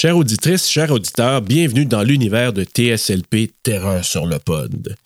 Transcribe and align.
Chère 0.00 0.16
auditrice, 0.16 0.66
chers 0.66 0.90
auditeurs, 0.90 1.42
bienvenue 1.42 1.84
dans 1.84 2.02
l'univers 2.02 2.54
de 2.54 2.64
TSLP 2.64 3.52
Terreur 3.62 4.02
sur 4.02 4.24
le 4.24 4.38
pod. 4.38 4.96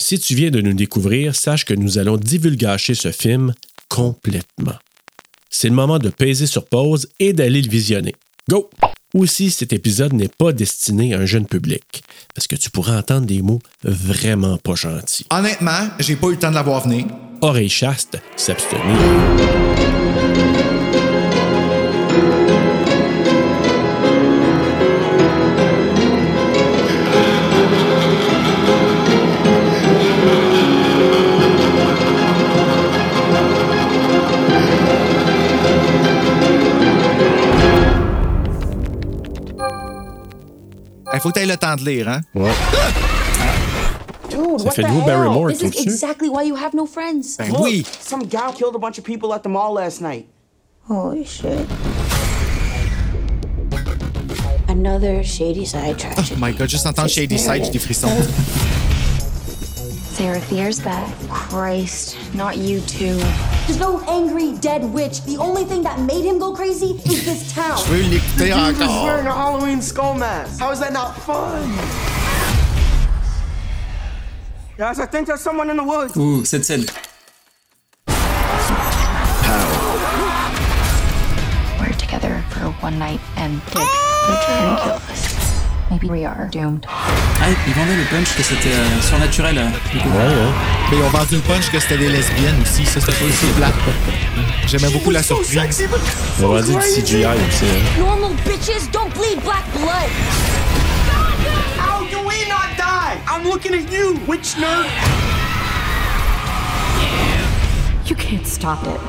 Si 0.00 0.20
tu 0.20 0.36
viens 0.36 0.52
de 0.52 0.60
nous 0.60 0.72
découvrir, 0.72 1.34
sache 1.34 1.64
que 1.64 1.74
nous 1.74 1.98
allons 1.98 2.16
divulgacher 2.16 2.94
ce 2.94 3.10
film 3.10 3.52
complètement. 3.88 4.76
C'est 5.50 5.68
le 5.68 5.74
moment 5.74 5.98
de 5.98 6.10
peser 6.10 6.46
sur 6.46 6.64
pause 6.66 7.08
et 7.18 7.32
d'aller 7.32 7.60
le 7.60 7.68
visionner. 7.68 8.14
Go! 8.48 8.70
Aussi, 9.14 9.50
cet 9.50 9.72
épisode 9.72 10.12
n'est 10.12 10.28
pas 10.28 10.52
destiné 10.52 11.12
à 11.12 11.18
un 11.18 11.26
jeune 11.26 11.46
public, 11.46 12.04
parce 12.32 12.46
que 12.46 12.54
tu 12.54 12.70
pourras 12.70 13.00
entendre 13.00 13.26
des 13.26 13.42
mots 13.42 13.58
vraiment 13.82 14.58
pas 14.58 14.76
gentils. 14.76 15.26
Honnêtement, 15.30 15.88
j'ai 15.98 16.14
pas 16.14 16.28
eu 16.28 16.34
le 16.34 16.38
temps 16.38 16.50
de 16.50 16.54
la 16.54 16.62
voir 16.62 16.86
venir. 16.86 17.06
Oreille 17.40 17.68
chaste, 17.68 18.16
s'abstenir. 18.36 18.96
Il 41.20 41.22
faut 41.22 41.28
que 41.28 41.34
tu 41.38 41.40
aies 41.44 41.46
le 41.46 41.56
temps 41.58 41.76
de 41.76 41.84
lire, 41.84 42.08
hein? 42.08 42.20
Ouais. 42.34 42.50
Dude, 44.30 44.58
Ça 44.58 44.64
what 44.64 44.70
fait 44.72 44.82
the 44.82 44.86
hell? 44.86 45.04
Barrymore, 45.04 45.48
This 45.48 45.56
is 45.58 45.70
trouves-tu? 45.70 45.82
exactly 45.82 46.28
why 46.30 46.44
you 46.44 46.54
have 46.56 46.72
no 46.72 46.86
friends. 46.86 47.36
Ben 47.36 47.50
Look, 47.52 47.60
oui. 47.60 47.84
Some 48.00 48.22
gal 48.26 48.54
killed 48.54 48.74
a 48.74 48.78
bunch 48.78 48.96
of 48.98 49.04
people 49.04 49.34
at 49.34 49.42
the 49.42 49.50
mall 49.50 49.74
last 49.74 50.00
night. 50.00 50.26
Holy 50.88 51.26
shit. 51.26 51.66
Another 54.68 55.22
shady 55.22 55.66
side 55.66 55.90
Oh 55.90 56.14
tragedy. 56.14 56.36
my 56.40 56.52
god, 56.52 56.70
juste 56.70 56.86
entendre 56.86 57.10
Shady 57.10 57.36
Side, 57.38 57.64
j'ai 57.66 57.70
des 57.70 57.78
frissons. 57.78 58.08
Sarah 60.20 60.38
Fear's 60.38 60.78
back. 60.78 61.10
Christ, 61.30 62.14
not 62.34 62.58
you 62.58 62.82
too. 62.82 63.16
There's 63.64 63.80
no 63.80 64.02
angry 64.02 64.52
dead 64.58 64.84
witch. 64.84 65.22
The 65.22 65.38
only 65.38 65.64
thing 65.64 65.82
that 65.84 65.98
made 65.98 66.26
him 66.26 66.38
go 66.38 66.52
crazy 66.52 67.00
is 67.10 67.24
this 67.24 67.54
town. 67.54 67.78
Je 67.78 67.90
veux 67.90 68.02
l'écouter 68.02 68.72
Dude 68.74 68.80
was 68.80 69.02
wearing 69.02 69.26
a 69.26 69.32
Halloween 69.32 69.80
skull 69.80 70.12
mask. 70.12 70.60
How 70.60 70.72
is 70.72 70.80
that 70.80 70.92
not 70.92 71.16
fun? 71.22 71.62
Guys, 74.76 75.00
I 75.00 75.06
think 75.06 75.26
there's 75.26 75.40
someone 75.40 75.70
in 75.70 75.78
the 75.78 75.84
woods. 75.84 76.14
Ouh, 76.18 76.44
cette 76.44 76.66
scène. 76.66 76.84
We're 81.80 81.96
together 81.96 82.44
for 82.50 82.66
one 82.82 82.98
night 82.98 83.20
and 83.36 83.58
Dick 83.68 83.76
will 83.76 84.36
try 84.44 84.68
and 84.68 84.78
kill 84.82 85.14
us. 85.14 85.29
Maybe 85.90 86.08
we 86.08 86.24
are 86.24 86.48
doomed. 86.52 86.86
Ah, 86.88 87.46
ils 87.66 87.72
vendaient 87.74 87.96
le 87.96 88.04
punch 88.04 88.36
que 88.36 88.42
c'était 88.44 88.68
euh, 88.68 89.00
surnaturel. 89.02 89.58
euh. 89.58 89.62
Ouais, 89.64 90.08
ouais. 90.08 90.52
Mais 90.90 90.96
ils 90.98 91.02
ont 91.02 91.08
vendu 91.08 91.34
le 91.34 91.40
punch 91.40 91.68
que 91.70 91.80
c'était 91.80 91.98
des 91.98 92.08
lesbiennes 92.08 92.60
aussi, 92.62 92.84
ça 92.86 93.00
c'était 93.00 93.12
pas 93.12 93.24
aussi 93.24 93.46
plat. 93.56 93.72
J'aimais 94.68 94.90
beaucoup 94.92 95.10
la 95.10 95.22
So 95.22 95.36
surprise. 95.42 95.74
sexy, 95.76 95.86
but 95.88 95.98
On 96.38 96.42
so 96.42 96.52
va 96.52 96.62
dire 96.62 96.74
du 96.74 96.80
crazy. 96.80 97.02
CGI 97.02 97.24
aussi. 97.24 97.64
hein. 97.64 98.00
Normal 98.00 98.30
bitches 98.46 98.88
don't 98.92 99.12
bleed 99.14 99.40
black 99.42 99.64
blood. 99.72 100.10
How 101.78 102.04
do 102.08 102.18
we 102.24 102.46
not 102.48 102.76
die? 102.78 103.18
I'm 103.28 103.42
looking 103.44 103.74
at 103.74 103.90
you, 103.92 104.16
witch 104.28 104.54
nerd. 104.58 104.86
You 108.06 108.14
can't 108.14 108.46
stop 108.46 108.78
it. 108.86 109.00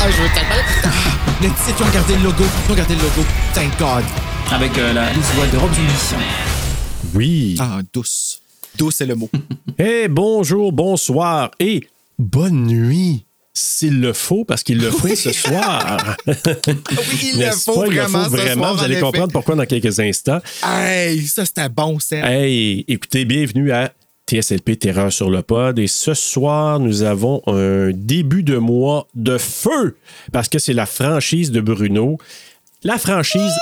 Ah, 0.00 0.10
je 0.10 0.22
veux 0.22 0.28
tellement. 0.34 0.62
Ah, 0.84 0.88
Le 1.42 1.48
titre, 1.48 1.76
ils 1.78 1.84
ont 1.84 1.90
gardé 1.92 2.14
le 2.16 2.22
logo. 2.22 2.44
Ils 2.68 2.72
ont 2.72 2.74
gardé 2.76 2.94
le 2.94 3.00
logo. 3.02 3.24
Thank 3.54 3.78
God. 3.78 4.04
Avec 4.50 4.76
euh, 4.78 4.92
la 4.92 5.12
douce 5.12 5.24
voix 5.34 5.46
de 5.46 5.56
Rob 5.56 5.70
Zombie. 5.72 6.24
Oui. 7.14 7.56
Ah, 7.58 7.80
douce. 7.92 8.40
Douce, 8.76 8.94
c'est 8.96 9.06
le 9.06 9.14
mot. 9.14 9.30
Eh, 9.80 10.08
bonjour, 10.08 10.72
bonsoir 10.72 11.52
et 11.60 11.86
bonne 12.18 12.64
nuit. 12.66 13.24
S'il 13.54 14.00
le 14.00 14.12
faut, 14.12 14.44
parce 14.44 14.62
qu'il 14.64 14.78
le 14.78 14.90
faut 14.90 15.14
ce 15.14 15.30
soir. 15.32 16.16
Oui, 16.26 16.34
il 17.34 17.38
le 17.44 17.50
faut? 17.52 17.84
Il 17.86 17.94
le 17.94 18.02
vraiment 18.02 18.24
ce 18.28 18.36
soir, 18.54 18.74
Vous 18.74 18.82
allez 18.84 18.94
effet. 18.94 19.02
comprendre 19.02 19.32
pourquoi 19.32 19.54
dans 19.54 19.66
quelques 19.66 19.98
instants. 20.00 20.40
Hey, 20.64 21.24
ça 21.26 21.44
c'était 21.44 21.68
bon, 21.68 21.98
c'est. 22.00 22.18
Hey, 22.18 22.84
écoutez, 22.88 23.24
bienvenue 23.24 23.70
à 23.72 23.92
TSLP 24.28 24.78
Terreur 24.78 25.12
sur 25.12 25.30
le 25.30 25.42
pod. 25.42 25.78
Et 25.78 25.86
ce 25.86 26.12
soir, 26.12 26.80
nous 26.80 27.02
avons 27.02 27.42
un 27.46 27.90
début 27.92 28.42
de 28.42 28.58
mois 28.58 29.08
de 29.14 29.38
feu 29.38 29.96
parce 30.32 30.48
que 30.48 30.58
c'est 30.58 30.74
la 30.74 30.86
franchise 30.86 31.50
de 31.50 31.60
Bruno. 31.60 32.18
La 32.82 32.98
franchise 32.98 33.52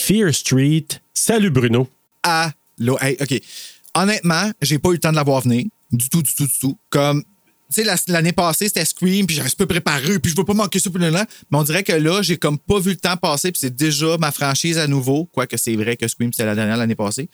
Fear 0.00 0.34
Street. 0.34 0.86
Salut 1.14 1.50
Bruno. 1.50 1.88
Allô, 2.22 2.98
hey, 3.00 3.16
OK. 3.20 3.40
Honnêtement, 3.94 4.50
j'ai 4.60 4.78
pas 4.78 4.90
eu 4.90 4.94
le 4.94 4.98
temps 4.98 5.10
de 5.10 5.16
la 5.16 5.22
voir 5.22 5.42
venir. 5.42 5.64
Du 5.92 6.08
tout, 6.08 6.22
du 6.22 6.34
tout, 6.34 6.46
du 6.46 6.58
tout. 6.60 6.76
Comme, 6.90 7.22
tu 7.72 7.74
sais, 7.82 7.84
la- 7.84 7.96
l'année 8.08 8.32
passée, 8.32 8.66
c'était 8.68 8.84
Scream, 8.84 9.26
puis 9.26 9.36
j'avais 9.36 9.50
pas 9.50 9.66
préparé, 9.66 10.18
puis 10.18 10.32
je 10.32 10.36
veux 10.36 10.44
pas 10.44 10.54
manquer 10.54 10.78
ça, 10.78 10.90
là, 10.94 11.10
là. 11.10 11.26
Mais 11.50 11.58
on 11.58 11.62
dirait 11.62 11.82
que 11.82 11.92
là, 11.92 12.22
j'ai 12.22 12.36
comme 12.36 12.58
pas 12.58 12.78
vu 12.80 12.90
le 12.90 12.96
temps 12.96 13.16
passer, 13.16 13.52
puis 13.52 13.60
c'est 13.60 13.74
déjà 13.74 14.16
ma 14.18 14.32
franchise 14.32 14.78
à 14.78 14.86
nouveau. 14.86 15.26
Quoique 15.26 15.56
c'est 15.56 15.76
vrai 15.76 15.96
que 15.96 16.08
Scream, 16.08 16.32
c'était 16.32 16.46
la 16.46 16.54
dernière 16.54 16.76
l'année 16.76 16.94
passée. 16.94 17.28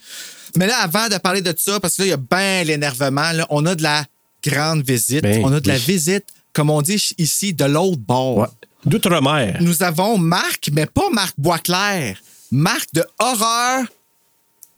Mais 0.56 0.66
là, 0.66 0.78
avant 0.82 1.08
de 1.08 1.16
parler 1.18 1.40
de 1.42 1.54
ça, 1.56 1.78
parce 1.80 1.96
que 1.96 2.02
là, 2.02 2.06
il 2.06 2.10
y 2.10 2.12
a 2.12 2.16
bien 2.16 2.64
l'énervement, 2.64 3.30
on 3.50 3.64
a 3.66 3.74
de 3.74 3.82
la 3.82 4.04
grande 4.44 4.84
visite. 4.86 5.22
Ben 5.22 5.42
on 5.44 5.52
a 5.52 5.60
de 5.60 5.68
la 5.68 5.78
visite, 5.78 6.24
comme 6.52 6.68
on 6.70 6.82
dit 6.82 7.00
ici, 7.18 7.54
de 7.54 7.64
l'autre 7.64 7.98
bord. 8.00 8.38
Ouais. 8.38 8.46
D'outre-mer. 8.86 9.58
Nous 9.60 9.82
avons 9.82 10.18
Marc, 10.18 10.68
mais 10.72 10.86
pas 10.86 11.08
Marc 11.10 11.34
Boisclair. 11.38 12.18
Marc 12.50 12.88
de 12.92 13.04
Horreur 13.18 13.84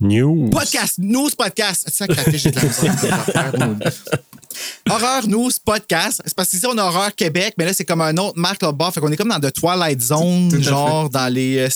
News. 0.00 0.50
Podcast, 0.50 0.94
News 0.98 1.30
Podcast. 1.36 1.84
C'est 1.86 1.94
ça 1.94 2.06
que 2.06 2.36
j'ai 2.36 2.50
de 2.50 2.56
la 2.56 2.62
misère. 2.64 3.92
Horreur 4.90 5.26
News 5.28 5.50
Podcast. 5.64 6.22
C'est 6.24 6.34
parce 6.34 6.48
qu'ici, 6.50 6.66
on 6.66 6.76
a 6.78 6.82
Horreur 6.84 7.14
Québec, 7.14 7.54
mais 7.58 7.64
là, 7.64 7.72
c'est 7.72 7.84
comme 7.84 8.00
un 8.02 8.16
autre 8.16 8.38
marque 8.38 8.62
là-bas. 8.62 8.90
Fait 8.90 9.00
qu'on 9.00 9.10
est 9.12 9.16
comme 9.16 9.28
dans 9.28 9.40
The 9.40 9.52
Twilight 9.52 10.00
Zone, 10.00 10.50
Tout 10.50 10.62
genre 10.62 11.08
dans 11.10 11.32
les. 11.32 11.58
euh, 11.58 11.68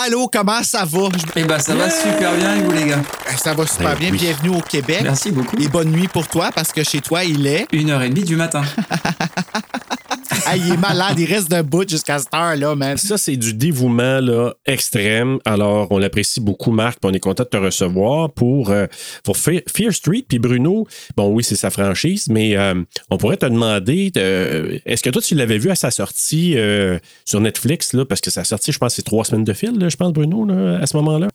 Allô, 0.00 0.28
comment 0.32 0.62
ça 0.62 0.84
va? 0.84 1.08
Eh 1.34 1.42
ben, 1.44 1.58
ça 1.58 1.74
va 1.74 1.90
super 1.90 2.36
bien, 2.36 2.56
et 2.56 2.62
vous, 2.62 2.70
les 2.70 2.86
gars. 2.86 3.02
Eh, 3.32 3.36
Ça 3.36 3.52
va 3.54 3.66
super 3.66 3.90
Ben 3.94 3.98
bien. 3.98 4.10
oui. 4.12 4.18
Bienvenue 4.18 4.56
au 4.56 4.60
Québec. 4.60 5.00
Merci 5.02 5.32
beaucoup. 5.32 5.56
Et 5.60 5.66
bonne 5.66 5.90
nuit 5.90 6.06
pour 6.06 6.28
toi, 6.28 6.50
parce 6.54 6.70
que 6.72 6.84
chez 6.84 7.00
toi, 7.00 7.24
il 7.24 7.44
est. 7.48 7.66
Une 7.72 7.90
heure 7.90 8.02
et 8.02 8.08
demie 8.08 8.22
du 8.24 8.36
matin. 8.36 8.62
Ah, 10.46 10.56
il 10.56 10.72
est 10.72 10.76
malade. 10.76 11.18
Il 11.18 11.26
reste 11.26 11.50
debout 11.50 11.88
jusqu'à 11.88 12.18
cette 12.18 12.32
heure-là, 12.34 12.74
man. 12.74 12.96
Ça, 12.96 13.18
c'est 13.18 13.36
du 13.36 13.54
dévouement 13.54 14.20
là, 14.20 14.54
extrême. 14.66 15.38
Alors, 15.44 15.88
on 15.90 15.98
l'apprécie 15.98 16.40
beaucoup, 16.40 16.70
Marc, 16.70 17.00
puis 17.00 17.10
on 17.10 17.14
est 17.14 17.20
content 17.20 17.44
de 17.44 17.48
te 17.48 17.56
recevoir 17.56 18.30
pour, 18.32 18.70
euh, 18.70 18.86
pour 19.24 19.36
Fear 19.36 19.92
Street. 19.92 20.24
Puis 20.28 20.38
Bruno, 20.38 20.86
bon, 21.16 21.28
oui, 21.32 21.44
c'est 21.44 21.56
sa 21.56 21.70
franchise, 21.70 22.28
mais 22.28 22.56
euh, 22.56 22.74
on 23.10 23.16
pourrait 23.16 23.36
te 23.36 23.46
demander, 23.46 24.12
euh, 24.16 24.78
est-ce 24.84 25.02
que 25.02 25.10
toi, 25.10 25.22
tu 25.22 25.34
l'avais 25.34 25.58
vu 25.58 25.70
à 25.70 25.74
sa 25.74 25.90
sortie 25.90 26.54
euh, 26.56 26.98
sur 27.24 27.40
Netflix, 27.40 27.92
là, 27.92 28.04
parce 28.04 28.20
que 28.20 28.30
sa 28.30 28.44
sortie, 28.44 28.72
je 28.72 28.78
pense, 28.78 28.94
c'est 28.94 29.02
trois 29.02 29.24
semaines 29.24 29.44
de 29.44 29.52
fil, 29.52 29.78
là, 29.78 29.88
je 29.88 29.96
pense, 29.96 30.12
Bruno, 30.12 30.44
là, 30.44 30.78
à 30.80 30.86
ce 30.86 30.96
moment-là? 30.96 31.28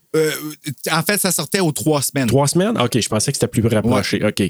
En 0.92 1.02
fait, 1.02 1.20
ça 1.20 1.31
sortait 1.31 1.60
aux 1.60 1.72
trois 1.72 2.02
semaines. 2.02 2.28
Trois 2.28 2.48
semaines? 2.48 2.80
OK, 2.80 3.00
je 3.00 3.10
pensais 3.10 3.31
que 3.31 3.38
c'était 3.38 3.48
plus 3.48 3.66
rapproché. 3.68 4.24
OK. 4.24 4.44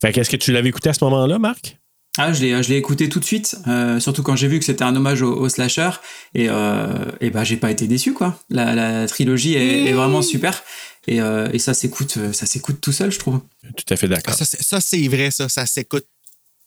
Fait 0.00 0.12
que 0.12 0.20
est-ce 0.20 0.30
que 0.30 0.36
tu 0.36 0.52
l'avais 0.52 0.68
écouté 0.68 0.88
à 0.90 0.92
ce 0.92 1.04
moment-là, 1.04 1.38
Marc? 1.38 1.78
Ah, 2.18 2.32
je 2.32 2.42
l'ai, 2.42 2.62
je 2.62 2.68
l'ai 2.68 2.76
écouté 2.76 3.08
tout 3.08 3.20
de 3.20 3.24
suite, 3.24 3.56
euh, 3.68 4.00
surtout 4.00 4.22
quand 4.22 4.36
j'ai 4.36 4.48
vu 4.48 4.58
que 4.58 4.64
c'était 4.64 4.82
un 4.84 4.94
hommage 4.94 5.22
au, 5.22 5.34
au 5.34 5.48
slasher, 5.48 5.90
et, 6.34 6.48
euh, 6.50 7.04
et 7.20 7.30
bah 7.30 7.44
j'ai 7.44 7.56
pas 7.56 7.70
été 7.70 7.86
déçu 7.86 8.12
quoi. 8.12 8.38
La, 8.50 8.74
la 8.74 9.06
trilogie 9.06 9.54
est, 9.54 9.86
est 9.86 9.92
vraiment 9.92 10.20
super, 10.20 10.62
et, 11.06 11.20
euh, 11.22 11.48
et 11.52 11.58
ça 11.58 11.72
s'écoute, 11.74 12.16
euh, 12.18 12.32
ça 12.32 12.44
s'écoute 12.44 12.80
tout 12.80 12.92
seul, 12.92 13.10
je 13.10 13.18
trouve. 13.18 13.40
Tout 13.76 13.94
à 13.94 13.96
fait 13.96 14.08
d'accord. 14.08 14.34
Ça, 14.34 14.44
c'est- 14.44 14.62
ça, 14.62 14.80
c'est 14.80 15.06
vrai, 15.08 15.30
ça. 15.30 15.48
Ça 15.48 15.64
s'écoute 15.64 16.04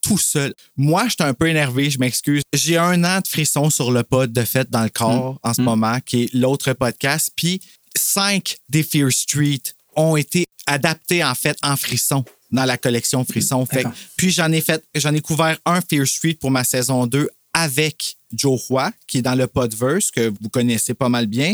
tout 0.02 0.18
seul. 0.18 0.56
Moi, 0.78 1.04
je 1.06 1.10
suis 1.12 1.24
un 1.24 1.34
peu 1.36 1.48
énervé, 1.48 1.92
je 1.92 2.00
m'excuse. 2.00 2.42
J'ai 2.54 2.78
un 2.78 3.04
an 3.04 3.20
de 3.20 3.28
frisson 3.28 3.70
sur 3.70 3.92
le 3.92 4.02
pod 4.04 4.34
de 4.34 4.44
fait 4.44 4.68
dans 4.72 4.82
le 4.82 4.90
corps 4.90 5.38
en 5.44 5.54
ce 5.54 5.62
moment, 5.62 6.00
qui 6.04 6.24
est 6.24 6.34
l'autre 6.34 6.74
podcast. 6.74 7.30
Puis, 7.36 7.62
cinq 7.96 8.58
des 8.68 8.82
Fear 8.82 9.12
Street 9.12 9.62
ont 9.96 10.16
été 10.16 10.46
adaptés, 10.66 11.24
en 11.24 11.36
fait, 11.36 11.56
en 11.62 11.76
frisson 11.76 12.24
dans 12.52 12.66
la 12.66 12.78
collection 12.78 13.24
Frisson. 13.26 13.66
Fait 13.66 13.84
puis, 14.18 14.32
j'en 14.32 14.52
ai 14.52 14.62
fait, 14.62 14.84
j'en 14.96 15.14
ai 15.14 15.22
couvert 15.22 15.58
un 15.66 15.80
Fear 15.82 16.06
Street 16.08 16.36
pour 16.40 16.52
ma 16.52 16.64
saison 16.64 17.08
2 17.08 17.30
avec 17.54 18.16
Joe 18.34 18.62
Roy, 18.70 18.92
qui 19.08 19.18
est 19.18 19.22
dans 19.22 19.36
le 19.36 19.46
Podverse, 19.46 20.10
que 20.10 20.32
vous 20.42 20.48
connaissez 20.50 20.94
pas 20.94 21.10
mal 21.10 21.28
bien. 21.28 21.54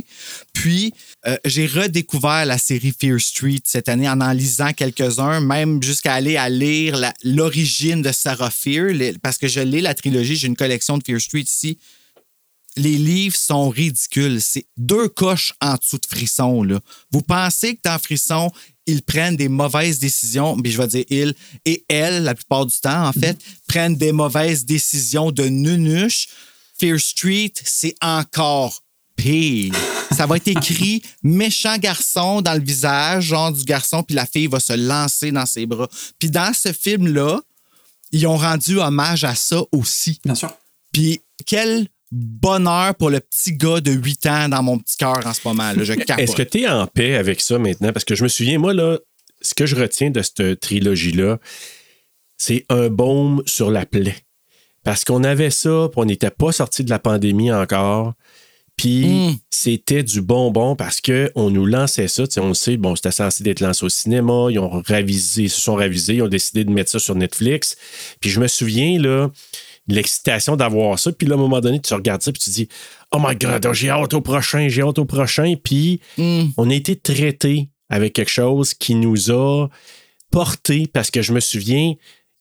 Puis, 0.54 0.94
euh, 1.26 1.36
j'ai 1.44 1.66
redécouvert 1.66 2.46
la 2.46 2.60
série 2.60 2.94
Fear 3.00 3.20
Street 3.20 3.62
cette 3.64 3.90
année 3.90 4.08
en 4.08 4.22
en 4.22 4.32
lisant 4.32 4.72
quelques-uns, 4.74 5.40
même 5.40 5.82
jusqu'à 5.82 6.14
aller 6.14 6.38
à 6.38 6.50
lire 6.50 7.12
l'origine 7.24 8.04
de 8.04 8.12
Sarah 8.12 8.52
Fear, 8.52 8.88
les- 8.94 9.14
parce 9.18 9.40
que 9.40 9.48
je 9.48 9.60
lis 9.60 9.82
la 9.82 9.96
trilogie, 9.96 10.36
j'ai 10.36 10.48
une 10.48 10.56
collection 10.56 11.00
de 11.00 11.04
Fear 11.04 11.20
Street 11.20 11.42
ici. 11.42 11.80
Les 12.78 12.98
livres 12.98 13.36
sont 13.36 13.70
ridicules. 13.70 14.42
C'est 14.42 14.68
deux 14.78 15.10
coches 15.10 15.54
en 15.62 15.76
dessous 15.76 15.98
de 15.98 16.06
Frisson. 16.08 16.64
Là. 16.64 16.80
Vous 17.12 17.22
pensez 17.22 17.76
que 17.76 17.82
dans 17.84 18.00
Frisson, 18.00 18.52
ils 18.86 19.02
prennent 19.02 19.36
des 19.36 19.50
mauvaises 19.50 20.00
décisions, 20.00 20.56
mais 20.56 20.72
je 20.72 20.82
vais 20.82 20.88
dire 20.88 21.06
ils 21.10 21.34
et 21.66 21.86
elles, 21.90 22.24
la 22.24 22.36
plupart 22.36 22.66
du 22.66 22.78
temps, 22.78 23.08
en 23.08 23.14
fait, 23.14 23.38
prennent 23.68 23.96
des 23.96 24.14
mauvaises 24.14 24.66
décisions 24.66 25.32
de 25.32 25.44
nunuche. 25.44 26.28
Fear 26.80 27.00
Street, 27.00 27.54
c'est 27.64 27.96
encore 28.02 28.82
pire. 29.16 29.74
Ça 30.16 30.26
va 30.26 30.38
être 30.38 30.48
écrit 30.48 31.02
méchant 31.24 31.78
garçon 31.78 32.42
dans 32.42 32.54
le 32.54 32.62
visage, 32.62 33.26
genre 33.26 33.52
du 33.52 33.66
garçon, 33.66 34.04
puis 34.04 34.16
la 34.16 34.26
fille 34.26 34.48
va 34.48 34.60
se 34.60 34.74
lancer 34.74 35.32
dans 35.32 35.46
ses 35.46 35.66
bras. 35.66 35.90
Puis 36.18 36.30
dans 36.30 36.54
ce 36.54 36.72
film-là, 36.72 37.42
ils 38.12 38.26
ont 38.26 38.38
rendu 38.38 38.80
hommage 38.80 39.26
à 39.26 39.36
ça 39.36 39.62
aussi. 39.72 40.20
Bien 40.24 40.36
sûr. 40.36 40.52
Puis 40.94 41.22
quel 41.46 41.88
bonheur 42.12 42.96
pour 42.96 43.10
le 43.10 43.20
petit 43.20 43.54
gars 43.54 43.82
de 43.82 43.92
8 43.92 44.26
ans 44.28 44.50
dans 44.50 44.64
mon 44.64 44.78
petit 44.78 44.98
cœur 44.98 45.26
en 45.26 45.34
ce 45.34 45.42
moment. 45.46 45.72
Là. 45.74 45.84
Je. 45.84 45.94
Est-ce 45.94 46.36
que 46.36 46.44
tu 46.44 46.62
es 46.62 46.68
en 46.68 46.88
paix 46.88 47.16
avec 47.16 47.42
ça 47.42 47.58
maintenant? 47.60 47.92
Parce 47.92 48.06
que 48.06 48.16
je 48.16 48.24
me 48.24 48.28
souviens, 48.30 48.60
moi, 48.60 48.74
là, 48.74 48.98
ce 49.42 49.54
que 49.54 49.66
je 49.66 49.76
retiens 49.76 50.10
de 50.10 50.22
cette 50.22 50.60
trilogie-là, 50.60 51.40
c'est 52.38 52.66
un 52.70 52.90
baume 52.90 53.44
sur 53.46 53.72
la 53.72 53.86
plaie. 53.86 54.16
Parce 54.84 55.04
qu'on 55.04 55.24
avait 55.24 55.50
ça, 55.50 55.90
puis 55.92 56.00
on 56.02 56.06
n'était 56.06 56.30
pas 56.32 56.52
sorti 56.52 56.84
de 56.84 56.90
la 56.90 57.00
pandémie 57.00 57.52
encore. 57.52 58.14
Puis 58.78 59.06
Mm. 59.08 59.38
c'était 59.50 60.04
du 60.04 60.22
bonbon 60.22 60.76
parce 60.76 61.02
qu'on 61.02 61.50
nous 61.50 61.66
lançait 61.66 62.08
ça. 62.08 62.24
On 62.38 62.50
le 62.50 62.54
sait, 62.54 62.78
bon, 62.78 62.96
c'était 62.96 63.12
censé 63.12 63.44
être 63.50 63.60
lancé 63.60 63.84
au 63.84 63.90
cinéma. 63.90 64.48
Ils 64.52 64.60
ont 64.60 64.82
ravisé, 64.88 65.44
ils 65.44 65.50
se 65.50 65.60
sont 65.60 65.76
ravisés, 65.76 66.16
ils 66.16 66.22
ont 66.22 66.28
décidé 66.28 66.64
de 66.64 66.70
mettre 66.72 66.92
ça 66.92 67.00
sur 67.00 67.16
Netflix. 67.16 67.76
Puis 68.22 68.30
je 68.30 68.40
me 68.40 68.48
souviens, 68.48 69.00
là, 69.02 69.32
l'excitation 69.88 70.56
d'avoir 70.56 71.00
ça. 71.00 71.12
Puis 71.12 71.28
là, 71.28 71.36
à 71.36 71.38
un 71.38 71.42
moment 71.42 71.60
donné, 71.62 71.80
tu 71.80 71.94
regardes 71.94 72.22
ça, 72.22 72.32
puis 72.32 72.42
tu 72.42 72.50
dis 72.50 72.68
Oh 73.12 73.18
my 73.20 73.36
God, 73.36 73.68
j'ai 73.74 73.90
hâte 73.90 74.14
au 74.14 74.22
prochain, 74.22 74.68
j'ai 74.70 74.82
hâte 74.82 75.00
au 75.00 75.06
prochain. 75.06 75.54
Puis 75.64 76.02
Mm. 76.18 76.46
on 76.58 76.70
a 76.70 76.74
été 76.74 76.96
traité 76.96 77.70
avec 77.90 78.14
quelque 78.14 78.32
chose 78.32 78.74
qui 78.74 78.96
nous 78.96 79.32
a 79.32 79.68
porté 80.32 80.88
parce 80.92 81.10
que 81.12 81.22
je 81.22 81.32
me 81.34 81.40
souviens, 81.40 81.94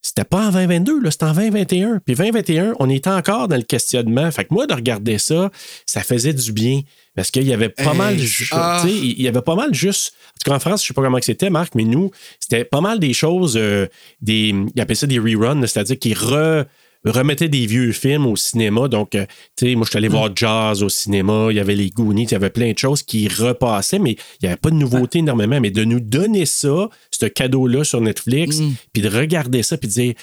c'était 0.02 0.24
pas 0.24 0.48
en 0.48 0.50
2022, 0.52 1.00
là, 1.02 1.10
c'était 1.10 1.24
en 1.24 1.32
2021. 1.34 2.00
Puis 2.04 2.14
2021, 2.14 2.74
on 2.78 2.88
était 2.90 3.10
encore 3.10 3.48
dans 3.48 3.56
le 3.56 3.62
questionnement. 3.62 4.30
Fait 4.30 4.44
que 4.44 4.54
moi, 4.54 4.66
de 4.66 4.74
regarder 4.74 5.18
ça, 5.18 5.50
ça 5.84 6.02
faisait 6.02 6.32
du 6.32 6.52
bien 6.52 6.82
parce 7.16 7.30
qu'il 7.30 7.42
y 7.44 7.52
avait 7.52 7.68
pas 7.70 7.92
Hey, 7.92 7.96
mal, 7.98 8.16
ah. 8.52 8.80
tu 8.84 8.88
sais, 8.88 8.94
il 8.96 9.20
y 9.22 9.26
avait 9.28 9.42
pas 9.42 9.54
mal 9.56 9.72
juste. 9.74 10.14
En 10.28 10.38
tout 10.44 10.50
cas, 10.50 10.56
en 10.56 10.60
France, 10.60 10.82
je 10.82 10.88
sais 10.88 10.94
pas 10.94 11.02
comment 11.02 11.18
c'était, 11.20 11.50
Marc, 11.50 11.74
mais 11.74 11.84
nous, 11.84 12.10
c'était 12.40 12.64
pas 12.64 12.80
mal 12.80 12.98
des 13.00 13.12
choses, 13.14 13.56
euh, 13.56 13.86
des, 14.20 14.54
ils 14.74 14.80
appelaient 14.80 14.94
ça 14.94 15.06
des 15.06 15.18
reruns, 15.18 15.60
c'est-à-dire 15.66 15.98
qu'ils 15.98 16.14
re- 16.14 16.66
remettaient 17.04 17.48
des 17.48 17.66
vieux 17.66 17.92
films 17.92 18.26
au 18.26 18.36
cinéma. 18.36 18.88
Donc, 18.88 19.14
euh, 19.14 19.26
tu 19.56 19.66
sais, 19.66 19.74
moi, 19.74 19.84
je 19.84 19.90
suis 19.90 19.96
allé 19.98 20.08
voir 20.08 20.30
Jazz 20.34 20.82
au 20.82 20.88
cinéma, 20.88 21.48
il 21.50 21.56
y 21.56 21.60
avait 21.60 21.74
les 21.74 21.90
Goonies, 21.90 22.24
il 22.24 22.32
y 22.32 22.34
avait 22.34 22.50
plein 22.50 22.72
de 22.72 22.78
choses 22.78 23.02
qui 23.02 23.28
repassaient, 23.28 23.98
mais 23.98 24.12
il 24.12 24.44
n'y 24.44 24.48
avait 24.48 24.56
pas 24.56 24.70
de 24.70 24.76
nouveauté 24.76 25.18
énormément. 25.18 25.60
Mais 25.60 25.70
de 25.70 25.84
nous 25.84 26.00
donner 26.00 26.46
ça, 26.46 26.88
ce 27.10 27.26
cadeau-là 27.26 27.84
sur 27.84 28.00
Netflix, 28.00 28.60
puis 28.92 29.02
de 29.02 29.08
regarder 29.08 29.62
ça, 29.62 29.76
puis 29.76 29.88
de 29.88 29.92
dire, 29.92 30.14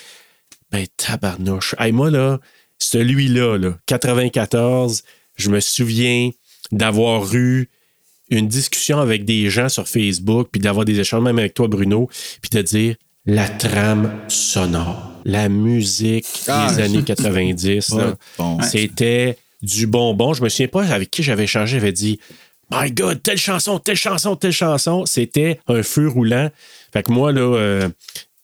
ben, 0.71 0.85
tabarnouche. 0.97 1.75
Hey, 1.79 1.91
moi, 1.91 2.09
là, 2.09 2.39
celui-là, 2.79 3.57
là, 3.57 3.77
94, 3.85 5.03
je 5.35 5.49
me 5.49 5.59
souviens 5.59 6.31
d'avoir 6.71 7.33
eu 7.35 7.69
une 8.29 8.47
discussion 8.47 8.99
avec 8.99 9.25
des 9.25 9.49
gens 9.49 9.69
sur 9.69 9.87
Facebook, 9.87 10.49
puis 10.51 10.59
d'avoir 10.59 10.85
des 10.85 10.99
échanges 10.99 11.23
même 11.23 11.39
avec 11.39 11.53
toi, 11.53 11.67
Bruno, 11.67 12.09
puis 12.41 12.49
de 12.51 12.61
dire 12.61 12.95
la 13.25 13.47
trame 13.47 14.13
sonore, 14.27 15.11
la 15.25 15.49
musique 15.49 16.25
Ah, 16.47 16.67
des 16.69 16.81
années 16.81 17.03
90, 17.03 17.89
pas 17.89 17.97
là, 17.97 18.03
de 18.11 18.15
bon 18.37 18.61
c'était 18.61 19.37
du 19.61 19.87
bonbon. 19.87 20.33
Je 20.33 20.43
me 20.43 20.49
souviens 20.49 20.67
pas 20.67 20.85
avec 20.91 21.09
qui 21.09 21.23
j'avais 21.23 21.47
changé, 21.47 21.79
j'avais 21.79 21.91
dit 21.93 22.19
My 22.71 22.91
God, 22.91 23.21
telle 23.21 23.37
chanson, 23.37 23.79
telle 23.79 23.95
chanson, 23.95 24.35
telle 24.35 24.51
chanson. 24.51 25.05
C'était 25.05 25.59
un 25.67 25.83
feu 25.83 26.07
roulant. 26.07 26.49
Fait 26.91 27.03
que 27.03 27.11
moi, 27.11 27.31
là, 27.31 27.41
euh, 27.41 27.89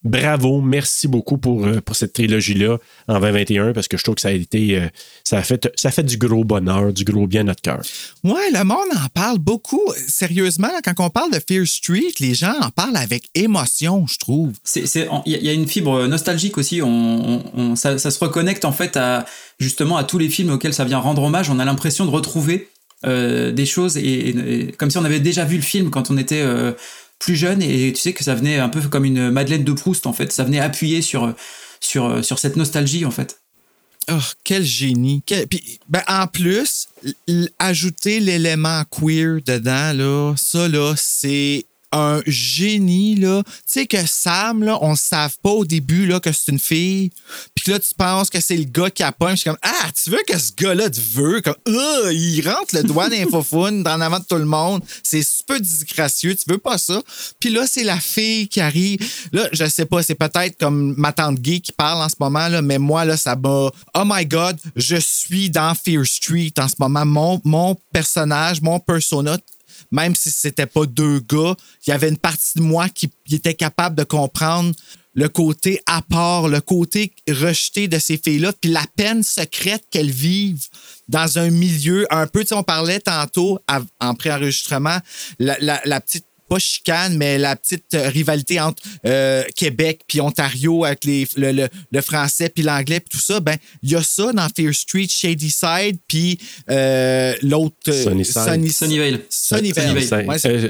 bravo, 0.04 0.62
merci 0.62 1.08
beaucoup 1.08 1.38
pour, 1.38 1.66
euh, 1.66 1.82
pour 1.82 1.96
cette 1.96 2.14
trilogie-là 2.14 2.78
en 3.08 3.20
2021 3.20 3.74
parce 3.74 3.88
que 3.88 3.98
je 3.98 4.04
trouve 4.04 4.16
que 4.16 4.22
ça 4.22 4.30
a 4.30 4.32
été. 4.32 4.78
euh, 4.78 4.88
ça, 5.24 5.38
a 5.38 5.44
fait, 5.44 5.70
ça 5.76 5.90
a 5.90 5.92
fait 5.92 6.04
du 6.04 6.18
gros 6.18 6.44
bonheur, 6.44 6.94
du 6.94 7.04
gros 7.04 7.28
bien 7.28 7.42
à 7.42 7.44
notre 7.46 7.62
cœur. 7.62 7.82
Ouais, 8.24 8.50
le 8.54 8.64
monde 8.64 8.78
en 8.96 9.08
parle 9.14 9.40
beaucoup. 9.40 9.82
Sérieusement, 10.08 10.68
là, 10.68 10.80
quand 10.84 11.04
on 11.04 11.10
parle 11.10 11.32
de 11.32 11.40
Fear 11.46 11.66
Street, 11.68 12.14
les 12.20 12.34
gens 12.34 12.56
en 12.62 12.70
parlent 12.70 12.96
avec 12.98 13.30
émotion, 13.36 14.06
je 14.08 14.18
trouve. 14.18 14.54
C'est, 14.64 14.86
c'est, 14.88 15.08
il 15.26 15.32
y, 15.34 15.36
a- 15.36 15.40
il 15.40 15.46
y 15.46 15.50
a 15.50 15.54
une 15.54 15.68
fibre 15.68 16.08
nostalgique 16.08 16.58
aussi. 16.58 16.82
On, 16.82 16.88
on- 16.88 17.44
on- 17.56 17.76
ça, 17.76 17.98
ça 17.98 18.12
se 18.12 18.20
reconnecte 18.20 18.66
en 18.66 18.72
fait 18.72 18.96
à 18.98 19.26
justement 19.60 19.98
à 19.98 20.04
tous 20.04 20.18
les 20.18 20.30
films 20.30 20.52
auxquels 20.52 20.74
ça 20.74 20.86
vient 20.86 21.00
rendre 21.00 21.24
hommage. 21.24 21.50
On 21.50 21.60
a 21.60 21.66
l'impression 21.66 22.06
de 22.06 22.12
retrouver 22.12 22.70
euh, 23.06 23.54
des 23.54 23.66
choses 23.66 23.96
et, 23.96 24.02
et- 24.02 24.60
et 24.68 24.72
comme 24.74 24.90
si 24.92 24.98
on 24.98 25.06
avait 25.06 25.22
déjà 25.22 25.46
vu 25.46 25.56
le 25.56 25.62
film 25.62 25.90
quand 25.90 26.12
on 26.12 26.18
était 26.18 26.42
euh, 26.42 26.74
plus 27.20 27.36
jeune. 27.36 27.62
Et 27.62 27.94
tu 27.94 28.02
sais 28.02 28.14
que 28.14 28.24
ça 28.24 28.36
venait 28.36 28.60
un 28.60 28.70
peu 28.70 28.82
comme 28.82 29.06
une 29.06 29.30
Madeleine 29.30 29.64
de 29.64 29.74
Proust 29.74 30.08
en 30.08 30.14
fait. 30.14 30.32
Ça 30.32 30.44
venait 30.44 30.60
appuyer 30.60 31.02
sur 31.02 31.34
sur 31.80 32.24
sur 32.24 32.40
cette 32.40 32.56
nostalgie 32.56 33.06
en 33.06 33.12
fait. 33.12 33.40
Oh, 34.12 34.20
quel 34.44 34.64
génie. 34.64 35.22
Puis, 35.50 35.80
ben, 35.88 36.02
en 36.08 36.26
plus, 36.26 36.90
ajouter 37.60 38.20
l'élément 38.20 38.84
queer 38.90 39.40
dedans, 39.46 39.94
là, 39.94 40.34
ça, 40.36 40.68
là, 40.68 40.96
c'est 40.98 41.66
un 41.92 42.22
génie, 42.26 43.16
là. 43.16 43.44
Tu 43.44 43.52
sais 43.66 43.88
que 43.88 44.06
Sam, 44.06 44.64
là, 44.64 44.78
on 44.82 44.92
ne 44.92 44.96
savait 44.98 45.34
pas 45.42 45.50
au 45.50 45.66
début, 45.66 46.06
là, 46.06 46.20
que 46.20 46.32
c'est 46.32 46.52
une 46.52 46.60
fille. 46.60 47.12
Puis 47.56 47.72
là, 47.72 47.80
tu 47.80 47.94
penses 47.98 48.30
que 48.30 48.40
c'est 48.40 48.58
le 48.58 48.66
gars 48.66 48.90
qui 48.90 49.04
a 49.04 49.12
pas. 49.12 49.32
Je 49.32 49.38
suis 49.38 49.50
comme, 49.50 49.60
ah, 49.62 49.90
tu 50.02 50.10
veux 50.10 50.22
que 50.28 50.38
ce 50.38 50.52
gars-là 50.56 50.90
te 50.90 51.00
veut? 51.00 51.42
Comme, 51.42 51.56
Ah, 51.68 52.12
il 52.12 52.42
rentre 52.48 52.76
le 52.76 52.84
doigt 52.84 53.10
d'infofoune 53.10 53.84
dans 53.84 54.00
avant 54.02 54.20
de 54.20 54.26
tout 54.26 54.36
le 54.36 54.46
monde. 54.46 54.84
C'est 55.04 55.24
super 55.24 55.60
disgracieux. 55.60 56.36
Tu 56.36 56.44
veux 56.48 56.58
pas 56.58 56.78
ça? 56.78 57.02
Puis 57.40 57.50
là, 57.50 57.66
c'est 57.68 57.84
la 57.84 58.00
fille 58.00 58.48
qui 58.48 58.62
arrive. 58.62 59.00
Là, 59.32 59.50
je 59.52 59.66
sais 59.66 59.86
pas, 59.86 60.04
c'est 60.04 60.16
peut-être 60.16 60.58
comme 60.58 60.94
ma 60.98 61.12
tante 61.12 61.40
gay 61.40 61.60
qui 61.60 61.72
parle 61.72 62.02
en 62.02 62.10
ce 62.10 62.16
moment, 62.20 62.48
là, 62.48 62.62
mais 62.62 62.78
moi, 62.78 63.06
là, 63.06 63.18
ça 63.18 63.36
m'a. 63.36 63.70
Oh 63.96 64.04
my 64.06 64.26
God, 64.26 64.58
je 64.76 64.96
suis 64.96 65.50
dans 65.50 65.74
Fear 65.76 66.06
Street 66.06 66.54
en 66.60 66.68
ce 66.68 66.76
moment. 66.80 67.06
Mon, 67.06 67.42
mon 67.44 67.76
personnage, 67.92 68.62
mon 68.62 68.80
persona, 68.80 69.38
même 69.92 70.16
si 70.16 70.32
c'était 70.32 70.66
pas 70.66 70.86
deux 70.86 71.20
gars, 71.20 71.56
il 71.86 71.90
y 71.90 71.94
avait 71.94 72.10
une 72.10 72.18
partie 72.18 72.58
de 72.58 72.64
moi 72.64 72.90
qui 72.90 73.10
était 73.32 73.56
capable 73.56 73.96
de 73.96 74.04
comprendre 74.04 74.74
le 75.14 75.28
côté 75.28 75.82
à 75.86 76.02
part, 76.02 76.48
le 76.48 76.62
côté 76.62 77.14
rejeté 77.28 77.88
de 77.88 78.00
ces 78.00 78.18
filles-là, 78.18 78.54
puis 78.54 78.72
la 78.72 78.86
peine 78.96 79.24
secrète 79.24 79.84
qu'elles 79.90 80.12
vivent 80.12 80.68
dans 81.08 81.40
un 81.40 81.50
milieu 81.50 82.06
un 82.10 82.28
peu, 82.28 82.42
tu 82.42 82.48
sais, 82.48 82.56
on 82.56 82.64
parlait 82.64 83.00
tantôt 83.00 83.60
en 84.00 84.16
préenregistrement, 84.16 85.00
la, 85.40 85.58
la, 85.60 85.82
la 85.84 86.00
petite 86.00 86.29
pas 86.50 86.60
chicane, 86.60 87.16
mais 87.16 87.38
la 87.38 87.56
petite 87.56 87.94
euh, 87.94 88.10
rivalité 88.10 88.60
entre 88.60 88.82
euh, 89.06 89.44
Québec 89.56 90.02
puis 90.08 90.20
Ontario 90.20 90.84
avec 90.84 91.06
les, 91.06 91.28
le, 91.38 91.52
le- 91.52 91.70
le 91.92 92.02
français 92.02 92.50
puis 92.50 92.64
l'anglais 92.64 93.00
puis 93.00 93.18
tout 93.18 93.24
ça, 93.24 93.40
ben 93.40 93.56
il 93.84 93.92
y 93.92 93.96
a 93.96 94.04
ça 94.04 94.34
dans 94.34 94.48
Fear 94.54 94.74
Street, 94.74 95.08
Shady 95.08 95.50
Side 95.52 95.98
puis 96.08 96.40
euh, 96.70 97.34
l'autre 97.44 97.92
Sunnyside. 97.92 98.42
Sunny- 98.46 98.72
Sunnyvale. 98.74 99.22
Sunnyvale. 99.30 100.28
Ouais, 100.28 100.38
Euh, 100.46 100.70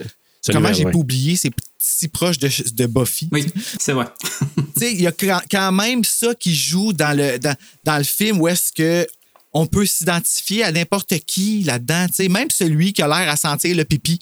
Comment 0.53 0.71
j'ai 0.73 0.85
ouais. 0.85 0.91
pas 0.91 0.97
oublié, 0.97 1.35
c'est 1.35 1.51
si 1.77 2.07
proche 2.07 2.39
de, 2.39 2.49
de 2.73 2.85
Buffy. 2.85 3.27
Oui, 3.31 3.45
c'est 3.79 3.91
vrai. 3.93 4.05
Tu 4.79 4.85
sais, 4.85 4.93
il 4.93 5.01
y 5.01 5.07
a 5.07 5.11
quand- 5.11 5.41
quand 5.51 5.71
même 5.73 6.03
ça 6.05 6.33
qui 6.35 6.55
joue 6.55 6.93
dans 6.93 7.15
le, 7.17 7.37
dans, 7.39 7.55
dans 7.83 7.97
le 7.97 8.03
film 8.05 8.39
où 8.39 8.47
est-ce 8.47 8.71
que 8.71 9.05
on 9.51 9.65
peut 9.67 9.85
s'identifier 9.85 10.63
à 10.63 10.71
n'importe 10.71 11.13
qui 11.25 11.63
là-dedans. 11.63 12.05
tu 12.07 12.13
sais, 12.13 12.29
Même 12.29 12.49
celui 12.51 12.93
qui 12.93 13.01
a 13.01 13.07
l'air 13.07 13.27
à 13.29 13.35
sentir 13.35 13.75
le 13.75 13.83
pipi. 13.83 14.19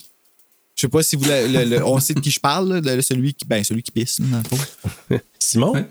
Je 0.78 0.82
sais 0.82 0.88
pas 0.88 1.02
si 1.02 1.16
vous 1.16 1.24
le- 1.24 1.48
le- 1.48 1.64
le- 1.64 1.84
on 1.84 1.98
sait 1.98 2.14
de 2.14 2.20
qui 2.20 2.30
je 2.30 2.38
parle, 2.38 2.78
là, 2.78 2.94
de 2.96 3.00
celui 3.00 3.34
qui 3.34 3.44
ben 3.44 3.64
celui 3.64 3.82
qui 3.82 3.90
pisse 3.90 4.20
dans 4.20 4.40
le. 5.10 5.18
Simon? 5.40 5.72
Ouais. 5.74 5.84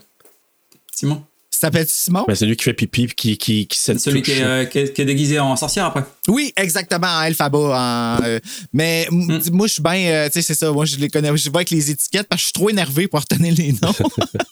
Simon. 0.94 1.22
Ça 1.50 1.66
s'appelle 1.66 1.86
Simon? 1.88 2.24
Ben, 2.26 2.34
c'est 2.34 2.46
lui 2.46 2.56
qui 2.56 2.64
fait 2.64 2.72
pipi 2.72 3.06
puis 3.08 3.14
qui, 3.16 3.36
qui, 3.36 3.66
qui 3.66 3.78
se 3.78 3.98
Celui 3.98 4.22
qui 4.22 4.30
est, 4.30 4.42
euh, 4.42 4.64
qui 4.64 4.78
est- 4.78 4.92
qui 4.94 5.02
est 5.02 5.04
déguisé 5.04 5.38
en 5.40 5.56
sorcière 5.56 5.84
après. 5.86 6.04
Oui, 6.28 6.52
exactement, 6.56 7.06
en 7.06 7.18
Alphaba. 7.18 7.58
En, 7.58 8.24
euh, 8.24 8.38
mais 8.72 9.06
m- 9.10 9.40
moi, 9.52 9.66
je 9.66 9.72
suis 9.74 9.82
bien. 9.82 9.92
euh, 10.06 10.26
tu 10.28 10.34
sais, 10.34 10.42
c'est 10.42 10.54
ça. 10.54 10.72
Moi, 10.72 10.84
je 10.86 10.96
les 10.96 11.10
connais. 11.10 11.36
Je 11.36 11.50
vois 11.50 11.58
avec 11.58 11.70
les 11.70 11.90
étiquettes 11.90 12.26
parce 12.28 12.40
que 12.40 12.42
je 12.42 12.46
suis 12.46 12.52
trop 12.54 12.70
énervé 12.70 13.08
pour 13.08 13.20
retenir 13.20 13.52
les 13.54 13.72
noms. 13.82 13.92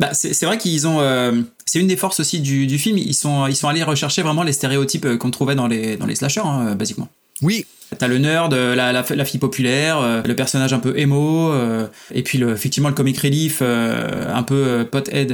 Bah, 0.00 0.14
c'est 0.14 0.44
vrai 0.44 0.58
qu'ils 0.58 0.86
ont. 0.86 1.00
euh, 1.00 1.42
c'est 1.66 1.80
une 1.80 1.88
des 1.88 1.96
forces 1.96 2.20
aussi 2.20 2.38
du, 2.38 2.68
du 2.68 2.78
film. 2.78 2.98
Ils 2.98 3.14
sont, 3.14 3.48
ils 3.48 3.56
sont 3.56 3.66
allés 3.66 3.82
rechercher 3.82 4.22
vraiment 4.22 4.44
les 4.44 4.52
stéréotypes 4.52 5.16
qu'on 5.18 5.32
trouvait 5.32 5.56
dans 5.56 5.66
les, 5.66 5.96
dans 5.96 6.06
les 6.06 6.14
slashers, 6.14 6.42
hein, 6.44 6.76
basiquement. 6.76 7.08
Oui. 7.42 7.66
T'as 7.98 8.06
le 8.06 8.18
nerd, 8.18 8.52
euh, 8.52 8.74
la, 8.74 8.92
la, 8.92 9.02
la 9.08 9.24
fille 9.24 9.40
populaire, 9.40 9.98
euh, 9.98 10.22
le 10.22 10.36
personnage 10.36 10.74
un 10.74 10.78
peu 10.78 10.98
émo, 10.98 11.50
euh, 11.52 11.88
et 12.12 12.22
puis 12.22 12.36
le, 12.36 12.52
effectivement 12.52 12.90
le 12.90 12.94
comic 12.94 13.18
relief, 13.18 13.60
euh, 13.62 14.32
un 14.32 14.42
peu 14.42 14.86
pothead. 14.90 15.32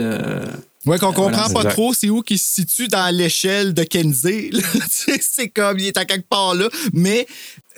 Ouais, 0.87 0.99
qu'on 0.99 1.13
comprend 1.13 1.31
voilà, 1.31 1.49
pas 1.49 1.61
exact. 1.61 1.73
trop 1.73 1.95
c'est 1.95 2.11
où 2.11 2.23
qu'il 2.23 2.39
se 2.39 2.55
situe 2.55 2.89
dans 2.89 3.13
l'échelle 3.13 3.75
de 3.75 3.83
Kenzie. 3.83 4.53
c'est 5.21 5.49
comme, 5.49 5.79
il 5.79 5.87
est 5.87 5.97
à 5.97 6.05
quelque 6.05 6.29
part 6.29 6.55
là. 6.55 6.69
Mais 6.93 7.27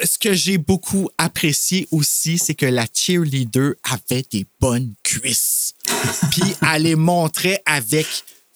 ce 0.04 0.18
que 0.18 0.35
j'ai 0.35 0.59
beaucoup 0.59 1.09
apprécié 1.16 1.87
aussi, 1.90 2.37
c'est 2.37 2.54
que 2.54 2.66
la 2.66 2.87
cheerleader 2.92 3.75
avait 3.90 4.25
des 4.30 4.45
bonnes 4.61 4.92
cuisses. 5.04 5.75
Puis 6.33 6.42
elle 6.75 6.83
les 6.83 6.97
montrait 6.97 7.62
avec 7.64 8.06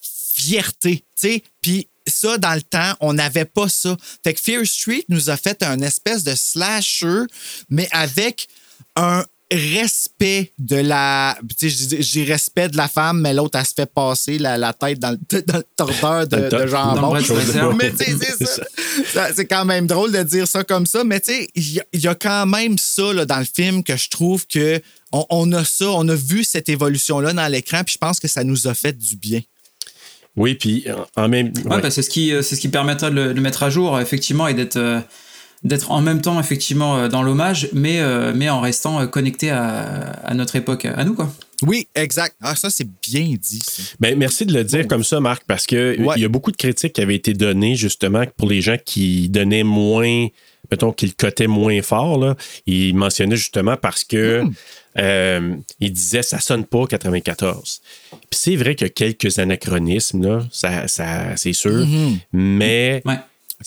fierté, 0.01 1.05
tu 1.21 1.29
sais. 1.29 1.43
Puis 1.63 1.89
ça, 2.07 2.39
dans 2.39 2.55
le 2.55 2.63
temps, 2.63 2.95
on 3.01 3.13
n'avait 3.15 3.45
pas 3.45 3.69
ça. 3.69 3.97
Fait 4.25 4.35
que 4.35 4.41
Fear 4.41 4.67
Street 4.67 5.05
nous 5.09 5.31
a 5.31 5.37
fait 5.37 5.63
un 5.63 5.81
espèce 5.81 6.25
de 6.25 6.35
slasher, 6.35 7.23
mais 7.69 7.89
avec 7.93 8.49
un, 8.97 9.25
respect 9.53 10.53
de 10.59 10.77
la. 10.77 11.37
Tu 11.59 11.69
sais, 11.69 11.77
je 11.77 11.89
dis- 11.89 12.03
je 12.03 12.11
dis 12.13 12.25
respect 12.25 12.69
de 12.69 12.77
la 12.77 12.87
femme, 12.89 13.21
mais 13.21 13.35
l'autre, 13.35 13.59
elle 13.59 13.67
se 13.67 13.75
fait 13.75 13.93
passer 13.93 14.39
la, 14.39 14.57
la 14.57 14.73
tête 14.73 14.99
dans 15.01 15.11
le, 15.11 15.43
dans 15.43 15.59
le 15.59 15.65
tordeur 15.77 16.27
de, 16.29 16.37
de 16.49 16.67
jambon. 16.69 17.01
Fraser. 17.37 17.61
mais 17.77 17.91
tu 17.91 17.97
sais, 18.05 18.17
c'est 18.39 18.47
ça. 18.47 18.63
Ça, 19.13 19.35
C'est 19.35 19.47
quand 19.47 19.65
même 19.65 19.87
drôle 19.89 20.13
de 20.13 20.23
dire 20.23 20.47
ça 20.47 20.63
comme 20.65 20.87
ça, 20.87 21.03
mais 21.03 21.19
tu 21.21 21.33
sais, 21.33 21.49
il 21.57 21.73
y, 21.73 21.81
a- 21.81 21.85
il 21.93 22.01
y 22.01 22.07
a 22.07 22.15
quand 22.15 22.47
même 22.47 22.79
ça 22.79 23.13
là, 23.13 23.27
dans 23.27 23.39
le 23.41 23.45
film 23.45 23.83
que 23.83 23.97
je 23.97 24.09
trouve 24.09 24.47
que 24.47 24.81
on, 25.13 25.27
on 25.31 25.53
a 25.53 25.65
ça, 25.65 25.87
on 25.91 26.07
a 26.09 26.15
vu 26.15 26.45
cette 26.45 26.69
évolution-là 26.69 27.33
dans 27.33 27.49
l'écran, 27.49 27.83
puis 27.85 27.95
je 27.95 27.99
pense 27.99 28.21
que 28.21 28.29
ça 28.29 28.45
nous 28.45 28.69
a 28.69 28.75
fait 28.75 28.97
du 28.97 29.17
bien. 29.17 29.41
Oui, 30.37 30.55
puis 30.55 30.85
en- 31.17 31.25
en 31.25 31.29
même 31.29 31.53
Ouais, 31.65 31.75
ouais. 31.77 31.81
bah, 31.83 31.91
c'est 31.91 32.03
ce 32.03 32.11
qui 32.11 32.31
c'est 32.43 32.57
ce 32.57 32.61
qui 32.61 32.69
permettra 32.69 33.11
de 33.11 33.15
le, 33.17 33.35
de 33.35 33.41
mettre 33.41 33.63
à 33.63 33.71
jour 33.71 33.99
effectivement 34.01 34.47
et 34.49 34.55
d'être 34.55 34.77
euh, 34.77 35.01
d'être 35.65 35.91
en 35.91 36.01
même 36.01 36.21
temps 36.23 36.41
effectivement 36.41 36.97
euh, 36.97 37.09
dans 37.09 37.23
l'hommage 37.23 37.69
mais 37.73 38.01
euh, 38.01 38.33
mais 38.35 38.49
en 38.49 38.61
restant 38.61 39.01
euh, 39.01 39.07
connecté 39.07 39.51
à, 39.51 40.13
à 40.25 40.35
notre 40.35 40.57
époque 40.57 40.85
à 40.87 41.05
nous 41.05 41.15
quoi. 41.15 41.33
Oui, 41.63 41.89
exact. 41.95 42.37
Ah, 42.41 42.57
ça, 42.57 42.71
c'est 42.71 42.89
bien 43.07 43.35
dit. 43.39 43.59
ça. 43.63 43.83
Ben, 44.01 44.17
merci 44.17 44.47
de 44.47 44.55
le 44.55 44.65
dire 44.65 44.89
comme 44.89 45.05
ça, 45.05 45.21
Marc, 45.21 45.43
parce 45.47 45.67
que 45.67 46.01
Ouais. 46.01 46.15
il 46.17 46.23
y 46.23 46.25
a 46.25 46.29
beaucoup 46.29 46.51
de 46.53 46.57
critiques 46.57 46.95
qui 46.95 47.03
avaient 47.03 47.17
été 47.17 47.35
données 47.35 47.75
justement 47.77 48.25
pour 48.39 48.49
les 48.49 48.63
gens 48.63 48.79
qui 48.83 49.29
donnaient 49.29 49.63
moins, 49.63 50.27
mettons, 50.71 50.91
qui 50.91 51.05
le 51.05 51.13
cotaient 51.15 51.49
moins 51.49 51.83
fort. 51.83 52.19
Là. 52.19 52.35
Ils 52.65 52.95
mentionnaient 52.95 53.37
justement 53.37 53.77
parce 53.77 54.05
que 54.05 54.43
euh, 54.99 55.55
ils 55.79 55.93
disaient 55.93 56.23
ça 56.23 56.41
sonne 56.41 56.65
pas 56.65 56.87
94. 56.87 57.81
Puis 58.11 58.19
c'est 58.33 58.57
vrai 58.57 58.75
qu'il 58.75 58.87
y 58.87 58.91
a 58.91 58.93
quelques 58.93 59.39
anachronismes, 59.39 60.23
là, 60.27 60.47
ça, 60.53 60.89
ça, 60.89 61.37
c'est 61.37 61.53
sûr, 61.53 61.87
mais 62.33 63.03
Ouais. 63.05 63.17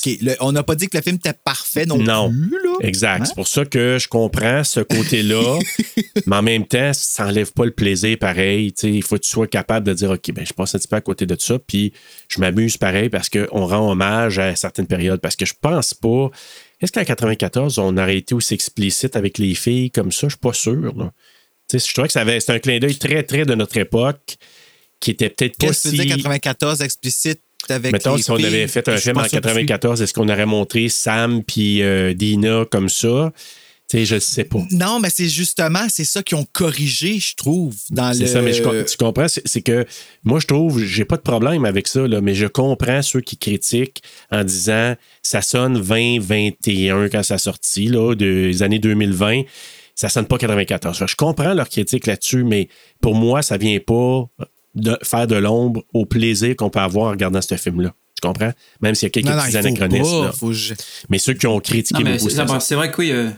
Le- 0.08 0.34
on 0.40 0.52
n'a 0.52 0.64
pas 0.64 0.74
dit 0.74 0.88
que 0.90 0.98
le 0.98 1.04
film 1.04 1.18
était 1.18 1.34
parfait 1.34 1.86
non, 1.86 2.00
non. 2.00 2.28
plus. 2.32 2.50
Là. 2.64 2.78
Exact. 2.82 3.22
Hein? 3.22 3.26
C'est 3.26 3.36
pour 3.36 3.48
ça 3.48 3.64
que 3.64 4.00
je 4.00 4.08
comprends 4.08 4.64
ce 4.64 4.80
côté-là, 4.80 5.60
mais 6.26 6.36
en 6.36 6.42
même 6.42 6.66
temps, 6.66 6.90
ça 6.94 7.26
n'enlève 7.26 7.52
pas 7.54 7.66
le 7.66 7.70
plaisir 7.72 8.18
pareil. 8.18 8.74
Il 8.82 9.04
faut 9.04 9.18
que 9.18 9.22
tu 9.22 9.30
sois 9.30 9.46
capable 9.46 9.86
de 9.86 9.94
dire 9.94 10.10
OK, 10.10 10.32
ben, 10.32 10.44
je 10.48 10.54
passe 10.54 10.74
un 10.74 10.80
petit 10.80 10.88
peu 10.88 10.96
à 10.96 11.02
côté 11.02 11.28
de 11.28 11.36
ça, 11.40 11.60
puis 11.60 11.94
je 12.28 12.40
m'amuse 12.40 12.76
pareil 12.76 13.10
parce 13.10 13.30
qu'on 13.30 13.68
rend 13.68 13.92
hommage 13.92 14.40
à 14.40 14.56
certaines 14.56 14.88
périodes. 14.88 15.22
Parce 15.22 15.36
que 15.36 15.46
je 15.46 15.54
pense 15.62 15.94
pas. 15.94 16.32
Est-ce 16.82 16.92
qu'en 16.92 17.04
94, 17.04 17.78
on 17.80 17.98
aurait 17.98 18.18
été 18.18 18.36
aussi 18.36 18.54
explicite 18.54 19.16
avec 19.16 19.38
les 19.38 19.56
filles 19.56 19.92
comme 19.92 20.12
ça? 20.12 20.28
Je 20.28 20.34
suis 20.34 20.40
pas 20.40 20.54
sûr. 20.54 20.94
là. 20.96 21.12
Je 21.72 21.94
trouvais 21.94 22.08
que 22.08 22.14
c'était 22.14 22.52
un 22.52 22.60
clin 22.60 22.80
d'œil 22.80 22.98
très, 22.98 23.24
très 23.24 23.46
de 23.46 23.56
notre 23.56 23.78
époque 23.78 24.38
qui 25.00 25.12
était 25.12 25.30
peut-être 25.30 25.58
pas 25.58 25.74
si. 25.74 25.92
dire 25.92 26.16
94 26.18 26.82
explicite 26.82 27.42
avec 27.70 27.94
Mettons, 27.94 28.16
les 28.16 28.24
si 28.24 28.32
on 28.32 28.36
avait 28.36 28.68
fait 28.68 28.88
un 28.90 28.98
film 28.98 29.18
en 29.18 29.24
sûr 29.24 29.40
du 29.40 29.42
94, 29.42 30.02
est-ce 30.02 30.14
qu'on 30.14 30.28
aurait 30.30 30.46
montré 30.46 30.90
Sam 30.90 31.44
puis 31.44 31.82
euh, 31.82 32.14
Dina 32.14 32.66
comme 32.70 32.90
ça? 32.90 33.32
Tu 33.90 33.98
sais, 34.00 34.06
je 34.06 34.16
ne 34.16 34.20
sais 34.20 34.46
pas. 34.46 34.60
Non, 34.72 35.00
mais 35.00 35.10
c'est 35.10 35.28
justement, 35.28 35.86
c'est 35.90 36.06
ça 36.06 36.24
qu'ils 36.24 36.38
ont 36.38 36.48
corrigé, 36.52 37.20
je 37.20 37.36
trouve, 37.36 37.76
dans 37.92 38.08
le... 38.10 38.14
C'est 38.16 38.28
ça, 38.28 38.42
mais 38.42 38.54
je 38.54 38.64
tu 38.86 38.98
comprends, 38.98 39.28
c'est 39.28 39.62
que 39.62 39.86
moi, 40.24 40.40
je 40.40 40.48
trouve, 40.48 40.82
j'ai 40.84 41.06
pas 41.06 41.18
de 41.18 41.22
problème 41.22 41.66
avec 41.66 41.88
ça, 41.88 42.08
là, 42.08 42.22
mais 42.22 42.34
je 42.34 42.48
comprends 42.48 43.02
ceux 43.02 43.22
qui 43.22 43.38
critiquent 43.38 44.02
en 44.32 44.44
disant 44.44 44.96
ça 45.22 45.42
sonne 45.42 45.80
2021 45.82 47.10
quand 47.10 47.24
ça 47.24 47.38
sorti, 47.38 47.88
là, 47.88 48.16
des 48.16 48.64
années 48.64 48.80
2020, 48.80 49.42
ça 49.96 50.10
sonne 50.10 50.26
pas 50.26 50.38
94. 50.38 50.98
Fait 50.98 51.06
que 51.06 51.12
Je 51.12 51.16
comprends 51.16 51.54
leur 51.54 51.70
critique 51.70 52.08
là-dessus, 52.08 52.44
mais 52.44 52.70
pour 53.02 53.16
moi, 53.16 53.42
ça 53.42 53.58
vient 53.58 53.80
pas 53.80 54.26
de 54.76 54.98
faire 55.04 55.28
de 55.28 55.36
l'ombre 55.36 55.84
au 55.94 56.06
plaisir 56.06 56.56
qu'on 56.56 56.70
peut 56.70 56.80
avoir 56.80 57.08
en 57.08 57.12
regardant 57.12 57.42
ce 57.42 57.56
film-là. 57.56 57.94
Tu 58.20 58.28
comprends? 58.28 58.52
Même 58.82 58.96
s'il 58.96 59.06
y 59.06 59.08
a 59.08 59.10
quelques 59.12 59.28
Non, 59.28 59.36
non, 59.36 59.44
petits 59.44 59.58
anachronismes. 59.58 60.04
pas, 60.04 60.26
là. 60.28 60.32
faut 60.32 60.48
que 60.48 60.54
je- 60.54 60.74
Mais 61.10 61.18
ceux 61.20 61.34
qui 61.34 61.46
ont 61.46 61.60
critiqué 61.60 62.04
beaucoup 62.04 62.30
c'est 62.60 62.76
vrai 62.76 62.90
que 62.92 62.98
oui, 63.02 63.12
euh, 63.12 63.30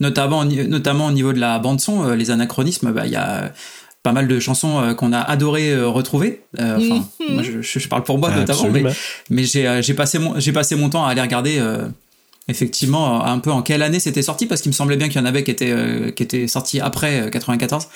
notamment, 0.00 0.44
notamment 0.44 1.06
au 1.06 1.12
niveau 1.12 1.32
de 1.32 1.38
la 1.40 1.58
bande-son, 1.58 2.04
euh, 2.08 2.14
les 2.16 2.30
anachronismes, 2.30 2.92
bah, 2.92 3.06
il 3.06 3.12
y 3.12 3.16
a 3.16 3.52
pas 4.02 4.12
mal 4.12 4.28
de 4.28 4.38
chansons 4.38 4.80
euh, 4.80 4.94
qu'on 4.94 5.12
a 5.12 5.20
adoré 5.20 5.70
euh, 5.72 5.88
retrouver. 5.88 6.42
Euh, 6.60 6.76
Enfin, 6.78 7.04
moi, 7.28 7.42
je, 7.42 7.88
parle 7.88 8.04
pour 8.04 8.18
moi 8.18 8.30
notamment, 8.30 8.62
mais, 8.64 8.68
Absolument. 8.86 8.90
mais 9.30 9.44
j'ai 9.44 9.66
euh, 9.66 9.82
j'ai 9.82 9.94
passé, 9.94 10.18
mon- 10.20 10.38
j'ai 10.38 10.52
passé 10.52 10.76
mon 10.76 10.88
temps 10.90 11.04
à 11.04 11.10
aller 11.10 11.20
regarder 11.20 11.56
euh, 11.58 11.88
effectivement 12.48 13.24
un 13.24 13.40
peu 13.40 13.50
en 13.50 13.62
quelle 13.62 13.82
année 13.82 13.98
c'était 13.98 14.22
sorti, 14.22 14.46
parce 14.46 14.60
qu'il 14.60 14.70
me 14.70 14.74
semblait 14.76 14.96
bien 14.96 15.08
qu'il 15.08 15.20
y 15.20 15.22
en 15.22 15.26
avait 15.26 15.42
qui 15.42 15.50
étaient, 15.50 15.72
euh, 15.72 16.12
qui 16.12 16.22
étaient 16.22 16.46
sortis 16.46 16.78
après 16.80 17.22
euh, 17.22 17.30
94. 17.30 17.88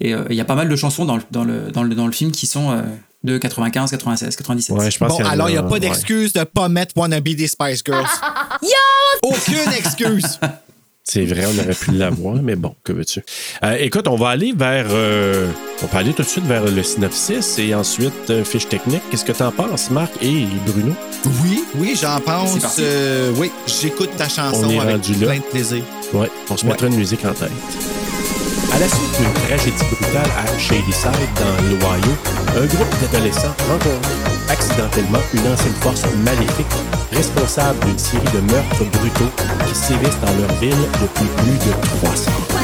Et 0.00 0.14
euh, 0.14 0.24
il 0.30 0.36
y 0.36 0.40
a 0.40 0.44
pas 0.46 0.54
mal 0.54 0.68
de 0.70 0.76
chansons 0.76 1.04
dans 1.04 1.16
le, 1.16 1.22
dans 1.30 1.44
le, 1.44 1.70
dans 1.70 1.82
le, 1.82 1.94
dans 1.94 2.06
le 2.06 2.12
film 2.12 2.30
qui 2.30 2.46
sont 2.46 2.70
euh, 2.70 2.80
de 3.24 3.36
95, 3.36 3.90
96, 3.90 4.36
97. 4.36 4.74
Ouais, 4.76 4.90
je 4.90 4.96
pense 4.98 5.18
Bon, 5.18 5.24
alors, 5.26 5.50
il 5.50 5.52
n'y 5.52 5.58
a 5.58 5.62
pas 5.62 5.70
ouais. 5.72 5.80
d'excuse 5.80 6.32
de 6.32 6.44
pas 6.44 6.68
mettre 6.70 6.96
Wannabe 6.96 7.24
des 7.28 7.46
Spice 7.48 7.82
Girls. 7.84 8.06
Aucune 9.22 9.72
excuse! 9.76 10.38
C'est 11.10 11.24
vrai, 11.24 11.44
on 11.46 11.58
aurait 11.58 11.74
pu 11.74 11.92
l'avoir, 11.92 12.34
mais 12.42 12.54
bon, 12.54 12.74
que 12.84 12.92
veux-tu? 12.92 13.22
Euh, 13.64 13.76
écoute, 13.80 14.06
on 14.08 14.16
va 14.16 14.28
aller 14.28 14.52
vers. 14.54 14.86
euh, 14.90 15.48
on 15.82 15.86
peut 15.86 15.96
aller 15.96 16.12
tout 16.12 16.22
de 16.22 16.28
suite 16.28 16.44
vers 16.44 16.64
le 16.66 16.82
synopsis 16.82 17.58
et 17.58 17.74
ensuite 17.74 18.12
euh, 18.28 18.44
fiche 18.44 18.68
technique. 18.68 19.00
Qu'est-ce 19.10 19.24
que 19.24 19.32
t'en 19.32 19.50
penses, 19.50 19.90
Marc 19.90 20.12
et 20.20 20.44
Bruno? 20.66 20.94
Oui, 21.42 21.64
oui, 21.76 21.96
j'en 21.98 22.20
pense. 22.20 22.58
Euh, 22.78 23.32
oui, 23.38 23.50
j'écoute 23.66 24.10
ta 24.18 24.26
On 24.26 24.28
chanson 24.28 24.70
est 24.70 24.78
avec 24.80 24.96
rendu 24.96 25.14
là. 25.14 25.26
plein 25.28 25.36
de 25.38 25.42
plaisir. 25.44 25.82
Ouais, 26.12 26.30
on 26.50 26.56
se 26.58 26.64
Ouais. 26.66 26.72
mettra 26.72 26.88
une 26.88 26.96
musique 26.96 27.24
en 27.24 27.32
tête. 27.32 27.50
À 28.70 28.78
la 28.78 28.86
suite 28.86 29.18
d'une 29.18 29.32
tragédie 29.46 29.84
brutale 29.90 30.30
à 30.36 30.58
Shadyside, 30.58 31.10
dans 31.36 31.68
l'Ohio, 31.70 32.14
un 32.54 32.66
groupe 32.66 32.94
d'adolescents 33.00 33.54
rencontre 33.66 34.08
accidentellement 34.50 35.20
une 35.34 35.52
ancienne 35.52 35.74
force 35.80 36.04
maléfique 36.24 36.66
responsable 37.12 37.78
d'une 37.86 37.98
série 37.98 38.32
de 38.34 38.40
meurtres 38.52 38.84
brutaux 38.92 39.32
qui 39.66 39.74
sévissent 39.74 40.20
dans 40.20 40.34
leur 40.40 40.52
ville 40.60 40.84
depuis 41.00 41.26
plus 41.36 41.70
de 41.70 41.72
300 42.00 42.30
ans. 42.30 42.57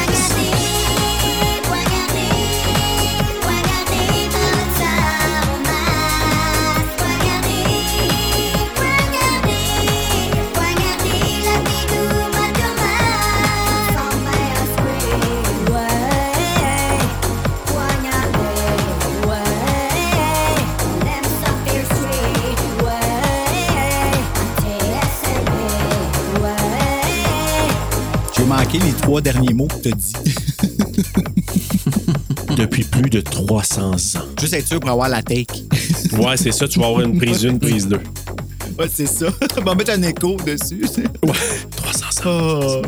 Manqué 28.75 28.87
les 28.87 28.93
trois 28.95 29.21
derniers 29.21 29.55
mots 29.55 29.69
que 29.69 29.75
tu 29.83 29.89
as 29.89 29.93
dit. 29.93 30.13
Depuis 32.57 32.85
plus 32.85 33.11
de 33.11 33.21
300 33.21 33.91
ans. 33.93 33.97
Juste 34.41 34.55
être 34.55 34.67
sûr 34.67 34.81
pour 34.81 34.91
avoir 34.91 35.09
la 35.09 35.23
take. 35.23 35.47
Ouais, 36.13 36.37
c'est 36.37 36.53
ça, 36.53 36.69
tu 36.69 36.79
vas 36.79 36.87
avoir 36.87 37.01
une 37.03 37.19
prise 37.19 37.45
1, 37.45 37.59
prise 37.59 37.89
2. 37.89 37.97
Ouais, 38.79 38.89
c'est 38.93 39.07
ça. 39.07 39.27
On 39.59 39.63
va 39.63 39.75
mettre 39.75 39.93
un 39.93 40.03
écho 40.03 40.37
dessus. 40.37 40.85
Ouais, 41.25 41.33
300 41.77 42.07
ans. 42.07 42.11
Oh, 42.27 42.83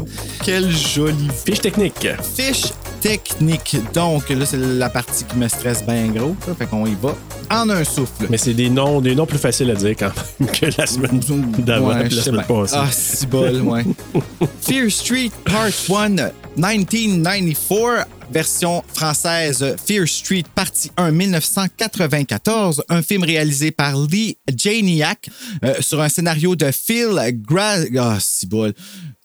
quelle 0.44 0.70
jolie 0.70 1.28
Fiche 1.44 1.60
technique. 1.60 2.06
fiche 2.36 2.66
technique. 3.00 3.76
Donc, 3.92 4.28
là, 4.30 4.46
c'est 4.46 4.56
la 4.56 4.88
partie 4.88 5.24
qui 5.24 5.36
me 5.36 5.48
stresse 5.48 5.84
bien 5.84 6.08
gros. 6.08 6.34
là. 6.46 6.54
Fait 6.56 6.66
qu'on 6.66 6.86
y 6.86 6.94
va 7.00 7.14
en 7.50 7.68
un 7.70 7.84
souffle. 7.84 8.26
Mais 8.30 8.38
c'est 8.38 8.54
des 8.54 8.68
noms, 8.70 9.00
des 9.00 9.14
noms 9.14 9.26
plus 9.26 9.38
faciles 9.38 9.70
à 9.70 9.74
dire 9.74 9.94
quand 9.98 10.12
même 10.40 10.50
que 10.50 10.66
la 10.78 10.86
semaine 10.86 11.20
d'avant, 11.58 11.88
Ouais, 11.88 12.08
la 12.08 12.22
semaine 12.22 12.44
passée. 12.46 12.74
Ah, 12.76 12.88
c'est 12.90 13.28
bol, 13.28 13.60
ouais. 13.62 13.84
Fear 14.62 14.90
Street 14.90 15.30
Part 15.44 15.70
1, 15.88 16.30
1994, 16.56 18.06
version 18.30 18.82
française 18.92 19.76
Fear 19.86 20.06
Street 20.08 20.44
Partie 20.54 20.90
1, 20.96 21.10
1994, 21.12 22.82
un 22.88 23.02
film 23.02 23.22
réalisé 23.24 23.70
par 23.70 23.96
Lee 24.00 24.36
Janiak 24.54 25.28
euh, 25.64 25.74
sur 25.80 26.00
un 26.00 26.08
scénario 26.08 26.56
de 26.56 26.70
Phil 26.72 27.08
Gra... 27.46 27.76
Ah, 27.98 28.18
bol. 28.48 28.72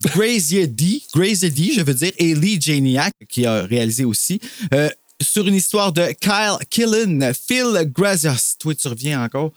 Grazier 0.03 0.67
D, 0.67 1.01
Grazier 1.13 1.49
D, 1.51 1.71
je 1.75 1.81
veux 1.81 1.93
dire, 1.93 2.11
et 2.17 2.33
Lee 2.33 2.59
Janiak, 2.59 3.13
qui 3.29 3.45
a 3.45 3.61
réalisé 3.63 4.03
aussi. 4.03 4.39
euh, 4.73 4.89
sur 5.23 5.47
une 5.47 5.55
histoire 5.55 5.91
de 5.91 6.07
Kyle 6.19 6.57
Killen, 6.69 7.33
Phil 7.33 7.91
Grazier... 7.93 8.31
Toi, 8.59 8.75
tu 8.75 8.87
reviens 8.87 9.23
encore. 9.23 9.51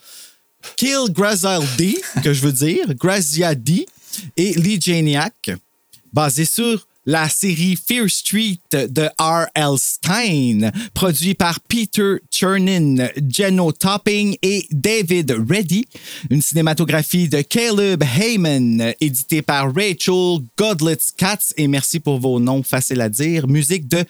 Kill 0.75 1.13
que 2.23 2.33
je 2.33 2.41
veux 2.41 2.51
dire, 2.51 2.93
Graziadi 2.95 3.85
et 4.37 4.53
Lee 4.53 4.79
Janiak, 4.81 5.51
basé 6.11 6.45
sur 6.45 6.87
la 7.05 7.29
série 7.29 7.75
Fear 7.75 8.09
Street 8.09 8.59
de 8.71 9.09
R.L. 9.19 9.77
Stein, 9.77 10.71
produit 10.93 11.35
par 11.35 11.59
Peter 11.59 12.15
Chernin, 12.31 13.07
Jenno 13.29 13.71
Topping 13.71 14.35
et 14.41 14.65
David 14.71 15.35
Reddy. 15.47 15.85
Une 16.29 16.41
cinématographie 16.41 17.29
de 17.29 17.41
Caleb 17.41 18.03
Heyman, 18.03 18.93
édité 18.99 19.41
par 19.41 19.73
Rachel 19.73 20.39
Godlitz 20.57 21.11
Katz. 21.15 21.53
Et 21.57 21.67
merci 21.67 21.99
pour 21.99 22.19
vos 22.19 22.39
noms 22.39 22.63
faciles 22.63 23.01
à 23.01 23.09
dire. 23.09 23.47
Musique 23.47 23.87
de 23.87 24.03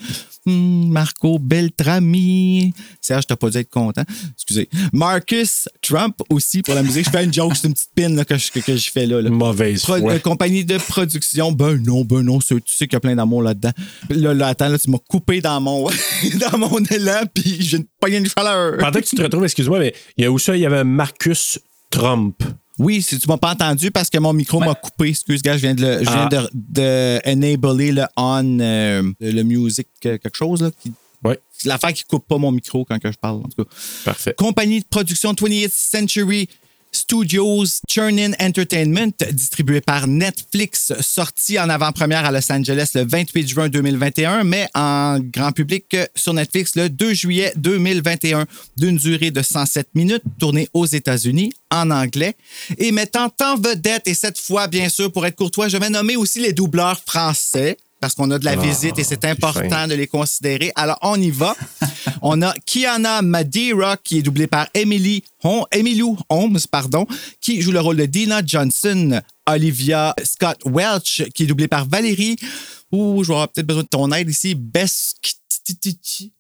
hmm, 0.46 0.90
Marco 0.92 1.40
Beltrami. 1.40 2.74
Serge, 3.02 3.28
t'as 3.28 3.36
pas 3.36 3.50
dû 3.50 3.58
être 3.58 3.70
content. 3.70 4.04
Excusez. 4.34 4.70
Marcus 4.94 5.68
Trump 5.82 6.16
aussi 6.30 6.62
pour 6.62 6.74
la 6.76 6.84
musique. 6.84 7.06
Je 7.06 7.10
fais 7.10 7.24
une 7.24 7.34
joke, 7.34 7.54
c'est 7.56 7.68
une 7.68 7.74
petite 7.74 7.92
pin 7.96 8.10
là, 8.10 8.26
que, 8.26 8.38
je, 8.38 8.52
que, 8.52 8.76
je 8.76 8.92
fais 8.92 9.06
là. 9.06 9.22
là. 9.22 9.30
Mauvaise 9.30 9.84
Pro- 9.84 9.98
foi. 10.00 10.14
euh, 10.14 10.20
compagnie 10.20 10.66
de 10.66 10.78
production. 10.78 11.52
Ben 11.52 11.78
non, 11.84 12.04
ben 12.04 12.22
non, 12.22 12.40
tu 12.40 12.56
sais 12.66 12.88
qu'il 12.88 12.94
y 12.94 12.98
a 12.98 13.00
plein 13.00 13.16
d'amour 13.16 13.42
là-dedans. 13.44 13.72
Là, 14.10 14.34
là, 14.34 14.48
attends, 14.48 14.70
là, 14.70 14.78
tu 14.78 14.90
m'as 14.90 14.98
coupé 15.08 15.42
dans 15.42 15.60
mon, 15.62 15.88
dans 16.52 16.58
mon 16.58 16.80
élan, 16.86 17.22
puis 17.34 17.60
pas 18.00 18.10
une 18.10 18.28
chaleur. 18.28 18.78
Pendant 18.78 19.00
que 19.00 19.06
tu 19.06 19.16
te 19.16 19.22
retrouves, 19.22 19.44
excuse-moi, 19.46 19.80
mais 19.80 19.94
il 20.18 20.24
y 20.24 20.28
a 20.28 20.32
où 20.32 20.40
ça, 20.40 20.56
il 20.56 20.62
y 20.62 20.66
avait 20.66 20.84
Marcus 20.84 21.60
Trump. 21.90 22.42
Oui, 22.78 23.02
si 23.02 23.18
tu 23.20 23.28
m'as 23.28 23.38
pas 23.38 23.52
entendu 23.52 23.90
parce 23.92 24.10
que 24.10 24.18
mon 24.18 24.34
micro 24.34 24.60
m'a 24.60 24.76
coupé. 24.76 25.10
Excuse, 25.10 25.42
gars, 25.42 25.56
je 25.58 25.62
viens 25.62 25.76
de, 25.76 25.82
le, 25.82 25.98
je 26.00 26.10
viens 26.10 26.28
Ah. 26.30 26.30
de, 26.30 26.50
de 26.54 27.22
enabler 27.26 27.92
le 27.94 28.04
on, 28.18 28.60
euh, 28.60 29.12
le, 29.20 29.42
music, 29.44 29.88
euh, 30.06 30.18
quelque 30.18 30.36
chose, 30.36 30.62
là. 30.62 30.72
Qui, 30.82 30.92
Oui, 31.24 31.36
c'est 31.58 31.70
l'affaire 31.70 31.94
qui 31.94 32.04
coupe 32.04 32.28
pas 32.28 32.38
mon 32.38 32.52
micro 32.52 32.84
quand 32.86 33.00
que 33.00 33.12
je 33.12 33.18
parle, 33.18 33.38
en 33.38 33.44
tout 33.48 33.64
cas. 33.64 33.70
parfait. 34.04 34.34
Compagnie 34.38 34.82
de 34.82 34.86
production 34.86 35.34
20th 35.34 35.72
Century 35.72 36.50
Studios 36.96 37.82
Churnin 37.90 38.32
Entertainment, 38.40 39.12
distribué 39.32 39.82
par 39.82 40.08
Netflix, 40.08 40.94
sorti 41.02 41.60
en 41.60 41.70
avant-première 41.70 42.24
à 42.24 42.32
Los 42.32 42.50
Angeles 42.50 42.92
le 42.96 43.06
28 43.06 43.48
juin 43.48 43.70
2021, 43.70 44.46
mais 44.46 44.68
en 44.74 45.20
grand 45.20 45.52
public 45.52 45.96
sur 46.16 46.34
Netflix 46.34 46.76
le 46.76 46.90
2 46.90 47.14
juillet 47.14 47.52
2021, 47.58 48.46
d'une 48.78 48.96
durée 48.96 49.32
de 49.32 49.42
107 49.42 49.90
minutes, 49.94 50.24
tournée 50.40 50.70
aux 50.74 50.86
États-Unis 50.86 51.52
en 51.70 51.92
anglais 51.92 52.36
et 52.78 52.94
mettant 52.94 53.30
en 53.42 53.56
vedette, 53.58 54.08
et 54.08 54.14
cette 54.14 54.40
fois, 54.40 54.68
bien 54.68 54.88
sûr, 54.88 55.12
pour 55.12 55.26
être 55.26 55.36
courtois, 55.36 55.68
je 55.68 55.78
vais 55.78 55.90
nommer 55.90 56.16
aussi 56.16 56.40
les 56.40 56.54
doubleurs 56.54 57.02
français. 57.06 57.78
Parce 58.02 58.14
qu'on 58.14 58.30
a 58.32 58.38
de 58.38 58.46
la 58.46 58.56
visite 58.56 59.00
et 59.00 59.04
c'est 59.04 59.26
important 59.26 59.88
de 59.88 59.96
les 59.96 60.06
considérer. 60.08 60.72
Alors, 60.76 60.98
on 61.02 61.20
y 61.20 61.32
va. 61.32 61.56
on 62.22 62.42
a 62.42 62.54
Kiana 62.66 63.22
Madeira, 63.22 63.98
qui 63.98 64.20
est 64.20 64.22
doublée 64.22 64.48
par 64.48 64.68
Emily 64.74 65.24
Hom- 65.44 65.66
Emilou 65.72 66.18
Holmes, 66.30 66.60
pardon, 66.70 67.08
qui 67.42 67.62
joue 67.62 67.72
le 67.72 67.80
rôle 67.80 67.98
de 67.98 68.06
Dina 68.06 68.42
Johnson. 68.46 69.22
Olivia 69.48 70.14
Scott 70.24 70.58
Welch, 70.66 71.24
qui 71.34 71.44
est 71.44 71.48
doublée 71.48 71.68
par 71.68 71.88
Valérie. 71.88 72.36
Ouh, 72.92 73.24
je 73.24 73.28
vais 73.30 73.34
avoir 73.34 73.50
peut-être 73.50 73.68
besoin 73.68 73.84
de 73.84 73.88
ton 73.88 74.12
aide 74.12 74.30
ici. 74.30 74.56
Best. 74.56 75.18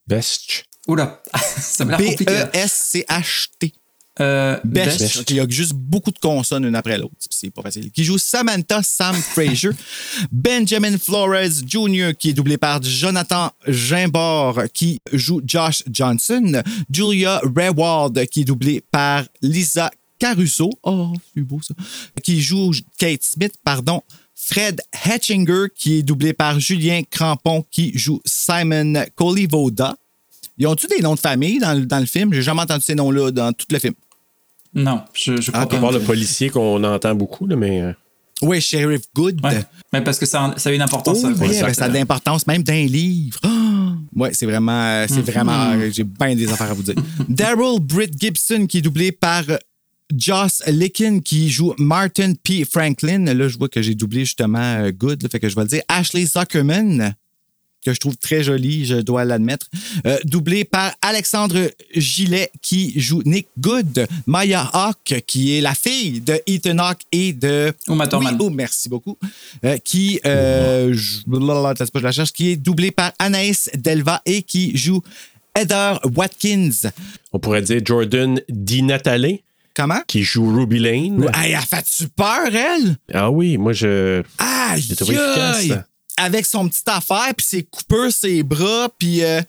Best. 0.07 0.65
Oula, 0.87 1.21
ça 1.59 1.83
m'a 1.85 1.97
l'air 1.97 2.09
compliqué. 2.11 2.31
là. 2.31 2.45
B-E-S-C-H-T. 2.45 3.73
Euh, 4.21 4.57
Best. 4.63 4.99
Best. 4.99 5.29
Il 5.29 5.35
y 5.35 5.39
a 5.41 5.45
juste 5.49 5.73
beaucoup 5.73 6.11
de 6.11 6.19
consonnes 6.19 6.63
une 6.65 6.75
après 6.75 6.97
l'autre. 6.97 7.13
C'est 7.29 7.49
pas 7.49 7.61
facile. 7.61 7.91
Qui 7.91 8.03
joue 8.03 8.17
Samantha 8.17 8.81
Sam 8.81 9.15
Fraser. 9.33 9.71
Benjamin 10.31 10.97
Flores 10.97 11.63
Jr., 11.67 12.11
qui 12.17 12.29
est 12.29 12.33
doublé 12.33 12.57
par 12.57 12.81
Jonathan 12.81 13.51
Gimbord, 13.67 14.63
qui 14.73 14.99
joue 15.11 15.41
Josh 15.45 15.83
Johnson. 15.91 16.61
Julia 16.91 17.39
Rewald, 17.43 18.25
qui 18.27 18.41
est 18.41 18.45
doublée 18.45 18.81
par 18.91 19.25
Lisa 19.41 19.91
Caruso. 20.17 20.69
Oh, 20.83 21.11
c'est 21.33 21.41
beau 21.41 21.59
ça. 21.61 21.73
Qui 22.23 22.41
joue 22.41 22.71
Kate 22.97 23.23
Smith, 23.23 23.53
pardon. 23.63 24.01
Fred 24.33 24.81
Hatchinger, 25.03 25.67
qui 25.75 25.95
est 25.99 26.03
doublé 26.03 26.33
par 26.33 26.59
Julien 26.59 27.01
Crampon, 27.09 27.65
qui 27.71 27.97
joue 27.97 28.21
Simon 28.25 29.05
Colivoda. 29.15 29.95
Ils 30.57 30.67
ont-tu 30.67 30.87
des 30.87 30.99
noms 31.01 31.15
de 31.15 31.19
famille 31.19 31.59
dans, 31.59 31.73
le- 31.73 31.85
dans 31.85 31.99
le 31.99 32.05
film? 32.05 32.33
J'ai 32.33 32.41
jamais 32.41 32.61
entendu 32.61 32.83
ces 32.85 32.95
noms-là 32.95 33.31
dans 33.31 33.51
tout 33.51 33.65
le 33.71 33.79
film. 33.79 33.93
Non, 34.75 35.01
je, 35.13 35.39
je 35.41 35.51
crois 35.51 35.63
Ah, 35.63 35.67
pas. 35.67 35.77
À 35.77 35.79
part 35.79 35.91
le 35.91 35.99
policier 36.01 36.49
qu'on 36.49 36.83
entend 36.83 37.15
beaucoup, 37.15 37.47
là, 37.47 37.55
mais. 37.55 37.81
euh, 37.81 37.93
Oui, 38.41 38.59
Sheriff 38.59 39.03
Good. 39.15 39.39
Ouais. 39.43 39.61
Mais 39.93 40.01
parce 40.01 40.19
que 40.19 40.25
ça, 40.25 40.43
a- 40.45 40.57
ça 40.57 40.69
a 40.69 40.73
une 40.73 40.81
importance. 40.81 41.19
Oh, 41.23 41.27
oui, 41.39 41.47
ben, 41.61 41.73
ça 41.73 41.85
a 41.85 41.89
de 41.89 41.93
l'importance 41.93 42.45
même 42.47 42.61
d'un 42.63 42.85
livre. 42.85 43.39
Oui, 44.15 44.29
c'est 44.33 44.45
vraiment, 44.45 44.83
euh, 44.83 45.05
c'est 45.09 45.21
vraiment, 45.21 45.71
euh, 45.71 45.89
j'ai 45.91 46.03
bien 46.03 46.35
des 46.35 46.49
affaires 46.51 46.71
à 46.71 46.73
vous 46.73 46.83
dire. 46.83 46.95
Daryl 47.29 47.79
Britt 47.81 48.19
Gibson, 48.19 48.65
qui 48.67 48.77
est 48.79 48.81
doublé 48.81 49.11
par 49.11 49.43
euh, 49.49 49.57
Joss 50.15 50.61
Licken, 50.67 51.21
qui 51.21 51.49
joue 51.49 51.73
Martin 51.77 52.33
P. 52.41 52.65
Franklin. 52.65 53.25
Là, 53.33 53.47
je 53.47 53.57
vois 53.57 53.69
que 53.69 53.81
j'ai 53.81 53.95
doublé 53.95 54.25
justement 54.25 54.89
Good, 54.89 55.23
là, 55.23 55.29
fait 55.29 55.39
que 55.39 55.49
je 55.49 55.55
vais 55.55 55.61
le 55.63 55.67
dire. 55.67 55.81
Ashley 55.87 56.25
Zuckerman, 56.25 57.15
que 57.85 57.93
je 57.93 57.99
trouve 57.99 58.17
très 58.17 58.43
jolie, 58.43 58.85
je 58.85 58.95
dois 58.95 59.25
l'admettre. 59.25 59.67
Euh, 60.07 60.17
doublé 60.25 60.65
par 60.65 60.91
Alexandre 61.01 61.71
Gillet, 61.95 62.49
qui 62.61 62.99
joue 62.99 63.21
Nick 63.25 63.47
Good. 63.59 64.07
Maya 64.25 64.69
Hawk, 64.73 65.23
qui 65.27 65.55
est 65.55 65.61
la 65.61 65.75
fille 65.75 66.19
de 66.21 66.41
Ethan 66.47 66.79
Hawke 66.79 67.01
et 67.11 67.31
de... 67.31 67.71
Uma 67.87 68.07
Thurman. 68.07 68.35
Oui, 68.39 68.47
oh, 68.47 68.49
merci 68.49 68.89
beaucoup. 68.89 69.17
Euh, 69.63 69.77
qui, 69.77 70.19
euh, 70.25 70.93
je, 70.93 71.99
la 71.99 72.11
cherche, 72.11 72.33
qui 72.33 72.49
est 72.49 72.55
doublé 72.55 72.89
par 72.89 73.11
Anaïs 73.19 73.69
Delva 73.75 74.21
et 74.25 74.41
qui 74.41 74.75
joue 74.75 75.01
Heather 75.55 75.99
Watkins. 76.15 76.89
On 77.31 77.39
pourrait 77.39 77.61
dire 77.61 77.81
Jordan 77.85 78.41
Di 78.49 78.81
Natale, 78.81 79.39
Comment? 79.75 80.01
qui 80.07 80.23
joue 80.23 80.55
Ruby 80.55 80.79
Lane. 80.79 81.29
Hey, 81.35 81.53
elle 81.53 81.59
fait-tu 81.59 82.07
peur, 82.07 82.47
elle? 82.47 82.97
Ah 83.13 83.29
oui, 83.29 83.57
moi, 83.57 83.73
je. 83.73 84.23
Efficace, 84.75 85.57
aïe! 85.57 85.83
Avec 86.17 86.45
son 86.45 86.67
petit 86.69 86.81
affaire, 86.87 87.33
puis 87.35 87.45
ses 87.45 87.63
coupeurs, 87.63 88.11
ses 88.11 88.41
bras, 88.43 88.87
puis... 88.97 89.23
euh, 89.23 89.41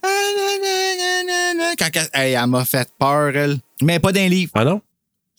Quand 1.79 1.89
elle, 1.95 2.09
hey, 2.15 2.33
elle 2.35 2.47
m'a 2.49 2.65
fait 2.65 2.89
peur, 2.99 3.37
elle. 3.37 3.59
Mais 3.83 3.99
pas 4.01 4.13
d'un 4.13 4.29
livre. 4.29 4.51
Ah 4.55 4.65
non? 4.65 4.81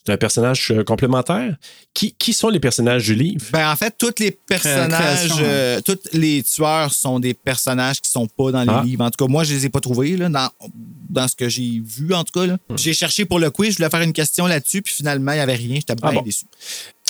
C'est 0.05 0.13
un 0.13 0.17
personnage 0.17 0.71
euh, 0.71 0.85
complémentaire? 0.85 1.57
Qui, 1.93 2.13
qui 2.13 2.31
sont 2.31 2.47
les 2.47 2.61
personnages 2.61 3.03
du 3.03 3.13
livre? 3.15 3.45
Ben, 3.51 3.69
en 3.69 3.75
fait, 3.75 3.93
tous 3.97 4.13
les 4.19 4.31
personnages, 4.31 4.89
création, 5.27 5.35
euh, 5.41 5.81
tous 5.81 5.97
les 6.13 6.43
tueurs 6.43 6.93
sont 6.93 7.19
des 7.19 7.33
personnages 7.33 7.99
qui 7.99 8.09
sont 8.09 8.25
pas 8.25 8.51
dans 8.51 8.61
les 8.63 8.69
Ah. 8.69 8.83
livres. 8.85 9.03
En 9.03 9.09
tout 9.11 9.25
cas, 9.25 9.29
moi, 9.29 9.43
je 9.43 9.53
les 9.53 9.65
ai 9.65 9.69
pas 9.69 9.81
trouvés 9.81 10.15
là, 10.15 10.29
dans, 10.29 10.49
dans 11.09 11.27
ce 11.27 11.35
que 11.35 11.49
j'ai 11.49 11.81
vu, 11.83 12.13
en 12.13 12.23
tout 12.23 12.39
cas. 12.39 12.45
là. 12.45 12.57
J'ai 12.77 12.93
cherché 12.93 13.25
pour 13.25 13.39
le 13.39 13.49
quiz, 13.51 13.71
je 13.73 13.77
voulais 13.79 13.89
faire 13.89 14.01
une 14.01 14.13
question 14.13 14.47
là-dessus, 14.47 14.81
puis 14.81 14.93
finalement, 14.93 15.33
il 15.33 15.35
n'y 15.35 15.41
avait 15.41 15.55
rien. 15.55 15.75
J'étais 15.75 15.95
bien 15.95 16.09
Ah 16.09 16.13
bon? 16.13 16.21
déçu. 16.21 16.45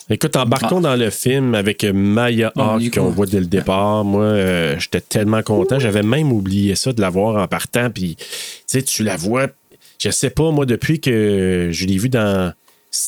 Écoute, 0.09 0.37
embarquons 0.37 0.79
dans 0.79 0.95
le 0.95 1.09
film 1.09 1.53
avec 1.53 1.83
Maya 1.83 2.51
coup. 2.55 2.89
qu'on 2.93 3.09
voit 3.09 3.25
dès 3.25 3.41
le 3.41 3.45
départ. 3.45 4.05
Moi, 4.05 4.23
euh, 4.23 4.79
j'étais 4.79 5.01
tellement 5.01 5.43
content. 5.43 5.79
J'avais 5.79 6.03
même 6.03 6.31
oublié 6.31 6.75
ça 6.75 6.93
de 6.93 7.01
la 7.01 7.09
voir 7.09 7.41
en 7.41 7.47
partant. 7.47 7.89
Puis, 7.89 8.15
tu 8.15 8.25
sais, 8.67 8.83
tu 8.83 9.03
la 9.03 9.17
vois. 9.17 9.47
Je 9.99 10.09
sais 10.09 10.29
pas, 10.29 10.51
moi, 10.51 10.65
depuis 10.65 11.01
que 11.01 11.69
je 11.71 11.85
l'ai 11.85 11.97
vue 11.97 12.07
dans, 12.09 12.53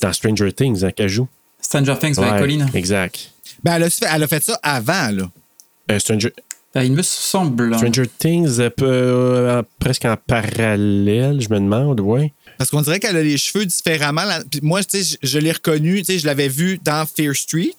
dans 0.01 0.11
Stranger 0.13 0.51
Things, 0.51 0.83
hein, 0.83 0.91
qu'elle 0.91 1.07
joue. 1.09 1.27
Stranger 1.61 1.95
Things 1.99 2.17
avec 2.19 2.33
Ouais, 2.33 2.39
Colin. 2.39 2.65
Exact. 2.73 3.31
Ben, 3.63 3.75
elle 3.75 3.83
a, 3.83 3.89
fait, 3.89 4.05
elle 4.13 4.23
a 4.23 4.27
fait 4.27 4.43
ça 4.43 4.59
avant, 4.63 5.11
là. 5.11 5.29
Euh, 5.91 5.99
Stranger, 5.99 6.33
Ben, 6.73 6.83
il 6.83 6.93
me 6.93 7.01
semble. 7.01 7.75
Stranger 7.75 8.07
Things, 8.17 8.59
euh, 8.59 8.69
euh, 8.81 9.63
presque 9.79 10.05
en 10.05 10.15
parallèle, 10.17 11.39
je 11.41 11.49
me 11.49 11.59
demande, 11.59 11.99
ouais. 12.01 12.33
Parce 12.59 12.69
qu'on 12.69 12.81
dirait 12.81 12.99
qu'elle 12.99 13.15
a 13.17 13.23
les 13.23 13.37
cheveux 13.37 13.65
différemment. 13.65 14.21
Puis 14.51 14.59
moi, 14.61 14.83
tu 14.83 15.01
sais, 15.03 15.17
je, 15.23 15.27
je 15.27 15.39
l'ai 15.39 15.51
reconnue, 15.53 15.99
tu 15.99 16.05
sais, 16.05 16.19
je 16.19 16.27
l'avais 16.27 16.49
vue 16.49 16.79
dans 16.83 17.05
Fear 17.07 17.33
Street. 17.35 17.73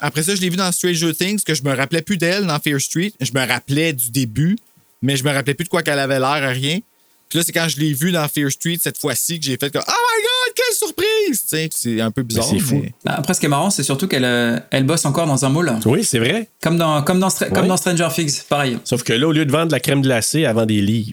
Après 0.00 0.24
ça, 0.24 0.34
je 0.34 0.40
l'ai 0.40 0.48
vue 0.50 0.56
dans 0.56 0.72
Stranger 0.72 1.14
Things, 1.14 1.40
que 1.44 1.54
je 1.54 1.62
me 1.62 1.72
rappelais 1.74 2.02
plus 2.02 2.16
d'elle 2.16 2.46
dans 2.46 2.58
Fear 2.58 2.80
Street. 2.80 3.12
Je 3.20 3.30
me 3.32 3.46
rappelais 3.46 3.92
du 3.92 4.10
début, 4.10 4.56
mais 5.02 5.16
je 5.16 5.22
me 5.24 5.30
rappelais 5.30 5.54
plus 5.54 5.64
de 5.64 5.68
quoi 5.68 5.82
qu'elle 5.82 5.98
avait 6.00 6.18
l'air, 6.18 6.26
à 6.28 6.48
rien. 6.48 6.80
Puis 7.28 7.38
là, 7.38 7.44
c'est 7.46 7.52
quand 7.52 7.68
je 7.68 7.78
l'ai 7.78 7.92
vue 7.92 8.12
dans 8.12 8.26
Fear 8.28 8.50
Street 8.50 8.78
cette 8.80 8.98
fois-ci 8.98 9.38
que 9.38 9.44
j'ai 9.46 9.56
fait 9.56 9.70
comme 9.72 9.82
Oh 9.86 9.90
my 9.92 10.22
God, 10.22 10.54
quelle 10.54 10.76
surprise! 10.76 11.40
Tu 11.42 11.48
sais, 11.56 11.68
c'est 11.74 12.00
un 12.00 12.10
peu 12.10 12.22
bizarre. 12.22 12.46
c'est 12.48 12.58
fou. 12.58 12.80
mais- 12.82 12.92
Ben, 13.04 13.12
après, 13.16 13.34
ce 13.34 13.40
qui 13.40 13.46
est 13.46 13.48
marrant, 13.50 13.70
c'est 13.70 13.82
surtout 13.82 14.08
qu'elle 14.08 14.24
euh, 14.24 14.58
elle 14.70 14.84
bosse 14.84 15.04
encore 15.04 15.26
dans 15.26 15.44
un 15.44 15.48
mall. 15.50 15.78
Oui, 15.84 16.02
c'est 16.04 16.18
vrai. 16.18 16.48
Comme 16.62 16.76
dans, 16.78 17.02
comme, 17.02 17.20
dans, 17.20 17.28
Stra- 17.28 17.50
comme 17.52 17.66
dans 17.68 17.76
Stranger 17.76 18.08
Things, 18.14 18.42
pareil. 18.48 18.78
Sauf 18.84 19.02
que 19.02 19.12
là, 19.12 19.26
au 19.28 19.32
lieu 19.32 19.44
de 19.46 19.52
vendre 19.52 19.66
de 19.68 19.72
la 19.72 19.80
crème 19.80 20.00
glacée, 20.02 20.40
elle 20.40 20.54
vend 20.54 20.66
des 20.66 20.80
livres. 20.80 21.12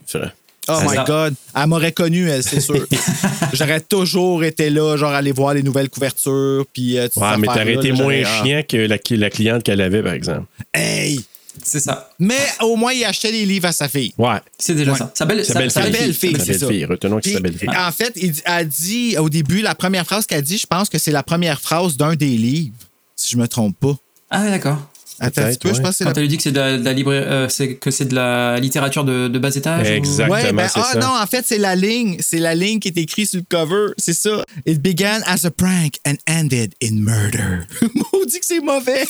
Oh 0.79 0.89
my 0.89 0.95
ça. 0.95 1.03
God. 1.05 1.33
Elle 1.55 1.67
m'aurait 1.67 1.91
connu, 1.91 2.29
elle, 2.29 2.43
c'est 2.43 2.59
sûr. 2.61 2.85
J'aurais 3.53 3.81
toujours 3.81 4.43
été 4.43 4.69
là, 4.69 4.95
genre 4.97 5.11
aller 5.13 5.31
voir 5.31 5.53
les 5.53 5.63
nouvelles 5.63 5.89
couvertures. 5.89 6.65
Puis, 6.73 6.97
euh, 6.97 7.07
Ouais, 7.15 7.37
mais 7.37 7.47
t'aurais 7.47 7.73
été 7.73 7.89
là, 7.89 7.95
moins 7.95 8.21
ah. 8.25 8.43
chiant 8.43 8.61
que 8.67 8.77
la, 8.77 8.97
la 9.09 9.29
cliente 9.29 9.63
qu'elle 9.63 9.81
avait, 9.81 10.01
par 10.03 10.13
exemple. 10.13 10.45
Hey! 10.73 11.19
C'est 11.63 11.81
ça. 11.81 12.09
Mais 12.17 12.37
au 12.61 12.77
moins, 12.77 12.93
il 12.93 13.03
achetait 13.03 13.31
des 13.31 13.45
livres 13.45 13.67
à 13.67 13.71
sa 13.73 13.89
fille. 13.89 14.13
Ouais. 14.17 14.37
C'est 14.57 14.73
déjà 14.73 14.93
Ouais. 14.93 14.97
ça. 14.97 15.11
Sa 15.13 15.25
belle, 15.25 15.43
Sa 15.45 15.53
sa- 15.53 15.59
belle 15.59 15.69
sa 15.71 15.81
fille. 15.81 15.91
belle 15.91 16.01
belle 16.01 16.13
fille. 16.13 16.35
fille. 16.35 16.43
C'est 16.45 16.57
ça. 16.59 16.65
Retenons 16.87 17.17
que 17.19 17.25
c'est 17.25 17.33
sa 17.33 17.41
Puis, 17.41 17.51
belle-fille. 17.51 17.69
en 17.69 17.91
fait, 17.91 18.13
il 18.15 18.31
dit- 18.31 18.41
elle 18.45 18.67
dit 18.69 19.15
au 19.17 19.29
début, 19.29 19.61
la 19.61 19.75
première 19.75 20.05
phrase 20.05 20.25
qu'elle 20.25 20.43
dit, 20.43 20.57
je 20.57 20.65
pense 20.65 20.87
que 20.89 20.97
c'est 20.97 21.11
la 21.11 21.23
première 21.23 21.59
phrase 21.59 21.97
d'un 21.97 22.15
des 22.15 22.37
livres, 22.37 22.73
si 23.17 23.29
je 23.33 23.37
me 23.37 23.47
trompe 23.49 23.77
pas. 23.79 23.95
Ah, 24.29 24.49
d'accord. 24.49 24.77
Attends 25.21 25.51
je 25.51 25.69
pense 25.69 25.79
que 25.81 25.91
c'est 25.95 26.03
Quand 26.03 26.15
la 26.15 26.21
lui 26.21 26.27
dit 26.27 26.37
que 26.37 26.43
c'est 26.43 26.51
de 26.51 26.59
la, 26.59 26.77
de 26.77 26.83
la 26.85 26.93
librairie- 26.93 27.25
euh, 27.27 27.47
c'est 27.49 27.75
que 27.75 27.91
c'est 27.91 28.05
de 28.05 28.15
la 28.15 28.59
littérature 28.59 29.03
de, 29.03 29.27
de 29.27 29.39
bas 29.39 29.55
étage. 29.55 29.87
ou- 29.87 29.91
Exact. 29.91 30.29
Ouais, 30.29 30.39
Exactement, 30.39 30.61
ben, 30.63 30.67
c'est 30.73 30.79
ah 30.79 30.89
ça. 30.93 30.99
non, 30.99 31.13
en 31.21 31.27
fait, 31.27 31.45
c'est 31.45 31.57
la 31.57 31.75
ligne. 31.75 32.17
C'est 32.19 32.39
la 32.39 32.55
ligne 32.55 32.79
qui 32.79 32.87
est 32.87 32.97
écrite 32.97 33.29
sur 33.29 33.39
le 33.39 33.45
cover. 33.47 33.93
C'est 33.97 34.13
ça. 34.13 34.43
It 34.65 34.81
began 34.81 35.19
as 35.25 35.45
a 35.45 35.51
prank 35.51 35.99
and 36.07 36.15
ended 36.27 36.73
in 36.83 36.95
murder. 36.95 37.65
Maudit 38.13 38.39
que 38.39 38.45
c'est 38.45 38.59
mauvais. 38.61 39.05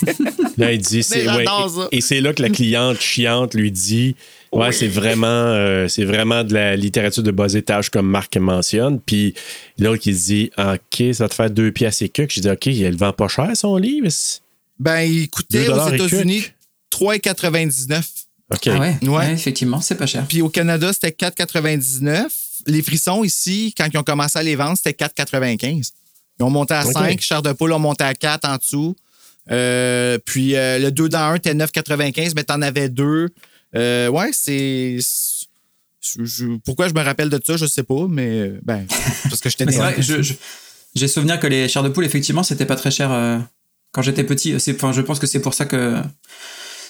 Là, 0.57 0.73
il 0.73 0.81
dit, 0.81 1.03
c'est, 1.03 1.25
ouais, 1.27 1.45
et, 1.91 1.97
et 1.97 2.01
c'est 2.01 2.21
là 2.21 2.33
que 2.33 2.41
la 2.41 2.49
cliente 2.49 2.99
chiante 2.99 3.53
lui 3.53 3.71
dit, 3.71 4.15
ouais, 4.51 4.71
c'est 4.71 4.87
vraiment, 4.87 5.25
euh, 5.27 5.87
c'est 5.87 6.05
vraiment 6.05 6.43
de 6.43 6.53
la 6.53 6.75
littérature 6.75 7.23
de 7.23 7.31
bas 7.31 7.53
étage 7.53 7.89
comme 7.89 8.07
Marc 8.09 8.35
mentionne. 8.37 8.99
Puis 8.99 9.33
l'autre 9.79 10.01
qui 10.01 10.13
se 10.15 10.25
dit, 10.25 10.51
ok, 10.57 11.13
ça 11.13 11.25
va 11.25 11.29
te 11.29 11.35
faire 11.35 11.49
deux 11.51 11.71
pièces 11.71 12.01
et 12.01 12.09
quelques. 12.09 12.31
Je 12.33 12.41
dis, 12.41 12.49
ok, 12.49 12.67
elle 12.67 12.95
vend 12.97 13.13
pas 13.13 13.27
cher 13.27 13.49
son 13.55 13.77
livre. 13.77 14.07
Ben, 14.81 15.01
il 15.01 15.29
coûtait 15.29 15.69
aux 15.69 15.89
États-Unis 15.89 16.41
quelques. 16.89 17.23
3,99. 17.29 18.03
Ok. 18.53 18.67
Ah 18.67 18.79
ouais? 18.79 18.97
Ouais. 19.01 19.09
ouais, 19.09 19.31
effectivement, 19.31 19.79
c'est 19.79 19.95
pas 19.95 20.07
cher. 20.07 20.25
Puis 20.27 20.41
au 20.41 20.49
Canada, 20.49 20.91
c'était 20.91 21.11
4,99. 21.11 22.25
Les 22.67 22.81
frissons 22.81 23.23
ici, 23.23 23.73
quand 23.77 23.87
ils 23.93 23.97
ont 23.97 24.03
commencé 24.03 24.39
à 24.39 24.43
les 24.43 24.55
vendre, 24.55 24.75
c'était 24.75 25.05
4,95. 25.05 25.91
Ils 26.39 26.43
ont 26.43 26.49
monté 26.49 26.73
à 26.73 26.85
OK. 26.85 26.93
5. 26.93 27.21
Chair 27.21 27.41
de 27.43 27.53
poule 27.53 27.71
ont 27.73 27.79
monté 27.79 28.03
à 28.03 28.13
4 28.15 28.47
en 28.47 28.57
dessous. 28.57 28.95
Euh, 29.51 30.17
puis 30.25 30.55
euh, 30.55 30.79
le 30.79 30.91
2 30.91 31.09
dans 31.09 31.31
1, 31.33 31.39
t'es 31.39 31.53
9,95, 31.53 32.33
mais 32.35 32.43
t'en 32.43 32.61
avais 32.61 32.89
deux. 32.89 33.29
Euh, 33.75 34.09
ouais, 34.09 34.31
c'est. 34.33 34.97
pourquoi 36.65 36.87
je 36.89 36.93
me 36.93 37.01
rappelle 37.01 37.29
de 37.29 37.39
ça, 37.43 37.55
je 37.55 37.67
sais 37.67 37.83
pas, 37.83 38.07
mais 38.09 38.27
euh, 38.27 38.59
ben, 38.63 38.85
parce 39.29 39.39
que 39.39 39.49
j'étais 39.49 39.65
j'ai 40.95 41.07
souvenir 41.07 41.39
que 41.39 41.47
les 41.47 41.67
chairs 41.69 41.83
de 41.83 41.89
poule, 41.89 42.05
effectivement, 42.05 42.43
c'était 42.43 42.65
pas 42.65 42.75
très 42.75 42.91
cher 42.91 43.11
euh, 43.11 43.39
quand 43.91 44.01
j'étais 44.01 44.23
petit. 44.23 44.59
C'est, 44.59 44.75
enfin, 44.75 44.91
je 44.91 45.01
pense 45.01 45.19
que 45.19 45.27
c'est 45.27 45.41
pour 45.41 45.53
ça 45.53 45.65
que, 45.65 46.01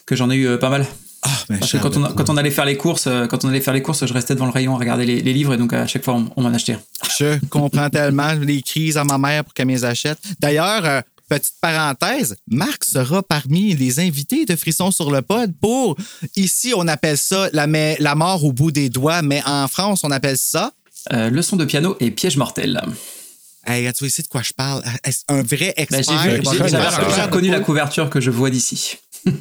que 0.06 0.16
j'en 0.16 0.30
ai 0.30 0.36
eu 0.36 0.48
euh, 0.48 0.58
pas 0.58 0.70
mal. 0.70 0.86
Ah, 1.24 1.30
Parce 1.60 1.74
que 1.74 1.78
quand 1.78 1.98
on, 1.98 2.04
quand 2.16 2.30
on 2.32 2.38
allait 2.38 2.50
faire 2.50 2.66
les 2.66 2.78
courses, 2.78 3.06
euh, 3.06 3.28
quand 3.28 3.46
on 3.46 3.50
allait 3.50 3.62
faire 3.62 3.76
les 3.76 3.84
courses, 3.84 4.06
je 4.06 4.14
restais 4.14 4.34
devant 4.34 4.48
le 4.48 4.52
rayon 4.52 4.76
à 4.76 4.80
regarder 4.80 5.06
les, 5.06 5.22
les 5.22 5.34
livres 5.34 5.54
et 5.54 5.58
donc 5.58 5.72
à 5.72 5.86
chaque 5.86 6.04
fois 6.04 6.16
on, 6.16 6.32
on 6.36 6.42
m'en 6.42 6.50
achetait. 6.54 6.80
Je 7.20 7.38
comprends 7.50 7.92
tellement 7.92 8.34
les 8.34 8.64
crises 8.64 8.98
à 8.98 9.04
ma 9.04 9.20
mère 9.20 9.44
pour 9.44 9.54
qu'elle 9.54 9.68
me 9.68 9.74
les 9.74 9.86
achète. 9.86 10.18
D'ailleurs, 10.40 10.84
euh, 10.84 11.02
petite 11.30 11.54
parenthèse, 11.62 12.36
Marc 12.50 12.84
sera 12.84 13.22
parmi 13.22 13.76
les 13.76 14.00
invités 14.00 14.46
de 14.46 14.56
Frisson 14.56 14.90
sur 14.90 15.12
le 15.12 15.22
pod 15.22 15.54
pour, 15.62 15.96
ici, 16.36 16.74
on 16.76 16.88
appelle 16.88 17.20
ça 17.20 17.50
la 17.54 18.16
mort 18.16 18.44
au 18.44 18.52
bout 18.52 18.72
des 18.72 18.90
doigts, 18.90 19.22
mais 19.22 19.44
en 19.46 19.68
France, 19.68 20.02
on 20.04 20.10
appelle 20.10 20.40
ça. 20.40 20.74
Euh, 21.14 21.30
leçon 21.30 21.56
de 21.56 21.66
piano 21.66 21.96
et 22.00 22.10
piège 22.10 22.38
mortel. 22.38 22.82
Hey, 23.66 23.92
tu 23.94 24.10
sais 24.10 24.24
de 24.24 24.28
quoi 24.28 24.42
je 24.42 24.54
parle? 24.54 24.82
Un 25.30 25.44
vrai 25.44 25.74
Ben, 25.78 26.00
expert? 26.00 26.04
j'ai 26.04 26.70
genre 26.70 26.78
de 27.18 27.22
reconnu 27.22 27.50
la 27.52 27.60
couverture 27.60 28.10
que 28.10 28.20
je 28.20 28.32
vois 28.32 28.50
d'ici. 28.50 28.98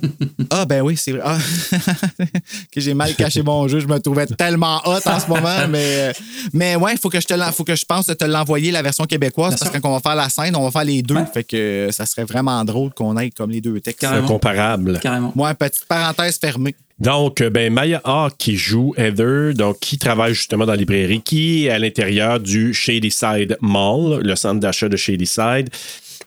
Ah, 0.50 0.66
ben 0.66 0.82
oui, 0.82 0.94
c'est 0.96 1.12
vrai. 1.12 1.22
Ah. 1.24 1.38
que 2.72 2.80
j'ai 2.80 2.92
mal 2.92 3.14
caché 3.14 3.42
mon 3.42 3.66
jeu. 3.68 3.80
Je 3.80 3.86
me 3.86 3.98
trouvais 3.98 4.26
tellement 4.26 4.82
hot 4.84 4.98
en 5.06 5.18
ce 5.20 5.26
moment. 5.26 5.66
Mais, 5.70 6.12
mais 6.52 6.76
ouais, 6.76 6.92
il 6.92 6.98
faut 6.98 7.08
que 7.08 7.20
je 7.20 7.26
te 7.26 7.32
l'en- 7.34 7.50
faut 7.52 7.64
que 7.64 7.74
je 7.74 7.84
pense 7.86 8.06
de 8.06 8.14
te 8.14 8.24
l'envoyer, 8.24 8.70
la 8.72 8.82
version 8.82 9.04
québécoise, 9.04 9.56
parce 9.58 9.70
que 9.70 9.78
quand 9.78 9.88
on 9.90 9.94
va 9.94 10.00
faire 10.00 10.16
la 10.16 10.28
scène, 10.28 10.54
on 10.56 10.64
va 10.64 10.70
faire 10.70 10.84
les 10.84 11.02
deux. 11.02 11.14
Ouais. 11.14 11.24
Fait 11.32 11.44
que 11.44 11.88
ça 11.92 12.04
serait 12.04 12.24
vraiment 12.24 12.62
drôle 12.64 12.92
qu'on 12.92 13.16
ait 13.16 13.30
comme 13.30 13.50
les 13.50 13.60
deux 13.60 13.80
textes. 13.80 14.00
Carrément. 14.00 14.24
Incomparable. 14.24 14.98
Carrément. 15.00 15.32
Moi, 15.34 15.54
petite 15.54 15.84
parenthèse 15.86 16.38
fermée. 16.38 16.74
Donc, 17.00 17.40
euh, 17.40 17.48
ben, 17.48 17.72
Maya 17.72 18.00
Hawk 18.04 18.34
qui 18.38 18.56
joue 18.56 18.92
Heather, 18.96 19.54
donc 19.54 19.80
qui 19.80 19.96
travaille 19.98 20.34
justement 20.34 20.66
dans 20.66 20.72
la 20.72 20.78
librairie, 20.78 21.22
qui 21.22 21.66
est 21.66 21.70
à 21.70 21.78
l'intérieur 21.78 22.40
du 22.40 22.74
Shadyside 22.74 23.56
Mall, 23.62 24.20
le 24.22 24.36
centre 24.36 24.60
d'achat 24.60 24.88
de 24.88 24.96
Shadyside. 24.96 25.68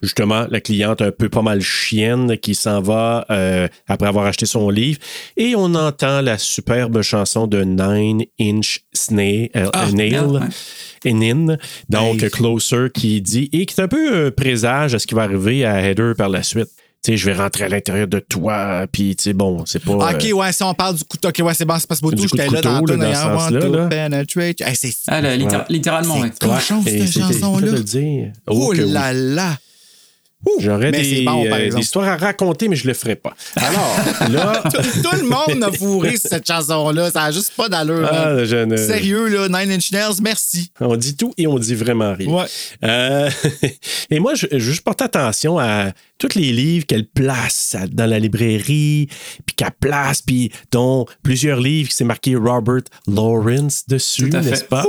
Justement, 0.02 0.46
la 0.50 0.60
cliente 0.60 1.00
un 1.00 1.12
peu 1.12 1.28
pas 1.28 1.40
mal 1.40 1.60
chienne 1.60 2.36
qui 2.38 2.56
s'en 2.56 2.82
va 2.82 3.24
euh, 3.30 3.68
après 3.86 4.08
avoir 4.08 4.26
acheté 4.26 4.44
son 4.44 4.68
livre. 4.68 4.98
Et 5.36 5.54
on 5.56 5.72
entend 5.76 6.20
la 6.20 6.36
superbe 6.36 7.00
chanson 7.02 7.46
de 7.46 7.62
Nine 7.62 8.24
Inch 8.40 8.80
Snail, 8.92 9.50
euh, 9.54 9.68
Ah, 9.72 9.86
Nail 9.92 10.18
ouais. 10.20 10.40
Donc, 11.88 12.22
Hey. 12.22 12.30
Closer 12.30 12.88
qui 12.92 13.22
dit, 13.22 13.48
et 13.52 13.64
qui 13.66 13.80
est 13.80 13.82
un 13.82 13.88
peu 13.88 14.26
un 14.26 14.30
présage 14.32 14.94
à 14.94 14.98
ce 14.98 15.06
qui 15.06 15.14
va 15.14 15.22
arriver 15.22 15.64
à 15.64 15.80
Heather 15.88 16.14
par 16.16 16.28
la 16.28 16.42
suite. 16.42 16.68
Tu 17.04 17.10
sais, 17.12 17.16
je 17.18 17.26
vais 17.30 17.34
rentrer 17.36 17.64
à 17.64 17.68
l'intérieur 17.68 18.08
de 18.08 18.18
toi, 18.18 18.86
puis 18.90 19.14
tu 19.14 19.24
sais, 19.24 19.32
bon, 19.34 19.66
c'est 19.66 19.78
pas... 19.84 19.92
OK, 19.92 20.24
euh, 20.24 20.32
ouais, 20.32 20.52
si 20.52 20.62
on 20.62 20.72
parle 20.72 20.96
du 20.96 21.04
couteau, 21.04 21.28
OK, 21.28 21.38
ouais, 21.44 21.52
c'est 21.52 21.66
bon, 21.66 21.74
c'est 21.78 21.86
pas 21.86 21.96
ce 21.96 22.00
beau 22.00 22.10
tout. 22.10 22.22
J'étais 22.22 22.48
là 22.48 22.62
dans 22.62 22.80
couteau, 22.80 22.96
le 22.96 23.88
penetrate. 23.90 24.60
Hey, 24.62 24.74
c'est 24.74 24.94
Ah, 25.08 25.20
là, 25.20 25.36
Ouais. 25.36 25.64
littéralement, 25.68 26.18
ouais. 26.20 26.30
C'est 26.32 26.48
cochon, 26.48 26.82
et 26.86 27.06
cette 27.06 27.22
chanson-là. 27.22 27.72
Oh 28.46 28.72
là 28.72 29.12
là! 29.12 29.58
J'aurais 30.60 30.92
des, 30.92 31.22
bon, 31.24 31.44
euh, 31.46 31.70
des 31.70 31.78
histoires 31.78 32.08
à 32.08 32.16
raconter, 32.16 32.68
mais 32.68 32.76
je 32.76 32.86
le 32.86 32.94
ferai 32.94 33.16
pas. 33.16 33.34
Alors, 33.56 33.96
là, 34.30 34.62
Tout 34.70 35.16
le 35.16 35.28
monde 35.28 35.62
a 35.62 35.72
fourré 35.72 36.16
cette 36.16 36.46
chanson-là. 36.46 37.10
Ça 37.10 37.24
a 37.24 37.30
juste 37.30 37.52
pas 37.56 37.68
d'allure. 37.68 38.08
ah, 38.10 38.44
je 38.44 38.64
ne- 38.64 38.76
Sérieux, 38.76 39.28
là, 39.28 39.48
Nine 39.48 39.72
Inch 39.72 39.92
Nails, 39.92 40.20
merci. 40.22 40.70
on 40.80 40.96
dit 40.96 41.16
tout 41.16 41.32
et 41.36 41.46
on 41.46 41.58
dit 41.58 41.74
vraiment 41.74 42.14
rien. 42.14 42.28
Ouais. 42.28 42.46
Euh, 42.84 43.30
et 44.10 44.20
moi, 44.20 44.34
je, 44.34 44.80
porte 44.80 45.02
attention 45.02 45.58
à 45.58 45.92
tous 46.18 46.34
les 46.34 46.52
livres 46.52 46.86
qu'elle 46.86 47.06
place 47.06 47.76
dans 47.90 48.06
la 48.06 48.18
librairie, 48.18 49.08
puis 49.46 49.56
qu'elle 49.56 49.70
place, 49.78 50.22
puis 50.22 50.52
dont 50.72 51.06
plusieurs 51.22 51.60
livres 51.60 51.88
qui 51.88 51.96
c'est 51.96 52.04
marqué 52.04 52.36
Robert 52.36 52.82
Lawrence 53.06 53.84
dessus, 53.88 54.30
n'est-ce 54.30 54.64
pas? 54.64 54.84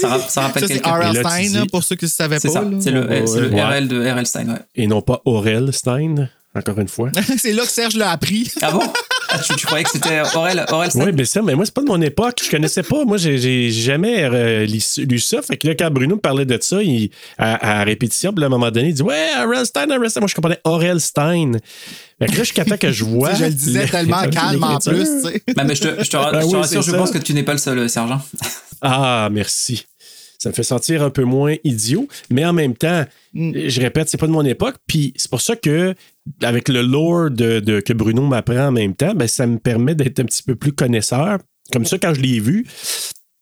Ça, 0.00 0.08
ra- 0.08 0.28
ça 0.28 0.40
rappelle 0.42 0.66
c'est. 0.66 0.86
R.L. 0.86 1.16
Stein, 1.16 1.58
là, 1.60 1.66
pour 1.70 1.82
ceux 1.82 1.96
qui 1.96 2.04
ne 2.04 2.10
savaient 2.10 2.40
pas. 2.40 2.48
C'est 2.48 2.90
le, 2.90 3.26
c'est 3.26 3.40
le 3.40 3.50
ouais. 3.50 3.62
RL 3.62 3.88
de 3.88 4.08
RL 4.10 4.26
Stein, 4.26 4.48
ouais. 4.48 4.58
Et 4.74 4.86
non 4.86 5.02
pas 5.02 5.20
Aurel 5.24 5.72
Stein, 5.72 6.28
encore 6.54 6.78
une 6.78 6.88
fois. 6.88 7.10
c'est 7.38 7.52
là 7.52 7.62
que 7.64 7.70
Serge 7.70 7.96
l'a 7.96 8.10
appris. 8.10 8.50
Ah 8.62 8.72
bon? 8.72 8.80
tu, 9.38 9.54
tu 9.56 9.66
croyais 9.66 9.84
que 9.84 9.90
c'était 9.90 10.20
Aurel, 10.34 10.64
Aurel 10.70 10.90
Stein 10.90 11.04
Oui, 11.06 11.12
mais 11.14 11.24
ça, 11.24 11.42
mais 11.42 11.54
moi, 11.54 11.64
c'est 11.64 11.74
pas 11.74 11.82
de 11.82 11.86
mon 11.88 12.00
époque. 12.00 12.40
Je 12.44 12.50
connaissais 12.50 12.82
pas. 12.82 13.04
Moi, 13.04 13.16
j'ai- 13.16 13.70
jamais 13.70 14.24
euh, 14.24 14.66
lu, 14.66 15.18
ça. 15.18 15.42
Fait 15.42 15.56
que 15.56 15.66
là, 15.68 15.74
quand 15.74 15.90
Bruno 15.90 16.16
me 16.16 16.20
parlait 16.20 16.44
de 16.44 16.58
ça, 16.60 16.82
il, 16.82 17.10
à, 17.38 17.80
à 17.80 17.84
répétition, 17.84 18.32
puis 18.32 18.42
à 18.42 18.46
un 18.46 18.50
moment 18.50 18.70
donné, 18.70 18.88
il 18.88 18.94
dit 18.94 19.02
Ouais, 19.02 19.28
Aurel 19.44 19.66
Stein, 19.66 19.88
Aurel 19.90 20.10
Stein. 20.10 20.20
Moi, 20.20 20.28
je 20.28 20.34
comprenais 20.34 20.60
Aurel 20.64 21.00
Stein. 21.00 21.52
Fait 22.18 22.26
que 22.26 22.32
là, 22.32 22.38
jusqu'à 22.38 22.64
temps 22.64 22.76
que 22.78 22.90
je 22.92 23.04
vois. 23.04 23.34
je 23.38 23.44
le 23.44 23.50
disais 23.50 23.86
tellement 23.86 24.22
calme 24.30 24.62
en 24.64 24.78
plus. 24.78 25.04
tu 25.04 25.28
sais. 25.30 25.42
Bah, 25.54 25.64
mais 25.64 25.74
je 25.74 25.82
te, 25.82 26.02
je 26.04 26.08
te, 26.10 26.16
ra- 26.16 26.32
je 26.34 26.40
te 26.40 26.44
oui, 26.46 26.56
rassure, 26.56 26.82
je 26.82 26.90
ça. 26.90 26.96
pense 26.96 27.10
que 27.10 27.18
tu 27.18 27.34
n'es 27.34 27.42
pas 27.42 27.52
le 27.52 27.58
seul, 27.58 27.88
Serge. 27.90 28.10
hein. 28.12 28.22
Ah, 28.80 29.28
merci. 29.32 29.86
Ça 30.38 30.50
me 30.50 30.54
fait 30.54 30.62
sentir 30.62 31.02
un 31.02 31.10
peu 31.10 31.24
moins 31.24 31.54
idiot, 31.64 32.08
mais 32.30 32.44
en 32.44 32.52
même 32.52 32.74
temps, 32.74 33.04
je 33.34 33.80
répète, 33.80 34.08
c'est 34.08 34.18
pas 34.18 34.26
de 34.26 34.32
mon 34.32 34.44
époque. 34.44 34.76
Puis 34.86 35.12
c'est 35.16 35.30
pour 35.30 35.40
ça 35.40 35.56
que, 35.56 35.94
avec 36.42 36.68
le 36.68 36.82
lore 36.82 37.30
de, 37.30 37.60
de- 37.60 37.80
que 37.80 37.92
Bruno 37.92 38.22
m'apprend 38.22 38.66
en 38.68 38.72
même 38.72 38.94
temps, 38.94 39.14
ben, 39.14 39.26
ça 39.28 39.46
me 39.46 39.58
permet 39.58 39.94
d'être 39.94 40.20
un 40.20 40.24
petit 40.24 40.42
peu 40.42 40.54
plus 40.54 40.72
connaisseur. 40.72 41.38
Comme 41.72 41.84
ça, 41.84 41.98
quand 41.98 42.14
je 42.14 42.20
l'ai 42.20 42.38
vu, 42.38 42.64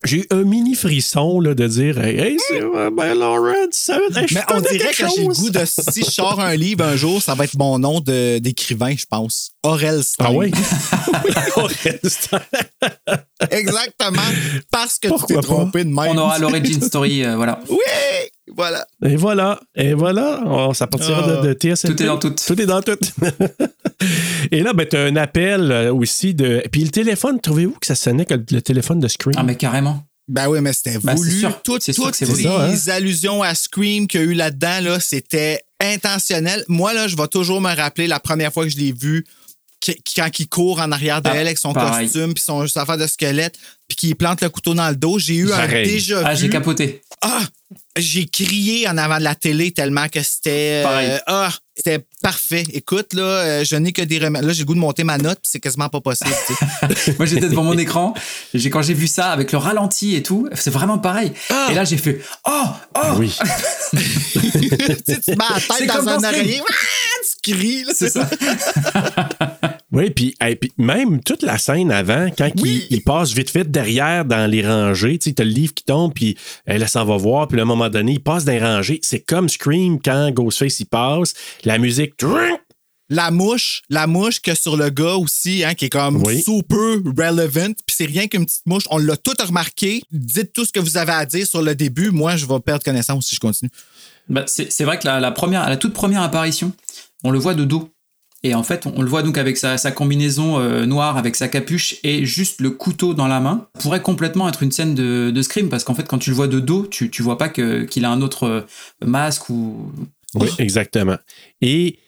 j'ai 0.05 0.19
eu 0.19 0.27
un 0.31 0.43
mini 0.45 0.75
frisson 0.75 1.41
là, 1.41 1.55
de 1.55 1.67
dire 1.67 1.99
Hey, 1.99 2.19
hey, 2.19 2.37
c'est 2.49 2.63
euh, 2.63 2.91
ben 2.91 3.15
Lawrence, 3.19 3.73
ça 3.73 3.99
veut 3.99 4.11
dire 4.11 4.27
Mais 4.33 4.43
on 4.55 4.61
dirait 4.61 4.93
que 4.93 4.97
j'ai 5.09 5.23
le 5.27 5.35
goût 5.35 5.51
de 5.51 5.65
si 5.65 6.01
je 6.05 6.11
sors 6.11 6.41
un 6.41 6.55
livre 6.57 6.85
un 6.85 6.97
jour, 6.97 7.23
ça 7.23 7.35
va 7.35 7.45
être 7.45 7.57
mon 7.57 7.79
nom 7.79 8.01
de- 8.01 8.39
d'écrivain, 8.39 8.95
je 8.97 9.07
pense. 9.09 9.53
Aurel 9.63 10.03
Stein. 10.05 10.25
Ah 10.29 10.33
oui? 10.33 10.51
Aurel 11.57 12.01
Stein. 12.05 12.41
Exactement. 13.51 14.23
Parce 14.71 14.99
que 14.99 15.09
Pourquoi 15.09 15.27
tu 15.29 15.35
t'es 15.35 15.41
trompé 15.41 15.85
de 15.85 15.89
même. 15.91 15.99
On 15.99 16.19
aura 16.19 16.39
l'origin 16.39 16.81
story, 16.81 17.25
euh, 17.25 17.37
voilà. 17.37 17.61
Oui! 17.71 17.77
Voilà. 18.55 18.87
Et 19.05 19.17
voilà, 19.17 19.61
et 19.75 19.95
voilà, 19.95 20.43
Oh, 20.47 20.75
ça 20.75 20.87
partira 20.87 21.23
Ah. 21.27 21.43
de, 21.43 21.49
de 21.49 21.53
TSLP. 21.55 21.97
Tout 21.97 22.03
est 22.03 22.07
dans 22.07 22.19
tout. 22.19 22.31
Tout 22.47 22.61
est 22.61 22.67
dans 22.67 22.83
tout. 22.83 22.99
et 24.51 24.61
là, 24.63 24.73
ben, 24.73 24.87
tu 24.89 24.97
as 24.97 25.05
un 25.05 25.17
appel 25.17 25.73
euh, 25.73 25.93
aussi 25.95 26.35
de. 26.35 26.63
Puis 26.71 26.83
le 26.85 26.91
téléphone, 26.91 27.41
trouvez-vous 27.41 27.77
que 27.81 27.87
ça 27.87 27.95
sonnait 27.95 28.27
comme 28.27 28.45
le 28.51 28.61
téléphone 28.63 29.01
de 29.01 29.09
Scream? 29.09 29.35
Ah, 29.37 29.43
mais 29.43 29.57
carrément. 29.57 30.03
Ben 30.29 30.49
oui, 30.49 30.61
mais 30.63 30.73
c'était 30.73 30.99
Ben, 31.03 31.15
voulu. 31.15 31.31
c'est 31.31 31.39
sûr. 31.39 31.63
Toutes, 31.63 31.83
C'est 31.83 31.93
sûr 31.93 32.11
que 32.11 32.17
les 32.21 32.27
voulu. 32.31 32.43
C'est 32.43 32.49
ça, 32.77 32.93
hein? 32.93 32.97
allusions 32.97 33.43
à 33.43 33.55
Scream 33.55 34.07
qu'il 34.07 34.21
y 34.21 34.25
a 34.25 34.27
eu 34.27 34.35
là-dedans, 34.35 34.81
là, 34.83 35.01
c'était 35.01 35.61
intentionnel. 35.81 36.65
Moi, 36.69 36.95
là, 36.95 37.09
je 37.09 37.17
vais 37.17 37.29
toujours 37.29 37.61
me 37.61 37.75
rappeler 37.75 38.07
la 38.07 38.21
première 38.21 38.53
fois 38.53 38.65
que 38.65 38.71
je 38.71 38.77
l'ai 38.79 38.93
vu, 38.93 39.25
qui- 39.93 40.15
quand 40.17 40.31
il 40.39 40.49
court 40.49 40.81
en 40.81 40.91
arrière 40.93 41.21
de 41.21 41.29
Ah, 41.29 41.37
elle 41.37 41.47
avec 41.47 41.59
son 41.59 41.73
pareil. 41.73 42.07
costume 42.07 42.33
puis 42.35 42.43
son 42.43 42.67
sa 42.67 42.83
affaire 42.83 42.97
de 42.99 43.07
squelette, 43.07 43.57
puis 43.89 43.97
qu'il 43.97 44.17
plante 44.17 44.41
le 44.41 44.49
couteau 44.49 44.73
dans 44.75 44.89
le 44.89 44.97
dos. 44.97 45.19
J'ai 45.19 45.35
eu 45.37 45.53
un 45.53 45.67
déjà 45.69 46.23
Ah, 46.25 46.35
j'ai 46.35 46.49
capoté. 46.49 47.03
Ah! 47.21 47.43
J'ai 47.97 48.27
crié 48.27 48.89
en 48.89 48.99
avant 48.99 49.19
de 49.19 49.23
la 49.25 49.35
télé 49.37 49.71
tellement 49.71 50.09
que 50.09 50.21
c'était. 50.23 50.83
euh, 50.85 51.19
ah! 51.27 51.51
C'était 51.77 52.05
parfait. 52.23 52.63
Écoute, 52.73 53.15
là, 53.15 53.23
euh, 53.23 53.65
je 53.65 53.75
n'ai 53.77 53.93
que 53.93 54.03
des 54.03 54.19
remèdes. 54.19 54.45
Là, 54.45 54.53
j'ai 54.53 54.61
le 54.61 54.65
goût 54.67 54.75
de 54.75 54.79
monter 54.81 55.03
ma 55.03 55.19
note, 55.19 55.39
puis 55.43 55.51
c'est 55.51 55.59
quasiment 55.61 55.89
pas 55.89 56.01
possible. 56.01 56.31
Moi, 57.19 57.27
j'étais 57.27 57.49
devant 57.49 57.65
mon 57.65 57.77
écran. 57.79 58.15
j'ai- 58.55 58.71
Quand 58.71 58.83
j'ai 58.83 58.95
vu 58.95 59.09
ça 59.09 59.31
avec 59.33 59.51
le 59.53 59.59
ralenti 59.59 60.15
et 60.15 60.23
tout, 60.23 60.49
c'est 60.55 60.71
vraiment 60.71 60.99
pareil. 60.99 61.33
Ah! 61.51 61.69
Et 61.71 61.75
là, 61.75 61.85
j'ai 61.85 61.97
fait 61.99 62.21
Oh, 62.49 62.65
oh. 62.97 63.01
Oui. 63.17 63.33
tu 63.93 63.99
tu 65.21 65.31
mets 65.31 65.37
la 65.37 65.77
tête 65.79 65.89
dans 65.89 66.09
un 66.09 66.25
oreiller. 66.25 66.63
Tu 67.43 67.53
cries, 67.53 67.85
là. 67.85 67.93
C'est 67.97 68.11
ça. 68.11 68.29
Oui, 69.95 70.11
puis 70.11 70.35
hey, 70.41 70.59
même 70.77 71.23
toute 71.23 71.43
la 71.43 71.57
scène 71.57 71.91
avant, 71.91 72.29
quand 72.37 72.51
Oui. 72.61 72.87
il, 72.91 72.97
il 72.97 73.03
passe 73.03 73.33
vite 73.33 73.55
vite 73.57 73.71
derrière 73.71 74.25
dans 74.25 74.51
les 74.51 74.67
rangées, 74.67 75.19
tu 75.19 75.31
sais, 75.31 75.35
t'as 75.35 75.45
le 75.45 75.51
livre 75.51 75.73
qui 75.73 75.85
tombe, 75.85 76.13
puis 76.13 76.37
elle 76.67 76.87
s'en 76.89 77.05
va 77.05 77.17
voir, 77.17 77.49
puis 77.49 77.59
à 77.59 77.63
un 77.63 77.67
moment 77.67 77.89
donné, 77.89 78.13
il 78.13 78.21
passe 78.23 78.45
dans 78.45 78.53
les 78.53 78.59
rangées. 78.61 78.99
C'est 79.03 79.21
comme 79.21 79.49
Scream 79.49 80.01
quand 80.01 80.31
Ghostface 80.33 80.81
y 80.81 80.85
passe, 80.85 81.35
la 81.65 81.79
musique. 81.79 82.15
La 83.11 83.31
mouche, 83.31 83.83
la 83.91 84.07
mouche 84.07 84.41
que 84.41 84.55
sur 84.55 84.77
le 84.79 84.89
gars 84.89 85.17
aussi, 85.17 85.63
hein, 85.63 85.75
qui 85.75 85.85
est 85.85 85.91
comme 85.91 86.23
Oui. 86.25 86.43
super 86.43 86.97
relevant, 87.05 87.67
puis 87.87 87.95
c'est 87.95 88.07
rien 88.07 88.27
qu'une 88.29 88.47
petite 88.47 88.65
mouche. 88.67 88.85
On 88.91 88.97
l'a 88.97 89.17
tout 89.19 89.35
remarqué. 89.47 90.03
Dites 90.11 90.55
tout 90.55 90.65
ce 90.65 90.73
que 90.73 90.81
vous 90.81 90.97
avez 90.97 91.13
à 91.13 91.27
dire 91.27 91.47
sur 91.47 91.61
le 91.61 91.75
début. 91.75 92.11
Moi, 92.11 92.37
je 92.37 92.47
vais 92.47 92.59
perdre 92.61 92.83
connaissance 92.83 93.27
si 93.27 93.35
je 93.35 93.41
continue. 93.41 93.71
C'est 94.47 94.73
c'est 94.73 94.85
vrai 94.85 94.99
que 94.99 95.07
la, 95.07 95.21
la 95.21 95.31
première, 95.33 95.69
la 95.69 95.77
toute 95.77 95.93
première 95.93 96.23
apparition, 96.23 96.73
on 97.23 97.31
le 97.31 97.39
voit 97.39 97.55
de 97.55 97.65
dos. 97.65 97.91
Et 98.45 98.55
en 98.55 98.63
fait, 98.63 98.87
on, 98.87 98.93
on 98.97 99.03
le 99.03 99.09
voit 99.09 99.23
donc 99.23 99.39
avec 99.39 99.57
sa, 99.57 99.79
sa 99.79 99.91
combinaison 99.91 100.61
euh, 100.61 100.85
noire, 100.87 101.17
avec 101.17 101.35
sa 101.35 101.49
capuche 101.49 101.97
et 102.05 102.25
juste 102.27 102.61
le 102.61 102.71
couteau 102.71 103.15
dans 103.15 103.27
la 103.27 103.41
main. 103.41 103.67
pourrait 103.81 104.03
complètement 104.03 104.49
être 104.49 104.63
une 104.63 104.71
scène 104.71 104.95
de, 104.95 105.31
de 105.31 105.43
Scream 105.43 105.69
parce 105.71 105.83
qu'en 105.83 105.95
fait, 105.95 106.07
quand 106.07 106.19
tu 106.19 106.31
le 106.31 106.37
vois 106.37 106.47
de 106.47 106.61
dos, 106.61 106.87
tu, 106.87 107.11
tu 107.11 107.23
vois 107.23 107.39
pas 107.39 107.49
qu'il 107.49 108.05
a 108.05 108.11
un 108.11 108.21
autre 108.21 108.45
euh, 108.47 108.61
masque 109.05 109.49
ou. 109.49 109.91
Oui, 110.35 110.49
exactement. 110.59 111.17
Et 111.63 111.99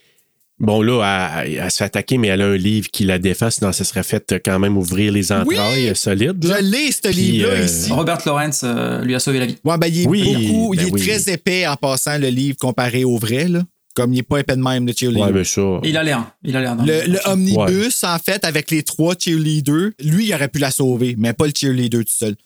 bon, 0.59 0.83
là, 0.83 1.43
elle, 1.45 1.55
elle 1.55 1.71
se 1.71 1.79
fait 1.79 1.85
attaquer, 1.85 2.19
mais 2.19 2.29
elle 2.29 2.43
a 2.43 2.47
un 2.49 2.57
livre 2.57 2.89
qui 2.91 3.05
la 3.05 3.19
défend, 3.19 3.51
sinon 3.51 3.73
ça 3.73 3.85
serait 3.85 4.03
fait 4.03 4.41
quand 4.45 4.59
même 4.59 4.77
ouvrir 4.77 5.13
les 5.13 5.33
entrailles 5.33 5.95
solides. 5.97 6.43
Je 6.43 6.49
là. 6.49 6.61
l'ai, 6.61 6.93
ce 6.93 7.01
Puis, 7.03 7.13
livre-là, 7.15 7.55
euh, 7.55 7.65
ici. 7.65 7.93
Robert 7.93 8.19
Lawrence 8.27 8.61
euh, 8.65 9.01
lui 9.03 9.15
a 9.15 9.21
sauvé 9.21 9.39
la 9.39 9.47
vie. 9.47 9.57
Ouais, 9.65 9.79
ben, 9.79 9.87
il 9.87 10.03
est 10.03 10.07
Oui, 10.07 10.23
beaucoup, 10.25 10.75
ben 10.75 10.83
il 10.83 10.89
est 10.89 10.93
oui. 10.93 11.01
très 11.01 11.33
épais 11.33 11.67
en 11.67 11.77
passant 11.77 12.19
le 12.19 12.29
livre 12.29 12.57
comparé 12.59 13.05
au 13.05 13.17
vrai, 13.17 13.49
là. 13.49 13.63
Comme 13.97 14.13
il 14.13 14.19
est 14.19 14.23
pas 14.23 14.39
épais 14.41 14.55
de 14.57 14.63
même, 14.63 14.87
le 14.87 14.93
cheerleader. 14.97 15.35
Ouais, 15.35 15.45
ça. 15.45 15.63
Il 15.83 15.97
a 15.97 16.03
l'air. 16.05 16.31
Il 16.45 16.55
a 16.55 16.61
l'air. 16.61 16.77
dans 16.77 16.85
Le, 16.85 17.01
le- 17.07 17.13
le 17.15 17.19
omnibus, 17.31 18.05
en 18.05 18.19
fait, 18.19 18.45
avec 18.45 18.71
les 18.71 18.83
trois 18.83 19.15
cheerleaders, 19.19 19.91
lui, 20.05 20.27
il 20.27 20.35
aurait 20.35 20.49
pu 20.49 20.59
la 20.59 20.71
sauver, 20.71 21.15
mais 21.17 21.33
pas 21.33 21.47
le 21.47 21.53
cheerleader 21.57 22.05
tout 22.05 22.15
seul. 22.15 22.37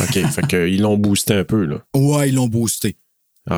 OK. 0.00 0.12
fait 0.30 0.46
qu'ils 0.48 0.80
l'ont 0.80 0.96
boosté 0.96 1.34
un 1.34 1.44
peu, 1.44 1.64
là. 1.66 1.84
Ouais, 1.94 2.30
ils 2.30 2.34
l'ont 2.34 2.48
boosté. 2.48 2.96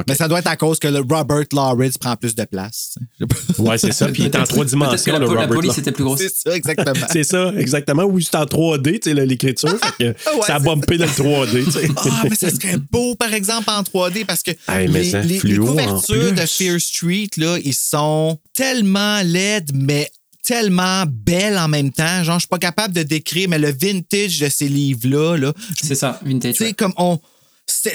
Mais 0.06 0.14
ça 0.14 0.28
doit 0.28 0.40
être 0.40 0.46
à 0.48 0.56
cause 0.56 0.78
que 0.78 0.88
le 0.88 0.98
Robert 0.98 1.44
Lawrence 1.52 1.96
prend 1.98 2.14
plus 2.16 2.34
de 2.34 2.44
place. 2.44 2.94
Ouais, 3.58 3.78
c'est 3.78 3.92
ça. 3.92 4.08
Puis 4.08 4.22
il 4.22 4.26
est 4.26 4.36
en 4.36 4.44
trois 4.44 4.64
que 4.64 4.70
dimensions, 4.70 5.12
la, 5.14 5.18
le 5.18 5.24
la 5.26 5.30
Robert 5.30 5.48
police 5.48 5.72
Law. 5.76 5.80
était 5.80 5.92
plus 5.92 6.04
grosse. 6.04 6.20
C'est 6.20 6.34
ça, 6.50 6.54
exactement. 6.56 7.06
C'est 7.10 7.24
ça, 7.24 7.52
exactement. 7.56 8.02
Oui, 8.04 8.22
c'est 8.24 8.36
en 8.36 8.44
3D, 8.44 9.00
tu 9.00 9.10
sais, 9.10 9.14
l'écriture. 9.26 9.76
ça 10.46 10.54
a 10.56 10.58
bumpé 10.58 10.98
dans 10.98 11.06
le 11.06 11.10
3D, 11.10 11.64
tu 11.64 11.70
sais. 11.72 11.88
Ah, 11.96 12.22
mais 12.28 12.36
ça 12.36 12.50
serait 12.50 12.76
beau, 12.90 13.14
par 13.16 13.32
exemple, 13.32 13.68
en 13.70 13.82
3D, 13.82 14.24
parce 14.26 14.42
que 14.42 14.50
Hey, 14.68 14.88
les, 14.88 15.10
ça, 15.10 15.20
les- 15.22 15.34
les 15.34 15.38
fluo 15.40 15.66
en 15.68 15.70
couvertures 15.70 16.32
de. 16.32 16.46
Fear 16.46 16.80
Street, 16.80 17.28
là, 17.36 17.56
ils 17.64 17.74
sont 17.74 18.38
tellement 18.54 19.20
laides, 19.24 19.70
mais 19.74 20.10
tellement 20.44 21.04
belles 21.06 21.58
en 21.58 21.68
même 21.68 21.90
temps. 21.92 22.22
Genre, 22.24 22.36
je 22.36 22.40
suis 22.40 22.48
pas 22.48 22.58
capable 22.58 22.94
de 22.94 23.02
décrire, 23.02 23.48
mais 23.48 23.58
le 23.58 23.70
vintage 23.72 24.38
de 24.40 24.48
ces 24.48 24.68
livres-là, 24.68 25.36
là, 25.36 25.52
C'est 25.82 25.94
ça, 25.94 26.20
vintage. 26.24 26.52
tu 26.54 26.58
sais, 26.58 26.64
ouais. 26.66 26.72
comme 26.74 26.92
on. 26.96 27.18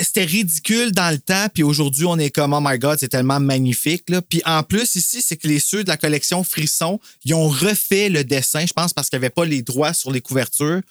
C'était 0.01 0.23
ridicule 0.25 0.91
dans 0.91 1.12
le 1.12 1.17
temps, 1.19 1.47
puis 1.53 1.63
aujourd'hui, 1.63 2.06
on 2.06 2.17
est 2.17 2.29
comme, 2.29 2.53
oh 2.53 2.60
my 2.62 2.77
God, 2.79 2.97
c'est 2.99 3.08
tellement 3.10 3.39
magnifique. 3.39 4.10
Là. 4.10 4.21
Puis 4.21 4.41
en 4.45 4.63
plus, 4.63 4.95
ici, 4.95 5.21
c'est 5.21 5.38
que 5.38 5.47
les 5.47 5.60
ceux 5.60 5.84
de 5.84 5.89
la 5.89 5.97
collection 5.97 6.43
Frisson, 6.43 6.99
ils 7.25 7.34
ont 7.34 7.47
refait 7.49 8.10
le 8.10 8.23
dessin, 8.23 8.65
je 8.65 8.73
pense, 8.73 8.93
parce 8.93 9.10
qu'il 9.10 9.19
n'y 9.19 9.25
avait 9.25 9.29
pas 9.32 9.45
les 9.45 9.62
droits 9.62 9.93
sur 9.93 10.12
les 10.12 10.21
couvertures. 10.21 10.82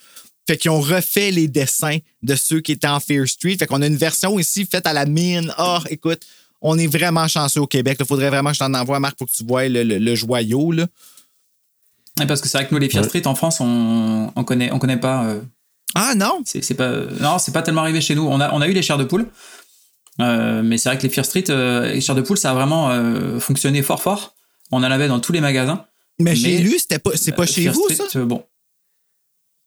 Fait 0.47 0.57
qu'ils 0.57 0.71
ont 0.73 0.81
refait 0.81 1.31
les 1.31 1.47
dessins 1.49 1.99
de 2.23 2.35
ceux 2.35 2.61
qui 2.61 2.73
étaient 2.73 2.89
en 2.89 2.99
Fear 3.01 3.29
Street. 3.29 3.57
Fait 3.59 3.67
qu'on 3.67 3.81
a 3.83 3.87
une 3.87 3.97
version 3.97 4.39
ici 4.39 4.67
faite 4.67 4.87
à 4.87 4.93
la 4.93 5.07
mine. 5.07 5.53
Ah, 5.57 5.83
écoute, 5.89 6.23
on 6.61 6.77
est 6.79 6.89
vraiment 6.89 7.29
chanceux 7.29 7.61
au 7.61 7.67
Québec. 7.67 7.97
Il 8.01 8.07
faudrait 8.07 8.29
vraiment 8.29 8.51
que 8.51 8.55
je 8.57 8.61
t'en 8.61 8.75
envoie, 8.75 8.99
Marc, 9.01 9.17
pour 9.17 9.29
que 9.29 9.33
tu 9.33 9.45
vois 9.45 9.69
le, 9.69 9.85
le- 9.85 9.99
le 9.99 10.15
joyau. 10.17 10.73
Là. 10.73 10.87
Parce 12.27 12.41
que 12.41 12.49
c'est 12.49 12.59
vrai 12.59 12.67
que 12.69 12.75
nous, 12.75 12.81
les 12.81 12.91
Fear 12.91 13.05
Street 13.05 13.27
en 13.27 13.35
France, 13.35 13.61
on, 13.61 14.33
on 14.35 14.45
connaît, 14.45 14.71
on 14.73 14.79
connaît 14.79 14.97
pas. 14.99 15.25
euh, 15.27 15.41
Ah 15.95 16.15
non? 16.15 16.41
c'est 16.45 16.63
c'est 16.63 16.75
pas, 16.75 16.91
non, 17.21 17.39
c'est 17.39 17.53
pas 17.53 17.63
tellement 17.63 17.83
arrivé 17.83 18.01
chez 18.01 18.15
nous. 18.15 18.27
On 18.27 18.41
a, 18.41 18.53
on 18.55 18.61
a 18.61 18.69
eu 18.69 18.73
les 18.73 18.83
chairs 18.83 18.99
de 18.99 19.05
poule, 19.05 19.27
euh, 20.21 20.63
mais 20.63 20.79
c'est 20.79 20.89
vrai 20.89 20.99
que 20.99 21.03
les 21.03 21.09
Fear 21.09 21.25
Street, 21.27 21.45
euh, 21.51 21.93
les 21.93 22.01
chairs 22.01 22.15
de 22.15 22.23
poule, 22.23 22.39
ça 22.39 22.51
a 22.51 22.55
vraiment 22.55 22.91
euh, 22.91 23.39
fonctionné 23.41 23.83
fort 23.83 24.03
fort. 24.03 24.35
On 24.71 24.79
en 24.79 24.83
avait 24.85 25.09
dans 25.09 25.21
tous 25.21 25.33
les 25.33 25.41
magasins. 25.41 25.85
Mais, 26.19 26.35
chez 26.37 26.57
Mais, 26.57 26.59
lui, 26.59 26.79
c'était 26.79 26.99
pas, 26.99 27.11
c'est 27.15 27.33
pas 27.33 27.47
chez 27.47 27.63
Fear 27.63 27.75
vous, 27.75 27.89
Street, 27.91 28.07
ça? 28.11 28.25
bon. 28.25 28.45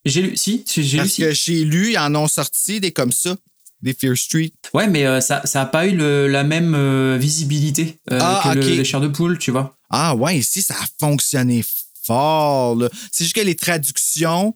J'ai 0.06 0.22
lu, 0.22 0.38
si, 0.38 0.64
j'ai 0.68 0.84
lu, 0.84 0.98
Parce 0.98 1.10
si. 1.12 1.22
que 1.22 1.34
chez 1.34 1.64
lui, 1.64 1.94
ils 1.94 1.98
en 1.98 2.14
ont 2.16 2.28
sorti 2.28 2.80
des 2.80 2.92
comme 2.92 3.12
ça, 3.12 3.36
des 3.82 3.94
Fear 3.94 4.16
Street. 4.16 4.52
Ouais, 4.74 4.88
mais 4.88 5.20
ça, 5.22 5.42
ça 5.46 5.62
a 5.62 5.66
pas 5.66 5.88
eu 5.88 5.96
le- 5.96 6.28
la 6.28 6.44
même 6.44 7.18
visibilité 7.18 8.00
Ah, 8.12 8.42
que 8.54 8.60
le- 8.60 8.76
les 8.76 8.86
chairs 8.86 9.02
de 9.02 9.08
poule, 9.08 9.38
tu 9.40 9.52
vois. 9.52 9.76
Ah 9.90 10.16
ouais, 10.16 10.38
ici, 10.38 10.62
ça 10.62 10.76
a 10.76 10.86
fonctionné 11.00 11.64
fort. 12.04 12.78
C'est 13.12 13.24
juste 13.24 13.36
que 13.36 13.42
les 13.42 13.56
traductions, 13.56 14.56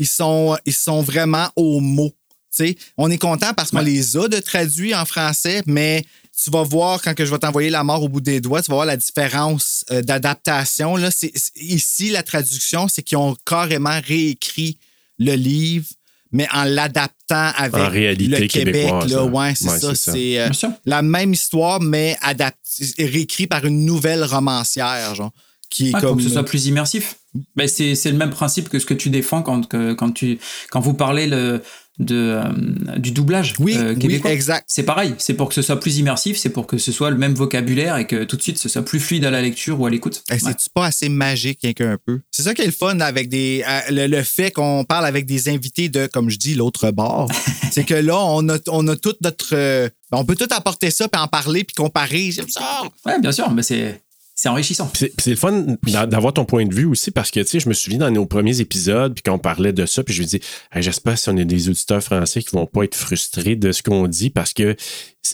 ils 0.00 0.08
sont, 0.08 0.56
ils 0.66 0.72
sont 0.74 1.00
vraiment 1.02 1.48
au 1.54 1.78
mot. 1.78 2.10
Tu 2.56 2.66
sais, 2.66 2.76
on 2.96 3.08
est 3.12 3.18
content 3.18 3.54
parce 3.54 3.70
qu'on 3.70 3.76
Ouais. 3.78 3.84
les 3.84 4.16
a 4.16 4.26
de 4.26 4.38
traduits 4.40 4.92
en 4.92 5.04
français, 5.04 5.62
mais 5.66 6.04
tu 6.42 6.50
vas 6.50 6.64
voir 6.64 7.00
quand 7.00 7.14
que 7.14 7.24
je 7.24 7.30
vais 7.30 7.38
t'envoyer 7.38 7.70
la 7.70 7.84
mort 7.84 8.02
au 8.02 8.08
bout 8.08 8.20
des 8.20 8.40
doigts, 8.40 8.60
tu 8.60 8.70
vas 8.72 8.76
voir 8.76 8.86
la 8.86 8.96
différence 8.96 9.84
euh, 9.92 10.02
d'adaptation. 10.02 10.96
Là, 10.96 11.10
c'est, 11.12 11.30
c'est- 11.36 11.52
ici, 11.62 12.10
la 12.10 12.24
traduction, 12.24 12.88
c'est 12.88 13.02
qu'ils 13.02 13.18
ont 13.18 13.36
carrément 13.46 14.00
réécrit 14.04 14.78
le 15.18 15.34
livre, 15.34 15.86
mais 16.32 16.48
en 16.52 16.64
l'adaptant 16.64 17.52
avec 17.56 17.74
En 17.80 17.88
réalité 17.88 18.40
le 18.40 18.46
Québec. 18.48 18.90
Là. 19.08 19.24
Ouais, 19.26 19.54
c'est 19.54 19.68
Ouais, 19.68 19.78
ça. 19.78 19.94
c'est 19.94 19.94
ça. 19.96 20.12
C'est 20.12 20.40
euh, 20.40 20.70
la 20.86 21.02
même 21.02 21.32
histoire, 21.32 21.80
mais 21.80 22.16
adapté, 22.20 22.86
réécrit 22.98 23.46
par 23.46 23.64
une 23.64 23.84
nouvelle 23.84 24.24
romancière, 24.24 25.14
genre, 25.14 25.30
qui 25.68 25.90
est 25.90 25.94
Ouais, 25.94 26.00
comme. 26.00 26.10
Pour 26.10 26.16
que 26.18 26.22
ce 26.24 26.30
soit 26.30 26.44
plus 26.44 26.66
immersif. 26.66 27.16
Ben, 27.56 27.68
c'est 27.68 27.94
c'est 27.94 28.10
le 28.10 28.16
même 28.16 28.30
principe 28.30 28.68
que 28.68 28.78
ce 28.78 28.86
que 28.86 28.94
tu 28.94 29.08
défends 29.10 29.42
quand, 29.42 29.68
que- 29.68 29.92
quand, 29.92 30.10
tu, 30.10 30.38
quand 30.70 30.80
vous 30.80 30.94
parlez 30.94 31.28
le, 31.28 31.62
de, 32.00 32.16
euh, 32.16 32.98
du 32.98 33.12
doublage 33.12 33.54
Oui, 33.60 33.76
euh, 33.76 33.92
oui, 33.92 33.98
québécois. 34.00 34.32
exact. 34.32 34.64
C'est 34.66 34.82
pareil, 34.82 35.14
c'est 35.18 35.34
pour 35.34 35.48
que 35.48 35.54
ce 35.54 35.62
soit 35.62 35.78
plus 35.78 35.98
immersif, 35.98 36.36
c'est 36.38 36.48
pour 36.50 36.66
que 36.66 36.76
ce 36.78 36.90
soit 36.90 37.10
le 37.10 37.16
même 37.18 37.34
vocabulaire 37.34 37.98
et 37.98 38.06
que 38.08 38.24
tout 38.24 38.36
de 38.36 38.42
suite 38.42 38.58
ce 38.58 38.68
soit 38.68 38.82
plus 38.84 38.98
fluide 38.98 39.24
à 39.24 39.30
la 39.30 39.42
lecture 39.42 39.78
ou 39.80 39.86
à 39.86 39.90
l'écoute. 39.90 40.24
Hey, 40.28 40.42
Ouais. 40.42 40.50
C'est-tu 40.50 40.70
pas 40.74 40.86
assez 40.86 41.08
magique, 41.08 41.60
rien 41.62 41.72
qu'un 41.72 41.98
peu? 42.04 42.20
C'est 42.32 42.42
ça 42.42 42.52
qui 42.54 42.62
est 42.62 42.66
le 42.66 42.72
fun 42.72 42.98
avec 42.98 43.28
des. 43.28 43.62
euh, 43.68 43.80
Le, 43.90 44.06
le 44.08 44.22
fait 44.24 44.50
qu'on 44.50 44.84
parle 44.84 45.06
avec 45.06 45.24
des 45.26 45.48
invités 45.48 45.88
de, 45.88 46.08
comme 46.08 46.30
je 46.30 46.36
dis, 46.38 46.54
l'autre 46.54 46.90
bord. 46.90 47.30
c'est 47.70 47.84
que 47.84 47.94
là, 47.94 48.18
on 48.18 48.48
a, 48.48 48.56
on 48.68 48.88
a 48.88 48.96
toute 48.96 49.20
notre. 49.22 49.88
on 50.10 50.24
peut 50.24 50.34
tout 50.36 50.48
apporter 50.50 50.90
ça, 50.90 51.06
puis 51.06 51.20
en 51.22 51.28
parler, 51.28 51.62
puis 51.62 51.74
comparer. 51.74 52.32
J'aime 52.32 52.48
ça. 52.48 52.82
Ouais, 53.06 53.20
bien 53.20 53.30
sûr, 53.30 53.48
mais 53.52 53.62
c'est 53.62 54.00
c'est 54.40 54.48
enrichissant. 54.48 54.90
C'est 54.94 55.30
le 55.30 55.36
fun 55.36 55.66
d'a- 55.82 56.06
d'avoir 56.06 56.32
ton 56.32 56.46
point 56.46 56.64
de 56.64 56.74
vue 56.74 56.86
aussi 56.86 57.10
parce 57.10 57.30
que, 57.30 57.40
tu 57.40 57.46
sais, 57.46 57.60
je 57.60 57.68
me 57.68 57.74
souviens 57.74 57.98
dans 57.98 58.10
nos 58.10 58.24
premiers 58.24 58.58
épisodes, 58.62 59.12
puis 59.12 59.22
qu'on 59.22 59.38
parlait 59.38 59.74
de 59.74 59.84
ça, 59.84 60.02
puis 60.02 60.14
je 60.14 60.22
me 60.22 60.26
dis, 60.26 60.40
Hey, 60.72 60.82
j'espère 60.82 61.18
si 61.18 61.28
on 61.28 61.36
a 61.36 61.44
des 61.44 61.68
auditeurs 61.68 62.02
français 62.02 62.42
qui 62.42 62.56
vont 62.56 62.64
pas 62.64 62.84
être 62.84 62.94
frustrés 62.94 63.54
de 63.56 63.70
ce 63.70 63.82
qu'on 63.82 64.08
dit 64.08 64.30
parce 64.30 64.54
que, 64.54 64.72
tu 64.72 64.78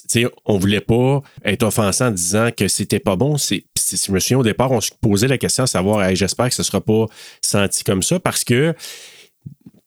sais, 0.08 0.26
on 0.44 0.58
voulait 0.58 0.80
pas 0.80 1.22
être 1.44 1.62
offensant 1.62 2.06
en 2.06 2.10
disant 2.10 2.50
que 2.56 2.66
c'était 2.66 2.98
pas 2.98 3.14
bon. 3.14 3.38
C'est, 3.38 3.64
je 3.78 4.10
me 4.10 4.18
souviens 4.18 4.38
au 4.38 4.42
départ, 4.42 4.72
on 4.72 4.80
se 4.80 4.90
posait 5.00 5.28
la 5.28 5.38
question 5.38 5.62
à 5.62 5.68
savoir, 5.68 6.02
Hey, 6.02 6.16
j'espère 6.16 6.48
que 6.48 6.54
ce 6.56 6.64
sera 6.64 6.80
pas 6.80 7.06
senti 7.40 7.84
comme 7.84 8.02
ça 8.02 8.18
parce 8.18 8.42
que, 8.42 8.74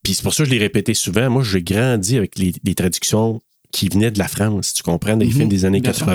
puis 0.01 0.13
c'est 0.13 0.23
pour 0.23 0.33
ça 0.33 0.43
que 0.43 0.49
je 0.49 0.53
l'ai 0.53 0.59
répété 0.61 0.93
souvent, 0.93 1.29
moi, 1.29 1.43
j'ai 1.43 1.61
grandi 1.61 2.15
avec 2.15 2.37
les, 2.39 2.53
les 2.63 2.73
traductions 2.73 3.41
qui 3.71 3.89
venaient 3.89 4.11
de 4.11 4.17
la 4.19 4.29
France, 4.29 4.73
tu 4.73 4.81
comprends, 4.81 5.17
des 5.17 5.25
films 5.29 5.49
des 5.49 5.65
années 5.65 5.79
bien 5.81 5.91
sûr. 5.97 6.05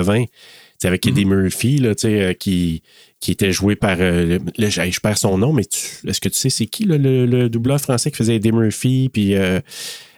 80. 0.75 0.81
C'est 0.81 0.87
avec 0.87 1.07
Eddie 1.07 1.25
Murphy, 1.25 1.77
là, 1.77 1.93
euh, 2.05 2.33
qui, 2.33 2.83
qui 3.19 3.31
était 3.31 3.51
joué 3.51 3.75
par. 3.75 3.97
euh, 3.99 4.39
le- 4.57 4.69
je 4.69 4.99
perds 4.99 5.17
son 5.17 5.37
nom, 5.37 5.53
mais 5.53 5.63
est-ce 6.07 6.19
que 6.21 6.29
tu 6.29 6.35
sais 6.37 6.49
c'est 6.49 6.65
qui 6.65 6.85
là, 6.85 6.97
le, 6.97 7.25
le 7.25 7.49
doubleur 7.49 7.79
français 7.79 8.11
qui 8.11 8.17
faisait 8.17 8.35
Eddie 8.35 8.51
Murphy? 8.51 9.09
Puis 9.11 9.35
euh, 9.35 9.59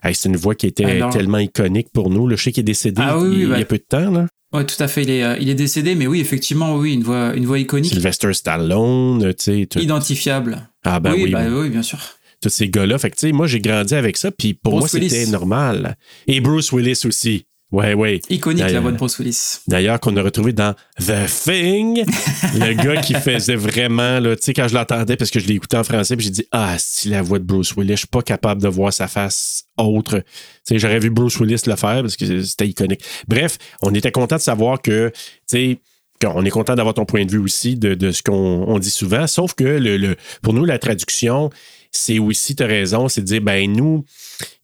hey, 0.04 0.13
c'est 0.15 0.30
une 0.30 0.38
voix 0.38 0.56
qui 0.56 0.67
était 0.67 0.86
Alors- 0.86 1.12
tellement 1.12 1.38
iconique 1.39 1.89
pour 1.93 2.10
nous. 2.10 2.28
Le 2.28 2.36
je 2.36 2.43
sais 2.43 2.52
qu'il 2.52 2.62
est 2.62 2.63
décédé 2.63 3.02
Ah 3.06 3.17
oui, 3.20 3.28
il, 3.28 3.46
oui, 3.48 3.54
il 3.56 3.60
y 3.60 3.62
a 3.62 3.65
peu 3.65 3.78
de 3.78 3.86
temps. 3.88 4.12
Là. 4.12 4.28
Ouais, 4.54 4.65
tout 4.65 4.82
à 4.82 4.88
fait, 4.88 5.04
il 5.04 5.10
est, 5.10 5.41
il 5.41 5.50
est 5.50 5.56
décédé, 5.56 5.93
mais 5.96 6.08
oui, 6.08 6.22
effectivement, 6.22 6.78
oui, 6.78 6.93
une 6.93 7.04
voix, 7.04 7.34
une 7.36 7.46
voix 7.46 7.60
iconique, 7.60 7.91
Sylvester 7.91 8.34
Stallone, 8.34 9.34
tu 9.36 9.43
sais. 9.43 9.67
identifiable. 9.84 10.70
Ah 10.86 11.00
ben 11.02 11.13
oui, 11.13 11.24
oui, 11.26 11.32
ben, 11.32 11.54
oui, 11.54 11.70
bien 11.70 11.82
sûr. 11.82 12.00
tous 12.41 12.48
ces 12.50 12.70
gars-là. 12.70 12.98
Fait 12.98 13.10
que, 13.10 13.15
tu 13.15 13.28
sais, 13.28 13.32
moi, 13.34 13.48
j'ai 13.48 13.60
grandi 13.60 13.93
avec 13.96 14.15
ça, 14.15 14.32
puis 14.32 14.54
pour 14.54 14.78
Bruce 14.80 14.93
moi, 14.93 15.02
c'était 15.10 15.26
normal. 15.26 15.98
Et 16.28 16.39
Bruce 16.39 16.72
Willis 16.72 17.02
aussi. 17.06 17.46
Ouais, 17.71 17.93
ouais. 17.93 18.21
Iconique, 18.30 18.63
la 18.71 18.80
voix 18.80 18.91
de 18.93 18.97
Bruce 18.97 19.19
Willis. 19.19 19.58
D'ailleurs, 19.67 19.99
qu'on 19.99 20.15
a 20.15 20.21
retrouvé 20.23 20.53
dans 20.53 20.73
The 21.06 21.25
Thing, 21.27 22.06
le 22.56 22.73
gars 22.82 23.01
qui 23.01 23.13
faisait 23.13 23.58
vraiment, 23.58 24.21
tu 24.21 24.27
sais, 24.39 24.53
quand 24.53 24.69
je 24.69 24.73
l'entendais, 24.73 25.17
parce 25.17 25.32
que 25.32 25.39
je 25.41 25.47
l'ai 25.47 25.56
écouté 25.56 25.75
en 25.75 25.84
français, 25.84 26.15
puis 26.15 26.25
j'ai 26.25 26.32
dit, 26.32 26.47
ah, 26.53 26.75
si 26.80 27.10
la 27.10 27.21
voix 27.21 27.39
de 27.39 27.43
Bruce 27.43 27.73
Willis, 27.75 27.91
je 27.93 27.95
suis 27.97 28.08
pas 28.08 28.21
capable 28.21 28.62
de 28.62 28.69
voir 28.69 28.93
sa 28.93 29.08
face 29.10 29.65
autre. 29.77 30.19
Tu 30.19 30.23
sais, 30.63 30.80
j'aurais 30.80 30.99
vu 30.99 31.10
Bruce 31.10 31.38
Willis 31.41 31.62
le 31.67 31.75
faire 31.75 32.01
parce 32.01 32.15
que 32.15 32.41
c'était 32.41 32.67
iconique. 32.67 33.01
Bref, 33.27 33.58
on 33.82 33.93
était 33.93 34.12
content 34.13 34.38
de 34.38 34.41
savoir 34.41 34.82
que, 34.82 35.12
tu 35.13 35.15
sais, 35.47 35.80
on 36.25 36.45
est 36.45 36.49
content 36.49 36.73
d'avoir 36.75 36.93
ton 36.95 37.03
point 37.06 37.25
de 37.25 37.32
vue 37.32 37.38
aussi 37.38 37.75
de, 37.75 37.95
de 37.95 38.12
ce 38.12 38.23
qu'on 38.23 38.34
on 38.67 38.80
dit 38.80 38.89
souvent, 38.91 39.27
sauf 39.27 39.53
que 39.56 39.65
le, 39.65 39.97
le- 39.97 40.15
pour 40.41 40.53
nous, 40.53 40.63
la 40.63 40.80
traduction, 40.80 41.49
c'est 41.91 42.17
aussi, 42.19 42.56
tu 42.56 42.63
as 42.63 42.67
raison, 42.67 43.08
c'est 43.10 43.21
de 43.21 43.25
dire, 43.27 43.41
ben 43.41 43.69
nous, 43.71 44.03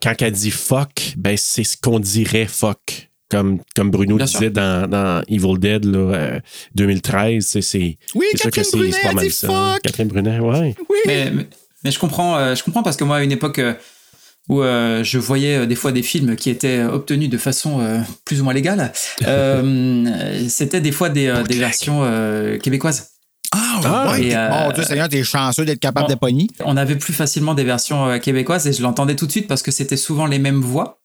quand 0.01 0.13
elle 0.21 0.31
dit 0.31 0.51
fuck, 0.51 1.13
ben 1.17 1.35
c'est 1.37 1.63
ce 1.63 1.77
qu'on 1.77 1.99
dirait 1.99 2.45
fuck. 2.47 3.09
Comme, 3.31 3.61
comme 3.75 3.89
Bruno 3.89 4.17
Bien 4.17 4.25
disait 4.27 4.51
dans, 4.51 4.87
dans 4.87 5.23
Evil 5.27 5.57
Dead 5.57 5.85
là, 5.85 5.97
euh, 5.99 6.39
2013, 6.75 7.43
c'est 7.43 7.61
c'est 7.63 7.97
Oui, 8.13 8.27
c'est 8.33 8.37
sûr 8.41 8.51
que 8.51 8.55
Catherine 8.57 8.63
c'est 8.71 8.77
Brunet 8.77 8.91
c'est 8.93 9.01
pas 9.01 9.09
a 9.09 9.13
mal 9.13 9.25
dit 9.25 9.31
ça. 9.31 9.47
fuck. 9.47 9.81
Catherine 9.81 10.07
Brunet, 10.07 10.39
ouais. 10.39 10.75
Oui. 10.87 10.97
Mais, 11.07 11.31
mais, 11.31 11.47
mais 11.83 11.89
je 11.89 11.97
comprends, 11.97 12.37
euh, 12.37 12.53
je 12.53 12.63
comprends 12.63 12.83
parce 12.83 12.95
que 12.95 13.03
moi, 13.03 13.17
à 13.17 13.23
une 13.23 13.31
époque 13.31 13.57
euh, 13.57 13.73
où 14.49 14.61
euh, 14.61 15.03
je 15.03 15.17
voyais 15.17 15.55
euh, 15.57 15.65
des 15.65 15.73
fois 15.73 15.91
des 15.91 16.03
films 16.03 16.35
qui 16.35 16.51
étaient 16.51 16.79
euh, 16.79 16.91
obtenus 16.91 17.29
de 17.29 17.37
façon 17.39 17.79
euh, 17.81 17.97
plus 18.23 18.39
ou 18.39 18.43
moins 18.43 18.53
légale, 18.53 18.91
euh, 19.25 20.47
c'était 20.47 20.81
des 20.81 20.91
fois 20.91 21.09
des, 21.09 21.25
euh, 21.27 21.41
des 21.41 21.57
versions 21.57 22.01
euh, 22.03 22.59
québécoises. 22.59 23.12
Ah, 23.55 23.81
Ah, 23.85 24.11
ouais. 24.11 24.23
et, 24.25 24.35
euh, 24.35 24.49
Mon 24.49 24.71
Dieu 24.71 24.83
Seigneur, 24.83 25.07
t'es 25.09 25.23
chanceux 25.23 25.63
d'être 25.65 25.79
capable 25.79 26.09
de 26.09 26.15
pogner. 26.15 26.47
On 26.65 26.75
avait 26.77 26.95
plus 26.97 27.13
facilement 27.13 27.53
des 27.53 27.63
versions 27.63 28.07
euh, 28.07 28.17
québécoises 28.17 28.65
et 28.67 28.73
je 28.73 28.81
l'entendais 28.81 29.15
tout 29.15 29.25
de 29.27 29.31
suite 29.31 29.47
parce 29.47 29.61
que 29.61 29.71
c'était 29.71 29.97
souvent 29.97 30.25
les 30.25 30.39
mêmes 30.39 30.61
voix. 30.61 30.99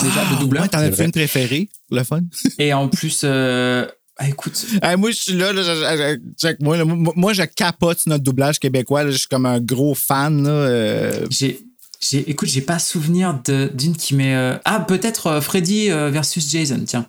Déjà, 0.00 0.24
de 0.32 0.40
doubleur. 0.40 0.62
Ouais, 0.62 0.68
t'en 0.68 0.88
vrai. 0.88 1.04
une 1.04 1.12
préférée? 1.12 1.68
Le 1.90 2.02
fun. 2.04 2.20
Et 2.58 2.72
en 2.72 2.88
plus, 2.88 3.20
euh, 3.24 3.86
ah, 4.16 4.28
écoute, 4.28 4.64
Hey, 4.82 4.96
moi, 4.96 5.10
je 5.10 5.16
suis 5.16 5.32
là, 5.34 5.52
là, 5.52 5.62
je- 5.62 5.74
je- 5.74 5.96
je- 6.18 6.46
check 6.48 6.60
moi, 6.62 6.76
là. 6.78 6.84
Moi, 6.86 7.12
moi, 7.16 7.32
je 7.34 7.42
capote 7.42 7.98
notre 8.06 8.24
doublage 8.24 8.58
québécois. 8.58 9.04
là. 9.04 9.10
Je 9.10 9.18
suis 9.18 9.28
comme 9.28 9.44
un 9.46 9.60
gros 9.60 9.94
fan. 9.94 10.44
Là, 10.44 10.50
euh. 10.50 11.26
j'ai. 11.30 11.60
J'ai, 12.02 12.30
écoute, 12.30 12.48
j'ai 12.48 12.62
pas 12.62 12.78
souvenir 12.78 13.38
de, 13.44 13.70
d'une 13.74 13.94
qui 13.94 14.14
m'est. 14.14 14.34
euh, 14.34 14.56
Ah, 14.64 14.80
peut-être 14.80 15.26
euh, 15.26 15.40
Freddy 15.42 15.90
euh, 15.90 16.08
versus 16.08 16.48
Jason, 16.50 16.80
tiens. 16.86 17.06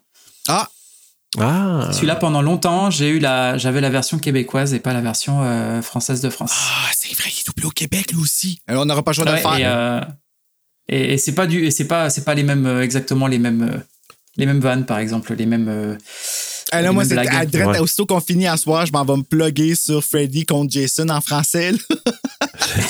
Ah, 0.50 0.68
Ah, 1.40 1.90
Celui-là, 1.94 2.16
pendant 2.18 2.42
longtemps, 2.42 2.90
j'ai 2.92 3.10
eu 3.10 3.20
la, 3.20 3.58
j'avais 3.58 3.80
la 3.80 3.90
version 3.90 4.20
québécoise 4.20 4.74
et 4.74 4.80
pas 4.80 4.92
la 4.94 5.00
version 5.02 5.42
euh, 5.44 5.82
française 5.82 6.20
de 6.22 6.30
France. 6.30 6.52
ah, 6.54 6.90
c'est 6.94 7.14
vrai, 7.16 7.30
il 7.34 7.40
est 7.40 7.48
doublé 7.48 7.66
au 7.66 7.70
Québec, 7.72 8.12
lui 8.12 8.20
aussi. 8.22 8.60
Alors, 8.68 8.84
on 8.84 8.86
n'aura 8.86 9.02
pas 9.02 9.12
le 9.12 9.16
choix 9.16 9.26
de 9.26 9.30
le 9.32 9.36
Ouais, 9.38 9.42
faire. 9.42 9.56
et, 9.58 9.66
euh, 9.66 10.02
et, 10.90 11.14
et 11.14 11.18
c'est 11.18 11.34
pas 11.34 11.48
du, 11.48 11.66
et 11.66 11.72
c'est 11.72 11.86
pas, 11.88 12.10
c'est 12.10 12.26
pas 12.26 12.34
les 12.36 12.44
mêmes, 12.44 12.66
euh, 12.66 12.82
exactement 12.84 13.28
les 13.28 13.40
mêmes, 13.40 13.82
les 14.36 14.46
mêmes 14.46 14.60
vannes, 14.60 14.86
par 14.86 15.00
exemple, 15.00 15.34
les 15.36 15.46
mêmes. 15.46 15.70
des 16.90 16.94
moi, 16.94 17.04
mêmes 17.04 17.10
c'est 17.10 17.18
à 17.18 17.24
Ouais. 17.72 17.80
aussitôt 17.80 18.06
qu'on 18.06 18.20
finit 18.20 18.48
à 18.48 18.58
soir, 18.58 18.86
je 18.86 18.92
m'en 18.92 19.06
vais 19.06 19.16
me 19.18 19.24
plugger 19.24 19.76
sur 19.76 20.04
Freddy 20.04 20.46
contre 20.46 20.72
Jason 20.72 21.08
en 21.10 21.22
français. 21.22 21.72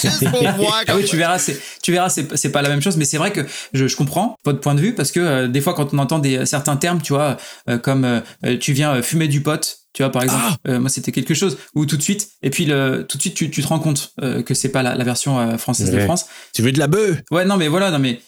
Juste 0.01 0.29
pour 0.29 0.41
voir. 0.57 0.83
Ah 0.87 0.95
oui, 0.95 1.05
tu 1.05 1.17
verras, 1.17 1.39
c'est, 1.39 1.59
tu 1.81 1.91
verras, 1.91 2.09
c'est, 2.09 2.51
pas 2.51 2.61
la 2.61 2.69
même 2.69 2.81
chose, 2.81 2.97
mais 2.97 3.05
c'est 3.05 3.17
vrai 3.17 3.31
que 3.31 3.41
je, 3.73 3.87
je 3.87 3.95
comprends 3.95 4.35
votre 4.45 4.59
point 4.59 4.75
de 4.75 4.81
vue 4.81 4.93
parce 4.93 5.11
que 5.11 5.19
euh, 5.19 5.47
des 5.47 5.61
fois, 5.61 5.73
quand 5.73 5.93
on 5.93 5.97
entend 5.99 6.19
des 6.19 6.45
certains 6.45 6.77
termes, 6.77 7.01
tu 7.01 7.13
vois, 7.13 7.37
euh, 7.69 7.77
comme 7.77 8.05
euh, 8.05 8.19
euh, 8.45 8.57
tu 8.57 8.73
viens 8.73 8.95
euh, 8.95 9.01
fumer 9.01 9.27
du 9.27 9.41
pot, 9.41 9.77
tu 9.93 10.03
vois, 10.03 10.11
par 10.11 10.23
exemple, 10.23 10.43
Ah 10.45 10.57
euh, 10.69 10.79
moi 10.79 10.89
c'était 10.89 11.11
quelque 11.11 11.33
chose 11.33 11.57
où 11.75 11.85
tout 11.85 11.97
de 11.97 12.01
suite, 12.01 12.29
et 12.43 12.49
puis 12.49 12.65
le, 12.65 13.05
tout 13.07 13.17
de 13.17 13.21
suite, 13.21 13.35
tu, 13.35 13.49
tu 13.49 13.61
te 13.61 13.67
rends 13.67 13.79
compte 13.79 14.13
euh, 14.21 14.41
que 14.41 14.53
c'est 14.53 14.69
pas 14.69 14.83
la, 14.83 14.95
la 14.95 15.03
version 15.03 15.39
euh, 15.39 15.57
française 15.57 15.91
de. 15.91 15.99
France. 15.99 16.27
Tu 16.53 16.61
veux 16.61 16.71
de 16.71 16.79
la 16.79 16.87
bœuf? 16.87 17.21
Ouais, 17.31 17.45
non, 17.45 17.57
mais 17.57 17.67
voilà, 17.67 17.91
non, 17.91 17.99
mais 17.99 18.21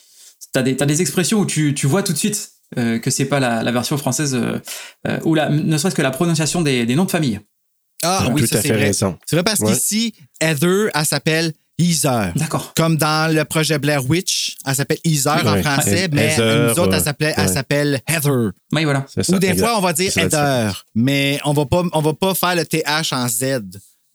t'as 0.52 0.62
des, 0.62 0.76
t'as 0.76 0.86
des 0.86 1.02
expressions 1.02 1.40
où 1.40 1.46
tu, 1.46 1.74
tu 1.74 1.88
vois 1.88 2.04
tout 2.04 2.14
de 2.14 2.18
suite 2.18 2.50
euh, 2.78 3.00
que 3.00 3.12
c'est 3.12 3.26
pas 3.26 3.40
la, 3.40 3.64
la 3.64 3.72
version 3.72 3.98
française, 3.98 4.36
euh, 4.36 4.60
euh, 5.08 5.20
ou 5.24 5.36
la, 5.36 5.50
ne 5.50 5.78
serait-ce 5.78 5.96
que 5.96 6.02
la 6.02 6.12
prononciation 6.12 6.62
des, 6.62 6.86
des 6.86 6.96
noms 6.96 7.06
de 7.06 7.12
famille. 7.12 7.40
Ah 8.04 8.28
oui, 8.32 8.42
tout 8.42 8.48
ça 8.48 8.58
à 8.58 8.62
c'est 8.62 8.68
fait 8.68 8.74
vrai. 8.76 8.84
raison. 8.86 9.18
C'est 9.26 9.36
vrai 9.36 9.44
parce 9.44 9.60
Ouais. 9.62 9.72
qu'ici, 9.74 10.14
Heather, 10.42 10.90
elle 10.94 11.06
s'appelle 11.06 11.54
Heather. 11.80 12.34
D'accord. 12.36 12.74
Comme 12.76 12.98
dans 12.98 13.34
le 13.34 13.44
projet 13.46 13.80
Blair 13.80 14.08
Witch, 14.08 14.56
elle 14.66 14.76
s'appelle 14.76 14.98
Heather 15.04 15.48
en 15.48 15.62
français, 15.64 16.06
He- 16.08 16.10
mais 16.12 16.34
Heather, 16.34 16.70
nous 16.76 16.80
autres, 16.80 16.94
elle 16.94 17.50
s'appelle 17.50 18.02
Heather. 18.08 18.52
Oui, 18.72 18.84
voilà. 18.84 19.06
C'est 19.14 19.24
ça, 19.24 19.36
Ou 19.36 19.40
des 19.40 19.48
exact. 19.48 19.66
fois, 19.68 19.78
on 19.78 19.82
va 19.82 19.94
dire 19.94 20.12
C'est 20.14 20.30
ça, 20.30 20.66
Heather, 20.66 20.86
mais 20.96 21.40
on 21.46 21.54
va 21.54 21.66
pas, 21.66 21.84
on 21.94 22.02
va 22.02 22.14
pas 22.14 22.34
faire 22.36 22.56
le 22.56 22.66
TH 22.66 23.12
en 23.14 23.28
Z. 23.28 23.62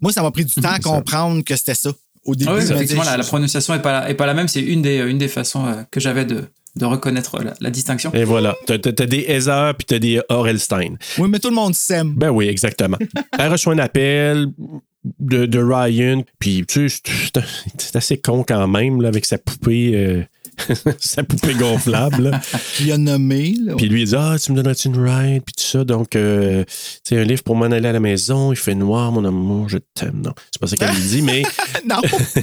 Moi, 0.00 0.12
ça 0.12 0.22
m'a 0.22 0.30
pris 0.30 0.44
du 0.44 0.54
temps 0.62 0.70
à 0.70 0.78
comprendre 0.78 1.42
que 1.42 1.56
c'était 1.56 1.74
ça. 1.74 1.90
Au 2.24 2.34
début, 2.34 2.50
Ah 2.52 2.56
oui, 2.58 2.62
effectivement, 2.70 3.04
la, 3.04 3.18
prononciation 3.24 3.74
est 3.74 3.78
pas 3.82 3.92
la, 4.02 4.10
est 4.10 4.14
pas 4.14 4.26
la 4.26 4.34
même. 4.34 4.48
C'est 4.48 4.60
une 4.60 4.82
des, 4.82 4.96
une 4.98 5.18
des 5.18 5.28
façons 5.28 5.66
euh, 5.66 5.82
que 5.90 5.98
j'avais 5.98 6.24
de, 6.26 6.44
de 6.76 6.84
reconnaître 6.84 7.42
la, 7.42 7.54
la 7.60 7.70
distinction. 7.70 8.12
Et 8.14 8.24
voilà. 8.24 8.54
T'as, 8.66 8.78
t'as- 8.78 8.92
t'as 8.92 9.06
des 9.06 9.24
Heather 9.28 9.74
puis 9.76 9.86
t'as 9.86 9.98
des 9.98 10.20
Orelstein. 10.28 10.96
Oui, 11.18 11.28
mais 11.28 11.38
tout 11.38 11.48
le 11.48 11.54
monde 11.54 11.74
s'aime. 11.74 12.14
Ben 12.16 12.30
oui, 12.30 12.48
exactement. 12.48 12.98
Elle 13.38 13.50
reçoit 13.50 13.72
un 13.74 13.78
appel 13.78 14.46
de, 15.20 15.46
de 15.46 15.58
Ryan, 15.62 16.22
puis 16.38 16.64
tu 16.66 16.88
sais, 16.88 17.00
c'est- 17.34 17.40
c'est 17.78 17.96
assez 17.96 18.18
con 18.18 18.44
quand 18.46 18.66
même, 18.68 19.00
là, 19.00 19.08
avec 19.08 19.24
sa 19.24 19.38
poupée, 19.38 19.92
euh, 19.94 20.22
sa 21.00 21.22
poupée 21.22 21.54
gonflable. 21.54 22.30
là. 22.30 22.40
Puis 22.74 22.84
il 22.86 22.92
a 22.92 22.98
nommé. 22.98 23.54
Là. 23.64 23.74
Puis 23.76 23.88
lui, 23.88 24.02
il 24.02 24.08
dit 24.08 24.14
Ah, 24.16 24.36
tu 24.42 24.52
me 24.52 24.56
donnerais-tu 24.56 24.88
une 24.88 24.98
ride? 25.02 25.42
Puis 25.44 25.54
tout 25.56 25.64
ça. 25.64 25.84
Donc, 25.84 26.16
euh, 26.16 26.64
tu 26.64 27.14
sais, 27.14 27.18
un 27.18 27.24
livre 27.24 27.42
pour 27.42 27.56
m'en 27.56 27.66
aller 27.66 27.88
à 27.88 27.92
la 27.92 28.00
maison. 28.00 28.52
Il 28.52 28.56
fait 28.56 28.74
noir, 28.74 29.12
mon 29.12 29.24
amour, 29.24 29.68
je 29.68 29.78
t'aime. 29.94 30.22
Non, 30.24 30.32
c'est 30.52 30.60
pas 30.60 30.66
ça 30.66 30.76
qu'elle 30.76 30.94
lui 30.94 31.02
dit, 31.08 31.22
mais 31.22 31.42
non. 31.88 31.96
C'est 32.32 32.40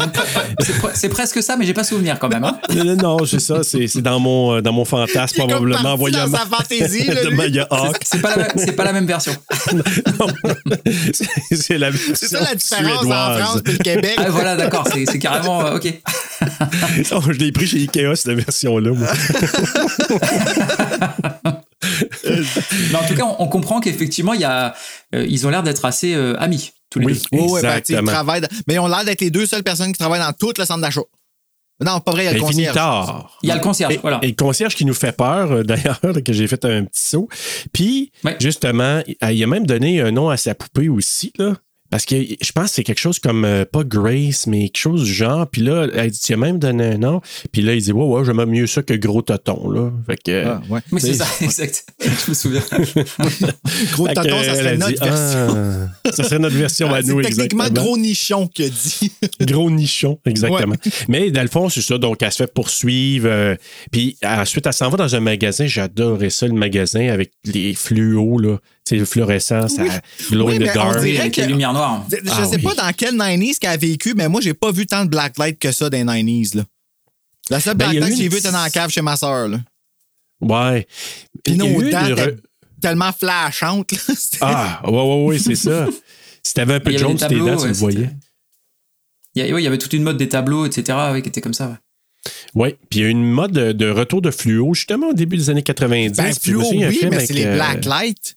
pre- 0.77 0.91
C'est 0.93 1.09
presque 1.09 1.41
ça, 1.43 1.55
mais 1.57 1.65
j'ai 1.65 1.73
pas 1.73 1.83
souvenir 1.83 2.17
quand 2.19 2.29
même. 2.29 2.43
hein. 2.43 2.59
non, 2.75 2.95
non, 2.95 3.25
c'est 3.25 3.39
ça. 3.39 3.61
C'est, 3.63 3.85
dans, 4.01 4.19
mon, 4.19 4.55
euh, 4.55 4.61
dans 4.61 4.73
mon 4.73 4.85
fantasme, 4.85 5.35
Il 5.37 5.45
probablement 5.47 5.93
envoyé 5.93 6.15
dans 6.17 6.33
à 6.33 6.37
sa 6.39 6.45
fantaisie, 6.45 7.03
là, 7.05 7.23
de 7.23 7.29
lui. 7.29 7.35
Maya 7.35 7.67
Hawk. 7.69 7.97
C'est 8.03 8.21
pas, 8.21 8.31
la 8.35 8.37
même- 8.43 8.51
c'est 8.57 8.71
pas 8.75 8.83
la 8.83 8.93
même 8.93 9.05
version. 9.05 9.33
Non, 10.19 10.27
c'est, 11.51 11.77
la 11.77 11.89
version 11.91 12.13
C'est 12.15 12.27
ça 12.27 12.39
la 12.41 12.55
différence 12.55 12.99
suédoise. 13.01 13.41
en 13.41 13.43
France 13.45 13.61
et 13.67 13.71
le 13.71 13.77
Québec. 13.77 14.13
Ah, 14.17 14.29
voilà, 14.29 14.55
d'accord. 14.55 14.87
C'est 14.91 15.19
carrément. 15.19 15.65
euh, 15.65 15.75
ok. 15.77 15.93
Oh, 17.11 17.19
je 17.27 17.31
l'ai 17.33 17.51
pris 17.51 17.67
chez 17.67 17.77
Ikea, 17.79 18.04
cette 18.13 18.37
version-là. 18.37 18.91
moi. 18.91 19.07
Mais 22.91 22.95
en 22.95 23.05
tout 23.07 23.15
cas, 23.15 23.23
on, 23.25 23.43
on 23.43 23.47
comprend 23.47 23.79
qu'effectivement, 23.79 24.33
il 24.33 24.41
y 24.41 24.45
a, 24.45 24.75
euh, 25.13 25.25
ils 25.27 25.45
ont 25.47 25.49
l'air 25.49 25.63
d'être 25.63 25.85
assez 25.85 26.13
euh, 26.13 26.35
amis 26.39 26.71
tous 26.89 26.99
les 26.99 27.05
Oui. 27.07 27.21
deux. 27.31 27.37
Ben, 27.39 27.47
sais, 27.47 27.53
ils 27.53 27.57
Exactement. 27.57 28.11
travaillent 28.11 28.41
dans- 28.41 28.47
Mais 28.67 28.75
ils 28.75 28.79
ont 28.79 28.87
l'air 28.87 29.03
d'être 29.05 29.21
les 29.21 29.29
deux 29.31 29.45
seules 29.45 29.63
personnes 29.63 29.91
qui 29.91 29.99
travaillent 29.99 30.19
dans 30.21 30.33
tout 30.33 30.53
le 30.57 30.65
centre 30.65 30.81
d'achat. 30.81 31.01
Non, 31.83 31.99
pas 31.99 32.11
vrai, 32.13 32.23
il 32.23 32.25
y 32.27 32.29
a 32.29 32.33
le 32.33 32.39
concierge. 32.39 32.73
tard. 32.73 33.37
Il 33.43 33.49
y 33.49 33.51
a 33.51 33.55
le 33.55 33.61
concierge, 33.61 33.93
Et, 33.93 33.97
voilà. 33.97 34.19
et 34.21 34.27
le 34.27 34.33
concierge 34.33 34.75
qui 34.75 34.85
nous 34.85 34.93
fait 34.93 35.11
peur, 35.11 35.51
euh, 35.51 35.63
d'ailleurs, 35.63 35.99
que 36.23 36.31
j'ai 36.31 36.47
fait 36.47 36.63
un 36.63 36.85
petit 36.85 37.01
saut. 37.09 37.27
Puis, 37.73 38.11
Ouais. 38.23 38.37
justement, 38.39 39.01
il 39.07 39.15
il 39.31 39.43
a 39.43 39.47
même 39.47 39.65
donné 39.65 40.01
un 40.01 40.11
nom 40.11 40.29
à 40.29 40.37
sa 40.37 40.55
poupée 40.55 40.87
aussi, 40.87 41.33
là. 41.37 41.55
Parce 41.95 42.03
que 42.03 42.17
je 42.41 42.51
pense 42.51 42.71
que 42.71 42.75
c'est 42.75 42.83
quelque 42.83 42.99
chose 42.99 43.19
comme, 43.19 43.45
euh, 43.45 43.63
pas 43.63 43.85
Grace, 43.85 44.47
mais 44.47 44.63
quelque 44.67 44.79
chose 44.79 45.05
du 45.05 45.13
genre. 45.13 45.47
Puis 45.47 45.61
là, 45.61 45.87
elle 45.93 46.11
dit, 46.11 46.19
il 46.27 46.33
a 46.33 46.35
même 46.35 46.59
donné 46.59 46.83
un 46.83 46.97
nom. 46.97 47.21
Puis 47.53 47.61
là, 47.61 47.73
il 47.73 47.81
dit, 47.81 47.93
ouais, 47.93 48.03
ouais, 48.03 48.25
j'aime 48.25 48.43
mieux 48.47 48.67
ça 48.67 48.83
que 48.83 48.93
Gros 48.95 49.21
Toton, 49.21 49.69
là. 49.69 49.93
Fait 50.05 50.17
que. 50.21 50.43
Ah, 50.45 50.61
ouais. 50.69 50.81
Oui, 50.91 50.99
c'est 50.99 51.13
ça, 51.13 51.25
exact. 51.41 51.85
Je 52.01 52.09
me 52.31 52.33
souviens. 52.33 52.61
Gros 53.93 54.09
tonton, 54.09 54.43
ça 54.43 54.55
serait 54.55 54.75
notre 54.75 54.91
dit, 54.91 54.99
version. 54.99 55.87
ah, 56.03 56.11
ça 56.11 56.23
serait 56.25 56.39
notre 56.39 56.57
version 56.57 56.89
Ah, 56.91 56.97
à 56.97 57.01
c'est 57.01 57.07
nous, 57.13 57.21
techniquement 57.21 57.63
exactement. 57.63 57.85
gros 57.85 57.97
nichon 57.97 58.47
qui 58.47 58.63
a 58.65 58.67
dit. 58.67 59.11
Gros 59.39 59.71
nichon, 59.71 60.19
exactement. 60.25 60.75
Mais 61.07 61.31
dans 61.31 61.43
le 61.43 61.47
fond, 61.47 61.69
c'est 61.69 61.81
ça. 61.81 61.97
Donc, 61.97 62.21
elle 62.21 62.31
se 62.33 62.43
fait 62.43 62.53
poursuivre. 62.53 63.29
euh, 63.29 63.55
puis 63.93 64.17
ensuite, 64.21 64.67
elle 64.67 64.73
s'en 64.73 64.89
va 64.89 64.97
dans 64.97 65.15
un 65.15 65.21
magasin. 65.21 65.65
J'adorais 65.65 66.29
ça, 66.29 66.45
le 66.45 66.55
magasin, 66.55 67.07
avec 67.07 67.31
les 67.45 67.73
fluos, 67.73 68.37
là. 68.37 68.57
Le 68.91 69.03
fluorescent, 69.05 69.67
ça 69.67 69.83
glow 70.29 70.47
Oui, 70.47 70.55
in 70.57 70.59
the 70.59 70.69
on 70.69 70.73
dark. 70.75 70.99
dirait 71.01 71.19
Avec 71.21 71.33
que- 71.33 71.41
les 71.41 71.47
lumières 71.47 71.73
noires. 71.73 72.05
Je 72.11 72.17
Ah 72.29 72.45
sais 72.45 72.57
oui. 72.57 72.61
pas 72.61 72.75
dans 72.75 72.91
quel 72.95 73.15
90s 73.15 73.57
qu'elle 73.57 73.71
a 73.71 73.77
vécu, 73.77 74.13
mais 74.15 74.29
moi, 74.29 74.41
j'ai 74.41 74.53
pas 74.53 74.71
vu 74.71 74.85
tant 74.85 75.03
de 75.05 75.09
blacklight 75.09 75.57
que 75.57 75.71
ça 75.71 75.89
dans 75.89 75.97
les 75.97 76.03
90s. 76.03 76.53
Là. 76.55 76.63
La 77.49 77.59
seule 77.59 77.75
Ben, 77.75 77.89
blacklight 77.89 78.11
que 78.11 78.17
j'ai 78.17 78.25
une 78.25 78.31
vue 78.31 78.37
était 78.37 78.51
dans 78.51 78.61
la 78.61 78.69
cave 78.69 78.91
chez 78.91 79.01
ma 79.01 79.15
soeur. 79.17 79.47
Là. 79.47 79.59
Ouais. 80.41 80.85
Puis 81.43 81.55
nos 81.57 81.81
dents 81.81 82.03
re- 82.03 82.37
tellement 82.79 83.11
flashantes. 83.11 83.91
là. 83.91 83.97
C'était- 84.15 84.37
Ah, 84.41 84.81
ouais, 84.85 84.91
ouais, 84.91 85.25
ouais, 85.25 85.39
c'est 85.39 85.55
ça. 85.55 85.87
Si 86.43 86.53
t'avais 86.53 86.75
un 86.75 86.79
peu 86.79 86.91
de 86.93 86.97
jaune 86.99 87.13
des 87.13 87.17
sur 87.19 87.27
tes 87.27 87.35
dents, 87.39 87.57
tu 87.57 87.67
le 87.67 87.73
voyais. 87.73 88.09
Il 89.33 89.43
y, 89.45 89.49
a- 89.49 89.53
ouais, 89.53 89.61
il 89.61 89.65
y 89.65 89.67
avait 89.67 89.79
toute 89.79 89.93
une 89.93 90.03
mode 90.03 90.17
des 90.17 90.29
tableaux, 90.29 90.65
etc., 90.67 90.95
ouais, 91.11 91.21
qui 91.23 91.29
était 91.29 91.41
comme 91.41 91.55
ça. 91.55 91.67
ouais. 91.69 91.75
Oui, 92.55 92.75
puis 92.89 92.99
il 92.99 93.03
y 93.03 93.05
a 93.05 93.09
une 93.09 93.23
mode 93.29 93.51
de, 93.51 93.71
de 93.71 93.89
retour 93.89 94.21
de 94.21 94.31
fluo, 94.31 94.73
justement, 94.75 95.09
au 95.09 95.13
début 95.13 95.37
des 95.37 95.49
années 95.49 95.61
90. 95.63 96.15
Ben, 96.17 96.33
fluo, 96.33 96.61
oui, 96.71 96.77
mais 97.09 97.25
c'est 97.25 97.33
les 97.33 97.45
euh, 97.45 97.55
blacklights 97.55 98.35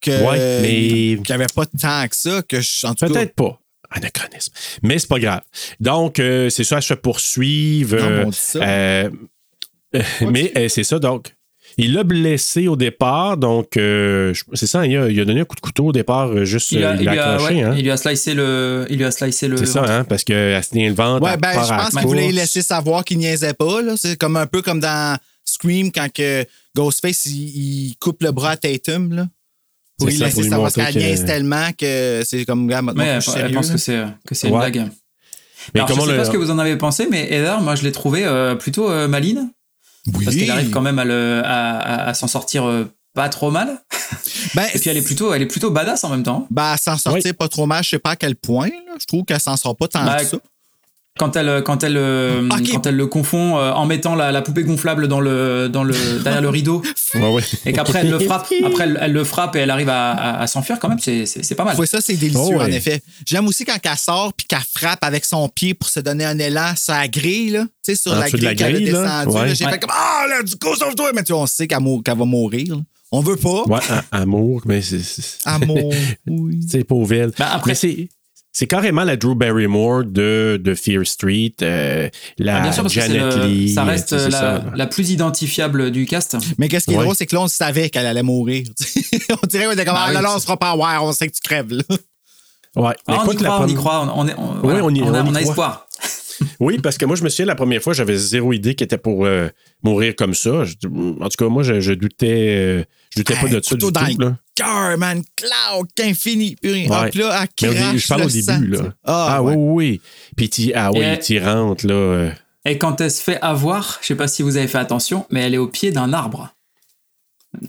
que, 0.00 0.10
Ouais, 0.10 0.60
mais- 0.62 1.22
qu'il 1.22 1.24
n'y 1.28 1.32
avait 1.32 1.46
pas 1.54 1.66
tant 1.66 2.06
que 2.08 2.16
ça. 2.16 2.42
Que 2.42 2.60
je, 2.60 2.86
en 2.86 2.94
tout 2.94 3.06
cas, 3.06 3.12
Peut-être 3.12 3.34
pas. 3.34 3.60
Anachronisme. 3.90 4.52
Mais 4.82 4.98
c'est 4.98 5.08
pas 5.08 5.18
grave. 5.18 5.40
Donc, 5.80 6.18
euh, 6.20 6.48
c'est 6.48 6.62
ça, 6.64 6.80
se 6.80 6.94
poursuivre. 6.94 7.96
Non, 7.96 8.02
euh, 8.04 8.24
on 8.26 8.30
dit 8.30 8.36
ça. 8.38 8.58
euh, 8.62 9.10
mais 10.30 10.52
euh, 10.56 10.68
c'est 10.68 10.84
ça, 10.84 10.98
donc. 10.98 11.34
Il 11.78 11.94
l'a 11.94 12.02
blessé 12.02 12.66
au 12.66 12.74
départ, 12.74 13.36
donc 13.36 13.76
euh, 13.76 14.34
c'est 14.54 14.66
ça, 14.66 14.84
il 14.86 14.96
a, 14.96 15.08
il 15.08 15.18
a 15.20 15.24
donné 15.24 15.42
un 15.42 15.44
coup 15.44 15.54
de 15.54 15.60
couteau 15.60 15.86
au 15.86 15.92
départ, 15.92 16.44
juste 16.44 16.72
Il, 16.72 16.84
a- 16.84 16.94
il 16.96 17.02
il 17.02 17.04
l'a 17.04 17.12
lui 17.12 17.18
a, 17.20 17.32
accroché. 17.34 17.54
ouais, 17.54 17.62
hein. 17.62 17.74
il 17.78 17.82
lui 17.84 17.90
a 17.92 17.96
slicé 17.96 18.34
le, 18.34 18.86
il 18.90 18.96
lui 18.98 19.04
a 19.04 19.10
slicé 19.12 19.46
le. 19.46 19.56
C'est 19.56 19.66
ça, 19.66 19.84
hein, 19.88 20.02
parce 20.04 20.24
qu'elle 20.24 20.62
se 20.64 20.70
tient 20.70 20.88
le 20.88 20.94
ventre. 20.96 21.24
Ouais, 21.24 21.36
ben, 21.36 21.52
je 21.52 21.72
à 21.72 21.76
pense 21.78 21.90
qu'il 21.90 22.00
voulait 22.08 22.32
laisser 22.32 22.62
savoir 22.62 23.04
qu'il 23.04 23.18
niaisait 23.18 23.54
pas. 23.54 23.82
là. 23.82 23.94
C'est 23.96 24.16
comme 24.16 24.36
un 24.36 24.46
peu 24.48 24.62
comme 24.62 24.80
dans 24.80 25.16
Scream 25.44 25.92
quand 25.92 26.12
que 26.12 26.44
Ghostface 26.76 27.26
il, 27.26 27.88
il 27.90 27.96
coupe 28.00 28.22
le 28.24 28.32
bras 28.32 28.50
à 28.50 28.56
Tatum. 28.56 29.12
Là, 29.14 29.26
pour 30.06 30.10
C'est 30.42 30.48
ça, 30.48 30.56
montrer 30.58 30.84
qu'elle 30.84 30.94
que- 30.94 30.98
niaise 30.98 31.24
tellement 31.24 31.68
que 31.78 32.22
c'est 32.26 32.44
comme, 32.44 32.66
gars, 32.66 32.82
maintenant, 32.82 33.02
Ouais, 33.04 33.20
je 33.20 33.54
pense 33.54 33.68
là. 33.68 33.72
que 33.74 33.78
c'est 33.80 34.04
que 34.26 34.34
c'est 34.34 34.48
une 34.48 34.56
blague. 34.58 34.88
Mais 35.74 35.80
Alors, 35.80 35.88
je 35.88 35.92
comment 35.94 36.06
sais 36.06 36.12
le- 36.12 36.18
pas 36.18 36.24
ce 36.24 36.30
que 36.30 36.36
vous 36.38 36.50
en 36.50 36.58
avez 36.58 36.76
pensé, 36.76 37.06
mais 37.10 37.30
Heather, 37.30 37.60
moi, 37.60 37.74
je 37.74 37.82
l'ai 37.82 37.92
trouvée 37.92 38.24
euh, 38.24 38.54
plutôt 38.54 38.90
euh, 38.90 39.06
maline. 39.08 39.50
Oui. 40.14 40.24
Parce 40.24 40.34
qu'elle 40.36 40.50
arrive 40.50 40.70
quand 40.70 40.80
même 40.80 40.98
à, 40.98 41.04
le- 41.04 41.42
à, 41.44 41.78
à- 41.78 42.08
à 42.08 42.14
s'en 42.14 42.26
sortir 42.26 42.64
euh, 42.66 42.84
pas 43.14 43.28
trop 43.28 43.50
mal. 43.50 43.82
Ben, 44.54 44.66
Et 44.74 44.78
puis 44.78 44.88
elle 44.90 44.96
est 44.96 45.02
plutôt, 45.02 45.32
elle 45.34 45.42
est 45.42 45.46
plutôt 45.46 45.70
badass 45.70 46.02
en 46.02 46.08
même 46.08 46.22
temps. 46.24 46.46
Ben, 46.50 46.76
s'en 46.76 46.96
sortir 46.96 47.34
pas 47.34 47.46
trop 47.46 47.66
mal, 47.66 47.84
je 47.84 47.90
sais 47.90 47.98
pas 47.98 48.10
à 48.12 48.16
quel 48.16 48.34
point. 48.34 48.66
là. 48.68 48.94
Je 48.98 49.04
trouve 49.04 49.24
qu'elle 49.24 49.38
s'en 49.38 49.56
sort 49.56 49.76
pas 49.76 49.86
tant 49.86 50.02
Bah, 50.04 50.16
que 50.16 50.24
ça. 50.26 50.38
Quand 51.20 51.36
elle, 51.36 51.62
quand 51.62 51.84
elle, 51.84 51.98
euh, 51.98 52.48
Ok. 52.50 52.70
quand 52.72 52.86
elle 52.86 52.96
le 52.96 53.06
confond 53.06 53.58
euh, 53.58 53.72
en 53.72 53.84
mettant 53.84 54.14
la, 54.14 54.32
la 54.32 54.40
poupée 54.40 54.62
gonflable 54.64 55.06
dans 55.06 55.20
le, 55.20 55.68
dans 55.68 55.84
le, 55.84 55.94
derrière 56.24 56.40
le 56.40 56.48
rideau, 56.48 56.80
Ouais, 57.14 57.28
ouais. 57.28 57.42
et 57.66 57.74
qu'après 57.74 57.98
elle 58.00 58.10
le 58.10 58.18
frappe, 58.26 58.46
après 58.64 58.84
elle, 58.84 58.98
elle 59.02 59.12
le 59.12 59.24
frappe 59.24 59.54
et 59.54 59.58
elle 59.58 59.68
arrive 59.70 59.90
à, 59.90 60.12
à- 60.12 60.40
à 60.42 60.46
s'enfuir 60.46 60.78
quand 60.80 60.88
même, 60.88 60.98
c'est, 60.98 61.54
pas 61.54 61.64
mal. 61.64 61.76
Ouais, 61.78 61.84
ça, 61.86 62.00
c'est 62.00 62.14
délicieux, 62.16 62.40
Oh, 62.54 62.58
ouais. 62.58 62.64
en 62.64 62.66
effet. 62.68 63.02
J'aime 63.26 63.46
aussi 63.48 63.66
quand 63.66 63.76
elle 63.82 63.98
sort 63.98 64.32
puis 64.32 64.46
qu'elle 64.46 64.60
frappe 64.74 65.04
avec 65.04 65.26
son 65.26 65.46
pied 65.50 65.74
pour 65.74 65.90
se 65.90 66.00
donner 66.00 66.24
un 66.24 66.38
élan 66.38 66.72
sur 66.74 66.94
la 66.94 67.06
grille, 67.06 67.50
là. 67.50 67.64
Tu 67.84 67.94
sais, 67.94 67.96
sur 67.96 68.14
la 68.14 68.30
grille 68.30 68.40
la 68.40 68.54
qu'elle 68.54 68.66
a 68.68 68.72
grille, 68.72 68.84
descendue. 68.86 69.54
J'ai 69.54 69.64
Ouais. 69.66 69.72
fait 69.72 69.78
comme 69.80 69.92
Ah, 69.92 70.24
là, 70.26 70.42
du 70.42 70.56
coup, 70.56 70.74
sauve-toi. 70.74 71.10
Mais 71.14 71.22
tu 71.22 71.32
vois, 71.34 71.42
on 71.42 71.46
sait 71.46 71.66
qu'elle 71.66 71.78
va 71.82 72.24
mourir. 72.24 72.76
là. 72.76 72.80
On 73.12 73.20
veut 73.20 73.36
pas. 73.36 73.64
Ouais, 73.66 73.80
amour, 74.10 74.62
mais 74.64 74.80
c'est. 74.80 75.00
Amour. 75.44 75.92
oui. 76.28 76.60
C'est 76.66 76.84
pauvre 76.84 77.12
elle. 77.12 77.32
Ben, 77.38 77.46
après- 77.52 77.74
c'est. 77.74 78.08
C'est 78.52 78.66
carrément 78.66 79.04
la 79.04 79.16
Drew 79.16 79.36
Barrymore 79.36 80.02
de, 80.04 80.60
de 80.62 80.74
Fear 80.74 81.06
Street, 81.06 81.54
euh, 81.62 82.08
la 82.38 82.56
Ah, 82.56 82.60
bien 82.62 82.72
sûr, 82.72 82.82
parce 82.82 82.94
que 82.94 83.00
c'est 83.00 83.14
Janet 83.16 83.36
le- 83.36 83.44
Lee. 83.46 83.72
ça 83.72 83.84
reste 83.84 84.12
euh, 84.12 84.18
c'est 84.18 84.30
la, 84.30 84.38
ça, 84.38 84.52
là. 84.54 84.64
la 84.74 84.86
plus 84.88 85.10
identifiable 85.10 85.92
du 85.92 86.04
cast. 86.04 86.36
Mais 86.58 86.68
qu'est-ce 86.68 86.86
qui 86.86 86.92
est 86.94 86.96
Ouais. 86.96 87.04
drôle, 87.04 87.14
c'est 87.14 87.26
que 87.26 87.36
là, 87.36 87.42
on 87.42 87.48
savait 87.48 87.90
qu'elle 87.90 88.06
allait 88.06 88.24
mourir. 88.24 88.64
on 89.42 89.46
dirait 89.46 89.66
qu'on 89.66 89.70
était 89.72 89.84
comme 89.84 89.94
Bah 89.94 90.00
Ah, 90.04 90.08
oui. 90.08 90.14
là, 90.14 90.22
là, 90.22 90.32
on 90.34 90.38
sera 90.40 90.56
pas 90.56 90.70
aware, 90.70 91.04
on 91.04 91.12
sait 91.12 91.28
que 91.28 91.32
tu 91.34 91.40
crèves. 91.42 91.72
Là. 91.72 91.82
Ouais. 92.76 92.94
Mais 93.08 93.14
Ah, 93.16 93.24
on 93.26 93.30
y 93.32 93.36
croit, 93.36 93.48
on 93.60 93.66
y 93.68 93.74
première- 93.74 93.76
croit, 93.76 94.12
on, 94.14 94.20
on, 94.20 94.28
est- 94.28 94.34
on- 94.36 94.54
voilà, 94.62 94.84
on 94.84 94.90
y- 94.94 95.02
on 95.02 95.14
a, 95.14 95.22
on 95.22 95.34
a 95.34 95.40
espoir. 95.40 95.86
Oui, 96.58 96.78
parce 96.78 96.96
que 96.96 97.04
moi, 97.04 97.16
je 97.16 97.22
me 97.22 97.28
souviens, 97.28 97.44
la 97.46 97.54
première 97.54 97.82
fois, 97.82 97.92
j'avais 97.92 98.16
zéro 98.16 98.54
idée 98.54 98.74
qu'elle 98.74 98.86
était 98.86 98.96
pour 98.98 99.26
euh, 99.26 99.48
mourir 99.82 100.14
comme 100.16 100.32
ça. 100.34 100.64
Je- 100.64 100.74
en 100.88 101.28
tout 101.28 101.36
cas, 101.38 101.48
moi, 101.50 101.62
je, 101.62 101.80
je 101.80 101.92
doutais, 101.92 102.54
euh, 102.80 102.84
je 103.16 103.22
pas 103.22 103.34
Hey, 103.34 103.50
de 103.50 103.60
ça 103.62 103.74
du 103.76 103.80
tout. 103.80 103.92
Là. 104.20 104.36
Cœur, 104.54 104.98
man, 104.98 105.22
cloud, 105.36 105.88
infini. 106.00 106.56
Puis 106.60 106.72
rien. 106.72 106.88
Ah, 106.90 107.02
Ouais. 107.02 107.10
puis 107.10 107.20
là, 107.20 107.46
dé- 107.46 107.66
crache 107.66 107.96
je 107.96 108.08
parle 108.08 108.20
le 108.20 108.26
au 108.26 108.30
début, 108.30 108.42
sang, 108.42 108.60
là. 108.60 108.94
Ah, 109.04 109.28
Ah, 109.36 109.42
oui, 109.42 109.54
ouais. 109.54 109.56
oui, 109.56 109.90
oui. 109.92 110.00
Puis 110.36 110.50
tu 110.50 110.72
ah, 110.74 110.90
oui, 110.92 111.00
Et- 111.04 111.18
tu 111.18 111.38
rentres, 111.42 111.86
là. 111.86 111.94
euh. 111.94 112.30
Et 112.66 112.76
quand 112.78 113.00
elle 113.00 113.10
se 113.10 113.22
fait 113.22 113.40
avoir, 113.40 113.98
je 114.02 114.08
sais 114.08 114.14
pas 114.14 114.28
si 114.28 114.42
vous 114.42 114.56
avez 114.56 114.68
fait 114.68 114.78
attention, 114.78 115.24
mais 115.30 115.40
elle 115.40 115.54
est 115.54 115.58
au 115.58 115.68
pied 115.68 115.92
d'un 115.92 116.12
arbre. 116.12 116.52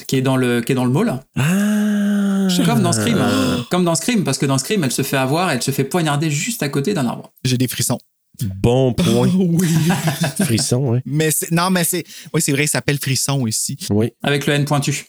qui 0.08 0.18
est 0.18 0.22
dans 0.22 0.38
le, 0.38 0.62
qui 0.62 0.74
est 0.74 0.76
dans 0.76 0.86
le 0.86 0.92
mall. 0.92 1.20
Ah! 1.38 2.48
Comme 2.66 2.84
dans 2.84 2.92
Scream. 2.94 3.18
hein. 3.18 3.66
Comme 3.72 3.84
dans 3.84 3.96
Scream, 3.96 4.24
parce 4.24 4.38
que 4.38 4.46
dans 4.46 4.58
Scream, 4.60 4.84
elle 4.84 4.92
se 4.92 5.02
fait 5.02 5.18
avoir, 5.18 5.50
elle 5.50 5.62
se 5.64 5.72
fait 5.72 5.84
poignarder 5.86 6.30
juste 6.30 6.62
à 6.62 6.70
côté 6.70 6.94
d'un 6.94 7.08
arbre. 7.08 7.32
J'ai 7.44 7.58
des 7.58 7.68
frissons. 7.68 7.98
Bon 8.44 8.94
point. 8.94 9.28
oui. 9.36 9.68
Frisson, 10.46 10.78
oui. 10.94 11.00
Mais 11.06 11.30
non, 11.52 11.70
mais 11.72 11.84
c'est. 11.84 12.04
Oui, 12.34 12.42
c'est 12.42 12.52
vrai, 12.52 12.66
il 12.66 12.68
s'appelle 12.68 13.00
Frisson 13.00 13.46
ici. 13.48 13.78
Oui. 13.89 14.12
Avec 14.24 14.46
le 14.46 14.54
N 14.54 14.66
pointu. 14.66 15.06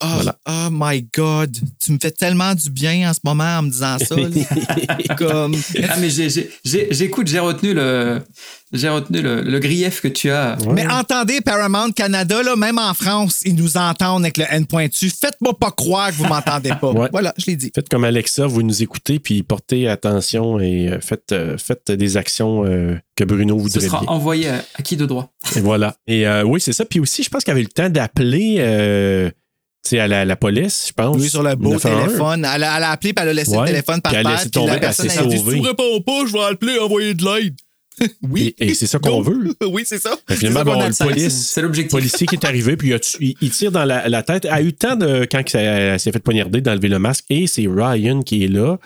Oh, 0.00 0.06
Voilà. 0.14 0.36
oh 0.48 0.68
my 0.70 1.08
God. 1.16 1.56
Tu 1.82 1.90
me 1.92 1.98
fais 2.00 2.10
tellement 2.12 2.54
du 2.54 2.70
bien 2.70 3.10
en 3.10 3.14
ce 3.14 3.20
moment 3.24 3.58
en 3.58 3.62
me 3.62 3.70
disant 3.70 3.96
ça. 3.98 4.14
Comme. 5.16 5.56
Ah, 5.88 5.96
mais 5.98 6.10
j'ai- 6.10 6.30
j'ai- 6.30 6.50
j'ai- 6.64 6.88
j'écoute, 6.92 7.26
j'ai 7.26 7.38
retenu 7.40 7.74
le, 7.74 8.20
j'ai 8.72 8.88
retenu 8.88 9.22
le, 9.22 9.40
le 9.42 9.58
grief 9.58 10.00
que 10.02 10.08
tu 10.08 10.30
as. 10.30 10.56
Mais 10.72 10.86
entendez, 10.86 11.40
Paramount 11.40 11.90
Canada, 11.90 12.42
là, 12.42 12.54
même 12.54 12.78
en 12.78 12.94
France, 12.94 13.40
ils 13.44 13.54
nous 13.56 13.76
entendent 13.76 14.22
avec 14.22 14.36
le 14.36 14.44
N 14.48 14.66
pointu. 14.66 15.10
Faites-moi 15.10 15.58
pas 15.58 15.70
croire 15.72 16.10
que 16.10 16.14
vous 16.14 16.26
m'entendez 16.26 16.70
pas. 16.80 16.90
Ouais. 16.96 17.08
Voilà, 17.10 17.34
je 17.36 17.46
l'ai 17.46 17.56
dit. 17.56 17.72
Faites 17.74 17.88
comme 17.88 18.04
Alexa, 18.04 18.46
vous 18.46 18.62
nous 18.62 18.82
écoutez, 18.82 19.18
puis 19.18 19.42
portez 19.42 19.88
attention 19.88 20.60
et 20.60 20.88
euh, 20.88 21.00
faites, 21.00 21.32
euh, 21.32 21.58
faites 21.58 21.90
des 21.90 22.16
actions 22.16 22.64
euh, 22.64 22.94
que 23.16 23.24
Bruno 23.24 23.56
Ce 23.58 23.62
voudrait 23.62 23.80
sera 23.86 24.00
bien. 24.00 24.08
envoyé 24.08 24.48
à, 24.48 24.64
à 24.76 24.82
qui 24.82 24.96
de 24.96 25.06
droit? 25.06 25.32
Et 25.56 25.60
voilà. 25.60 25.96
Et 26.06 26.26
euh, 26.26 26.44
oui, 26.44 26.60
c'est 26.60 26.72
ça. 26.72 26.84
Puis 26.84 27.00
aussi, 27.00 27.22
je 27.24 27.28
pense 27.30 27.42
qu'il 27.42 27.50
avait 27.50 27.62
eu 27.62 27.64
le 27.64 27.70
temps 27.70 27.90
d'appeler 27.90 28.56
à 29.94 30.06
la, 30.08 30.24
la 30.24 30.36
police, 30.36 30.86
je 30.88 30.92
pense. 30.92 31.16
Oui, 31.16 31.28
sur 31.28 31.42
le 31.42 31.54
beau 31.54 31.70
911. 31.72 32.04
téléphone. 32.06 32.46
Elle 32.54 32.64
a, 32.64 32.76
elle 32.76 32.82
a 32.84 32.90
appelé, 32.90 33.12
puis 33.12 33.22
elle 33.22 33.28
a 33.30 33.32
laissé 33.32 33.50
Ouais. 33.52 33.60
le 33.62 33.66
téléphone 33.68 34.00
par 34.00 34.12
elle 34.14 34.20
a 34.20 34.22
terre. 34.30 34.38
laissé 34.38 34.50
tomber, 34.50 34.72
la 34.72 34.78
personne 34.78 35.06
elle 35.06 35.12
s'est 35.12 35.18
a 35.20 35.24
dit. 35.26 35.38
Si 35.38 35.44
tu 35.44 35.60
réponds 35.60 36.00
pas, 36.04 36.26
je 36.26 36.32
vais 36.32 36.42
appeler, 36.44 36.78
envoyer 36.78 37.14
de 37.14 37.24
l'aide. 37.24 37.54
oui. 38.28 38.54
Et, 38.58 38.68
et 38.68 38.74
c'est 38.74 38.86
ça 38.86 38.98
qu'on 38.98 39.22
veut. 39.22 39.54
oui, 39.68 39.84
c'est 39.86 39.98
ça. 40.02 40.10
Que 40.26 40.34
Finalement, 40.34 40.64
bon, 40.64 40.80
a 40.80 40.88
le 40.88 40.94
police, 40.94 41.58
policier 41.90 42.26
qui 42.26 42.34
est 42.34 42.44
arrivé, 42.44 42.76
puis 42.76 42.90
il, 42.90 43.00
il- 43.28 43.34
il 43.40 43.50
tire 43.50 43.72
dans 43.72 43.84
la, 43.86 44.08
la 44.08 44.22
tête. 44.22 44.44
A 44.46 44.60
eu 44.60 44.66
le 44.66 44.72
temps, 44.72 44.96
de, 44.96 45.26
quand 45.30 45.40
il 45.40 45.50
s'est- 45.50 45.62
elle 45.62 46.00
s'est 46.00 46.12
fait 46.12 46.18
poignarder, 46.18 46.60
d'enlever 46.60 46.88
le 46.88 46.98
masque. 46.98 47.24
Et 47.30 47.46
c'est 47.46 47.66
Ryan 47.66 48.20
qui 48.22 48.44
est 48.44 48.48
là. 48.48 48.76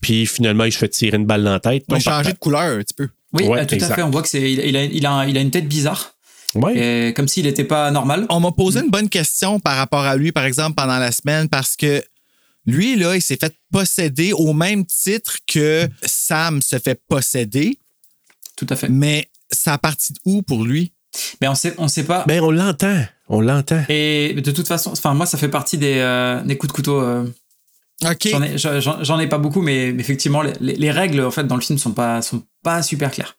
Puis 0.00 0.26
finalement, 0.26 0.64
il 0.64 0.72
se 0.72 0.78
fait 0.78 0.88
tirer 0.88 1.16
une 1.16 1.24
balle 1.26 1.42
dans 1.42 1.52
la 1.52 1.60
tête. 1.60 1.84
On 1.88 1.94
a 1.96 2.00
changé 2.00 2.32
de 2.32 2.38
couleur 2.38 2.60
un 2.60 2.78
petit 2.78 2.94
peu. 2.94 3.08
Oui, 3.32 3.44
Ouais, 3.44 3.60
euh, 3.60 3.64
tout 3.64 3.74
exact. 3.74 3.90
à 3.90 3.94
fait. 3.96 4.02
On 4.02 4.10
voit 4.10 4.22
que 4.22 4.28
c'est, 4.28 4.52
il, 4.52 4.60
il 4.60 4.76
a, 4.76 4.84
il, 4.84 5.04
a, 5.06 5.26
il 5.26 5.36
a 5.36 5.40
une 5.40 5.50
tête 5.50 5.66
bizarre, 5.66 6.13
Ouais. 6.54 7.08
et 7.08 7.14
comme 7.14 7.28
s'il 7.28 7.44
n'était 7.46 7.64
pas 7.64 7.90
normal. 7.90 8.26
On 8.30 8.40
m'a 8.40 8.52
posé 8.52 8.80
une 8.80 8.90
bonne 8.90 9.08
question 9.08 9.58
par 9.60 9.76
rapport 9.76 10.04
à 10.04 10.16
lui, 10.16 10.32
par 10.32 10.44
exemple, 10.44 10.74
pendant 10.74 10.98
la 10.98 11.10
semaine, 11.12 11.48
parce 11.48 11.76
que 11.76 12.02
lui, 12.66 12.96
là, 12.96 13.14
il 13.16 13.22
s'est 13.22 13.36
fait 13.38 13.54
posséder 13.72 14.32
au 14.32 14.52
même 14.52 14.84
titre 14.86 15.36
que 15.46 15.88
Sam 16.02 16.62
se 16.62 16.78
fait 16.78 17.00
posséder, 17.08 17.78
Tout 18.56 18.66
à 18.70 18.76
fait. 18.76 18.88
mais 18.88 19.28
ça 19.50 19.74
a 19.74 19.78
parti 19.78 20.12
de 20.12 20.18
où 20.24 20.42
pour 20.42 20.64
lui? 20.64 20.92
Mais 21.40 21.48
on 21.48 21.54
sait, 21.54 21.74
on 21.78 21.88
sait 21.88 22.04
pas. 22.04 22.24
Ben, 22.26 22.40
on 22.42 22.50
l'entend. 22.50 23.04
On 23.28 23.40
l'entend. 23.40 23.84
Et 23.88 24.34
de 24.34 24.50
toute 24.50 24.66
façon, 24.66 24.90
enfin 24.92 25.14
moi, 25.14 25.26
ça 25.26 25.38
fait 25.38 25.48
partie 25.48 25.78
des, 25.78 25.96
euh, 25.98 26.42
des 26.42 26.56
coups 26.56 26.72
de 26.72 26.76
couteau. 26.76 27.00
euh, 27.00 27.24
OK. 28.04 28.28
J'en 28.56 29.20
ai, 29.20 29.28
pas 29.28 29.38
beaucoup, 29.38 29.62
mais 29.62 29.88
effectivement, 29.90 30.42
les, 30.42 30.52
les- 30.60 30.74
les 30.76 30.90
règles 30.90 31.20
en 31.20 31.30
fait 31.30 31.44
dans 31.46 31.54
le 31.56 31.62
film 31.62 31.78
sont 31.78 31.92
pas 31.92 32.20
sont 32.22 32.42
pas 32.62 32.82
super 32.82 33.10
claires 33.10 33.36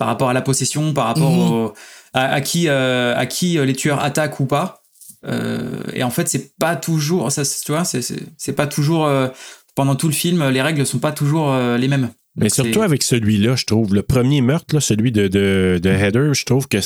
par 0.00 0.08
rapport 0.08 0.30
à 0.30 0.32
la 0.32 0.40
possession, 0.40 0.94
par 0.94 1.06
rapport 1.08 1.30
Mhm. 1.30 1.52
au- 1.52 1.74
à, 2.14 2.32
à 2.32 2.40
qui 2.40 2.68
euh, 2.68 3.14
à 3.14 3.26
qui 3.26 3.58
les 3.58 3.74
tueurs 3.74 4.02
attaquent 4.02 4.40
ou 4.40 4.46
pas. 4.46 4.82
Euh, 5.26 5.82
et 5.92 6.02
en 6.02 6.08
fait, 6.10 6.26
c'est 6.26 6.56
pas 6.56 6.74
toujours 6.74 7.30
ça. 7.30 7.42
Tu 7.44 7.70
vois, 7.72 7.84
c'est, 7.84 8.52
pas 8.56 8.66
toujours 8.66 9.04
euh, 9.06 9.28
pendant 9.74 9.94
tout 9.94 10.06
le 10.08 10.14
film, 10.14 10.48
les 10.48 10.62
règles 10.62 10.86
sont 10.86 10.98
pas 11.00 11.12
toujours 11.12 11.52
euh, 11.52 11.76
les 11.76 11.86
mêmes. 11.86 12.08
Mais 12.34 12.48
surtout 12.48 12.80
avec 12.80 13.02
celui-là, 13.02 13.56
je 13.56 13.66
trouve. 13.66 13.94
Le 13.94 14.02
premier 14.02 14.40
meurtre, 14.40 14.74
là, 14.74 14.80
celui 14.80 15.12
de, 15.12 15.28
de, 15.28 15.78
de 15.82 15.90
Heather, 15.90 16.32
je 16.32 16.44
trouve 16.46 16.66
que. 16.66 16.78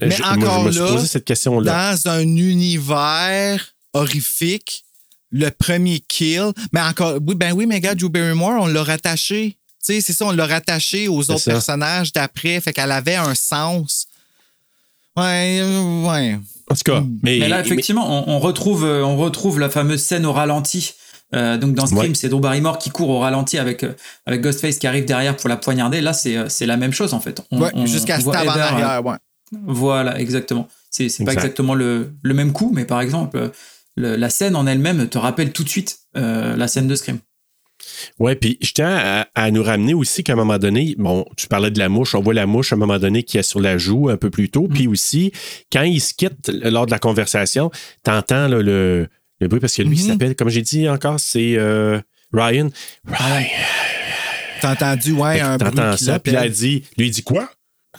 Mais 0.00 0.10
je, 0.12 0.22
moi, 0.22 0.32
encore 0.36 0.60
je 0.62 0.66
me 0.66 0.70
suis 0.72 0.80
là, 0.80 0.86
posé 0.92 1.06
cette 1.08 1.24
question-là. 1.24 1.72
Dans 2.04 2.10
un 2.10 2.20
univers 2.20 3.74
horrifique, 3.94 4.84
le 5.32 5.50
premier 5.50 5.98
kill, 6.00 6.52
mais 6.72 6.80
encore, 6.80 7.18
oui, 7.26 7.34
ben 7.34 7.52
oui, 7.52 7.66
mais 7.66 7.80
gars, 7.80 7.94
Drew 7.96 8.08
Barrymore, 8.08 8.54
on 8.60 8.66
l'a 8.68 8.84
rattaché. 8.84 9.56
Sais, 9.84 10.00
c'est 10.00 10.14
ça, 10.14 10.24
on 10.24 10.30
l'a 10.32 10.46
rattaché 10.46 11.08
aux 11.08 11.18
autres 11.30 11.36
ça. 11.40 11.50
personnages 11.50 12.10
d'après, 12.12 12.58
fait 12.60 12.72
qu'elle 12.72 12.90
avait 12.90 13.16
un 13.16 13.34
sens. 13.34 14.06
Ouais, 15.16 15.58
euh, 15.60 16.02
ouais. 16.08 16.38
En 16.70 16.74
tout 16.74 16.82
cas, 16.84 17.02
mais, 17.22 17.38
Mais 17.40 17.48
là, 17.48 17.60
effectivement, 17.60 18.26
on, 18.26 18.36
on 18.36 18.38
retrouve, 18.38 18.84
euh, 18.84 19.04
on 19.04 19.16
retrouve 19.18 19.60
la 19.60 19.68
fameuse 19.68 20.00
scène 20.02 20.24
au 20.24 20.32
ralenti. 20.32 20.94
Euh, 21.34 21.58
donc 21.58 21.74
dans 21.74 21.86
Scream, 21.86 21.98
Ouais. 21.98 22.14
c'est 22.14 22.28
Drew 22.30 22.40
Barrymore 22.40 22.78
qui 22.78 22.88
court 22.90 23.10
au 23.10 23.18
ralenti 23.18 23.58
avec, 23.58 23.84
avec 24.24 24.40
Ghostface 24.40 24.78
qui 24.78 24.86
arrive 24.86 25.04
derrière 25.04 25.36
pour 25.36 25.48
la 25.50 25.56
poignarder. 25.58 26.00
Là, 26.00 26.12
c'est 26.14 26.48
c'est 26.48 26.64
la 26.66 26.76
même 26.76 26.92
chose 26.92 27.12
en 27.12 27.20
fait. 27.20 27.42
On- 27.50 27.60
Ouais, 27.60 27.70
jusqu'à 27.86 28.18
ce 28.20 28.26
en 28.26 28.32
arrière, 28.32 29.04
ouais. 29.04 29.16
Voilà, 29.66 30.18
exactement. 30.18 30.66
C'est 30.90 31.08
c'est 31.10 31.24
pas 31.24 31.32
Exact. 31.32 31.44
exactement 31.46 31.74
le, 31.74 32.14
le 32.22 32.34
même 32.34 32.52
coup, 32.52 32.70
mais 32.74 32.84
par 32.84 33.00
exemple, 33.00 33.50
le- 33.96 34.16
la 34.16 34.30
scène 34.30 34.56
en 34.56 34.66
elle-même 34.66 35.08
te 35.08 35.18
rappelle 35.18 35.52
tout 35.52 35.64
de 35.64 35.68
suite 35.68 35.98
euh, 36.16 36.56
la 36.56 36.68
scène 36.68 36.86
de 36.88 36.94
Scream. 36.94 37.18
Ouais, 38.18 38.34
puis 38.36 38.56
je 38.62 38.72
tiens 38.72 38.96
à, 38.96 39.26
à 39.34 39.50
nous 39.50 39.62
ramener 39.62 39.94
aussi 39.94 40.24
qu'à 40.24 40.32
un 40.32 40.36
moment 40.36 40.58
donné, 40.58 40.94
bon, 40.98 41.24
tu 41.36 41.46
parlais 41.48 41.70
de 41.70 41.78
la 41.78 41.88
mouche, 41.88 42.14
on 42.14 42.20
voit 42.22 42.34
la 42.34 42.46
mouche 42.46 42.72
à 42.72 42.76
un 42.76 42.78
moment 42.78 42.98
donné 42.98 43.22
qui 43.24 43.36
est 43.38 43.42
sur 43.42 43.60
la 43.60 43.76
joue 43.78 44.08
un 44.08 44.16
peu 44.16 44.30
plus 44.30 44.48
tôt, 44.50 44.68
puis 44.72 44.86
aussi, 44.86 45.32
quand 45.72 45.82
il 45.82 46.00
se 46.00 46.14
quitte 46.14 46.48
lors 46.48 46.86
de 46.86 46.90
la 46.90 46.98
conversation, 46.98 47.70
t'entends 48.02 48.48
là, 48.48 48.62
le, 48.62 49.08
le 49.40 49.48
bruit, 49.48 49.60
parce 49.60 49.74
que 49.74 49.82
lui, 49.82 49.96
il 49.98 50.02
Mhm. 50.04 50.08
s'appelle, 50.12 50.36
comme 50.36 50.48
j'ai 50.48 50.62
dit 50.62 50.88
encore, 50.88 51.20
c'est 51.20 51.56
euh, 51.56 52.00
Ryan. 52.32 52.70
Ryan. 53.06 53.46
T'as 54.60 54.72
entendu, 54.72 55.12
ouais, 55.12 55.40
un 55.40 55.56
bruit 55.58 55.70
T'entends 55.74 55.96
qui 55.96 56.04
ça, 56.04 56.18
puis 56.18 56.32
là, 56.32 56.46
elle 56.46 56.52
dit, 56.52 56.84
lui, 56.96 57.08
il 57.08 57.10
dit 57.10 57.22
quoi? 57.22 57.50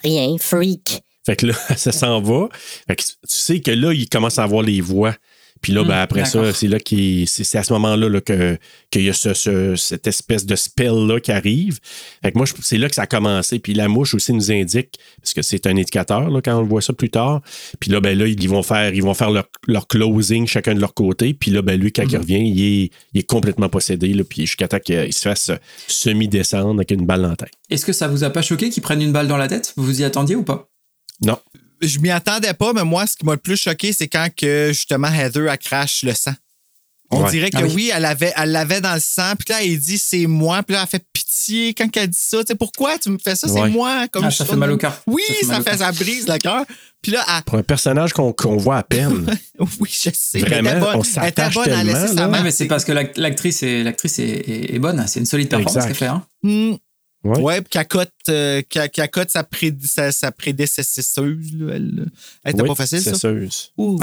Rien, 0.04 0.36
freak. 0.40 1.02
Fait 1.26 1.36
que 1.36 1.48
là, 1.48 1.54
ça 1.78 1.92
s'en 1.92 2.22
va. 2.22 2.50
Fait 2.88 2.96
que 2.96 3.04
tu 3.04 3.14
sais 3.28 3.60
que 3.60 3.72
là, 3.72 3.94
il 3.94 4.10
commence 4.10 4.40
à 4.40 4.44
avoir 4.44 4.62
les 4.64 4.82
voix. 4.82 5.16
Puis 5.62 5.74
là, 5.74 5.84
Hmm, 5.84 5.88
ben, 5.88 5.96
après 5.98 6.26
ça, 6.26 6.54
c'est 6.54 6.68
là 6.68 6.80
qu'il, 6.80 7.28
c'est, 7.28 7.58
à 7.58 7.64
ce 7.64 7.74
moment-là 7.74 8.08
là, 8.08 8.22
que, 8.22 8.58
qu'il 8.92 9.04
y 9.04 9.10
a 9.10 9.14
ce, 9.14 9.34
ce- 9.34 9.76
cette 9.76 10.06
espèce 10.06 10.46
de 10.46 10.56
spell-là 10.56 11.20
qui 11.20 11.32
arrive. 11.32 11.80
Fait 12.22 12.32
que 12.32 12.38
moi, 12.38 12.46
c'est 12.62 12.78
là 12.78 12.88
que 12.88 12.94
ça 12.96 13.04
a 13.04 13.08
commencé. 13.08 13.58
Puis 13.60 13.74
la 13.74 13.88
mouche 13.88 14.14
aussi 14.14 14.32
nous 14.34 14.52
indique, 14.52 15.00
parce 15.22 15.34
que 15.34 15.42
c'est 15.42 15.66
un 15.66 15.72
indicateur 15.72 16.30
là, 16.30 16.42
quand 16.42 16.56
on 16.60 16.64
voit 16.66 16.82
ça 16.82 16.94
plus 16.94 17.10
tard. 17.10 17.42
Puis 17.80 17.90
là, 17.90 18.00
ben 18.00 18.16
là, 18.18 18.28
ils 18.28 18.50
vont 18.50 18.62
faire, 18.64 18.94
ils 18.94 19.02
vont 19.02 19.14
faire 19.16 19.32
leur, 19.32 19.46
leur 19.68 19.88
closing 19.88 20.46
chacun 20.46 20.76
de 20.76 20.80
leur 20.82 20.94
côté. 20.94 21.34
Puis 21.34 21.50
là, 21.52 21.62
ben 21.64 21.80
lui, 21.80 21.92
quand 21.92 22.04
Hmm. 22.06 22.10
il 22.12 22.18
revient, 22.18 22.48
il 22.48 22.62
est, 22.84 22.92
il 23.14 23.20
est 23.22 23.28
complètement 23.28 23.70
possédé. 23.70 24.14
Là, 24.14 24.24
puis 24.24 24.42
jusqu'à 24.46 24.68
temps 24.68 24.80
qu'il 24.80 25.12
se 25.14 25.22
fasse 25.22 25.50
semi-descendre 25.88 26.76
avec 26.76 26.92
une 26.92 27.06
balle 27.06 27.22
dans 27.24 27.30
la 27.30 27.36
tête. 27.38 27.52
Est-ce 27.70 27.86
que 27.86 27.94
ça 27.94 28.08
vous 28.08 28.24
a 28.24 28.30
pas 28.30 28.42
choqué 28.44 28.70
qu'ils 28.70 28.84
prennent 28.84 29.02
une 29.02 29.12
balle 29.14 29.28
dans 29.28 29.38
la 29.38 29.48
tête? 29.48 29.74
Vous 29.78 29.84
vous 29.86 30.02
y 30.02 30.04
attendiez 30.04 30.36
ou 30.36 30.44
pas? 30.44 30.70
Non. 31.24 31.38
Je 31.82 32.00
m'y 32.00 32.10
attendais 32.12 32.54
pas, 32.54 32.74
mais 32.74 32.84
moi, 32.84 33.06
ce 33.08 33.16
qui 33.18 33.26
m'a 33.26 33.34
le 33.34 33.38
plus 33.38 33.58
choqué, 33.58 33.92
c'est 33.94 34.08
quand 34.08 34.28
que 34.36 34.70
justement 34.70 35.08
Heather 35.10 35.50
a 35.50 35.58
crache 35.58 36.04
le 36.04 36.14
sang. 36.14 36.34
On 37.12 37.24
Ouais. 37.24 37.30
dirait 37.30 37.52
que 37.52 37.58
Ah 37.58 37.64
oui. 37.66 37.72
oui. 37.76 37.92
elle 37.94 38.04
avait, 38.06 38.34
elle 38.36 38.52
l'avait 38.52 38.82
dans 38.82 38.96
le 38.96 39.00
sang, 39.00 39.34
puis 39.38 39.54
là, 39.54 39.62
il 39.62 39.80
dit 39.80 40.00
c'est 40.00 40.26
moi, 40.26 40.64
puis 40.64 40.74
là, 40.74 40.82
elle 40.82 40.88
fait 40.90 41.06
pitié 41.14 41.74
quand 41.76 41.88
elle 41.98 42.08
dit 42.08 42.18
ça. 42.20 42.40
Tu 42.44 42.48
sais, 42.48 42.56
pourquoi 42.56 42.98
tu 42.98 43.10
me 43.12 43.20
fais 43.20 43.36
ça? 43.36 43.48
Ouais. 43.48 43.62
C'est 43.62 43.70
moi. 43.70 44.08
Comme 44.08 44.24
Ah, 44.26 44.32
ça 44.32 44.44
fait 44.44 44.56
mal 44.56 44.72
au 44.72 44.78
cœur. 44.78 45.00
Oui, 45.06 45.22
Ça 45.28 45.34
fait 45.36 45.42
ça, 45.46 45.48
mal 45.52 45.62
au 45.62 45.64
fait, 45.64 45.70
cœur. 45.70 45.80
ça 45.80 45.92
brise 45.92 46.28
le 46.28 46.38
cœur. 46.40 46.66
Puis 47.04 47.12
là, 47.12 47.24
elle- 47.28 47.44
Pour 47.44 47.60
un 47.60 47.64
personnage 47.64 48.12
qu'on, 48.12 48.34
qu'on 48.34 48.58
voit 48.58 48.78
à 48.78 48.84
peine. 48.84 49.28
oui, 49.80 49.90
je 50.04 50.10
sais. 50.14 50.40
Vraiment, 50.40 50.70
elle 50.72 50.78
était 50.78 50.80
bonne. 50.80 50.96
on 50.96 51.02
Elle 51.04 51.08
était 51.08 51.12
s'attache 51.14 51.54
bonne 51.54 51.64
à 51.64 51.76
tellement, 51.76 51.94
laisser 51.94 52.08
là. 52.16 52.22
sa 52.22 52.28
main. 52.28 52.38
Ouais, 52.40 52.44
mais 52.44 52.52
c'est 52.52 52.66
parce 52.66 52.84
que 52.84 52.92
l'ac- 52.92 53.18
l'actrice 53.18 53.62
est, 53.62 53.84
l'actrice 53.84 54.18
est, 54.18 54.24
est- 54.24 54.74
est 54.74 54.80
bonne. 54.80 55.06
C'est 55.08 55.20
une 55.20 55.28
solide 55.28 55.50
performance 55.50 55.86
qu'elle 55.86 55.94
fait. 55.96 56.08
Hein 56.08 56.26
Hmm. 56.42 56.74
Ouais. 57.26 57.40
Ouais, 57.40 57.62
cote, 57.86 58.10
euh, 58.30 58.62
sa, 59.30 59.44
pré- 59.44 59.74
sa, 59.84 60.12
sa 60.12 60.32
prédécesseuse. 60.32 61.54
là, 61.58 61.74
Elle, 61.76 62.06
elle 62.44 62.52
était 62.52 62.62
Oui, 62.62 62.68
pas 62.68 62.76
facile, 62.76 63.02
ça? 63.02 63.16
c'est. 63.16 63.72
Ouh. 63.78 64.00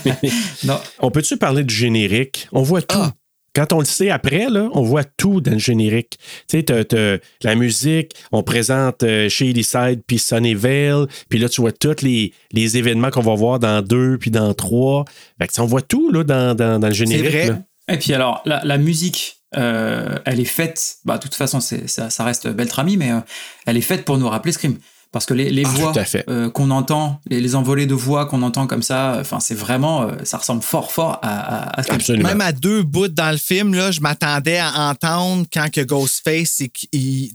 non. 0.64 0.78
On 1.00 1.10
peut-tu 1.10 1.36
parler 1.36 1.64
du 1.64 1.74
générique? 1.74 2.48
On 2.52 2.62
voit 2.62 2.82
tout. 2.82 2.96
Ah. 2.98 3.12
Quand 3.54 3.74
on 3.74 3.80
le 3.80 3.84
sait 3.84 4.08
après, 4.10 4.48
là, 4.48 4.70
on 4.72 4.82
voit 4.82 5.04
tout 5.04 5.42
dans 5.42 5.52
le 5.52 5.58
générique. 5.58 6.16
Tu 6.48 6.56
sais, 6.58 6.62
t'as- 6.62 6.84
t'as 6.84 7.18
la 7.42 7.54
musique, 7.54 8.12
on 8.30 8.42
présente 8.42 9.02
euh, 9.02 9.28
Shady 9.28 9.62
Side 9.62 10.02
puis 10.06 10.18
Sunnyvale, 10.18 11.06
puis 11.28 11.38
là, 11.38 11.50
tu 11.50 11.60
vois 11.60 11.72
tous 11.72 12.00
les, 12.02 12.32
les 12.52 12.78
événements 12.78 13.10
qu'on 13.10 13.20
va 13.20 13.34
voir 13.34 13.58
dans 13.58 13.82
deux 13.82 14.16
puis 14.16 14.30
dans 14.30 14.54
trois. 14.54 15.04
Fait 15.38 15.48
que, 15.48 15.60
on 15.60 15.66
voit 15.66 15.82
tout 15.82 16.10
là, 16.10 16.24
dans, 16.24 16.54
dans, 16.56 16.78
dans 16.78 16.88
le 16.88 16.94
générique. 16.94 17.26
vrai. 17.30 17.46
là. 17.48 17.58
Et 17.88 17.98
puis 17.98 18.14
alors, 18.14 18.40
la, 18.46 18.64
la 18.64 18.78
musique, 18.78 19.41
euh, 19.56 20.18
elle 20.24 20.40
est 20.40 20.44
faite, 20.44 20.96
bah, 21.04 21.18
de 21.18 21.22
toute 21.22 21.34
façon, 21.34 21.60
c'est, 21.60 21.88
ça, 21.88 22.10
ça 22.10 22.24
reste 22.24 22.48
Beltrami, 22.48 22.96
mais 22.96 23.12
euh, 23.12 23.20
elle 23.66 23.76
est 23.76 23.80
faite 23.82 24.04
pour 24.04 24.18
nous 24.18 24.28
rappeler 24.28 24.52
Scream. 24.52 24.78
Parce 25.10 25.26
que 25.26 25.34
les, 25.34 25.50
les 25.50 25.64
Ah, 25.66 25.68
voix 25.68 25.92
euh, 26.28 26.48
qu'on 26.48 26.70
entend, 26.70 27.20
les, 27.26 27.42
les 27.42 27.54
envolées 27.54 27.84
de 27.84 27.92
voix 27.92 28.24
qu'on 28.24 28.40
entend 28.40 28.66
comme 28.66 28.82
ça, 28.82 29.18
enfin, 29.20 29.40
c'est 29.40 29.54
vraiment, 29.54 30.04
euh, 30.04 30.12
ça 30.24 30.38
ressemble 30.38 30.62
fort, 30.62 30.90
fort 30.90 31.18
à, 31.20 31.66
à, 31.66 31.80
à 31.80 31.82
Scream. 31.82 31.96
Absolument. 31.96 32.28
Même 32.30 32.40
à 32.40 32.52
deux 32.52 32.82
bouts 32.82 33.08
dans 33.08 33.30
le 33.30 33.36
film, 33.36 33.74
là, 33.74 33.90
je 33.90 34.00
m'attendais 34.00 34.56
à 34.56 34.88
entendre 34.88 35.44
quand 35.52 35.70
que 35.70 35.82
Ghostface, 35.82 36.56
tu 36.56 36.70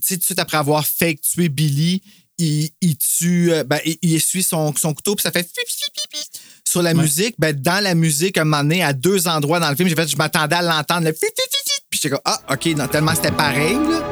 sais, 0.02 0.14
tout 0.14 0.16
de 0.16 0.24
suite 0.24 0.38
après 0.40 0.56
avoir 0.56 0.84
fake 0.84 1.20
tué 1.20 1.48
Billy, 1.48 2.02
il, 2.38 2.70
il 2.80 2.96
tue, 2.96 3.52
ben, 3.64 3.78
il, 3.84 3.96
il 4.02 4.14
essuie 4.16 4.42
son, 4.42 4.74
son 4.74 4.92
couteau, 4.92 5.14
puis 5.14 5.22
ça 5.22 5.30
fait 5.30 5.48
sur 6.68 6.82
la 6.82 6.92
musique, 6.92 7.34
ben, 7.38 7.58
dans 7.58 7.82
la 7.82 7.94
musique, 7.94 8.36
un 8.36 8.44
moment 8.44 8.62
donné, 8.62 8.82
à 8.82 8.92
deux 8.92 9.26
endroits 9.26 9.58
dans 9.58 9.70
le 9.70 9.76
film, 9.76 9.88
j'ai 9.88 9.94
fait, 9.94 10.06
je 10.06 10.16
m'attendais 10.16 10.56
à 10.56 10.62
l'entendre, 10.62 11.06
le 11.06 11.12
puis 11.12 11.98
j'étais 12.02 12.10
comme, 12.10 12.20
ah, 12.26 12.40
OK, 12.50 12.66
non, 12.76 12.86
tellement 12.86 13.14
c'était 13.14 13.30
pareil, 13.30 13.74
là. 13.74 14.02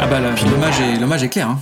Ah 0.00 0.06
bah, 0.06 0.20
l'hommage 0.20 1.22
est, 1.22 1.26
est, 1.26 1.28
clair, 1.28 1.48
hein. 1.48 1.60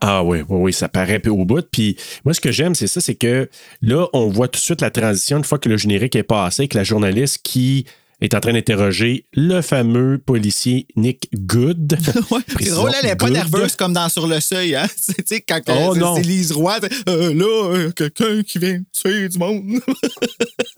Ah 0.00 0.22
oui, 0.22 0.42
oui, 0.48 0.58
oui, 0.60 0.72
ça 0.72 0.88
paraît 0.88 1.26
au 1.26 1.44
bout. 1.44 1.66
Puis 1.70 1.96
moi, 2.24 2.34
ce 2.34 2.40
que 2.40 2.52
j'aime, 2.52 2.74
c'est 2.74 2.86
ça, 2.86 3.00
c'est 3.00 3.14
que 3.14 3.48
là, 3.80 4.06
on 4.12 4.28
voit 4.28 4.48
tout 4.48 4.58
de 4.58 4.62
suite 4.62 4.82
la 4.82 4.90
transition 4.90 5.38
une 5.38 5.44
fois 5.44 5.58
que 5.58 5.68
le 5.68 5.76
générique 5.76 6.16
est 6.16 6.22
passé, 6.22 6.62
avec 6.62 6.74
la 6.74 6.84
journaliste 6.84 7.40
qui 7.42 7.86
est 8.20 8.34
en 8.34 8.40
train 8.40 8.52
d'interroger 8.52 9.26
le 9.34 9.60
fameux 9.60 10.18
policier 10.18 10.86
Nick 10.96 11.28
Good. 11.34 11.98
Ouais, 12.30 12.40
c'est 12.60 12.70
drôle, 12.70 12.90
elle 13.02 13.08
n'est 13.10 13.16
pas 13.16 13.30
nerveuse 13.30 13.76
comme 13.76 13.92
dans 13.92 14.08
Sur 14.08 14.26
le 14.26 14.40
Seuil. 14.40 14.74
Hein? 14.74 14.86
C'est, 14.96 15.16
tu 15.16 15.34
sais, 15.36 15.40
quand 15.40 15.60
Oh, 15.68 15.94
euh, 15.94 15.98
non. 15.98 16.16
c'est 16.16 16.22
Lise 16.22 16.52
Roy, 16.52 16.78
c'est, 16.80 17.08
euh, 17.08 17.34
là, 17.34 17.70
euh, 17.74 17.90
quelqu'un 17.92 18.42
qui 18.42 18.58
vient 18.58 18.80
tuer 18.92 19.28
du 19.28 19.38
monde. 19.38 19.62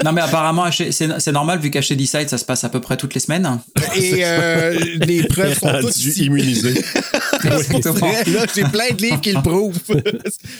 Non, 0.04 0.12
mais 0.12 0.20
apparemment, 0.20 0.70
c'est 0.70 0.92
c'est 0.92 1.32
normal 1.32 1.58
vu 1.58 1.70
qu'à 1.72 1.80
chez 1.82 1.96
Decide, 1.96 2.28
ça 2.28 2.38
se 2.38 2.44
passe 2.44 2.62
à 2.62 2.68
peu 2.68 2.80
près 2.80 2.96
toutes 2.96 3.14
les 3.14 3.20
semaines. 3.20 3.58
Et 3.96 4.20
euh, 4.24 4.78
les 5.04 5.24
preuves 5.24 5.58
sont 5.58 5.66
toutes 5.66 5.82
Rendu 5.92 6.08
ici. 6.08 6.26
immunisé. 6.26 6.72
Pour 7.42 7.52
Exactement. 7.52 7.94
vrai, 7.94 8.24
là, 8.30 8.46
j'ai 8.54 8.62
plein 8.62 8.90
de 8.94 9.02
livres 9.02 9.20
qui 9.20 9.32
le 9.32 9.42
prouvent. 9.42 9.76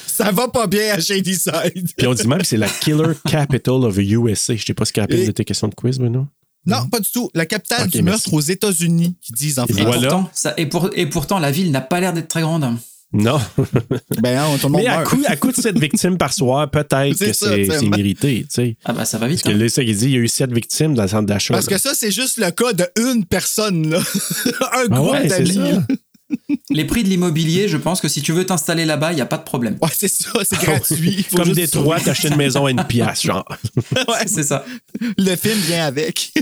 Ça 0.08 0.32
va 0.32 0.48
pas 0.48 0.66
bien 0.66 0.92
à 0.94 0.98
Shady 1.00 1.36
Side. 1.36 1.88
Puis 1.96 2.06
on 2.08 2.14
dit 2.14 2.26
même 2.26 2.38
que 2.40 2.46
c'est 2.48 2.56
la 2.56 2.68
Killer 2.68 3.12
Capital 3.28 3.74
of 3.84 3.96
USA. 3.96 4.56
Je 4.56 4.64
sais 4.64 4.74
pas 4.74 4.84
ce 4.84 4.92
qu'il 4.92 5.00
y 5.00 5.02
a 5.02 5.04
appelé 5.04 5.22
Et- 5.22 5.26
de 5.28 5.32
tes 5.32 5.44
questions 5.44 5.68
de 5.68 5.74
Non, 6.66 6.86
pas 6.88 7.00
du 7.00 7.10
tout. 7.10 7.30
La 7.34 7.46
capitale 7.46 7.88
du 7.88 8.02
meurtre 8.02 8.32
aux 8.34 8.40
États-Unis, 8.40 9.16
qui 9.22 9.32
disent 9.32 9.58
en 9.58 9.64
Et 9.66 9.72
France. 9.72 9.80
Et, 9.80 9.84
Voilà. 9.84 10.00
pourtant, 10.08 10.30
ça, 10.34 10.54
et, 10.56 10.66
pour- 10.66 10.90
et 10.94 11.06
pourtant, 11.06 11.38
la 11.38 11.50
ville 11.50 11.70
n'a 11.70 11.80
pas 11.80 12.00
l'air 12.00 12.12
d'être 12.12 12.28
très 12.28 12.42
grande. 12.42 12.66
Non. 13.10 13.40
Ben 14.20 14.36
non, 14.36 14.58
tout 14.58 14.66
le 14.66 14.72
monde 14.72 14.82
Mais 14.82 14.86
à 14.86 14.98
meurt. 14.98 15.08
coup, 15.08 15.22
à 15.26 15.36
coup 15.36 15.50
de 15.50 15.56
cette 15.56 15.78
victime 15.78 16.18
par 16.18 16.32
soir, 16.32 16.68
peut-être 16.70 17.16
que 17.18 17.32
c'est 17.32 17.82
mérité. 17.88 18.40
tu 18.42 18.46
sais. 18.54 18.76
Ah 18.84 18.92
bah 18.92 19.06
ça 19.06 19.16
va 19.16 19.28
vite. 19.28 19.42
Parce 19.42 19.54
que 19.54 19.58
hein. 19.58 19.62
là, 19.62 19.68
ça, 19.70 19.82
il 19.82 19.96
dit 19.96 20.04
il 20.06 20.10
y 20.10 20.16
a 20.16 20.18
eu 20.18 20.28
sept 20.28 20.52
victimes 20.52 20.94
dans 20.94 21.02
le 21.04 21.08
centre 21.08 21.26
d'achat. 21.26 21.54
Parce 21.54 21.70
là. 21.70 21.76
que 21.76 21.82
ça, 21.82 21.94
c'est 21.94 22.10
juste 22.10 22.36
le 22.36 22.50
cas 22.50 22.72
de 22.74 22.84
une 23.00 23.24
personne, 23.24 23.88
là. 23.90 23.98
Un 24.60 24.64
Ah 24.72 24.88
groupe 24.88 25.12
ouais, 25.12 25.26
d'amis. 25.28 25.58
Les 26.70 26.84
prix 26.84 27.02
de 27.04 27.08
l'immobilier, 27.08 27.68
je 27.68 27.76
pense 27.78 28.00
que 28.00 28.08
si 28.08 28.20
tu 28.22 28.32
veux 28.32 28.44
t'installer 28.44 28.84
là-bas, 28.84 29.12
il 29.12 29.16
n'y 29.16 29.20
a 29.20 29.26
pas 29.26 29.38
de 29.38 29.44
problème. 29.44 29.78
Ouais, 29.80 29.88
c'est 29.92 30.08
ça, 30.08 30.30
c'est 30.42 30.58
gratuit. 30.62 31.22
Faut 31.30 31.36
Comme 31.36 31.46
juste 31.46 31.56
Détroit, 31.56 32.00
t'achetais 32.00 32.28
une 32.28 32.36
maison 32.36 32.66
à 32.66 32.70
une 32.70 32.84
pièce, 32.84 33.22
genre. 33.22 33.44
Ouais, 34.08 34.26
C'est 34.26 34.42
ça. 34.42 34.64
le 35.00 35.36
film 35.36 35.58
vient 35.60 35.86
avec. 35.86 36.32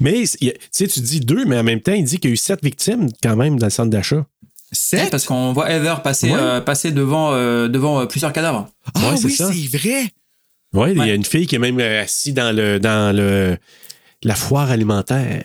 Mais 0.00 0.24
tu 0.40 0.50
sais, 0.70 0.86
tu 0.88 1.00
dis 1.00 1.20
deux, 1.20 1.44
mais 1.44 1.58
en 1.58 1.62
même 1.62 1.80
temps, 1.80 1.92
il 1.92 2.04
dit 2.04 2.18
qu'il 2.18 2.30
y 2.30 2.32
a 2.32 2.34
eu 2.34 2.36
sept 2.36 2.62
victimes 2.62 3.08
quand 3.22 3.36
même 3.36 3.58
dans 3.58 3.66
le 3.66 3.70
centre 3.70 3.90
d'achat. 3.90 4.16
Ouais, 4.16 4.24
Sept? 4.72 5.10
parce 5.10 5.26
qu'on 5.26 5.52
voit 5.52 5.70
Heather 5.70 6.02
passer, 6.02 6.30
Ouais. 6.30 6.38
euh, 6.38 6.60
passer 6.62 6.92
devant, 6.92 7.32
euh, 7.34 7.68
devant 7.68 8.00
euh, 8.00 8.06
plusieurs 8.06 8.32
cadavres. 8.32 8.68
Ah 8.94 9.10
Ouais, 9.12 9.20
oui, 9.22 9.30
ça. 9.30 9.50
c'est 9.52 9.76
vrai. 9.78 10.04
Oui, 10.72 10.92
il 10.92 10.98
y 11.06 11.10
a 11.10 11.14
une 11.14 11.24
fille 11.26 11.46
qui 11.46 11.56
est 11.56 11.58
même 11.58 11.78
euh, 11.78 12.02
assise 12.02 12.32
dans 12.32 12.54
le 12.56 12.78
dans 12.80 13.14
le 13.14 13.58
la 14.22 14.34
foire 14.34 14.70
alimentaire. 14.70 15.44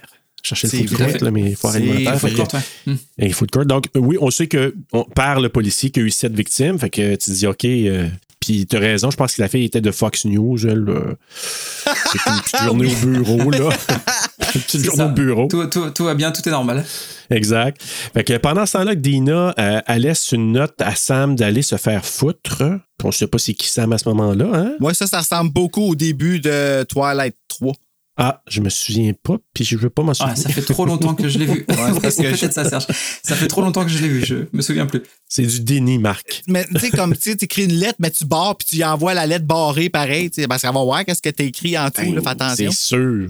C'est 0.55 0.77
le 0.81 0.87
food 0.87 0.97
court, 0.97 1.23
là, 1.23 1.31
mais 1.31 1.55
foire 1.55 1.75
alimentaire. 1.75 2.21
que- 2.21 2.35
Courte, 2.35 2.53
ouais. 2.53 2.59
Hmm. 2.93 2.95
Et 3.19 3.29
food 3.31 3.51
court. 3.51 3.65
Donc, 3.65 3.85
euh, 3.95 3.99
oui, 3.99 4.17
on 4.21 4.29
sait 4.31 4.47
que 4.47 4.73
on, 4.93 5.03
par 5.03 5.39
le 5.39 5.49
policier 5.49 5.89
qu'il 5.89 6.03
y 6.03 6.05
a 6.05 6.07
eu 6.07 6.11
sept 6.11 6.33
victimes. 6.33 6.77
Fait 6.79 6.89
que 6.89 7.11
tu 7.15 7.17
te 7.17 7.31
dis, 7.31 7.47
OK, 7.47 7.65
euh, 7.65 8.07
puis 8.39 8.65
tu 8.65 8.75
as 8.75 8.79
raison, 8.79 9.11
je 9.11 9.17
pense 9.17 9.35
que 9.35 9.41
la 9.41 9.47
fille 9.49 9.65
était 9.65 9.81
de 9.81 9.91
Fox 9.91 10.25
News. 10.25 10.65
Elle, 10.65 10.87
euh, 10.87 11.15
c'était 12.11 12.29
une 12.29 12.41
petite 12.41 12.61
journée 12.63 12.87
au 12.87 13.05
bureau, 13.05 13.51
là. 13.51 13.69
une 14.55 14.61
petite 14.61 14.83
journée 14.85 14.97
ça. 14.97 15.05
au 15.07 15.11
bureau. 15.11 15.47
Tout, 15.47 15.65
tout- 15.67 15.89
tout 15.91 16.05
va 16.05 16.13
bien, 16.15 16.31
tout 16.31 16.47
est 16.47 16.51
normal. 16.51 16.85
Exact. 17.29 17.81
Fait 18.13 18.23
que 18.23 18.37
pendant 18.37 18.65
ce 18.65 18.73
temps-là, 18.73 18.95
que 18.95 18.99
Dina, 19.01 19.53
euh, 19.59 19.81
elle 19.85 20.03
laisse 20.03 20.31
une 20.31 20.53
note 20.53 20.75
à 20.79 20.95
Sam 20.95 21.35
d'aller 21.35 21.61
se 21.61 21.75
faire 21.75 22.05
foutre. 22.05 22.57
Puis 22.97 23.05
on 23.05 23.09
ne 23.09 23.13
sait 23.13 23.27
pas 23.27 23.37
c'est 23.37 23.53
qui 23.53 23.67
Sam 23.67 23.91
à 23.91 23.97
ce 23.97 24.07
moment-là. 24.09 24.49
Hein? 24.53 24.71
Moi, 24.79 24.93
ça, 24.93 25.07
ça 25.07 25.19
ressemble 25.19 25.51
beaucoup 25.51 25.81
au 25.81 25.95
début 25.95 26.39
de 26.39 26.83
Twilight 26.83 27.35
3. 27.49 27.73
Ah, 28.19 28.41
je 28.47 28.61
me 28.61 28.69
souviens 28.69 29.13
pas, 29.13 29.37
puis 29.53 29.63
je 29.63 29.77
veux 29.77 29.91
pas 29.91 30.01
m'en 30.01 30.15
souvenir. 30.15 30.33
Ah, 30.35 30.41
ça 30.41 30.49
fait 30.49 30.61
trop 30.63 30.85
longtemps 30.85 31.13
que 31.13 31.29
je 31.29 31.37
l'ai 31.37 31.45
vu. 31.45 31.65
parce 32.01 32.15
que 32.17 32.35
ça, 32.35 32.65
Serge. 32.67 32.87
Ça 33.21 33.35
fait 33.35 33.47
trop 33.47 33.61
longtemps 33.61 33.83
que 33.83 33.91
je 33.91 33.99
l'ai 33.99 34.07
vu, 34.07 34.25
je 34.25 34.35
me 34.51 34.61
souviens 34.63 34.87
plus. 34.87 35.03
C'est 35.27 35.45
du 35.45 35.59
déni, 35.59 35.99
Marc. 35.99 36.41
Mais 36.47 36.65
tu 36.65 36.79
sais, 36.79 36.89
comme 36.89 37.15
tu 37.15 37.31
sais, 37.31 37.37
écris 37.39 37.65
une 37.65 37.73
lettre, 37.73 37.97
mais 37.99 38.09
tu 38.09 38.25
barres, 38.25 38.57
puis 38.57 38.67
tu 38.69 38.75
y 38.77 38.83
envoies 38.83 39.13
la 39.13 39.27
lettre 39.27 39.45
barrée 39.45 39.89
pareil, 39.89 40.31
tu 40.31 40.41
sais, 40.41 40.47
parce 40.47 40.63
qu'elle 40.63 40.73
va 40.73 40.83
voir 40.83 41.05
qu'est-ce 41.05 41.21
que 41.21 41.29
tu 41.29 41.43
écrit 41.43 41.77
en 41.77 41.91
tout, 41.91 42.11
là, 42.11 42.21
fais 42.21 42.29
attention. 42.29 42.65
Ben, 42.65 42.71
C'est 42.71 42.77
sûr. 42.77 43.29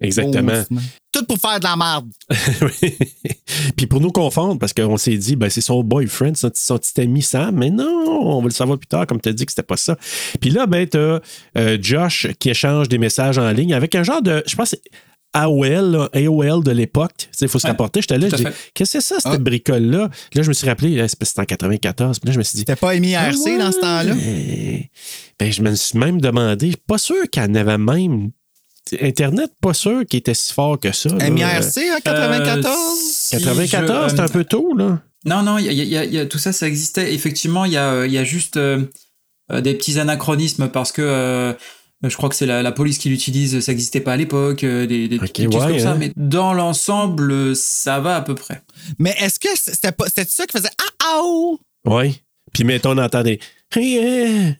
Exactement. 0.00 0.62
Oh, 0.70 0.76
Tout 1.18 1.24
pour 1.26 1.38
faire 1.38 1.58
de 1.60 1.64
la 1.64 1.76
merde. 1.76 2.08
Puis 3.76 3.86
pour 3.86 4.00
nous 4.00 4.12
confondre, 4.12 4.58
parce 4.58 4.72
qu'on 4.72 4.96
s'est 4.96 5.16
dit, 5.16 5.36
ben, 5.36 5.50
c'est 5.50 5.60
son 5.60 5.82
boyfriend, 5.82 6.34
son, 6.34 6.50
petit- 6.50 6.62
son 6.64 6.78
petit 6.78 7.00
ami 7.00 7.22
Sam, 7.22 7.54
mais 7.56 7.70
non, 7.70 7.86
on 7.86 8.40
va 8.40 8.44
le 8.48 8.50
savoir 8.52 8.78
plus 8.78 8.86
tard, 8.86 9.06
comme 9.06 9.20
tu 9.20 9.28
as 9.28 9.32
dit 9.32 9.46
que 9.46 9.52
c'était 9.52 9.62
pas 9.62 9.76
ça. 9.76 9.96
Puis 10.40 10.50
là, 10.50 10.66
ben, 10.66 10.86
t'as 10.86 11.20
euh, 11.56 11.78
Josh 11.80 12.26
qui 12.38 12.50
échange 12.50 12.88
des 12.88 12.98
messages 12.98 13.38
en 13.38 13.50
ligne 13.50 13.74
avec 13.74 13.94
un 13.94 14.02
genre 14.02 14.22
de, 14.22 14.42
je 14.46 14.54
pense, 14.56 14.70
que 14.70 14.76
c'est 14.82 14.90
AOL, 15.34 15.90
là, 15.92 16.08
AOL 16.14 16.64
de 16.64 16.70
l'époque. 16.70 17.28
Il 17.40 17.48
faut 17.48 17.58
se 17.58 17.66
rapporter. 17.66 18.00
J'étais 18.00 18.16
là, 18.18 18.28
je 18.30 18.36
dis, 18.36 18.44
qu'est-ce 18.74 18.94
que 18.94 19.00
c'est 19.00 19.14
ça, 19.14 19.20
cette 19.20 19.32
Ah. 19.34 19.38
bricole-là? 19.38 20.08
Là, 20.34 20.42
je 20.42 20.48
me 20.48 20.54
suis 20.54 20.66
rappelé, 20.66 20.96
là, 20.96 21.06
c'était 21.06 21.40
en 21.40 21.44
94. 21.44 22.18
Puis 22.18 22.28
là, 22.28 22.32
je 22.32 22.38
me 22.38 22.42
suis 22.44 22.52
dit, 22.56 22.60
C'était 22.60 22.76
pas 22.76 22.94
émis 22.94 23.14
Ah 23.14 23.28
RC 23.28 23.58
dans 23.58 23.70
ce 23.70 23.80
temps-là? 23.80 24.14
ouais. 24.14 24.90
Ben, 25.38 25.52
je 25.52 25.62
me 25.62 25.74
suis 25.74 25.98
même 25.98 26.20
demandé, 26.20 26.72
pas 26.86 26.98
sûr 26.98 27.28
qu'elle 27.30 27.56
avait 27.56 27.78
même. 27.78 28.30
Internet, 29.00 29.50
pas 29.60 29.74
sûr 29.74 30.04
qu'il 30.06 30.18
était 30.18 30.34
si 30.34 30.52
fort 30.52 30.78
que 30.78 30.92
ça. 30.92 31.08
là. 31.10 31.30
MIRC 31.30 31.78
en 31.96 32.00
94? 32.00 32.66
Euh, 32.66 32.70
si 33.12 33.38
94, 33.38 34.10
je- 34.10 34.16
c'est 34.16 34.22
un 34.22 34.28
peu 34.28 34.44
tôt, 34.44 34.74
là. 34.76 35.00
Non, 35.24 35.42
non, 35.42 35.58
il 35.58 35.66
y 35.66 35.68
a- 35.68 35.72
y 35.72 35.96
a- 35.96 36.04
il 36.04 36.14
y 36.14 36.18
a- 36.18 36.26
tout 36.26 36.38
ça, 36.38 36.52
ça 36.52 36.66
existait. 36.68 37.12
Effectivement, 37.14 37.64
il 37.64 37.72
y 37.72 37.76
a, 37.76 38.06
il 38.06 38.12
y 38.12 38.18
a 38.18 38.24
juste 38.24 38.56
euh, 38.56 38.82
euh, 39.50 39.60
des 39.60 39.74
petits 39.74 39.98
anachronismes 39.98 40.68
parce 40.68 40.92
que 40.92 41.02
euh, 41.02 41.52
je 42.02 42.16
crois 42.16 42.28
que 42.28 42.34
c'est 42.36 42.46
la, 42.46 42.62
la 42.62 42.70
police 42.72 42.98
qui 42.98 43.08
l'utilise, 43.08 43.58
ça 43.60 43.72
n'existait 43.72 44.00
pas 44.00 44.12
à 44.12 44.16
l'époque, 44.16 44.62
euh, 44.64 44.86
des, 44.86 45.08
des, 45.08 45.18
ouais, 45.18 45.72
comme 45.72 45.78
ça. 45.80 45.90
hein. 45.92 45.96
Mais 45.98 46.12
dans 46.16 46.54
l'ensemble, 46.54 47.56
ça 47.56 47.98
va 48.00 48.16
à 48.16 48.20
peu 48.20 48.34
près. 48.36 48.62
Mais 48.98 49.14
est-ce 49.18 49.40
que 49.40 49.48
c'était 49.54 50.24
ça 50.28 50.46
qui 50.46 50.56
faisait 50.56 50.70
Ah 51.04 51.20
oh! 51.22 51.58
Oui. 51.86 52.22
Puis 52.54 52.64
mettons, 52.64 52.92
on 52.92 52.98
entend 52.98 53.22
des. 53.22 53.40
Hey. 53.76 53.98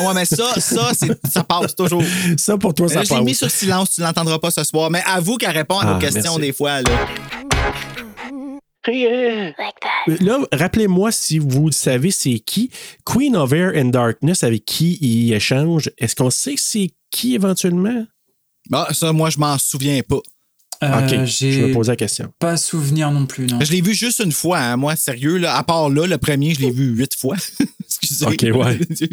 ouais, 0.00 0.14
mais 0.14 0.24
ça, 0.24 0.58
ça, 0.60 0.92
c'est- 0.94 1.18
ça 1.30 1.44
passe 1.44 1.74
toujours. 1.74 2.02
Ça, 2.38 2.56
pour 2.56 2.72
toi, 2.74 2.88
ça 2.88 3.00
Euh, 3.00 3.02
je 3.04 3.10
l'ai 3.10 3.16
passe. 3.16 3.24
mis 3.24 3.34
sur 3.34 3.50
silence, 3.50 3.90
tu 3.90 4.00
l'entendras 4.00 4.38
pas 4.38 4.50
ce 4.50 4.64
soir. 4.64 4.90
Mais 4.90 5.02
avoue 5.06 5.36
qu'elle 5.36 5.50
répond 5.56 5.78
à 5.78 5.84
Ah, 5.86 5.92
nos 5.94 5.98
questions 6.00 6.22
merci. 6.36 6.40
des 6.40 6.52
fois. 6.52 6.80
Là. 6.80 7.06
Là, 10.20 10.38
rappelez-moi 10.52 11.10
si 11.12 11.38
vous 11.38 11.70
savez 11.72 12.10
c'est 12.10 12.38
qui. 12.38 12.70
Queen 13.04 13.36
of 13.36 13.52
Air 13.52 13.72
and 13.76 13.86
Darkness, 13.90 14.44
avec 14.44 14.64
qui 14.64 14.96
il 15.00 15.32
échange. 15.32 15.90
Est-ce 15.98 16.14
qu'on 16.14 16.30
sait 16.30 16.54
c'est 16.56 16.90
qui 17.10 17.34
éventuellement? 17.34 18.06
Ah, 18.72 18.88
ça, 18.92 19.12
moi, 19.12 19.30
je 19.30 19.38
m'en 19.38 19.58
souviens 19.58 20.00
pas. 20.08 20.20
Euh, 20.82 20.98
ok, 21.00 21.08
je 21.10 21.16
me 21.16 21.24
J'ai 21.26 21.72
pose 21.72 21.88
la 21.88 21.96
question. 21.96 22.30
pas 22.38 22.56
souvenir 22.56 23.10
non 23.10 23.26
plus, 23.26 23.46
non. 23.46 23.58
Je 23.62 23.72
l'ai 23.72 23.80
vu 23.80 23.94
juste 23.94 24.20
une 24.24 24.32
fois, 24.32 24.58
hein, 24.58 24.76
moi, 24.76 24.94
sérieux. 24.94 25.38
Là. 25.38 25.56
À 25.56 25.62
part 25.62 25.88
là, 25.88 26.06
le 26.06 26.18
premier, 26.18 26.52
je 26.54 26.60
l'ai 26.60 26.70
vu 26.70 26.86
huit 26.86 27.14
fois. 27.16 27.36
Ok, 28.22 28.42
ouais. 28.42 28.78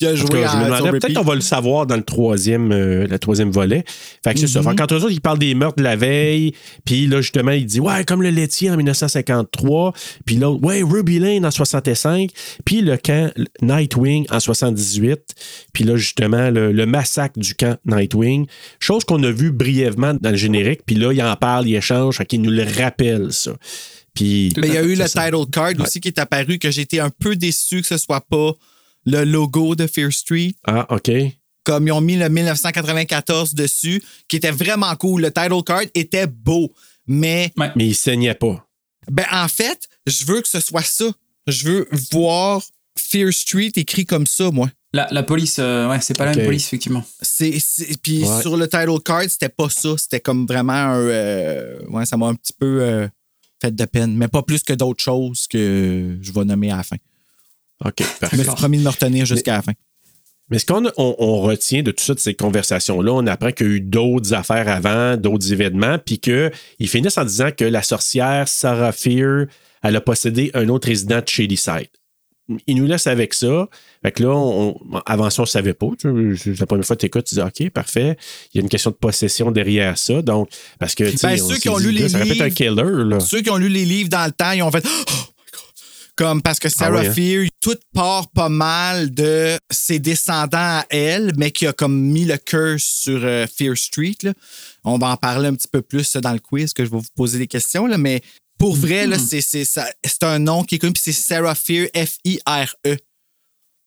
Il 0.00 0.06
a 0.06 0.14
joué 0.14 0.28
peut-être 0.28 1.14
qu'on 1.14 1.22
va 1.22 1.34
le 1.34 1.40
savoir 1.40 1.86
dans 1.86 1.96
le 1.96 2.02
troisième, 2.02 2.72
euh, 2.72 3.06
le 3.06 3.18
troisième 3.18 3.50
volet. 3.50 3.84
Fait 4.24 4.34
que 4.34 4.40
c'est 4.40 4.46
ça. 4.46 4.62
Fait 4.62 4.70
que 4.70 4.76
quand 4.76 4.92
eux 4.92 4.96
autres, 4.96 5.10
ils 5.10 5.20
parlent 5.20 5.38
des 5.38 5.54
meurtres 5.54 5.78
de 5.78 5.82
la 5.82 5.96
veille, 5.96 6.52
puis 6.84 7.06
là, 7.06 7.20
justement, 7.20 7.52
il 7.52 7.66
dit, 7.66 7.80
ouais, 7.80 8.04
comme 8.04 8.22
le 8.22 8.30
laitier 8.30 8.70
en 8.70 8.76
1953, 8.76 9.92
puis 10.24 10.36
l'autre, 10.36 10.64
ouais, 10.64 10.82
Ruby 10.82 11.18
Lane 11.18 11.44
en 11.44 11.50
65, 11.50 12.30
puis 12.64 12.80
le 12.80 12.96
camp 12.96 13.32
Nightwing 13.60 14.26
en 14.30 14.40
78, 14.40 15.20
puis 15.72 15.84
là, 15.84 15.96
justement, 15.96 16.50
le, 16.50 16.72
le 16.72 16.86
massacre 16.86 17.38
du 17.38 17.54
camp 17.54 17.78
Nightwing, 17.84 18.46
chose 18.78 19.04
qu'on 19.04 19.22
a 19.22 19.30
vu 19.30 19.50
brièvement 19.50 20.14
dans 20.14 20.30
le 20.30 20.36
générique, 20.36 20.82
puis 20.86 20.96
là, 20.96 21.12
il 21.12 21.22
en 21.22 21.36
parle, 21.36 21.66
il 21.68 21.74
échange, 21.74 22.18
fait 22.18 22.26
qu'il 22.26 22.42
nous 22.42 22.50
le 22.50 22.64
rappelle, 22.78 23.32
ça. 23.32 23.52
Puis, 24.14 24.52
Mais 24.58 24.68
il 24.68 24.74
y 24.74 24.78
a 24.78 24.82
eu 24.82 24.94
le 24.94 25.06
ça. 25.06 25.24
title 25.24 25.46
card 25.50 25.72
aussi 25.80 26.00
qui 26.00 26.08
est 26.08 26.18
apparu 26.18 26.58
que 26.58 26.68
été 26.78 27.00
un 27.00 27.10
peu 27.10 27.34
déçu 27.36 27.80
que 27.80 27.86
ce 27.86 27.96
soit 27.98 28.20
pas 28.20 28.52
le 29.06 29.24
logo 29.24 29.74
de 29.74 29.86
Fear 29.86 30.12
Street. 30.12 30.54
ah, 30.66 30.86
OK. 30.90 31.10
Comme 31.64 31.86
ils 31.86 31.92
ont 31.92 32.00
mis 32.00 32.16
le 32.16 32.28
1994 32.28 33.54
dessus, 33.54 34.02
qui 34.28 34.36
était 34.36 34.50
vraiment 34.50 34.94
cool. 34.96 35.22
Le 35.22 35.30
title 35.30 35.62
card 35.64 35.82
était 35.94 36.26
beau. 36.26 36.72
Mais 37.06 37.52
Mais 37.56 37.70
il 37.76 37.94
saignait 37.94 38.34
pas. 38.34 38.66
ben, 39.10 39.24
en 39.32 39.48
fait, 39.48 39.88
je 40.06 40.24
veux 40.24 40.40
que 40.42 40.48
ce 40.48 40.60
soit 40.60 40.82
ça. 40.82 41.06
Je 41.46 41.64
veux 41.68 41.88
voir 42.12 42.62
Fear 42.98 43.32
Street 43.32 43.72
écrit 43.76 44.04
comme 44.06 44.26
ça, 44.26 44.50
moi. 44.50 44.70
La, 44.92 45.08
la 45.10 45.22
police, 45.22 45.56
euh, 45.58 45.88
ouais, 45.88 46.00
c'est 46.00 46.16
pas 46.16 46.26
la 46.26 46.34
même 46.34 46.44
police, 46.44 46.66
effectivement. 46.66 47.04
C'est, 47.22 47.58
c'est- 47.58 47.96
puis 48.02 48.24
Ouais. 48.24 48.42
sur 48.42 48.56
le 48.56 48.68
title 48.68 49.00
card, 49.04 49.22
c'était 49.28 49.48
pas 49.48 49.68
ça. 49.70 49.96
C'était 49.96 50.20
comme 50.20 50.46
vraiment 50.46 50.72
un. 50.74 50.96
euh, 50.98 51.78
ouais, 51.88 52.04
ça 52.06 52.16
m'a 52.16 52.26
un 52.26 52.34
petit 52.34 52.52
peu 52.52 52.82
euh, 52.82 53.08
fait 53.62 53.74
de 53.74 53.84
peine. 53.86 54.14
Mais 54.16 54.28
pas 54.28 54.42
plus 54.42 54.62
que 54.62 54.72
d'autres 54.72 55.02
choses 55.02 55.46
que 55.48 56.18
je 56.20 56.32
vais 56.32 56.44
nommer 56.44 56.70
à 56.70 56.76
la 56.78 56.82
fin. 56.82 56.96
OK, 57.84 57.94
Je 57.98 58.04
me 58.04 58.18
parfait. 58.20 58.36
suis 58.36 58.46
promis 58.52 58.78
de 58.78 58.82
me 58.84 58.88
retenir 58.90 59.26
jusqu'à 59.26 59.54
la 59.56 59.62
fin. 59.62 59.72
Mais 60.50 60.58
ce 60.58 60.66
qu'on 60.66 60.84
on, 60.98 61.16
on 61.18 61.40
retient 61.40 61.82
de 61.82 61.90
tout 61.92 62.04
ça, 62.04 62.14
de 62.14 62.18
ces 62.20 62.34
conversations-là, 62.34 63.12
on 63.12 63.26
apprend 63.26 63.52
qu'il 63.52 63.66
y 63.66 63.70
a 63.70 63.72
eu 63.74 63.80
d'autres 63.80 64.34
affaires 64.34 64.68
avant, 64.68 65.16
d'autres 65.16 65.52
événements, 65.52 65.98
puis 65.98 66.18
qu'ils 66.18 66.50
finissent 66.88 67.16
en 67.16 67.24
disant 67.24 67.50
que 67.56 67.64
la 67.64 67.82
sorcière 67.82 68.48
Sarah 68.48 68.92
Fear, 68.92 69.46
elle 69.82 69.96
a 69.96 70.00
possédé 70.00 70.50
un 70.54 70.68
autre 70.68 70.88
résident 70.88 71.20
de 71.20 71.28
Shadyside. 71.28 71.88
Il 72.66 72.76
nous 72.76 72.86
laisse 72.86 73.06
avec 73.06 73.34
ça. 73.34 73.68
Fait 74.02 74.12
que 74.12 74.22
là, 74.24 74.30
on, 74.30 74.78
avant 75.06 75.30
ça, 75.30 75.42
on 75.42 75.46
savait 75.46 75.74
pas. 75.74 75.86
Tu 75.98 76.36
sais, 76.36 76.54
la 76.58 76.66
première 76.66 76.84
fois 76.84 76.96
que 76.96 77.00
tu 77.00 77.06
écoutes, 77.06 77.24
tu 77.26 77.36
dis 77.36 77.40
OK, 77.40 77.70
parfait. 77.70 78.16
Il 78.52 78.58
y 78.58 78.60
a 78.60 78.62
une 78.62 78.68
question 78.68 78.90
de 78.90 78.96
possession 78.96 79.50
derrière 79.50 79.96
ça. 79.96 80.22
Donc, 80.22 80.48
parce 80.78 80.94
que 80.94 81.04
tu 81.10 81.16
sais, 81.18 81.26
Ben, 81.28 81.38
ceux 81.38 81.56
qui 81.58 81.68
ont 81.68 81.78
dit, 81.78 81.86
lu 81.86 81.92
là, 81.92 82.00
les 82.00 82.08
ça 82.08 82.18
répète 82.18 82.40
un 82.40 82.44
livres- 82.46 82.56
killer, 82.56 83.04
là. 83.10 83.20
Ceux 83.20 83.40
qui 83.42 83.50
ont 83.50 83.56
lu 83.56 83.68
les 83.68 83.84
livres 83.84 84.08
dans 84.10 84.24
le 84.26 84.32
temps, 84.32 84.52
ils 84.52 84.62
ont 84.62 84.70
fait 84.70 84.84
Oh 84.84 84.88
my 84.88 85.04
God! 85.14 85.26
Comme 86.14 86.42
parce 86.42 86.58
que 86.58 86.68
Sarah 86.68 86.98
Ah 86.98 87.02
oui, 87.02 87.06
hein? 87.08 87.12
Fear, 87.14 87.46
tout 87.60 87.76
part 87.94 88.28
pas 88.32 88.50
mal 88.50 89.12
de 89.14 89.56
ses 89.70 89.98
descendants 89.98 90.58
à 90.58 90.84
elle, 90.90 91.32
mais 91.38 91.50
qui 91.52 91.66
a 91.66 91.72
comme 91.72 91.98
mis 91.98 92.26
le 92.26 92.36
curse 92.36 92.82
sur 92.84 93.20
euh, 93.24 93.46
Fear 93.46 93.74
Street. 93.78 94.16
là. 94.22 94.34
On 94.84 94.98
va 94.98 95.08
en 95.08 95.16
parler 95.16 95.48
un 95.48 95.54
petit 95.54 95.68
peu 95.72 95.80
plus 95.80 96.14
dans 96.16 96.32
le 96.32 96.38
quiz 96.38 96.74
que 96.74 96.84
je 96.84 96.90
vais 96.90 96.98
vous 96.98 97.06
poser 97.16 97.38
des 97.38 97.46
questions, 97.46 97.86
là, 97.86 97.96
mais 97.96 98.20
pour 98.62 98.76
vrai, 98.76 99.08
là, 99.08 99.18
c'est, 99.18 99.40
c'est, 99.40 99.64
ça- 99.64 99.90
c'est 100.04 100.22
un 100.22 100.38
nom 100.38 100.62
qui 100.62 100.76
est 100.76 100.78
connu, 100.78 100.92
puis 100.92 101.02
c'est 101.04 101.12
Sarah 101.12 101.56
Fear, 101.56 101.88
F-I-R-E. 101.96 102.96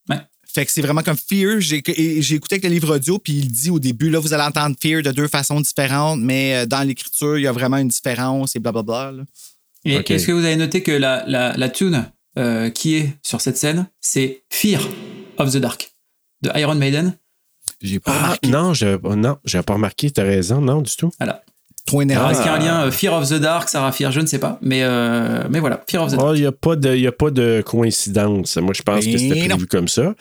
Ouais. 0.10 0.18
Fait 0.54 0.66
que 0.66 0.72
c'est 0.72 0.82
vraiment 0.82 1.02
comme 1.02 1.16
Fear. 1.18 1.62
J'ai, 1.62 1.78
écouté 1.78 2.56
avec 2.56 2.64
le 2.66 2.70
livre 2.70 2.94
audio, 2.96 3.18
puis 3.18 3.34
il 3.34 3.50
dit 3.50 3.70
au 3.70 3.80
début, 3.80 4.10
là, 4.10 4.20
vous 4.20 4.34
allez 4.34 4.44
entendre 4.44 4.76
Fear 4.82 5.02
de 5.02 5.12
deux 5.12 5.30
façons 5.30 5.62
différentes, 5.62 6.20
mais 6.20 6.56
euh, 6.56 6.66
dans 6.66 6.86
l'écriture, 6.86 7.38
il 7.38 7.44
y 7.44 7.48
a 7.48 7.54
vraiment 7.54 7.78
une 7.78 7.88
différence 7.88 8.56
et 8.58 8.60
blablabla. 8.60 9.12
là. 9.14 9.24
Et 9.86 9.94
est-ce 9.96 10.28
que 10.28 10.32
vous 10.34 10.44
avez 10.44 10.58
noté 10.58 10.84
que 10.84 10.92
la, 10.92 11.24
la, 11.26 11.56
la 11.56 11.70
tune 11.70 12.12
euh, 12.38 12.70
qui 12.70 12.96
est 12.96 13.14
sur 13.24 13.40
cette 13.40 13.56
scène, 13.58 13.88
c'est 14.02 14.44
Fear 14.50 14.82
of 15.38 15.54
the 15.54 15.58
Dark 15.58 15.94
de 16.42 16.52
Iron 16.60 16.76
Maiden? 16.76 17.18
J'ai 17.82 18.00
pas 18.02 18.12
Ah, 18.14 18.24
remarqué. 18.24 18.48
non, 18.50 18.74
je 18.74 19.16
non, 19.16 19.38
j'ai 19.46 19.62
pas 19.62 19.74
remarqué, 19.74 20.12
t'as 20.12 20.24
raison, 20.24 20.60
non, 20.60 20.82
du 20.82 20.94
tout. 20.98 21.12
Voilà. 21.20 21.44
Trop 21.86 22.02
est-ce 22.02 22.08
qu'il 22.42 22.48
y 22.48 22.50
a 22.50 22.54
un 22.56 22.60
lien 22.60 22.82
euh, 22.86 22.92
Fear 22.92 23.14
of 23.14 23.30
the 23.30 23.36
Dark, 23.36 23.70
Sarah 23.70 23.92
Fear, 23.92 24.12
je 24.12 24.20
ne 24.20 24.26
sais 24.26 24.40
pas, 24.40 24.58
mais, 24.62 24.82
euh, 24.82 25.44
mais 25.52 25.60
voilà, 25.60 25.84
Fear 25.88 26.04
of 26.04 26.12
the 26.14 26.16
Dark. 26.16 26.32
Il 26.36 26.42
n'y 26.42 26.48
a, 26.48 26.52
pas 26.52 26.76
de- 26.76 26.96
y 26.96 27.06
a 27.06 27.12
pas 27.12 27.30
de 27.30 27.62
coïncidence. 27.64 28.58
Moi, 28.58 28.74
je 28.74 28.82
pense 28.82 29.06
que 29.06 29.18
c'était 29.18 29.48
non. 29.48 29.56
prévu 29.56 29.68
comme 29.68 29.88
ça. 29.88 30.16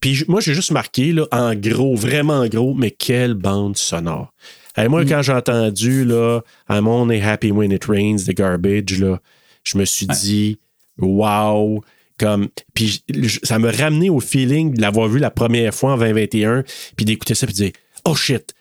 Puis 0.00 0.24
moi, 0.26 0.40
j'ai 0.40 0.52
juste 0.52 0.72
marqué, 0.72 1.12
là, 1.12 1.26
en 1.30 1.54
gros, 1.54 1.94
vraiment 1.94 2.40
en 2.40 2.48
gros, 2.48 2.74
mais 2.74 2.90
quelle 2.90 3.34
bande 3.34 3.76
sonore. 3.76 4.32
Et 4.76 4.88
moi, 4.88 5.04
quand 5.04 5.22
j'ai 5.22 5.32
entendu 5.32 6.04
là, 6.04 6.40
I'm 6.68 6.86
only 6.86 7.20
happy 7.20 7.50
when 7.50 7.70
it 7.72 7.84
rains, 7.86 8.24
the 8.26 8.34
garbage, 8.34 8.98
là, 8.98 9.20
je 9.64 9.78
me 9.78 9.84
suis 9.84 10.06
dit, 10.06 10.58
wow. 10.98 11.82
Comme, 12.18 12.48
puis 12.74 13.04
ça 13.42 13.58
me 13.58 13.70
ramenait 13.70 14.08
au 14.08 14.20
feeling 14.20 14.74
de 14.74 14.80
l'avoir 14.80 15.06
vu 15.06 15.18
la 15.18 15.30
première 15.30 15.74
fois 15.74 15.92
en 15.92 15.98
2021, 15.98 16.64
puis 16.96 17.04
d'écouter 17.04 17.34
ça, 17.34 17.46
puis 17.46 17.54
de 17.54 17.62
dire, 17.64 17.72
oh 18.06 18.14
shit, 18.14 18.54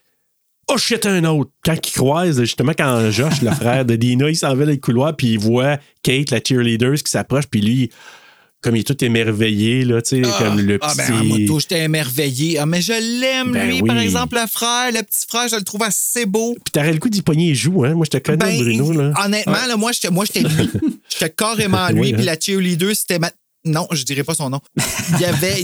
Oh 0.67 0.77
shit, 0.77 1.05
un 1.05 1.23
autre. 1.25 1.51
Quand 1.63 1.75
il 1.75 1.91
croise, 1.91 2.39
justement, 2.41 2.71
quand 2.77 3.11
Josh, 3.11 3.41
le 3.41 3.51
frère 3.51 3.85
de 3.85 3.95
Dina, 3.95 4.29
il 4.29 4.35
s'en 4.35 4.55
va 4.55 4.65
dans 4.65 4.71
le 4.71 4.77
couloir, 4.77 5.15
puis 5.15 5.33
il 5.33 5.39
voit 5.39 5.77
Kate, 6.01 6.31
la 6.31 6.39
cheerleader, 6.43 6.93
qui 6.95 7.11
s'approche, 7.11 7.45
puis 7.45 7.61
lui, 7.61 7.91
comme 8.61 8.75
il 8.75 8.79
est 8.79 8.83
tout 8.83 9.05
émerveillé, 9.05 9.85
là, 9.85 10.01
tu 10.01 10.23
sais, 10.23 10.29
comme 10.39 10.59
le 10.59 10.79
Ah, 10.81 10.87
petit. 10.87 10.97
ben, 11.11 11.19
en 11.19 11.23
moto, 11.25 11.59
j'étais 11.59 11.83
émerveillé. 11.83 12.57
Ah, 12.57 12.65
mais 12.65 12.81
je 12.81 12.93
l'aime, 13.21 13.51
Ben 13.51 13.67
lui, 13.67 13.81
oui. 13.81 13.87
par 13.87 13.99
exemple, 13.99 14.39
le 14.41 14.47
frère, 14.47 14.91
le 14.91 15.03
petit 15.03 15.27
frère, 15.29 15.47
je 15.47 15.55
le 15.55 15.61
trouve 15.61 15.83
assez 15.83 16.25
beau. 16.25 16.53
Puis 16.55 16.71
t'aurais 16.71 16.93
le 16.93 16.97
coup 16.97 17.09
d'y 17.09 17.21
pogner 17.21 17.49
les 17.49 17.55
joues, 17.55 17.85
hein. 17.85 17.93
Moi, 17.93 18.05
je 18.11 18.17
te 18.17 18.23
connais, 18.23 18.37
Ben, 18.37 18.57
Bruno, 18.57 18.91
là. 18.91 19.13
Honnêtement, 19.23 19.67
là, 19.67 19.77
moi, 19.77 19.91
j'étais 19.91 20.09
moi, 20.09 20.25
j'étais 20.25 20.47
lui. 20.49 20.69
J'étais 21.09 21.29
carrément 21.29 21.87
lui, 21.89 21.99
Oui, 21.99 22.09
hein. 22.11 22.15
puis 22.15 22.25
la 22.25 22.39
cheerleader, 22.39 22.95
c'était 22.95 23.19
ma... 23.19 23.29
Non, 23.65 23.87
je 23.91 24.03
dirais 24.03 24.23
pas 24.23 24.35
son 24.35 24.49
nom. 24.51 24.59
Il 25.13 25.19
y 25.21 25.25
avait, 25.25 25.63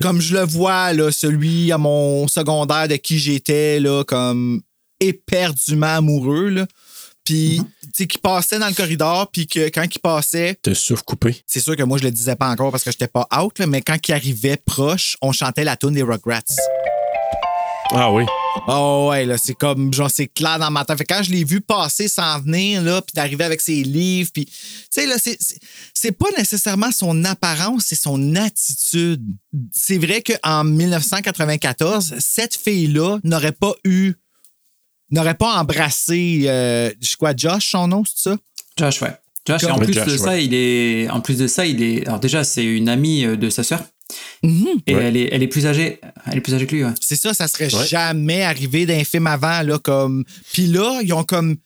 comme 0.00 0.20
je 0.20 0.34
le 0.34 0.44
vois, 0.44 0.92
là, 0.92 1.12
celui 1.12 1.70
à 1.70 1.78
mon 1.78 2.26
secondaire 2.26 2.88
de 2.88 2.96
qui 2.96 3.18
j'étais, 3.18 3.78
là, 3.78 4.02
comme 4.04 4.60
éperdument 5.00 5.86
amoureux, 5.96 6.48
là. 6.48 6.66
Puis, 7.24 7.60
tu 7.82 7.88
sais, 7.94 8.06
qui 8.06 8.16
passait 8.18 8.58
dans 8.58 8.68
le 8.68 8.74
corridor, 8.74 9.30
puis 9.30 9.46
que 9.46 9.68
quand 9.68 9.84
il 9.84 9.98
passait, 9.98 10.54
Te 10.62 10.72
souffle 10.72 11.02
coupé. 11.04 11.36
c'est 11.46 11.60
sûr 11.60 11.76
que 11.76 11.82
moi, 11.82 11.98
je 11.98 12.04
le 12.04 12.10
disais 12.10 12.36
pas 12.36 12.48
encore 12.48 12.70
parce 12.70 12.82
que 12.82 12.90
j'étais 12.90 13.06
pas 13.06 13.28
out, 13.38 13.58
là, 13.58 13.66
mais 13.66 13.82
quand 13.82 13.96
il 14.08 14.12
arrivait 14.12 14.56
proche, 14.56 15.16
on 15.20 15.30
chantait 15.30 15.64
la 15.64 15.76
tune 15.76 15.92
des 15.92 16.02
Rugrats. 16.02 16.40
Ah 17.90 18.10
oui. 18.10 18.24
Oh 18.66 19.08
ouais, 19.10 19.24
là, 19.24 19.38
c'est 19.38 19.54
comme, 19.54 19.92
genre, 19.94 20.10
c'est 20.10 20.26
clair 20.26 20.58
dans 20.58 20.70
ma 20.70 20.84
tête. 20.84 20.98
Fait 20.98 21.04
que 21.04 21.14
quand 21.14 21.22
je 21.22 21.30
l'ai 21.30 21.44
vu 21.44 21.60
passer 21.60 22.08
s'en 22.08 22.40
venir, 22.40 22.82
là, 22.82 23.00
puis 23.02 23.12
d'arriver 23.14 23.44
avec 23.44 23.60
ses 23.60 23.82
livres, 23.82 24.30
puis, 24.32 24.44
tu 24.46 24.52
sais, 24.90 25.06
là, 25.06 25.16
c'est- 25.18 25.36
c'est 25.40 25.58
c'est 25.94 26.12
pas 26.12 26.28
nécessairement 26.36 26.90
son 26.92 27.24
apparence, 27.24 27.84
c'est 27.86 27.96
son 28.00 28.36
attitude. 28.36 29.22
C'est 29.72 29.98
vrai 29.98 30.22
qu'en 30.22 30.64
1994, 30.64 32.14
cette 32.18 32.56
fille-là 32.56 33.18
n'aurait 33.24 33.52
pas 33.52 33.72
eu, 33.84 34.14
n'aurait 35.10 35.34
pas 35.34 35.58
embrassé, 35.60 36.42
euh, 36.46 36.90
je 37.00 37.08
sais 37.10 37.16
quoi, 37.16 37.32
Josh, 37.36 37.70
son 37.70 37.88
nom, 37.88 38.04
c'est 38.04 38.30
ça? 38.30 38.36
Josh, 38.78 39.02
ouais. 39.02 39.14
Josh, 39.46 39.62
et 39.62 39.66
en 39.70 39.78
Oui, 39.78 39.84
plus 39.86 39.94
Josh, 39.94 40.06
de 40.06 40.10
ouais. 40.12 40.18
ça, 40.18 40.38
il 40.38 40.52
est, 40.54 41.08
en 41.10 41.20
plus 41.20 41.38
de 41.38 41.46
ça, 41.46 41.64
il 41.66 41.82
est, 41.82 42.06
alors 42.06 42.20
déjà, 42.20 42.44
c'est 42.44 42.64
une 42.64 42.88
amie 42.88 43.24
euh, 43.24 43.36
de 43.36 43.48
sa 43.50 43.62
sœur. 43.64 43.82
Et 44.42 44.94
Ouais. 44.94 45.04
elle 45.04 45.16
est, 45.16 45.28
elle 45.32 45.42
est 45.42 45.48
plus 45.48 45.66
âgée, 45.66 46.00
elle 46.26 46.38
est 46.38 46.40
plus 46.40 46.54
âgée 46.54 46.66
que 46.66 46.74
lui, 46.74 46.84
ouais. 46.84 46.92
C'est 47.00 47.16
ça, 47.16 47.34
ça 47.34 47.48
serait 47.48 47.74
Ouais. 47.74 47.86
jamais 47.86 48.42
arrivé 48.42 48.86
d'un 48.86 49.04
film 49.04 49.26
avant, 49.26 49.62
là, 49.62 49.78
comme. 49.78 50.24
Puis 50.52 50.66
là, 50.66 51.00
ils 51.02 51.12
ont 51.12 51.24
comme 51.24 51.56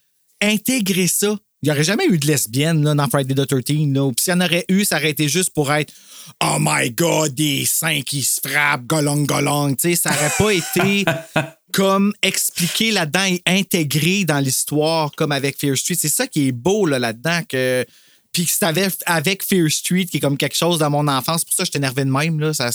intégré 0.41 1.07
ça. 1.07 1.37
Il 1.63 1.67
n'y 1.67 1.71
aurait 1.71 1.85
jamais 1.85 2.07
eu 2.11 2.19
de 2.19 2.27
lesbienne 2.27 2.83
là, 2.83 2.95
dans 2.95 3.07
Friday 3.09 3.35
the 3.35 3.47
13. 3.47 3.93
Là. 3.93 4.11
Puis 4.11 4.25
s'il 4.25 4.33
y 4.33 4.35
en 4.37 4.41
aurait 4.41 4.65
eu, 4.69 4.85
ça 4.85 4.97
aurait 4.97 5.11
été 5.11 5.29
juste 5.29 5.51
pour 5.51 5.73
être 5.73 5.93
Oh 6.43 6.57
my 6.59 6.91
God, 6.91 7.35
des 7.35 7.65
seins 7.67 8.01
qui 8.03 8.23
se 8.23 8.41
frappent, 8.45 8.85
golong, 8.87 9.25
golong. 9.27 9.77
Sais, 9.79 9.95
ça 9.95 10.11
n'aurait 10.11 10.33
pas 10.37 10.51
été 10.53 11.05
comme 11.73 12.13
expliqué 12.23 12.91
là-dedans 12.91 13.25
et 13.27 13.43
intégré 13.47 14.25
dans 14.25 14.41
l'histoire, 14.41 15.13
comme 15.17 15.31
avec 15.31 15.57
Fear 15.57 15.77
Street. 15.77 15.97
C'est 15.97 16.09
ça 16.09 16.27
qui 16.27 16.49
est 16.49 16.53
beau 16.53 16.85
là, 16.85 16.99
là-dedans. 16.99 17.41
que 17.49 17.85
Puis 18.33 18.47
que 18.47 18.51
c'est 18.51 18.65
avec, 19.07 19.43
Fear 19.43 19.71
Street, 19.71 20.07
qui 20.07 20.17
est 20.17 20.21
comme 20.21 20.39
quelque 20.39 20.57
chose 20.57 20.79
dans 20.79 20.91
mon 20.91 21.07
enfance. 21.07 21.41
C'est 21.41 21.49
pour 21.49 21.55
ça 21.55 21.65
que 21.65 21.71
je 21.73 21.79
énervé 21.79 22.05
de 22.05 22.11
même. 22.11 22.41
Là. 22.41 22.55
Ça, 22.55 22.71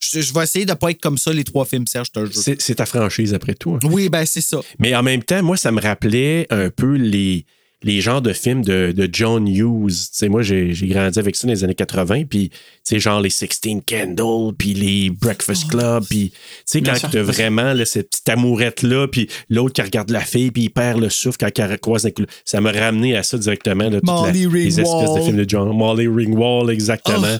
je, 0.00 0.20
je 0.20 0.32
vais 0.32 0.42
essayer 0.42 0.64
de 0.64 0.70
ne 0.70 0.76
pas 0.76 0.90
être 0.90 1.00
comme 1.00 1.18
ça 1.18 1.32
les 1.32 1.44
trois 1.44 1.64
films, 1.66 1.86
Serge, 1.86 2.08
je 2.14 2.20
te 2.20 2.26
jure. 2.32 2.42
C'est 2.42 2.60
c'est 2.62 2.76
ta 2.76 2.86
franchise 2.86 3.34
après 3.34 3.54
tout. 3.54 3.74
hein. 3.74 3.78
Oui, 3.84 4.08
ben 4.08 4.24
c'est 4.24 4.40
ça. 4.40 4.60
Mais 4.78 4.94
en 4.94 5.02
même 5.02 5.22
temps, 5.22 5.42
moi, 5.42 5.56
ça 5.56 5.70
me 5.70 5.80
rappelait 5.80 6.46
un 6.50 6.70
peu 6.70 6.94
les, 6.94 7.44
les 7.82 8.00
genres 8.00 8.22
de 8.22 8.32
films 8.32 8.62
de, 8.64 8.92
de 8.92 9.08
John 9.12 9.46
Hughes. 9.48 9.88
Tu 9.90 10.08
sais, 10.12 10.28
moi, 10.28 10.42
j'ai 10.42 10.72
j'ai 10.72 10.86
grandi 10.86 11.18
avec 11.18 11.34
ça 11.36 11.46
dans 11.46 11.52
les 11.52 11.64
années 11.64 11.74
80, 11.74 12.24
puis, 12.24 12.50
tu 12.50 12.56
sais, 12.84 12.98
genre 13.00 13.20
les 13.20 13.30
16 13.30 13.48
Candles, 13.86 14.54
puis 14.56 14.74
les 14.74 15.10
Breakfast 15.10 15.68
Club, 15.68 16.04
puis, 16.08 16.30
tu 16.30 16.36
sais, 16.66 16.80
Bien 16.80 16.94
quand 16.94 17.08
tu 17.10 17.18
as 17.18 17.22
vraiment 17.22 17.72
là, 17.74 17.84
cette 17.84 18.10
petite 18.10 18.28
amourette-là, 18.28 19.08
puis 19.08 19.28
l'autre 19.50 19.74
qui 19.74 19.82
regarde 19.82 20.10
la 20.10 20.20
fille, 20.20 20.50
puis 20.50 20.64
il 20.64 20.70
perd 20.70 21.00
le 21.00 21.10
souffle 21.10 21.38
quand 21.38 21.48
il 21.56 21.78
croise 21.78 22.04
coup. 22.14 22.22
Ça 22.44 22.60
m'a 22.60 22.72
ramené 22.72 23.16
à 23.16 23.22
ça 23.22 23.36
directement, 23.38 23.88
là, 23.88 24.00
la- 24.26 24.32
les 24.64 24.80
espèces 24.80 25.14
de 25.14 25.20
films 25.24 25.36
de 25.36 25.48
John. 25.48 25.76
Molly 25.76 26.06
Ringwald, 26.08 26.70
exactement. 26.70 27.38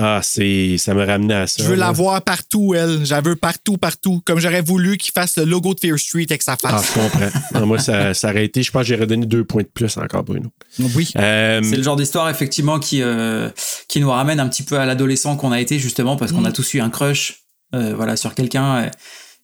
Ah, 0.00 0.20
c'est, 0.22 0.76
ça 0.78 0.94
m'a 0.94 1.04
ramené 1.04 1.34
à 1.34 1.46
ça. 1.48 1.60
Je 1.62 1.68
veux 1.68 1.74
là. 1.74 1.86
la 1.86 1.92
voir 1.92 2.22
partout, 2.22 2.72
elle. 2.76 3.04
Je 3.04 3.10
la 3.10 3.20
veux 3.20 3.34
partout, 3.34 3.76
partout. 3.78 4.22
Comme 4.24 4.38
j'aurais 4.38 4.60
voulu 4.62 4.96
qu'il 4.96 5.12
fasse 5.12 5.36
le 5.38 5.44
logo 5.44 5.74
de 5.74 5.80
Fear 5.80 5.98
Street 5.98 6.26
avec 6.30 6.42
sa 6.42 6.56
Ah, 6.62 6.78
face. 6.78 6.92
je 6.94 7.00
comprends. 7.00 7.60
Non, 7.60 7.66
moi, 7.66 7.78
ça, 7.80 8.14
ça 8.14 8.30
aurait 8.30 8.44
été, 8.44 8.62
je 8.62 8.70
pense 8.70 8.82
que 8.86 8.94
j'aurais 8.94 9.06
donné 9.08 9.26
deux 9.26 9.44
points 9.44 9.62
de 9.62 9.68
plus 9.68 9.96
encore, 9.96 10.22
Bruno. 10.22 10.50
oui. 10.94 11.10
Euh, 11.16 11.60
C'est 11.64 11.76
le 11.76 11.82
genre 11.82 11.96
d'histoire 11.96 12.30
effectivement 12.30 12.78
qui 12.78 13.02
euh, 13.02 13.50
qui 13.88 14.00
nous 14.00 14.10
ramène 14.10 14.38
un 14.38 14.48
petit 14.48 14.62
peu 14.62 14.78
à 14.78 14.86
l'adolescent 14.86 15.36
qu'on 15.36 15.50
a 15.52 15.60
été 15.60 15.78
justement 15.80 16.16
parce 16.16 16.30
qu'on 16.32 16.44
a 16.44 16.52
tous 16.52 16.74
eu 16.74 16.80
un 16.80 16.90
crush 16.90 17.40
euh, 17.74 17.94
voilà 17.96 18.16
sur 18.16 18.34
quelqu'un 18.34 18.84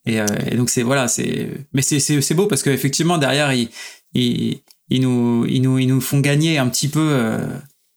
et, 0.07 0.13
et, 0.13 0.21
euh, 0.21 0.27
et 0.51 0.57
donc 0.57 0.71
c'est 0.71 0.83
voilà 0.83 1.09
c'est 1.09 1.49
mais 1.73 1.83
c'est 1.83 1.99
c'est 1.99 2.21
c'est 2.21 2.35
beau 2.35 2.47
parce 2.47 2.63
qu'effectivement 2.63 3.19
derrière 3.19 3.53
ils 3.53 3.69
ils 4.15 4.61
ils 4.89 5.01
nous 5.01 5.45
ils 5.49 5.61
nous 5.63 5.79
ils 5.79 5.87
nous 5.89 6.01
font 6.01 6.21
gagner 6.21 6.59
un 6.59 6.69
petit 6.69 6.89
peu 6.89 7.01
euh, 7.01 7.39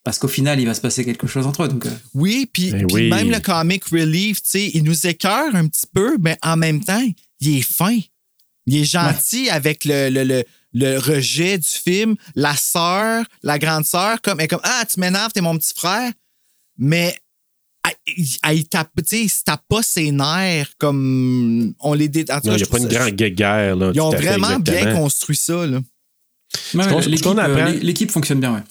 parce 0.08 0.20
qu'au 0.20 0.30
final 0.30 0.58
il 0.58 0.66
va 0.66 0.74
se 0.74 0.80
passer 0.80 1.04
quelque 1.04 1.28
chose 1.28 1.46
entre 1.46 1.64
eux 1.64 1.68
donc 1.68 1.86
euh, 1.86 1.90
Oui, 2.14 2.50
puis 2.54 2.72
Ben 2.72 2.86
oui. 2.94 3.10
même 3.10 3.30
le 3.30 3.42
comic 3.42 3.84
relief, 3.88 4.42
tu 4.42 4.50
sais, 4.52 4.72
il 4.74 4.86
nous 4.86 5.06
écœure 5.06 5.54
un 5.54 5.68
petit 5.68 5.86
peu, 5.94 6.16
mais 6.22 6.38
en 6.44 6.56
même 6.56 6.82
temps, 6.82 7.06
il 7.42 7.58
est 7.58 7.62
fin. 7.62 8.00
Il 8.68 8.78
est 8.78 8.86
gentil 8.86 9.50
avec 9.50 9.84
le, 9.84 10.10
le, 10.10 10.24
le, 10.24 10.46
le 10.72 10.98
rejet 10.98 11.58
du 11.58 11.68
film. 11.68 12.16
La 12.36 12.56
sœur, 12.56 13.26
la 13.44 13.60
grande 13.60 13.84
sœur, 13.84 14.22
comme, 14.22 14.40
elle 14.40 14.46
est 14.46 14.48
comme 14.48 14.62
Ah, 14.64 14.86
tu 14.90 14.98
m'énerves, 15.02 15.34
t'es 15.34 15.42
mon 15.42 15.58
petit 15.58 15.74
frère. 15.76 16.10
Mais 16.78 17.14
il 18.48 18.66
tape, 18.70 18.92
tu 19.00 19.04
sais, 19.08 19.24
il 19.24 19.30
se 19.30 19.44
tape 19.44 19.64
pas 19.68 19.84
ses 19.84 20.12
nerfs 20.12 20.72
comme 20.78 21.74
on 21.82 21.94
les 21.94 22.08
dé... 22.08 22.24
en 22.32 22.40
tout 22.40 22.48
Non, 22.48 22.54
cas, 22.54 22.60
il 22.60 22.60
n'y 22.60 22.60
je 22.60 22.64
a 22.64 22.68
pas 22.68 22.78
une 22.80 22.88
grande 22.88 23.12
guerre. 23.12 23.76
Là, 23.76 23.92
Ils 23.94 24.00
ont 24.00 24.10
vraiment 24.12 24.58
bien 24.60 24.94
construit 24.96 25.36
ça, 25.36 25.66
l'équipe 27.06 27.28
euh, 27.28 27.80
l'équipe 27.82 28.10
fonctionne 28.10 28.40
bien 28.40 28.54
ouais 28.54 28.64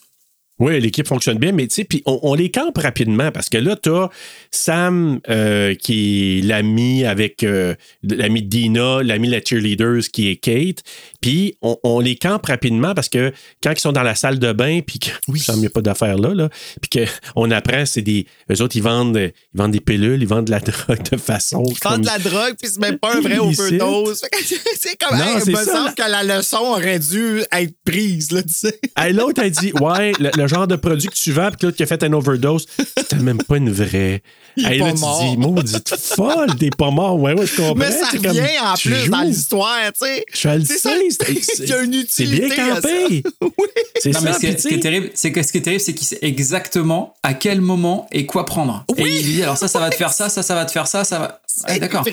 Oui, 0.59 0.81
l'équipe 0.81 1.07
fonctionne 1.07 1.39
bien, 1.39 1.53
mais 1.53 1.67
tu 1.67 1.75
sais, 1.75 1.85
puis 1.85 2.03
on, 2.07 2.19
on 2.23 2.35
les 2.35 2.51
campe 2.51 2.79
rapidement 2.79 3.31
parce 3.31 3.49
que 3.49 3.59
là, 3.59 3.77
tu 3.77 3.91
as 3.91 4.09
Sam 4.51 5.21
euh, 5.29 5.75
qui 5.75 6.39
est 6.39 6.43
l'ami 6.43 7.05
avec 7.05 7.43
euh, 7.43 7.75
l'ami 8.03 8.43
de 8.43 8.49
Dina, 8.49 9.03
l'ami 9.03 9.29
de 9.29 9.33
la 9.33 9.41
cheerleaders 9.45 10.09
qui 10.13 10.29
est 10.29 10.37
Kate, 10.37 10.83
puis 11.21 11.57
on, 11.61 11.77
on 11.83 12.01
les 12.01 12.17
campe 12.17 12.47
rapidement 12.47 12.95
parce 12.95 13.09
que 13.09 13.33
quand 13.63 13.73
ils 13.73 13.81
sont 13.81 13.93
dans 13.93 14.03
la 14.03 14.15
salle 14.15 14.39
de 14.39 14.53
bain, 14.53 14.81
puis 14.81 14.99
que 14.99 15.11
Oui. 15.29 15.41
Sam, 15.41 15.57
il 15.57 15.61
n'y 15.61 15.67
a 15.67 15.71
pas 15.71 15.83
d'affaires 15.83 16.17
là, 16.19 16.35
là 16.35 16.49
puis 16.81 17.07
qu'on 17.35 17.51
apprend, 17.51 17.85
c'est 17.87 18.03
des. 18.03 18.27
Eux 18.51 18.63
autres, 18.63 18.77
ils 18.77 18.83
vendent, 18.83 19.17
ils 19.17 19.59
vendent 19.59 19.73
des 19.73 19.81
pilules, 19.81 20.21
ils 20.23 20.29
vendent 20.29 20.47
de 20.47 20.51
la 20.51 20.61
drogue 20.61 21.03
de 21.11 21.17
façon. 21.17 21.65
Ils 21.69 21.77
vendent 21.83 22.03
de 22.03 22.07
la 22.07 22.19
drogue, 22.19 22.55
puis 22.61 22.71
c'est 22.73 22.81
même 22.81 22.99
pas 22.99 23.17
un 23.17 23.21
vrai 23.21 23.39
overdose. 23.39 24.23
C'est 24.79 24.97
comme, 24.97 25.19
Non, 25.19 25.25
hey, 25.25 25.41
c'est 25.41 25.51
il 25.51 25.57
me 25.57 25.65
ça, 25.65 25.73
semble 25.73 25.95
que 25.95 26.03
la 26.03 26.23
leçon 26.23 26.59
aurait 26.59 26.99
dû 26.99 27.41
être 27.53 27.75
prise, 27.85 28.31
là, 28.31 28.43
tu 28.43 28.53
sais. 28.53 28.79
L'autre 29.13 29.43
a 29.43 29.49
dit 29.51 29.73
Ouais, 29.81 30.13
le, 30.21 30.31
le 30.37 30.46
le 30.47 30.55
genre 30.55 30.67
de 30.67 30.77
produit 30.77 31.09
que 31.09 31.15
tu 31.15 31.33
vends, 31.33 31.49
puis 31.49 31.57
que 31.59 31.67
l'autre 31.67 31.77
qui 31.77 31.83
a 31.83 31.87
fait 31.87 32.03
un 32.03 32.13
overdose, 32.13 32.67
c'était 32.97 33.17
même 33.17 33.39
pas 33.43 33.57
une 33.59 33.71
vraie. 33.71 34.23
Il 34.57 34.65
est 34.67 34.73
Hey, 34.73 34.79
là, 34.79 34.87
pas 34.87 34.93
tu 34.93 34.99
mort. 35.01 35.23
dis, 35.23 35.37
maudite 35.37 35.95
folle, 35.97 36.57
t'es 36.59 36.71
pas 36.71 36.91
mort. 36.91 37.21
Ouais, 37.21 37.35
ouais, 37.35 37.47
je 37.47 37.57
comprends. 37.57 37.75
Mais 37.75 37.91
ça 37.91 38.09
C'est 38.11 38.17
comme, 38.19 38.29
revient 38.29 38.59
en 38.65 38.75
tu 38.75 38.89
plus 38.91 39.09
dans 39.11 39.19
joues. 39.21 39.25
l'histoire, 39.29 39.79
tu 40.01 40.07
sais. 40.07 40.25
Je 40.33 40.49
le 40.49 40.65
C'est 40.65 40.73
sais, 40.75 40.79
ça, 40.79 40.91
c'est- 41.11 41.63
il 41.65 41.69
y 41.69 41.73
a 41.73 41.83
une 41.83 42.05
C'est 42.09 42.25
bien 42.25 42.37
utilité 42.47 42.61
à 42.63 42.75
ça. 42.77 42.81
campé. 42.83 43.23
C'est 44.01 44.11
Non, 44.13 44.21
mais 44.23 44.33
ça, 44.33 44.35
ce 44.35 44.41
qui, 44.41 44.47
est, 44.47 44.53
puis 44.53 44.63
ce 44.63 44.69
qui 44.69 44.75
est 44.75 44.77
tu 44.77 44.77
sais, 44.77 44.81
terrible, 44.81 45.11
c'est 45.15 45.33
que 45.33 45.43
ce 45.43 45.53
qui 45.53 45.59
est 45.59 45.63
terrible, 45.63 45.81
c'est 45.83 45.95
qu'il 45.95 46.07
sait 46.07 46.19
exactement 46.23 47.15
à 47.23 47.35
quel 47.35 47.61
moment 47.61 48.07
et 48.13 48.27
quoi 48.27 48.45
prendre. 48.45 48.85
Et 48.97 49.03
il 49.03 49.07
lui 49.27 49.33
dit 49.35 49.43
alors 49.43 49.57
ça, 49.57 49.69
ça 49.69 49.79
va 49.81 49.91
te 49.91 49.95
faire 49.97 50.13
ça, 50.13 50.29
ça, 50.29 50.43
ça 50.43 50.55
va 50.55 50.65
te 50.65 50.73
faire 50.73 50.87
ça, 50.87 51.05
ça 51.05 51.19
va. 51.19 51.25
Ouais, 51.67 51.75
C'est 51.75 51.81
D'accord. 51.81 52.05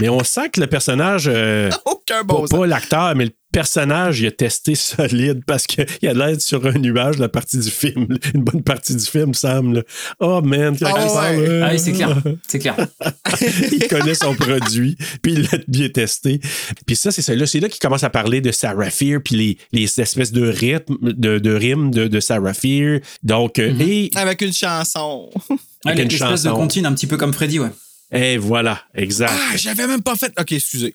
Mais 0.00 0.08
on 0.08 0.24
sent 0.24 0.48
que 0.52 0.60
le 0.60 0.66
personnage, 0.66 1.28
euh, 1.32 1.70
Aucun 1.84 2.16
pas, 2.16 2.22
bon 2.24 2.46
sens. 2.46 2.58
pas 2.58 2.66
l'acteur, 2.66 3.14
mais 3.14 3.26
le 3.26 3.32
personnage, 3.54 4.20
il 4.20 4.26
a 4.26 4.30
testé 4.32 4.74
solide 4.74 5.42
parce 5.46 5.66
qu'il 5.66 5.86
a 6.08 6.12
l'air 6.12 6.40
sur 6.40 6.66
un 6.66 6.72
nuage 6.72 7.18
la 7.18 7.28
partie 7.28 7.58
du 7.58 7.70
film. 7.70 8.06
Une 8.34 8.42
bonne 8.42 8.62
partie 8.62 8.94
du 8.94 9.04
film, 9.04 9.32
Sam. 9.32 9.74
là. 9.74 9.82
Oh 10.20 10.42
man, 10.42 10.76
quand 10.78 10.86
Ah 10.86 10.98
il 11.00 11.06
ouais. 11.06 11.14
parle, 11.14 11.38
euh, 11.40 11.64
Ah 11.64 11.70
oui, 11.72 11.78
c'est 11.78 11.92
clair. 11.92 12.16
C'est 12.46 12.58
clair. 12.58 12.76
il 13.72 13.86
connaît 13.88 14.14
son 14.14 14.34
produit, 14.34 14.96
puis 15.22 15.32
il 15.34 15.42
l'a 15.42 15.58
bien 15.68 15.88
testé. 15.88 16.40
Puis 16.86 16.96
ça, 16.96 17.10
c'est 17.12 17.22
ça. 17.22 17.34
Là, 17.34 17.46
c'est 17.46 17.60
là 17.60 17.68
qu'il 17.68 17.80
commence 17.80 18.04
à 18.04 18.10
parler 18.10 18.40
de 18.40 18.50
Sarah 18.52 18.90
Fear, 18.90 19.20
puis 19.24 19.36
les, 19.36 19.58
les 19.72 20.00
espèces 20.00 20.32
de 20.32 20.48
rythmes, 20.48 20.96
de, 21.00 21.38
de 21.38 21.54
rimes 21.54 21.90
de, 21.92 22.08
de 22.08 22.20
Sarah 22.20 22.54
Fear. 22.54 23.00
Donc, 23.22 23.58
euh, 23.58 23.72
et, 23.80 24.10
Avec 24.16 24.42
une 24.42 24.52
chanson. 24.52 25.30
Ouais, 25.50 25.56
Avec 25.92 26.04
une 26.04 26.10
L'espèce 26.10 26.42
de 26.42 26.48
chanson. 26.48 26.60
comptine 26.60 26.86
un 26.86 26.92
petit 26.94 27.06
peu 27.06 27.16
comme 27.16 27.32
Freddy, 27.34 27.58
ouais. 27.60 27.68
et 28.12 28.36
voilà, 28.38 28.80
exact. 28.94 29.32
Ah, 29.34 29.56
j'avais 29.56 29.86
même 29.86 30.02
pas 30.02 30.16
fait. 30.16 30.32
Ok, 30.40 30.52
excusez. 30.52 30.94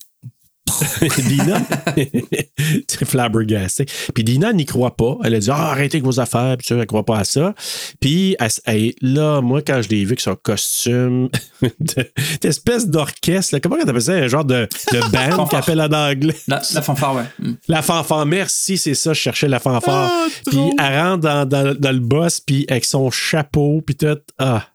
Dina, 1.27 1.61
c'est 2.87 3.05
flabbergasté. 3.05 3.85
Puis 4.13 4.23
Dina 4.23 4.53
n'y 4.53 4.65
croit 4.65 4.95
pas. 4.95 5.17
Elle 5.23 5.35
a 5.35 5.39
dit 5.39 5.49
ah, 5.51 5.71
arrêtez 5.71 5.97
avec 5.97 6.05
vos 6.05 6.19
affaires. 6.19 6.55
Puis 6.57 6.67
ça, 6.67 6.75
elle 6.75 6.85
croit 6.85 7.05
pas 7.05 7.19
à 7.19 7.23
ça. 7.23 7.53
Puis 7.99 8.35
elle- 8.39 8.49
elle- 8.65 8.93
là, 9.01 9.41
moi, 9.41 9.61
quand 9.61 9.81
je 9.81 9.89
l'ai 9.89 9.99
vu 10.01 10.07
avec 10.09 10.21
son 10.21 10.35
costume 10.35 11.29
de- 11.79 12.11
d'espèce 12.41 12.87
d'orchestre, 12.87 13.53
là, 13.55 13.59
comment 13.59 13.75
on 13.83 13.87
appelle 13.87 14.01
ça? 14.01 14.13
Un 14.13 14.27
genre 14.27 14.45
de, 14.45 14.67
de 14.91 15.11
band 15.11 15.35
qu'on 15.45 15.57
appelle 15.57 15.81
en 15.81 15.91
anglais. 15.91 16.35
La, 16.47 16.61
la 16.73 16.81
fanfare, 16.81 17.15
ouais. 17.15 17.23
Mm. 17.39 17.53
La 17.67 17.81
fanfare, 17.81 18.25
merci, 18.25 18.77
c'est 18.77 18.93
ça, 18.95 19.13
je 19.13 19.19
cherchais 19.19 19.47
la 19.47 19.59
fanfare. 19.59 20.09
Ah, 20.11 20.27
puis 20.45 20.59
elle 20.79 20.99
rentre 20.99 21.19
dans, 21.21 21.45
dans- 21.45 21.75
dans 21.77 21.91
le 21.91 21.99
boss, 21.99 22.39
puis 22.39 22.65
avec 22.69 22.85
son 22.85 23.09
chapeau, 23.11 23.81
puis 23.85 23.95
tout. 23.95 24.17
Ah, 24.37 24.65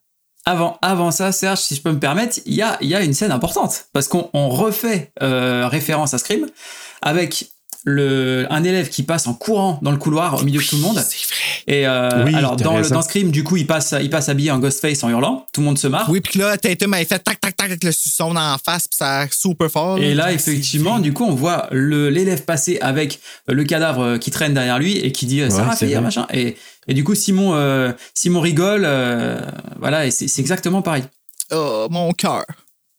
Avant, 0.46 0.78
avant 0.82 1.10
ça, 1.10 1.32
Serge, 1.32 1.60
si 1.60 1.74
je 1.74 1.82
peux 1.82 1.92
me 1.92 1.98
permettre, 1.98 2.38
il 2.44 2.54
y 2.54 2.62
a, 2.62 2.76
y 2.82 2.94
a 2.94 3.02
une 3.02 3.14
scène 3.14 3.32
importante. 3.32 3.86
Parce 3.92 4.08
qu'on 4.08 4.28
on 4.34 4.50
refait 4.50 5.10
euh, 5.22 5.66
référence 5.68 6.12
à 6.12 6.18
Scream 6.18 6.46
avec 7.00 7.50
le, 7.84 8.46
un 8.50 8.64
élève 8.64 8.88
qui 8.88 9.02
passe 9.02 9.26
en 9.26 9.34
courant 9.34 9.78
dans 9.82 9.90
le 9.90 9.98
couloir 9.98 10.40
au 10.40 10.42
milieu 10.44 10.60
de 10.60 10.66
tout 10.66 10.76
le 10.76 10.82
monde. 10.82 10.96
C'est 10.96 11.26
vrai. 11.26 11.34
Et 11.66 11.86
euh, 11.86 12.24
Oui, 12.24 12.34
alors, 12.34 12.56
dans, 12.56 12.78
le, 12.78 12.88
dans 12.88 13.02
Scream, 13.02 13.30
du 13.30 13.44
coup, 13.44 13.56
il 13.56 13.66
passe, 13.66 13.94
il 14.00 14.10
passe 14.10 14.28
habillé 14.28 14.50
en 14.50 14.58
Ghostface 14.58 15.02
en 15.04 15.10
hurlant. 15.10 15.46
Tout 15.52 15.60
le 15.60 15.66
monde 15.66 15.78
se 15.78 15.86
marre. 15.86 16.08
Oui, 16.10 16.20
puis 16.20 16.38
là, 16.38 16.56
Tatum 16.56 16.94
avait 16.94 17.04
fait 17.04 17.18
tac, 17.18 17.40
tac, 17.40 17.56
tac 17.56 17.68
avec 17.68 17.84
le 17.84 17.92
son 17.92 18.36
en 18.36 18.56
face, 18.58 18.88
puis 18.88 18.96
ça 18.96 19.20
a 19.20 19.28
super 19.28 19.70
fort. 19.70 19.98
Et 19.98 20.14
là, 20.14 20.32
effectivement, 20.32 20.98
du 20.98 21.12
coup, 21.12 21.24
on 21.24 21.34
voit 21.34 21.68
l'élève 21.72 22.44
passer 22.44 22.78
avec 22.80 23.20
le 23.48 23.64
cadavre 23.64 24.16
qui 24.18 24.30
traîne 24.30 24.54
derrière 24.54 24.78
lui 24.78 24.96
et 24.98 25.12
qui 25.12 25.26
dit 25.26 25.40
euh, 25.42 25.50
Sarah 25.50 25.74
vrai. 25.74 26.00
machin. 26.00 26.26
Et, 26.32 26.56
et 26.88 26.94
du 26.94 27.04
coup, 27.04 27.14
Simon, 27.14 27.54
euh, 27.54 27.92
Simon 28.14 28.40
rigole. 28.40 28.84
euh, 28.84 29.40
voilà, 29.78 30.06
et 30.06 30.10
c'est 30.10 30.28
c'est 30.28 30.40
exactement 30.40 30.82
pareil. 30.82 31.04
Oh, 31.52 31.86
mon 31.90 32.12
cœur. 32.12 32.44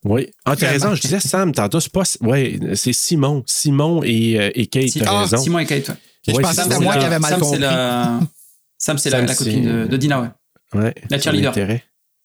Oui. 0.05 0.27
Ah, 0.45 0.55
t'as 0.55 0.69
raison, 0.69 0.95
je 0.95 1.01
disais 1.01 1.19
Sam, 1.19 1.51
tantôt, 1.51 1.79
c'est 1.79 1.91
pas. 1.91 2.03
Ouais, 2.21 2.57
c'est 2.75 2.93
Simon. 2.93 3.43
Simon 3.45 4.01
et, 4.03 4.39
euh, 4.39 4.51
et 4.55 4.67
Kate, 4.67 4.87
Si- 4.89 4.99
t'as 4.99 5.05
ah, 5.11 5.21
raison. 5.21 5.37
Simon 5.37 5.59
et 5.59 5.65
Kate, 5.65 5.89
ouais. 5.89 5.95
Je 6.27 6.33
Ouais, 6.33 6.41
pensais 6.41 6.63
ça. 6.63 6.79
moi 6.79 6.95
qui 6.97 7.05
avais 7.05 7.19
mal 7.19 7.31
Sam, 7.31 7.39
c'est 7.39 7.45
compris. 7.45 7.59
la- 7.59 8.19
Sam, 8.77 8.97
c'est 8.97 9.09
la, 9.09 9.21
la 9.21 9.35
copine 9.35 9.63
de, 9.65 9.85
de 9.87 9.97
Dina, 9.97 10.21
ouais. 10.21 10.29
Ouais, 10.73 10.95
La 11.09 11.19
cheerleader. 11.19 11.53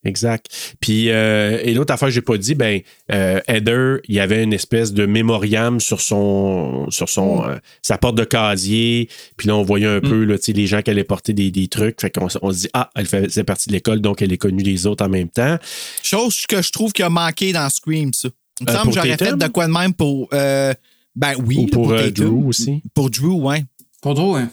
Exact. 0.05 0.47
Puis, 0.81 1.11
euh, 1.11 1.61
et 1.63 1.75
l'autre 1.75 1.93
affaire 1.93 2.09
que 2.09 2.15
j'ai 2.15 2.23
pas 2.23 2.39
dit, 2.39 2.55
ben, 2.55 2.81
euh, 3.13 3.39
Heather, 3.47 3.99
il 4.09 4.15
y 4.15 4.21
avait 4.21 4.43
une 4.43 4.55
espèce 4.55 4.95
de 4.95 5.05
mémoriam 5.05 5.79
sur 5.79 6.01
son, 6.01 6.87
sur 6.89 7.11
son, 7.11 7.45
euh, 7.45 7.57
sa 7.83 7.99
porte 7.99 8.15
de 8.17 8.25
casier. 8.25 9.11
Puis 9.37 9.49
là, 9.49 9.57
on 9.57 9.63
voyait 9.63 9.87
un 9.87 10.01
peu, 10.01 10.25
là, 10.25 10.39
tu 10.39 10.45
sais, 10.47 10.53
les 10.53 10.67
gens 10.67 10.81
qui 10.81 10.91
allaient 10.91 11.05
porter 11.05 11.35
des, 11.35 11.51
des 11.51 11.69
trucs. 11.69 12.01
Fait 12.01 12.09
qu'on 12.11 12.29
on 12.41 12.51
se 12.51 12.61
dit, 12.61 12.69
ah, 12.73 12.91
elle 12.97 13.05
faisait 13.07 13.45
partie 13.45 13.69
de 13.69 13.75
l'école, 13.75 14.01
donc 14.01 14.23
elle 14.23 14.33
est 14.33 14.39
connue 14.39 14.63
des 14.63 14.87
autres 14.87 15.05
en 15.05 15.11
même 15.11 15.29
temps. 15.29 15.59
Chose 16.03 16.47
que 16.49 16.63
je 16.63 16.73
trouve 16.73 16.93
qu'il 16.93 17.05
a 17.05 17.11
manqué 17.11 17.53
dans 17.53 17.69
Scream, 17.69 18.15
ça. 18.15 18.31
Il 18.61 18.67
me 18.67 18.73
semble 18.73 18.85
pour 18.85 18.95
que 18.95 19.01
j'aurais 19.03 19.17
fait 19.19 19.37
de 19.37 19.47
quoi 19.49 19.67
de 19.67 19.73
même 19.73 19.93
pour. 19.95 20.29
euh, 20.33 20.73
ben 21.17 21.33
oui. 21.45 21.59
Ou 21.59 21.67
pour, 21.67 21.93
euh, 21.93 22.05
Tatum. 22.05 22.27
Drew 22.27 22.49
aussi. 22.49 22.83
Pour 22.95 23.11
Drew, 23.11 23.35
ouais. 23.43 23.65
Pour 24.01 24.15
Drew, 24.15 24.35
ouais. 24.37 24.45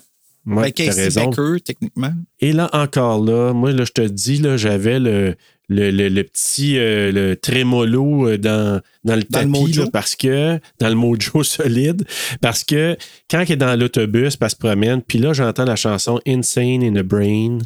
Ouais, 0.47 0.63
Ben, 0.63 0.71
Casey 0.71 1.03
raison. 1.03 1.29
Becker, 1.29 1.61
techniquement. 1.63 2.13
Et 2.39 2.53
là, 2.53 2.69
encore 2.73 3.23
là, 3.23 3.53
moi, 3.53 3.71
là, 3.73 3.83
je 3.85 3.91
te 3.91 4.01
dis, 4.01 4.37
là, 4.37 4.55
j'avais 4.57 4.97
le, 4.99 5.35
le, 5.69 5.91
le- 5.91 6.07
le 6.07 6.23
petit 6.23 6.77
euh, 6.77 7.11
le 7.11 7.35
trémolo 7.35 8.29
euh, 8.29 8.37
dans, 8.37 8.81
dans 9.03 9.15
le 9.15 9.23
Dans 9.29 9.39
tapis, 9.51 9.73
là, 9.73 9.85
parce 9.91 10.15
que, 10.15 10.59
dans 10.79 10.87
le 10.87 10.95
mojo 10.95 11.43
solide, 11.43 12.05
parce 12.41 12.63
que 12.63 12.95
quand 13.29 13.41
elle 13.41 13.51
est 13.51 13.55
dans 13.57 13.77
l'autobus, 13.77 14.37
elle 14.39 14.49
se 14.49 14.55
promène, 14.55 15.01
puis 15.01 15.19
là, 15.19 15.33
j'entends 15.33 15.65
la 15.65 15.75
chanson 15.75 16.19
Insane 16.25 16.81
in 16.81 16.93
the 16.93 17.05
Brain 17.05 17.57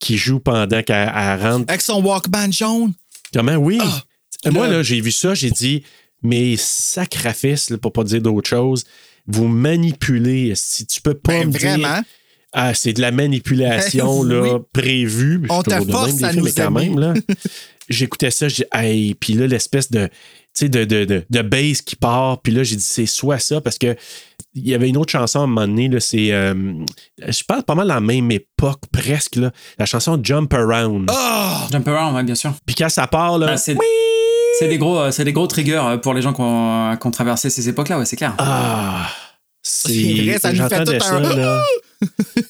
qui 0.00 0.16
joue 0.16 0.40
pendant 0.40 0.82
qu'elle 0.82 1.12
elle 1.14 1.40
rentre. 1.42 1.64
Avec 1.68 1.80
son 1.82 2.02
Walkman 2.02 2.50
jaune. 2.52 2.92
Comment? 3.32 3.54
Oui. 3.56 3.78
Ah, 3.80 4.50
Moi, 4.50 4.66
là- 4.66 4.78
là, 4.78 4.82
j'ai 4.82 5.00
vu 5.00 5.12
ça, 5.12 5.34
j'ai 5.34 5.50
dit, 5.50 5.84
mais 6.22 6.56
sacrifice, 6.56 7.70
là, 7.70 7.78
pour 7.78 7.92
pas 7.92 8.02
dire 8.04 8.20
d'autre 8.20 8.48
chose, 8.48 8.84
vous 9.26 9.48
manipulez. 9.48 10.52
Si 10.56 10.86
tu 10.86 11.00
peux 11.00 11.14
pas 11.14 11.32
Ben, 11.32 11.48
me 11.48 11.52
dire 11.52 11.60
vraiment. 11.78 12.02
ah, 12.52 12.74
c'est 12.74 12.92
de 12.92 13.00
la 13.00 13.10
manipulation 13.12 14.20
Oui. 14.20 14.28
là, 14.30 14.58
prévue. 14.72 15.42
On 15.48 15.62
te 15.62 15.70
de 15.84 15.90
force 15.90 16.08
même 16.08 16.16
des 16.18 16.24
à 16.24 16.30
films, 16.30 16.40
nous 16.40 16.44
mais 16.46 16.52
quand 16.52 16.76
aimer. 16.76 16.88
même, 16.90 16.98
là, 16.98 17.14
j'écoutais 17.88 18.30
ça, 18.30 18.48
j'ai 18.48 18.66
hey, 18.72 19.14
puis 19.14 19.34
là, 19.34 19.46
l'espèce 19.46 19.90
de, 19.90 20.06
tu 20.06 20.12
sais, 20.54 20.68
de, 20.68 20.84
de, 20.84 21.04
de, 21.04 21.24
de 21.28 21.42
bass 21.42 21.82
qui 21.82 21.96
part, 21.96 22.40
puis 22.42 22.52
là, 22.52 22.62
j'ai 22.62 22.76
dit, 22.76 22.82
c'est 22.82 23.06
soit 23.06 23.38
ça, 23.38 23.60
parce 23.60 23.78
que 23.78 23.96
il 24.54 24.66
y 24.66 24.74
avait 24.74 24.88
une 24.88 24.96
autre 24.96 25.12
chanson 25.12 25.38
à 25.40 25.42
un 25.44 25.46
moment 25.46 25.68
donné, 25.68 25.88
là, 25.88 26.00
c'est, 26.00 26.32
euh, 26.32 26.54
je 27.24 27.44
parle 27.44 27.62
pas 27.62 27.76
mal 27.76 27.88
à 27.90 27.94
la 27.94 28.00
même 28.00 28.32
époque, 28.32 28.80
presque, 28.92 29.36
là, 29.36 29.52
la 29.78 29.86
chanson 29.86 30.18
Jump 30.20 30.52
Around. 30.52 31.08
Oh! 31.12 31.68
Jump 31.70 31.86
Around, 31.86 32.16
ouais, 32.16 32.24
bien 32.24 32.34
sûr. 32.34 32.52
Puis 32.66 32.74
quand 32.74 32.88
ça 32.88 33.06
part, 33.06 33.38
là, 33.38 33.50
Ah, 33.52 33.56
c'est 33.56 33.76
c'est 34.58 34.68
des 34.68 34.78
gros, 34.78 34.98
euh, 34.98 35.10
c'est 35.10 35.24
des 35.24 35.32
gros 35.32 35.46
triggers 35.46 35.80
euh, 35.84 35.96
pour 35.98 36.14
les 36.14 36.22
gens 36.22 36.32
qui 36.32 36.40
ont, 36.42 36.96
qui 37.00 37.06
ont 37.06 37.10
traversé 37.10 37.50
ces 37.50 37.68
époques-là, 37.68 37.98
ouais, 37.98 38.04
c'est 38.04 38.16
clair. 38.16 38.34
ah, 38.38 39.08
C'est 39.62 39.92
vrai, 39.92 40.38
ça 40.38 40.52
nous 40.52 40.68
fait 40.68 40.84
tout 40.84 40.92
ça, 41.04 41.14
un- 41.16 41.36
là. 41.36 41.62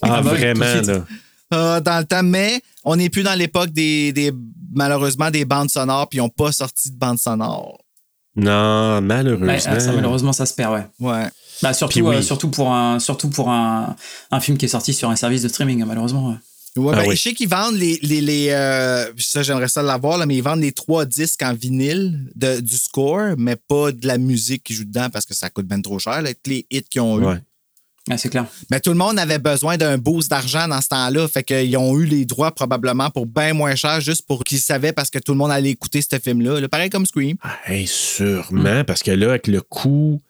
Ah, 0.03 0.17
Ah, 0.19 0.23
bah 0.23 0.31
vraiment, 0.31 0.65
là. 0.65 1.05
Ah, 1.51 1.81
dans 1.81 1.99
le 1.99 2.05
temps, 2.05 2.23
mais 2.23 2.63
on 2.85 2.95
n'est 2.97 3.11
plus 3.11 3.23
dans 3.25 3.35
l'époque 3.35 3.71
des, 3.71 4.13
des 4.13 4.33
malheureusement 4.73 5.31
des 5.31 5.45
bandes 5.45 5.69
sonores, 5.71 6.09
puis 6.09 6.19
ils 6.19 6.23
n'ont 6.23 6.29
pas 6.29 6.53
sorti 6.53 6.91
de 6.93 6.97
bandes 6.97 7.19
sonores. 7.19 7.79
Non, 8.37 9.01
malheureusement. 9.01 9.47
Ouais, 9.49 9.59
ah, 9.67 9.81
ça, 9.81 9.93
malheureusement, 9.93 10.33
ça 10.33 10.47
se 10.47 10.55
perd, 10.55 10.73
ouais. 10.73 10.87
Ouais. 11.01 11.27
Bah, 11.63 11.73
surtout, 11.75 11.95
Puis 11.95 12.03
oui. 12.03 12.17
euh, 12.17 12.23
surtout 12.23 12.49
pour, 12.49 12.73
un, 12.73 13.01
surtout 13.01 13.29
pour 13.29 13.51
un, 13.51 13.97
un 14.31 14.41
film 14.41 14.57
qui 14.57 14.67
est 14.67 14.69
sorti 14.69 14.95
sur 14.95 15.11
un 15.11 15.17
service 15.17 15.43
de 15.43 15.49
streaming, 15.49 15.85
malheureusement. 15.85 16.29
ouais. 16.29 16.37
Ouais, 16.77 16.93
Ah 16.95 17.01
ben, 17.03 17.09
oui. 17.09 17.17
Je 17.17 17.23
sais 17.23 17.33
qu'ils 17.35 17.49
vendent 17.49 17.75
les. 17.77 17.99
les, 18.03 18.21
les 18.21 18.47
euh, 18.51 19.07
ça, 19.19 19.43
j'aimerais 19.43 19.69
ça 19.69 19.83
l'avoir, 19.83 20.19
là, 20.19 20.27
mais 20.27 20.37
ils 20.37 20.43
vendent 20.43 20.61
les 20.61 20.73
trois 20.73 21.05
disques 21.05 21.43
en 21.43 21.53
vinyle 21.53 22.31
de, 22.37 22.61
du 22.61 22.77
score, 22.77 23.35
mais 23.37 23.57
pas 23.57 23.91
de 23.93 24.07
la 24.07 24.19
musique 24.19 24.63
qui 24.63 24.75
joue 24.75 24.85
dedans 24.85 25.09
parce 25.13 25.27
que 25.27 25.35
ça 25.35 25.51
coûte 25.51 25.67
bien 25.67 25.81
trop 25.81 25.99
cher, 25.99 26.13
là, 26.13 26.19
avec 26.19 26.39
les 26.47 26.67
hits 26.71 26.83
qu'ils 26.83 27.01
ont 27.01 27.19
eu. 27.21 27.25
Ouais. 27.25 27.39
Ouais, 28.09 28.17
c'est 28.17 28.31
clair. 28.31 28.47
Mais 28.71 28.81
tout 28.81 28.91
le 28.91 28.97
monde 28.97 29.19
avait 29.19 29.39
besoin 29.39 29.77
d'un 29.77 29.99
boost 29.99 30.31
d'argent 30.31 30.67
dans 30.67 30.81
ce 30.81 30.89
temps-là. 30.89 31.29
Fait 31.29 31.43
qu'ils 31.45 31.77
ont 31.77 31.99
eu 31.99 32.07
les 32.07 32.25
droits 32.25 32.51
probablement 32.51 33.11
pour 33.11 33.27
bien 33.27 33.53
moins 33.53 33.75
cher, 33.75 34.01
juste 34.01 34.27
pour 34.27 34.43
qu'ils 34.43 34.59
savaient 34.59 34.93
parce 34.93 35.11
que 35.11 35.19
tout 35.19 35.33
le 35.33 35.39
monde 35.39 35.51
allait 35.51 35.71
écouter 35.71 36.01
ce 36.03 36.19
film-là. 36.19 36.61
là. 36.61 36.69
Pareil 36.69 36.89
comme 36.89 37.05
Scream. 37.05 37.37
Ah, 37.43 37.59
Hey, 37.67 37.87
sûrement, 37.87 38.85
parce 38.85 39.03
que 39.03 39.11
là, 39.11 39.31
avec 39.31 39.47
le 39.49 39.61
coup, 39.61 40.21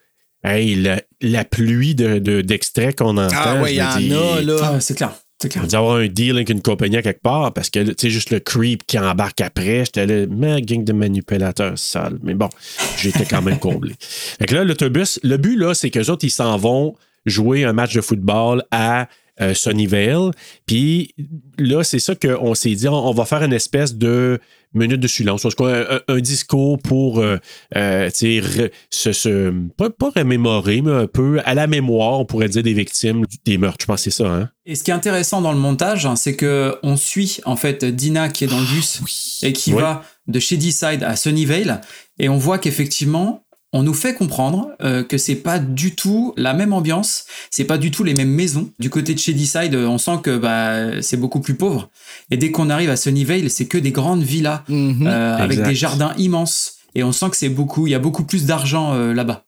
hey, 0.42 0.74
la, 0.74 1.00
la 1.20 1.44
pluie 1.44 1.94
de, 1.94 2.18
de- 2.18 2.40
d'extraits 2.40 2.96
qu'on 2.98 3.16
entend. 3.16 3.36
Ah 3.36 3.62
ouais, 3.62 3.74
il 3.74 3.76
y 3.76 3.82
en 3.82 3.96
dis, 3.98 4.12
a, 4.12 4.40
là. 4.42 4.56
Ah, 4.62 4.80
c'est 4.80 4.94
clair. 4.96 5.14
On 5.56 5.66
dit 5.66 5.76
avoir 5.76 5.96
un 5.96 6.06
deal 6.06 6.36
avec 6.36 6.50
une 6.50 6.60
compagnie 6.60 6.96
à 6.96 7.02
quelque 7.02 7.22
part 7.22 7.52
parce 7.52 7.70
que, 7.70 7.80
tu 7.80 7.94
sais, 7.96 8.10
juste 8.10 8.30
le 8.30 8.40
creep 8.40 8.86
qui 8.86 8.98
embarque 8.98 9.40
après, 9.40 9.84
j'étais 9.84 10.06
là, 10.06 10.26
mais 10.28 10.60
gang 10.60 10.84
de 10.84 10.92
manipulateurs 10.92 11.78
sales. 11.78 12.18
Mais 12.22 12.34
bon, 12.34 12.50
j'étais 12.98 13.24
quand 13.24 13.40
même 13.40 13.58
comblé. 13.58 13.94
Fait 14.00 14.46
que 14.46 14.54
là, 14.54 14.64
l'autobus, 14.64 15.18
le 15.22 15.36
but, 15.38 15.56
là, 15.56 15.72
c'est 15.74 15.90
qu'eux 15.90 16.10
autres, 16.10 16.24
ils 16.24 16.30
s'en 16.30 16.56
vont 16.58 16.94
jouer 17.24 17.64
un 17.64 17.72
match 17.72 17.94
de 17.94 18.00
football 18.00 18.64
à 18.70 19.08
euh, 19.40 19.54
Sunnyvale. 19.54 20.32
Puis 20.66 21.14
là, 21.58 21.82
c'est 21.84 21.98
ça 21.98 22.14
qu'on 22.14 22.54
s'est 22.54 22.74
dit, 22.74 22.88
on, 22.88 23.08
on 23.08 23.12
va 23.12 23.24
faire 23.24 23.42
une 23.42 23.54
espèce 23.54 23.94
de 23.94 24.38
minute 24.74 25.00
de 25.00 25.08
silence, 25.08 25.44
en 25.44 25.48
tout 25.50 25.64
cas, 25.64 26.00
un, 26.08 26.14
un 26.14 26.20
discours 26.20 26.78
pour, 26.78 27.18
euh, 27.20 27.38
euh, 27.76 28.08
se, 28.10 29.12
se- 29.12 29.52
pas, 29.76 29.90
pas 29.90 30.10
remémorer, 30.14 30.80
mais 30.82 30.92
un 30.92 31.06
peu 31.06 31.40
à 31.44 31.54
la 31.54 31.66
mémoire, 31.66 32.20
on 32.20 32.24
pourrait 32.24 32.48
dire, 32.48 32.62
des 32.62 32.74
victimes 32.74 33.24
des 33.44 33.58
meurtres. 33.58 33.78
Je 33.80 33.86
pense 33.86 34.04
que 34.04 34.10
c'est 34.10 34.22
ça, 34.22 34.28
hein? 34.30 34.50
Et 34.66 34.74
ce 34.76 34.84
qui 34.84 34.90
est 34.90 34.94
intéressant 34.94 35.40
dans 35.40 35.52
le 35.52 35.58
montage, 35.58 36.06
hein, 36.06 36.14
c'est 36.16 36.36
que 36.36 36.76
on 36.82 36.96
suit 36.96 37.38
en 37.44 37.56
fait 37.56 37.84
Dina 37.84 38.28
qui 38.28 38.44
est 38.44 38.46
dans 38.46 38.60
le 38.60 38.66
bus 38.66 39.40
et 39.42 39.52
qui 39.52 39.72
Oui. 39.74 39.80
va 39.82 40.02
de 40.28 40.38
Shadyside 40.38 41.02
à 41.02 41.16
Sunnyvale, 41.16 41.80
et 42.18 42.28
on 42.28 42.38
voit 42.38 42.58
qu'effectivement 42.58 43.42
on 43.72 43.82
nous 43.84 43.94
fait 43.94 44.14
comprendre 44.14 44.70
euh, 44.82 45.04
que 45.04 45.16
c'est 45.16 45.36
pas 45.36 45.58
du 45.60 45.94
tout 45.94 46.34
la 46.36 46.54
même 46.54 46.72
ambiance, 46.72 47.24
c'est 47.50 47.64
pas 47.64 47.78
du 47.78 47.90
tout 47.92 48.02
les 48.02 48.14
mêmes 48.14 48.30
maisons. 48.32 48.70
Du 48.80 48.90
côté 48.90 49.14
de 49.14 49.18
Shadyside, 49.20 49.74
on 49.76 49.96
sent 49.98 50.18
que 50.24 50.36
bah, 50.38 51.00
c'est 51.02 51.16
beaucoup 51.16 51.40
plus 51.40 51.54
pauvre. 51.54 51.88
Et 52.32 52.36
dès 52.36 52.50
qu'on 52.50 52.68
arrive 52.70 52.90
à 52.90 52.96
Sunnyvale, 52.96 53.48
c'est 53.48 53.66
que 53.66 53.78
des 53.78 53.92
grandes 53.92 54.22
villas 54.24 54.62
Mhm. 54.68 55.06
euh, 55.06 55.36
avec 55.36 55.58
des 55.68 55.74
jardins 55.76 56.14
immenses. 56.18 56.74
Et 56.96 57.04
on 57.04 57.12
sent 57.12 57.30
que 57.30 57.36
c'est 57.36 57.48
beaucoup, 57.48 57.86
il 57.86 57.90
y 57.90 57.94
a 57.94 58.00
beaucoup 58.00 58.24
plus 58.24 58.44
d'argent 58.46 58.94
euh, 58.94 59.12
là-bas. 59.14 59.44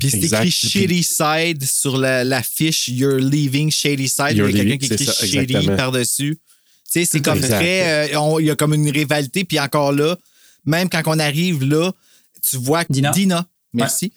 Puis 0.00 0.10
c'est 0.10 0.18
écrit 0.26 0.50
Shady 0.70 1.02
Side 1.04 1.64
sur 1.64 1.96
la, 1.96 2.24
la 2.24 2.42
fiche 2.42 2.88
You're 2.88 3.18
leaving 3.20 3.70
Shady 3.70 4.08
Side. 4.08 4.30
Il 4.32 4.36
y 4.38 4.40
a 4.40 4.44
quelqu'un 4.52 4.78
qui 4.78 4.88
écrit 4.94 5.04
ça, 5.04 5.12
Shady 5.40 5.52
par-dessus. 5.76 6.38
Tu 6.92 7.00
sais, 7.00 7.04
c'est 7.04 7.20
comme 7.20 7.38
très. 7.58 8.16
euh, 8.16 8.38
Il 8.40 8.46
y 8.46 8.50
a 8.50 8.56
comme 8.56 8.74
une 8.74 8.90
rivalité. 8.90 9.44
Puis 9.44 9.60
encore 9.60 9.92
là, 9.92 10.16
même 10.66 10.88
quand 10.88 11.02
on 11.06 11.20
arrive 11.20 11.62
là, 11.62 11.92
tu 12.44 12.56
vois 12.56 12.84
que 12.84 12.92
Dina. 13.12 13.46
Merci, 13.72 14.12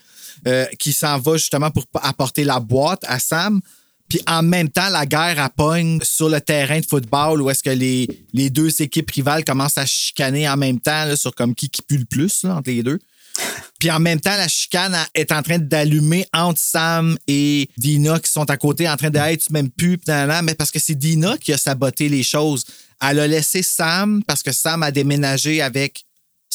euh, 0.47 0.65
qui 0.79 0.93
s'en 0.93 1.19
va 1.19 1.37
justement 1.37 1.71
pour 1.71 1.85
apporter 2.01 2.43
la 2.43 2.59
boîte 2.59 3.03
à 3.07 3.19
Sam. 3.19 3.61
Puis 4.07 4.21
en 4.27 4.43
même 4.43 4.69
temps, 4.69 4.89
la 4.89 5.05
guerre 5.05 5.39
à 5.39 5.49
pogne 5.49 5.99
sur 6.03 6.29
le 6.29 6.39
terrain 6.39 6.79
de 6.79 6.85
football 6.85 7.41
où 7.41 7.49
est-ce 7.49 7.63
que 7.63 7.71
les, 7.71 8.07
les 8.33 8.49
deux 8.49 8.81
équipes 8.81 9.09
rivales 9.09 9.43
commencent 9.43 9.79
à 9.79 9.85
chicaner 9.85 10.47
en 10.47 10.57
même 10.57 10.79
temps 10.79 11.05
là, 11.05 11.15
sur 11.15 11.33
comme 11.33 11.55
qui 11.55 11.69
qui 11.69 11.81
pue 11.81 11.97
le 11.97 12.05
plus 12.05 12.43
là, 12.43 12.55
entre 12.55 12.69
les 12.69 12.83
deux. 12.83 12.99
Puis 13.79 13.91
en 13.91 13.99
même 13.99 14.19
temps, 14.19 14.35
la 14.37 14.47
chicane 14.47 14.95
est 15.13 15.31
en 15.31 15.41
train 15.41 15.57
d'allumer 15.57 16.25
entre 16.33 16.61
Sam 16.61 17.17
et 17.27 17.69
Dina 17.77 18.19
qui 18.19 18.31
sont 18.31 18.49
à 18.49 18.57
côté 18.57 18.87
en 18.87 18.95
train 18.95 19.09
de 19.09 19.17
Hey, 19.17 19.37
tu 19.37 19.51
m'aimes 19.51 19.69
plus, 19.69 19.97
mais 20.07 20.55
parce 20.55 20.71
que 20.71 20.79
c'est 20.79 20.95
Dina 20.95 21.37
qui 21.37 21.51
a 21.51 21.57
saboté 21.57 22.07
les 22.07 22.23
choses. 22.23 22.63
Elle 23.01 23.19
a 23.19 23.27
laissé 23.27 23.61
Sam 23.61 24.23
parce 24.25 24.43
que 24.43 24.51
Sam 24.51 24.83
a 24.83 24.91
déménagé 24.91 25.61
avec 25.61 26.05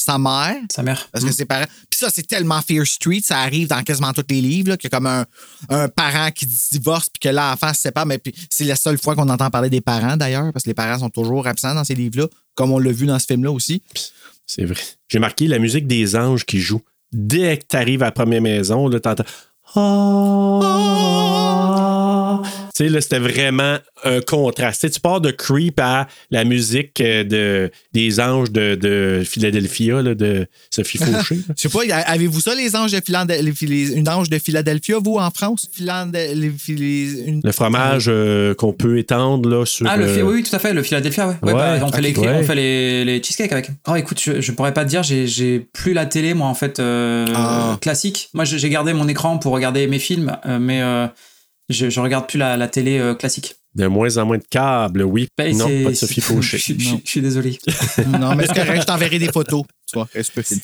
sa 0.00 0.18
mère? 0.18 0.56
Sa 0.70 0.82
mère. 0.82 1.08
Parce 1.12 1.24
que 1.24 1.32
ses 1.32 1.44
parents. 1.44 1.66
Puis 1.90 1.98
ça, 1.98 2.10
c'est 2.10 2.26
tellement 2.26 2.60
Fear 2.62 2.86
Street, 2.86 3.20
ça 3.24 3.38
arrive 3.38 3.68
dans 3.68 3.82
quasiment 3.82 4.12
tous 4.12 4.24
les 4.28 4.40
livres, 4.40 4.76
qu'il 4.76 4.90
y 4.90 4.94
a 4.94 4.98
comme 4.98 5.06
un, 5.06 5.24
un 5.68 5.88
parent 5.88 6.30
qui 6.30 6.46
divorce 6.46 7.08
puis 7.08 7.20
que 7.20 7.34
l'enfant 7.34 7.72
se 7.74 7.80
sépare. 7.80 8.06
Mais 8.06 8.18
puis 8.18 8.34
c'est 8.50 8.64
la 8.64 8.76
seule 8.76 8.98
fois 8.98 9.14
qu'on 9.14 9.28
entend 9.28 9.50
parler 9.50 9.70
des 9.70 9.80
parents 9.80 10.16
d'ailleurs, 10.16 10.52
parce 10.52 10.64
que 10.64 10.70
les 10.70 10.74
parents 10.74 10.98
sont 10.98 11.10
toujours 11.10 11.46
absents 11.46 11.74
dans 11.74 11.84
ces 11.84 11.94
livres-là, 11.94 12.26
comme 12.54 12.72
on 12.72 12.78
l'a 12.78 12.92
vu 12.92 13.06
dans 13.06 13.18
ce 13.18 13.26
film-là 13.26 13.50
aussi. 13.50 13.82
C'est 14.46 14.64
vrai. 14.64 14.80
J'ai 15.08 15.18
marqué 15.18 15.46
la 15.46 15.58
musique 15.58 15.86
des 15.86 16.16
anges 16.16 16.44
qui 16.44 16.60
joue. 16.60 16.82
Dès 17.12 17.58
que 17.58 17.64
tu 17.68 17.76
arrives 17.76 18.02
à 18.02 18.06
la 18.06 18.12
première 18.12 18.42
maison, 18.42 18.88
là, 18.88 19.00
t'entends. 19.00 19.24
Ah. 19.74 20.60
Là, 22.42 22.69
c'était 23.00 23.18
vraiment 23.18 23.76
un 24.04 24.20
contraste. 24.20 24.90
Tu 24.90 25.00
pars 25.00 25.20
de 25.20 25.30
Creep 25.30 25.78
à 25.80 26.06
la 26.30 26.44
musique 26.44 27.00
euh, 27.00 27.24
de, 27.24 27.70
des 27.92 28.18
anges 28.20 28.50
de, 28.50 28.74
de 28.74 29.22
Philadelphia, 29.24 30.00
là, 30.02 30.14
de 30.14 30.46
Sophie 30.70 30.98
Fauché. 30.98 31.38
Je 31.56 31.60
sais 31.60 31.68
pas, 31.68 31.80
avez-vous 32.06 32.40
ça, 32.40 32.54
les 32.54 32.74
anges 32.76 32.92
de 32.92 33.00
Philadelphie, 33.04 33.92
une 33.94 34.08
ange 34.08 34.30
de 34.30 34.38
Philadelphia, 34.38 34.96
vous, 35.04 35.16
en 35.16 35.30
France? 35.30 35.68
Philadelphie, 35.72 36.74
les- 36.76 37.20
une- 37.26 37.40
Le 37.44 37.52
fromage 37.52 38.06
euh, 38.08 38.54
qu'on 38.54 38.72
peut 38.72 38.98
étendre 38.98 39.48
là, 39.48 39.64
sur. 39.66 39.86
Ah, 39.88 39.96
le 39.96 40.06
euh, 40.06 40.22
oui, 40.22 40.34
oui, 40.36 40.42
tout 40.42 40.54
à 40.54 40.58
fait, 40.58 40.72
le 40.72 40.82
Philadelphia, 40.82 41.28
ouais. 41.28 41.34
Ouais, 41.42 41.52
Ouais, 41.52 41.78
bah, 41.78 41.84
on 41.86 41.92
fait, 41.92 42.00
les, 42.00 42.16
ouais. 42.16 42.28
on 42.34 42.42
fait 42.42 42.54
les, 42.54 43.04
les 43.04 43.22
cheesecakes 43.22 43.52
avec. 43.52 43.70
Oh, 43.88 43.94
écoute, 43.96 44.20
je, 44.24 44.40
je 44.40 44.52
pourrais 44.52 44.72
pas 44.72 44.84
te 44.84 44.88
dire, 44.90 45.02
j'ai, 45.02 45.60
plus 45.60 45.92
la 45.92 46.06
télé, 46.06 46.34
moi, 46.34 46.46
en 46.48 46.54
fait, 46.54 46.78
euh, 46.80 47.26
Ah. 47.34 47.78
classique. 47.80 48.28
Moi, 48.34 48.44
j'ai 48.44 48.58
j'ai 48.58 48.68
gardé 48.70 48.92
mon 48.92 49.08
écran 49.08 49.38
pour 49.38 49.52
regarder 49.52 49.86
mes 49.86 49.98
films, 49.98 50.36
euh, 50.46 50.58
mais 50.58 50.80
euh, 50.82 51.06
je, 51.70 51.88
je 51.90 52.00
regarde 52.00 52.28
plus 52.28 52.38
la, 52.38 52.56
la 52.56 52.68
télé 52.68 52.98
euh, 52.98 53.14
classique. 53.14 53.54
De 53.76 53.86
moins 53.86 54.16
en 54.16 54.26
moins 54.26 54.38
de 54.38 54.44
câbles, 54.50 55.02
oui. 55.04 55.28
Bah, 55.38 55.48
non, 55.52 55.64
pas 55.84 55.90
de 55.90 55.94
Sophie 55.94 56.20
Fauché. 56.20 56.58
je, 56.58 56.74
je- 56.76 56.90
Non. 56.90 57.00
je 57.04 57.08
suis 57.10 57.20
désolé. 57.22 57.58
Non, 58.18 58.34
mais 58.34 58.46
c'est 58.46 58.54
correct, 58.54 58.80
je 58.82 58.86
t'enverrai 58.86 59.18
des 59.20 59.30
photos. 59.32 59.62
Ça, 59.92 60.04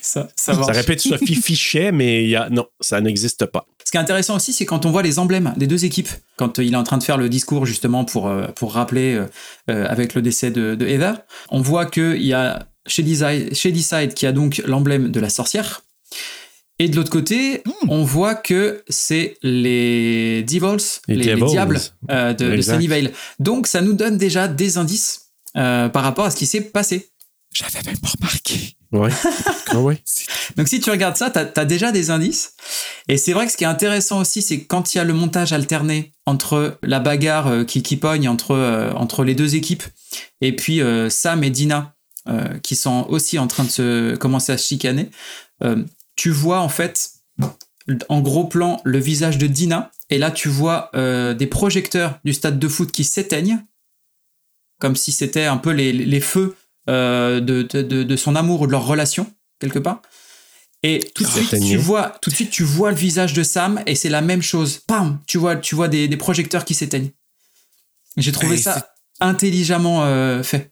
ça 0.02 0.28
Ça 0.36 0.54
marche. 0.54 0.76
répète 0.76 1.00
Sophie 1.00 1.34
Fichet, 1.34 1.90
mais 1.90 2.22
il 2.24 2.30
y 2.30 2.36
a... 2.36 2.48
non, 2.48 2.66
ça 2.80 3.00
n'existe 3.00 3.46
pas. 3.46 3.66
Ce 3.84 3.90
qui 3.90 3.96
est 3.96 4.00
intéressant 4.00 4.36
aussi, 4.36 4.52
c'est 4.52 4.66
quand 4.66 4.86
on 4.86 4.90
voit 4.92 5.02
les 5.02 5.18
emblèmes 5.18 5.52
des 5.56 5.66
deux 5.66 5.84
équipes. 5.84 6.08
Quand 6.36 6.58
euh, 6.60 6.64
il 6.64 6.74
est 6.74 6.76
en 6.76 6.84
train 6.84 6.98
de 6.98 7.02
faire 7.02 7.16
le 7.16 7.28
discours 7.28 7.66
justement 7.66 8.04
pour, 8.04 8.28
euh, 8.28 8.46
pour 8.54 8.72
rappeler 8.74 9.20
euh, 9.68 9.86
avec 9.88 10.14
le 10.14 10.22
décès 10.22 10.52
de, 10.52 10.76
de 10.76 10.86
Heather, 10.86 11.14
on 11.48 11.60
voit 11.60 11.86
qu'il 11.86 12.22
y 12.22 12.32
a 12.34 12.68
Shadyside, 12.86 13.52
Shadyside 13.52 14.14
qui 14.14 14.26
a 14.26 14.32
donc 14.32 14.62
l'emblème 14.64 15.10
de 15.10 15.18
la 15.18 15.28
sorcière. 15.28 15.82
Et 16.78 16.88
de 16.88 16.96
l'autre 16.96 17.10
côté, 17.10 17.62
on 17.88 18.04
voit 18.04 18.34
que 18.34 18.84
c'est 18.88 19.38
les 19.42 20.42
Devils, 20.42 21.00
Les 21.08 21.16
les, 21.16 21.34
diables 21.34 21.80
euh, 22.10 22.34
de, 22.34 22.56
de. 22.56 22.60
Sunnyvale. 22.60 23.12
Donc 23.38 23.66
ça 23.66 23.80
nous 23.80 23.94
donne 23.94 24.18
déjà 24.18 24.46
des 24.46 24.76
indices 24.76 25.32
euh, 25.56 25.88
par 25.88 26.02
rapport 26.02 26.26
à 26.26 26.30
ce 26.30 26.36
qui 26.36 26.46
s'est 26.46 26.60
passé. 26.60 27.08
J'avais 27.52 27.82
même 27.86 27.98
pas 27.98 28.08
remarqué. 28.08 28.76
Ouais. 28.92 29.10
ah 29.68 29.80
ouais. 29.80 29.98
Donc 30.56 30.68
si 30.68 30.80
tu 30.80 30.90
regardes 30.90 31.16
ça, 31.16 31.30
tu 31.30 31.38
as, 31.38 31.64
déjà 31.64 31.92
des 31.92 32.10
indices. 32.10 32.52
Et 33.08 33.16
c'est 33.16 33.32
vrai 33.32 33.46
que 33.46 33.52
ce 33.52 33.56
qui 33.56 33.64
est 33.64 33.68
intéressant 33.68 34.20
aussi, 34.20 34.42
c'est 34.42 34.64
quand 34.64 34.94
il 34.94 34.98
y 34.98 35.00
a 35.00 35.04
le 35.04 35.14
montage 35.14 35.52
alterné 35.52 36.12
entre 36.26 36.78
la 36.82 37.00
bagarre 37.00 37.46
euh, 37.46 37.64
qui, 37.64 37.82
qui 37.82 37.96
pogne 37.96 38.28
entre, 38.28 38.52
euh, 38.52 38.92
entre 38.92 39.24
les 39.24 39.34
deux 39.34 39.54
équipes, 39.54 39.84
et 40.40 40.54
puis 40.54 40.80
euh, 40.80 41.08
Sam 41.08 41.42
et 41.42 41.50
Dina, 41.50 41.94
euh, 42.28 42.58
qui 42.58 42.76
sont 42.76 43.06
aussi 43.08 43.38
en 43.38 43.46
train 43.46 43.64
de 43.64 43.70
se 43.70 44.16
commencer 44.16 44.52
à 44.52 44.58
se 44.58 44.66
chicaner, 44.66 45.10
euh, 45.62 45.84
tu 46.16 46.30
vois 46.30 46.60
en 46.60 46.68
fait, 46.68 47.10
en 48.08 48.20
gros 48.20 48.44
plan, 48.44 48.80
le 48.84 48.98
visage 48.98 49.38
de 49.38 49.46
Dina, 49.46 49.90
et 50.10 50.18
là 50.18 50.30
tu 50.30 50.48
vois 50.48 50.90
euh, 50.94 51.34
des 51.34 51.46
projecteurs 51.46 52.18
du 52.24 52.32
stade 52.32 52.58
de 52.58 52.68
foot 52.68 52.90
qui 52.90 53.04
s'éteignent, 53.04 53.64
comme 54.80 54.96
si 54.96 55.12
c'était 55.12 55.44
un 55.44 55.56
peu 55.56 55.70
les, 55.70 55.92
les 55.92 56.20
feux 56.20 56.56
euh, 56.88 57.40
de, 57.40 57.62
de, 57.62 57.82
de- 57.82 58.02
de 58.02 58.16
son 58.16 58.36
amour 58.36 58.62
ou 58.62 58.66
de 58.66 58.72
leur 58.72 58.86
relation, 58.86 59.26
quelque 59.58 59.78
part. 59.78 60.02
Et 60.82 61.00
tout 61.14 61.24
de, 61.24 61.28
suite, 61.38 61.50
tu 61.70 61.76
vois, 61.78 62.10
tout 62.20 62.30
de 62.30 62.34
suite, 62.34 62.50
tu 62.50 62.62
vois 62.62 62.90
le 62.90 62.96
visage 62.96 63.32
de 63.32 63.42
Sam 63.42 63.82
et 63.86 63.94
c'est 63.94 64.10
la 64.10 64.20
même 64.20 64.42
chose. 64.42 64.78
Pam 64.86 65.18
Tu 65.26 65.38
vois, 65.38 65.56
tu 65.56 65.74
vois 65.74 65.88
des, 65.88 66.06
des 66.06 66.16
projecteurs 66.16 66.64
qui 66.64 66.74
s'éteignent. 66.74 67.10
J'ai 68.16 68.30
trouvé 68.32 68.56
ça 68.62 68.94
intelligemment 69.20 70.04
euh, 70.04 70.42
fait. 70.42 70.70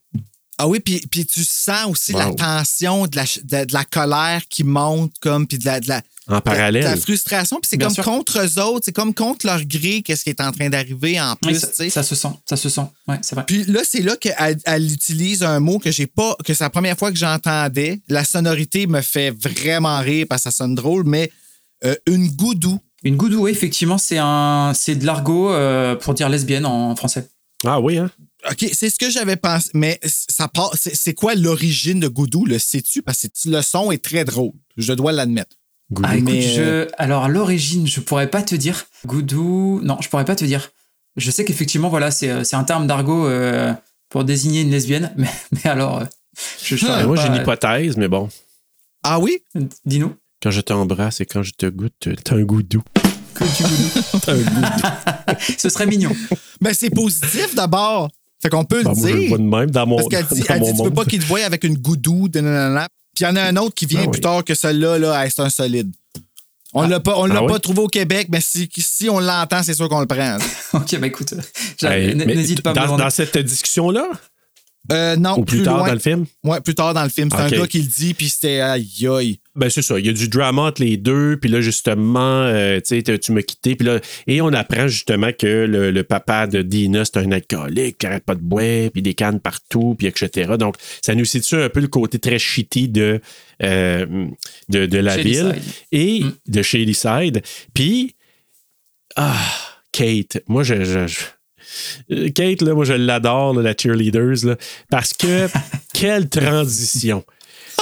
Ah 0.59 0.69
oui, 0.69 0.79
puis, 0.81 1.01
puis 1.11 1.27
tu 1.27 1.43
sens 1.45 1.87
aussi 1.91 2.13
Wow. 2.13 2.19
la 2.21 2.33
tension, 2.35 3.07
de 3.07 3.17
la, 3.17 3.25
de, 3.25 3.65
de 3.67 3.85
colère 3.91 4.43
qui 4.49 4.63
monte, 4.65 5.13
comme, 5.21 5.47
puis 5.49 5.59
de 5.59 5.65
la, 5.67 5.81
de 5.81 5.89
la, 5.89 6.01
En 6.29 6.37
de 6.37 6.41
parallèle. 6.41 6.85
la 6.85 6.97
frustration. 6.97 7.59
Puis 7.61 7.69
c'est 7.71 7.79
comme 7.79 7.93
sûr. 7.93 8.05
contre 8.05 8.39
eux 8.41 8.61
autres, 8.63 8.83
c'est 8.85 8.93
comme 8.93 9.15
contre 9.15 9.47
leur 9.47 9.65
gré, 9.65 10.03
qu'est-ce 10.03 10.23
qui 10.23 10.31
est 10.31 10.41
en 10.41 10.53
train 10.53 10.69
d'arriver 10.71 11.21
en 11.21 11.33
Oui, 11.33 11.53
plus, 11.53 11.59
ça, 11.61 11.67
tu 11.67 11.75
sais. 11.75 11.91
ça 11.91 12.03
se 12.05 12.15
sent, 12.15 12.29
ça 12.49 12.57
se 12.57 12.69
sent. 12.69 12.83
Ouais, 13.09 13.17
c'est 13.23 13.35
vrai. 13.35 13.45
Puis 13.47 13.65
là, 13.65 13.81
c'est 13.85 14.03
là 14.03 14.17
qu'elle 14.17 14.59
elle 14.65 14.93
utilise 14.93 15.43
un 15.43 15.59
mot 15.59 15.79
que 15.81 15.91
j'ai 15.91 16.07
pas, 16.07 16.37
que 16.45 16.55
c'est 16.55 16.63
la 16.65 16.71
première 16.71 16.97
fois 16.97 17.11
que 17.11 17.19
j'entendais. 17.19 18.01
La 18.09 18.25
sonorité 18.25 18.87
me 18.87 19.01
fait 19.01 19.31
vraiment 19.31 19.99
rire 20.01 20.27
parce 20.29 20.45
que 20.45 20.51
ça 20.51 20.57
sonne 20.57 20.75
drôle, 20.77 21.03
mais 21.05 21.33
euh, 21.85 21.97
une 22.07 22.29
goudou. 22.29 22.79
Une 23.03 23.17
goudou, 23.17 23.41
oui, 23.43 23.51
effectivement, 23.51 23.99
c'est 23.99 24.19
un, 24.19 24.73
c'est 24.75 24.95
de 24.95 25.05
l'argot 25.05 25.53
euh, 25.53 25.97
pour 25.97 26.15
dire 26.15 26.29
lesbienne 26.29 26.65
en 26.65 26.95
français. 26.97 27.29
Ah 27.67 27.81
oui, 27.81 27.99
hein? 27.99 28.11
OK, 28.51 28.69
c'est 28.73 28.91
ce 28.91 28.99
que 28.99 29.09
j'avais 29.11 29.37
pensé, 29.37 29.71
mais 29.75 29.99
ça 30.05 30.49
part, 30.49 30.71
c'est 30.75 30.95
c'est 30.95 31.15
quoi 31.15 31.35
l'origine 31.35 32.01
de 32.01 32.09
goudou, 32.09 32.45
le 32.45 32.59
sais-tu? 32.59 33.03
Parce 33.03 33.23
que 33.23 33.49
le 33.49 33.63
son 33.63 33.91
est 33.91 34.03
très 34.03 34.25
drôle, 34.25 34.53
je 34.77 34.93
dois 34.93 35.13
l'admettre. 35.13 35.57
Goudou. 35.91 36.09
Ah, 36.11 36.17
écoute, 36.17 36.31
Mais, 36.31 36.43
je... 36.43 36.89
alors 36.99 37.25
à 37.25 37.29
l'origine, 37.29 37.87
je 37.87 38.01
pourrais 38.01 38.31
pas 38.31 38.43
te 38.43 38.55
dire. 38.55 38.87
Goudou, 39.07 39.81
non, 39.83 39.99
je 40.01 40.09
pourrais 40.09 40.25
pas 40.25 40.37
te 40.37 40.45
dire. 40.45 40.71
Je 41.17 41.31
sais 41.31 41.45
qu'effectivement, 41.45 41.89
voilà, 41.89 42.11
c'est 42.11 42.29
euh, 42.31 42.45
c'est 42.45 42.57
un 42.57 42.65
terme 42.65 42.87
d'argot 42.87 43.27
euh, 43.27 43.73
pour 44.09 44.25
désigner 44.25 44.63
une 44.63 44.71
lesbienne, 44.71 45.13
mais, 45.17 45.31
mais 45.53 45.71
alors, 45.71 46.01
euh, 46.01 46.05
je, 46.63 46.77
je 46.77 46.87
Ah, 46.87 47.07
moi, 47.07 47.17
pas, 47.17 47.23
j'ai 47.23 47.29
une 47.29 47.37
hypothèse, 47.37 47.97
mais 47.97 48.09
bon. 48.09 48.29
Ah 49.03 49.21
oui? 49.21 49.39
Dis-nous. 49.85 50.15
Quand 50.43 50.51
je 50.51 50.61
t'embrasse 50.61 51.21
et 51.21 51.27
quand 51.27 51.43
je 51.43 51.53
te 51.53 51.67
goûte, 51.67 52.09
t'as 52.25 52.37
un 52.37 52.43
goût 52.43 52.63
doux. 52.63 52.83
Que 53.35 53.45
tu 53.57 53.63
goudou. 53.63 54.19
T'as 54.21 54.33
un 54.33 54.37
goût 54.37 54.61
doux. 54.61 55.37
Ce 55.59 55.69
serait 55.69 55.87
mignon. 55.87 56.15
Mais 56.61 56.75
c'est 56.75 56.91
positif 56.91 57.55
d'abord. 57.55 58.11
Fait 58.45 58.51
qu'on 58.51 58.65
peut 58.65 58.83
Ben, 58.83 58.91
le 58.93 58.97
moi, 58.97 59.09
je 59.09 59.15
le 59.15 59.21
dire. 59.21 59.29
vois 59.31 59.39
de 59.39 59.43
même 59.43 59.71
dans 59.71 59.87
mon, 59.87 59.97
Parce 59.97 60.09
qu'elle 60.09 60.27
dit, 60.27 60.45
elle 60.49 60.61
dit 60.61 60.73
tu 60.77 60.83
peux 60.83 60.91
pas 60.93 61.05
qu'il 61.07 61.19
te 61.21 61.25
voie 61.25 61.41
avec 61.45 61.65
une 61.65 61.79
goudou, 61.79 62.29
de 62.29 62.41
nanana. 62.41 62.87
Puis 63.15 63.25
il 63.25 63.29
y 63.29 63.31
en 63.31 63.37
a 63.37 63.43
un 63.43 63.57
autre 63.57 63.75
qui 63.75 63.87
vient 63.87 64.01
Ah 64.01 64.05
oui. 64.05 64.11
plus 64.11 64.21
tard 64.21 64.45
que 64.45 64.55
celui-là, 64.55 64.99
là, 64.99 65.25
hey, 65.25 65.31
c'est 65.35 65.41
un 65.41 65.49
solide. 65.49 65.91
On 66.75 66.87
l'a 66.87 67.01
pas, 67.01 67.15
on 67.17 67.25
l'a 67.27 67.37
Ah 67.39 67.43
oui? 67.45 67.53
pas 67.53 67.59
trouvé 67.59 67.81
au 67.81 67.87
Québec, 67.89 68.27
mais 68.31 68.41
si, 68.43 68.69
si 68.77 69.09
on 69.09 69.19
l'entend, 69.21 69.63
c'est 69.63 69.75
sûr 69.75 69.89
qu'on 69.89 70.01
le 70.01 70.07
prend. 70.07 70.37
ok, 70.75 70.99
bah 70.99 71.07
écoute, 71.07 71.33
Hey, 71.83 72.15
n'hésite 72.15 72.61
pas 72.63 72.71
à 72.71 72.75
me 72.75 72.81
le 72.81 72.87
dans, 72.89 72.97
dans 72.99 73.11
cette 73.11 73.39
discussion-là, 73.39 74.09
Euh, 74.93 75.17
non, 75.17 75.39
ou 75.39 75.45
plus, 75.47 75.63
tard 75.63 75.79
loin. 75.79 75.87
dans 75.87 75.93
le 75.95 75.99
film, 75.99 76.27
Ouais, 76.45 76.61
plus 76.61 76.75
tard 76.75 76.93
dans 76.93 77.05
le 77.05 77.09
film. 77.09 77.31
C'est 77.31 77.39
un 77.41 77.49
gars 77.49 77.67
qui 77.67 77.79
le 77.81 77.89
dit, 77.89 78.13
puis 78.13 78.29
c'était 78.29 78.61
aïe 78.61 79.07
aïe. 79.09 79.39
ben 79.57 79.71
c'est 79.71 79.81
ça. 79.81 79.99
Il 79.99 80.05
y 80.05 80.11
a 80.11 80.13
du 80.13 80.29
drama 80.29 80.61
entre 80.63 80.83
les 80.83 80.99
deux, 80.99 81.39
puis 81.41 81.49
là, 81.49 81.63
justement, 81.63 82.43
euh, 82.43 82.81
tu 82.87 83.01
sais, 83.03 83.19
tu 83.19 83.33
m'as 83.33 83.41
quitté, 83.41 83.77
puis 83.77 83.87
là, 83.87 84.01
et 84.27 84.43
on 84.43 84.49
apprend 84.53 84.87
justement 84.87 85.31
que 85.33 85.47
le, 85.47 85.91
le 85.91 86.05
papa 86.05 86.47
de 86.47 86.61
Dina, 86.61 87.07
c'est 87.07 87.17
un 87.17 87.33
alcoolique 87.33 87.97
qui 87.97 88.07
arrête 88.07 88.25
pas 88.25 88.35
de 88.35 88.43
boire, 88.43 88.91
puis 88.93 89.01
des 89.01 89.15
cannes 89.15 89.41
partout, 89.41 89.95
puis 89.97 90.07
etc. 90.07 90.53
Donc, 90.59 90.77
ça 91.01 91.15
nous 91.15 91.25
situe 91.25 91.55
un 91.63 91.71
peu 91.71 91.81
le 91.81 91.89
côté 91.89 92.19
très 92.19 92.39
shitty 92.39 92.89
de, 92.91 93.23
euh, 93.63 94.27
de, 94.69 94.85
de 94.85 94.99
la 94.99 95.17
Shadyside. 95.17 95.35
ville 95.47 95.63
et 95.93 96.21
Mm. 96.25 96.33
de 96.49 96.63
Shadyside. 96.63 97.43
Puis, 97.73 98.17
ah, 99.17 99.35
Kate, 99.93 100.43
moi, 100.47 100.63
je. 100.63 100.85
je- 100.85 101.07
je- 101.07 101.21
Kate, 102.35 102.63
là, 102.63 102.75
moi, 102.75 102.85
je 102.85 102.93
l'adore, 102.95 103.55
la 103.55 103.75
cheerleaders, 103.77 104.45
là, 104.45 104.57
parce 104.91 105.13
que 105.13 105.49
quelle 105.95 106.29
transition. 106.29 107.25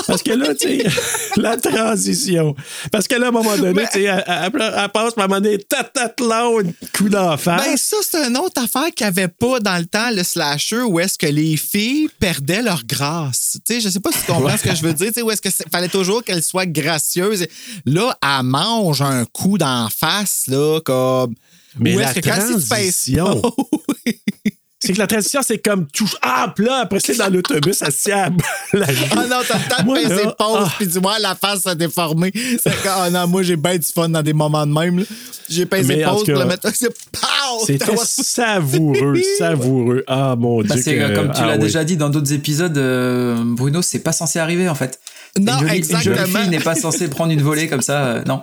Parce 0.06 0.22
que 0.22 0.32
là, 0.32 0.54
tu 0.54 0.68
sais, 0.80 0.84
la 1.36 1.58
transition. 1.58 2.56
Parce 2.90 3.06
que 3.06 3.14
là, 3.14 3.26
à 3.26 3.28
un 3.28 3.32
moment 3.32 3.56
donné, 3.58 3.82
tu 3.92 4.00
sais, 4.00 4.02
elle, 4.04 4.24
elle- 4.26 4.50
elle 4.54 4.88
passe, 4.88 5.12
à 5.18 5.22
un 5.24 5.28
moment 5.28 5.38
donné, 5.40 5.58
tatat 5.58 6.14
là, 6.20 6.46
un 6.46 6.62
coup 6.96 7.10
d'en 7.10 7.36
face. 7.36 7.62
Ben, 7.62 7.76
ça, 7.76 7.96
c'est 8.00 8.26
une 8.26 8.38
autre 8.38 8.62
affaire 8.62 8.86
qu'il 8.94 9.04
n'y 9.06 9.08
avait 9.08 9.28
pas 9.28 9.60
dans 9.60 9.76
le 9.76 9.84
temps, 9.84 10.10
le 10.10 10.22
slasher, 10.22 10.80
où 10.80 10.98
est-ce 10.98 11.18
que 11.18 11.26
les 11.26 11.58
filles 11.58 12.08
perdaient 12.18 12.62
leur 12.62 12.84
grâce. 12.86 13.58
Tu 13.66 13.74
sais, 13.74 13.80
je 13.82 13.90
sais 13.90 14.00
pas 14.00 14.10
si 14.12 14.20
tu 14.20 14.32
comprends 14.32 14.56
ce 14.56 14.62
que 14.62 14.74
je 14.74 14.82
veux 14.82 14.94
dire. 14.94 15.08
Tu 15.08 15.12
sais, 15.12 15.22
où 15.22 15.30
est-ce 15.30 15.42
que 15.42 15.50
c'est- 15.50 15.68
fallait 15.70 15.88
toujours 15.88 16.24
qu'elles 16.24 16.42
soient 16.42 16.66
gracieuses. 16.66 17.46
Là, 17.84 18.16
elle 18.22 18.44
mange 18.44 19.02
un 19.02 19.26
coup 19.26 19.58
d'en 19.58 19.88
face, 19.90 20.44
là, 20.48 20.80
comme. 20.80 21.34
Mais 21.78 21.94
la 21.96 22.12
que 22.14 22.20
transition- 22.20 23.42
C'est 24.84 24.94
que 24.94 24.98
la 24.98 25.06
transition, 25.06 25.42
c'est 25.46 25.58
comme 25.58 25.86
tout. 25.86 26.10
Ah, 26.22 26.52
puis 26.56 26.64
là, 26.64 26.78
après, 26.82 26.98
c'est 26.98 27.14
dans 27.14 27.28
l'autobus, 27.32 27.80
à 27.82 27.86
la. 28.72 28.86
Ah 29.12 29.26
non, 29.30 29.36
t'as 29.46 29.56
le 29.58 29.68
temps 29.70 29.78
de 29.78 29.84
Moi, 29.84 30.02
pincer 30.02 30.24
là, 30.24 30.34
pause, 30.36 30.56
ah. 30.66 30.72
puis 30.76 30.88
du 30.88 30.98
moins, 30.98 31.20
la 31.20 31.36
face 31.36 31.60
s'est 31.60 31.76
déformée. 31.76 32.32
C'est 32.34 32.70
que, 32.82 32.88
ah 32.88 33.08
non, 33.08 33.28
moi, 33.28 33.44
j'ai 33.44 33.54
bien 33.54 33.78
du 33.78 33.86
fun 33.86 34.08
dans 34.08 34.22
des 34.24 34.32
moments 34.32 34.66
de 34.66 34.72
même. 34.72 35.04
J'ai 35.48 35.66
pincé 35.66 36.02
pause 36.02 36.24
cas, 36.24 36.32
le 36.36 36.46
mettre. 36.46 36.68
C'est 36.74 36.88
pow! 37.12 37.64
C'était 37.64 37.96
savoureux, 38.06 39.20
savoureux. 39.38 40.02
Ah, 40.08 40.34
mon 40.36 40.62
Bah, 40.62 40.74
Dieu. 40.74 40.82
c'est, 40.82 40.96
que- 40.96 41.00
euh, 41.00 41.14
comme 41.14 41.32
tu 41.32 41.40
ah 41.42 41.46
l'as 41.46 41.52
oui. 41.54 41.60
déjà 41.60 41.84
dit 41.84 41.96
dans 41.96 42.08
d'autres 42.10 42.32
épisodes, 42.32 42.76
euh, 42.76 43.36
Bruno, 43.40 43.82
c'est 43.82 44.00
pas 44.00 44.12
censé 44.12 44.40
arriver 44.40 44.68
en 44.68 44.74
fait. 44.74 44.98
Non, 45.38 45.52
une 45.52 45.58
jolie, 45.60 45.70
Une 45.70 45.76
exactement. 45.76 46.16
jolie 46.16 46.32
fille 46.32 46.48
n'est 46.48 46.58
pas 46.60 46.74
censée 46.74 47.06
prendre 47.08 47.30
une 47.30 47.40
volée 47.42 47.68
comme 47.68 47.82
ça. 47.82 48.04
euh, 48.06 48.22
non. 48.24 48.42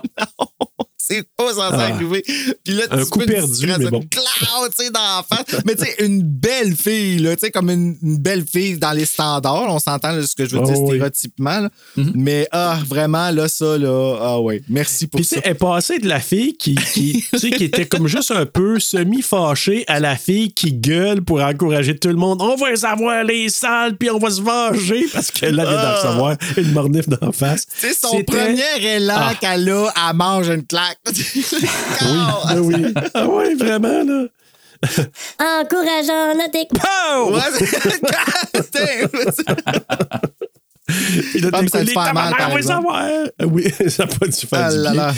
C'est 1.10 1.24
pas 1.36 1.48
censé 1.52 1.60
Ah. 1.76 1.94
arriver. 1.94 2.22
Puis 2.64 2.74
là, 2.74 2.84
Un 2.90 2.98
tu 3.04 3.10
coup 3.10 3.18
peux 3.18 3.26
perdu, 3.26 3.66
mais 3.66 3.90
bon. 3.90 4.00
cloud, 4.10 4.70
tu 4.78 4.84
sais, 4.84 4.90
dans 4.90 5.00
la 5.00 5.24
face. 5.28 5.60
Mais 5.66 5.74
tu 5.74 5.84
sais, 5.84 6.04
une 6.04 6.22
belle 6.22 6.76
fille, 6.76 7.18
là, 7.18 7.34
tu 7.36 7.40
sais, 7.40 7.50
comme 7.50 7.68
une, 7.70 7.96
une 8.02 8.18
belle 8.18 8.44
fille 8.46 8.78
dans 8.78 8.92
les 8.92 9.04
standards. 9.06 9.66
On 9.68 9.78
s'entend 9.78 10.12
là, 10.12 10.24
ce 10.26 10.34
que 10.34 10.46
je 10.46 10.54
veux 10.56 10.62
Ah 10.62 10.66
dire 10.66 10.78
oui. 10.80 10.86
stéréotypement. 10.88 11.60
là. 11.60 11.70
Mais 12.14 12.46
ah, 12.52 12.78
vraiment, 12.86 13.30
là, 13.30 13.48
ça, 13.48 13.76
là, 13.76 14.18
ah 14.22 14.40
ouais. 14.40 14.62
Merci 14.68 15.06
pour 15.08 15.18
Puis, 15.18 15.26
tu 15.26 15.34
ça. 15.34 15.40
sais, 15.40 15.42
elle 15.46 15.52
est 15.52 15.54
passée 15.54 15.98
de 15.98 16.08
la 16.08 16.20
fille 16.20 16.56
qui, 16.56 16.74
qui, 16.76 17.24
tu 17.32 17.38
sais, 17.38 17.50
qui 17.50 17.64
était 17.64 17.86
comme 17.86 18.06
juste 18.06 18.30
un 18.30 18.46
peu 18.46 18.78
semi-fâchée 18.78 19.84
à 19.88 19.98
la 20.00 20.16
fille 20.16 20.52
qui 20.52 20.72
gueule 20.72 21.22
pour 21.22 21.40
encourager 21.42 21.96
tout 21.98 22.08
le 22.08 22.14
monde. 22.14 22.40
On 22.40 22.54
va 22.56 22.70
les 22.70 22.84
avoir 22.84 23.24
les 23.24 23.48
salles, 23.48 23.96
puis 23.96 24.10
on 24.10 24.18
va 24.18 24.30
se 24.30 24.40
venger 24.40 25.06
parce 25.12 25.30
qu'elle 25.30 25.54
vient 25.54 25.64
d'en 25.64 25.94
recevoir 25.96 26.36
une 26.56 26.72
mornif 26.72 27.08
d'en 27.08 27.32
face. 27.32 27.66
C'est 27.76 27.94
son 27.94 28.22
premier 28.22 28.62
élan 28.82 29.14
Ah. 29.16 29.34
qu'elle 29.40 29.68
a, 29.70 29.92
elle 30.10 30.16
mange 30.16 30.48
une 30.48 30.64
claque. 30.66 30.98
Oui, 32.02 32.18
ben 32.48 32.60
oui. 32.60 32.94
Ah 33.14 33.26
oui, 33.28 33.54
vraiment, 33.54 34.02
là. 34.04 34.26
Encourageant 35.62 36.34
notre 36.36 36.56
équipe. 36.56 36.78
Puis 41.32 41.40
là, 41.40 41.50
Ah, 41.52 41.60
ça 41.68 42.12
mal, 42.12 42.34
par 42.36 42.56
exemple. 42.56 42.88
avoir. 42.88 43.08
Oui, 43.52 43.64
ça 43.88 44.04
n'a 44.06 44.12
pas 44.14 44.26
dû 44.26 44.46
faire 44.46 44.58
Ah 44.64 44.70
du 44.70 44.78
là 44.78 44.90
bien. 44.92 45.02
là. 45.06 45.14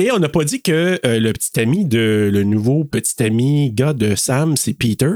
Et 0.00 0.12
on 0.12 0.18
n'a 0.20 0.28
pas 0.28 0.44
dit 0.44 0.62
que 0.62 1.00
euh, 1.04 1.18
le 1.18 1.32
petit 1.32 1.58
ami 1.58 1.84
de 1.84 2.30
le 2.32 2.44
nouveau 2.44 2.84
petit 2.84 3.20
ami 3.22 3.72
gars 3.72 3.92
de 3.94 4.14
Sam, 4.14 4.56
c'est 4.56 4.74
Peter. 4.74 5.10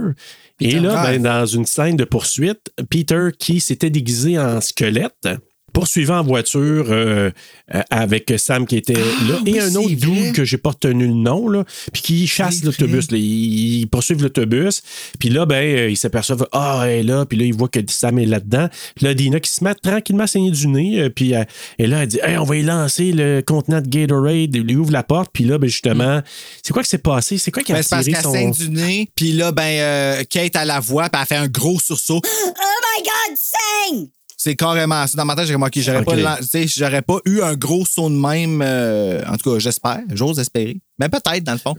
Et 0.60 0.78
là, 0.80 1.02
ben, 1.04 1.22
dans 1.22 1.46
une 1.46 1.66
scène 1.66 1.96
de 1.96 2.04
poursuite, 2.04 2.72
Peter 2.90 3.28
qui 3.38 3.60
s'était 3.60 3.90
déguisé 3.90 4.38
en 4.38 4.60
squelette. 4.60 5.28
Poursuivant 5.72 6.18
en 6.18 6.22
voiture 6.22 6.86
euh, 6.90 7.30
euh, 7.74 7.82
avec 7.90 8.32
Sam 8.36 8.66
qui 8.66 8.76
était 8.76 8.92
là 8.94 9.00
Ah, 9.32 9.38
oui, 9.44 9.56
et 9.56 9.60
un 9.60 9.74
autre 9.74 9.94
dude 9.94 10.32
que 10.32 10.44
j'ai 10.44 10.58
pas 10.58 10.70
retenu 10.70 11.06
le 11.06 11.14
nom 11.14 11.48
là, 11.48 11.64
puis 11.92 12.02
qui 12.02 12.26
chasse 12.26 12.62
l'autobus. 12.62 13.10
là. 13.10 13.18
Ils, 13.18 13.86
poursuivent 13.86 14.22
l'autobus, 14.22 14.82
puis 15.18 15.28
là 15.28 15.46
ben 15.46 15.62
euh, 15.62 15.90
ils 15.90 15.96
s'aperçoivent 15.96 16.46
ah 16.52 16.82
elle 16.84 16.90
est 16.90 17.02
là, 17.02 17.26
puis 17.26 17.38
là 17.38 17.44
ils 17.44 17.54
voient 17.54 17.68
que 17.68 17.80
Sam 17.88 18.18
est 18.18 18.26
là-dedans. 18.26 18.68
Puis 18.96 19.06
là 19.06 19.14
Dina 19.14 19.40
qui 19.40 19.50
se 19.50 19.64
met 19.64 19.74
tranquillement 19.74 20.24
à 20.24 20.26
saigner 20.26 20.50
du 20.50 20.68
nez, 20.68 21.10
puis 21.10 21.32
et 21.78 21.86
là 21.86 22.02
elle 22.02 22.08
dit 22.08 22.18
hey, 22.22 22.36
on 22.38 22.44
va 22.44 22.56
y 22.56 22.62
lancer 22.62 23.12
le 23.12 23.42
contenant 23.44 23.80
de 23.80 23.88
Gatorade, 23.88 24.54
il 24.54 24.62
lui 24.62 24.76
ouvre 24.76 24.92
la 24.92 25.02
porte, 25.02 25.30
puis 25.32 25.44
là 25.44 25.58
ben 25.58 25.68
justement 25.68 26.20
c'est 26.62 26.72
quoi 26.72 26.82
qui 26.82 26.88
s'est 26.88 26.98
passé, 26.98 27.38
c'est 27.38 27.50
quoi 27.50 27.62
qui 27.62 27.72
a 27.72 27.76
Ben, 27.76 27.84
parce 27.88 28.04
tiré 28.04 28.14
qu'elle 28.14 28.22
son 28.22 28.32
saigne 28.32 28.52
du 28.52 28.70
nez, 28.70 29.10
puis 29.14 29.32
là, 29.32 29.52
ben, 29.52 29.62
euh, 29.62 30.24
Kate, 30.28 30.56
à 30.56 30.64
la 30.64 30.80
voix, 30.80 31.08
puis 31.08 31.20
elle 31.20 31.26
fait 31.26 31.36
un 31.36 31.48
gros 31.48 31.80
sursaut. 31.80 32.20
Oh 32.34 32.98
my 32.98 33.02
God, 33.02 33.36
sing! 33.36 34.21
C'est 34.45 34.57
carrément 34.57 35.07
ça. 35.07 35.16
Dans 35.16 35.24
ma 35.24 35.36
tête, 35.36 35.47
j'ai 35.47 35.53
comme, 35.53 35.62
OK, 35.62 35.72
j'aurais 35.76 35.99
Ok. 35.99 36.05
pas, 36.05 36.16
lan- 36.16 36.36
tu 36.40 36.47
sais, 36.47 36.66
j'aurais 36.66 37.03
pas 37.03 37.18
eu 37.26 37.40
un 37.43 37.55
gros 37.55 37.84
saut 37.86 38.11
de 38.11 38.14
même. 38.16 38.61
euh, 38.61 39.22
en 39.28 39.36
tout 39.36 39.53
cas, 39.53 39.59
j'espère. 39.61 40.01
J'ose 40.12 40.38
espérer. 40.40 40.78
Mais 40.99 41.09
peut-être, 41.09 41.45
dans 41.45 41.53
le 41.53 41.59
fond. 41.59 41.76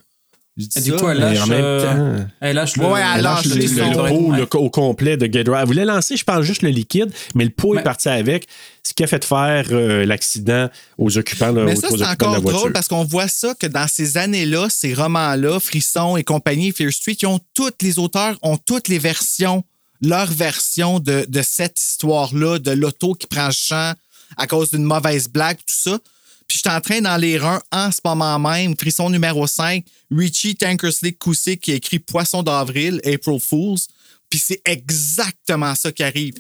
Je 0.55 0.67
dis 0.67 0.81
ça, 0.91 0.95
coup, 0.97 1.09
elle 1.09 1.17
lâche, 1.17 1.41
en 1.41 1.47
même 1.47 1.63
euh, 1.63 2.19
temps- 2.19 2.25
elle 2.39 2.55
lâche 2.55 2.77
le, 2.77 2.83
Ouais, 2.85 2.91
ouais, 2.91 3.01
elle 3.01 3.17
Elle 3.17 3.23
lâche 3.23 3.45
lâche 3.45 3.55
le, 3.55 4.01
Ouais. 4.01 4.09
pot 4.09 4.31
le- 4.31 4.57
au 4.59 4.69
complet 4.69 5.17
de 5.17 5.25
Gatorade. 5.25 5.61
Elle 5.63 5.67
voulait 5.67 5.83
lancer, 5.83 6.15
je 6.15 6.23
pense, 6.23 6.43
juste 6.43 6.61
le 6.61 6.69
liquide, 6.69 7.11
mais 7.33 7.43
le 7.43 7.49
pot 7.49 7.75
est 7.75 7.81
parti 7.81 8.07
avec, 8.07 8.45
ce 8.83 8.93
qui 8.93 9.03
a 9.03 9.07
fait 9.07 9.25
faire 9.25 9.65
euh, 9.71 10.05
l'accident 10.05 10.69
aux 10.99 11.17
occupants, 11.17 11.51
là, 11.51 11.63
Mais 11.65 11.71
aux 11.75 11.81
ça, 11.81 11.87
c'est 11.87 11.93
occupants 11.95 11.95
de 11.95 12.01
la 12.03 12.11
encore 12.11 12.41
voiture. 12.41 12.59
drôle 12.59 12.71
parce 12.73 12.87
qu'on 12.87 13.03
voit 13.03 13.27
ça 13.27 13.55
que 13.59 13.65
dans 13.65 13.87
ces 13.87 14.15
années-là, 14.17 14.67
ces 14.69 14.93
romans-là, 14.93 15.59
Frisson 15.59 16.17
et 16.17 16.23
compagnie, 16.23 16.71
Fear 16.71 16.93
Street, 16.93 17.17
ils 17.19 17.25
ont 17.25 17.39
toutes 17.55 17.81
les 17.81 17.97
auteurs 17.97 18.37
ont 18.43 18.57
toutes 18.57 18.89
les 18.89 18.99
versions, 18.99 19.63
leur 20.03 20.31
version 20.31 20.99
de, 20.99 21.25
cette 21.41 21.79
histoire-là, 21.79 22.59
de 22.59 22.71
l'auto 22.71 23.13
qui 23.13 23.27
prend 23.27 23.47
le 23.47 23.53
champ 23.53 23.93
à 24.37 24.47
cause 24.47 24.71
d'une 24.71 24.83
mauvaise 24.83 25.27
blague, 25.29 25.57
tout 25.57 25.63
ça. 25.67 25.97
Puis 26.47 26.57
je 26.57 26.69
suis 26.69 26.75
en 26.75 26.81
train 26.81 27.01
d'en 27.01 27.15
lire 27.15 27.45
un 27.45 27.61
en 27.71 27.91
ce 27.91 27.99
moment 28.03 28.37
même, 28.37 28.75
Frisson 28.77 29.09
numéro 29.09 29.47
5, 29.47 29.85
Richie 30.11 30.55
Tankersley 30.55 31.13
Coussé 31.13 31.57
qui 31.57 31.71
écrit 31.71 31.99
Poisson 31.99 32.43
d'avril, 32.43 32.99
April 33.05 33.39
Fools. 33.39 33.79
Puis 34.29 34.39
c'est 34.43 34.61
exactement 34.65 35.73
ça 35.75 35.91
qui 35.91 36.03
arrive 36.03 36.33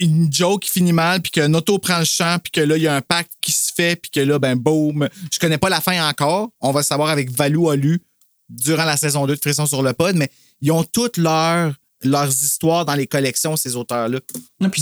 une 0.00 0.32
joke 0.32 0.62
qui 0.62 0.70
finit 0.70 0.92
mal, 0.92 1.20
puis 1.20 1.30
qu'un 1.30 1.52
auto 1.54 1.78
prend 1.78 1.98
le 1.98 2.04
champ, 2.04 2.38
puis 2.42 2.50
que 2.50 2.60
là, 2.60 2.76
il 2.76 2.82
y 2.82 2.88
a 2.88 2.96
un 2.96 3.02
pacte 3.02 3.32
qui 3.40 3.52
se 3.52 3.72
fait, 3.74 3.96
puis 3.96 4.10
que 4.10 4.20
là, 4.20 4.38
ben, 4.38 4.56
boum. 4.56 5.08
Je 5.30 5.38
connais 5.38 5.58
pas 5.58 5.68
la 5.68 5.80
fin 5.80 6.08
encore. 6.08 6.50
On 6.60 6.72
va 6.72 6.80
le 6.80 6.84
savoir 6.84 7.10
avec 7.10 7.30
Valou 7.30 7.68
a 7.68 7.76
lu 7.76 8.00
durant 8.48 8.84
la 8.84 8.96
saison 8.96 9.26
2 9.26 9.34
de 9.34 9.40
Frisson 9.40 9.66
sur 9.66 9.82
le 9.82 9.92
pod, 9.92 10.16
mais 10.16 10.30
ils 10.60 10.72
ont 10.72 10.84
toutes 10.84 11.18
leurs, 11.18 11.74
leurs 12.04 12.30
histoires 12.30 12.84
dans 12.84 12.94
les 12.94 13.06
collections, 13.06 13.56
ces 13.56 13.76
auteurs-là. 13.76 14.18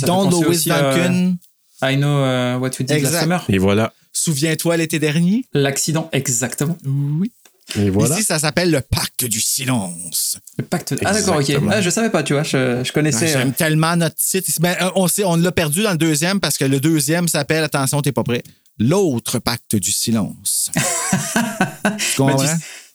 Dont 0.07 0.31
Lois 0.31 0.55
Duncan. 0.67 1.37
I 1.83 1.97
Know 1.97 2.07
euh, 2.07 2.59
What 2.59 2.71
We 2.79 2.79
Did 2.79 2.93
Exact. 2.93 3.13
Last 3.13 3.23
Summer. 3.23 3.45
Et 3.49 3.59
voilà. 3.59 3.93
Souviens-toi 4.13 4.77
l'été 4.77 4.99
dernier? 4.99 5.45
L'accident, 5.53 6.09
exactement. 6.13 6.77
Oui. 6.85 7.33
Et 7.77 7.91
voilà. 7.91 8.17
Ici, 8.17 8.25
ça 8.25 8.39
s'appelle 8.39 8.71
le 8.71 8.81
pacte 8.81 9.25
du 9.25 9.41
silence. 9.41 10.39
Le 10.59 10.65
pacte. 10.65 10.95
Ah, 11.05 11.13
d'accord, 11.13 11.37
ok. 11.37 11.53
Ah, 11.71 11.81
je 11.81 11.91
savais 11.91 12.11
pas, 12.11 12.23
tu 12.23 12.35
vois. 12.35 12.43
Je, 12.43 12.83
je 12.85 12.93
connaissais. 12.93 13.33
Ah, 13.35 13.39
J'aime 13.39 13.49
euh, 13.49 13.57
tellement 13.57 13.97
notre 13.97 14.17
titre. 14.17 14.51
Ben, 14.61 14.77
euh, 14.81 14.91
on 14.95 15.07
on 15.25 15.37
l'a 15.37 15.53
perdu 15.53 15.83
dans 15.83 15.93
le 15.93 15.97
deuxième 15.97 16.41
parce 16.41 16.59
que 16.59 16.65
le 16.65 16.81
deuxième 16.81 17.29
s'appelle, 17.29 17.65
attention, 17.65 18.03
t'es 18.03 18.13
pas 18.13 18.25
prêt, 18.25 18.43
l'autre 18.79 19.39
pacte 19.39 19.77
du 19.77 19.91
silence. 19.91 20.71
tu 21.99 22.17
comprends? 22.17 22.45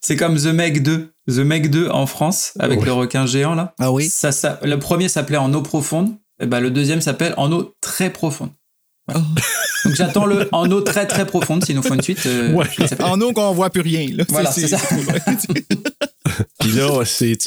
C'est 0.07 0.15
comme 0.15 0.37
The 0.37 0.45
Meg 0.45 0.83
2. 0.83 1.11
The 1.27 1.39
Meg 1.39 1.69
2 1.69 1.89
en 1.89 2.05
France, 2.05 2.53
avec 2.59 2.79
Oui. 2.79 2.85
le 2.85 2.93
requin 2.93 3.25
géant, 3.25 3.55
là. 3.55 3.73
Ah 3.77 3.91
oui? 3.91 4.07
Ça, 4.07 4.31
ça, 4.31 4.57
le 4.63 4.79
premier 4.79 5.09
s'appelait 5.09 5.35
En 5.35 5.53
eau 5.53 5.61
profonde. 5.61 6.15
Et 6.41 6.45
ben, 6.45 6.61
le 6.61 6.71
deuxième 6.71 7.01
s'appelle 7.01 7.33
En 7.35 7.51
eau 7.51 7.75
très 7.81 8.09
profonde. 8.09 8.51
Oh. 9.13 9.17
Donc 9.83 9.95
j'attends 9.95 10.25
le 10.25 10.47
En 10.53 10.71
eau 10.71 10.79
très 10.79 11.07
très 11.07 11.25
profonde. 11.25 11.65
S'il 11.65 11.75
nous 11.75 11.83
faut 11.83 11.93
une 11.93 12.01
suite. 12.01 12.25
euh, 12.25 12.53
Ouais. 12.53 12.65
En 13.01 13.19
eau 13.19 13.33
qu'on 13.33 13.51
voit 13.51 13.69
plus 13.69 13.81
rien. 13.81 14.07
Là. 14.13 14.23
Voilà, 14.29 14.49
c'est 14.49 14.69
ça. 14.69 14.77
Puis 16.59 16.71
là, 16.71 17.03
c'est 17.05 17.37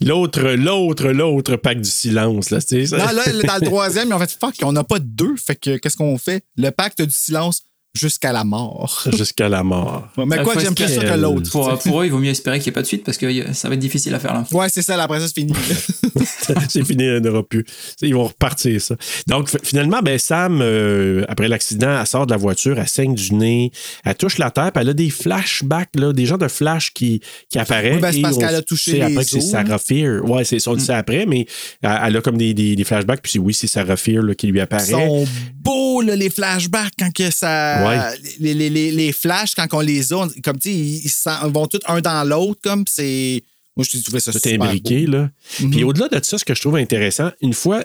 l'autre, 0.00 0.42
l'autre, 0.42 1.08
l'autre 1.08 1.56
pacte 1.56 1.80
du 1.80 1.90
silence. 1.90 2.50
Là. 2.50 2.58
Non, 2.70 2.98
là, 2.98 3.24
dans 3.44 3.56
le 3.60 3.66
troisième, 3.66 4.12
ont 4.12 4.18
fait 4.18 4.30
fuck, 4.38 4.54
on 4.62 4.72
n'a 4.72 4.84
pas 4.84 4.98
de 5.00 5.06
deux. 5.06 5.34
Fait 5.36 5.56
que 5.56 5.76
qu'est-ce 5.76 5.96
qu'on 5.96 6.18
fait? 6.18 6.44
Le 6.56 6.70
pacte 6.70 7.02
du 7.02 7.14
silence 7.14 7.62
jusqu'à 7.94 8.32
la 8.32 8.44
mort. 8.44 9.04
Jusqu'à 9.16 9.48
la 9.48 9.62
mort. 9.62 10.08
Mais 10.16 10.36
Ça 10.36 10.42
quoi, 10.44 10.54
j'aime 10.58 10.74
plus 10.74 10.88
ça 10.88 11.00
que 11.02 11.14
l'autre. 11.18 11.50
Pour, 11.50 11.78
pour 11.78 12.00
eux, 12.02 12.06
il 12.06 12.12
vaut 12.12 12.18
mieux 12.18 12.30
espérer 12.30 12.58
qu'il 12.58 12.66
n'y 12.66 12.70
ait 12.70 12.72
pas 12.74 12.82
de 12.82 12.86
suite 12.86 13.04
parce 13.04 13.18
que 13.18 13.26
euh, 13.26 13.52
ça 13.52 13.68
va 13.68 13.74
être 13.74 13.80
difficile 13.80 14.14
à 14.14 14.20
faire 14.20 14.32
là. 14.34 14.44
Ouais, 14.52 14.68
c'est 14.68 14.82
ça, 14.82 14.96
là, 14.96 15.04
après 15.04 15.20
ça, 15.20 15.26
c'est 15.26 15.34
fini. 15.34 15.52
c'est 16.68 16.84
fini, 16.84 17.04
il 17.04 17.20
n'y 17.20 17.28
en 17.28 17.32
aura 17.32 17.42
plus. 17.42 17.64
Ils 18.02 18.14
vont 18.14 18.24
repartir 18.24 18.80
ça. 18.80 18.94
Donc, 19.26 19.48
finalement, 19.62 20.00
ben, 20.02 20.18
Sam, 20.18 20.60
euh, 20.62 21.24
après 21.28 21.48
l'accident, 21.48 21.98
elle 22.00 22.06
sort 22.06 22.26
de 22.26 22.30
la 22.32 22.36
voiture, 22.36 22.78
elle 22.78 22.88
saigne 22.88 23.14
du 23.14 23.34
nez, 23.34 23.70
elle 24.04 24.14
touche 24.14 24.38
la 24.38 24.50
terre, 24.50 24.72
puis 24.72 24.82
elle 24.82 24.90
a 24.90 24.94
des 24.94 25.10
flashbacks, 25.10 25.90
là, 25.96 26.12
des 26.12 26.26
genres 26.26 26.38
de 26.38 26.48
flash 26.48 26.92
qui, 26.92 27.20
qui 27.48 27.58
apparaissent. 27.58 27.94
Oui, 27.96 28.00
ben, 28.00 28.12
c'est 28.12 28.20
parce 28.22 28.38
qu'elle 28.38 28.54
a 28.54 28.62
touché 28.62 28.92
les 28.92 29.00
après 29.02 29.24
que 29.24 29.30
c'est 29.30 29.36
os, 29.38 29.54
hein. 29.54 29.64
Sarah 29.66 29.78
Fear. 29.78 30.24
Ouais, 30.28 30.44
c'est, 30.44 30.66
on 30.68 30.74
le 30.74 30.78
sait 30.78 30.94
après, 30.94 31.26
mais 31.26 31.46
elle, 31.82 32.16
a 32.16 32.20
comme 32.20 32.36
des, 32.38 32.54
des, 32.54 32.76
des 32.76 32.84
flashbacks, 32.84 33.20
puis 33.22 33.32
c'est- 33.32 33.38
oui, 33.38 33.54
c'est 33.54 33.66
Sarah 33.66 33.96
Fear 33.96 34.22
là, 34.22 34.34
qui 34.34 34.46
lui 34.46 34.60
apparaît. 34.60 34.84
Ils 34.86 34.90
sont 34.92 35.24
beaux, 35.56 36.02
là, 36.02 36.14
les 36.16 36.30
flashbacks, 36.30 36.92
quand 36.98 37.12
que 37.12 37.30
ça. 37.30 37.79
Ouais. 37.88 38.18
Les, 38.40 38.54
les, 38.54 38.70
les, 38.70 38.90
les 38.92 39.12
flashs, 39.12 39.54
quand 39.54 39.66
on 39.72 39.80
les 39.80 40.12
a, 40.12 40.16
on- 40.18 40.28
comme 40.42 40.58
tu 40.58 40.70
ils, 40.70 41.04
ils 41.06 41.52
vont 41.52 41.66
tous 41.66 41.80
un 41.86 42.00
dans 42.00 42.28
l'autre, 42.28 42.60
comme 42.62 42.84
c'est. 42.88 43.42
Moi, 43.76 43.86
je 43.90 43.98
trouvais 44.02 44.20
ça 44.20 44.32
tout 44.32 44.38
super 44.38 44.62
imbriqué. 44.66 45.06
beau. 45.06 45.12
Là. 45.12 45.30
Mhm. 45.60 45.70
Puis 45.70 45.84
au-delà 45.84 46.08
de 46.08 46.24
ça, 46.24 46.38
ce 46.38 46.44
que 46.44 46.54
je 46.54 46.60
trouve 46.60 46.76
intéressant, 46.76 47.30
une 47.40 47.54
fois, 47.54 47.82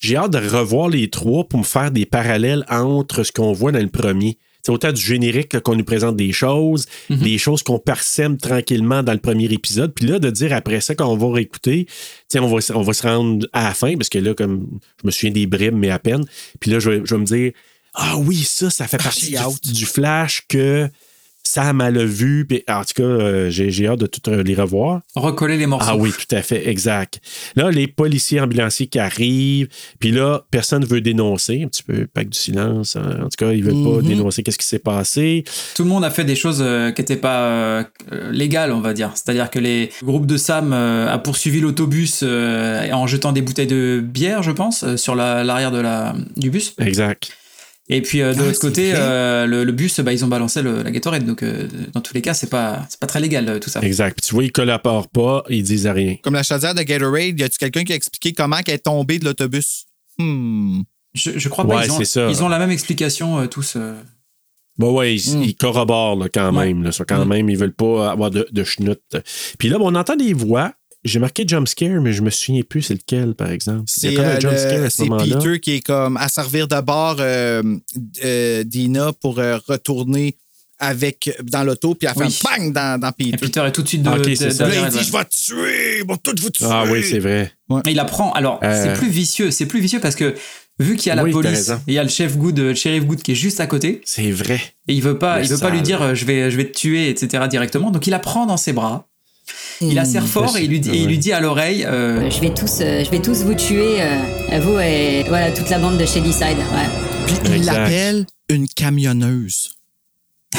j'ai 0.00 0.16
hâte 0.16 0.32
de 0.32 0.38
revoir 0.38 0.88
les 0.88 1.08
trois 1.08 1.44
pour 1.44 1.58
me 1.60 1.64
faire 1.64 1.90
des 1.90 2.04
parallèles 2.06 2.64
entre 2.68 3.22
ce 3.22 3.32
qu'on 3.32 3.52
voit 3.52 3.70
dans 3.72 3.78
le 3.80 3.88
premier. 3.88 4.38
c'est 4.62 4.72
autant 4.72 4.92
du 4.92 5.00
générique 5.00 5.58
qu'on 5.60 5.76
nous 5.76 5.84
présente 5.84 6.16
des 6.16 6.32
choses, 6.32 6.86
des 7.08 7.38
choses 7.38 7.62
qu'on 7.62 7.78
parsème 7.78 8.36
tranquillement 8.36 9.02
dans 9.02 9.12
le 9.12 9.18
premier 9.18 9.46
épisode. 9.46 9.94
Puis 9.94 10.06
là, 10.06 10.18
de 10.18 10.28
dire 10.30 10.52
après 10.52 10.80
ça, 10.82 10.94
quand 10.94 11.06
on 11.10 11.16
va 11.16 11.32
réécouter, 11.36 11.86
on 12.34 12.46
va, 12.46 12.58
on 12.74 12.82
va 12.82 12.92
se 12.92 13.02
rendre 13.06 13.46
à 13.54 13.64
la 13.68 13.74
fin, 13.74 13.96
parce 13.96 14.08
que 14.10 14.18
là, 14.18 14.34
comme 14.34 14.66
je 15.00 15.06
me 15.06 15.10
souviens 15.10 15.30
des 15.30 15.46
bribes, 15.46 15.74
mais 15.76 15.90
à 15.90 15.98
peine. 15.98 16.24
Puis 16.60 16.70
là, 16.70 16.78
je 16.80 16.90
vais, 16.90 17.02
je 17.04 17.14
vais 17.14 17.20
me 17.20 17.24
dire, 17.26 17.52
ah 17.94 18.16
oui, 18.18 18.36
ça, 18.44 18.70
ça 18.70 18.86
fait 18.86 18.98
partie 18.98 19.30
j'ai 19.30 19.36
hâte. 19.36 19.62
du, 19.62 19.72
du 19.72 19.86
flash 19.86 20.44
que 20.48 20.88
Sam 21.42 21.80
a 21.80 21.90
vu. 21.90 22.46
Puis, 22.46 22.62
en 22.68 22.84
tout 22.84 22.92
cas, 22.94 23.02
euh, 23.02 23.50
j'ai 23.50 23.70
j'ai 23.72 23.88
hâte 23.88 23.98
de 23.98 24.06
tout 24.06 24.30
euh, 24.30 24.42
les 24.44 24.54
revoir. 24.54 25.00
Recoller 25.16 25.56
les 25.56 25.66
morceaux. 25.66 25.88
Ah 25.90 25.96
oui, 25.96 26.12
tout 26.12 26.32
à 26.36 26.42
fait, 26.42 26.68
exact. 26.68 27.18
Là, 27.56 27.70
les 27.72 27.88
policiers 27.88 28.38
ambulanciers 28.40 28.86
qui 28.86 28.98
arrivent, 29.00 29.66
puis 29.98 30.12
là, 30.12 30.42
personne 30.52 30.82
ne 30.82 30.86
veut 30.86 31.00
dénoncer, 31.00 31.62
un 31.64 31.68
petit 31.68 31.82
peu 31.82 32.06
pack 32.06 32.28
du 32.28 32.38
silence. 32.38 32.94
hein. 32.94 33.20
En 33.22 33.28
tout 33.30 33.36
cas, 33.38 33.50
ils 33.52 33.64
veulent 33.64 33.82
pas 33.82 34.02
dénoncer 34.06 34.42
qu'est-ce 34.44 34.58
qui 34.58 34.66
s'est 34.66 34.78
passé. 34.78 35.42
Tout 35.74 35.82
le 35.82 35.88
monde 35.88 36.04
a 36.04 36.10
fait 36.10 36.24
des 36.24 36.36
choses 36.36 36.60
euh, 36.60 36.92
qui 36.92 37.00
n'étaient 37.00 37.16
pas 37.16 37.40
euh, 37.48 37.84
légales, 38.30 38.70
on 38.70 38.80
va 38.80 38.92
dire. 38.92 39.10
C'est-à-dire 39.14 39.50
que 39.50 39.58
les 39.58 39.90
le 40.02 40.06
groupe 40.06 40.26
de 40.26 40.36
Sam 40.36 40.72
euh, 40.72 41.08
a 41.08 41.18
poursuivi 41.18 41.58
l'autobus 41.60 42.20
euh, 42.22 42.88
en 42.92 43.06
jetant 43.08 43.32
des 43.32 43.42
bouteilles 43.42 43.66
de 43.66 44.00
bière, 44.04 44.42
je 44.44 44.52
pense, 44.52 44.84
euh, 44.84 44.96
sur 44.96 45.14
la- 45.16 45.42
l'arrière 45.42 45.72
de 45.72 45.80
la 45.80 46.14
du 46.36 46.50
bus. 46.50 46.74
Exact. 46.78 47.32
Et 47.92 48.02
puis 48.02 48.22
euh, 48.22 48.32
de 48.32 48.40
Ah, 48.40 48.44
l'autre 48.46 48.60
côté, 48.60 48.92
euh, 48.94 49.46
le, 49.46 49.64
le 49.64 49.72
bus, 49.72 49.98
bah, 50.00 50.12
ils 50.12 50.24
ont 50.24 50.28
balancé 50.28 50.62
le- 50.62 50.82
la 50.82 50.90
Gatorade. 50.92 51.24
Donc 51.26 51.42
euh, 51.42 51.66
dans 51.92 52.00
tous 52.00 52.14
les 52.14 52.22
cas, 52.22 52.34
c'est 52.34 52.48
pas 52.48 52.86
c'est 52.88 53.00
pas 53.00 53.06
très 53.08 53.18
légal 53.20 53.48
euh, 53.48 53.58
tout 53.58 53.68
ça. 53.68 53.80
Exact. 53.82 54.16
Puis 54.20 54.28
tu 54.28 54.34
vois, 54.34 54.44
ils 54.44 54.52
collaborent 54.52 55.08
pas, 55.08 55.42
ils 55.50 55.62
disent 55.64 55.86
rien. 55.88 56.16
Comme 56.22 56.34
la 56.34 56.42
chaudière 56.44 56.74
de 56.74 56.82
Gatorade, 56.82 57.38
y 57.38 57.42
a-tu 57.42 57.58
quelqu'un 57.58 57.82
qui 57.84 57.92
a 57.92 57.96
expliqué 57.96 58.32
comment 58.32 58.58
qu'elle 58.62 58.76
est 58.76 58.78
tombée 58.84 59.18
de 59.18 59.24
l'autobus? 59.24 59.86
Hmm. 60.18 60.82
Je, 61.14 61.32
je 61.36 61.48
crois 61.48 61.66
pas. 61.66 61.78
Ouais, 61.78 61.86
ils, 61.86 61.90
ont, 61.92 61.98
c'est 61.98 62.04
ça. 62.04 62.30
ils 62.30 62.42
ont 62.44 62.48
la 62.48 62.58
même 62.60 62.70
explication 62.70 63.40
euh, 63.40 63.46
tous. 63.46 63.74
euh. 63.76 64.00
Bon, 64.78 64.94
ouais, 64.96 65.16
ils, 65.16 65.36
Mm. 65.36 65.42
ils 65.42 65.56
corroborent 65.56 66.16
là, 66.16 66.28
quand 66.32 66.54
Ouais. 66.56 66.66
même. 66.66 66.84
Là, 66.84 66.92
Ça, 66.92 67.04
quand 67.04 67.24
Mm. 67.24 67.28
même, 67.28 67.50
ils 67.50 67.58
veulent 67.58 67.74
pas 67.74 68.12
avoir 68.12 68.30
de, 68.30 68.46
de. 68.52 68.64
Puis 69.58 69.68
là, 69.68 69.78
bon, 69.78 69.92
on 69.92 69.94
entend 69.96 70.14
des 70.16 70.32
voix. 70.32 70.72
J'ai 71.02 71.18
marqué 71.18 71.44
jumpscare, 71.46 72.00
mais 72.02 72.12
je 72.12 72.20
me 72.22 72.28
souviens 72.30 72.62
plus 72.62 72.82
c'est 72.82 72.94
lequel, 72.94 73.34
par 73.34 73.50
exemple. 73.50 73.84
C'est 73.86 74.08
a 74.08 74.12
comme 74.16 74.24
un 74.26 74.28
euh, 74.36 74.38
à. 75.18 75.24
Peter 75.24 75.60
qui 75.60 75.72
est 75.76 75.80
comme 75.80 76.16
à 76.18 76.28
servir 76.28 76.68
de 76.68 76.78
bord 76.82 77.16
euh, 77.20 77.62
euh, 78.24 78.64
Dina 78.64 79.12
pour 79.14 79.38
euh, 79.38 79.58
retourner 79.66 80.36
avec 80.78 81.30
dans 81.42 81.62
l'auto, 81.62 81.94
puis 81.94 82.08
elle 82.08 82.14
fait 82.14 82.26
Oui. 82.26 82.38
un 82.54 82.58
bang 82.58 82.72
dans, 82.72 83.00
dans 83.00 83.12
Peter. 83.12 83.30
Et 83.34 83.36
Peter 83.36 83.60
est 83.66 83.72
tout 83.72 83.82
de 83.82 83.88
suite 83.88 84.02
de, 84.02 84.08
Ah, 84.08 84.16
ok, 84.16 84.24
de- 84.28 84.34
c'est 84.34 84.50
ça. 84.50 84.64
Là, 84.64 84.70
derrière 84.70 84.88
il 84.92 84.98
dit. 84.98 85.04
Je 85.04 85.12
vais 85.12 85.24
te 85.24 85.34
tuer, 85.34 85.98
ils 86.00 86.06
vont 86.06 86.16
tous 86.16 86.34
vous 86.40 86.50
tuer. 86.50 86.66
Ah 86.70 86.84
oui, 86.90 87.02
c'est 87.02 87.18
vrai. 87.18 87.52
Et 87.86 87.90
il 87.90 87.98
apprend. 88.00 88.32
Alors, 88.32 88.60
Euh. 88.62 88.82
c'est 88.84 88.98
plus 88.98 89.10
vicieux. 89.10 89.50
C'est 89.50 89.66
plus 89.66 89.80
vicieux 89.80 90.00
parce 90.00 90.16
que 90.16 90.34
vu 90.78 90.96
qu'il 90.96 91.08
y 91.08 91.12
a 91.12 91.14
la 91.14 91.24
Oui, 91.24 91.32
police, 91.32 91.68
et 91.68 91.74
il 91.88 91.94
y 91.94 91.98
a 91.98 92.02
le 92.02 92.08
chef 92.08 92.36
Good, 92.38 92.58
le 92.58 92.74
shérif 92.74 93.04
Good 93.04 93.20
qui 93.22 93.32
est 93.32 93.36
juste 93.36 93.60
à 93.60 93.66
côté, 93.66 94.00
C'est 94.06 94.30
vrai. 94.30 94.60
et 94.88 94.94
il 94.94 95.02
veut 95.02 95.18
pas, 95.18 95.38
Le 95.38 95.44
il 95.44 95.50
veut 95.50 95.58
pas 95.58 95.68
lui 95.70 95.82
dire 95.82 96.14
je 96.14 96.24
vais, 96.24 96.50
je 96.50 96.56
vais 96.56 96.64
te 96.64 96.76
tuer, 96.78 97.10
etc. 97.10 97.44
directement. 97.50 97.90
Donc 97.90 98.06
il 98.06 98.10
la 98.10 98.18
prend 98.18 98.46
dans 98.46 98.56
ses 98.56 98.72
bras. 98.72 99.06
Il 99.82 99.94
la 99.94 100.04
serre 100.04 100.26
fort 100.26 100.56
et 100.58 100.64
il 100.64 100.68
lui 100.70 100.80
dit, 100.80 100.90
et 100.90 100.96
il 100.98 101.06
lui 101.06 101.18
dit 101.18 101.32
à 101.32 101.40
l'oreille. 101.40 101.84
euh, 101.86 102.20
Euh, 102.26 102.30
Je 102.30 102.40
vais 102.40 102.52
tous, 102.52 102.80
euh, 102.80 103.02
je 103.04 103.10
vais 103.10 103.20
tous 103.22 103.42
vous 103.44 103.54
tuer, 103.54 104.02
euh, 104.02 104.60
vous 104.60 104.78
et 104.78 105.24
voilà 105.28 105.50
toute 105.52 105.70
la 105.70 105.78
bande 105.78 105.96
de 105.98 106.04
Shadyside. 106.04 106.58
Ouais. 106.58 107.26
Puis 107.26 107.36
il 107.56 107.64
l'appelle 107.64 108.26
une 108.48 108.68
camionneuse. 108.68 109.70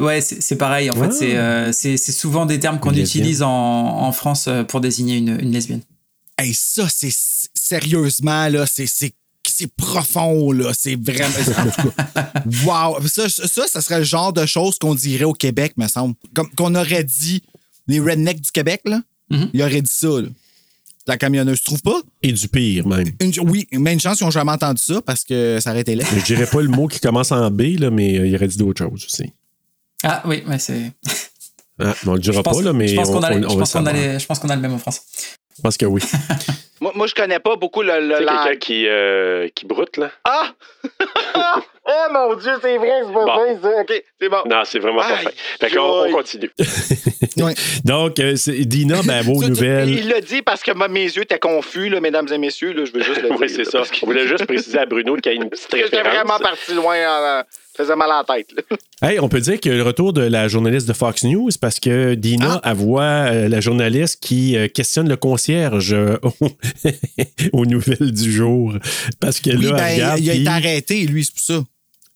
Ouais, 0.00 0.20
c'est 0.20 0.56
pareil. 0.56 0.90
En 0.90 0.96
Ouais. 0.96 1.06
fait, 1.08 1.12
c'est 1.14 1.36
euh, 1.36 1.70
c'est 1.72 1.96
c'est 1.96 2.10
souvent 2.10 2.46
des 2.46 2.58
termes 2.58 2.80
qu'on 2.80 2.92
utilise 2.94 3.42
en, 3.42 3.48
en 3.50 4.10
France 4.10 4.48
pour 4.68 4.80
désigner 4.80 5.18
une, 5.18 5.38
une 5.40 5.52
lesbienne. 5.52 5.82
Hey, 6.36 6.52
ça, 6.52 6.88
c'est 6.92 7.14
sérieusement, 7.54 8.48
là, 8.48 8.66
c'est. 8.66 8.86
c'est 8.86 9.12
profond, 9.76 10.50
là. 10.50 10.72
C'est 10.76 10.96
vraiment. 11.00 11.32
Wow. 12.66 12.98
Ça, 13.06 13.28
ça, 13.28 13.66
ça 13.68 13.80
serait 13.80 13.98
le 13.98 14.04
genre 14.04 14.32
de 14.32 14.44
choses 14.46 14.78
qu'on 14.80 14.96
dirait 14.96 15.24
au 15.24 15.32
Québec, 15.32 15.74
me 15.76 15.86
semble. 15.86 16.14
Comme 16.34 16.50
qu'on 16.56 16.74
aurait 16.74 17.04
dit 17.04 17.42
les 17.86 18.00
rednecks 18.00 18.40
du 18.40 18.50
Québec, 18.50 18.80
là. 18.84 19.00
Mhm. 19.30 19.50
Il 19.52 19.62
aurait 19.62 19.82
dit 19.82 19.90
ça, 19.92 20.08
là. 20.20 20.28
La 21.06 21.18
camionneuse, 21.18 21.58
tu 21.58 21.64
trouves 21.66 21.82
pas? 21.82 22.00
Et 22.22 22.32
du 22.32 22.48
pire, 22.48 22.86
même. 22.88 23.10
Une- 23.20 23.32
oui, 23.50 23.66
mais 23.72 23.92
une 23.92 24.00
chance 24.00 24.16
qu'ils 24.18 24.26
n'ont 24.26 24.30
jamais 24.30 24.52
entendu 24.52 24.80
ça 24.82 25.02
parce 25.02 25.22
que 25.22 25.58
ça 25.60 25.70
aurait 25.72 25.82
été 25.82 25.94
laid. 25.94 26.04
Je 26.16 26.24
dirais 26.24 26.46
pas 26.46 26.62
le 26.62 26.68
mot 26.68 26.86
qui 26.88 26.98
commence 26.98 27.30
en 27.30 27.50
B, 27.50 27.78
là, 27.78 27.90
mais 27.90 28.18
euh, 28.18 28.26
il 28.26 28.34
aurait 28.34 28.48
dit 28.48 28.56
d'autres 28.56 28.82
choses 28.84 29.04
aussi. 29.04 29.32
Ah 30.02 30.22
oui, 30.24 30.42
ouais, 30.48 30.58
c'est. 30.58 30.92
Ah, 31.78 31.94
on 32.06 32.14
le 32.14 32.20
dira 32.20 32.42
pense, 32.42 32.56
pas, 32.58 32.62
là, 32.62 32.72
mais 32.72 32.88
je 32.88 32.94
pense 32.96 33.08
on, 33.08 33.12
qu'on 33.14 33.22
a, 33.22 33.32
on- 33.32 33.40
je 33.42 33.46
on 33.46 33.48
va 33.50 33.58
pense 33.58 33.72
qu'on 33.72 33.84
a, 33.84 33.90
savoir. 33.90 34.12
les- 34.12 34.18
je 34.18 34.26
pense 34.26 34.38
qu'on 34.38 34.48
a 34.48 34.56
le 34.56 34.62
même 34.62 34.72
en 34.72 34.78
France. 34.78 35.02
Je 35.56 35.62
pense 35.62 35.76
que 35.76 35.84
oui. 35.86 36.00
Moi, 36.80 36.92
moi, 36.96 37.06
je 37.06 37.14
connais 37.14 37.38
pas 37.38 37.56
beaucoup 37.56 37.82
le, 37.82 38.00
le 38.08 38.14
C'est 38.18 38.24
quelqu'un 38.26 38.56
qui, 38.58 38.86
euh, 38.86 39.48
qui 39.54 39.64
broute, 39.66 39.96
là. 39.96 40.10
Ah! 40.24 40.52
oh 41.86 42.12
mon 42.12 42.34
Dieu, 42.36 42.52
c'est 42.62 42.76
vrai, 42.78 43.02
c'est 43.06 43.12
pas 43.12 43.24
Bon. 43.24 43.34
vrai, 43.34 43.58
ça. 43.62 43.68
OK, 43.80 44.02
c'est 44.20 44.28
bon. 44.28 44.36
Non, 44.48 44.62
c'est 44.64 44.78
vraiment 44.78 45.00
pas 45.00 45.16
Aïe, 45.18 45.26
Fait 45.60 45.70
qu'on- 45.70 46.10
continue. 46.12 46.50
Ouais. 47.36 47.54
Donc, 47.84 48.20
euh, 48.20 48.36
c'est- 48.36 48.64
Dina, 48.64 49.00
ben, 49.04 49.20
vos 49.22 49.42
Ça, 49.42 49.48
nouvelles. 49.48 49.88
Il 49.90 50.08
l'a 50.08 50.20
dit 50.20 50.40
parce 50.42 50.62
que 50.62 50.70
moi, 50.72 50.86
mes 50.86 51.02
yeux 51.04 51.22
étaient 51.22 51.38
confus, 51.40 51.88
là, 51.88 52.00
mesdames 52.00 52.28
et 52.32 52.38
messieurs. 52.38 52.72
Là, 52.72 52.84
je 52.84 52.92
veux 52.92 53.02
juste 53.02 53.22
le 53.22 53.28
dire. 53.30 53.36
Oui, 53.40 53.48
c'est 53.48 53.64
ça. 53.64 53.82
On 54.02 54.06
voulait 54.06 54.28
juste 54.28 54.46
préciser 54.46 54.78
à 54.78 54.86
Bruno 54.86 55.16
qu'il 55.16 55.32
y 55.32 55.34
a 55.36 55.42
une 55.42 55.50
petite 55.50 55.66
J'étais 55.72 55.82
référence. 55.96 56.14
vraiment 56.14 56.38
parti 56.38 56.74
loin. 56.74 56.94
euh, 56.94 57.42
faisait 57.76 57.96
mal 57.96 58.08
à 58.12 58.22
la 58.28 58.36
tête. 58.36 58.52
là. 58.56 58.62
Hey, 59.02 59.18
on 59.18 59.28
peut 59.28 59.40
dire 59.40 59.60
que 59.60 59.68
le 59.68 59.82
retour 59.82 60.12
de 60.12 60.22
la 60.22 60.46
journaliste 60.46 60.86
de 60.86 60.92
Fox 60.92 61.24
News, 61.24 61.50
parce 61.60 61.80
que 61.80 62.14
Dina 62.14 62.60
Ah. 62.62 62.72
voit 62.72 63.02
euh, 63.02 63.48
la 63.48 63.60
journaliste 63.60 64.22
qui 64.22 64.56
euh, 64.56 64.68
questionne 64.68 65.08
le 65.08 65.16
concierge 65.16 65.92
euh, 65.92 66.16
aux 67.52 67.66
nouvelles 67.66 68.12
du 68.12 68.32
jour. 68.32 68.74
Parce 69.20 69.40
que 69.40 69.50
Oui, 69.50 69.64
là, 69.64 69.72
ben, 69.72 69.92
regarde, 69.94 70.20
il 70.20 70.30
a 70.30 70.32
puis- 70.32 70.40
été 70.42 70.50
arrêté, 70.50 71.00
lui, 71.06 71.24
c'est 71.24 71.34
pour 71.34 71.42
ça. 71.42 71.64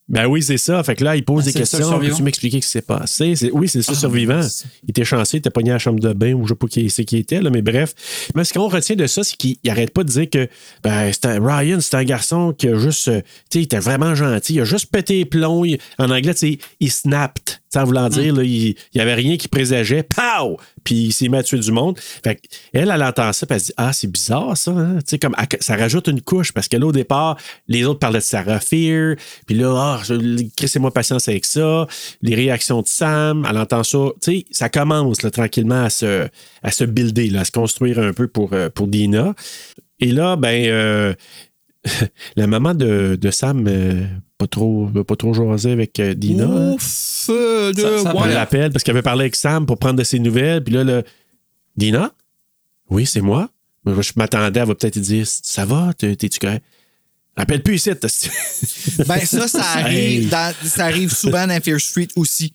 Ben 0.09 0.27
oui, 0.27 0.43
c'est 0.43 0.57
ça. 0.57 0.83
Fait 0.83 0.95
que 0.95 1.05
là, 1.05 1.17
il 1.17 1.25
pose 1.25 1.43
Ah, 1.45 1.53
des 1.53 1.53
questions. 1.53 1.99
Peux-tu 1.99 2.23
m'expliquer 2.23 2.61
ce 2.63 2.67
qui 2.67 2.73
s'est 2.73 2.81
passé? 2.83 3.37
C'est- 3.37 3.51
Oui, 3.53 3.69
c'est 3.69 3.83
seul 3.83 3.95
Ah, 3.97 4.01
survivant. 4.01 4.41
Il 4.85 4.91
était 4.91 5.05
chanceux, 5.05 5.37
il 5.37 5.39
était 5.41 5.51
pogné 5.51 5.71
à 5.71 5.75
la 5.75 5.79
chambre 5.79 6.01
de 6.01 6.13
bain 6.15 6.33
ou 6.33 6.45
je 6.45 6.49
sais 6.51 6.55
pas 6.55 6.67
qui 6.67 6.89
c'est 6.89 7.05
qui 7.05 7.19
était, 7.19 7.43
là, 7.43 7.51
mais 7.51 7.61
bref. 7.61 7.95
Mais 8.35 8.45
ce 8.45 8.55
qu'on 8.55 8.69
retient 8.69 8.97
de 8.97 9.07
ça, 9.07 9.23
c'est 9.23 9.37
qu'il 9.37 9.57
arrête 9.69 9.93
pas 9.93 10.05
de 10.05 10.09
dire 10.09 10.31
que 10.31 10.49
ben, 10.83 11.11
c'est 11.13 11.27
un- 11.27 11.45
Ryan, 11.47 11.79
c'est 11.81 11.95
un 11.97 12.05
garçon 12.05 12.55
qui 12.57 12.69
a 12.69 12.79
juste. 12.79 13.09
euh, 13.09 13.21
tu 13.21 13.27
sais, 13.53 13.59
il 13.61 13.63
était 13.65 13.79
vraiment 13.81 14.15
gentil. 14.15 14.55
Il 14.55 14.61
a 14.61 14.65
juste 14.65 14.87
pété 14.87 15.17
les 15.19 15.25
plombs. 15.27 15.65
Il- 15.67 15.79
en 15.99 16.11
anglais, 16.11 16.33
tu 16.35 16.53
sais, 16.55 16.59
il 16.81 16.91
snapped. 16.91 17.59
Sans 17.73 17.85
vouloir 17.85 18.09
dire, 18.09 18.35
là, 18.35 18.43
il 18.45 18.75
n'y 18.95 19.01
avait 19.01 19.15
rien 19.15 19.37
qui 19.37 19.49
présageait. 19.49 20.03
Pow! 20.03 20.57
Puis 20.85 20.95
il 20.95 21.13
s'est 21.13 21.29
mis 21.29 21.37
à 21.37 21.43
tuer 21.43 21.59
du 21.59 21.71
monde. 21.71 21.99
Fait 21.99 22.41
elle, 22.73 22.91
elle 22.91 23.03
entend 23.03 23.33
ça, 23.33 23.47
puis 23.47 23.55
elle 23.55 23.61
se 23.61 23.67
dit 23.67 23.73
Ah, 23.77 23.93
c'est 23.93 24.11
bizarre 24.11 24.57
ça. 24.57 24.71
Hein? 24.71 24.99
Tu 25.01 25.05
sais, 25.07 25.19
comme, 25.19 25.35
ça 25.61 25.77
rajoute 25.77 26.09
une 26.09 26.23
couche 26.23 26.53
parce 26.53 26.67
que 26.69 26.77
là, 26.79 26.87
au 26.87 26.93
départ, 26.93 27.37
les 27.67 27.85
autres 27.85 27.99
parlaient 27.99 28.21
de 28.21 28.25
Sarah 28.25 28.61
Fear. 28.61 29.17
Puis 29.47 29.55
là, 29.57 29.75
ah, 29.77 30.01
je- 30.05 30.47
crissez-moi 30.57 30.91
patience 30.93 31.29
avec 31.29 31.45
ça. 31.45 31.87
Les 32.23 32.35
réactions 32.35 32.81
de 32.81 32.87
Sam, 32.87 33.47
elle 33.49 33.59
entend 33.59 33.85
ça. 33.85 33.99
Tu 34.23 34.39
sais, 34.39 34.45
ça 34.51 34.69
commence 34.71 35.23
là, 35.23 35.31
tranquillement 35.31 35.85
à 35.85 35.91
se, 35.91 36.27
à 36.63 36.71
se 36.71 36.85
builder, 36.85 37.29
là, 37.29 37.41
à 37.41 37.45
se 37.45 37.53
construire 37.53 37.99
un 37.99 38.13
peu 38.15 38.29
pour, 38.29 38.53
euh, 38.55 38.71
pour 38.71 38.89
Dina. 38.89 39.35
Et 40.01 40.13
là, 40.13 40.37
ben, 40.37 40.65
euh, 40.67 41.15
la 42.37 42.47
maman 42.47 42.75
de, 42.75 43.19
de 43.21 43.31
Sam, 43.31 43.67
euh, 43.69 44.07
pas 44.39 44.47
trop, 44.47 44.87
pas 44.87 45.17
trop 45.17 45.35
jaser 45.35 45.73
avec 45.73 45.99
euh, 46.01 46.15
Dina. 46.15 46.45
hein. 46.45 46.73
Ouf, 46.75 47.27
euh, 47.29 47.73
de- 47.73 47.83
Ça- 47.83 48.03
ça 48.05 48.15
ouais. 48.15 48.23
Elle 48.27 48.35
l'appelle 48.35 48.71
parce 48.73 48.85
qu'elle 48.85 48.95
veut 48.95 49.03
parler 49.03 49.23
avec 49.23 49.37
Sam 49.37 49.67
pour 49.67 49.79
prendre 49.79 49.97
de 49.99 50.05
ses 50.05 50.19
nouvelles. 50.21 50.63
Puis 50.63 50.73
là, 50.75 50.85
le 50.85 51.03
Dina? 51.77 52.13
Oui, 52.91 53.05
c'est 53.05 53.21
moi. 53.21 53.51
Je 53.85 54.13
m'attendais, 54.17 54.61
elle 54.61 54.67
va 54.67 54.75
peut-être 54.75 54.99
dire 54.99 55.27
Ça 55.27 55.65
va, 55.65 55.93
t'es- 55.97 56.15
t'es-tu 56.17 56.39
correct? 56.39 56.65
Appelle 57.37 57.63
plus 57.63 57.77
ici. 57.77 57.91
t'as- 58.01 58.09
Ben 59.07 59.21
ça, 59.25 59.49
ça 59.49 59.63
arrive, 59.77 60.29
dans- 60.29 60.55
ça 60.65 60.85
arrive 60.87 61.13
souvent 61.15 61.47
dans 61.47 61.61
Fear 61.61 61.81
Street 61.81 62.09
aussi. 62.17 62.53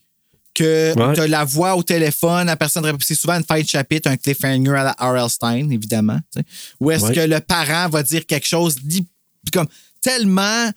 Que 0.54 0.94
Ouais. 0.96 1.14
t'as 1.16 1.26
la 1.28 1.44
voix 1.46 1.76
au 1.76 1.82
téléphone, 1.82 2.46
la 2.46 2.56
personne 2.56 2.86
répond- 2.86 3.00
c'est 3.02 3.16
souvent 3.16 3.34
une 3.38 3.44
fin 3.44 3.60
de 3.60 3.68
chapitre, 3.68 4.08
un 4.10 4.18
cliffhanger 4.18 4.76
à 4.76 4.84
la 4.84 4.92
R.L. 5.00 5.28
Stein, 5.30 5.70
évidemment. 5.72 6.20
tu. 6.32 6.42
Où 6.80 6.92
est-ce 6.92 7.06
Ouais. 7.06 7.14
que 7.16 7.20
le 7.22 7.40
parent 7.40 7.90
va 7.90 8.04
dire 8.04 8.24
quelque 8.28 8.46
chose 8.48 8.76
d'hy- 8.84 9.08
comme 9.52 9.66
tellement 10.00 10.70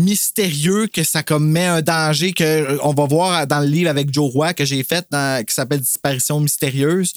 mystérieux 0.00 0.86
que 0.86 1.02
ça 1.04 1.22
comme 1.22 1.48
met 1.48 1.66
un 1.66 1.82
danger 1.82 2.32
que 2.32 2.44
euh, 2.44 2.78
on 2.82 2.92
va 2.94 3.06
voir 3.06 3.46
dans 3.46 3.60
le 3.60 3.66
livre 3.66 3.90
avec 3.90 4.12
Joe 4.12 4.30
Roy 4.32 4.54
que 4.54 4.64
j'ai 4.64 4.82
fait 4.82 5.06
dans- 5.10 5.44
qui 5.44 5.54
s'appelle 5.54 5.80
Disparition 5.80 6.40
mystérieuse. 6.40 7.12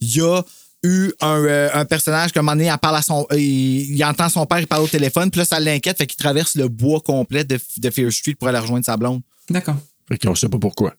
Il 0.00 0.16
y 0.16 0.20
a 0.20 0.42
eu 0.84 1.10
un, 1.20 1.44
euh, 1.44 1.68
un 1.74 1.84
personnage 1.84 2.32
que 2.32 2.38
un 2.38 2.42
moment 2.42 2.52
donné, 2.56 2.66
elle 2.68 2.78
parle 2.78 2.96
à 2.96 3.02
son, 3.02 3.26
euh, 3.32 3.38
il, 3.38 3.94
il 3.96 4.04
entend 4.04 4.28
son 4.28 4.46
père 4.46 4.60
il 4.60 4.66
parle 4.66 4.84
au 4.84 4.88
téléphone, 4.88 5.30
puis 5.30 5.40
là, 5.40 5.44
ça 5.44 5.58
l'inquiète, 5.58 5.98
fait 5.98 6.06
qu'il 6.06 6.16
traverse 6.18 6.54
le 6.54 6.68
bois 6.68 7.00
complet 7.00 7.44
de, 7.44 7.58
de 7.78 7.90
Fear 7.90 8.12
Street 8.12 8.34
pour 8.36 8.48
aller 8.48 8.58
rejoindre 8.58 8.84
sa 8.84 8.96
blonde. 8.96 9.20
D'accord. 9.50 9.76
Fait 10.08 10.18
qu'on 10.18 10.34
sait 10.34 10.48
pas 10.48 10.58
pourquoi. 10.58 10.94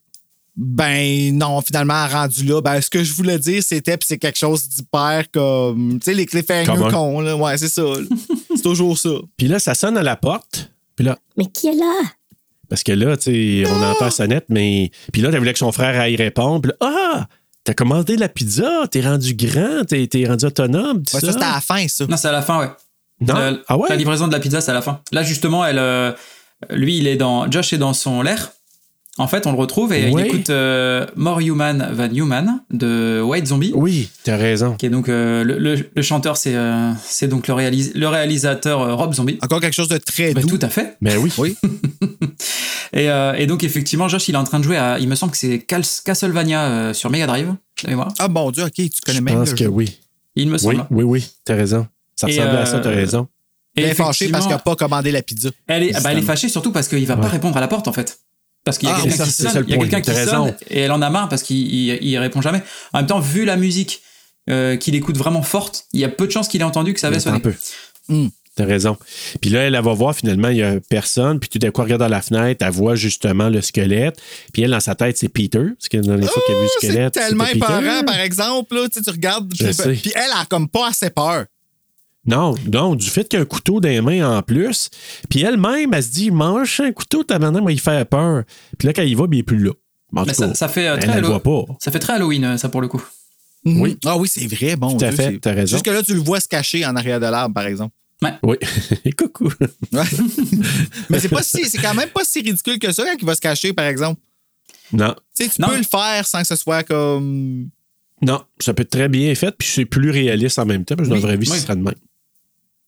Ben 0.56 1.34
non, 1.38 1.62
finalement, 1.62 2.06
rendu 2.08 2.44
là, 2.44 2.60
ben 2.60 2.80
ce 2.82 2.90
que 2.90 3.02
je 3.02 3.14
voulais 3.14 3.38
dire, 3.38 3.62
c'était, 3.62 3.96
puis 3.96 4.06
c'est 4.06 4.18
quelque 4.18 4.38
chose 4.38 4.68
d'hyper 4.68 5.24
comme, 5.32 5.98
tu 6.00 6.04
sais, 6.04 6.14
les 6.14 6.26
cliffhangers 6.26 6.66
cons, 6.90 7.20
là. 7.20 7.36
Ouais, 7.36 7.56
c'est 7.56 7.68
ça. 7.68 7.82
c'est 8.54 8.62
toujours 8.62 8.98
ça. 8.98 9.10
Puis 9.38 9.48
là, 9.48 9.58
ça 9.58 9.74
sonne 9.74 9.96
à 9.96 10.02
la 10.02 10.16
porte. 10.16 10.70
Puis 11.00 11.06
là, 11.06 11.16
Mais 11.38 11.46
qui 11.46 11.68
est 11.68 11.74
là? 11.74 11.94
parce 12.68 12.82
que 12.82 12.92
là, 12.92 13.16
tu 13.16 13.64
sais, 13.64 13.70
on 13.70 13.82
entend 13.82 14.04
la 14.04 14.10
sonnette, 14.10 14.44
mais. 14.50 14.90
Puis 15.14 15.22
là, 15.22 15.30
elle 15.32 15.38
voulait 15.38 15.54
que 15.54 15.58
son 15.58 15.72
frère 15.72 15.98
aille 15.98 16.14
répondre. 16.14 16.60
Puis 16.60 16.72
là, 16.72 16.76
ah! 16.86 17.26
T'as 17.64 17.72
commandé 17.72 18.16
la 18.18 18.28
pizza, 18.28 18.86
t'es 18.90 19.00
rendu 19.00 19.32
grand, 19.34 19.82
t'es, 19.88 20.06
t'es 20.06 20.26
rendu 20.26 20.44
autonome, 20.44 20.98
Ouais, 21.14 21.20
ça. 21.20 21.32
c'était 21.32 21.42
à 21.44 21.54
la 21.54 21.60
fin, 21.62 21.88
ça. 21.88 22.04
Non, 22.06 22.18
c'est 22.18 22.28
à 22.28 22.32
la 22.32 22.42
fin, 22.42 22.58
ouais. 22.60 22.68
Non? 23.22 23.58
Ah 23.66 23.78
ouais? 23.78 23.88
La 23.88 23.96
livraison 23.96 24.28
de 24.28 24.32
la 24.32 24.40
pizza, 24.40 24.60
c'est 24.60 24.72
à 24.72 24.74
la 24.74 24.82
fin. 24.82 25.00
Là, 25.10 25.22
justement, 25.22 25.64
elle, 25.64 25.78
euh, 25.78 26.12
lui, 26.68 26.98
il 26.98 27.06
est 27.06 27.16
dans. 27.16 27.50
Josh 27.50 27.72
est 27.72 27.78
dans 27.78 27.94
son 27.94 28.20
lair. 28.20 28.50
En 29.20 29.28
fait, 29.28 29.46
on 29.46 29.52
le 29.52 29.58
retrouve 29.58 29.92
et 29.92 30.08
il 30.10 30.18
écoute 30.18 30.48
euh, 30.50 31.06
More 31.14 31.40
Human 31.40 31.94
Than 31.96 32.14
Human 32.14 32.60
de 32.72 33.20
White 33.22 33.46
Zombie. 33.46 33.70
Oui, 33.74 34.08
t'as 34.24 34.36
raison. 34.36 34.74
Qui 34.76 34.86
est 34.86 34.90
donc 34.90 35.08
euh, 35.08 35.44
le, 35.44 35.58
le- 35.58 35.90
le 35.94 36.02
chanteur, 36.02 36.36
c'est 36.36 36.54
euh, 36.54 36.90
c'est 37.04 37.28
donc 37.28 37.46
le, 37.46 37.54
réalis- 37.54 37.92
le 37.94 38.08
réalisateur 38.08 38.96
Rob 38.96 39.12
Zombie. 39.14 39.38
Encore 39.42 39.60
quelque 39.60 39.74
chose 39.74 39.88
de 39.88 39.98
très 39.98 40.32
Bah, 40.32 40.40
doux. 40.40 40.48
tout 40.48 40.58
à 40.64 40.68
fait. 40.70 40.96
Ben 41.02 41.18
oui. 41.18 41.30
Oui. 41.38 41.56
Et, 42.92 43.04
et 43.06 43.46
donc 43.46 43.62
effectivement, 43.62 44.08
Josh, 44.08 44.28
il 44.28 44.34
est 44.34 44.38
en 44.38 44.42
train 44.44 44.58
de 44.58 44.64
jouer 44.64 44.76
à, 44.76 44.98
il 44.98 45.08
me 45.08 45.14
semble 45.14 45.30
que 45.30 45.38
c'est 45.38 45.60
Castlevania 45.60 46.92
sur 46.92 47.08
Mega 47.10 47.26
Drive. 47.26 47.54
Ah 48.18 48.26
bon 48.28 48.50
Dieu, 48.50 48.64
ok, 48.64 48.72
tu 48.74 48.88
connais 49.04 49.18
Je 49.18 49.22
même 49.22 49.34
pense 49.36 49.50
le 49.50 49.56
que 49.56 49.64
jeu. 49.64 49.70
oui. 49.70 49.98
Il 50.34 50.48
me 50.48 50.54
Oui, 50.54 50.58
semble. 50.58 50.86
oui, 50.90 51.04
oui, 51.04 51.30
t'as 51.44 51.54
raison. 51.54 51.86
Ça 52.16 52.28
Et, 52.28 52.32
ressemblait 52.38 52.58
à 52.60 52.66
ça, 52.66 52.80
t'as 52.80 52.90
raison. 52.90 53.28
Et 53.76 53.84
Bien 53.84 53.94
fâché 53.94 54.28
parce 54.28 54.44
qu'il 54.46 54.52
n'a 54.52 54.58
pas 54.58 54.74
commandé 54.74 55.12
la 55.12 55.22
pizza. 55.22 55.50
Elle 55.68 55.84
est, 55.84 55.92
ah 55.94 56.00
bah, 56.00 56.10
elle 56.12 56.18
est 56.18 56.22
fâchée 56.22 56.48
surtout 56.48 56.72
parce 56.72 56.88
qu'il 56.88 57.06
va 57.06 57.16
pas 57.16 57.28
répondre 57.28 57.56
à 57.56 57.60
la 57.60 57.68
porte 57.68 57.86
en 57.86 57.92
fait. 57.92 58.18
Parce 58.64 58.78
qu'il 58.78 58.88
y 58.88 58.92
a 58.92 58.96
Ah, 58.98 59.02
quelqu'un 59.02 59.24
qui 59.24 59.30
sonne, 59.32 59.64
il 59.66 59.70
y 59.70 59.74
a 59.74 59.78
quelqu'un 59.78 60.00
qui 60.00 60.14
sonne 60.14 60.54
et 60.68 60.80
elle 60.80 60.92
en 60.92 61.00
a 61.02 61.08
marre 61.10 61.28
parce 61.28 61.42
qu'il 61.42 61.56
il, 61.56 61.98
il 62.02 62.18
répond 62.18 62.42
jamais. 62.42 62.62
En 62.92 62.98
même 62.98 63.06
temps, 63.06 63.20
vu 63.20 63.44
la 63.44 63.56
musique 63.56 64.02
euh, 64.50 64.76
qu'il 64.76 64.94
écoute 64.94 65.16
vraiment 65.16 65.42
forte, 65.42 65.84
il 65.92 66.00
y 66.00 66.04
a 66.04 66.08
peu 66.08 66.26
de 66.26 66.32
chances 66.32 66.48
qu'il 66.48 66.60
ait 66.60 66.64
entendu 66.64 66.92
que 66.94 67.00
ça 67.00 67.06
avait 67.08 67.20
sonné. 67.20 67.36
un 67.36 67.40
peu. 67.40 67.54
Hmm. 68.08 68.28
T'as 68.56 68.64
raison. 68.66 68.98
Puis 69.40 69.48
là, 69.48 69.60
elle, 69.60 69.74
elle 69.76 69.82
va 69.84 69.94
voir 69.94 70.14
finalement, 70.14 70.48
il 70.48 70.56
y 70.56 70.62
a 70.62 70.80
personne. 70.88 71.38
Puis 71.38 71.48
tout 71.48 71.58
d'un 71.58 71.70
coup, 71.70 71.80
elle 71.82 71.84
regarde 71.84 72.00
dans 72.02 72.08
la 72.08 72.20
fenêtre, 72.20 72.64
elle 72.66 72.72
voit 72.72 72.96
justement 72.96 73.48
le 73.48 73.62
squelette. 73.62 74.20
Puis 74.52 74.62
elle, 74.62 74.72
dans 74.72 74.80
sa 74.80 74.94
tête, 74.96 75.16
c'est 75.16 75.28
Peter. 75.28 75.62
Parce 75.78 75.88
que 75.88 75.96
dans 75.98 76.16
les 76.16 76.26
fois 76.26 76.42
qu'elle 76.46 76.56
a 76.56 76.58
vu 76.58 76.64
le 76.64 76.70
Oh, 76.70 76.78
c'est 76.80 76.86
squelette. 76.88 77.14
tellement 77.14 77.46
épeurant, 77.46 78.02
par 78.04 78.18
exemple. 78.20 78.74
Là, 78.74 78.88
tu, 78.88 78.98
sais, 78.98 79.02
tu 79.04 79.10
regardes. 79.10 79.50
Je 79.58 79.70
sais. 79.72 79.92
Puis 79.94 80.12
elle 80.14 80.32
a 80.34 80.44
comme 80.46 80.68
pas 80.68 80.88
assez 80.88 81.10
peur. 81.10 81.44
Non, 82.26 82.54
non, 82.70 82.94
du 82.94 83.08
fait 83.08 83.26
qu'il 83.28 83.38
y 83.38 83.40
a 83.40 83.42
un 83.42 83.46
couteau 83.46 83.80
dans 83.80 83.88
les 83.88 84.00
mains 84.02 84.38
en 84.38 84.42
plus. 84.42 84.90
Puis 85.30 85.40
elle-même, 85.42 85.94
elle 85.94 86.02
se 86.02 86.10
dit, 86.10 86.30
mange 86.30 86.80
un 86.80 86.92
couteau, 86.92 87.24
ta 87.24 87.38
main, 87.38 87.50
moi, 87.50 87.72
il 87.72 87.80
fait 87.80 88.04
peur. 88.04 88.44
Puis 88.78 88.86
là, 88.86 88.92
quand 88.92 89.02
il 89.02 89.16
va, 89.16 89.26
bien, 89.26 89.38
il 89.38 89.40
est 89.40 89.44
plus 89.44 89.58
là. 89.58 89.72
Mais 90.12 90.34
ça, 90.34 90.48
cas, 90.48 90.54
ça 90.54 90.68
fait 90.68 90.88
euh, 90.88 90.96
elle, 91.00 91.08
très 91.08 91.18
elle 91.18 91.24
voit 91.24 91.42
pas. 91.42 91.64
ça 91.80 91.90
fait 91.90 91.98
très 92.00 92.14
Halloween 92.14 92.44
euh, 92.44 92.56
ça 92.58 92.68
pour 92.68 92.80
le 92.80 92.88
coup. 92.88 93.02
Oui. 93.64 93.96
Ah 94.04 94.16
oui, 94.16 94.28
c'est 94.28 94.46
vrai. 94.46 94.76
Bon, 94.76 94.96
Tout 94.96 95.04
à 95.04 95.08
Dieu, 95.10 95.16
fait, 95.16 95.38
t'as 95.38 95.52
raison. 95.52 95.76
Jusque 95.76 95.86
là, 95.86 96.02
tu 96.02 96.14
le 96.14 96.20
vois 96.20 96.40
se 96.40 96.48
cacher 96.48 96.84
en 96.84 96.96
arrière 96.96 97.20
de 97.20 97.26
l'arbre, 97.26 97.54
par 97.54 97.66
exemple. 97.66 97.94
Oui. 98.42 98.56
Coucou. 99.18 99.50
Ouais. 99.92 100.02
Mais 101.10 101.20
c'est 101.20 101.28
pas 101.28 101.42
si, 101.42 101.64
c'est 101.70 101.78
quand 101.78 101.94
même 101.94 102.10
pas 102.10 102.24
si 102.24 102.40
ridicule 102.42 102.78
que 102.78 102.92
ça 102.92 103.04
quand 103.04 103.16
il 103.18 103.24
va 103.24 103.34
se 103.34 103.40
cacher, 103.40 103.72
par 103.72 103.86
exemple. 103.86 104.20
Non. 104.92 105.14
Tu 105.36 105.44
sais, 105.44 105.50
tu 105.50 105.60
Non. 105.62 105.68
peux 105.68 105.76
le 105.78 105.84
faire 105.84 106.26
sans 106.26 106.40
que 106.42 106.46
ce 106.48 106.56
soit 106.56 106.82
comme. 106.82 107.68
Non, 108.20 108.42
ça 108.58 108.74
peut 108.74 108.82
être 108.82 108.90
très 108.90 109.08
bien 109.08 109.34
fait, 109.34 109.54
puis 109.56 109.66
c'est 109.68 109.86
plus 109.86 110.10
réaliste 110.10 110.58
en 110.58 110.66
même 110.66 110.84
temps, 110.84 110.96
parce 110.96 111.08
que 111.08 111.14
dans 111.14 111.20
la 111.20 111.26
vraie 111.26 111.36
vie, 111.38 111.48
oui. 111.50 111.56
ce 111.56 111.62
sera 111.62 111.74
de 111.74 111.82
même. 111.82 111.94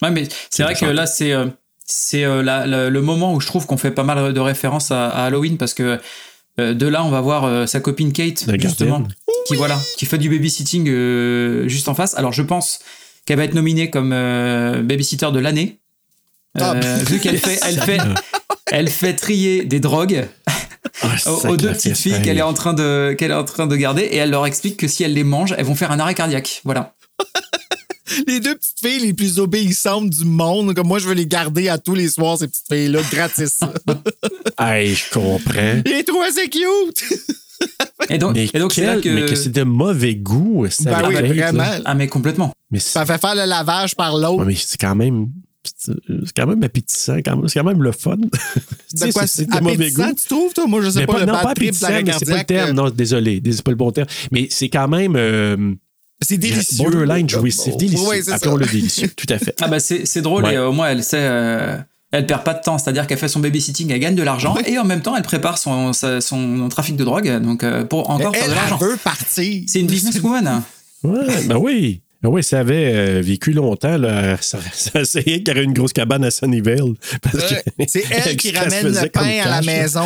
Ouais, 0.03 0.11
mais 0.11 0.29
c'est 0.51 0.63
vrai 0.63 0.75
que 0.75 0.85
là, 0.87 1.07
c'est 1.07 1.33
euh, 1.33 1.47
c'est 1.85 2.25
euh, 2.25 2.43
la- 2.43 2.67
la- 2.67 2.91
le 2.91 3.03
moment 3.03 3.35
où 3.35 3.41
je 3.41 3.47
trouve 3.47 3.67
qu'on 3.67 3.77
fait 3.77 3.91
pas 3.91 4.03
mal 4.05 4.33
de 4.33 4.41
références 4.41 4.91
à, 4.91 5.09
à 5.09 5.25
Halloween 5.27 5.59
parce 5.59 5.75
que 5.75 5.99
euh, 6.61 6.75
de 6.75 6.87
là, 6.87 7.05
on 7.05 7.11
va 7.11 7.21
voir 7.21 7.45
euh, 7.45 7.67
sa 7.67 7.81
copine 7.81 8.13
Kate, 8.13 8.45
La 8.47 8.59
justement, 8.59 8.99
gardienne. 9.01 9.15
qui 9.47 9.57
voilà, 9.57 9.79
qui 9.97 10.05
fait 10.07 10.19
du 10.19 10.29
babysitting 10.29 10.89
euh, 10.89 11.67
juste 11.69 11.89
en 11.89 11.95
face. 11.95 12.15
Alors, 12.17 12.33
je 12.33 12.43
pense 12.43 12.81
qu'elle 13.25 13.39
va 13.39 13.45
être 13.45 13.55
nominée 13.55 13.89
comme 13.91 14.13
euh, 14.13 14.83
babysitter 14.83 15.31
de 15.33 15.39
l'année, 15.39 15.79
Ah, 16.59 16.75
Euh, 16.75 16.99
vu 17.07 17.21
qu'elle 17.21 17.39
fait, 17.39 17.59
elle 17.67 17.81
fait, 17.81 17.99
elle 18.71 18.89
fait 18.91 19.15
trier 19.15 19.65
des 19.65 19.81
drogues 19.81 20.27
Ah, 21.03 21.09
aux, 21.49 21.57
deux 21.57 21.73
petites 21.73 21.97
filles 21.97 22.21
qu'elle 22.23 22.39
est 22.39 22.43
en 22.43 22.53
train 22.55 22.75
de 22.75 23.15
qu'elle 23.19 23.31
est 23.31 23.35
en 23.35 23.45
train 23.45 23.67
de 23.67 23.77
garder 23.77 24.03
et 24.03 24.17
elle 24.17 24.31
leur 24.31 24.45
explique 24.47 24.77
que 24.77 24.89
si 24.89 25.05
elle 25.05 25.15
les 25.15 25.25
mange, 25.25 25.55
elles 25.57 25.65
vont 25.65 25.75
faire 25.77 25.91
un 25.93 26.01
arrêt 26.01 26.15
cardiaque. 26.15 26.61
Voilà. 26.65 26.95
Les 28.27 28.41
deux 28.41 28.55
petites 28.55 28.79
filles 28.81 29.01
les 29.07 29.13
plus 29.15 29.39
obéissantes 29.39 30.11
du 30.11 30.25
monde, 30.25 30.75
comme 30.75 30.87
moi, 30.89 30.99
je 30.99 31.07
veux 31.09 31.15
les 31.15 31.27
garder 31.27 31.69
à 31.69 31.79
tous 31.79 31.95
les 31.95 32.09
soirs, 32.09 32.39
ces 32.39 32.49
petites 32.49 32.67
filles-là, 32.71 33.01
gratis. 33.11 33.61
Hey, 34.59 34.95
je 34.95 35.11
comprends. 35.13 35.83
les 35.85 36.05
trois, 36.05 36.27
c'est 36.33 36.49
cute! 36.49 37.03
Et 38.11 38.19
donc, 38.19 38.35
Mais, 38.35 38.49
et 38.53 38.59
donc 38.59 38.73
c'est 38.73 38.85
là 38.85 38.95
quel- 38.95 39.03
que, 39.03 39.09
mais 39.21 39.27
que 39.27 39.35
c'est 39.37 39.51
de 39.53 39.63
mauvais 39.63 40.15
goût. 40.17 40.67
ça, 40.69 41.01
Ben 41.03 41.09
oui, 41.09 41.37
là. 41.37 41.81
ah 41.85 41.95
mais 41.95 42.09
complètement. 42.09 42.53
Mais 42.71 42.79
c'est 42.81 42.91
Ça 42.91 43.07
fait 43.07 43.19
faire 43.21 43.35
le 43.35 43.45
lavage 43.45 43.95
par 43.95 44.17
l'autre. 44.17 44.41
ouais, 44.41 44.47
mais 44.47 44.55
c'est 44.57 44.81
quand 44.81 44.95
même. 44.97 45.29
C'est 45.77 45.93
c'est 46.27 46.33
quand 46.37 46.47
même 46.49 46.63
appétissant, 46.65 47.19
quand 47.25 47.37
même. 47.37 47.49
C'est 47.49 47.61
quand 47.61 47.67
même 47.67 47.83
le 47.83 47.93
fun. 47.93 48.17
De 48.95 49.13
quoi, 49.13 49.27
c'est 49.29 49.43
c'est 49.43 49.47
de 49.51 49.61
mauvais 49.61 49.75
appétissant, 49.87 50.09
goût. 50.09 50.15
tu 50.21 50.27
trouves, 50.29 50.53
toi? 50.55 50.67
Moi, 50.67 50.83
je 50.83 50.91
sais 50.91 50.99
Mais 51.01 51.07
pas, 51.07 51.21
le 51.21 51.27
non, 51.27 51.33
pas 51.35 51.51
appétissant, 51.51 51.89
mais 52.05 52.13
c'est 52.19 52.25
pas 52.29 52.39
le 52.39 52.45
terme. 52.45 52.71
euh, 52.71 52.73
Non, 52.73 52.91
désolé, 52.91 53.41
c'est 53.45 53.63
pas 53.63 53.71
le 53.71 53.77
bon 53.77 53.93
terme. 53.93 54.09
Mais 54.33 54.49
c'est 54.51 54.69
quand 54.69 54.89
même 54.89 55.15
euh, 55.17 55.73
C'est 56.23 56.39
délicieux. 56.39 56.79
borderline 56.85 57.29
jouissif, 57.29 57.77
délicieux. 57.77 58.07
Oui, 58.09 58.17
c'est. 58.23 58.33
Appelons-le 58.33 58.67
délicieux, 58.67 59.09
tout 59.17 59.27
à 59.29 59.39
fait. 59.39 59.55
Ah 59.61 59.69
bah 59.69 59.81
c'est 59.81 60.07
c'est 60.07 60.23
drôle 60.23 60.45
Ouais. 60.45 60.55
et 60.55 60.57
euh, 60.57 60.69
au 60.69 60.73
moins 60.73 60.89
elle 60.91 61.03
sait 61.05 61.19
euh, 61.21 61.77
elle 62.13 62.27
perd 62.27 62.45
pas 62.45 62.55
de 62.55 62.61
temps, 62.61 62.79
c'est-à-dire 62.79 63.07
qu'elle 63.07 63.19
fait 63.19 63.29
son 63.29 63.41
babysitting, 63.41 63.91
elle 63.91 63.99
gagne 64.01 64.15
de 64.15 64.23
l'argent 64.23 64.55
et 64.67 64.79
en 64.79 64.85
même 64.85 65.01
temps 65.03 65.17
elle 65.17 65.23
prépare 65.23 65.57
son, 65.59 65.93
son 65.93 66.69
trafic 66.69 66.97
de 66.97 67.05
drogue 67.05 67.41
donc 67.43 67.63
euh, 67.65 67.85
pour 67.85 68.11
encore 68.11 68.35
faire 68.35 68.45
Elle, 68.45 68.51
de 68.51 68.55
elle 68.55 68.59
l'argent. 68.59 68.77
veut 68.79 68.97
partir. 69.03 69.63
C'est 69.67 69.81
une 69.81 69.87
businesswoman. 69.87 70.63
Ouais, 71.05 71.45
ben 71.47 71.57
oui. 71.57 72.03
Ben 72.23 72.29
oui, 72.29 72.45
ça 72.45 72.61
avait 72.61 72.93
euh, 72.95 73.21
vécu 73.21 73.51
longtemps, 73.53 73.99
là, 73.99 74.37
ça, 74.41 74.61
ça 74.73 75.01
essayait 75.01 75.43
qu'il 75.43 75.49
y 75.49 75.51
aurait 75.51 75.65
une 75.65 75.73
grosse 75.73 75.93
cabane 75.93 76.23
à 76.25 76.31
Sunnyvale. 76.31 76.93
Parce 77.21 77.35
Ouais. 77.51 77.65
que- 77.77 77.85
C'est 77.89 78.05
elle 78.11 78.37
qui 78.37 78.53
ramène 78.53 78.87
le 78.95 79.09
pain 79.09 79.23
à 79.23 79.49
la 79.49 79.61
là? 79.61 79.63
maison. 79.63 80.05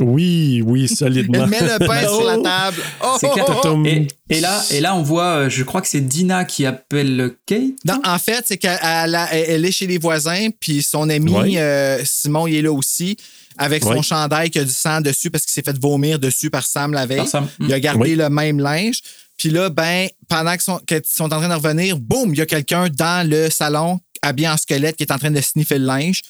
Oui, 0.00 0.62
oui, 0.64 0.88
solidement. 0.88 1.44
Elle 1.44 1.50
met 1.50 1.60
le 1.60 1.86
pain 1.86 2.00
sur 2.00 2.24
la 2.24 2.38
table. 2.42 2.82
Oh, 3.02 3.16
C'est 3.20 3.28
oh, 3.28 3.34
oh, 3.48 3.60
oh. 3.64 3.82
Et, 3.86 4.08
et 4.28 4.40
là 4.40 4.62
et 4.70 4.80
là 4.80 4.96
on 4.96 5.02
voit 5.02 5.24
euh, 5.24 5.50
je 5.50 5.62
crois 5.62 5.80
que 5.80 5.88
c'est 5.88 6.00
Dina 6.00 6.44
qui 6.44 6.66
appelle 6.66 7.34
Kate. 7.46 7.60
Non, 7.84 8.00
en 8.04 8.18
fait, 8.18 8.44
c'est 8.46 8.56
qu'elle 8.58 9.18
elle 9.32 9.64
est 9.64 9.72
chez 9.72 9.86
les 9.86 9.98
voisins, 9.98 10.48
puis 10.58 10.82
son 10.82 11.08
ami 11.08 11.58
euh, 11.58 12.00
Simon, 12.04 12.46
il 12.46 12.56
est 12.56 12.62
là 12.62 12.72
aussi, 12.72 13.16
avec 13.58 13.82
son 13.82 14.02
chandail 14.02 14.50
qui 14.50 14.58
a 14.58 14.64
du 14.64 14.72
sang 14.72 15.00
dessus 15.00 15.30
parce 15.30 15.44
qu'il 15.44 15.52
s'est 15.52 15.62
fait 15.62 15.78
vomir 15.78 16.18
dessus 16.18 16.50
par 16.50 16.66
Sam 16.66 16.92
la 16.92 17.06
veille. 17.06 17.18
Par 17.18 17.28
Sam. 17.28 17.48
Il 17.60 17.72
a 17.72 17.80
gardé 17.80 18.10
Oui. 18.10 18.16
le 18.16 18.30
même 18.30 18.58
linge. 18.58 19.00
Puis 19.36 19.48
là, 19.48 19.70
ben, 19.70 20.06
pendant 20.28 20.52
qu'ils 20.52 20.60
sont, 20.60 20.78
qu'ils 20.86 21.00
sont 21.06 21.24
en 21.24 21.40
train 21.40 21.48
de 21.48 21.54
revenir, 21.54 21.98
boum, 21.98 22.34
il 22.34 22.38
y 22.38 22.42
a 22.42 22.46
quelqu'un 22.46 22.88
dans 22.90 23.26
le 23.26 23.48
salon, 23.48 23.98
habillé 24.20 24.48
en 24.48 24.56
squelette, 24.58 24.96
qui 24.96 25.02
est 25.02 25.12
en 25.12 25.18
train 25.18 25.30
de 25.30 25.40
sniffer 25.40 25.78
le 25.78 25.86
linge. 25.86 26.20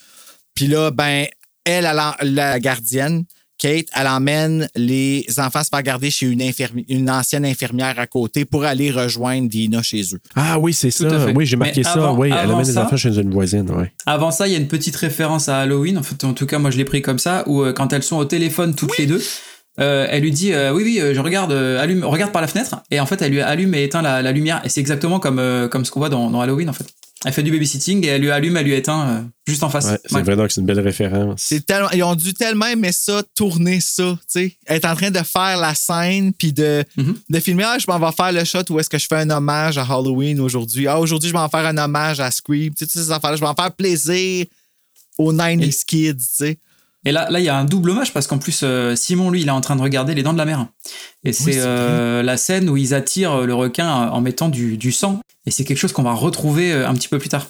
Puis 0.55 0.69
là, 0.69 0.93
ben, 0.93 1.27
elle, 1.65 1.91
la 2.23 2.61
gardienne, 2.61 3.25
Kate, 3.61 3.87
elle 3.95 4.07
emmène 4.07 4.69
les 4.75 5.27
enfants 5.37 5.63
se 5.63 5.69
faire 5.69 5.83
garder 5.83 6.11
chez 6.11 6.25
une, 6.27 6.41
infirmi- 6.41 6.87
une 6.89 7.11
ancienne 7.11 7.45
infirmière 7.45 7.99
à 7.99 8.07
côté 8.07 8.47
pour 8.47 8.65
aller 8.65 8.91
rejoindre 8.91 9.49
Dina 9.51 9.83
chez 9.83 10.01
eux. 10.15 10.19
Ah 10.35 10.59
oui, 10.59 10.73
c'est 10.73 10.91
ça. 10.91 11.27
Oui, 11.35 11.45
j'ai 11.45 11.57
marqué 11.57 11.81
Mais 11.81 11.85
ça. 11.85 11.93
avant- 11.93 12.17
oui, 12.17 12.29
elle 12.33 12.51
amène 12.51 12.67
les 12.67 12.73
ça- 12.73 12.85
enfants 12.87 12.97
chez 12.97 13.15
une 13.19 13.31
voisine. 13.31 13.71
Ouais. 13.71 13.93
Avant 14.07 14.31
ça, 14.31 14.47
il 14.49 14.53
y 14.53 14.57
a 14.57 14.59
une 14.59 14.67
petite 14.69 14.97
référence 14.97 15.49
à 15.51 15.59
Halloween. 15.59 15.99
En 15.99 16.03
fait, 16.03 16.25
en 16.25 16.33
tout 16.33 16.47
cas, 16.47 16.59
moi, 16.59 16.71
je 16.71 16.79
l'ai 16.79 16.87
pris 16.87 17.03
comme 17.03 17.19
ça, 17.19 17.45
où 17.47 17.63
euh, 17.63 17.73
quand 17.75 17.93
elles 17.93 18.03
sont 18.03 18.17
au 18.17 18.25
téléphone 18.25 18.75
toutes 18.75 18.97
les 18.97 19.07
deux, 19.07 19.23
euh, 19.79 20.07
elle 20.11 20.23
lui 20.23 20.31
dit 20.31 20.53
euh, 20.53 20.73
oui, 20.73 20.83
oui, 20.85 20.99
euh, 21.01 21.15
je 21.15 21.21
regarde, 21.21 21.53
euh, 21.53 21.81
allume, 21.81 22.05
regarde 22.05 22.33
par 22.33 22.41
la 22.43 22.49
fenêtre. 22.49 22.83
Et 22.91 22.99
en 22.99 23.05
fait, 23.07 23.21
elle 23.23 23.33
lui 23.33 23.41
allume 23.43 23.75
et 23.75 23.85
éteint 23.85 24.01
la, 24.03 24.23
la 24.23 24.33
lumière. 24.33 24.63
Et 24.65 24.69
c'est 24.71 24.81
exactement 24.81 25.21
comme 25.21 25.39
euh, 25.39 25.69
comme 25.69 25.85
ce 25.85 25.91
qu'on 25.91 26.01
voit 26.01 26.09
dans, 26.09 26.31
dans 26.31 26.41
Halloween, 26.41 26.69
en 26.71 26.73
fait. 26.73 26.87
Elle 27.27 27.33
fait 27.35 27.43
du 27.43 27.51
babysitting 27.51 28.03
et 28.05 28.09
elle 28.09 28.23
lui 28.23 28.31
allume, 28.31 28.57
elle 28.57 28.65
lui 28.65 28.73
éteint 28.73 29.07
euh, 29.09 29.21
juste 29.47 29.63
en 29.63 29.69
face. 29.69 29.85
Ouais, 29.85 29.99
c'est 30.07 30.15
Ouais. 30.17 30.23
vrai, 30.23 30.37
donc 30.37 30.51
c'est 30.51 30.61
une 30.63 30.67
belle 30.67 30.81
référence. 30.81 31.43
C'est 31.43 31.67
tellement, 31.67 31.91
ils 31.91 32.03
ont 32.03 32.15
dû 32.15 32.33
tellement 32.33 32.65
aimer 32.67 32.93
ça, 32.93 33.23
tourner 33.35 33.81
ça, 33.81 34.17
tu 34.23 34.27
sais, 34.29 34.57
être 34.67 34.87
en 34.87 34.95
train 34.97 35.11
de 35.11 35.19
faire 35.19 35.59
la 35.59 35.75
scène 35.75 36.33
puis 36.33 36.55
de, 36.55 36.83
Mhm. 36.97 37.17
de 37.29 37.41
filmer. 37.41 37.65
Ah, 37.67 37.77
je 37.79 37.85
m'en 37.89 37.99
vais 37.99 38.13
faire 38.17 38.33
le 38.33 38.43
shot 38.45 38.63
où 38.71 38.81
est-ce 38.81 38.89
que 38.89 38.97
je 38.99 39.07
fais 39.07 39.17
un 39.17 39.29
hommage 39.29 39.77
à 39.77 39.83
Halloween 39.83 40.41
aujourd'hui. 40.41 40.87
Ah, 40.87 40.99
aujourd'hui, 40.99 41.29
je 41.29 41.35
vais 41.35 41.41
en 41.41 41.49
faire 41.51 41.67
un 41.67 41.77
hommage 41.77 42.21
à 42.21 42.31
Scream. 42.31 42.73
Tu 42.75 42.87
sais, 42.87 42.87
toutes 42.87 43.03
ces 43.05 43.11
affaires-là, 43.11 43.37
je 43.37 43.43
vais 43.43 43.47
en 43.49 43.55
faire 43.55 43.73
plaisir 43.73 44.47
aux 45.19 45.33
90s 45.33 45.85
kids, 45.85 46.17
tu 46.17 46.25
sais. 46.31 46.59
Et 47.05 47.13
là, 47.13 47.31
là, 47.31 47.41
il 47.41 47.45
y 47.45 47.49
a 47.49 47.57
un 47.57 47.65
double 47.65 47.91
hommage 47.91 48.13
parce 48.13 48.27
qu'en 48.27 48.39
plus, 48.39 48.61
euh, 48.63 48.95
Simon, 48.95 49.31
lui, 49.31 49.41
il 49.41 49.49
est 49.49 49.53
en 49.53 49.63
train 49.63 49.77
de 49.77 49.81
regarder 49.81 50.15
les 50.15 50.23
dents 50.23 50.35
de 50.35 50.39
la 50.39 50.45
mer. 50.45 50.67
Et 51.25 51.33
c'est 51.33 51.53
c'est 51.53 51.61
euh, 51.61 52.23
la 52.23 52.37
scène 52.37 52.69
où 52.69 52.77
ils 52.77 52.93
attirent 52.95 53.47
le 53.47 53.55
requin 53.55 53.89
en 53.89 54.21
mettant 54.21 54.49
du, 54.49 54.77
du 54.77 54.93
sang. 54.93 55.21
Et 55.47 55.51
c'est 55.51 55.65
quelque 55.65 55.79
chose 55.79 55.93
qu'on 55.93 56.03
va 56.03 56.13
retrouver 56.13 56.73
euh, 56.73 56.89
un 56.89 56.95
petit 56.95 57.09
peu 57.09 57.19
plus 57.19 57.31
tard. 57.31 57.49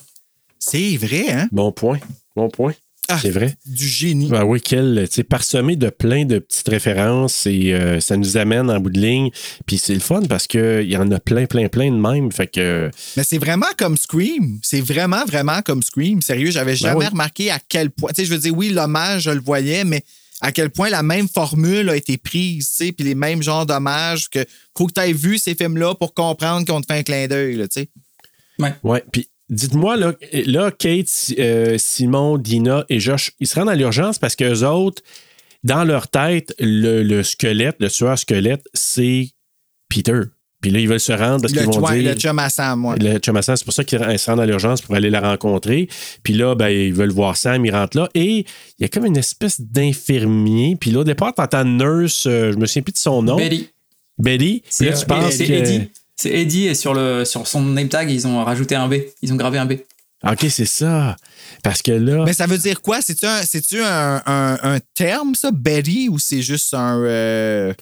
C'est 0.59 0.97
vrai, 0.97 1.31
hein? 1.31 1.49
Bon 1.51 1.73
point. 1.73 1.99
Bon 2.37 2.49
point. 2.49 2.75
Ah. 3.11 3.19
C'est 3.21 3.31
vrai. 3.31 3.55
Du 3.67 3.87
génie. 3.87 4.29
Ben 4.29 4.45
oui, 4.45 4.61
quel, 4.61 5.07
tu 5.09 5.17
sais, 5.17 5.25
parsemé 5.25 5.77
de 5.77 5.91
plein 5.91 6.25
de 6.25 6.39
petites 6.39 6.69
références 6.69 7.47
et 7.47 7.73
euh, 7.73 8.01
ça 8.01 8.17
nous 8.17 8.37
amène 8.37 8.71
en 8.71 8.79
bout 8.79 8.91
de 8.91 9.01
ligne. 9.01 9.31
Puis 9.67 9.79
c'est 9.79 9.95
le 9.95 10.01
fun 10.01 10.23
parce 10.29 10.47
qu'il 10.47 10.89
y 10.91 10.97
en 10.97 11.11
a 11.11 11.19
plein, 11.19 11.47
plein, 11.47 11.69
plein 11.69 11.91
de 11.91 11.97
même. 11.97 12.31
Fait 12.31 12.47
que, 12.47 12.91
Mais 13.17 13.25
c'est 13.25 13.39
vraiment 13.39 13.67
comme 13.77 13.97
Scream. 13.97 14.59
C'est 14.63 14.81
vraiment, 14.81 15.25
vraiment 15.25 15.61
comme 15.63 15.83
Scream. 15.83 16.23
Sérieux, 16.23 16.51
j'avais 16.51 16.77
jamais 16.77 16.97
oui. 16.97 17.07
remarqué 17.07 17.51
à 17.51 17.59
quel 17.69 17.91
point. 17.91 18.11
Tu 18.11 18.23
sais, 18.23 18.25
je 18.25 18.33
veux 18.33 18.41
dire, 18.41 18.57
oui, 18.57 18.71
l'hommage, 18.71 19.23
je 19.23 19.31
le 19.31 19.41
voyais, 19.41 19.85
mais 19.85 20.05
à 20.41 20.53
quel 20.53 20.71
point 20.71 20.89
la 20.89 21.03
même 21.03 21.29
formule 21.29 21.91
a 21.91 21.97
été 21.97 22.17
prise, 22.17 22.71
tu 22.71 22.87
sais, 22.87 22.93
puis 22.93 23.05
les 23.05 23.15
mêmes 23.15 23.43
genres 23.43 23.67
d'hommages 23.67 24.29
que 24.31 24.45
faut 24.77 24.87
que 24.87 24.93
tu 24.93 25.01
aies 25.01 25.13
vu 25.13 25.39
ces 25.39 25.55
films-là 25.55 25.95
pour 25.95 26.15
comprendre 26.15 26.67
qu'on 26.67 26.81
te 26.81 26.87
fait 26.87 27.01
un 27.01 27.03
clin 27.03 27.27
d'œil, 27.27 27.57
tu 27.57 27.67
sais. 27.71 27.89
ouais. 28.83 29.05
Puis 29.13 29.29
dites-moi, 29.51 29.97
là, 29.97 30.15
là 30.47 30.71
Kate, 30.71 31.09
euh, 31.39 31.77
Simon, 31.79 32.39
Dina 32.39 32.85
et 32.89 33.01
Josh, 33.01 33.33
ils 33.41 33.47
se 33.47 33.57
rendent 33.59 33.69
à 33.69 33.75
l'urgence 33.75 34.19
parce 34.19 34.37
qu'eux 34.37 34.65
autres, 34.65 35.03
dans 35.63 35.85
leur 35.85 36.09
tête, 36.09 36.55
le, 36.59 37.03
le 37.03 37.23
squelette, 37.23 37.77
le 37.81 37.91
tueur 37.91 38.19
squelette, 38.19 38.65
c'est 38.73 39.29
Peter. 39.89 40.21
Puis 40.61 40.71
là, 40.71 40.79
ils 40.79 40.89
veulent 40.89 41.01
se 41.01 41.13
rendre 41.13 41.41
parce 41.41 41.55
Le, 41.55 41.63
qu'ils 41.63 41.81
vont 41.81 41.91
dire... 41.91 42.15
le 42.15 42.21
chum 42.21 42.39
à 42.39 42.51
Sam, 42.51 42.85
ouais. 42.85 42.97
Le 42.99 43.19
chum 43.19 43.37
à 43.37 43.43
Sam, 43.43 43.57
c'est 43.57 43.65
pour 43.65 43.73
ça 43.73 43.83
qu'ils 43.83 44.19
se 44.19 44.31
rendent 44.31 44.41
à 44.41 44.47
l'urgence 44.47 44.83
pour 44.83 44.95
aller 44.95 45.09
la 45.09 45.21
rencontrer. 45.21 45.89
Puis 46.23 46.35
là, 46.35 46.55
ben, 46.55 46.69
ils 46.69 46.93
veulent 46.93 47.13
voir 47.13 47.37
Sam, 47.37 47.65
ils 47.65 47.75
rentrent 47.75 47.97
là. 47.97 48.11
Et 48.15 48.41
il 48.79 48.83
y 48.83 48.85
a 48.85 48.89
comme 48.89 49.07
une 49.07 49.17
espèce 49.17 49.61
d'infirmier. 49.61 50.77
Puis 50.79 50.91
là, 50.91 51.01
au 51.01 51.05
départ, 51.05 51.35
t'entends 51.35 51.65
Nurse, 51.65 52.27
euh, 52.27 52.53
je 52.53 52.59
me 52.59 52.67
souviens 52.67 52.83
plus 52.83 52.93
de 52.93 52.99
son 52.99 53.23
nom. 53.23 53.37
Betty. 53.37 53.71
Betty. 54.19 54.61
Puis 54.61 54.69
C'est 54.69 54.85
là, 54.85 54.93
tu 54.93 55.07
penses 55.07 55.39
que... 55.39 55.45
Eddie. 55.45 55.91
C'est 56.21 56.31
Eddie 56.39 56.67
et 56.67 56.75
sur, 56.75 56.93
le, 56.93 57.25
sur 57.25 57.47
son 57.47 57.63
name 57.63 57.89
tag, 57.89 58.11
ils 58.11 58.27
ont 58.27 58.45
rajouté 58.45 58.75
un 58.75 58.89
B. 58.89 58.97
Ils 59.23 59.33
ont 59.33 59.37
gravé 59.37 59.57
un 59.59 59.65
B. 59.65 59.75
OK, 60.31 60.45
c'est 60.51 60.67
ça. 60.67 61.17
Parce 61.63 61.81
que 61.81 61.93
là... 61.93 62.25
Mais 62.27 62.35
ça 62.35 62.47
veut 62.47 62.59
dire 62.59 62.83
quoi? 62.83 62.99
C'est-tu 63.01 63.25
un, 63.27 63.41
un, 63.83 64.23
un, 64.27 64.59
un 64.75 64.79
terme, 64.95 65.35
ça, 65.35 65.51
Betty, 65.51 66.09
ou 66.11 66.19
c'est 66.19 66.43
juste 66.43 66.75
un. 66.75 66.99
euh, 67.03 67.73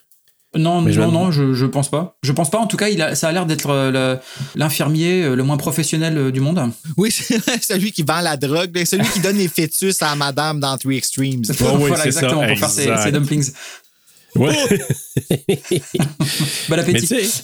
Non, 0.55 0.83
Mais 0.83 0.93
je 0.93 1.01
non, 1.01 1.11
non, 1.11 1.33
je, 1.33 1.53
je 1.53 1.67
pense 1.67 1.91
pas. 1.91 2.17
Je 2.23 2.31
pense 2.31 2.49
pas. 2.49 2.59
En 2.59 2.69
tout 2.69 2.77
cas, 2.77 2.91
il 2.91 3.03
a, 3.03 3.17
ça 3.17 3.27
a 3.29 3.33
l'air 3.33 3.45
d'être 3.45 3.71
euh, 3.71 3.91
le- 3.91 4.21
l'infirmier 4.55 5.25
euh, 5.25 5.35
le 5.35 5.43
moins 5.43 5.57
professionnel 5.57 6.31
du 6.31 6.39
monde. 6.41 6.63
Oui, 6.97 7.11
c'est 7.13 7.41
celui 7.61 7.91
qui 7.91 8.05
vend 8.05 8.21
la 8.21 8.37
drogue, 8.37 8.85
celui 8.85 9.09
qui 9.09 9.19
donne 9.19 9.37
les 9.39 9.49
fêtus 9.49 9.95
à 10.01 10.15
madame 10.15 10.61
dans 10.61 10.79
Three 10.79 10.97
Extremes. 10.97 11.43
Voilà, 11.59 11.97
c'est 12.05 12.13
ça, 12.13 12.21
exactement, 12.21 12.47
pour 12.47 12.71
faire 12.71 13.03
ses 13.03 13.11
dumplings. 13.13 13.51
Ouais. 14.39 14.55
Bon 16.69 16.79
appétit. 16.79 17.43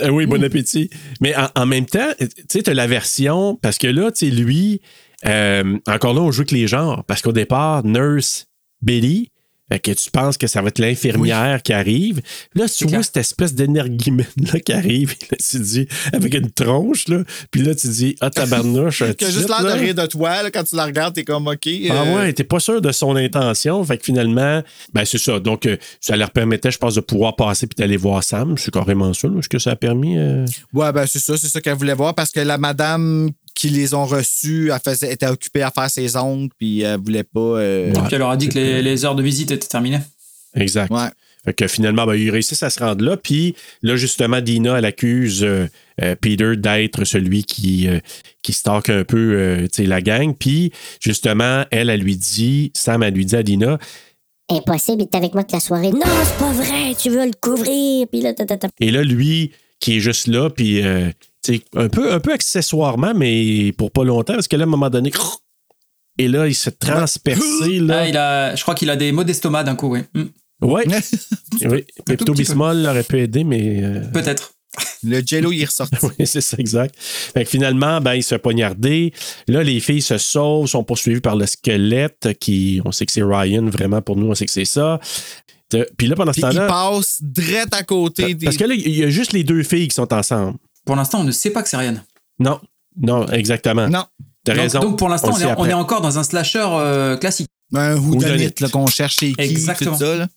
euh, 0.00 0.08
oui, 0.10 0.26
bon 0.26 0.42
appétit. 0.42 0.90
Mais 1.20 1.34
en, 1.36 1.48
en 1.54 1.66
même 1.66 1.86
temps, 1.86 2.12
tu 2.18 2.26
sais, 2.48 2.62
t'as 2.62 2.74
la 2.74 2.86
version, 2.86 3.56
parce 3.60 3.78
que 3.78 3.86
là, 3.86 4.10
tu 4.10 4.26
sais, 4.28 4.32
lui, 4.34 4.80
euh, 5.26 5.78
encore 5.86 6.14
là, 6.14 6.20
on 6.22 6.30
joue 6.30 6.40
avec 6.42 6.52
les 6.52 6.66
genres. 6.66 7.04
Parce 7.06 7.22
qu'au 7.22 7.32
départ, 7.32 7.84
Nurse 7.84 8.46
Betty, 8.80 9.30
fait 9.72 9.78
que 9.78 9.90
tu 9.92 10.10
penses 10.10 10.36
que 10.36 10.46
ça 10.46 10.60
va 10.60 10.68
être 10.68 10.78
l'infirmière 10.78 11.62
qui 11.62 11.72
arrive. 11.72 12.20
Là, 12.54 12.68
tu 12.68 12.84
vois 12.84 12.90
clair. 12.90 13.04
cette 13.04 13.16
espèce 13.16 13.54
d'énergumène 13.54 14.26
là 14.52 14.60
qui 14.60 14.70
arrive, 14.70 15.14
là, 15.30 15.38
tu 15.38 15.58
dis, 15.60 15.88
avec 16.12 16.34
une 16.34 16.50
tronche, 16.50 17.08
là, 17.08 17.22
puis 17.50 17.62
là, 17.62 17.74
tu 17.74 17.88
dis, 17.88 18.14
ah, 18.20 18.28
tabarnouche. 18.28 19.02
Qui 19.18 19.24
a 19.24 19.30
juste 19.30 19.48
l'air 19.48 19.62
de 19.62 19.80
rire 19.80 19.94
de 19.94 20.04
toi, 20.04 20.42
là, 20.42 20.50
quand 20.50 20.64
tu 20.64 20.76
la 20.76 20.84
regardes, 20.84 21.14
t'es 21.14 21.24
comme 21.24 21.46
OK. 21.46 21.66
Ah 21.88 22.02
euh, 22.02 22.16
ouais, 22.16 22.32
t'es 22.34 22.44
pas 22.44 22.60
sûr 22.60 22.82
de 22.82 22.92
son 22.92 23.16
intention. 23.16 23.82
Fait 23.84 23.96
que 23.96 24.04
finalement, 24.04 24.62
ben 24.92 25.04
c'est 25.06 25.18
ça. 25.18 25.40
Donc, 25.40 25.64
euh, 25.64 25.78
ça 26.00 26.16
leur 26.16 26.32
permettait, 26.32 26.70
je 26.70 26.78
pense, 26.78 26.94
de 26.94 27.00
pouvoir 27.00 27.34
passer 27.34 27.66
puis 27.66 27.76
d'aller 27.76 27.96
voir 27.96 28.22
Sam. 28.22 28.58
C'est 28.58 28.72
carrément 28.72 29.14
ça, 29.14 29.28
là, 29.28 29.40
ce 29.40 29.48
que 29.48 29.58
ça 29.58 29.70
a 29.70 29.76
permis. 29.76 30.18
euh. 30.18 30.44
Ouais, 30.74 30.92
ben 30.92 31.06
c'est 31.06 31.18
ça, 31.18 31.38
c'est 31.38 31.48
ça 31.48 31.62
qu'elle 31.62 31.76
voulait 31.76 31.94
voir 31.94 32.14
parce 32.14 32.30
que 32.30 32.40
la 32.40 32.58
madame 32.58 33.30
qui 33.54 33.68
les 33.70 33.94
ont 33.94 34.06
reçus 34.06 34.70
elle 34.72 34.80
faisait- 34.84 35.12
était 35.12 35.26
occupée 35.26 35.62
à 35.62 35.70
faire 35.70 35.90
ses 35.90 36.16
ongles, 36.16 36.50
puis 36.58 36.80
elle 36.82 36.98
voulait 37.00 37.24
pas. 37.24 37.40
euh, 37.40 37.92
Puis 37.92 38.02
elle 38.12 38.18
leur 38.18 38.30
a 38.30 38.36
dit 38.36 38.48
que 38.48 38.54
les, 38.54 38.82
les 38.82 39.04
heures 39.04 39.14
de 39.14 39.22
visite 39.22 39.50
étaient 39.50 39.66
terminées. 39.68 40.00
Exact. 40.54 40.90
Ouais. 40.92 41.08
Fait 41.44 41.54
que 41.54 41.66
finalement, 41.66 42.06
ben, 42.06 42.14
ils 42.14 42.30
réussissent 42.30 42.62
à 42.62 42.70
se 42.70 42.78
rendre 42.78 43.04
là. 43.04 43.16
Puis 43.16 43.56
là, 43.82 43.96
justement, 43.96 44.40
Dina, 44.40 44.78
elle 44.78 44.84
accuse 44.84 45.42
euh, 45.42 45.66
euh, 46.00 46.14
Peter 46.20 46.54
d'être 46.56 47.04
celui 47.04 47.42
qui, 47.42 47.88
euh, 47.88 47.98
qui 48.42 48.52
stalk 48.52 48.88
un 48.90 49.02
peu 49.02 49.34
euh, 49.34 49.62
tu 49.62 49.68
sais, 49.82 49.86
la 49.86 50.00
gang. 50.02 50.34
Puis 50.38 50.70
justement, 51.00 51.64
elle, 51.72 51.90
elle 51.90 52.00
lui 52.00 52.14
dit, 52.16 52.70
Sam, 52.74 53.02
elle 53.02 53.14
lui 53.14 53.26
dit 53.26 53.34
à 53.36 53.42
Dina, 53.42 53.78
Impossible, 54.50 55.06
il 55.10 55.16
avec 55.16 55.32
moi 55.34 55.42
toute 55.44 55.52
la 55.52 55.60
soirée. 55.60 55.90
Non, 55.90 56.00
c'est 56.24 56.38
pas 56.38 56.52
vrai, 56.52 56.94
tu 57.00 57.08
veux 57.10 57.24
le 57.24 57.32
couvrir. 57.40 58.06
Puis 58.08 58.20
là, 58.20 58.34
ta, 58.34 58.44
ta, 58.44 58.56
ta. 58.58 58.68
et 58.80 58.90
là, 58.90 59.02
lui, 59.02 59.50
qui 59.80 59.96
est 59.96 60.00
juste 60.00 60.26
là, 60.28 60.48
puis 60.50 60.80
sais, 61.44 61.60
un 61.74 61.88
peu, 61.88 62.12
un 62.12 62.20
peu 62.20 62.32
accessoirement, 62.32 63.12
mais 63.14 63.72
pour 63.72 63.90
pas 63.90 64.04
longtemps, 64.04 64.34
parce 64.34 64.48
que 64.48 64.56
là, 64.56 64.62
à 64.64 64.66
un 64.66 64.70
moment 64.70 64.90
donné, 64.90 65.10
et 66.18 66.28
là, 66.28 66.46
il 66.46 66.54
se 66.54 66.70
transpercé, 66.70 67.80
là. 67.80 68.00
Ah, 68.00 68.08
il 68.08 68.16
a, 68.16 68.54
je 68.54 68.62
crois 68.62 68.74
qu'il 68.74 68.90
a 68.90 68.96
des 68.96 69.12
maux 69.12 69.24
d'estomac 69.24 69.64
d'un 69.64 69.74
coup, 69.76 69.88
oui. 69.94 70.00
Ouais. 70.60 70.84
oui. 71.62 71.84
Pepto 72.04 72.24
petit 72.26 72.32
peu. 72.32 72.32
Bismol 72.52 72.86
aurait 72.86 73.02
pu 73.02 73.20
aider, 73.20 73.44
mais. 73.44 73.82
euh, 73.82 74.00
Peut-être. 74.12 74.52
Le 75.04 75.20
jello, 75.26 75.52
il 75.52 75.62
est 75.62 75.66
ressorti. 75.66 75.96
Oui, 76.18 76.26
c'est 76.26 76.40
ça, 76.40 76.56
exact. 76.58 76.94
Fait 76.98 77.44
que 77.44 77.50
finalement, 77.50 78.00
ben, 78.00 78.14
il 78.14 78.22
se 78.22 78.28
fait 78.28 78.38
poignarder. 78.38 79.12
Là, 79.48 79.62
les 79.62 79.80
filles 79.80 80.00
se 80.02 80.16
sauvent, 80.18 80.66
sont 80.66 80.84
poursuivies 80.84 81.20
par 81.20 81.36
le 81.36 81.46
squelette, 81.46 82.30
qui, 82.38 82.80
on 82.84 82.92
sait 82.92 83.04
que 83.04 83.12
c'est 83.12 83.22
Ryan, 83.22 83.66
vraiment, 83.68 84.00
pour 84.00 84.16
nous, 84.16 84.28
on 84.28 84.34
sait 84.34 84.46
que 84.46 84.52
c'est 84.52 84.64
ça. 84.64 85.00
De- 85.72 85.88
Puis 85.96 86.06
là, 86.06 86.14
pendant 86.14 86.32
ce 86.32 86.40
Puis 86.40 86.50
il 86.50 86.54
temps-là. 86.54 86.68
passe 86.68 87.18
direct 87.20 87.74
à 87.74 87.82
côté 87.82 88.34
des. 88.34 88.44
Parce 88.44 88.56
que 88.56 88.64
là, 88.64 88.74
il 88.74 88.96
y 88.96 89.02
a 89.02 89.10
juste 89.10 89.32
les 89.32 89.44
deux 89.44 89.62
filles 89.62 89.88
qui 89.88 89.94
sont 89.94 90.12
ensemble. 90.12 90.56
Pour 90.84 90.96
l'instant, 90.96 91.20
on 91.20 91.24
ne 91.24 91.32
sait 91.32 91.50
pas 91.50 91.62
que 91.62 91.68
c'est 91.68 91.76
Ryan. 91.76 91.94
Non, 92.38 92.60
non, 93.00 93.26
exactement. 93.28 93.88
Non. 93.88 94.04
T'as 94.44 94.54
Donc, 94.54 94.62
raison. 94.62 94.80
donc 94.80 94.98
pour 94.98 95.08
l'instant, 95.08 95.30
on, 95.32 95.38
est, 95.40 95.44
on 95.46 95.50
après. 95.52 95.70
est 95.70 95.74
encore 95.74 96.00
dans 96.00 96.18
un 96.18 96.24
slasher 96.24 96.64
euh, 96.66 97.16
classique. 97.16 97.48
Un 97.74 97.94
Whodunit. 97.96 98.16
whodunit 98.16 98.54
là, 98.60 98.68
qu'on 98.68 98.86
cherche 98.88 99.16
chez 99.20 99.32
qui, 99.32 99.40
Exactement. 99.40 99.92
tout 99.92 99.98
ça. 100.04 100.16
Là. 100.16 100.28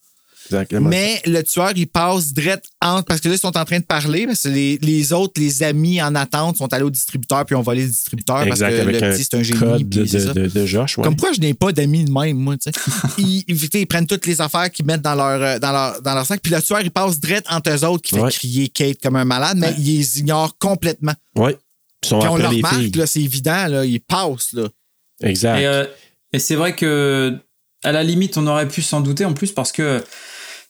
Exactement. 0.46 0.90
Mais 0.90 1.22
le 1.26 1.42
tueur, 1.44 1.72
il 1.76 1.88
passe 1.88 2.34
direct 2.34 2.66
entre. 2.82 3.06
Parce 3.06 3.22
que 3.22 3.28
là, 3.30 3.36
ils 3.36 3.40
sont 3.40 3.58
en 3.58 3.66
train 3.66 3.80
de 3.80 3.86
parler. 3.86 4.26
Parce 4.28 4.44
que 4.44 4.50
les, 4.50 4.78
les 4.82 5.14
autres, 5.14 5.40
les 5.42 5.64
amis 5.64 6.02
en 6.02 6.14
attente, 6.16 6.58
sont 6.58 6.72
allés 6.74 6.84
au 6.84 6.90
distributeur 6.90 7.46
puis 7.46 7.56
ont 7.56 7.62
volé 7.62 7.84
le 7.84 7.90
distributeur. 7.90 8.42
exact, 8.44 8.60
parce 8.60 8.76
que 8.76 8.82
avec 8.82 9.02
le 9.02 9.08
un 9.08 9.12
petit, 9.12 9.24
c'est 9.24 9.36
un 9.38 9.44
génie. 9.44 9.60
code 9.60 9.90
puis 9.90 10.00
de, 10.02 10.06
c'est 10.06 10.20
ça. 10.20 10.34
de, 10.34 10.48
de 10.48 10.66
Josh. 10.66 10.98
ouais. 10.98 11.04
Comme 11.04 11.18
quoi, 11.18 11.32
je 11.34 11.42
n'ai 11.42 11.54
pas 11.54 11.72
d'amis 11.72 12.06
de 12.06 12.12
même, 12.12 12.38
moi, 12.38 12.56
tu 12.58 12.72
sais? 12.72 12.80
ils, 13.18 13.44
ils, 13.48 13.88
prennent 13.88 14.08
toutes 14.08 14.26
les 14.26 14.42
affaires 14.42 14.70
qu'ils 14.72 14.86
mettent 14.86 15.02
dans 15.02 15.16
leur, 15.16 15.42
euh, 15.42 15.60
dans, 15.60 15.72
leur, 15.72 16.02
dans 16.02 16.14
leur 16.14 16.26
sac. 16.26 16.40
Puis 16.42 16.52
le 16.52 16.62
tueur, 16.62 16.82
il 16.82 16.92
passe 16.92 17.20
direct 17.20 17.48
entre 17.50 17.72
eux 17.72 17.86
autres 17.86 18.02
qui 18.04 18.16
fait 18.16 18.22
Ouais. 18.22 18.32
crier 18.32 18.68
Kate 18.70 18.98
comme 19.02 19.16
un 19.16 19.26
malade, 19.26 19.58
mais 19.58 19.74
ils 19.78 19.98
les 19.98 20.20
ignorent 20.20 20.58
complètement. 20.58 21.14
Ouais. 21.36 21.58
Sont 22.04 22.20
Puis 22.20 22.28
on 22.30 22.36
le 22.38 22.42
les 22.44 22.48
remarque, 22.58 23.08
c'est 23.08 23.22
évident, 23.22 23.68
là, 23.68 23.86
ils 23.86 24.00
passent, 24.00 24.54
là. 24.54 24.68
Exact. 25.24 25.60
Et, 25.60 25.66
euh, 25.66 25.86
et 26.34 26.40
c'est 26.40 26.56
vrai 26.56 26.76
que, 26.76 27.36
à 27.84 27.92
la 27.92 28.04
limite, 28.04 28.38
on 28.38 28.46
aurait 28.48 28.68
pu 28.68 28.82
s'en 28.82 29.02
douter 29.02 29.26
en 29.26 29.34
plus 29.34 29.52
parce 29.52 29.72
que 29.72 30.04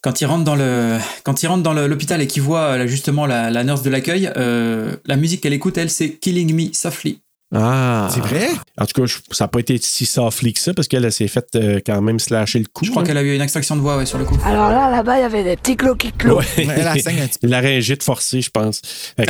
quand 0.05 0.21
il 0.21 0.25
rentre 0.27 0.43
dans 0.43 0.55
le 0.55 0.99
quand 1.23 1.41
il 1.41 1.47
rentre 1.47 1.63
dans 1.63 1.73
l'hôpital 1.73 2.21
et 2.21 2.27
qu'il 2.27 2.43
voit 2.43 2.77
euh, 2.77 2.85
justement 2.85 3.25
la, 3.25 3.49
la 3.49 3.63
nurse 3.63 3.81
de 3.81 3.89
l'accueil, 3.89 4.31
euh, 4.37 4.95
la 5.05 5.15
musique 5.15 5.41
qu'elle 5.41 5.53
écoute, 5.53 5.79
elle, 5.79 5.89
c'est 5.89 6.11
Killing 6.19 6.53
Me 6.53 6.71
Softly. 6.73 7.24
Ah. 7.55 8.09
C'est 8.13 8.19
vrai? 8.19 8.49
En 8.77 8.85
tout 8.85 9.01
cas, 9.01 9.05
je- 9.07 9.17
ça 9.31 9.45
n'a 9.45 9.47
pas 9.47 9.59
été 9.59 9.77
si 9.81 10.05
softly 10.05 10.53
que 10.53 10.59
ça 10.59 10.73
parce 10.73 10.87
qu'elle 10.87 11.05
elle 11.05 11.11
s'est 11.11 11.27
faite 11.27 11.49
euh, 11.55 11.79
quand 11.85 12.01
même 12.01 12.19
slasher 12.19 12.59
le 12.59 12.65
cou. 12.71 12.85
Je 12.85 12.91
crois 12.91 13.01
hein. 13.01 13.05
qu'elle 13.05 13.17
a 13.17 13.21
eu 13.23 13.35
une 13.35 13.41
extraction 13.41 13.75
de 13.75 13.81
voix 13.81 13.97
ouais, 13.97 14.05
sur 14.05 14.17
le 14.17 14.25
coup. 14.25 14.37
Alors 14.45 14.69
là, 14.69 14.89
là-bas, 14.91 15.17
il 15.17 15.21
y 15.21 15.25
avait 15.25 15.43
des 15.43 15.55
petits 15.55 15.77
clos 15.77 15.95
qui 15.95 16.11
clos. 16.11 16.39
Ouais. 16.39 16.45
Elle 16.57 16.83
la 16.83 16.99
saigne 16.99 17.21
un 17.21 17.27
petit 17.27 17.39
La 17.43 17.61
ringite 17.61 18.03
forcée, 18.03 18.41
je 18.41 18.49
pense. 18.49 18.81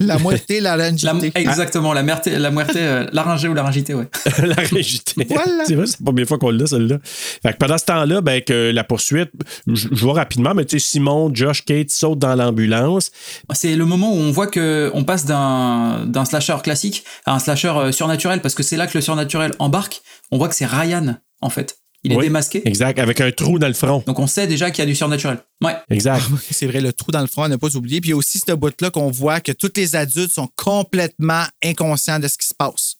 La 0.00 0.16
moitié, 0.18 0.60
la 0.60 0.76
La- 0.76 0.92
exactement, 1.34 1.92
la 1.92 2.04
merté, 2.04 2.38
la 2.38 2.52
muerte, 2.52 2.76
euh, 2.76 3.08
laryngée 3.12 3.48
ou 3.48 3.54
laryngité, 3.54 3.94
ouais. 3.94 4.08
la 4.38 4.54
ringité. 4.54 5.26
Voilà. 5.28 5.64
C'est 5.66 5.74
vrai, 5.74 5.86
c'est 5.86 5.98
la 5.98 6.04
première 6.04 6.28
fois 6.28 6.38
qu'on 6.38 6.50
l'a, 6.50 6.66
celle-là. 6.68 6.98
Fait 7.42 7.52
que 7.52 7.56
pendant 7.58 7.78
ce 7.78 7.84
temps-là, 7.86 8.20
ben, 8.20 8.40
que 8.40 8.70
la 8.70 8.84
poursuite, 8.84 9.30
je 9.66 9.88
vois 9.90 10.14
rapidement, 10.14 10.54
mais 10.54 10.64
tu 10.64 10.78
sais, 10.78 10.88
Simon, 10.90 11.34
Josh, 11.34 11.64
Kate 11.64 11.90
sautent 11.90 12.20
dans 12.20 12.36
l'ambulance. 12.36 13.10
C'est 13.54 13.74
le 13.74 13.84
moment 13.86 14.12
où 14.12 14.16
on 14.16 14.30
voit 14.30 14.46
que 14.46 14.90
on 14.94 15.02
passe 15.02 15.24
d'un 15.24 16.24
slasher 16.24 16.56
classique 16.62 17.04
à 17.28 17.34
un 17.34 17.38
slasher 17.38 17.68
euh, 17.68 17.92
surnaturel 17.92 18.40
parce 18.40 18.54
que 18.54 18.62
c'est 18.62 18.76
là 18.76 18.86
que 18.86 18.96
le 18.96 19.02
surnaturel 19.02 19.52
embarque. 19.58 20.00
On 20.30 20.38
voit 20.38 20.48
que 20.48 20.54
c'est 20.54 20.66
Ryan 20.66 21.16
en 21.40 21.50
fait. 21.50 21.78
Il 22.04 22.12
est 22.12 22.16
Oui, 22.16 22.24
démasqué. 22.24 22.66
Exact, 22.66 22.98
avec 23.00 23.20
un 23.20 23.30
trou 23.32 23.58
dans 23.58 23.66
le 23.66 23.74
front. 23.74 24.02
Donc 24.06 24.18
on 24.18 24.26
sait 24.26 24.46
déjà 24.46 24.70
qu'il 24.70 24.82
y 24.82 24.86
a 24.86 24.86
du 24.86 24.94
surnaturel. 24.94 25.38
Ouais. 25.62 25.76
Exact. 25.90 26.22
C'est 26.50 26.66
vrai, 26.66 26.80
le 26.80 26.92
trou 26.92 27.10
dans 27.10 27.20
le 27.20 27.26
front, 27.26 27.42
à 27.42 27.48
ne 27.48 27.56
pas 27.56 27.76
oublier. 27.76 28.00
Puis 28.00 28.10
il 28.10 28.12
y 28.12 28.14
a 28.14 28.16
aussi 28.16 28.38
ce 28.38 28.52
bout-là 28.52 28.90
qu'on 28.90 29.10
voit 29.10 29.40
que 29.40 29.52
tous 29.52 29.72
les 29.76 29.96
adultes 29.96 30.32
sont 30.32 30.48
complètement 30.56 31.44
inconscients 31.62 32.18
de 32.20 32.28
ce 32.28 32.38
qui 32.38 32.46
se 32.46 32.54
passe. 32.54 32.96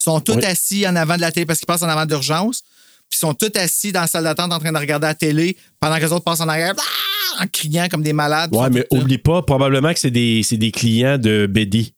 Ils 0.00 0.04
sont 0.04 0.20
tous 0.20 0.36
Oui. 0.36 0.44
assis 0.46 0.88
en 0.88 0.96
avant 0.96 1.16
de 1.16 1.20
la 1.20 1.30
télé 1.30 1.46
parce 1.46 1.58
qu'ils 1.58 1.66
passent 1.66 1.82
en 1.82 1.88
avant 1.88 2.06
d'urgence. 2.06 2.62
Puis 3.10 3.18
ils 3.18 3.20
sont 3.20 3.34
tous 3.34 3.52
assis 3.58 3.92
dans 3.92 4.00
la 4.00 4.06
salle 4.06 4.24
d'attente 4.24 4.52
en 4.52 4.58
train 4.58 4.72
de 4.72 4.78
regarder 4.78 5.06
la 5.06 5.14
télé 5.14 5.56
pendant 5.78 5.96
que 5.98 6.02
les 6.02 6.12
autres 6.12 6.24
passent 6.24 6.40
en 6.40 6.48
arrière 6.48 6.74
ah, 6.78 7.44
en 7.44 7.46
criant 7.46 7.88
comme 7.90 8.02
des 8.02 8.14
malades. 8.14 8.54
Ouais, 8.54 8.70
mais 8.70 8.80
là. 8.90 8.98
oublie 8.98 9.18
pas, 9.18 9.42
probablement 9.42 9.92
que 9.92 10.00
c'est 10.00 10.10
des, 10.10 10.42
c'est 10.42 10.56
des 10.56 10.72
clients 10.72 11.18
de 11.18 11.46
Betty. 11.46 11.92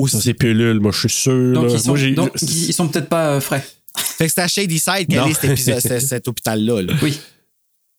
Aussi. 0.00 0.16
Ça, 0.16 0.22
c'est 0.22 0.34
pilules, 0.34 0.80
moi, 0.80 0.92
je 0.92 0.98
suis 1.00 1.08
sûr. 1.10 1.52
Donc 1.54 1.66
là. 1.66 1.72
ils 1.72 1.80
sont, 1.80 1.88
Moi, 1.90 1.98
j'ai- 1.98 2.12
donc, 2.12 2.30
ils 2.42 2.72
sont 2.74 2.88
peut-être 2.88 3.08
pas 3.08 3.34
euh, 3.36 3.40
frais. 3.40 3.64
Fait 3.96 4.26
que 4.26 4.32
c'est 4.32 4.40
à 4.40 4.48
Shady 4.48 4.78
Side 4.78 5.08
qu'elle 5.08 5.28
est 5.50 5.56
cet- 5.80 6.00
cet 6.00 6.28
hôpital-là. 6.28 6.82
là. 6.82 6.92
Oui. 7.02 7.18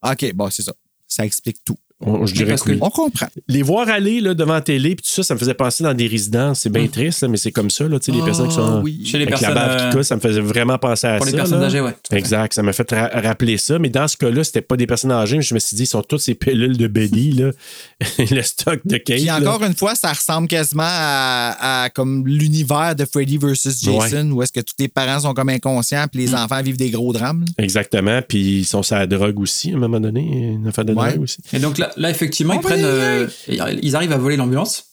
OK, 0.03 0.33
bon, 0.33 0.49
c'est 0.49 0.63
ça. 0.63 0.73
Ça 1.07 1.25
explique 1.25 1.57
tout. 1.65 1.77
On- 2.01 2.25
je 2.25 2.33
dirais 2.33 2.49
parce 2.49 2.63
que 2.63 2.71
oui. 2.71 2.79
que- 2.79 2.83
On 2.85 2.89
comprend. 2.89 3.27
Les 3.47 3.61
voir 3.63 3.87
aller 3.89 4.21
là, 4.21 4.33
devant 4.33 4.53
la 4.53 4.61
télé, 4.61 4.95
puis 4.95 5.05
tout 5.05 5.11
ça, 5.11 5.23
ça 5.23 5.33
me 5.33 5.39
faisait 5.39 5.53
penser 5.53 5.83
dans 5.83 5.93
des 5.93 6.07
résidences. 6.07 6.59
C'est 6.61 6.69
bien 6.69 6.87
triste, 6.87 7.21
là, 7.21 7.27
mais 7.27 7.37
c'est 7.37 7.51
comme 7.51 7.69
ça, 7.69 7.87
là, 7.87 7.99
tu 7.99 8.05
sais, 8.05 8.11
les 8.11 8.21
Ah, 8.21 8.25
personnes 8.25 8.47
qui 8.47 8.55
sont 8.55 8.81
oui. 8.83 9.01
Chez 9.05 9.17
les 9.17 9.23
avec 9.23 9.29
personnes 9.39 9.53
la 9.55 9.67
bave 9.67 9.77
euh, 9.81 9.87
qui 9.89 9.95
coule, 9.95 10.03
ça 10.05 10.15
me 10.15 10.21
faisait 10.21 10.41
vraiment 10.41 10.77
penser 10.77 11.07
à 11.07 11.17
pour 11.17 11.25
ça. 11.25 11.31
les 11.31 11.37
personnes 11.37 11.59
là. 11.61 11.65
âgées, 11.67 11.81
ouais. 11.81 11.95
Exact, 12.11 12.53
ça 12.53 12.63
m'a 12.63 12.73
fait 12.73 12.91
ra- 12.91 13.09
rappeler 13.13 13.57
ça. 13.57 13.79
Mais 13.79 13.89
dans 13.89 14.07
ce 14.07 14.17
cas-là, 14.17 14.43
c'était 14.43 14.61
pas 14.61 14.77
des 14.77 14.87
personnes 14.87 15.11
âgées, 15.11 15.37
mais 15.37 15.43
je 15.43 15.53
me 15.53 15.59
suis 15.59 15.75
dit, 15.75 15.83
ils 15.83 15.87
sont 15.87 16.01
toutes 16.03 16.21
ces 16.21 16.35
pilules 16.35 16.77
de 16.77 16.87
Betty, 16.87 17.31
là. 17.33 17.51
le 18.17 18.41
stock 18.41 18.79
de 18.85 18.97
Kate. 18.97 19.17
Puis 19.17 19.25
là. 19.25 19.39
encore 19.39 19.63
une 19.63 19.75
fois, 19.75 19.95
ça 19.95 20.11
ressemble 20.13 20.47
quasiment 20.47 20.83
à, 20.85 21.83
à 21.85 21.89
comme 21.89 22.25
l'univers 22.27 22.95
de 22.95 23.05
Freddy 23.05 23.37
versus 23.37 23.81
Jason, 23.81 24.31
où 24.31 24.41
est-ce 24.41 24.51
que 24.51 24.59
tous 24.61 24.73
les 24.79 24.87
parents 24.87 25.19
sont 25.19 25.33
comme 25.33 25.49
inconscients 25.49 26.05
puis 26.11 26.21
les 26.21 26.33
enfants 26.35 26.61
vivent 26.61 26.77
des 26.77 26.89
gros 26.89 27.13
drames. 27.13 27.41
là. 27.41 27.63
Exactement. 27.63 28.21
Puis 28.27 28.59
ils 28.59 28.65
sont 28.65 28.83
sur 28.83 28.95
la 28.95 29.07
drogue 29.07 29.39
aussi, 29.39 29.71
à 29.71 29.75
un 29.75 29.79
moment 29.79 29.99
donné. 29.99 30.21
Une 30.21 30.67
affaire 30.67 30.85
de 30.85 30.93
Ouais. 30.93 31.11
drogue 31.11 31.23
aussi. 31.23 31.37
Et 31.53 31.59
donc 31.59 31.77
là, 31.77 31.90
là 31.97 32.09
effectivement, 32.09 32.53
ils 32.53 32.61
va 32.61 32.69
prennent, 32.69 32.85
euh, 32.85 33.27
ils 33.47 33.95
arrivent 33.95 34.11
à 34.13 34.17
voler 34.17 34.37
l'ambulance. 34.37 34.85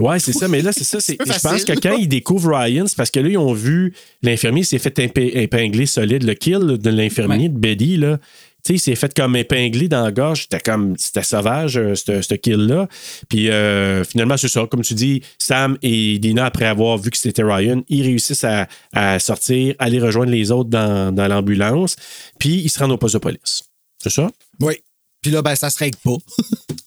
Ouais, 0.00 0.18
c'est 0.18 0.32
ça. 0.32 0.48
Mais 0.48 0.62
là, 0.62 0.72
c'est 0.72 0.84
ça. 0.84 1.00
c'est- 1.00 1.16
je 1.24 1.40
pense 1.40 1.64
que 1.64 1.78
quand 1.78 1.96
ils 1.96 2.08
découvrent 2.08 2.52
Ryan, 2.56 2.86
c'est 2.88 2.96
parce 2.96 3.10
que 3.10 3.20
là, 3.20 3.28
ils 3.28 3.38
ont 3.38 3.52
vu 3.52 3.94
l'infirmier 4.22 4.64
s'est 4.64 4.78
fait 4.80 4.98
épingler 4.98 5.86
solide. 5.86 6.24
Le 6.24 6.34
kill 6.34 6.78
de 6.78 6.90
l'infirmier 6.90 7.42
Ouais. 7.44 7.48
de 7.50 7.58
Betty, 7.58 7.96
là, 7.96 8.18
Tu 8.62 8.72
sais, 8.72 8.74
il 8.74 8.78
s'est 8.80 8.94
fait 8.94 9.14
comme 9.14 9.36
épinglé 9.36 9.88
dans 9.88 10.02
la 10.04 10.12
gorge. 10.12 10.42
C'était 10.42 10.60
comme, 10.60 10.94
c'était 10.98 11.22
sauvage, 11.22 11.78
euh, 11.78 11.94
ce 11.94 12.20
ce 12.20 12.34
kill-là. 12.34 12.88
Puis 13.30 13.48
euh, 13.48 14.04
finalement, 14.04 14.36
c'est 14.36 14.48
ça. 14.48 14.66
Comme 14.70 14.82
tu 14.82 14.92
dis, 14.92 15.22
Sam 15.38 15.78
et 15.82 16.18
Dina, 16.18 16.44
après 16.44 16.66
avoir 16.66 16.98
vu 16.98 17.10
que 17.10 17.16
c'était 17.16 17.42
Ryan, 17.42 17.82
ils 17.88 18.02
réussissent 18.02 18.44
à, 18.44 18.68
à 18.92 19.18
sortir, 19.18 19.74
aller 19.78 19.98
rejoindre 19.98 20.30
les 20.30 20.50
autres 20.50 20.68
dans, 20.68 21.10
dans 21.14 21.26
l'ambulance. 21.26 21.96
Puis 22.38 22.56
ils 22.56 22.68
se 22.68 22.78
rendent 22.80 22.92
au 22.92 22.98
poste 22.98 23.14
de 23.14 23.20
police. 23.20 23.62
C'est 23.96 24.10
ça? 24.10 24.28
Oui. 24.60 24.74
Puis 25.22 25.30
là, 25.30 25.42
ben, 25.42 25.54
ça 25.54 25.70
se 25.70 25.78
règle 25.78 25.98
pas. 26.02 26.16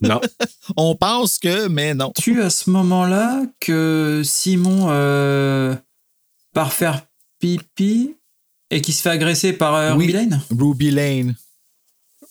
Non. 0.02 0.20
On 0.76 0.96
pense 0.96 1.40
que, 1.40 1.70
mais 1.70 1.94
non. 1.94 2.12
Tu 2.22 2.42
à 2.42 2.50
ce 2.50 2.70
moment-là 2.72 3.44
que 3.62 4.22
Simon 4.26 4.88
euh, 4.90 5.74
part 6.54 6.74
faire 6.74 7.06
pipi 7.40 8.16
et 8.70 8.82
qui 8.82 8.92
se 8.92 9.02
fait 9.02 9.12
agresser 9.12 9.54
par 9.54 9.76
euh, 9.76 9.94
Oui. 9.96 10.08
Ruby 10.08 10.14
Lane? 10.14 10.42
Ruby 10.60 10.92
Lane. 10.92 11.36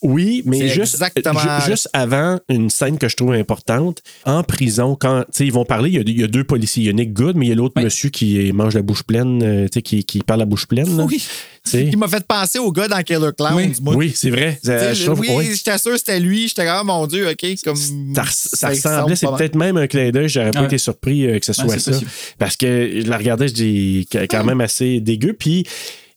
Oui, 0.02 0.42
mais 0.44 0.68
juste, 0.68 0.94
exactement- 0.94 1.38
ju- 1.38 1.70
juste 1.70 1.88
avant 1.92 2.40
une 2.48 2.68
scène 2.68 2.98
que 2.98 3.08
je 3.08 3.16
trouve 3.16 3.32
importante, 3.32 4.02
en 4.26 4.42
prison, 4.42 4.96
quand 5.00 5.20
tu 5.26 5.28
sais, 5.32 5.46
ils 5.46 5.52
vont 5.52 5.64
parler, 5.64 5.90
il 5.90 5.94
y, 5.94 5.98
a, 5.98 6.02
il 6.02 6.20
y 6.20 6.24
a 6.24 6.26
deux 6.26 6.42
policiers. 6.44 6.82
Il 6.82 6.86
y 6.86 6.90
a 6.90 6.92
Nick 6.92 7.12
Good, 7.14 7.36
mais 7.36 7.46
il 7.46 7.48
y 7.50 7.52
a 7.52 7.54
l'autre 7.54 7.74
Oui. 7.76 7.84
monsieur 7.84 8.10
qui 8.10 8.52
mange 8.52 8.74
la 8.74 8.82
bouche 8.82 9.04
pleine, 9.04 9.42
euh, 9.42 9.64
tu 9.68 9.74
sais, 9.74 9.82
qui, 9.82 10.04
qui 10.04 10.18
parle 10.18 10.40
la 10.40 10.46
bouche 10.46 10.66
pleine. 10.66 10.94
là. 10.96 11.04
Oui. 11.04 11.24
Il 11.72 11.96
m'a 11.96 12.08
fait 12.08 12.26
penser 12.26 12.58
au 12.58 12.72
gars 12.72 12.88
dans 12.88 13.00
Killer 13.02 13.30
Clowns. 13.36 13.74
Oui. 13.84 13.94
Oui, 13.96 14.12
c'est 14.14 14.30
vrai. 14.30 14.58
Euh, 14.68 14.92
je 14.94 15.04
trouve- 15.06 15.20
oui, 15.20 15.50
j'étais 15.54 15.78
sûr 15.78 15.92
que 15.92 15.98
c'était 15.98 16.18
lui. 16.20 16.48
J'étais 16.48 16.66
comme, 16.66 16.78
oh, 16.80 16.84
mon 16.84 17.06
Dieu, 17.06 17.28
OK. 17.30 17.46
Comme, 17.64 17.76
Ça, 17.76 18.24
ça 18.30 18.68
ressemblait, 18.68 19.14
c'est 19.16 19.26
pas 19.26 19.36
peut-être 19.36 19.54
même 19.54 19.76
un 19.76 19.86
clin 19.86 20.10
d'œil. 20.10 20.28
J'aurais 20.28 20.50
pas 20.50 20.60
Ouais. 20.60 20.66
été 20.66 20.78
surpris 20.78 21.26
euh, 21.26 21.38
que 21.38 21.46
ce 21.46 21.52
soit 21.52 21.68
c'est 21.68 21.78
ça. 21.80 21.90
possible. 21.92 22.10
Parce 22.38 22.56
que 22.56 23.00
je 23.04 23.08
la 23.08 23.16
regardais, 23.16 23.48
je 23.48 23.54
dis 23.54 24.08
qu- 24.10 24.26
quand 24.28 24.44
même 24.44 24.60
assez 24.60 25.00
dégueu. 25.00 25.34
Puis 25.34 25.64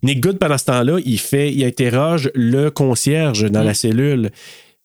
Nick 0.03 0.19
Good, 0.21 0.39
pendant 0.39 0.57
ce 0.57 0.65
temps-là, 0.65 0.99
il 1.05 1.19
fait, 1.19 1.51
il 1.53 1.63
interroge 1.63 2.29
le 2.35 2.69
concierge 2.69 3.49
dans 3.49 3.61
Mm. 3.61 3.65
la 3.67 3.73
cellule. 3.73 4.31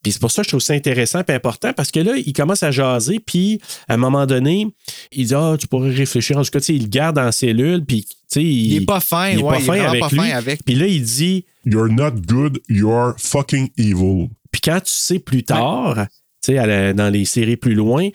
Puis 0.03 0.13
c'est 0.13 0.21
pour 0.21 0.31
ça 0.31 0.43
que 0.43 0.47
je 0.47 0.51
trouve 0.51 0.61
ça 0.63 0.73
intéressant 0.73 1.21
et 1.29 1.33
important 1.33 1.73
parce 1.75 1.91
que 1.91 2.01
là, 2.01 2.13
il 2.17 2.33
commence 2.33 2.63
à 2.63 2.71
jaser, 2.71 3.21
puis 3.21 3.61
à 3.89 3.95
un 3.95 3.97
moment 3.99 4.27
donné, 4.27 4.67
il 5.13 5.27
dit 5.27 5.35
Ah, 5.35 5.57
tu 5.59 5.67
pourrais 5.69 5.91
réfléchir. 5.91 6.39
En 6.39 6.43
tout 6.43 6.51
cas, 6.51 6.61
tu 6.61 6.67
sais, 6.67 6.75
il 6.75 6.83
le 6.85 6.89
garde 6.89 7.19
en 7.19 7.31
cellule, 7.33 7.85
puis 7.85 8.05
tu 8.05 8.15
sais, 8.29 8.43
Il 8.45 8.77
est 8.77 8.87
pas 8.87 9.01
fin, 9.01 9.29
il 9.31 9.41
est 9.41 9.43
ouais, 9.43 9.51
pas 9.51 9.59
il 9.59 9.63
est 9.63 9.67
fin 9.67 9.89
avec 9.89 10.01
pas 10.01 10.09
lui. 10.09 10.17
fin 10.17 10.31
avec. 10.31 10.65
Puis 10.65 10.75
là, 10.75 10.87
il 10.87 11.03
dit 11.03 11.45
You're 11.67 11.89
not 11.89 12.13
good, 12.27 12.61
you're 12.69 13.15
fucking 13.19 13.69
evil. 13.77 14.29
puis 14.51 14.61
quand 14.63 14.81
tu 14.81 14.93
sais 14.95 15.19
plus 15.19 15.43
tard, 15.43 16.07
tu 16.43 16.55
sais, 16.55 16.95
dans 16.95 17.11
les 17.13 17.25
séries 17.27 17.57
plus 17.57 17.75
loin, 17.75 18.09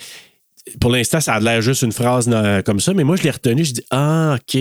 pour 0.81 0.89
l'instant, 0.89 1.19
ça 1.21 1.35
a 1.35 1.39
l'air 1.39 1.61
juste 1.61 1.83
une 1.83 1.91
phrase 1.91 2.27
euh, 2.31 2.63
comme 2.63 2.79
ça, 2.79 2.93
mais 2.95 3.03
moi, 3.03 3.15
je 3.17 3.21
l'ai 3.23 3.29
retenu, 3.29 3.63
je 3.63 3.73
dis 3.73 3.83
Ah, 3.91 4.37
OK. 4.39 4.59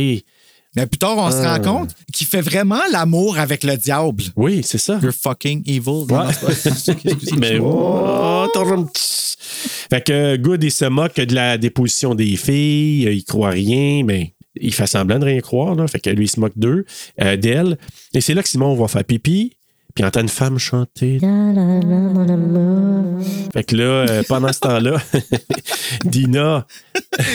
Mais 0.77 0.87
plus 0.87 0.99
tard, 0.99 1.17
on 1.19 1.31
se 1.31 1.37
rend 1.37 1.61
compte 1.61 1.91
qu'il 2.13 2.27
fait 2.27 2.41
vraiment 2.41 2.81
l'amour 2.93 3.39
avec 3.39 3.63
le 3.63 3.77
diable. 3.77 4.23
Oui, 4.37 4.63
c'est 4.65 4.79
ça. 4.79 4.99
You're 5.03 5.13
fucking 5.13 5.63
evil. 5.67 6.07
Ouais. 6.11 6.33
Mais 7.39 7.59
oh, 7.61 8.47
t'as 8.53 8.61
un 8.65 8.83
petit- 8.85 9.37
Fait 9.91 10.03
que 10.05 10.37
Good, 10.37 10.65
il 10.65 10.71
se 10.73 10.85
moque 10.87 11.17
de 11.21 11.35
la 11.35 11.59
déposition 11.59 12.15
des 12.15 12.37
filles, 12.37 13.03
il 13.05 13.25
croit 13.25 13.51
rien, 13.51 14.03
mais 14.05 14.35
il 14.61 14.73
fait 14.75 14.87
semblant 14.87 15.19
de 15.19 15.25
rien 15.27 15.41
croire, 15.41 15.75
là. 15.75 15.87
Fait 15.87 16.01
que 16.01 16.11
lui, 16.11 16.25
il 16.27 16.29
se 16.31 16.41
moque 16.41 16.53
d'eux, 16.57 16.85
euh, 17.21 17.37
d'elle. 17.37 17.79
Et 18.13 18.21
c'est 18.21 18.35
là 18.35 18.43
que 18.43 18.49
Simon 18.49 18.75
va 18.75 18.89
faire 18.89 19.05
pipi, 19.05 19.57
puis 19.95 20.03
il 20.03 20.07
entend 20.07 20.21
une 20.23 20.29
femme 20.29 20.59
chanter. 20.59 21.21
Fait 23.53 23.63
que 23.63 23.77
là, 23.77 23.85
euh, 23.85 24.23
pendant 24.29 24.53
ce 24.53 24.59
temps-là, 24.61 24.97
Dina, 26.05 26.67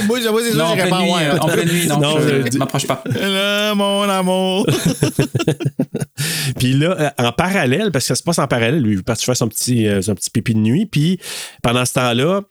Moi, 0.08 0.20
j'avoue, 0.22 0.40
c'est 0.42 0.52
ça, 0.52 0.68
en 0.68 0.74
pleine 0.76 0.90
pas 0.90 1.02
nuit, 1.02 1.08
loin. 1.08 1.22
euh, 1.22 1.38
en 1.38 1.48
pleine 1.48 1.70
nuit, 1.70 1.88
non, 1.88 2.00
Non, 2.00 2.20
je 2.20 2.28
euh, 2.28 2.44
ne 2.44 2.58
m'approche 2.58 2.86
pas. 2.86 3.02
Là, 3.06 3.74
mon 3.76 4.02
amour. 4.10 4.68
Puis 6.60 6.74
là, 6.74 7.14
en 7.18 7.32
parallèle, 7.32 7.92
parce 7.92 8.04
que 8.06 8.10
ça 8.10 8.16
se 8.16 8.24
passe 8.24 8.40
en 8.40 8.48
parallèle, 8.48 8.82
lui, 8.82 8.94
il 8.96 9.00
est 9.00 9.04
parti 9.04 9.24
faire 9.26 9.38
son 9.38 9.48
petit, 9.48 9.88
euh, 9.88 10.02
son 10.02 10.16
petit 10.16 10.30
pipi 10.30 10.54
de 10.54 10.60
nuit. 10.60 10.86
Puis 10.86 11.20
pendant 11.64 11.86
ce 11.86 11.94
temps-là, 11.94 12.42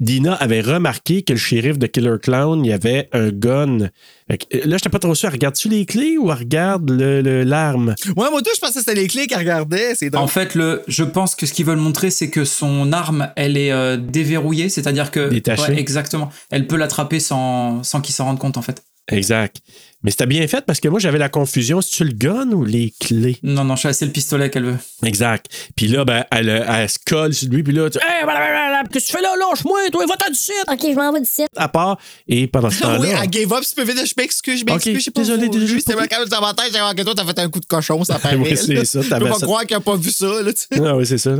Dina 0.00 0.34
avait 0.34 0.60
remarqué 0.60 1.22
que 1.22 1.32
le 1.32 1.38
shérif 1.38 1.78
de 1.78 1.86
Killer 1.86 2.16
Clown, 2.20 2.64
il 2.64 2.68
y 2.68 2.72
avait 2.72 3.08
un 3.12 3.28
gun. 3.30 3.90
Fait 4.30 4.38
que, 4.38 4.56
euh, 4.56 4.60
là, 4.64 4.76
j'étais 4.78 4.88
pas 4.88 4.98
trop 4.98 5.14
sûr. 5.14 5.30
Regarde-tu 5.30 5.68
les 5.68 5.84
clés 5.84 6.16
ou 6.16 6.30
elle 6.32 6.38
regarde 6.38 6.88
le- 6.90 7.20
le- 7.20 7.42
l'arme? 7.42 7.94
Ouais, 8.16 8.30
moi, 8.30 8.40
tout, 8.40 8.50
je 8.54 8.60
pensais 8.60 8.74
que 8.74 8.78
c'était 8.80 8.94
les 8.94 9.06
clés 9.06 9.26
qu'elle 9.26 9.38
regardait. 9.38 9.94
C'est 9.94 10.08
drôle. 10.08 10.24
En 10.24 10.28
fait, 10.28 10.54
le, 10.54 10.82
je 10.88 11.04
pense 11.04 11.34
que 11.34 11.44
ce 11.44 11.52
qu'ils 11.52 11.66
veulent 11.66 11.76
montrer, 11.78 12.10
c'est 12.10 12.30
que 12.30 12.44
son 12.46 12.92
arme, 12.92 13.30
elle 13.36 13.56
est 13.58 13.70
euh, 13.72 13.98
déverrouillée, 13.98 14.70
c'est-à-dire 14.70 15.10
que. 15.10 15.28
Détachée. 15.28 15.72
Ouais, 15.72 15.78
exactement. 15.78 16.30
Elle 16.50 16.66
peut 16.66 16.76
l'attraper 16.76 17.20
sans, 17.20 17.82
sans 17.82 18.00
qu'il 18.00 18.14
s'en 18.14 18.24
rende 18.24 18.38
compte, 18.38 18.56
en 18.56 18.62
fait. 18.62 18.82
Exact. 19.12 19.58
Mais 20.04 20.10
c'était 20.10 20.26
bien 20.26 20.46
fait 20.46 20.64
parce 20.66 20.80
que 20.80 20.88
moi, 20.88 21.00
j'avais 21.00 21.18
la 21.18 21.28
confusion. 21.28 21.80
Si 21.80 21.90
tu 21.96 22.04
le 22.04 22.12
gun 22.12 22.50
ou 22.52 22.64
les 22.64 22.92
clés? 23.00 23.38
Non, 23.42 23.64
non, 23.64 23.74
c'est 23.76 24.00
le 24.02 24.10
pistolet 24.12 24.50
qu'elle 24.50 24.64
veut. 24.66 24.76
Exact. 25.04 25.46
Puis 25.74 25.88
là, 25.88 26.04
ben, 26.04 26.24
elle, 26.30 26.48
elle 26.48 26.88
se 26.88 26.98
colle 27.04 27.32
sur 27.34 27.48
lui. 27.48 27.62
Puis 27.62 27.72
là, 27.72 27.88
tu 27.90 27.98
hey, 27.98 28.22
blablabla, 28.24 28.82
qu'est-ce 28.92 29.06
que 29.06 29.10
tu 29.12 29.16
fais 29.16 29.22
là? 29.22 29.30
Lâche-moi, 29.38 29.78
toi, 29.90 30.04
va-t'en 30.06 30.28
du 30.30 30.36
site! 30.38 30.54
Ok, 30.70 30.78
je 30.82 30.94
m'en 30.94 31.12
vais 31.12 31.20
d'ici. 31.20 31.44
À 31.56 31.68
part. 31.68 31.98
Et 32.28 32.46
pendant 32.46 32.70
ce 32.70 32.80
temps-là. 32.82 32.98
oui, 33.00 33.08
elle 33.20 33.30
gave 33.30 33.52
up, 33.52 33.64
tu 33.66 33.74
peux 33.74 33.82
vite, 33.84 33.96
je 34.06 34.12
m'excuse, 34.16 34.60
je 34.60 34.64
m'excuse, 34.64 34.92
Ok, 34.92 34.98
je 34.98 35.04
sais 35.04 35.10
pas. 35.10 35.20
désolé, 35.22 35.46
vous- 35.46 35.52
désolé, 35.52 35.66
j'ai 35.72 35.80
c'était 35.80 35.94
dans 36.28 36.40
ma 36.40 36.52
tête, 36.54 36.70
j'avais 36.72 36.94
que 36.94 37.02
toi, 37.02 37.14
t'as 37.16 37.24
fait 37.24 37.38
un 37.38 37.48
coup 37.48 37.60
de 37.60 37.66
cochon, 37.66 38.04
ça 38.04 38.18
paraît. 38.22 38.36
Oui, 38.36 38.56
c'est 38.56 38.84
ça, 38.84 39.00
t'avais 39.02 39.24
peux 39.24 39.30
pas 39.32 39.38
ça. 39.38 39.46
croire 39.46 39.64
qu'elle 39.66 39.78
a 39.78 39.80
pas 39.80 39.96
vu 39.96 40.10
ça, 40.10 40.26
là, 40.26 40.52
tu 40.52 40.60
sais. 40.60 40.82
Ah 40.84 40.96
oui, 40.96 41.06
c'est 41.06 41.18
ça. 41.18 41.30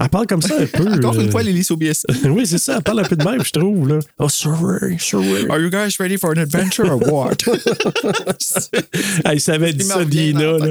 Elle 0.00 0.08
parle 0.10 0.26
comme 0.26 0.42
ça 0.42 0.54
un 0.58 0.66
peu. 0.66 0.86
Encore 0.92 1.14
une 1.20 1.28
euh, 1.28 1.30
fois, 1.30 1.42
Lily 1.42 1.64
Sobieski. 1.64 2.06
oui, 2.26 2.46
c'est 2.46 2.58
ça. 2.58 2.76
Elle 2.76 2.82
parle 2.82 3.00
un 3.00 3.04
peu 3.04 3.16
de 3.16 3.24
même, 3.24 3.42
je 3.44 3.50
trouve. 3.52 3.88
Là. 3.88 3.98
Oh, 4.18 4.28
sorry, 4.28 4.98
sorry. 4.98 5.46
Are 5.48 5.58
you 5.60 5.70
guys 5.70 5.96
ready 5.98 6.18
for 6.18 6.30
an 6.30 6.38
adventure? 6.38 6.73
Dit 6.82 6.90
Il 9.34 9.40
ça, 9.40 10.04
Dina. 10.04 10.58
Là. 10.58 10.66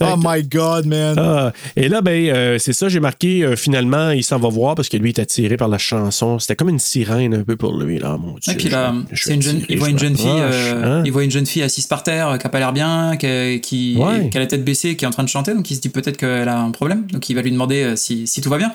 oh 0.00 0.14
my 0.18 0.42
God, 0.42 0.86
man. 0.86 1.16
Ah, 1.18 1.52
et 1.76 1.88
là, 1.88 2.00
ben, 2.00 2.28
euh, 2.28 2.58
c'est 2.58 2.72
ça, 2.72 2.88
j'ai 2.88 3.00
marqué, 3.00 3.44
euh, 3.44 3.56
finalement, 3.56 4.10
il 4.10 4.22
s'en 4.24 4.38
va 4.38 4.48
voir 4.48 4.74
parce 4.74 4.88
que 4.88 4.96
lui, 4.96 5.08
il 5.08 5.10
était 5.10 5.22
attiré 5.22 5.56
par 5.56 5.68
la 5.68 5.78
chanson. 5.78 6.38
C'était 6.38 6.56
comme 6.56 6.68
une 6.68 6.78
sirène 6.78 7.34
un 7.34 7.42
peu 7.44 7.56
pour 7.56 7.76
lui, 7.76 7.98
là, 7.98 8.16
mon 8.18 8.34
Dieu. 8.38 8.52
Et 8.52 8.56
puis 8.56 8.68
là, 8.68 8.94
je- 9.10 9.16
je 9.16 9.24
c'est 9.24 9.34
une 9.34 9.42
jeune, 9.42 9.56
attiré, 9.56 9.72
il 9.74 9.78
voit 9.78 9.88
je 9.88 9.92
une 9.92 9.98
jeune 9.98 10.16
fille, 10.16 10.26
euh, 10.30 10.98
hein? 11.00 11.02
il 11.04 11.12
voit 11.12 11.24
une 11.24 11.30
jeune 11.30 11.46
fille 11.46 11.62
assise 11.62 11.86
par 11.86 12.02
terre, 12.02 12.36
qui 12.38 12.46
a 12.46 12.50
pas 12.50 12.58
l'air 12.58 12.72
bien, 12.72 13.16
qui, 13.16 13.60
qui, 13.60 13.96
Ouais. 13.98 14.28
qui 14.30 14.36
a 14.36 14.40
la 14.40 14.46
tête 14.46 14.64
baissée, 14.64 14.96
qui 14.96 15.04
est 15.04 15.08
en 15.08 15.12
train 15.12 15.24
de 15.24 15.28
chanter, 15.28 15.54
donc 15.54 15.70
il 15.70 15.76
se 15.76 15.80
dit 15.80 15.88
peut-être 15.88 16.16
qu'elle 16.16 16.48
a 16.48 16.58
un 16.58 16.70
problème, 16.70 17.06
donc 17.12 17.28
il 17.28 17.34
va 17.34 17.42
lui 17.42 17.50
demander 17.52 17.82
euh, 17.82 17.96
si, 17.96 18.26
si 18.26 18.40
tout 18.40 18.50
va 18.50 18.58
bien. 18.58 18.72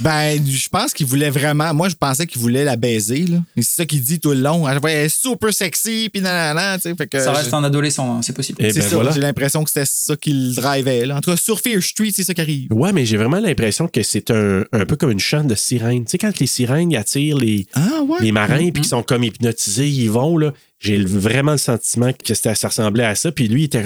Ben, 0.00 0.40
je 0.46 0.68
pense 0.68 0.92
qu'il 0.92 1.06
voulait 1.06 1.30
vraiment. 1.30 1.72
Moi, 1.74 1.88
je 1.88 1.94
pensais 1.94 2.26
qu'il 2.26 2.40
voulait 2.40 2.64
la 2.64 2.76
baiser, 2.76 3.26
là. 3.26 3.38
Et 3.56 3.62
C'est 3.62 3.76
ça 3.76 3.86
qu'il 3.86 4.00
dit 4.02 4.20
tout 4.20 4.30
le 4.30 4.40
long. 4.40 4.68
Elle 4.68 4.78
est 4.90 5.08
super 5.08 5.52
sexy, 5.52 6.08
puis 6.12 6.22
nanana, 6.22 6.76
tu 6.76 6.82
sais. 6.82 6.94
Fait 6.94 7.06
que. 7.06 7.18
Ça 7.20 7.32
reste 7.32 7.50
je- 7.50 7.54
un 7.54 7.64
adolescent, 7.64 8.16
hein, 8.16 8.20
c'est 8.22 8.32
possible. 8.32 8.62
Et 8.64 8.72
C'est 8.72 8.80
ben 8.80 8.88
ça, 8.88 8.94
voilà. 8.96 9.10
j'ai 9.12 9.20
l'impression 9.20 9.64
que 9.64 9.70
c'était 9.70 9.86
ça 9.86 10.16
qui 10.16 10.32
le 10.32 10.54
drivait. 10.54 11.06
Là. 11.06 11.16
En 11.16 11.20
tout 11.20 11.30
cas, 11.30 11.36
sur 11.36 11.60
Fear 11.60 11.82
Street, 11.82 12.10
c'est 12.14 12.24
ça 12.24 12.34
qui 12.34 12.40
arrive. 12.40 12.72
Ouais, 12.72 12.92
mais 12.92 13.06
j'ai 13.06 13.16
vraiment 13.16 13.38
l'impression 13.40 13.88
que 13.88 14.02
c'est 14.02 14.30
un, 14.30 14.64
un 14.72 14.84
peu 14.86 14.96
comme 14.96 15.10
une 15.10 15.20
chante 15.20 15.46
de 15.48 15.54
sirène. 15.54 16.04
Tu 16.04 16.12
sais, 16.12 16.18
quand 16.18 16.38
les 16.38 16.46
sirènes 16.46 16.94
attirent 16.96 17.38
les, 17.38 17.66
Ah 17.74 18.02
ouais? 18.06 18.18
les 18.20 18.32
marins 18.32 18.70
puis 18.70 18.82
qu'ils 18.82 18.86
sont 18.86 19.02
comme 19.02 19.24
hypnotisés, 19.24 19.88
ils 19.88 20.10
vont, 20.10 20.36
là. 20.38 20.52
J'ai 20.80 20.98
vraiment 21.04 21.52
le 21.52 21.58
sentiment 21.58 22.12
que 22.12 22.34
c'était- 22.34 22.54
ça 22.54 22.68
ressemblait 22.68 23.04
à 23.04 23.14
ça. 23.16 23.32
Puis 23.32 23.48
lui, 23.48 23.62
il 23.62 23.64
était 23.64 23.82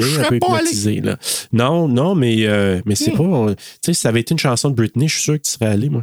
je 0.00 0.20
un 0.20 0.24
peu 0.28 0.38
pas 0.38 0.46
Hmm. 0.46 0.54
hypnotisé. 0.56 1.00
Là. 1.00 1.16
Non, 1.52 1.88
non, 1.88 2.14
mais, 2.14 2.46
euh, 2.46 2.80
mais 2.86 2.94
c'est 2.94 3.10
pas. 3.10 3.22
on- 3.24 3.48
Tu 3.54 3.54
sais, 3.84 3.92
si 3.94 4.00
ça 4.00 4.10
avait 4.10 4.20
été 4.20 4.32
une 4.32 4.38
chanson 4.38 4.70
de 4.70 4.74
Britney, 4.76 5.08
je 5.08 5.14
suis 5.14 5.22
sûr 5.22 5.34
que 5.34 5.42
tu 5.42 5.50
serais 5.50 5.66
allé, 5.66 5.88
moi. 5.88 6.02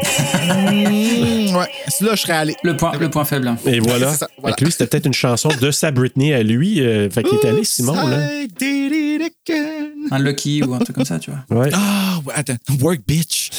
Mmh, 0.00 1.56
ouais, 1.56 1.68
là, 2.00 2.14
je 2.14 2.20
serais 2.20 2.32
allé. 2.32 2.56
Le 2.62 2.76
point, 2.76 2.92
le 2.98 3.10
point 3.10 3.24
faible. 3.24 3.54
Et 3.66 3.80
voilà. 3.80 4.12
Ça, 4.14 4.28
voilà. 4.38 4.54
Fait 4.56 4.60
que 4.60 4.64
lui, 4.64 4.72
c'était 4.72 4.86
peut-être 4.86 5.06
une 5.06 5.14
chanson 5.14 5.48
de 5.60 5.70
sa 5.70 5.90
Britney 5.90 6.32
à 6.32 6.42
lui. 6.42 6.80
euh, 6.80 7.08
fait 7.10 7.22
qu'il 7.22 7.38
est 7.38 7.44
allé, 7.46 7.64
Simon, 7.64 7.94
là. 8.06 8.18
I 8.42 8.48
did 8.48 8.92
it 8.92 9.32
again. 9.48 9.86
Un 10.10 10.18
Lucky 10.18 10.62
ou 10.62 10.74
un 10.74 10.78
truc 10.78 10.96
comme 10.96 11.04
ça, 11.04 11.18
tu 11.18 11.30
vois. 11.30 11.60
Ouais. 11.62 11.70
Ah, 11.74 12.18
attends. 12.34 12.56
Work, 12.80 13.00
bitch. 13.06 13.50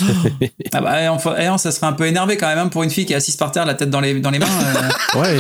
Ah 0.73 0.81
bah, 0.81 0.95
eh, 1.03 1.07
enfin, 1.07 1.35
eh, 1.38 1.57
ça 1.57 1.72
serait 1.72 1.88
un 1.88 1.93
peu 1.93 2.05
énervé 2.07 2.38
quand 2.38 2.47
même 2.47 2.57
hein, 2.59 2.68
pour 2.68 2.84
une 2.84 2.89
fille 2.89 3.05
qui 3.05 3.13
est 3.13 3.18
assise 3.18 3.35
par 3.35 3.51
terre, 3.51 3.65
la 3.65 3.73
tête 3.73 3.89
dans 3.89 4.01
les, 4.01 4.19
dans 4.19 4.31
les 4.31 4.39
mains. 4.39 4.47
euh. 4.47 4.89
Ouais. 5.22 5.38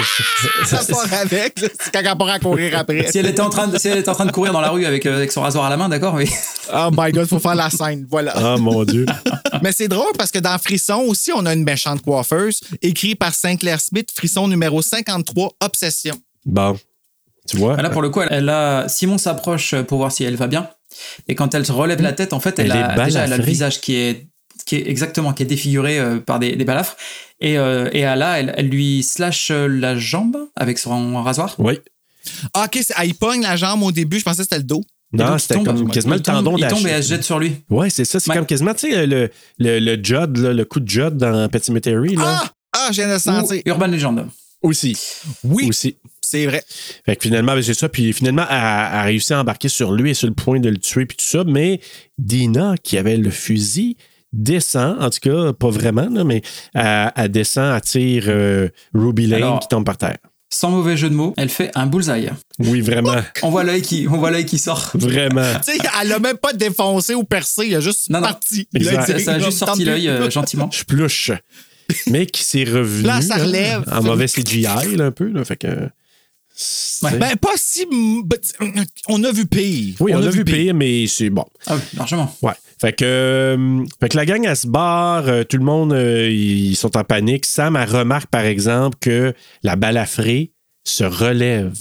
ça 0.65 0.79
part 0.89 1.05
avec. 1.21 1.53
C'est 1.79 1.91
quand 1.93 1.99
elle 2.03 2.29
à 2.29 2.39
courir 2.39 2.77
après. 2.77 3.09
si, 3.11 3.17
elle 3.19 3.27
était 3.27 3.41
en 3.41 3.49
train 3.49 3.67
de, 3.67 3.77
si 3.77 3.87
elle 3.87 3.97
était 3.99 4.09
en 4.09 4.13
train 4.15 4.25
de 4.25 4.31
courir 4.31 4.51
dans 4.53 4.61
la 4.61 4.69
rue 4.69 4.85
avec, 4.85 5.05
euh, 5.05 5.15
avec 5.15 5.31
son 5.31 5.41
rasoir 5.41 5.65
à 5.65 5.69
la 5.69 5.77
main, 5.77 5.87
d'accord, 5.89 6.13
oui. 6.13 6.29
Oh 6.73 6.89
my 6.95 7.11
God, 7.11 7.27
faut 7.27 7.39
faire 7.39 7.55
la 7.55 7.69
scène. 7.69 8.05
Voilà. 8.09 8.33
Ah, 8.35 8.57
mon 8.59 8.83
Dieu. 8.83 9.05
Mais 9.61 9.71
c'est 9.71 9.87
drôle 9.87 10.11
parce 10.17 10.31
que 10.31 10.39
dans 10.39 10.57
Frisson 10.57 11.03
aussi, 11.07 11.31
on 11.33 11.45
a 11.45 11.53
une 11.53 11.63
méchante 11.63 12.01
coiffeuse, 12.01 12.61
écrit 12.81 13.15
par 13.15 13.33
Sinclair 13.33 13.79
Smith, 13.79 14.09
Frisson 14.13 14.47
numéro 14.47 14.81
53, 14.81 15.53
Obsession. 15.61 16.15
Bon. 16.45 16.77
Tu 17.47 17.57
vois? 17.57 17.75
Là, 17.81 17.89
pour 17.89 18.01
le 18.01 18.09
coup, 18.09 18.21
elle, 18.21 18.29
elle 18.31 18.49
a, 18.49 18.87
Simon 18.87 19.17
s'approche 19.17 19.75
pour 19.83 19.97
voir 19.97 20.11
si 20.11 20.23
elle 20.23 20.35
va 20.35 20.47
bien. 20.47 20.69
Et 21.27 21.35
quand 21.35 21.53
elle 21.55 21.65
se 21.65 21.71
relève 21.71 22.01
la 22.01 22.13
tête, 22.13 22.33
en 22.33 22.39
fait, 22.39 22.59
elle, 22.59 22.65
Elle 22.67 22.71
a, 22.71 23.05
déjà, 23.05 23.23
elle 23.25 23.33
a 23.33 23.37
le 23.37 23.43
visage 23.43 23.81
qui 23.81 23.95
est, 23.95 24.27
qui 24.65 24.75
est 24.75 24.87
exactement, 24.89 25.33
qui 25.33 25.43
est 25.43 25.47
défiguré 25.47 25.99
euh, 25.99 26.19
par 26.19 26.37
des, 26.39 26.55
des 26.55 26.65
balafres. 26.65 26.95
Et, 27.39 27.57
euh, 27.57 27.89
et 27.93 28.01
là, 28.01 28.39
elle, 28.39 28.53
elle 28.57 28.69
lui 28.69 29.01
slash 29.01 29.49
euh, 29.49 29.67
la 29.67 29.97
jambe 29.97 30.37
avec 30.55 30.77
son 30.77 31.21
rasoir. 31.23 31.55
Oui. 31.57 31.79
Ah, 32.53 32.65
OK, 32.65 32.79
c'est- 32.83 32.93
ah, 32.95 33.05
il 33.05 33.15
pogne 33.15 33.41
la 33.41 33.55
jambe 33.55 33.81
au 33.81 33.91
début, 33.91 34.19
je 34.19 34.23
pensais 34.23 34.37
que 34.37 34.43
c'était 34.43 34.57
le 34.57 34.63
dos. 34.63 34.83
Non, 35.13 35.37
c'était 35.37 35.61
comme 35.63 35.89
quasiment 35.91 36.15
le 36.15 36.21
tendon 36.21 36.51
tombe, 36.51 36.59
Il 36.59 36.67
tombe 36.67 36.79
et 36.79 36.83
d'Achille. 36.83 36.87
elle 36.95 37.03
se 37.03 37.09
jette 37.09 37.23
sur 37.23 37.39
lui. 37.39 37.53
Ouais, 37.69 37.89
c'est 37.89 38.05
ça. 38.05 38.19
C'est 38.19 38.31
comme 38.33 38.45
quasiment, 38.45 38.73
tu 38.73 38.91
sais, 38.91 39.05
le, 39.05 39.29
le, 39.59 39.79
le 39.79 40.03
Judd, 40.03 40.37
là, 40.37 40.53
le 40.53 40.63
coup 40.65 40.79
de 40.79 40.87
Judd 40.89 41.17
dans 41.17 41.47
Petit 41.49 41.65
Cemetery, 41.65 42.15
là. 42.15 42.23
Ah! 42.43 42.51
Ah, 42.73 42.87
je 42.91 42.95
viens 43.01 43.07
de 43.07 43.11
le 43.11 43.17
Ou 43.17 43.19
sentir. 43.19 43.61
Urban 43.65 43.87
Legend. 43.87 44.27
Aussi. 44.61 44.97
Oui, 45.43 45.67
Aussi. 45.67 45.97
C'est 46.21 46.45
vrai. 46.45 46.63
Fait 47.05 47.17
que 47.17 47.23
finalement, 47.23 47.53
ben, 47.55 47.61
c'est 47.61 47.73
ça. 47.73 47.89
Puis 47.89 48.13
finalement, 48.13 48.45
elle 48.49 48.55
a 48.55 49.01
réussi 49.01 49.33
à 49.33 49.41
embarquer 49.41 49.67
sur 49.67 49.91
lui 49.91 50.11
et 50.11 50.13
sur 50.13 50.27
le 50.29 50.33
point 50.33 50.61
de 50.61 50.69
le 50.69 50.77
tuer, 50.77 51.05
puis 51.05 51.17
tout 51.17 51.25
ça. 51.25 51.43
Mais 51.45 51.81
Dina, 52.17 52.75
qui 52.81 52.97
avait 52.97 53.17
le 53.17 53.29
fusil, 53.31 53.97
descend, 54.31 55.01
en 55.01 55.09
tout 55.09 55.19
cas, 55.21 55.51
pas 55.51 55.69
vraiment, 55.69 56.07
là, 56.09 56.23
mais 56.23 56.41
elle, 56.73 57.11
elle 57.17 57.31
descend, 57.31 57.75
elle 57.75 57.81
tire 57.81 58.23
euh, 58.27 58.69
Ruby 58.93 59.27
Lane 59.27 59.43
Alors- 59.43 59.59
qui 59.59 59.67
tombe 59.67 59.85
par 59.85 59.97
terre. 59.97 60.17
Sans 60.53 60.69
mauvais 60.69 60.97
jeu 60.97 61.09
de 61.09 61.15
mots, 61.15 61.33
elle 61.37 61.47
fait 61.47 61.71
un 61.75 61.85
bullseye. 61.85 62.29
Oui, 62.59 62.81
vraiment. 62.81 63.15
On 63.41 63.49
voit 63.49 63.63
l'œil 63.63 63.81
qui, 63.81 64.05
on 64.09 64.17
voit 64.17 64.31
l'œil 64.31 64.45
qui 64.45 64.59
sort. 64.59 64.91
Vraiment. 64.95 65.53
Tu 65.65 65.71
sais, 65.71 65.77
elle 66.01 66.11
a 66.11 66.19
même 66.19 66.37
pas 66.37 66.51
défoncé 66.51 67.15
ou 67.15 67.23
percé, 67.23 67.67
il 67.67 67.75
a 67.75 67.79
juste 67.79 68.09
Non, 68.09 68.19
non. 68.19 68.27
parti. 68.27 68.67
Exact. 68.75 69.17
Ça, 69.19 69.33
a 69.33 69.39
juste 69.39 69.57
sorti 69.57 69.85
l'œil 69.85 70.09
euh, 70.09 70.29
gentiment. 70.29 70.69
Je 70.71 70.83
pluche. 70.83 71.31
Mais 72.07 72.25
qui 72.25 72.43
s'est 72.43 72.65
revenu. 72.65 73.03
Là, 73.03 73.21
ça 73.21 73.35
relève. 73.37 73.83
En 73.89 74.03
mauvais 74.03 74.27
CGI, 74.27 74.95
là, 74.97 75.05
un 75.05 75.11
peu. 75.11 75.29
Là, 75.29 75.45
fait 75.45 75.55
que. 75.55 75.89
c'est- 76.53 77.17
Ben, 77.17 77.35
pas 77.37 77.53
si. 77.55 77.85
On 79.07 79.23
a 79.23 79.31
vu 79.31 79.45
pire. 79.45 79.95
oui, 80.01 80.11
on, 80.13 80.21
a, 80.21 80.29
vu 80.29 80.43
pire, 80.43 80.73
mais 80.73 81.07
c'est 81.07 81.29
bon. 81.29 81.45
Ah 81.67 81.75
oui, 81.75 81.81
largement. 81.95 82.35
Ouais. 82.41 82.53
Fait 82.81 82.93
que, 82.93 83.05
euh, 83.05 83.85
fait 84.01 84.09
que 84.09 84.17
la 84.17 84.25
gang, 84.25 84.43
elle 84.43 84.55
se 84.55 84.65
barre. 84.67 85.27
euh, 85.27 85.43
tout 85.43 85.57
le 85.57 85.63
monde, 85.63 85.93
euh, 85.93 86.27
ils 86.27 86.75
sont 86.75 86.97
en 86.97 87.03
panique. 87.03 87.45
Sam, 87.45 87.75
elle 87.75 87.87
remarque, 87.87 88.31
par 88.31 88.43
exemple, 88.43 88.97
que 88.99 89.33
la 89.61 89.75
balafrée 89.75 90.53
se 90.83 91.03
relève. 91.03 91.73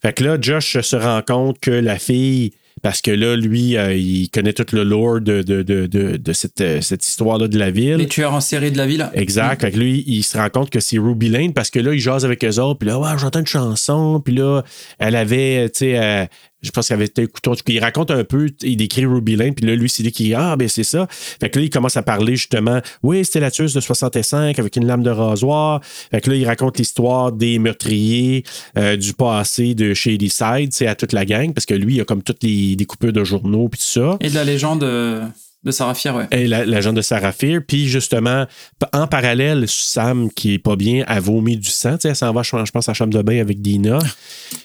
Fait 0.00 0.12
que 0.12 0.22
là, 0.22 0.38
Josh 0.40 0.80
se 0.80 0.94
rend 0.94 1.22
compte 1.26 1.58
que 1.58 1.72
la 1.72 1.98
fille, 1.98 2.52
parce 2.82 3.02
que 3.02 3.10
là, 3.10 3.34
lui, 3.34 3.76
euh, 3.76 3.94
il 3.94 4.28
connaît 4.30 4.52
tout 4.52 4.66
le 4.72 4.84
lore 4.84 5.20
de, 5.20 5.42
de, 5.42 5.62
de, 5.62 5.86
de, 5.86 6.16
de 6.16 6.32
cette, 6.32 6.82
cette 6.82 7.04
histoire-là 7.04 7.48
de 7.48 7.58
la 7.58 7.72
ville. 7.72 7.96
Les 7.96 8.06
tueurs 8.06 8.32
en 8.32 8.40
série 8.40 8.70
de 8.70 8.78
la 8.78 8.86
ville. 8.86 9.08
Exact. 9.14 9.60
Fait 9.60 9.72
que 9.72 9.76
lui, 9.76 10.04
il 10.06 10.22
se 10.22 10.38
rend 10.38 10.48
compte 10.50 10.70
que 10.70 10.78
c'est 10.78 10.98
Ruby 10.98 11.30
Lane 11.30 11.52
parce 11.52 11.70
que 11.70 11.80
là, 11.80 11.92
il 11.92 11.98
jase 12.00 12.24
avec 12.24 12.44
eux 12.44 12.60
autres. 12.60 12.78
Puis 12.78 12.88
là, 12.88 12.98
ouais, 13.00 13.10
j'entends 13.18 13.40
une 13.40 13.46
chanson. 13.46 14.20
Puis 14.24 14.34
là, 14.34 14.62
elle 15.00 15.16
avait, 15.16 15.68
tu 15.70 15.80
sais, 15.80 16.28
je 16.62 16.70
pense 16.70 16.88
qu'elle 16.88 16.96
avait 16.96 17.06
été 17.06 17.22
un 17.22 17.26
couteau. 17.26 17.54
Il 17.66 17.80
raconte 17.80 18.10
un 18.10 18.24
peu, 18.24 18.48
il 18.62 18.76
décrit 18.76 19.04
Ruby 19.04 19.36
Lane. 19.36 19.54
Puis 19.54 19.66
là, 19.66 19.74
lui, 19.74 19.88
c'est 19.88 20.02
dit 20.02 20.12
qu'il 20.12 20.34
ah, 20.34 20.56
ben 20.56 20.68
c'est 20.68 20.84
ça. 20.84 21.06
Fait 21.10 21.50
que 21.50 21.58
là, 21.58 21.64
il 21.64 21.70
commence 21.70 21.96
à 21.96 22.02
parler 22.02 22.36
justement, 22.36 22.80
oui, 23.02 23.24
c'était 23.24 23.40
la 23.40 23.50
tueuse 23.50 23.74
de 23.74 23.80
65 23.80 24.58
avec 24.58 24.76
une 24.76 24.86
lame 24.86 25.02
de 25.02 25.10
rasoir. 25.10 25.80
Fait 26.10 26.20
que 26.20 26.30
là, 26.30 26.36
il 26.36 26.46
raconte 26.46 26.78
l'histoire 26.78 27.32
des 27.32 27.58
meurtriers 27.58 28.44
euh, 28.78 28.96
du 28.96 29.12
passé 29.12 29.74
de 29.74 29.94
Shady 29.94 30.30
Side, 30.30 30.72
c'est 30.72 30.86
à 30.86 30.94
toute 30.94 31.12
la 31.12 31.24
gang. 31.24 31.52
Parce 31.52 31.66
que 31.66 31.74
lui, 31.74 31.96
il 31.96 32.00
a 32.00 32.04
comme 32.04 32.22
toutes 32.22 32.42
les 32.42 32.76
découpures 32.76 33.12
de 33.12 33.24
journaux. 33.24 33.68
Puis 33.68 33.80
tout 33.80 34.00
ça. 34.00 34.16
Et 34.20 34.30
de 34.30 34.34
la 34.34 34.44
légende 34.44 34.84
euh, 34.84 35.24
de 35.64 35.70
Sarah 35.70 35.94
Fier, 35.94 36.14
ouais. 36.14 36.26
Et 36.32 36.46
la- 36.46 36.64
l'agent 36.66 36.92
de 36.92 37.02
Sarah 37.02 37.32
Fear. 37.32 37.60
Puis 37.66 37.86
justement, 37.86 38.46
en 38.92 39.06
parallèle, 39.06 39.64
Sam, 39.68 40.30
qui 40.32 40.54
est 40.54 40.58
pas 40.58 40.74
bien, 40.76 41.04
a 41.06 41.20
vomi 41.20 41.56
du 41.56 41.70
sang. 41.70 41.92
Tu 41.92 42.02
sais, 42.02 42.08
elle 42.08 42.16
s'en 42.16 42.32
va, 42.32 42.42
je 42.42 42.50
pense, 42.50 42.66
je 42.66 42.72
pense, 42.72 42.88
à 42.88 42.92
la 42.92 42.94
chambre 42.94 43.14
de 43.14 43.22
bain 43.22 43.40
avec 43.40 43.62
Dina. 43.62 43.98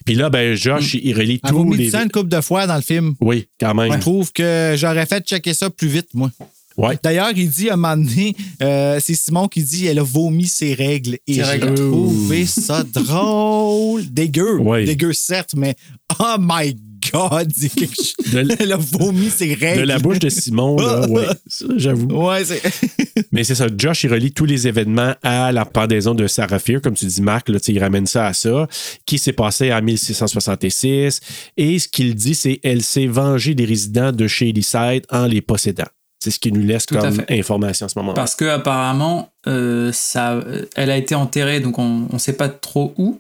Puis 0.06 0.16
là, 0.16 0.30
ben, 0.30 0.56
Josh, 0.56 0.96
il 0.96 1.14
relie 1.16 1.40
Elle 1.44 1.50
a 1.50 1.52
tous 1.52 1.58
vomi 1.58 1.78
les. 1.78 1.86
du 1.86 1.92
sang 1.92 2.04
une 2.04 2.12
couple 2.12 2.30
de 2.30 2.42
fois 2.42 2.66
dans 2.68 2.76
le 2.76 2.82
film. 2.82 3.14
Oui, 3.22 3.48
quand 3.60 3.76
même. 3.76 3.94
Je 3.94 4.00
trouve 4.00 4.32
que 4.32 4.74
j'aurais 4.78 5.06
fait 5.06 5.24
checker 5.26 5.54
ça 5.54 5.70
plus 5.70 5.88
vite, 5.88 6.10
moi. 6.14 6.32
Ouais. 6.78 6.96
D'ailleurs, 7.02 7.32
il 7.36 7.50
dit 7.50 7.72
à 7.72 7.74
un 7.74 7.76
moment 7.76 7.98
donné, 7.98 8.36
euh, 8.62 9.00
c'est 9.04 9.16
Simon 9.16 9.48
qui 9.48 9.64
dit 9.64 9.88
elle 9.88 9.98
a 9.98 10.04
vomi 10.04 10.46
ses 10.46 10.76
règles. 10.76 11.18
Et 11.26 11.34
Ses 11.36 11.44
j'ai 11.44 11.74
trouvé 11.74 12.46
ça 12.46 12.84
drôle. 12.84 14.04
Dégueu. 14.12 14.60
Ouais. 14.60 14.86
Dégueu, 14.86 15.12
certes, 15.14 15.54
mais 15.58 15.76
oh 16.20 16.36
my 16.40 16.76
God, 17.12 17.52
c'est 17.56 17.70
quelque 17.70 17.96
chose. 17.96 18.34
De, 18.34 18.56
Elle 18.60 18.72
a 18.72 18.78
vomi 18.78 19.30
ses 19.30 19.54
règles. 19.54 19.82
de 19.82 19.88
la 19.88 20.00
bouche 20.00 20.20
de 20.20 20.30
Simon, 20.30 20.78
là, 20.78 21.08
ouais, 21.10 21.28
j'avoue. 21.76 22.08
Ouais, 22.08 22.44
c'est. 22.46 22.62
Mais 23.32 23.44
c'est 23.44 23.56
ça, 23.56 23.68
Josh, 23.76 24.04
il 24.04 24.12
relie 24.12 24.32
tous 24.32 24.46
les 24.46 24.68
événements 24.68 25.14
à 25.24 25.52
la 25.52 25.66
pendaison 25.66 26.14
de 26.14 26.28
Sarah 26.28 26.60
Fear, 26.60 26.82
comme 26.82 26.96
tu 26.96 27.06
dis, 27.06 27.22
Marc, 27.22 27.50
là, 27.50 27.60
il 27.68 27.80
ramène 27.80 28.06
ça 28.06 28.28
à 28.28 28.34
ça, 28.34 28.68
qui 29.06 29.20
s'est 29.20 29.34
passé 29.34 29.74
en 29.74 29.82
1666. 29.82 31.20
Et 31.58 31.80
ce 31.80 31.88
qu'il 31.88 32.16
dit, 32.16 32.36
c'est 32.36 32.60
elle 32.64 32.84
s'est 32.84 33.08
vengée 33.08 33.56
des 33.56 33.66
résidents 33.66 34.12
de 34.12 34.28
Shadyside 34.28 35.06
en 35.10 35.26
les 35.26 35.42
possédant. 35.42 35.86
C'est 36.20 36.32
ce 36.32 36.40
qui 36.40 36.52
nous 36.52 36.62
laisse 36.62 36.86
Tout 36.86 36.98
comme 36.98 37.24
information 37.30 37.86
à 37.86 37.90
ce 37.90 38.00
moment-là. 38.00 38.16
Parce 38.16 38.36
que 38.36 38.46
apparemment, 38.46 39.30
euh, 39.46 39.92
ça, 39.94 40.34
euh, 40.34 40.66
elle 40.76 40.90
a 40.90 40.98
été 40.98 41.14
enterrée, 41.14 41.60
donc 41.60 41.78
on 41.78 42.08
ne 42.12 42.18
sait 42.18 42.34
pas 42.34 42.50
trop 42.50 42.94
où. 42.98 43.20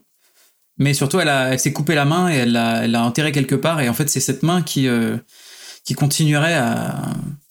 Mais 0.78 0.94
surtout, 0.94 1.20
elle, 1.20 1.30
a- 1.30 1.50
elle 1.54 1.60
s'est 1.60 1.74
coupé 1.74 1.96
la 1.96 2.06
main 2.06 2.30
et 2.30 2.36
elle 2.36 2.52
l'a 2.52 3.04
enterrée 3.04 3.32
quelque 3.32 3.56
part. 3.56 3.82
Et 3.82 3.90
en 3.90 3.94
fait, 3.94 4.10
c'est 4.10 4.20
cette 4.20 4.44
main 4.44 4.62
qui, 4.62 4.88
euh, 4.88 5.18
qui 5.84 5.94
continuerait 5.96 6.54
à, 6.54 6.96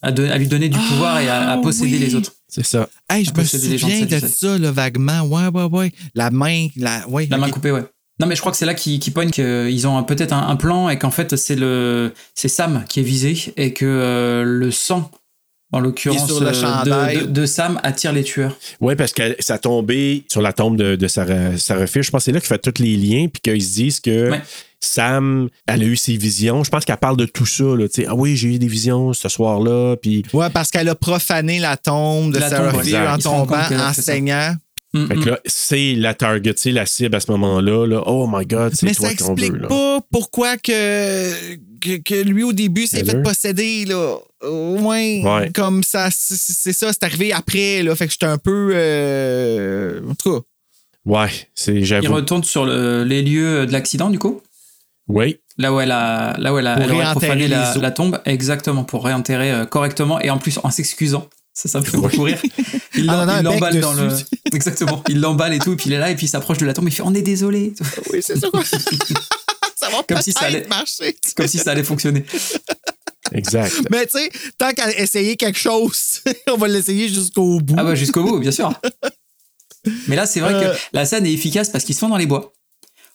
à, 0.02 0.12
don- 0.12 0.30
à 0.30 0.36
lui 0.38 0.46
donner 0.48 0.68
du 0.68 0.78
pouvoir 0.78 1.18
et 1.20 1.28
à, 1.28 1.50
à 1.50 1.52
Ah, 1.54 1.58
posséder 1.58 1.92
oui. 1.94 1.98
les 1.98 2.14
autres. 2.14 2.32
C'est 2.48 2.64
ça. 2.64 2.88
Hey, 3.10 3.24
je 3.24 3.30
me 3.32 3.36
de 3.38 3.44
souviens 3.78 4.06
de 4.06 4.18
ça, 4.26 4.58
là, 4.58 4.70
vaguement. 4.70 5.22
Ouais, 5.22 5.48
ouais, 5.48 5.64
ouais. 5.64 5.92
La 6.14 6.30
main, 6.30 6.68
la. 6.76 7.06
Ouais, 7.08 7.26
La 7.30 7.38
main 7.38 7.50
coupée, 7.50 7.70
ouais. 7.72 7.84
Non, 8.20 8.26
mais 8.26 8.34
je 8.34 8.40
crois 8.40 8.50
que 8.52 8.56
c'est 8.56 8.64
là 8.64 8.72
qu'ils 8.74 8.98
qu'ils 8.98 9.12
poignent 9.12 9.30
qu'ils 9.30 9.86
ont 9.88 9.98
un- 9.98 10.02
peut-être 10.04 10.32
un, 10.32 10.48
un 10.48 10.56
plan 10.56 10.88
et 10.88 10.98
qu'en 10.98 11.10
fait, 11.10 11.36
c'est 11.36 11.56
le 11.56 12.12
c'est 12.34 12.48
Sam 12.48 12.84
qui 12.88 13.00
est 13.00 13.02
visé 13.02 13.52
et 13.58 13.74
que 13.74 13.84
euh, 13.84 14.42
le 14.44 14.70
sang, 14.70 15.10
en 15.76 15.80
l'occurrence, 15.80 16.26
sur 16.26 16.40
le 16.40 16.48
euh, 16.48 16.52
chandail. 16.52 17.16
de, 17.16 17.20
de- 17.22 17.26
de 17.40 17.46
Sam 17.46 17.80
attire 17.82 18.12
les 18.12 18.24
tueurs. 18.24 18.56
Oui, 18.80 18.94
parce 18.96 19.12
que 19.12 19.36
ça 19.40 19.54
a 19.54 19.58
tombé 19.58 20.24
sur 20.28 20.42
la 20.42 20.52
tombe 20.52 20.76
de, 20.76 20.96
de 20.96 21.08
Sarah, 21.08 21.56
Sarah 21.58 21.86
Fish. 21.86 22.06
Je 22.06 22.10
pense 22.10 22.20
que 22.20 22.24
c'est 22.26 22.32
là 22.32 22.40
qu'il 22.40 22.48
fait 22.48 22.58
tous 22.58 22.82
les 22.82 22.96
liens, 22.96 23.26
puis 23.28 23.40
qu'ils 23.42 23.62
se 23.62 23.74
disent 23.74 24.00
que 24.00 24.30
Ouais. 24.30 24.42
Sam, 24.80 25.48
elle 25.66 25.82
a 25.82 25.86
eu 25.86 25.96
ses 25.96 26.16
visions. 26.16 26.62
Je 26.62 26.70
pense 26.70 26.84
qu'elle 26.84 26.96
parle 26.98 27.16
de 27.16 27.24
tout 27.26 27.46
ça. 27.46 27.64
Là, 27.64 27.88
tu 27.88 28.02
sais. 28.02 28.06
ah 28.08 28.14
oui, 28.14 28.36
j'ai 28.36 28.54
eu 28.54 28.58
des 28.58 28.68
visions 28.68 29.12
ce 29.14 29.28
soir-là, 29.28 29.96
puis 29.96 30.22
Ouais, 30.32 30.50
parce 30.50 30.70
qu'elle 30.70 30.88
a 30.88 30.94
profané 30.94 31.58
la 31.58 31.76
tombe 31.76 32.32
de 32.32 32.38
La 32.38 32.50
Sarah 32.50 32.72
tombe, 32.72 32.82
Fear 32.82 33.14
exact. 33.14 33.26
en 33.26 33.46
tombant, 33.46 33.56
en 33.88 33.92
saignant. 33.92 34.54
Mm, 35.04 35.08
Fait 35.08 35.14
que 35.14 35.20
mm. 35.20 35.26
là, 35.30 35.40
c'est 35.46 35.94
la 35.94 36.14
target, 36.14 36.54
c'est 36.56 36.70
la 36.72 36.86
cible 36.86 37.14
à 37.16 37.20
ce 37.20 37.30
moment-là. 37.32 37.86
Là. 37.86 38.02
Oh 38.06 38.26
my 38.30 38.44
God, 38.46 38.74
c'est 38.74 38.86
Mais 38.86 38.94
toi 38.94 39.08
ça 39.10 39.14
qu'on 39.16 39.32
explique 39.34 39.52
veut. 39.52 39.58
Là. 39.60 39.68
pas 39.68 40.00
pourquoi 40.10 40.56
que, 40.56 41.54
que, 41.80 41.96
que 42.02 42.14
lui, 42.22 42.42
au 42.44 42.52
début, 42.52 42.86
s'est 42.86 43.04
fait 43.04 43.22
posséder, 43.22 43.84
là. 43.84 44.16
Au 44.42 44.76
moins, 44.76 44.98
Ouais. 45.22 45.50
comme 45.54 45.82
ça, 45.82 46.08
c'est 46.12 46.72
ça, 46.72 46.92
c'est 46.92 47.02
arrivé 47.04 47.32
après, 47.32 47.82
là. 47.82 47.94
Fait 47.96 48.06
que 48.06 48.12
j'étais 48.12 48.26
un 48.26 48.38
peu... 48.38 48.70
euh, 48.74 50.00
En 50.10 50.14
tout 50.14 50.40
cas, 50.40 50.46
Ouais, 51.04 51.28
c'est 51.54 51.74
Il 51.74 51.84
j'avoue. 51.84 52.12
retourne 52.14 52.42
sur 52.44 52.64
le- 52.66 53.04
les 53.04 53.22
lieux 53.22 53.64
de 53.66 53.72
l'accident, 53.72 54.10
du 54.10 54.18
coup? 54.18 54.40
Oui, 55.08 55.38
Là 55.58 55.72
où 55.72 55.80
elle 55.80 55.92
a, 55.92 56.34
là 56.38 56.52
où 56.52 56.58
elle 56.58 56.66
a, 56.66 56.74
Pour 56.74 57.24
elle 57.24 57.48
la, 57.48 57.74
la 57.80 57.90
tombe, 57.92 58.20
exactement, 58.26 58.84
pour 58.84 59.04
réenterrer 59.04 59.52
euh, 59.52 59.64
correctement 59.64 60.20
et 60.20 60.28
en 60.30 60.36
plus 60.38 60.58
en 60.64 60.70
s'excusant. 60.70 61.28
Ça, 61.58 61.70
ça 61.70 61.80
me 61.80 61.84
fait 61.86 61.96
beaucoup 61.96 62.20
rire. 62.22 62.38
Il 62.94 63.08
Ah, 63.08 63.40
l'emballe 63.42 63.80
dans 63.80 63.94
le. 63.94 64.08
Exactement. 64.52 65.02
Il 65.08 65.20
l'emballe 65.20 65.54
et 65.54 65.58
tout, 65.58 65.72
et 65.72 65.76
puis 65.76 65.86
il 65.86 65.94
est 65.94 65.98
là, 65.98 66.10
et 66.10 66.14
puis 66.14 66.26
il 66.26 66.28
s'approche 66.28 66.58
de 66.58 66.66
la 66.66 66.74
tombe, 66.74 66.86
il 66.86 66.90
fait 66.94 67.02
On 67.02 67.14
est 67.14 67.22
désolé. 67.22 67.72
oui, 68.12 68.18
c'est 68.20 68.36
ça. 68.38 68.48
ça 69.76 69.88
va 69.88 70.02
Comme 70.06 70.20
si 70.20 70.32
ça 70.32 70.40
allait- 70.44 70.66
marcher. 70.68 71.16
Comme 71.34 71.46
si 71.46 71.56
ça 71.58 71.70
allait 71.70 71.82
fonctionner. 71.82 72.26
exact. 73.32 73.72
Mais 73.90 74.04
tu 74.06 74.18
sais, 74.18 74.30
tant 74.58 74.70
qu'à 74.72 74.90
essayer 74.98 75.36
quelque 75.36 75.58
chose, 75.58 76.20
on 76.52 76.58
va 76.58 76.68
l'essayer 76.68 77.08
jusqu'au 77.08 77.58
bout. 77.60 77.74
Ah 77.78 77.84
bah 77.84 77.94
jusqu'au 77.94 78.22
bout, 78.22 78.38
bien 78.38 78.52
sûr. 78.52 78.78
Mais 80.08 80.16
là, 80.16 80.26
c'est 80.26 80.40
vrai 80.40 80.52
Euh. 80.54 80.74
que 80.74 80.78
la 80.92 81.06
scène 81.06 81.24
est 81.24 81.32
efficace 81.32 81.70
parce 81.70 81.84
qu'ils 81.84 81.94
sont 81.96 82.10
dans 82.10 82.18
les 82.18 82.26
bois. 82.26 82.52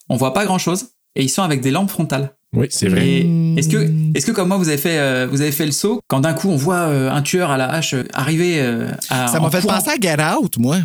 On 0.10 0.18
voit 0.18 0.34
pas 0.34 0.46
grand 0.46 0.58
chose 0.58 0.88
et 1.16 1.22
ils 1.24 1.30
sont 1.30 1.44
avec 1.44 1.62
des 1.62 1.70
lampes 1.70 1.92
frontales. 1.92 2.36
Oui, 2.54 2.68
c'est 2.70 2.90
vrai. 2.90 3.08
Et 3.08 3.56
est-ce 3.58 3.70
que, 3.70 3.90
est-ce 4.14 4.26
que 4.26 4.32
comme 4.32 4.50
moi 4.50 4.58
vous 4.58 4.68
avez 4.68 4.78
fait, 4.78 5.00
euh, 5.00 5.26
vous 5.32 5.42
avez 5.42 5.54
fait 5.54 5.66
le 5.66 5.72
saut 5.72 6.02
quand 6.08 6.20
d'un 6.20 6.34
coup 6.34 6.50
on 6.50 6.58
voit 6.58 6.82
euh, 6.90 7.10
un 7.10 7.22
tueur 7.22 7.50
à 7.50 7.58
la 7.58 7.70
hache 7.70 7.94
euh, 7.94 8.04
arriver 8.14 8.60
euh, 8.60 8.92
à, 9.10 9.28
ça 9.28 9.40
m'a 9.40 9.50
fait 9.50 9.62
courant? 9.62 9.76
penser 9.76 9.92
à 9.92 9.96
Get 10.00 10.22
Out, 10.22 10.58
moi. 10.58 10.78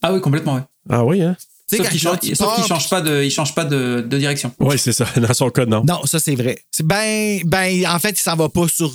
Ah 0.00 0.12
oui, 0.12 0.20
complètement. 0.20 0.54
Ouais. 0.54 0.62
Ah 0.88 1.04
oui, 1.04 1.22
hein? 1.22 1.36
Sauf 1.66 1.88
qu'il 1.88 2.00
change, 2.00 2.18
sauf 2.34 2.54
qu'il 2.54 2.64
change 2.64 2.88
pas 2.88 3.00
de, 3.00 3.22
il 3.24 3.30
change 3.30 3.54
pas 3.54 3.64
de, 3.64 4.04
de 4.06 4.18
direction. 4.18 4.52
Oui, 4.60 4.78
c'est 4.78 4.92
ça. 4.92 5.06
Dans 5.16 5.34
son 5.34 5.50
cas, 5.50 5.64
non. 5.64 5.82
Non, 5.84 6.04
ça, 6.04 6.20
c'est 6.20 6.34
vrai. 6.34 6.58
C'est 6.70 6.86
ben, 6.86 7.40
ben, 7.46 7.86
en 7.86 7.98
fait, 7.98 8.10
il 8.10 8.22
s'en 8.22 8.36
va 8.36 8.48
pas 8.48 8.68
sur 8.68 8.92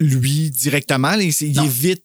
lui 0.00 0.50
directement. 0.50 1.12
Il, 1.14 1.58
évite 1.64 2.02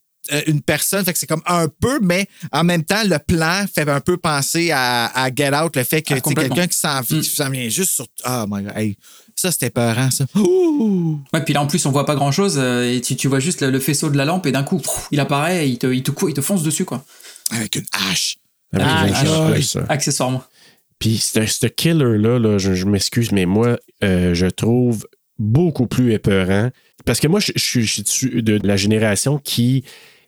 une 0.47 0.61
personne. 0.61 1.03
Fait 1.03 1.13
que 1.13 1.19
c'est 1.19 1.27
comme 1.27 1.41
un 1.45 1.67
peu, 1.67 1.99
mais 2.01 2.27
en 2.51 2.63
même 2.63 2.83
temps, 2.83 3.03
le 3.05 3.17
plan 3.19 3.65
fait 3.73 3.87
un 3.89 3.99
peu 3.99 4.17
penser 4.17 4.71
à, 4.71 5.05
à 5.07 5.29
Get 5.33 5.53
Out, 5.55 5.75
le 5.75 5.83
fait 5.83 6.01
que 6.01 6.13
Ah, 6.13 6.21
complètement. 6.21 6.55
quelqu'un 6.55 6.67
qui 6.67 6.77
s'en 6.77 7.01
Mm. 7.01 7.21
qui 7.21 7.23
s'en 7.29 7.49
vient 7.49 7.69
juste 7.69 7.91
sur. 7.91 8.05
Ah, 8.23 8.45
my 8.49 8.63
God. 8.63 8.73
Hey, 8.75 8.97
ça, 9.35 9.51
c'était 9.51 9.69
peurant, 9.69 10.09
ça. 10.11 10.25
Ouh! 10.35 11.19
Ouais, 11.33 11.41
puis 11.43 11.53
là 11.53 11.61
en 11.61 11.67
plus 11.67 11.85
on 11.85 11.91
voit 11.91 12.05
pas 12.05 12.15
grand 12.15 12.31
chose 12.31 12.57
et 12.57 13.01
tu, 13.01 13.15
tu 13.15 13.27
vois 13.27 13.39
juste 13.39 13.61
le, 13.61 13.71
le 13.71 13.79
faisceau 13.79 14.09
de 14.09 14.17
la 14.17 14.25
lampe 14.25 14.45
et 14.45 14.51
d'un 14.51 14.63
coup 14.63 14.77
pff, 14.77 15.07
il 15.11 15.19
apparaît 15.19 15.65
et 15.65 15.69
il 15.69 15.77
te, 15.79 15.87
il 15.87 16.03
te, 16.03 16.11
cou- 16.11 16.29
il 16.29 16.33
te 16.33 16.41
fonce 16.41 16.63
dessus 16.63 16.85
quoi. 16.85 17.03
Avec 17.51 17.75
une 17.75 17.85
hache. 17.91 18.37
Avec 18.71 18.87
Ah, 18.89 19.07
une 19.07 19.13
ah, 19.13 19.19
hache, 19.19 19.27
oui. 19.47 19.51
ouais, 19.53 19.61
ça. 19.61 19.85
Accessoirement. 19.89 20.43
Puis 20.99 21.17
ce 21.17 21.45
ce 21.45 21.67
killer-là, 21.67 22.39
là, 22.39 22.57
je, 22.57 22.73
je 22.75 22.85
m'excuse, 22.85 23.31
mais 23.31 23.45
moi, 23.45 23.77
euh, 24.03 24.33
je 24.33 24.45
trouve 24.45 25.05
beaucoup 25.39 25.87
plus 25.87 26.13
épeurant. 26.13 26.69
Parce 27.05 27.19
que 27.19 27.27
moi, 27.27 27.39
je, 27.41 27.51
je 27.55 27.61
suis- 27.63 27.85
je 27.85 27.91
suis 27.93 28.03
dessus 28.03 28.41
de 28.41 28.59
la 28.65 28.77
génération 28.77 29.37
qui. 29.37 29.83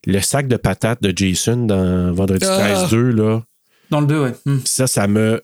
Le 0.06 0.20
sac 0.22 0.48
de 0.48 0.58
patates 0.58 1.02
de 1.02 1.14
Jason 1.16 1.58
dans 1.66 2.12
Vendredi 2.14 2.46
Ah. 2.48 2.58
13 2.88 2.90
2, 2.92 3.10
là, 3.12 3.42
Dans 3.90 4.02
le 4.02 4.08
2, 4.08 4.20
ouais. 4.24 4.34
Hmm. 4.46 4.60
ça, 4.66 4.88
ça 4.88 5.08
me. 5.08 5.44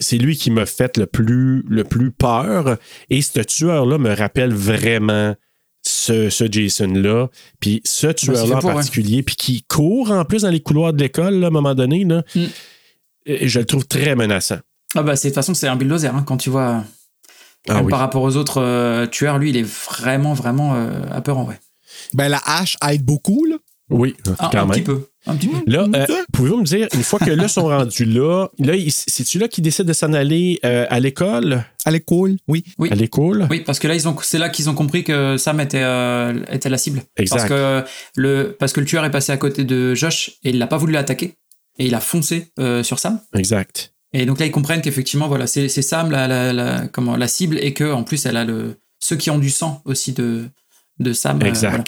C'est 0.00 0.16
lui 0.18 0.36
qui 0.36 0.50
m'a 0.50 0.64
fait 0.64 0.96
le 0.96 1.06
plus, 1.06 1.62
le 1.68 1.84
plus 1.84 2.10
peur. 2.10 2.78
Et 3.10 3.20
ce 3.20 3.40
tueur-là 3.40 3.98
me 3.98 4.14
rappelle 4.14 4.54
vraiment 4.54 5.34
ce, 5.82 6.30
ce 6.30 6.50
Jason-là. 6.50 7.28
Puis 7.60 7.82
ce 7.84 8.06
tueur-là 8.06 8.60
fait 8.60 8.64
en 8.64 8.68
ouais. 8.68 8.74
particulier, 8.74 9.22
puis 9.22 9.36
qui 9.36 9.62
court 9.64 10.10
en 10.12 10.24
plus 10.24 10.42
dans 10.42 10.50
les 10.50 10.60
couloirs 10.60 10.92
de 10.94 11.02
l'école 11.02 11.34
là, 11.34 11.46
à 11.46 11.48
un 11.48 11.52
moment 11.52 11.74
donné, 11.74 12.04
là, 12.04 12.22
Mm. 12.34 12.44
et 13.26 13.48
je 13.48 13.58
le 13.58 13.66
trouve 13.66 13.86
très 13.86 14.14
menaçant. 14.16 14.58
Ah 14.94 15.02
bah 15.02 15.14
c'est 15.16 15.28
de 15.28 15.32
toute 15.32 15.34
façon 15.34 15.52
c'est 15.52 15.68
un 15.68 15.76
bulldozer 15.76 16.14
hein, 16.14 16.24
quand 16.26 16.36
tu 16.38 16.48
vois 16.48 16.82
Ah 17.68 17.74
même 17.74 17.84
oui. 17.86 17.90
par 17.90 17.98
rapport 17.98 18.22
aux 18.22 18.36
autres 18.36 18.62
euh, 18.62 19.06
tueurs, 19.06 19.38
lui 19.38 19.50
il 19.50 19.56
est 19.58 19.66
vraiment 19.90 20.32
vraiment 20.32 20.74
euh, 20.76 21.02
apeurant 21.10 21.44
ouais. 21.46 21.58
Ben, 22.14 22.28
la 22.28 22.40
hache 22.46 22.76
aide 22.88 23.04
beaucoup, 23.04 23.44
là. 23.44 23.56
Oui, 23.88 24.16
Un, 24.28 24.34
quand 24.34 24.54
un 24.58 24.60
même. 24.62 24.70
petit 24.70 24.80
peu, 24.82 25.06
un 25.26 25.36
petit 25.36 25.46
peu. 25.46 25.58
Là, 25.70 25.86
euh, 25.94 26.06
pouvez-vous 26.32 26.56
me 26.56 26.64
dire, 26.64 26.88
une 26.92 27.04
fois 27.04 27.20
que 27.20 27.30
là, 27.30 27.46
sont 27.46 27.66
rendus 27.68 28.04
là, 28.04 28.48
là, 28.58 28.72
c'est-tu 28.88 29.38
là 29.38 29.46
qu'ils 29.46 29.62
décident 29.62 29.86
de 29.86 29.92
s'en 29.92 30.12
aller 30.12 30.58
euh, 30.64 30.86
à 30.90 30.98
l'école? 30.98 31.64
À 31.84 31.90
l'école, 31.92 32.36
oui. 32.48 32.64
Oui. 32.78 32.88
À 32.90 32.96
l'école? 32.96 33.46
Oui, 33.48 33.60
parce 33.60 33.78
que 33.78 33.86
là, 33.86 33.94
ils 33.94 34.08
ont, 34.08 34.16
c'est 34.22 34.38
là 34.38 34.48
qu'ils 34.48 34.68
ont 34.68 34.74
compris 34.74 35.04
que 35.04 35.36
Sam 35.36 35.60
était, 35.60 35.82
euh, 35.84 36.34
était 36.50 36.68
la 36.68 36.78
cible. 36.78 37.02
Exact. 37.16 37.36
Parce 37.36 37.48
que, 37.48 37.84
le, 38.16 38.56
parce 38.58 38.72
que 38.72 38.80
le 38.80 38.86
tueur 38.86 39.04
est 39.04 39.10
passé 39.12 39.30
à 39.30 39.36
côté 39.36 39.62
de 39.64 39.94
Josh 39.94 40.30
et 40.42 40.50
il 40.50 40.58
n'a 40.58 40.66
pas 40.66 40.78
voulu 40.78 40.92
l'attaquer. 40.92 41.34
Et 41.78 41.86
il 41.86 41.94
a 41.94 42.00
foncé 42.00 42.48
euh, 42.58 42.82
sur 42.82 42.98
Sam. 42.98 43.20
Exact. 43.36 43.92
Et 44.12 44.26
donc 44.26 44.40
là, 44.40 44.46
ils 44.46 44.50
comprennent 44.52 44.80
qu'effectivement, 44.82 45.28
voilà, 45.28 45.46
c'est, 45.46 45.68
c'est 45.68 45.82
Sam 45.82 46.10
la, 46.10 46.26
la, 46.26 46.52
la- 46.52 46.88
comment, 46.88 47.16
la 47.16 47.28
cible 47.28 47.58
et 47.60 47.72
que 47.72 47.92
en 47.92 48.02
plus, 48.02 48.26
elle 48.26 48.36
a 48.36 48.44
le, 48.44 48.76
ceux 48.98 49.14
qui 49.16 49.30
ont 49.30 49.38
du 49.38 49.50
sang 49.50 49.82
aussi 49.84 50.12
de, 50.12 50.46
de 50.98 51.12
Sam. 51.12 51.40
euh, 51.42 51.46
Exact. 51.46 51.68
voilà. 51.70 51.84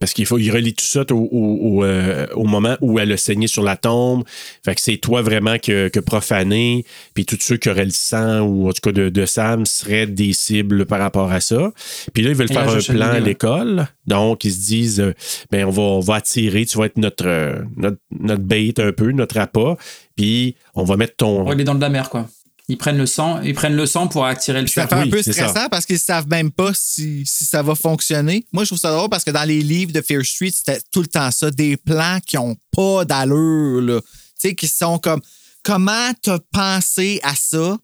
Parce 0.00 0.12
qu'il 0.12 0.26
faut, 0.26 0.38
il 0.38 0.50
relie 0.50 0.74
tout 0.74 0.84
ça 0.84 1.02
au, 1.10 1.14
au- 1.14 1.58
au, 1.80 1.84
euh, 1.84 2.26
au 2.34 2.44
moment 2.44 2.76
où 2.80 2.98
elle 3.00 3.10
a 3.12 3.16
saigné 3.16 3.48
sur 3.48 3.62
la 3.64 3.76
tombe. 3.76 4.22
Fait 4.64 4.74
que 4.74 4.80
c'est 4.80 4.96
toi 4.98 5.22
vraiment 5.22 5.58
que, 5.58 5.88
que 5.88 5.98
profané. 6.00 6.84
Puis 7.14 7.24
tous 7.26 7.38
ceux 7.40 7.56
qui 7.56 7.68
auraient 7.68 7.84
le 7.84 7.90
sang, 7.90 8.40
ou 8.42 8.68
en 8.68 8.72
tout 8.72 8.80
cas 8.82 8.92
de, 8.92 9.08
de 9.08 9.26
Sam, 9.26 9.66
seraient 9.66 10.06
des 10.06 10.32
cibles 10.32 10.86
par 10.86 11.00
rapport 11.00 11.32
à 11.32 11.40
ça. 11.40 11.72
Puis 12.14 12.22
là, 12.22 12.30
ils 12.30 12.36
veulent 12.36 12.50
Et 12.50 12.54
là, 12.54 12.64
faire 12.68 12.76
un 12.76 12.94
plan 12.94 13.06
à 13.08 13.12
ouais. 13.14 13.20
l'école. 13.20 13.88
Donc, 14.06 14.44
ils 14.44 14.52
se 14.52 14.60
disent, 14.66 15.00
euh, 15.00 15.14
ben, 15.50 15.64
on 15.66 15.70
va, 15.70 15.82
on 15.82 16.00
va 16.00 16.14
attirer, 16.16 16.64
tu 16.64 16.78
vas 16.78 16.84
être 16.86 16.96
notre, 16.98 17.26
euh, 17.26 17.56
notre, 17.76 17.98
notre 18.20 18.42
bait 18.42 18.72
un 18.78 18.92
peu, 18.92 19.10
notre 19.12 19.38
appât. 19.38 19.76
Puis 20.16 20.54
on 20.74 20.84
va 20.84 20.96
mettre 20.96 21.16
ton. 21.16 21.46
Ouais, 21.46 21.54
il 21.54 21.60
est 21.60 21.64
dans 21.64 21.74
de 21.74 21.80
la 21.80 21.88
mer, 21.90 22.08
quoi. 22.10 22.28
Ils 22.70 22.76
prennent 22.76 22.98
le 22.98 23.06
sang, 23.06 23.40
ils 23.40 23.54
prennent 23.54 23.76
le 23.76 23.86
sang 23.86 24.08
pour 24.08 24.26
attirer 24.26 24.60
le 24.60 24.66
Ça 24.66 24.86
fait 24.86 24.94
un 24.94 25.02
Oui, 25.04 25.10
peu 25.10 25.22
ça. 25.22 25.32
stressant 25.32 25.68
parce 25.70 25.86
qu'ils 25.86 25.98
savent 25.98 26.28
même 26.28 26.50
pas 26.52 26.72
si, 26.74 27.24
si 27.24 27.44
ça 27.46 27.62
va 27.62 27.74
fonctionner. 27.74 28.44
Moi, 28.52 28.64
je 28.64 28.68
trouve 28.68 28.78
ça 28.78 28.92
drôle 28.92 29.08
parce 29.08 29.24
que 29.24 29.30
dans 29.30 29.44
les 29.44 29.62
livres 29.62 29.92
de 29.92 30.02
Fear 30.02 30.22
Street, 30.24 30.50
c'était 30.54 30.80
tout 30.92 31.00
le 31.00 31.06
temps 31.06 31.30
ça, 31.30 31.50
des 31.50 31.76
plans 31.78 32.18
qui 32.26 32.36
ont 32.36 32.56
pas 32.72 33.04
d'allure, 33.06 33.80
là. 33.80 34.00
Tu 34.00 34.50
sais, 34.50 34.54
qui 34.54 34.68
sont 34.68 34.98
comme 34.98 35.20
comment 35.62 36.12
t'as 36.22 36.38
pensé 36.52 37.20
à 37.22 37.34
ça, 37.34 37.78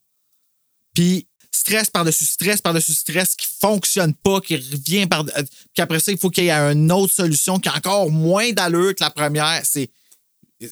puis 0.95 1.27
stress 1.51 1.89
par-dessus 1.91 2.25
stress 2.27 2.61
par-dessus 2.61 2.93
stress 2.93 3.35
qui 3.37 3.47
fonctionne 3.61 4.13
pas, 4.15 4.41
qui 4.41 4.57
revient 4.57 5.07
par. 5.07 5.21
euh, 5.21 5.43
Puis 5.73 5.83
après 5.83 6.01
ça, 6.01 6.13
il 6.13 6.19
faut 6.19 6.29
qu'il 6.31 6.45
y 6.45 6.49
ait 6.49 6.53
une 6.53 6.93
autre 6.93 7.13
solution 7.15 7.59
qui 7.59 7.69
a 7.69 7.77
encore 7.77 8.11
moins 8.11 8.53
d'allure 8.53 8.95
que 8.95 9.03
la 9.03 9.11
première. 9.11 9.63
C'est. 9.65 9.89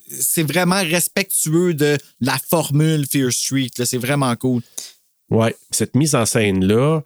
C'est 0.09 0.43
vraiment 0.43 0.81
respectueux 0.83 1.75
de 1.75 1.97
la 2.21 2.37
formule 2.51 3.07
Fear 3.11 3.33
Street. 3.33 3.71
là. 3.79 3.87
C'est 3.87 3.99
vraiment 3.99 4.35
cool. 4.37 4.63
Ouais, 5.31 5.55
cette 5.71 5.95
mise 5.97 6.15
en 6.15 6.27
scène-là, 6.27 7.01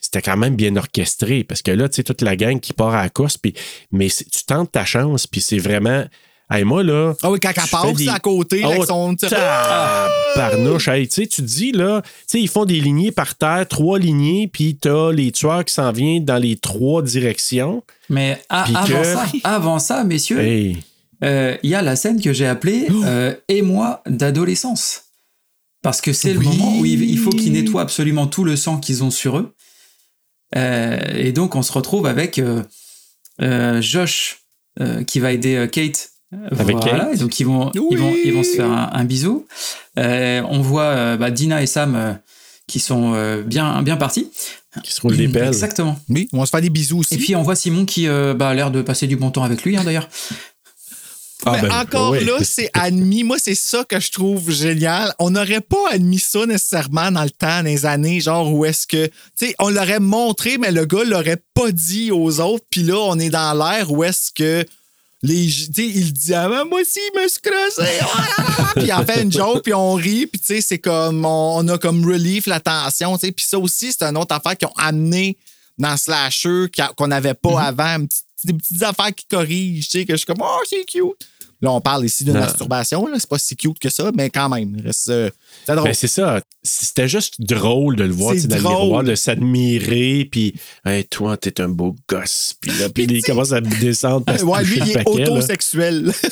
c'était 0.00 0.22
quand 0.22 0.36
même 0.36 0.56
bien 0.56 0.76
orchestré 0.76 1.42
parce 1.44 1.62
que 1.62 1.70
là, 1.72 1.88
tu 1.88 1.96
sais, 1.96 2.02
toute 2.04 2.22
la 2.22 2.36
gang 2.36 2.60
qui 2.60 2.72
part 2.72 2.94
à 2.94 3.02
la 3.02 3.08
course, 3.10 3.38
puis, 3.38 3.54
mais 3.90 4.08
tu 4.08 4.44
tentes 4.46 4.72
ta 4.72 4.84
chance, 4.84 5.26
puis 5.26 5.40
c'est 5.40 5.58
vraiment. 5.58 6.04
Hey, 6.50 6.64
moi, 6.64 6.82
là. 6.82 7.14
Ah 7.22 7.30
oui, 7.30 7.38
quand 7.40 7.48
elle 7.56 7.70
passe 7.70 7.94
des- 7.94 8.08
à 8.08 8.18
côté, 8.18 8.60
Oh, 8.62 8.70
avec 8.72 8.84
son. 8.84 9.16
Hey, 10.92 11.08
tu 11.08 11.14
sais, 11.14 11.26
tu 11.26 11.36
te 11.42 11.46
dis, 11.46 11.72
là, 11.72 12.02
tu 12.02 12.10
sais, 12.26 12.40
ils 12.40 12.48
font 12.48 12.64
des 12.66 12.78
lignées 12.80 13.10
par 13.10 13.34
terre, 13.36 13.66
trois 13.68 13.98
lignées, 13.98 14.48
puis 14.48 14.76
t'as 14.76 15.12
les 15.12 15.32
tueurs 15.32 15.64
qui 15.64 15.72
s'en 15.72 15.90
viennent 15.92 16.24
dans 16.24 16.36
les 16.36 16.56
trois 16.56 17.00
directions. 17.02 17.82
Mais 18.10 18.38
avant, 18.50 18.84
que- 18.84 19.04
ça, 19.04 19.24
avant 19.44 19.78
ça, 19.78 20.04
messieurs, 20.04 20.40
Hey, 20.40 20.82
il 21.22 21.70
y 21.70 21.74
a 21.74 21.82
la 21.82 21.96
scène 21.96 22.20
que 22.20 22.32
j'ai 22.32 22.46
appelée 22.46 22.88
euh, 23.04 23.34
Et 23.48 23.62
moi 23.62 24.02
d'adolescence. 24.08 25.02
Parce 25.82 26.00
que 26.00 26.12
c'est 26.12 26.28
Oui. 26.36 26.44
le 26.44 26.50
moment 26.50 26.78
où 26.78 26.84
il, 26.84 27.18
faut 27.18 27.30
qu'ils 27.30 27.52
nettoient 27.52 27.82
absolument 27.82 28.26
tout 28.28 28.44
le 28.44 28.54
sang 28.56 28.78
qu'ils 28.78 29.02
ont 29.02 29.10
sur 29.10 29.38
eux. 29.38 29.52
Euh, 30.56 30.98
et 31.16 31.32
donc, 31.32 31.56
on 31.56 31.62
se 31.62 31.72
retrouve 31.72 32.06
avec 32.06 32.38
euh, 32.38 32.62
euh, 33.40 33.82
Josh 33.82 34.38
euh, 34.80 35.02
qui 35.02 35.18
va 35.18 35.32
aider 35.32 35.56
euh, 35.56 35.66
Kate. 35.66 36.10
Avec 36.52 36.76
voilà, 36.76 37.04
Kate. 37.06 37.14
et 37.14 37.16
donc 37.18 37.40
ils 37.40 37.44
vont, 37.46 37.70
ils 37.74 37.98
vont, 37.98 38.14
ils 38.24 38.32
vont 38.32 38.42
se 38.42 38.56
faire 38.56 38.70
un, 38.70 38.90
un 38.92 39.04
bisou. 39.04 39.46
Euh, 39.98 40.40
on 40.48 40.60
voit 40.62 40.84
euh, 40.84 41.16
bah, 41.16 41.30
Dina 41.30 41.62
et 41.62 41.66
Sam 41.66 41.94
euh, 41.94 42.12
qui 42.66 42.80
sont 42.80 43.12
euh, 43.14 43.42
bien, 43.42 43.82
bien 43.82 43.96
partis. 43.96 44.30
qui 44.82 44.92
se 44.94 45.00
roulent 45.02 45.16
des 45.16 45.28
pelles. 45.28 45.48
Exactement. 45.48 45.98
Oui, 46.08 46.28
on 46.32 46.38
va 46.40 46.46
se 46.46 46.50
faire 46.50 46.62
des 46.62 46.70
bisous 46.70 47.00
aussi. 47.00 47.14
Et 47.14 47.18
puis 47.18 47.36
on 47.36 47.42
voit 47.42 47.54
Simon 47.56 47.84
qui 47.84 48.08
euh, 48.08 48.32
bah, 48.34 48.48
a 48.50 48.54
l'air 48.54 48.70
de 48.70 48.80
passer 48.80 49.06
du 49.06 49.16
bon 49.16 49.30
temps 49.30 49.42
avec 49.42 49.62
lui 49.64 49.76
hein, 49.76 49.82
d'ailleurs. 49.84 50.08
Ah, 51.44 51.58
Mais 51.60 51.68
ben, 51.68 51.80
encore 51.80 52.14
là, 52.14 52.38
c'est 52.42 52.70
admis. 52.72 53.24
Moi, 53.24 53.36
c'est 53.42 53.54
ça 53.54 53.84
que 53.84 53.98
je 53.98 54.12
trouve 54.12 54.50
génial. 54.50 55.14
On 55.18 55.30
n'aurait 55.30 55.60
pas 55.60 55.90
admis 55.90 56.20
ça 56.20 56.46
nécessairement 56.46 57.10
dans 57.10 57.24
le 57.24 57.30
temps, 57.30 57.58
dans 57.58 57.64
les 57.64 57.84
années, 57.86 58.20
genre 58.20 58.52
où 58.52 58.64
est-ce 58.64 58.86
que. 58.86 59.06
Tu 59.06 59.12
sais, 59.34 59.54
on 59.58 59.68
l'aurait 59.68 60.00
montré, 60.00 60.58
mais 60.58 60.70
le 60.70 60.84
gars 60.84 61.04
l'aurait 61.04 61.42
pas 61.54 61.72
dit 61.72 62.10
aux 62.10 62.40
autres. 62.40 62.64
Puis 62.70 62.82
là, 62.82 62.96
on 62.98 63.18
est 63.18 63.30
dans 63.30 63.54
l'air 63.54 63.90
où 63.90 64.04
est-ce 64.04 64.30
que. 64.32 64.64
Les, 65.24 65.46
tu 65.46 65.72
sais, 65.72 65.86
il 65.86 66.12
dit 66.12 66.34
ah, 66.34 66.48
ben, 66.48 66.64
moi 66.64 66.80
aussi, 66.80 67.00
je 67.14 67.20
me 67.20 67.28
suis 67.28 67.40
puis 68.74 68.84
il 68.86 68.92
en 68.92 69.04
fait 69.06 69.22
une 69.22 69.30
joke, 69.30 69.62
puis 69.62 69.72
on 69.72 69.94
rit, 69.94 70.26
puis 70.26 70.40
tu 70.40 70.46
sais, 70.46 70.60
c'est 70.60 70.78
comme. 70.78 71.24
On, 71.24 71.58
on 71.58 71.68
a 71.68 71.78
comme 71.78 72.04
relief 72.04 72.46
la 72.46 72.60
tension, 72.60 73.16
tu 73.18 73.26
sais. 73.26 73.32
Puis 73.32 73.46
ça 73.46 73.58
aussi, 73.58 73.92
c'est 73.92 74.04
une 74.04 74.16
autre 74.16 74.34
affaire 74.34 74.56
qu'ils 74.56 74.68
ont 74.68 74.76
amené 74.76 75.36
dans 75.78 75.96
Slasher 75.96 76.66
qu'on 76.96 77.06
n'avait 77.08 77.34
pas 77.34 77.60
avant. 77.62 77.98
Une 77.98 78.08
petite- 78.08 78.24
Des 78.44 78.54
petites 78.54 78.82
affaires 78.82 79.14
qui 79.14 79.26
corrigent, 79.26 79.88
tu 79.88 79.98
sais, 79.98 80.04
que 80.04 80.12
je 80.12 80.18
suis 80.18 80.26
comme, 80.26 80.42
oh, 80.42 80.60
c'est 80.68 80.84
cute. 80.84 81.28
Là, 81.62 81.70
on 81.72 81.80
parle 81.80 82.04
ici 82.04 82.24
de 82.24 82.32
Non. 82.32 82.40
masturbation. 82.40 83.06
C'est 83.16 83.28
pas 83.28 83.38
si 83.38 83.54
cute 83.56 83.78
que 83.78 83.88
ça, 83.88 84.10
mais 84.16 84.28
quand 84.30 84.48
même. 84.48 84.76
reste, 84.84 85.08
euh, 85.10 85.30
C'est 85.64 85.74
drôle. 85.74 85.88
Ben, 85.88 85.94
c'est 85.94 86.08
ça. 86.08 86.40
C'était 86.64 87.08
juste 87.08 87.34
drôle 87.40 87.96
de 87.96 88.04
le 88.04 88.12
voir 88.12 88.34
tu 88.34 88.46
dans 88.48 88.56
le 88.56 88.62
drôle. 88.62 88.82
miroir, 88.84 89.04
de 89.04 89.14
s'admirer, 89.14 90.28
puis 90.30 90.54
hey, 90.84 91.04
toi, 91.04 91.36
t'es 91.36 91.60
un 91.60 91.68
beau 91.68 91.94
gosse. 92.08 92.54
Puis 92.60 92.70
là, 92.78 92.88
puis 92.94 93.04
il 93.04 93.22
commence 93.22 93.52
à 93.52 93.60
descendre. 93.60 94.24
puis 94.26 94.38
se 94.40 94.44
ouais, 94.44 94.64
lui, 94.64 94.78
il 94.84 94.90
est 94.90 94.94
paquet, 94.94 95.28
autosexuel. 95.30 96.12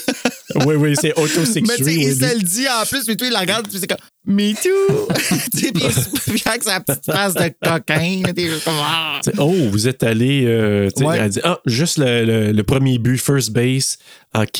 Oui, 0.66 0.74
oui, 0.74 0.94
c'est 1.00 1.14
mais 1.16 1.22
autosexuel. 1.22 1.76
tu 1.78 1.84
sais, 1.84 1.94
il 1.94 2.12
se 2.12 2.34
le 2.34 2.42
dit 2.42 2.66
en 2.68 2.84
plus, 2.84 3.06
mais 3.06 3.14
toi, 3.14 3.28
il 3.28 3.32
la 3.32 3.38
regarde, 3.38 3.68
puis 3.68 3.78
c'est 3.78 3.86
comme, 3.86 3.98
me 4.26 4.52
too. 4.52 5.08
tu 5.56 5.72
puis 5.72 5.84
puis 6.26 6.42
avec 6.44 6.64
sa 6.64 6.80
petite 6.80 7.06
face 7.06 7.34
de 7.34 7.52
coquin, 7.62 8.22
t'es 8.34 8.48
juste 8.48 8.64
comme, 8.64 8.74
ah. 8.80 9.20
Tu 9.22 9.30
Oh, 9.38 9.52
vous 9.70 9.86
êtes 9.86 10.02
allé. 10.02 10.42
euh, 10.46 10.88
tu 10.90 11.02
sais, 11.02 11.06
Ouais. 11.06 11.18
Elle 11.20 11.30
dit 11.30 11.40
Ah, 11.44 11.60
juste 11.66 11.98
le, 11.98 12.24
le- 12.24 12.50
le 12.50 12.62
premier 12.64 12.98
but, 12.98 13.16
first 13.16 13.52
base. 13.52 13.96
OK. 14.36 14.58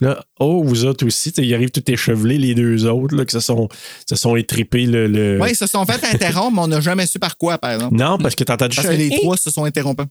Là, 0.00 0.09
oh, 0.38 0.62
vous 0.64 0.84
autres 0.84 1.06
aussi. 1.06 1.30
Ils 1.38 1.54
arrivent 1.54 1.70
tout 1.70 1.88
échevelés, 1.90 2.38
les 2.38 2.54
deux 2.54 2.86
autres, 2.86 3.14
là, 3.14 3.24
qui 3.24 3.32
se 3.32 3.40
sont, 3.40 3.68
se 4.08 4.16
sont 4.16 4.36
étripés 4.36 4.86
le. 4.86 5.06
le- 5.06 5.38
Ouais, 5.40 5.52
ils 5.52 5.56
se 5.56 5.66
sont 5.66 5.84
fait 5.84 6.02
interrompre, 6.14 6.56
mais 6.56 6.62
on 6.62 6.68
n'a 6.68 6.80
jamais 6.80 7.06
su 7.06 7.18
par 7.18 7.36
quoi, 7.36 7.58
par 7.58 7.72
exemple. 7.72 7.96
Non, 7.96 8.18
parce 8.18 8.34
que 8.34 8.44
t'as 8.44 8.54
entendu 8.54 8.76
Parce 8.76 8.88
que 8.88 8.92
les 8.94 9.10
trois 9.10 9.36
se 9.36 9.50
sont 9.50 9.64
interrompus. 9.64 10.06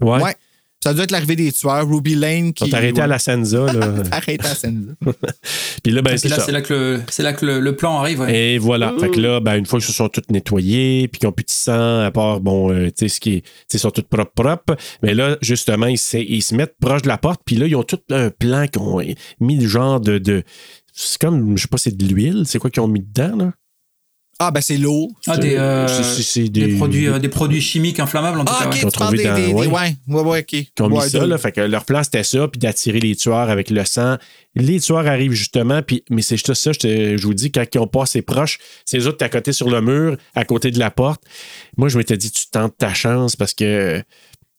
Ouais. 0.00 0.20
Ouais. 0.22 0.34
Ça 0.82 0.90
a 0.90 0.94
dû 0.94 1.00
être 1.00 1.10
l'arrivée 1.12 1.36
des 1.36 1.52
tueurs. 1.52 1.86
Ruby 1.88 2.14
Lane 2.16 2.52
qui. 2.52 2.64
Ils 2.64 2.70
sont 2.70 2.76
arrêtés 2.76 3.00
à 3.00 3.06
la 3.06 3.18
Senza. 3.18 3.72
Là. 3.72 3.94
Arrêté 4.10 4.44
à 4.44 4.48
la 4.48 4.54
scène. 4.54 4.94
Puis 5.82 5.92
là, 5.92 6.02
ben, 6.02 6.16
c'est 6.16 6.28
là, 6.28 6.36
ça. 6.36 6.42
c'est 6.46 6.52
là 6.52 6.60
que 6.60 6.72
le, 6.74 7.00
c'est 7.08 7.22
là 7.22 7.32
que 7.32 7.46
le, 7.46 7.60
le 7.60 7.76
plan 7.76 7.98
arrive. 7.98 8.20
ouais. 8.20 8.36
Et 8.36 8.58
voilà. 8.58 8.92
Fait 8.98 9.10
que 9.10 9.20
là, 9.20 9.38
ben, 9.40 9.56
une 9.56 9.66
fois 9.66 9.78
qu'ils 9.78 9.86
se 9.88 9.92
sont 9.92 10.08
tous 10.08 10.22
nettoyés, 10.30 11.06
puis 11.08 11.20
qu'ils 11.20 11.28
n'ont 11.28 11.32
plus 11.32 11.44
de 11.44 11.50
sang, 11.50 12.00
à 12.00 12.10
part, 12.10 12.40
bon, 12.40 12.72
euh, 12.72 12.86
tu 12.86 12.92
sais, 12.96 13.08
ce 13.08 13.20
qui 13.20 13.34
est. 13.36 13.40
Tu 13.42 13.48
sais, 13.68 13.78
ils 13.78 13.80
sont 13.80 13.90
tous 13.90 14.02
propres, 14.02 14.32
propres. 14.34 14.76
Mais 15.02 15.14
là, 15.14 15.36
justement, 15.40 15.86
ils, 15.86 15.98
se- 15.98 16.16
ils 16.16 16.42
se 16.42 16.54
mettent 16.54 16.76
proche 16.80 17.02
de 17.02 17.08
la 17.08 17.18
porte, 17.18 17.42
puis 17.44 17.56
là, 17.56 17.66
ils 17.66 17.76
ont 17.76 17.84
tout 17.84 18.00
un 18.10 18.30
plan 18.30 18.66
qu'ils 18.66 18.82
ont 18.82 19.00
mis 19.40 19.56
le 19.58 19.68
genre 19.68 20.00
de. 20.00 20.18
de 20.18 20.42
c'est 20.92 21.18
comme, 21.20 21.56
je 21.56 21.62
sais 21.62 21.68
pas, 21.68 21.78
c'est 21.78 21.96
de 21.96 22.04
l'huile. 22.04 22.42
C'est 22.44 22.58
quoi 22.58 22.68
qu'ils 22.70 22.82
ont 22.82 22.88
mis 22.88 23.00
dedans, 23.00 23.36
là? 23.36 23.52
Ah, 24.38 24.50
ben 24.50 24.60
c'est 24.60 24.76
l'eau. 24.78 25.08
Ah, 25.28 25.36
des, 25.36 25.54
euh, 25.56 25.86
C'est- 25.86 26.02
c'est- 26.02 26.22
c'est 26.22 26.48
des, 26.48 26.66
des- 26.66 26.76
produits, 26.76 27.06
euh, 27.06 27.18
des 27.20 27.28
produits 27.28 27.60
chimiques 27.60 28.00
inflammables 28.00 28.40
en 28.40 28.44
tout 28.44 28.52
Ah, 28.56 28.64
cas. 28.64 28.66
ok, 28.66 28.72
ouais. 28.72 28.78
Qu'ils 28.78 28.86
ont 28.86 28.90
tu 28.90 28.98
parles 28.98 29.16
des. 29.16 29.22
trouvé 29.24 29.40
des- 29.42 29.52
dans- 29.52 29.60
des- 29.62 29.66
ouais. 29.68 29.72
ouais, 29.72 29.94
ouais, 30.08 30.20
ouais, 30.22 30.38
ok. 30.40 30.46
qui 30.46 30.72
ont 30.80 30.88
mis 30.88 30.96
Ouais, 30.98 31.08
ça, 31.08 31.20
de- 31.20 31.26
là. 31.26 31.38
Fait 31.38 31.52
que 31.52 31.60
leur 31.60 31.84
plan, 31.84 32.02
c'était 32.02 32.24
ça, 32.24 32.48
puis 32.48 32.58
d'attirer 32.58 32.98
les 32.98 33.14
tueurs 33.14 33.50
avec 33.50 33.70
le 33.70 33.84
sang. 33.84 34.16
Les 34.56 34.80
tueurs 34.80 35.06
arrivent 35.06 35.32
justement, 35.32 35.80
puis, 35.82 36.02
mais 36.10 36.22
c'est 36.22 36.36
juste 36.36 36.54
ça, 36.54 36.72
je, 36.72 36.78
te- 36.80 37.16
je 37.16 37.26
vous 37.26 37.34
dis, 37.34 37.52
quand 37.52 37.64
ils 37.72 37.78
ont 37.78 37.86
pas 37.86 38.02
assez 38.02 38.22
proche, 38.22 38.58
c'est 38.84 38.98
eux 38.98 39.06
autres 39.06 39.24
à 39.24 39.28
côté 39.28 39.52
sur 39.52 39.70
le 39.70 39.80
mur, 39.80 40.16
à 40.34 40.44
côté 40.44 40.70
de 40.72 40.78
la 40.78 40.90
porte. 40.90 41.22
Moi, 41.76 41.88
je 41.88 41.98
m'étais 41.98 42.16
dit, 42.16 42.30
tu 42.32 42.46
tentes 42.50 42.76
ta 42.76 42.92
chance 42.94 43.36
parce 43.36 43.54
que 43.54 44.02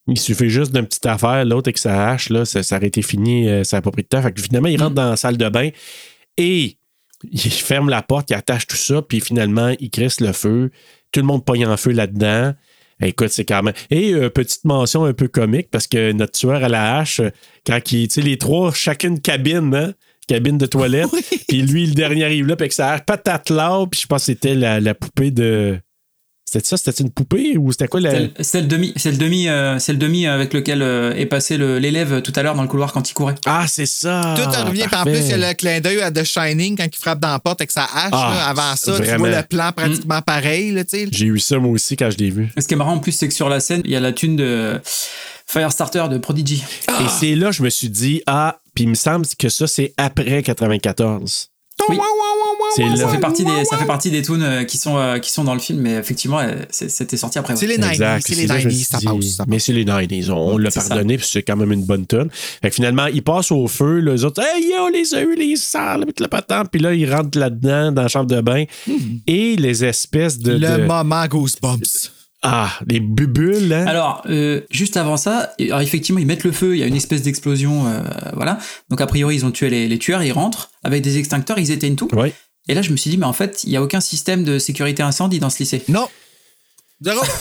il 0.07 0.19
suffit 0.19 0.49
juste 0.49 0.73
d'une 0.73 0.85
petite 0.85 1.05
affaire, 1.05 1.43
l'autre 1.45 1.67
avec 1.69 1.77
sa 1.77 2.09
hache, 2.11 2.29
là, 2.29 2.45
ça, 2.45 2.61
ça 2.63 2.77
aurait 2.77 2.87
été 2.87 3.01
fini, 3.01 3.47
euh, 3.49 3.63
ça 3.63 3.77
n'a 3.77 3.81
pas 3.81 3.91
pris 3.91 4.03
de 4.03 4.07
temps. 4.07 4.21
Fait 4.21 4.31
que 4.33 4.41
finalement, 4.41 4.67
ils 4.69 4.81
rentrent 4.81 4.95
dans 4.95 5.09
la 5.11 5.17
salle 5.17 5.37
de 5.37 5.49
bain 5.49 5.69
et 6.37 6.77
ils 7.31 7.39
ferment 7.51 7.89
la 7.89 8.01
porte, 8.01 8.29
ils 8.29 8.35
attachent 8.35 8.67
tout 8.67 8.75
ça, 8.75 9.01
puis 9.01 9.19
finalement, 9.19 9.73
ils 9.79 9.89
crissent 9.89 10.21
le 10.21 10.33
feu. 10.33 10.71
Tout 11.11 11.19
le 11.19 11.25
monde 11.25 11.45
pogne 11.45 11.65
en 11.65 11.77
feu 11.77 11.91
là-dedans. 11.91 12.53
Écoute, 13.01 13.29
c'est 13.29 13.45
quand 13.45 13.63
même. 13.63 13.73
Et 13.89 14.13
euh, 14.13 14.29
petite 14.29 14.65
mention 14.65 15.05
un 15.05 15.13
peu 15.13 15.27
comique 15.27 15.69
parce 15.71 15.87
que 15.87 16.11
notre 16.11 16.33
tueur 16.33 16.63
à 16.63 16.69
la 16.69 16.97
hache, 16.97 17.19
euh, 17.19 17.29
quand 17.65 17.91
il, 17.91 18.07
tu 18.07 18.15
sais, 18.15 18.21
les 18.21 18.37
trois, 18.37 18.71
chacune 18.73 19.19
cabine, 19.19 19.73
hein, 19.75 19.93
cabine 20.27 20.57
de 20.57 20.65
toilette, 20.65 21.09
puis 21.47 21.61
lui, 21.61 21.85
le 21.87 21.93
dernier 21.93 22.25
arrive 22.25 22.47
là, 22.47 22.55
puis 22.55 22.63
avec 22.63 22.73
sa 22.73 22.93
hache, 22.93 23.01
patate 23.05 23.49
là, 23.49 23.85
puis 23.89 24.01
je 24.01 24.07
pense 24.07 24.21
que 24.21 24.25
c'était 24.27 24.55
la, 24.55 24.79
la 24.79 24.93
poupée 24.93 25.31
de. 25.31 25.79
C'était 26.53 26.67
ça? 26.67 26.77
C'était 26.77 27.01
une 27.03 27.09
poupée 27.09 27.57
ou 27.57 27.71
c'était 27.71 27.87
quoi 27.87 27.99
la. 27.99 28.11
C'est 28.41 28.61
le- 28.61 28.67
demi, 28.67 28.93
c'est 28.95 29.09
le 29.09 29.17
demi, 29.17 29.47
euh, 29.47 29.79
c'est 29.79 29.91
le 29.91 29.97
demi 29.97 30.27
avec 30.27 30.53
lequel 30.53 30.83
euh, 30.83 31.11
est 31.15 31.25
passé 31.25 31.57
l'élève 31.57 32.21
tout 32.21 32.31
à 32.35 32.43
l'heure 32.43 32.53
dans 32.53 32.61
le 32.61 32.67
couloir 32.67 32.93
quand 32.93 33.09
il 33.09 33.13
courait. 33.13 33.33
Ah, 33.47 33.65
c'est 33.67 33.87
ça! 33.87 34.35
Tout 34.37 34.43
en 34.43 34.65
revient. 34.65 34.85
Puis 34.85 34.95
en 34.95 35.03
plus, 35.03 35.17
il 35.19 35.29
y 35.29 35.33
a 35.33 35.49
le 35.49 35.53
clin 35.55 35.79
d'œil 35.79 36.01
à 36.01 36.11
The 36.11 36.23
Shining 36.23 36.77
quand 36.77 36.85
il 36.85 36.99
frappe 36.99 37.19
dans 37.19 37.31
la 37.31 37.39
porte 37.39 37.61
avec 37.61 37.71
sa 37.71 37.85
hache. 37.85 38.11
Ah, 38.11 38.33
là. 38.35 38.45
Avant 38.49 38.75
ça, 38.75 38.95
tu 38.95 39.01
vraiment. 39.01 39.25
vois 39.25 39.35
le 39.37 39.43
plan 39.43 39.71
pratiquement 39.75 40.21
pareil. 40.21 40.71
Là, 40.71 40.83
tu 40.83 40.97
sais. 40.97 41.07
J'ai 41.11 41.25
eu 41.25 41.39
ça 41.39 41.57
moi 41.57 41.71
aussi 41.71 41.95
quand 41.97 42.11
je 42.11 42.17
l'ai 42.17 42.29
vu. 42.29 42.51
Ce 42.55 42.67
qui 42.67 42.75
est 42.75 42.77
marrant 42.77 42.93
en 42.93 42.99
plus, 42.99 43.13
c'est 43.13 43.27
que 43.27 43.33
sur 43.33 43.49
la 43.49 43.59
scène, 43.59 43.81
il 43.85 43.91
y 43.91 43.95
a 43.95 43.99
la 43.99 44.11
thune 44.11 44.35
de 44.35 44.79
Firestarter 45.47 46.05
de 46.09 46.17
Prodigy. 46.19 46.63
Et 46.87 47.07
c'est 47.19 47.35
là 47.35 47.47
que 47.47 47.55
je 47.55 47.63
me 47.63 47.69
suis 47.69 47.89
dit, 47.89 48.21
ah, 48.27 48.57
puis 48.75 48.83
il 48.83 48.89
me 48.89 48.95
semble 48.95 49.25
que 49.39 49.49
ça, 49.49 49.65
c'est 49.67 49.93
après 49.97 50.43
94. 50.43 51.49
Oui. 51.89 51.97
C'est 52.75 52.95
Ça 52.97 53.07
fait 53.07 53.19
partie 53.19 53.43
des, 53.43 53.65
ça 53.65 53.77
fait 53.77 53.85
partie 53.85 54.11
des 54.11 54.21
tunes 54.21 54.41
euh, 54.41 54.63
qui 54.63 54.77
sont, 54.77 54.97
euh, 54.97 55.19
qui 55.19 55.29
sont 55.31 55.43
dans 55.43 55.53
le 55.53 55.59
film, 55.59 55.79
mais 55.79 55.93
effectivement, 55.93 56.39
euh, 56.39 56.53
c'était 56.69 57.17
sorti 57.17 57.37
après. 57.39 57.55
C'est 57.55 57.67
les 57.67 57.77
90s, 57.77 57.91
Exact. 57.91 58.23
c'est 58.27 58.35
les 58.35 58.47
là 58.47 58.55
que 58.55 58.61
je 58.61 58.67
me 58.67 58.71
90s, 58.73 58.75
suis 58.75 58.85
ça 58.85 58.97
dit, 58.97 59.05
passe. 59.05 59.47
Mais 59.47 59.59
c'est 59.59 59.73
les 59.73 59.85
90s. 59.85 60.31
On, 60.31 60.53
on 60.53 60.57
l'a 60.57 60.71
pardonné, 60.71 61.17
puis 61.17 61.27
c'est 61.29 61.43
quand 61.43 61.55
même 61.55 61.71
une 61.71 61.83
bonne 61.85 62.05
tonne. 62.05 62.29
Fait 62.31 62.69
que 62.69 62.75
finalement, 62.75 63.05
ils 63.07 63.23
passent 63.23 63.51
au 63.51 63.67
feu, 63.67 63.99
les 63.99 64.23
autres, 64.23 64.41
hey 64.41 64.69
yo, 64.71 64.89
les 64.89 65.13
a 65.13 65.21
eu, 65.21 65.35
les 65.35 65.55
sales, 65.55 66.05
le 66.19 66.27
patent. 66.27 66.69
Puis 66.71 66.81
là, 66.81 66.93
ils 66.93 67.11
rentrent 67.13 67.37
là-dedans, 67.37 67.91
dans 67.91 68.03
la 68.03 68.07
chambre 68.07 68.27
de 68.27 68.41
bain. 68.41 68.63
Et 69.27 69.55
les 69.55 69.85
espèces 69.85 70.39
de. 70.39 70.53
Le 70.53 70.85
moment 70.87 71.25
Goosebumps. 71.27 72.11
Ah, 72.43 72.71
les 72.87 72.99
bubules, 72.99 73.71
hein? 73.71 73.85
Alors, 73.87 74.21
euh, 74.29 74.61
juste 74.69 74.97
avant 74.97 75.15
ça, 75.15 75.53
alors 75.59 75.79
effectivement, 75.79 76.19
ils 76.19 76.27
mettent 76.27 76.43
le 76.43 76.51
feu, 76.51 76.75
il 76.75 76.79
y 76.79 76.83
a 76.83 76.87
une 76.87 76.95
espèce 76.95 77.21
d'explosion, 77.21 77.87
euh, 77.87 78.01
voilà. 78.33 78.59
Donc, 78.89 78.99
a 78.99 79.07
priori, 79.07 79.35
ils 79.35 79.45
ont 79.45 79.51
tué 79.51 79.69
les, 79.69 79.87
les 79.87 79.97
tueurs, 79.97 80.23
ils 80.23 80.33
rentrent 80.33 80.69
avec 80.83 81.01
des 81.01 81.17
extincteurs, 81.17 81.57
ils 81.57 81.71
éteignent 81.71 81.95
tout. 81.95 82.09
Oui. 82.11 82.33
Et 82.67 82.73
là, 82.73 82.81
je 82.81 82.91
me 82.91 82.97
suis 82.97 83.09
dit, 83.09 83.17
mais 83.17 83.25
en 83.25 83.33
fait, 83.33 83.63
il 83.63 83.69
n'y 83.69 83.77
a 83.77 83.81
aucun 83.81 84.01
système 84.01 84.43
de 84.43 84.59
sécurité 84.59 85.03
incendie 85.03 85.39
dans 85.39 85.49
ce 85.49 85.59
lycée. 85.59 85.83
Non. 85.87 86.07
Zéro. 87.01 87.21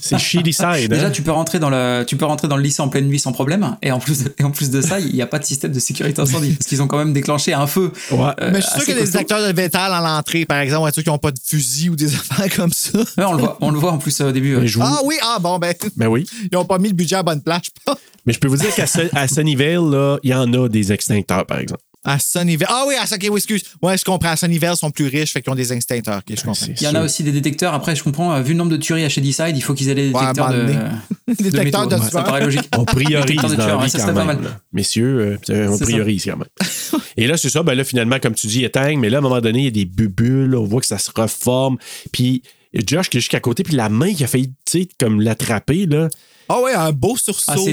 C'est 0.00 0.18
shitty 0.18 0.54
side, 0.54 0.88
Déjà, 0.88 1.08
hein? 1.08 1.10
tu 1.10 1.20
peux 1.22 1.30
rentrer 1.32 1.58
dans 1.58 1.68
le, 1.68 2.04
tu 2.06 2.16
peux 2.16 2.24
rentrer 2.24 2.48
dans 2.48 2.56
le 2.56 2.62
lycée 2.62 2.80
en 2.80 2.88
pleine 2.88 3.06
nuit 3.06 3.18
sans 3.18 3.32
problème. 3.32 3.76
Et 3.82 3.92
en 3.92 3.98
plus, 4.00 4.24
de, 4.24 4.34
et 4.38 4.42
en 4.42 4.50
plus 4.50 4.70
de 4.70 4.80
ça, 4.80 4.98
il 4.98 5.12
n'y 5.14 5.20
a 5.20 5.26
pas 5.26 5.38
de 5.38 5.44
système 5.44 5.70
de 5.70 5.78
sécurité 5.78 6.20
incendie 6.22 6.52
parce 6.54 6.66
qu'ils 6.66 6.80
ont 6.80 6.86
quand 6.88 6.96
même 6.96 7.12
déclenché 7.12 7.52
un 7.52 7.66
feu. 7.66 7.92
Ouais. 8.10 8.18
euh, 8.40 8.50
Mais 8.52 8.62
je 8.62 8.66
suis 8.66 8.72
sûr 8.76 8.84
qu'il 8.86 8.96
y 8.96 8.98
a 8.98 9.02
des 9.04 9.16
acteurs 9.18 9.46
de 9.46 9.52
métal 9.52 9.92
à 9.92 10.00
l'entrée, 10.00 10.46
par 10.46 10.58
exemple, 10.60 10.90
ceux 10.94 11.02
qui 11.02 11.10
n'ont 11.10 11.18
pas 11.18 11.30
de 11.30 11.38
fusil 11.44 11.90
ou 11.90 11.94
des 11.96 12.12
affaires 12.14 12.48
comme 12.56 12.72
ça. 12.72 12.98
Ouais, 13.00 13.24
on 13.26 13.34
le 13.34 13.40
voit, 13.40 13.58
on 13.60 13.70
le 13.70 13.78
voit 13.78 13.92
en 13.92 13.98
plus 13.98 14.18
euh, 14.22 14.30
au 14.30 14.32
début. 14.32 14.56
Ouais. 14.56 14.66
Ah 14.80 15.00
oui, 15.04 15.16
ah 15.22 15.36
bon, 15.38 15.58
ben, 15.58 15.74
Ben 15.96 16.06
oui. 16.08 16.26
ils 16.50 16.54
n'ont 16.56 16.64
pas 16.64 16.78
mis 16.78 16.88
le 16.88 16.94
budget 16.94 17.16
à 17.16 17.22
bonne 17.22 17.42
place, 17.42 17.60
je 17.66 17.70
pense. 17.84 17.98
Mais 18.24 18.32
je 18.32 18.38
peux 18.40 18.48
vous 18.48 18.56
dire 18.56 18.74
qu'à 18.74 18.86
Sunnyvale, 19.28 19.90
là, 19.90 20.18
il 20.22 20.30
y 20.30 20.34
en 20.34 20.50
a 20.54 20.68
des 20.70 20.90
extincteurs, 20.90 21.44
par 21.44 21.58
exemple. 21.58 21.82
À 22.04 22.18
Sunnyvale. 22.18 22.66
Ah 22.68 22.84
oui, 22.88 22.94
à 22.96 23.04
ok, 23.04 23.26
oui, 23.30 23.36
excuse. 23.36 23.62
Ouais, 23.80 23.96
je 23.96 24.04
comprends. 24.04 24.30
À 24.30 24.36
Sunnyvale, 24.36 24.74
ils 24.74 24.78
sont 24.78 24.90
plus 24.90 25.06
riches, 25.06 25.32
fait 25.32 25.40
qu'ils 25.40 25.52
ont 25.52 25.56
des 25.56 25.72
extincteurs. 25.72 26.20
Je 26.28 26.34
comprends. 26.42 26.66
Il 26.66 26.82
y 26.82 26.88
en 26.88 26.94
a 26.96 27.02
aussi 27.04 27.22
des 27.22 27.30
détecteurs. 27.30 27.72
Après, 27.74 27.94
je 27.94 28.02
comprends, 28.02 28.32
euh, 28.34 28.42
vu 28.42 28.54
le 28.54 28.58
nombre 28.58 28.72
de 28.72 28.76
tueries 28.76 29.04
à 29.04 29.08
Shadyside, 29.08 29.52
il 29.56 29.62
faut 29.62 29.72
qu'ils 29.74 29.88
aient 29.88 29.94
des 29.94 30.10
Ouais, 30.10 30.20
détecteurs 30.20 30.50
de. 31.28 31.42
Détecteurs 31.42 31.82
métaux. 31.84 31.96
de 31.96 32.02
Ouais, 32.02 32.10
Ça 32.10 32.22
paraît 32.24 32.44
logique. 32.44 32.68
On 32.76 32.84
priorise 32.86 33.36
dans 33.36 33.48
tueurs, 33.54 33.88
ça 33.88 33.98
quand 34.00 34.06
pas 34.14 34.24
même. 34.24 34.40
mal. 34.40 34.60
Messieurs, 34.72 35.38
euh, 35.48 35.68
on 35.68 35.72
C'est 35.72 35.78
ça. 35.78 35.84
priorise 35.84 36.24
quand 36.24 36.36
même. 36.38 37.00
Et 37.16 37.26
là, 37.28 37.36
c'est 37.36 37.50
ça. 37.50 37.62
Ben 37.62 37.74
là, 37.74 37.84
finalement, 37.84 38.18
comme 38.20 38.34
tu 38.34 38.48
dis, 38.48 38.60
ils 38.60 38.64
éteignent. 38.64 38.98
Mais 38.98 39.08
là, 39.08 39.18
à 39.18 39.20
un 39.20 39.22
moment 39.22 39.40
donné, 39.40 39.60
il 39.60 39.64
y 39.66 39.68
a 39.68 39.70
des 39.70 39.84
bubules. 39.84 40.56
On 40.56 40.64
voit 40.64 40.80
que 40.80 40.86
ça 40.88 40.98
se 40.98 41.10
reforme. 41.14 41.76
Puis 42.10 42.42
Josh 42.74 43.10
qui 43.10 43.18
est 43.18 43.20
jusqu'à 43.20 43.38
côté. 43.40 43.62
Puis 43.62 43.76
la 43.76 43.88
main 43.88 44.12
qui 44.12 44.24
a 44.24 44.26
failli, 44.26 44.48
tu 44.48 44.80
sais, 44.80 44.88
comme 44.98 45.20
l'attraper, 45.20 45.86
là. 45.86 46.08
Ah 46.48 46.60
ouais, 46.60 46.72
un 46.74 46.90
beau 46.90 47.16
sursaut. 47.16 47.52
Ah, 47.68 47.70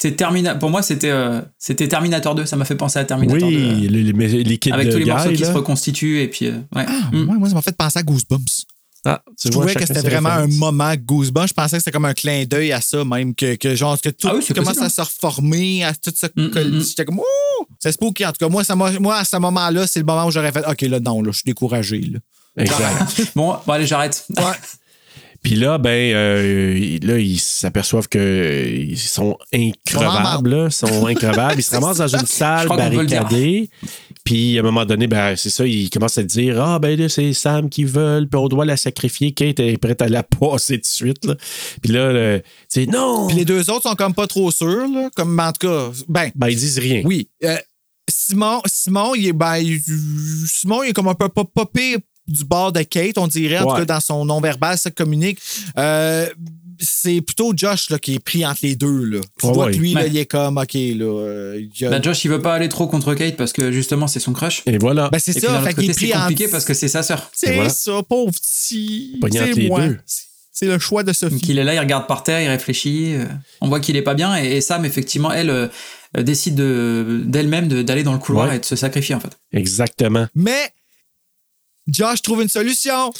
c'est 0.00 0.08
c'est 0.10 0.16
Termina- 0.16 0.54
Pour 0.58 0.70
moi, 0.70 0.82
c'était 0.82 1.10
euh, 1.10 1.40
c'était 1.58 1.88
Terminator 1.88 2.34
2. 2.34 2.46
Ça 2.46 2.56
m'a 2.56 2.64
fait 2.64 2.76
penser 2.76 2.98
à 2.98 3.04
Terminator 3.04 3.48
2. 3.50 3.56
euh, 3.56 3.74
Oui, 3.80 3.88
le- 3.88 4.02
le- 4.12 4.26
l'équipe 4.42 4.72
Avec 4.72 4.90
tous 4.90 4.98
les 4.98 5.04
morceaux 5.04 5.30
qui 5.30 5.36
là. 5.38 5.48
se 5.48 5.52
reconstituent 5.52 6.20
et 6.20 6.28
puis 6.28 6.46
euh, 6.46 6.52
ouais. 6.74 6.84
Ah, 6.86 7.10
Mm. 7.12 7.24
moi, 7.38 7.48
ça 7.48 7.54
m'a 7.56 7.62
fait 7.62 7.76
penser 7.76 7.98
à 7.98 8.02
Goosebumps. 8.02 8.64
Ah, 9.04 9.22
Je 9.42 9.48
trouvais 9.48 9.74
que 9.74 9.86
c'était 9.86 10.00
vraiment 10.00 10.28
un 10.30 10.48
moment 10.48 10.92
Goosebumps. 10.96 11.46
Je 11.48 11.54
pensais 11.54 11.76
que 11.76 11.82
c'était 11.82 11.92
comme 11.92 12.04
un 12.04 12.14
clin 12.14 12.44
d'œil 12.44 12.72
à 12.72 12.80
ça, 12.80 13.04
même, 13.04 13.34
que, 13.34 13.54
que 13.54 13.74
genre, 13.76 13.98
que 14.00 14.08
tout 14.10 14.28
Ah 14.28 14.34
oui, 14.34 14.44
commence 14.46 14.68
possible, 14.74 14.86
à 14.86 14.90
se 14.90 15.00
reformer, 15.00 15.84
à 15.84 15.94
tout 15.94 16.12
ça. 16.14 16.28
Mm, 16.36 16.42
mm. 16.46 16.80
J'étais 16.84 17.04
comme, 17.04 17.20
oh! 17.20 17.66
C'est 17.78 17.92
spooky. 17.92 18.26
En 18.26 18.32
tout 18.32 18.38
cas, 18.44 18.48
moi, 18.48 18.64
ça 18.64 18.74
m'a- 18.76 18.98
moi 18.98 19.16
à 19.16 19.24
ce 19.24 19.36
moment-là, 19.36 19.86
c'est 19.86 20.00
le 20.00 20.04
moment 20.06 20.26
où 20.26 20.30
j'aurais 20.30 20.52
fait, 20.52 20.64
OK, 20.68 20.80
là, 20.82 20.98
non, 21.00 21.22
là, 21.22 21.30
je 21.30 21.36
suis 21.38 21.46
découragé. 21.46 22.00
Là. 22.00 22.18
Exact. 22.56 23.32
Bon, 23.36 23.56
bon, 23.66 23.72
allez, 23.72 23.86
j'arrête. 23.86 24.24
Ouais. 24.36 24.42
Puis 25.42 25.54
là, 25.54 25.78
ben, 25.78 26.14
euh, 26.14 26.98
là, 27.02 27.18
ils 27.18 27.38
s'aperçoivent 27.38 28.08
qu'ils 28.08 28.98
sont 28.98 29.38
increvables, 29.54 30.50
là, 30.50 30.64
ils 30.66 30.72
sont 30.72 31.06
increvables. 31.06 31.60
Ils 31.60 31.62
se 31.62 31.70
ramassent 31.74 31.98
dans 31.98 32.08
une 32.08 32.26
salle 32.26 32.68
barricadée. 32.68 33.70
Puis 34.24 34.58
à 34.58 34.60
un 34.60 34.64
moment 34.64 34.84
donné, 34.84 35.06
ben, 35.06 35.36
c'est 35.36 35.48
ça, 35.50 35.64
ils 35.66 35.88
commencent 35.90 36.18
à 36.18 36.22
dire 36.24 36.60
Ah, 36.60 36.78
ben 36.78 36.98
là, 36.98 37.08
c'est 37.08 37.32
Sam 37.32 37.70
qui 37.70 37.84
veulent, 37.84 38.28
puis 38.28 38.38
on 38.38 38.48
doit 38.48 38.64
la 38.66 38.76
sacrifier. 38.76 39.32
Kate 39.32 39.60
est 39.60 39.78
prête 39.78 40.02
à 40.02 40.08
la 40.08 40.22
passer 40.22 40.76
de 40.78 40.84
suite. 40.84 41.24
Là. 41.24 41.36
Puis 41.82 41.92
là, 41.92 42.40
c'est 42.68 42.86
non. 42.86 43.28
Puis 43.28 43.36
les 43.36 43.44
deux 43.44 43.70
autres 43.70 43.88
sont 43.88 43.94
comme 43.94 44.14
pas 44.14 44.26
trop 44.26 44.50
sûrs, 44.50 44.88
là. 44.88 45.08
Comme, 45.16 45.38
en 45.38 45.52
tout 45.52 45.66
cas, 45.68 45.90
ben, 46.08 46.30
Ben, 46.34 46.48
ils 46.48 46.56
disent 46.56 46.78
rien. 46.78 47.02
oui. 47.04 47.28
Euh, 47.44 47.56
Simon, 48.10 48.60
Simon, 48.66 49.14
il 49.14 49.28
est, 49.28 49.32
ben, 49.32 49.56
il- 49.58 49.80
Simon, 50.46 50.82
il 50.82 50.90
est 50.90 50.92
comme 50.94 51.08
un 51.08 51.14
peu 51.14 51.28
pas, 51.28 51.44
pas 51.44 51.66
pire 51.66 51.98
du 52.28 52.44
bord 52.44 52.72
de 52.72 52.82
Kate, 52.82 53.18
on 53.18 53.26
dirait, 53.26 53.58
en 53.58 53.64
Ouais. 53.66 53.72
tout 53.80 53.86
cas, 53.86 53.94
dans 53.94 54.00
son 54.00 54.24
non-verbal, 54.24 54.76
ça 54.78 54.90
communique. 54.90 55.38
Euh, 55.78 56.26
c'est 56.80 57.20
plutôt 57.22 57.52
Josh 57.56 57.90
là, 57.90 57.98
qui 57.98 58.14
est 58.14 58.18
pris 58.20 58.46
entre 58.46 58.60
les 58.62 58.76
deux. 58.76 59.02
Là. 59.04 59.20
Tu 59.40 59.46
vois 59.48 59.70
que 59.70 59.76
lui, 59.76 59.94
là, 59.94 60.02
Ouais. 60.02 60.08
il 60.10 60.16
est 60.16 60.26
comme, 60.26 60.58
OK, 60.58 60.74
là. 60.74 60.78
euh, 61.04 61.60
il 61.74 61.86
a- 61.86 61.90
Bah, 61.90 62.00
Josh, 62.00 62.24
il 62.24 62.30
veut 62.30 62.40
pas 62.40 62.54
aller 62.54 62.68
trop 62.68 62.86
contre 62.86 63.14
Kate 63.14 63.36
parce 63.36 63.52
que 63.52 63.72
justement, 63.72 64.06
c'est 64.06 64.20
son 64.20 64.32
crush. 64.32 64.62
Et 64.66 64.78
voilà. 64.78 65.08
Ben, 65.10 65.18
c'est 65.18 65.32
Et 65.32 65.40
puis 65.40 65.46
ça, 65.48 65.52
d'un 65.54 65.62
fait 65.62 65.74
côté, 65.74 65.88
est 65.88 65.92
c'est 65.94 66.06
pris 66.08 66.10
compliqué 66.20 66.48
parce 66.48 66.64
que 66.64 66.74
c'est 66.74 66.86
sa 66.88 67.02
sœur. 67.02 67.30
C'est 67.34 67.54
voilà. 67.54 67.70
ça, 67.70 68.00
pauvre 68.08 68.30
petit. 68.32 69.16
Pogné 69.20 69.40
entre 69.40 69.54
C'est 69.54 69.60
les 69.60 69.68
moi. 69.68 69.86
deux. 69.88 69.98
C'est 70.52 70.66
le 70.66 70.78
choix 70.78 71.02
de 71.04 71.12
Sophie. 71.12 71.34
Donc 71.36 71.48
il 71.48 71.58
est 71.58 71.64
là, 71.64 71.74
il 71.74 71.78
regarde 71.80 72.06
par 72.06 72.22
terre, 72.24 72.40
il 72.40 72.48
réfléchit. 72.48 73.14
euh, 73.14 73.24
on 73.60 73.68
voit 73.68 73.80
qu'il 73.80 73.96
est 73.96 74.02
pas 74.02 74.14
bien 74.14 74.36
et, 74.36 74.56
et 74.56 74.60
Sam, 74.60 74.84
effectivement, 74.84 75.32
elle 75.32 75.50
euh, 75.50 75.68
décide 76.16 76.54
de- 76.56 77.22
d'elle-même 77.26 77.68
de- 77.68 77.82
d'aller 77.82 78.02
dans 78.02 78.12
le 78.12 78.18
couloir 78.18 78.48
Ouais. 78.48 78.56
et 78.56 78.58
de 78.58 78.64
se 78.64 78.74
sacrifier 78.76 79.14
en 79.14 79.20
fait. 79.20 79.30
Exactement. 79.52 80.26
Mais 80.34 80.70
Josh 81.88 82.22
trouve 82.22 82.42
une 82.42 82.48
solution. 82.48 83.12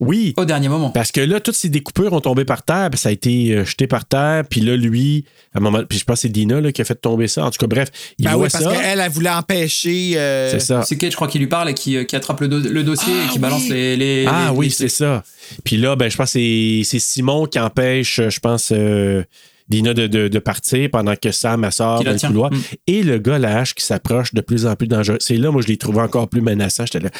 Oui. 0.00 0.34
Au 0.36 0.44
dernier 0.44 0.68
moment. 0.68 0.90
Parce 0.90 1.12
que 1.12 1.20
là, 1.20 1.38
toutes 1.38 1.54
ces 1.54 1.68
découpures 1.68 2.12
ont 2.12 2.20
tombé 2.20 2.44
par 2.44 2.64
terre, 2.64 2.90
puis 2.90 2.98
ça 2.98 3.10
a 3.10 3.12
été 3.12 3.52
euh, 3.54 3.64
jeté 3.64 3.86
par 3.86 4.04
terre, 4.04 4.42
puis 4.50 4.60
là, 4.60 4.76
lui, 4.76 5.24
à 5.54 5.58
un 5.58 5.60
moment, 5.60 5.84
puis 5.88 5.96
je 5.96 6.04
pense 6.04 6.16
que 6.16 6.20
c'est 6.22 6.28
Dina 6.28 6.60
là, 6.60 6.72
qui 6.72 6.82
a 6.82 6.84
fait 6.84 6.96
tomber 6.96 7.28
ça. 7.28 7.44
En 7.44 7.50
tout 7.52 7.58
cas, 7.58 7.68
bref, 7.68 7.88
il 8.18 8.24
Ben 8.24 8.32
voit 8.32 8.44
oui, 8.46 8.48
parce 8.50 8.64
ça. 8.64 8.72
qu'elle, 8.74 8.98
elle 8.98 9.10
voulait 9.12 9.30
empêcher. 9.30 10.14
euh, 10.16 10.50
C'est 10.50 10.58
ça. 10.58 10.82
C'est 10.82 10.96
Kate, 10.98 11.12
je 11.12 11.16
crois, 11.16 11.28
qui 11.28 11.38
lui 11.38 11.46
parle 11.46 11.70
et 11.70 11.74
qui, 11.74 11.96
euh, 11.96 12.02
qui 12.02 12.16
attrape 12.16 12.40
le, 12.40 12.48
do- 12.48 12.58
le 12.58 12.82
dossier 12.82 13.12
Ah 13.16 13.26
et 13.26 13.32
qui 13.32 13.38
balance 13.38 13.68
les, 13.68 13.96
les- 13.96 14.26
Ah 14.26 14.48
les- 14.50 14.56
oui, 14.56 14.66
les- 14.66 14.72
c'est 14.72 14.88
ça. 14.88 15.22
Puis 15.62 15.76
là, 15.76 15.94
ben, 15.94 16.10
je 16.10 16.16
pense 16.16 16.32
que 16.32 16.40
c'est- 16.40 16.82
c'est 16.84 16.98
Simon 16.98 17.46
qui 17.46 17.60
empêche, 17.60 18.20
je 18.28 18.40
pense, 18.40 18.72
euh, 18.72 19.22
Dina 19.68 19.94
de, 19.94 20.08
de- 20.08 20.26
de 20.26 20.38
partir 20.40 20.90
pendant 20.90 21.14
que 21.14 21.30
Sam 21.30 21.70
sort 21.70 22.02
dans 22.02 22.10
le 22.10 22.18
couloir. 22.18 22.52
Mm. 22.52 22.60
Et 22.88 23.02
le 23.04 23.18
gars, 23.18 23.38
la 23.38 23.58
hache, 23.60 23.74
qui 23.76 23.84
s'approche 23.84 24.34
de 24.34 24.40
plus 24.40 24.66
en 24.66 24.74
plus 24.74 24.88
dangereux. 24.88 25.18
C'est 25.20 25.36
là, 25.36 25.52
moi, 25.52 25.62
je 25.62 25.68
l'ai 25.68 25.76
trouvé 25.76 26.00
encore 26.00 26.28
plus 26.28 26.40
menaçant. 26.40 26.84
J'étais 26.86 26.98
là. 27.04 27.10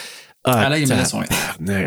Ah, 0.45 0.69
là, 0.69 0.79
il 0.79 0.87
ça- 0.89 0.95
menaçant, 0.95 1.21
ouais. 1.21 1.27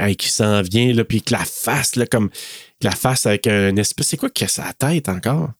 Hey, 0.09 0.15
qui 0.15 0.29
s'en 0.29 0.61
vient, 0.61 0.93
là, 0.93 1.03
puis 1.03 1.21
que 1.21 1.33
la 1.33 1.43
face, 1.45 1.95
là, 1.95 2.05
comme. 2.05 2.29
que 2.29 2.35
La 2.83 2.91
face 2.91 3.25
avec 3.25 3.47
un 3.47 3.75
espèce. 3.75 4.07
C'est 4.07 4.17
quoi 4.17 4.29
qui 4.29 4.43
a 4.43 4.47
sa 4.47 4.71
tête 4.73 5.09
encore? 5.09 5.51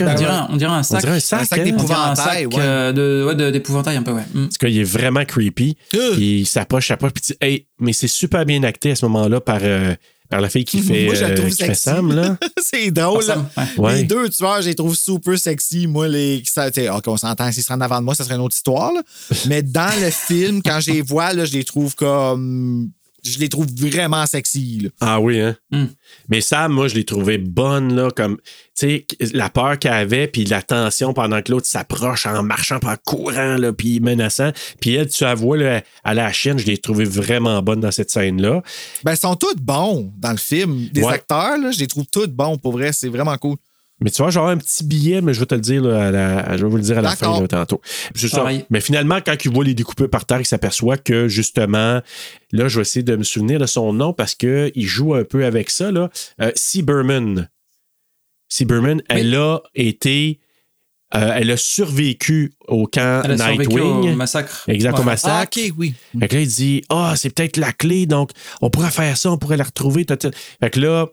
On 0.00 0.14
dirait, 0.14 0.30
un, 0.30 0.46
on 0.50 0.56
dirait 0.56 0.70
un 0.72 0.82
sac. 0.84 1.00
dirait 1.00 1.16
un 1.16 1.20
sac, 1.20 1.44
sac 1.44 1.58
hein? 1.58 1.62
On 1.62 1.64
dirait 1.64 1.70
un 1.72 1.76
d'épouvantail, 1.76 2.42
sac 2.44 2.52
ouais. 2.54 2.60
euh, 2.60 2.92
de, 2.92 3.24
ouais, 3.26 3.34
de- 3.34 3.50
d'épouvantail 3.50 3.96
un 3.96 4.02
peu, 4.04 4.12
ouais. 4.12 4.22
Mm. 4.32 4.44
En 4.44 4.48
tout 4.48 4.56
cas, 4.60 4.68
il 4.68 4.78
est 4.78 4.84
vraiment 4.84 5.24
creepy. 5.24 5.76
Euh. 5.94 6.12
Puis 6.14 6.40
il 6.40 6.46
s'approche, 6.46 6.86
s'approche. 6.88 7.12
Puis 7.12 7.22
tu- 7.22 7.34
hey, 7.44 7.66
mais 7.80 7.92
c'est 7.92 8.06
super 8.08 8.46
bien 8.46 8.62
acté 8.62 8.92
à 8.92 8.94
ce 8.96 9.04
moment-là 9.06 9.40
par, 9.40 9.58
euh, 9.62 9.94
par 10.32 10.40
la 10.40 10.48
fille 10.48 10.64
qui 10.64 10.80
fait, 10.80 11.04
Moi, 11.04 11.14
je 11.14 11.20
la 11.20 11.28
euh, 11.28 11.34
trouve 11.36 11.50
qui 11.50 11.56
fait 11.56 11.66
sexy. 11.66 11.82
Sam. 11.82 12.10
Là. 12.10 12.38
c'est 12.62 12.90
drôle. 12.90 13.22
Là. 13.26 13.44
ouais. 13.76 13.96
Les 13.96 14.04
deux 14.04 14.30
tueurs, 14.30 14.62
je 14.62 14.68
les 14.68 14.74
trouve 14.74 14.96
super 14.96 15.38
sexy. 15.38 15.86
Moi, 15.86 16.08
les. 16.08 16.42
ça, 16.46 16.68
OK, 16.68 17.04
on 17.06 17.18
s'entend, 17.18 17.52
s'ils 17.52 17.62
se 17.62 17.68
rendent 17.68 17.82
avant 17.82 17.98
de 17.98 18.04
moi, 18.04 18.14
ça 18.14 18.24
serait 18.24 18.36
une 18.36 18.40
autre 18.40 18.56
histoire. 18.56 18.94
là. 18.94 19.02
Mais 19.46 19.60
dans 19.62 19.92
le 20.00 20.10
film, 20.10 20.62
quand 20.62 20.80
je 20.80 20.90
les 20.90 21.02
vois, 21.02 21.34
là, 21.34 21.44
je 21.44 21.52
les 21.52 21.64
trouve 21.64 21.94
comme. 21.94 22.88
Je 23.24 23.38
les 23.38 23.48
trouve 23.48 23.66
vraiment 23.76 24.26
sexy. 24.26 24.80
là. 24.82 24.88
Ah 25.00 25.20
oui, 25.20 25.40
hein? 25.40 25.56
Hmm. 25.70 25.86
Mais 26.28 26.40
Sam, 26.40 26.72
moi, 26.72 26.88
je 26.88 26.96
l'ai 26.96 27.04
trouvé 27.04 27.38
bonne, 27.38 27.94
là, 27.94 28.10
comme, 28.10 28.36
tu 28.36 28.42
sais, 28.74 29.06
la 29.32 29.48
peur 29.48 29.78
qu'elle 29.78 29.92
avait, 29.92 30.26
puis 30.26 30.44
la 30.44 30.60
tension 30.60 31.12
pendant 31.14 31.40
que 31.40 31.52
l'autre 31.52 31.66
s'approche 31.68 32.26
en 32.26 32.42
marchant, 32.42 32.80
puis 32.80 32.90
en 32.90 32.96
courant, 33.04 33.56
là, 33.56 33.72
puis 33.72 34.00
menaçant. 34.00 34.50
Puis 34.80 34.94
elle, 34.94 35.08
tu 35.08 35.22
la 35.22 35.34
vois, 35.36 35.56
là, 35.56 35.82
à 36.02 36.14
la 36.14 36.32
chienne, 36.32 36.58
je 36.58 36.66
l'ai 36.66 36.78
trouvé 36.78 37.04
vraiment 37.04 37.62
bonne 37.62 37.80
dans 37.80 37.92
cette 37.92 38.10
scène-là. 38.10 38.60
Ben, 39.04 39.12
ils 39.12 39.16
sont 39.18 39.36
tous 39.36 39.54
bons 39.54 40.12
dans 40.18 40.32
le 40.32 40.36
film. 40.38 40.88
Des 40.92 41.02
Ouais. 41.02 41.14
acteurs, 41.14 41.58
là, 41.58 41.70
je 41.70 41.78
les 41.78 41.86
trouve 41.86 42.06
tous 42.10 42.26
bons, 42.26 42.58
pour 42.58 42.72
vrai. 42.72 42.92
C'est 42.92 43.08
vraiment 43.08 43.36
cool. 43.38 43.56
Mais 44.02 44.10
tu 44.10 44.22
vois, 44.22 44.30
genre 44.30 44.48
un 44.48 44.56
petit 44.56 44.84
billet, 44.84 45.20
mais 45.20 45.32
je 45.34 45.40
vais 45.40 45.46
te 45.46 45.54
le 45.54 45.60
dire, 45.60 45.82
là, 45.82 46.06
à 46.06 46.10
la- 46.10 46.56
je 46.56 46.64
vais 46.64 46.70
vous 46.70 46.76
le 46.76 46.82
dire 46.82 46.98
à 46.98 47.02
la 47.02 47.10
fin, 47.16 47.40
là, 47.40 47.48
tantôt. 47.48 47.80
Ça. 48.14 48.46
Mais 48.70 48.80
finalement, 48.80 49.18
quand 49.24 49.36
il 49.44 49.50
voit 49.52 49.64
les 49.64 49.74
découpés 49.74 50.08
par 50.08 50.24
terre, 50.26 50.40
il 50.40 50.46
s'aperçoit 50.46 50.96
que, 50.96 51.28
justement, 51.28 52.00
là, 52.52 52.68
je 52.68 52.76
vais 52.76 52.82
essayer 52.82 53.02
de 53.02 53.16
me 53.16 53.22
souvenir 53.24 53.58
de 53.60 53.66
son 53.66 53.92
nom 53.92 54.12
parce 54.12 54.34
qu'il 54.34 54.72
joue 54.86 55.14
un 55.14 55.24
peu 55.24 55.44
avec 55.44 55.70
ça, 55.70 55.90
là. 55.92 56.10
Euh, 56.40 56.50
C. 56.54 56.82
Berman. 56.82 57.48
C. 58.48 58.64
Berman, 58.64 59.02
elle 59.08 59.34
a 59.34 59.60
été 59.74 60.40
euh, 61.14 61.32
elle 61.36 61.50
a 61.50 61.58
survécu 61.58 62.54
au 62.68 62.86
camp 62.86 63.20
Elle 63.26 63.32
a 63.32 63.36
survécu 63.36 63.74
Nightwing. 63.74 64.12
au 64.12 64.16
massacre. 64.16 64.64
Exact, 64.66 64.98
au 64.98 65.02
massacre. 65.02 65.34
Ah, 65.40 65.44
ok, 65.44 65.72
oui. 65.76 65.92
Fait 66.18 66.26
que 66.28 66.34
là, 66.36 66.40
il 66.40 66.48
dit 66.48 66.82
Ah, 66.88 67.12
c'est 67.16 67.28
peut-être 67.28 67.58
la 67.58 67.72
clé, 67.72 68.06
donc 68.06 68.30
on 68.62 68.70
pourrait 68.70 68.90
faire 68.90 69.14
ça, 69.18 69.30
on 69.30 69.36
pourrait 69.36 69.58
la 69.58 69.64
retrouver. 69.64 70.06
Fait 70.08 70.70
que 70.70 70.80
là, 70.80 71.08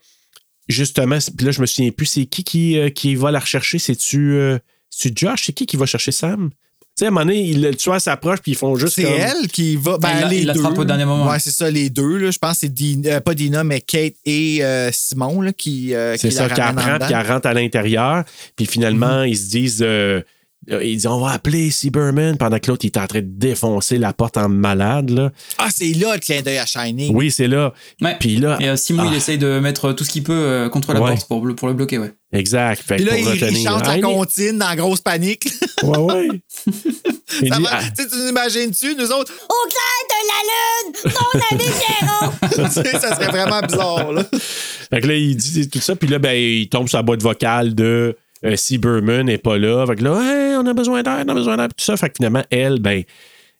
justement, 0.69 1.17
puis 1.35 1.45
là, 1.45 1.51
je 1.51 1.59
me 1.61 1.65
souviens 1.65 1.91
plus, 1.91 2.05
c'est 2.05 2.25
qui 2.25 2.43
qui, 2.43 2.77
euh, 2.77 2.89
qui 2.89 3.15
va 3.15 3.31
la 3.31 3.39
rechercher 3.39 3.79
C'est-tu 3.79 4.33
euh, 4.33 4.57
c'est-tu 4.89 5.25
Josh? 5.25 5.43
C'est 5.47 5.53
qui 5.53 5.65
qui 5.65 5.75
va 5.77 5.85
chercher 5.85 6.11
Sam? 6.11 6.49
Tu 6.51 7.01
sais, 7.01 7.05
à 7.05 7.07
un 7.07 7.11
moment 7.11 7.25
donné, 7.25 7.41
il, 7.47 7.61
le 7.61 7.75
tueur 7.75 8.01
s'approche, 8.01 8.39
puis 8.39 8.51
ils 8.51 8.57
font 8.57 8.75
juste 8.75 8.95
C'est 8.95 9.03
comme. 9.03 9.13
elle 9.13 9.47
qui 9.47 9.75
va. 9.77 9.97
Ben, 9.97 10.09
Il 10.15 10.21
la- 10.21 10.27
les 10.27 10.35
il 10.37 10.41
deux. 10.41 10.47
l'attrape 10.53 10.77
au 10.77 10.83
dernier 10.85 11.05
moment. 11.05 11.29
Ouais, 11.29 11.39
c'est 11.39 11.51
ça, 11.51 11.69
les 11.71 11.89
deux. 11.89 12.17
Là. 12.17 12.31
Je 12.31 12.37
pense 12.37 12.53
que 12.53 12.59
c'est 12.61 12.73
Dina- 12.73 13.09
euh, 13.09 13.19
pas 13.21 13.33
Dina, 13.35 13.63
mais 13.63 13.79
Kate 13.81 14.15
et 14.25 14.59
euh, 14.63 14.89
Simon 14.91 15.41
là, 15.41 15.53
qui. 15.53 15.93
euh, 15.93 16.17
C'est 16.17 16.29
qui 16.29 16.35
ça 16.35 16.47
la 16.47 16.53
qu'elle 16.55 16.63
ramènent 16.65 16.79
en 16.79 16.81
prend, 16.87 16.93
dedans. 16.95 17.05
puis 17.05 17.15
elle 17.15 17.27
rentre 17.31 17.47
à 17.47 17.53
l'intérieur. 17.53 18.23
Puis 18.55 18.65
finalement, 18.65 19.23
ils 19.23 19.37
se 19.37 19.49
disent. 19.49 19.85
Euh, 20.71 20.75
euh, 20.77 20.83
ils 20.83 20.95
disent, 20.97 21.07
on 21.07 21.19
va 21.19 21.31
appeler 21.31 21.71
Cyberman 21.71 22.37
pendant 22.37 22.59
que 22.59 22.67
l'autre 22.69 22.85
il 22.85 22.87
est 22.87 22.97
en 22.97 23.07
train 23.07 23.19
de 23.21 23.27
défoncer 23.27 23.97
la 23.97 24.13
porte 24.13 24.37
en 24.37 24.49
malade. 24.49 25.09
Là. 25.09 25.31
Ah, 25.57 25.67
c'est 25.73 25.91
là 25.93 26.13
le 26.15 26.19
clin 26.19 26.41
d'œil 26.41 26.57
à 26.57 26.65
Shining. 26.65 27.13
Oui, 27.15 27.31
c'est 27.31 27.47
là. 27.47 27.73
Ouais. 28.01 28.15
Puis 28.19 28.37
là, 28.37 28.57
Et 28.59 28.69
euh, 28.69 28.75
Simon, 28.75 29.05
il 29.09 29.13
Ah. 29.13 29.17
essaye 29.17 29.37
de 29.37 29.59
mettre 29.59 29.93
tout 29.93 30.03
ce 30.03 30.09
qu'il 30.11 30.23
peut 30.23 30.33
euh, 30.33 30.69
contre 30.69 30.93
la 30.93 31.01
Ouais. 31.01 31.11
porte 31.11 31.27
pour, 31.27 31.45
le- 31.45 31.55
pour 31.55 31.67
le 31.67 31.73
bloquer, 31.73 31.97
ouais. 31.97 32.13
exact. 32.33 32.81
Fait 32.83 32.95
Puis 32.97 33.05
là, 33.05 33.11
pour 33.17 33.33
il, 33.35 33.57
il 33.57 33.63
chante 33.65 33.85
la 33.87 33.95
Hey, 33.95 34.01
comptine 34.01 34.57
dans 34.57 34.69
la 34.69 34.75
grosse 34.75 35.01
panique. 35.01 35.49
Ouais, 35.83 35.97
ouais. 35.97 36.27
Il 37.41 37.47
Ça 37.49 37.55
dit, 37.57 37.63
va- 37.63 37.69
ah, 37.71 37.81
tu 37.95 38.03
sais, 38.03 38.09
tu 38.09 38.17
nous 38.17 38.27
imagines-tu, 38.29 38.95
nous 38.95 39.11
autres? 39.11 39.31
Au 39.47 39.69
clair 39.69 40.03
de 40.09 40.27
la 40.27 40.39
lune, 40.49 41.13
mon 41.15 41.41
ami 41.51 41.71
Pierrot! 41.79 42.71
Tu 42.73 42.73
sais, 42.73 42.99
ça 42.99 43.15
serait 43.15 43.27
vraiment 43.27 43.61
bizarre. 43.61 44.11
Là. 44.11 44.25
Fait 44.89 44.99
que 44.99 45.07
là, 45.07 45.13
il 45.15 45.37
dit 45.37 45.69
tout 45.69 45.79
ça, 45.79 45.95
puis 45.95 46.09
là, 46.09 46.19
ben, 46.19 46.33
il 46.33 46.67
tombe 46.67 46.89
sur 46.89 46.97
la 46.97 47.03
boîte 47.03 47.21
vocale 47.21 47.75
de 47.75 48.17
euh, 48.45 48.55
Cyberman 48.55 49.25
n'est 49.25 49.37
pas 49.37 49.57
là. 49.57 49.85
Fait 49.87 49.95
que 49.95 50.03
là, 50.03 50.19
Hey, 50.21 50.55
on 50.57 50.65
a 50.65 50.73
besoin 50.73 51.03
d'aide, 51.03 51.25
on 51.27 51.31
a 51.31 51.33
besoin 51.33 51.57
d'aide, 51.57 51.71
tout 51.75 51.83
ça. 51.85 51.97
Fait 51.97 52.09
que 52.09 52.15
finalement, 52.17 52.43
elle, 52.49 52.79
ben, 52.79 53.03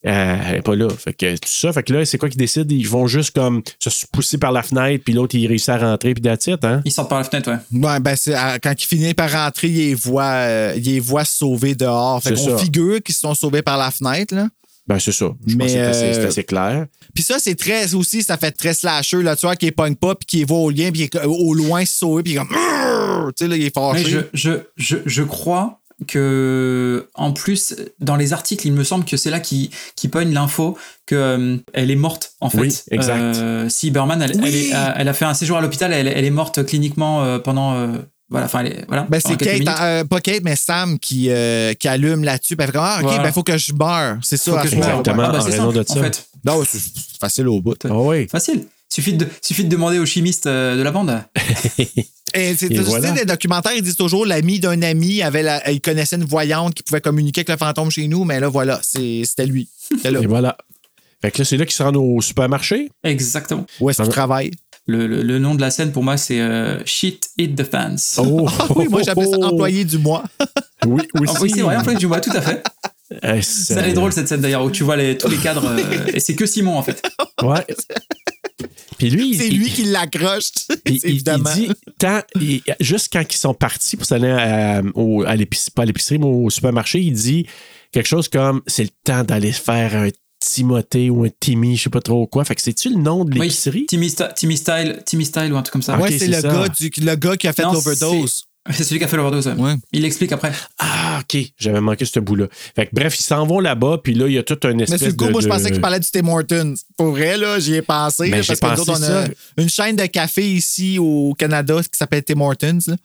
euh, 0.06 0.38
elle 0.47 0.56
n'est 0.56 0.61
pas 0.61 0.76
là. 0.76 0.88
Fait 0.89 1.11
que 1.14 1.34
tout 1.34 1.49
ça, 1.49 1.73
fait 1.73 1.84
que 1.84 1.91
là, 1.93 2.06
c'est 2.06 2.18
quoi 2.18 2.30
qu'ils 2.30 2.38
décident? 2.39 2.73
Ils 2.73 2.88
vont 2.88 3.06
juste 3.07 3.35
comme 3.35 3.61
se 3.80 4.06
pousser 4.11 4.38
par 4.38 4.51
la 4.53 4.64
fenêtre, 4.64 5.03
puis 5.03 5.14
l'autre, 5.14 5.35
il 5.35 5.45
réussit 5.47 5.69
à 5.69 5.77
rentrer, 5.77 6.14
puis 6.14 6.22
that's 6.23 6.47
it, 6.47 6.64
hein? 6.64 6.81
Il 6.85 6.91
sort 6.91 7.07
par 7.10 7.18
la 7.18 7.26
fenêtre, 7.26 7.51
ouais. 7.51 7.80
Ouais, 7.85 7.99
ben, 7.99 8.15
quand 8.64 8.73
il 8.81 8.85
finit 8.85 9.14
par 9.14 9.30
rentrer, 9.31 9.68
il 9.68 9.76
les 9.77 9.93
voit, 9.95 10.23
euh, 10.23 10.73
il 10.77 10.84
les 10.85 10.99
voit 11.01 11.26
se 11.26 11.38
sauver 11.39 11.76
dehors. 11.76 12.23
Fait 12.23 12.35
C'est 12.35 12.45
qu'on 12.45 12.57
ça. 12.57 12.64
figure 12.64 13.01
qu'ils 13.03 13.15
se 13.15 13.22
sont 13.22 13.35
sauvés 13.35 13.61
par 13.61 13.77
la 13.77 13.91
fenêtre. 13.91 14.34
Là. 14.34 14.47
Ben, 14.90 14.99
c'est 14.99 15.11
ça. 15.11 15.28
Je 15.45 15.56
Mais, 15.56 15.66
pense 15.66 15.74
que 15.74 15.80
c'est 15.80 15.86
assez, 15.86 16.03
euh, 16.06 16.14
c'est 16.16 16.26
assez 16.26 16.44
clair. 16.44 16.88
Puis 17.14 17.24
ça, 17.24 17.36
c'est 17.40 17.53
très 17.56 17.94
aussi, 17.94 18.24
ça 18.24 18.38
fait 18.38 18.52
très 18.52 18.74
slasher, 18.74 19.22
là, 19.22 19.36
tu 19.36 19.45
vois, 19.45 19.56
qui 19.56 19.68
est 19.68 19.72
pogne 19.72 19.95
pas, 19.95 20.16
puis 20.16 20.26
qui 20.26 20.44
voit 20.44 20.57
au 20.57 20.72
lien, 20.72 20.90
puis 20.91 21.03
est 21.03 21.16
au 21.26 21.53
loin 21.53 21.86
se 21.86 21.98
sauver, 21.99 22.24
puis 22.24 22.34
comme. 22.36 22.48
Tu 22.49 22.56
sais, 23.45 23.48
là, 23.48 23.56
il 23.56 23.61
est 23.66 23.76
Mais 23.76 23.82
fâché. 23.82 24.10
je, 24.10 24.20
je, 24.34 24.52
je, 24.78 24.98
je 25.06 25.24
crois 25.24 25.80
que, 26.07 27.07
en 27.14 27.32
plus, 27.34 27.76
dans 27.99 28.16
les 28.16 28.34
articles, 28.34 28.66
il 28.66 28.74
me 28.74 28.84
semble 28.84 29.06
que 29.06 29.18
c'est 29.18 29.30
là 29.30 29.40
qui, 29.40 29.70
qui 29.95 30.07
pogne 30.07 30.34
l'info 30.34 30.78
qu'elle 31.06 31.61
est 31.76 31.95
morte, 31.95 32.34
en 32.41 32.49
fait. 32.49 32.57
Oui, 32.61 32.76
exact. 32.91 33.36
Euh, 33.38 33.70
Cyberman, 33.70 34.22
elle, 34.22 34.32
Oui. 34.38 34.41
elle, 34.45 34.56
est- 34.56 34.74
euh, 34.74 34.91
elle 34.95 35.07
a 35.07 35.14
fait 35.14 35.26
un 35.26 35.34
séjour 35.34 35.57
à 35.57 35.61
l'hôpital, 35.61 35.94
elle, 35.94 36.07
elle 36.07 36.26
est 36.26 36.30
morte 36.32 36.66
cliniquement 36.66 37.24
euh, 37.24 37.38
pendant. 37.40 37.94
Voilà, 38.30 38.45
enfin, 38.45 38.64
voilà. 38.88 39.07
Ben, 39.10 39.19
c'est 39.26 39.38
Kate, 39.38 39.68
euh, 39.81 40.03
pas 40.03 40.22
Kate, 40.22 40.43
mais 40.43 40.56
Sam 40.56 40.99
qui, 40.99 41.27
euh, 41.30 41.73
qui 41.73 41.88
allume 41.88 42.23
là-dessus. 42.23 42.56
Ben, 42.56 42.65
elle 42.65 42.68
fait 42.72 42.73
comme, 42.77 42.85
ah, 42.85 42.97
OK, 42.99 43.03
Voilà. 43.07 43.23
ben, 43.23 43.31
faut 43.31 43.43
que 43.43 43.57
je 43.57 43.73
meure. 43.73 44.18
C'est 44.22 44.38
ça, 44.38 44.61
que 44.61 44.69
je. 44.69 44.76
Exactement, 44.76 45.23
Ah, 45.23 45.31
bah, 45.31 45.38
en 45.39 45.41
c'est 45.41 45.51
raison 45.51 45.72
simple, 45.72 45.77
de 45.77 45.88
ça. 45.88 45.99
En 45.99 46.03
fait. 46.03 46.27
Non, 46.45 46.64
c'est 46.69 46.80
facile 47.19 47.47
au 47.47 47.60
bout. 47.61 47.77
Ah 47.85 47.93
oui. 47.93 48.27
Facile. 48.27 48.65
Suffit 48.91 49.14
de, 49.14 49.27
suffit 49.41 49.64
de 49.65 49.69
demander 49.69 49.99
aux 49.99 50.06
chimistes 50.06 50.47
euh, 50.47 50.76
de 50.76 50.81
la 50.81 50.91
bande. 50.91 51.10
Et 52.35 52.56
c'est 52.56 52.68
Et 52.68 52.69
tu 52.69 52.76
sais, 52.76 52.81
voilà. 52.84 53.11
les 53.14 53.26
documentaires, 53.26 53.72
ils 53.76 53.81
disent 53.81 53.95
toujours 53.95 54.26
l'ami 54.26 54.60
d'un 54.60 54.81
ami 54.84 55.22
avait 55.23 55.41
la- 55.43 55.72
il 55.72 55.81
connaissait 55.81 56.15
une 56.15 56.26
voyante 56.26 56.76
qui 56.76 56.84
pouvait 56.84 57.01
communiquer 57.01 57.39
avec 57.41 57.49
le 57.49 57.57
fantôme 57.57 57.89
chez 57.89 58.07
nous, 58.07 58.23
mais 58.23 58.39
là, 58.39 58.47
voilà, 58.49 58.80
c'est- 58.84 59.23
c'était 59.26 59.47
lui. 59.47 59.68
Là. 60.03 60.19
Et 60.22 60.27
voilà. 60.27 60.56
Fait 61.22 61.31
que 61.31 61.39
là, 61.39 61.45
c'est 61.45 61.57
là 61.57 61.65
qu'ils 61.65 61.76
se 61.76 61.81
rendent 61.84 61.97
au 61.97 62.22
supermarché. 62.22 62.89
Exactement. 63.03 63.65
Où 63.80 63.89
est-ce 63.89 64.01
qu'il 64.03 64.11
travaille? 64.11 64.51
Le, 64.88 65.06
le- 65.07 65.22
le 65.22 65.38
nom 65.39 65.53
de 65.56 65.61
la 65.61 65.69
scène 65.69 65.91
pour 65.91 66.03
moi, 66.03 66.18
c'est 66.18 66.39
euh, 66.39 66.81
Shit 66.85 67.30
Hit 67.38 67.56
the 67.56 67.64
Fans. 67.64 67.95
Oh! 68.18 68.47
Ah 68.60 68.68
oui, 68.76 68.88
moi, 68.89 69.01
j'appelle 69.03 69.27
ça 69.27 69.38
employé 69.38 69.85
du 69.85 69.97
mois. 69.99 70.23
Oui, 70.85 71.01
aussi. 71.19 71.34
Ah 71.35 71.39
oui, 71.41 71.51
c'est 71.53 71.61
vrai, 71.61 71.76
employé 71.76 71.99
du 71.99 72.07
mois, 72.07 72.19
tout 72.22 72.31
à 72.34 72.41
fait. 72.41 72.64
Eh, 73.23 73.41
Ça, 73.41 73.80
elle 73.81 73.89
est 73.89 73.93
drôle 73.93 74.11
cette 74.14 74.27
scène 74.27 74.41
d'ailleurs, 74.41 74.64
où 74.64 74.72
tu 74.72 74.84
vois 74.84 74.95
les, 74.95 75.18
tous 75.18 75.30
les 75.30 75.38
cadres, 75.38 75.65
euh, 75.68 76.06
et 76.14 76.19
c'est 76.19 76.35
que 76.35 76.45
Simon 76.45 76.77
en 76.77 76.84
fait. 76.84 77.01
Ouais. 77.43 77.65
Puis 78.97 79.10
lui, 79.10 79.34
C'est 79.35 79.47
il- 79.47 79.57
lui 79.57 79.69
qui 79.69 79.84
l'accroche, 79.84 80.51
Puis 80.84 80.95
il, 80.95 80.95
il 80.95 81.06
évidemment. 81.11 81.49
dit, 81.53 81.69
tant, 81.99 82.22
il- 82.39 82.61
juste 82.81 83.10
quand 83.14 83.23
ils 83.34 83.38
sont 83.38 83.53
partis 83.53 83.95
pour 83.95 84.06
s'aller 84.06 84.30
à, 84.30 84.81
au- 84.95 85.23
à 85.23 85.35
l'épicerie, 85.35 85.72
pas 85.73 85.84
à 85.84 85.85
l'épicerie, 85.85 86.19
mais 86.19 86.26
au 86.26 86.49
supermarché, 86.49 86.99
il 86.99 87.14
dit 87.14 87.45
quelque 87.91 88.07
chose 88.07 88.27
comme 88.27 88.61
c'est 88.68 88.84
le 88.84 88.89
temps 89.06 89.23
d'aller 89.23 89.53
faire 89.53 89.95
un 89.95 90.10
Timothée 90.53 91.09
ou 91.09 91.23
un 91.26 91.30
Timmy, 91.39 91.76
je 91.77 91.84
sais 91.84 91.89
pas 91.89 92.01
trop 92.01 92.26
quoi. 92.27 92.43
Fait 92.45 92.55
que 92.55 92.61
c'est-tu 92.61 92.89
le 92.89 92.95
nom 92.97 93.23
de 93.26 93.34
Oui, 93.34 93.47
l'épicerie? 93.47 93.85
Timmy, 93.85 94.07
Sta- 94.07 94.34
Timmy 94.34 94.57
Style, 94.57 95.01
Timmy 95.05 95.26
Style 95.26 95.53
ou 95.53 95.57
un 95.57 95.61
truc 95.61 95.73
comme 95.73 95.81
ça. 95.81 95.95
Ah, 95.95 96.01
ouais, 96.01 96.09
ok, 96.09 96.15
c'est 96.19 96.27
le 96.27 96.41
gars, 96.41 96.67
du, 96.69 96.91
le 96.97 97.15
gars 97.15 97.38
qui 97.38 97.47
a 97.47 97.53
fait 97.53 97.63
l'overdose. 97.63 98.45
C'est 98.71 98.84
celui 98.84 98.99
qui 98.99 99.05
a 99.05 99.07
fait 99.07 99.17
l'overdose. 99.17 99.47
ouais. 99.47 99.53
Ouais. 99.53 99.76
Il 99.93 100.01
l'explique 100.03 100.31
après. 100.31 100.51
Ah, 100.77 101.21
OK. 101.21 101.41
J'avais 101.57 101.81
manqué 101.81 102.05
ce 102.05 102.19
bout-là. 102.19 102.47
Fait 102.76 102.85
que 102.85 102.91
bref, 102.93 103.17
ils 103.19 103.23
s'en 103.23 103.45
vont 103.47 103.59
là-bas, 103.59 103.99
puis 104.03 104.13
là, 104.13 104.27
il 104.27 104.34
y 104.34 104.38
a 104.38 104.43
tout 104.43 104.59
un 104.63 104.73
Mais 104.73 104.84
espèce 104.84 104.99
sur 104.99 105.07
le 105.07 105.13
coup, 105.13 105.26
de... 105.27 105.31
moi, 105.31 105.41
je 105.41 105.47
de- 105.47 105.51
pensais 105.51 105.71
qu'il 105.71 105.81
parlait 105.81 105.99
du 105.99 106.07
Tim 106.11 106.27
Hortons. 106.27 106.76
Pour 106.97 107.11
vrai, 107.11 107.38
là, 107.38 107.57
j'y 107.59 107.76
ai 107.76 107.81
pensé. 107.81 108.30
Ben, 108.30 108.38
là, 108.38 108.41
j'ai 108.41 108.55
parce 108.57 108.76
que 108.76 108.80
nous 108.81 108.85
pensé 108.85 108.91
autres, 108.91 109.11
on 109.11 109.15
a 109.21 109.26
ça. 109.26 109.31
une 109.57 109.69
chaîne 109.69 109.95
de 109.95 110.05
café 110.05 110.45
ici 110.51 110.99
au 110.99 111.34
Canada 111.38 111.81
qui 111.81 111.97
s'appelle 111.97 112.23
Tim 112.23 112.41
Hortons, 112.41 112.80
là, 112.88 112.95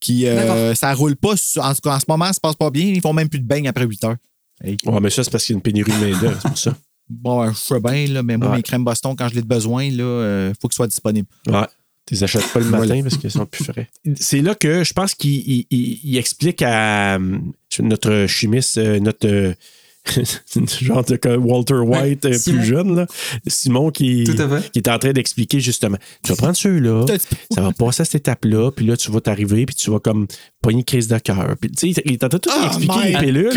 qui, 0.00 0.26
euh, 0.26 0.74
ça 0.74 0.92
roule 0.92 1.16
pas. 1.16 1.34
En 1.58 1.74
tout 1.74 1.80
cas, 1.82 1.94
en 1.96 2.00
ce 2.00 2.04
moment, 2.08 2.26
ça 2.26 2.32
se 2.34 2.40
passe 2.40 2.56
pas 2.56 2.70
bien. 2.70 2.84
Ils 2.86 3.00
font 3.00 3.12
même 3.14 3.28
plus 3.28 3.40
de 3.40 3.46
beignes 3.46 3.68
après 3.68 3.86
8 3.86 4.04
heures. 4.04 4.16
Hey. 4.62 4.76
Ouais, 4.84 5.00
mais 5.00 5.10
ça, 5.10 5.24
c'est 5.24 5.30
parce 5.30 5.44
qu'il 5.44 5.54
y 5.54 5.56
a 5.56 5.58
une 5.58 5.62
pénurie 5.62 5.90
de 5.92 5.96
main-d'œuvre, 5.96 6.38
c'est 6.42 6.48
pour 6.48 6.58
ça. 6.58 6.76
Bon, 7.08 7.50
je 7.50 7.56
sais 7.56 7.80
bien, 7.80 8.06
là, 8.06 8.22
mais 8.22 8.36
moi, 8.36 8.50
Ouais. 8.50 8.56
mes 8.56 8.62
crèmes 8.62 8.84
Boston, 8.84 9.14
quand 9.16 9.28
je 9.28 9.34
l'ai 9.34 9.42
de 9.42 9.46
besoin, 9.46 9.84
il 9.84 9.98
faut 10.60 10.68
qu'ils 10.68 10.74
soient 10.76 10.86
disponibles. 10.86 11.28
Ouais. 11.46 11.66
Tu 12.06 12.14
les 12.14 12.24
achètes 12.24 12.46
pas 12.52 12.60
le 12.60 12.66
matin 12.66 13.00
parce 13.02 13.16
qu'ils 13.16 13.30
sont 13.30 13.46
plus 13.46 13.64
frais. 13.64 13.88
C'est 14.16 14.42
là 14.42 14.54
que 14.54 14.84
je 14.84 14.92
pense 14.92 15.14
qu'il 15.14 15.30
il- 15.36 15.66
il- 15.70 16.00
il 16.04 16.16
explique 16.18 16.60
à 16.60 17.14
euh, 17.16 17.38
notre 17.80 18.26
chimiste, 18.26 18.76
euh, 18.76 19.00
notre 19.00 19.26
euh, 19.26 19.54
genre 20.82 21.02
de 21.02 21.36
Walter 21.38 21.74
White 21.76 22.24
Ouais, 22.26 22.34
euh, 22.34 22.38
plus 22.44 22.62
jeune, 22.62 22.94
là. 22.94 23.06
Simon 23.46 23.90
qui, 23.90 24.24
Tout 24.24 24.42
à 24.42 24.60
fait. 24.60 24.70
qui 24.70 24.78
est 24.80 24.88
en 24.88 24.98
train 24.98 25.12
d'expliquer 25.12 25.60
justement. 25.60 25.96
Tu 26.22 26.30
vas 26.32 26.36
prendre 26.36 26.56
ceux-là, 26.56 27.06
ça 27.50 27.62
va 27.62 27.72
passer 27.72 28.02
à 28.02 28.04
cette 28.04 28.16
étape-là, 28.16 28.70
puis 28.70 28.84
là, 28.84 28.98
tu 28.98 29.10
vas 29.10 29.22
t'arriver, 29.22 29.64
puis 29.64 29.74
tu 29.74 29.90
vas 29.90 29.98
comme 30.00 30.26
pogner 30.64 30.78
une 30.78 30.84
crise 30.84 31.08
de 31.08 31.18
cœur. 31.18 31.54
Puis 31.60 31.70
tu 31.70 31.92
sais, 31.92 32.02
il 32.04 32.12
est 32.14 32.24
en 32.24 32.28
train 32.28 32.38
de 32.38 32.42
tout 32.42 32.50
Oh 32.52 32.66
expliquer 32.66 33.00
les 33.12 33.18
pilules. 33.18 33.50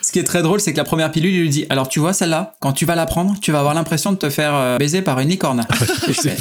Ce 0.00 0.12
qui 0.12 0.18
est 0.20 0.24
très 0.24 0.42
drôle, 0.42 0.60
c'est 0.60 0.72
que 0.72 0.78
la 0.78 0.84
première 0.84 1.10
pilule, 1.10 1.32
il 1.34 1.40
lui 1.40 1.48
dit 1.50 1.66
Alors, 1.68 1.88
tu 1.88 1.98
vois 2.00 2.12
celle-là, 2.12 2.54
quand 2.60 2.72
tu 2.72 2.86
vas 2.86 2.94
la 2.94 3.04
prendre, 3.06 3.34
tu 3.40 3.50
vas 3.52 3.58
avoir 3.58 3.74
l'impression 3.74 4.12
de 4.12 4.16
te 4.16 4.30
faire 4.30 4.54
euh, 4.54 4.78
baiser 4.78 5.02
par 5.02 5.18
une 5.20 5.28
licorne. 5.28 5.66
je, 6.08 6.12
fais, 6.12 6.36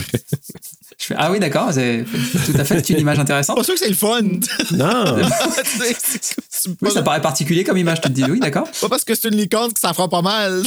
je 0.99 1.06
fais, 1.06 1.15
Ah 1.18 1.31
oui, 1.31 1.39
d'accord, 1.39 1.69
c'est 1.73 2.06
tout 2.45 2.53
à 2.60 2.64
fait 2.64 2.85
c'est 2.85 2.93
une 2.93 2.99
image 2.99 3.19
intéressante. 3.19 3.57
Pas 3.57 3.64
sûr 3.64 3.73
que 3.73 3.80
c'est 3.80 3.89
le 3.89 3.95
fun. 3.95 4.22
Non! 4.73 5.18
C'est- 5.64 5.95
c'est- 5.99 6.35
c'est 6.49 6.72
Oui, 6.81 6.91
ça 6.91 7.02
paraît 7.02 7.22
particulier 7.22 7.64
comme 7.64 7.77
image, 7.77 8.02
tu 8.02 8.10
te 8.10 8.14
dis 8.14 8.23
Oui, 8.23 8.39
d'accord. 8.39 8.68
pas 8.80 8.89
parce 8.89 9.03
que 9.03 9.15
c'est 9.15 9.27
une 9.30 9.35
licorne 9.38 9.73
que 9.73 9.80
ça 9.80 9.93
fera 9.93 10.07
pas 10.10 10.22
mal. 10.22 10.61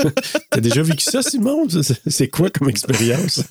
T'as 0.50 0.60
déjà 0.60 0.82
vécu 0.82 1.04
ça, 1.04 1.22
Simon? 1.22 1.66
C'est- 1.70 2.00
C'est 2.06 2.28
quoi 2.28 2.50
comme 2.50 2.68
expérience? 2.68 3.42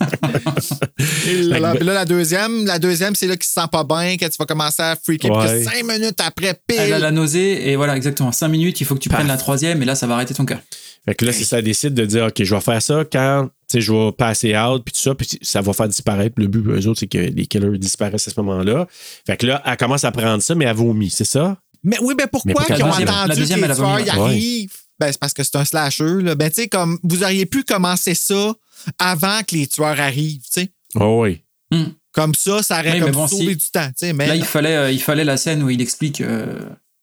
Là, 1.49 1.73
la 1.81 2.05
deuxième, 2.05 2.65
la 2.65 2.79
deuxième, 2.79 3.15
c'est 3.15 3.27
là 3.27 3.35
qu'il 3.35 3.45
se 3.47 3.53
sent 3.53 3.67
pas 3.71 3.83
bien, 3.83 4.17
que 4.17 4.25
tu 4.25 4.37
vas 4.37 4.45
commencer 4.45 4.81
à 4.83 4.95
freaker. 4.95 5.31
Ouais. 5.35 5.46
Cinq 5.47 5.83
minutes 5.83 6.19
après, 6.19 6.59
pile. 6.67 6.77
Elle 6.79 6.93
a 6.93 6.99
la 6.99 7.11
nausée, 7.11 7.69
et 7.69 7.75
voilà, 7.75 7.95
exactement. 7.95 8.31
Cinq 8.31 8.49
minutes, 8.49 8.79
il 8.81 8.85
faut 8.85 8.95
que 8.95 8.99
tu 8.99 9.09
prennes 9.09 9.27
la 9.27 9.37
troisième, 9.37 9.81
et 9.81 9.85
là, 9.85 9.95
ça 9.95 10.07
va 10.07 10.15
arrêter 10.15 10.33
ton 10.33 10.45
cœur. 10.45 10.59
Fait 11.05 11.15
que 11.15 11.23
là, 11.25 11.31
c'est 11.31 11.45
ça, 11.45 11.59
elle 11.59 11.63
décide 11.65 11.93
de 11.93 12.05
dire, 12.05 12.25
OK, 12.25 12.43
je 12.43 12.53
vais 12.53 12.61
faire 12.61 12.81
ça 12.81 13.05
quand, 13.09 13.49
tu 13.69 13.77
sais, 13.77 13.81
je 13.81 13.93
vais 13.93 14.11
passer 14.11 14.57
out, 14.57 14.83
puis 14.83 14.93
tout 14.93 14.99
ça, 14.99 15.15
puis 15.15 15.27
ça 15.41 15.61
va 15.61 15.71
faire 15.71 15.87
disparaître. 15.87 16.35
Le 16.37 16.47
but, 16.47 16.65
eux 16.67 16.87
autres, 16.87 16.99
c'est 16.99 17.07
que 17.07 17.17
les 17.17 17.45
killers 17.45 17.77
disparaissent 17.77 18.27
à 18.27 18.31
ce 18.31 18.39
moment-là. 18.41 18.87
Fait 19.25 19.37
que 19.37 19.45
là, 19.45 19.63
elle 19.65 19.77
commence 19.77 20.03
à 20.03 20.11
prendre 20.11 20.43
ça, 20.43 20.53
mais 20.53 20.65
elle 20.65 20.75
vomit, 20.75 21.09
c'est 21.09 21.23
ça? 21.23 21.57
Mais 21.83 21.97
oui, 22.01 22.13
mais 22.17 22.27
pourquoi 22.27 22.65
qu'ils 22.65 22.83
ont 22.83 22.87
la 22.87 22.91
deuxième? 22.91 23.09
entendu 23.09 23.29
La 23.29 23.35
deuxième, 23.35 23.61
que 23.61 23.67
les 23.67 23.75
tueurs 23.75 23.99
y 23.99 24.03
ouais. 24.03 24.09
arrivent? 24.09 24.73
Ben, 24.99 25.11
c'est 25.11 25.19
parce 25.19 25.33
que 25.33 25.43
c'est 25.43 25.55
un 25.55 25.63
slasher, 25.63 26.21
là. 26.21 26.35
Ben, 26.35 26.49
tu 26.49 26.55
sais, 26.55 26.67
comme, 26.67 26.97
vous 27.03 27.23
auriez 27.23 27.45
pu 27.45 27.63
commencer 27.63 28.13
ça 28.13 28.53
avant 28.99 29.41
que 29.47 29.55
les 29.55 29.67
tueurs 29.67 29.99
arrivent, 29.99 30.41
tu 30.41 30.61
sais. 30.61 30.71
Oh 30.95 31.21
oui. 31.23 31.41
Hmm. 31.71 31.91
Comme 32.17 32.33
ça, 32.33 32.63
ça 32.63 32.79
aurait 32.79 32.93
Oui, 32.93 32.99
comme 32.99 33.09
mais 33.09 33.13
bon, 33.15 33.27
sauvé 33.27 33.51
si- 33.51 33.55
du 33.57 33.65
temps. 33.71 33.89
Mais 34.15 34.25
Là, 34.27 34.35
il 34.35 34.43
fallait, 34.43 34.75
euh, 34.75 34.91
il 34.91 34.99
fallait 35.01 35.23
la 35.23 35.37
scène 35.37 35.61
où 35.61 35.69
il 35.69 35.79
explique. 35.81 36.19
euh, 36.21 36.59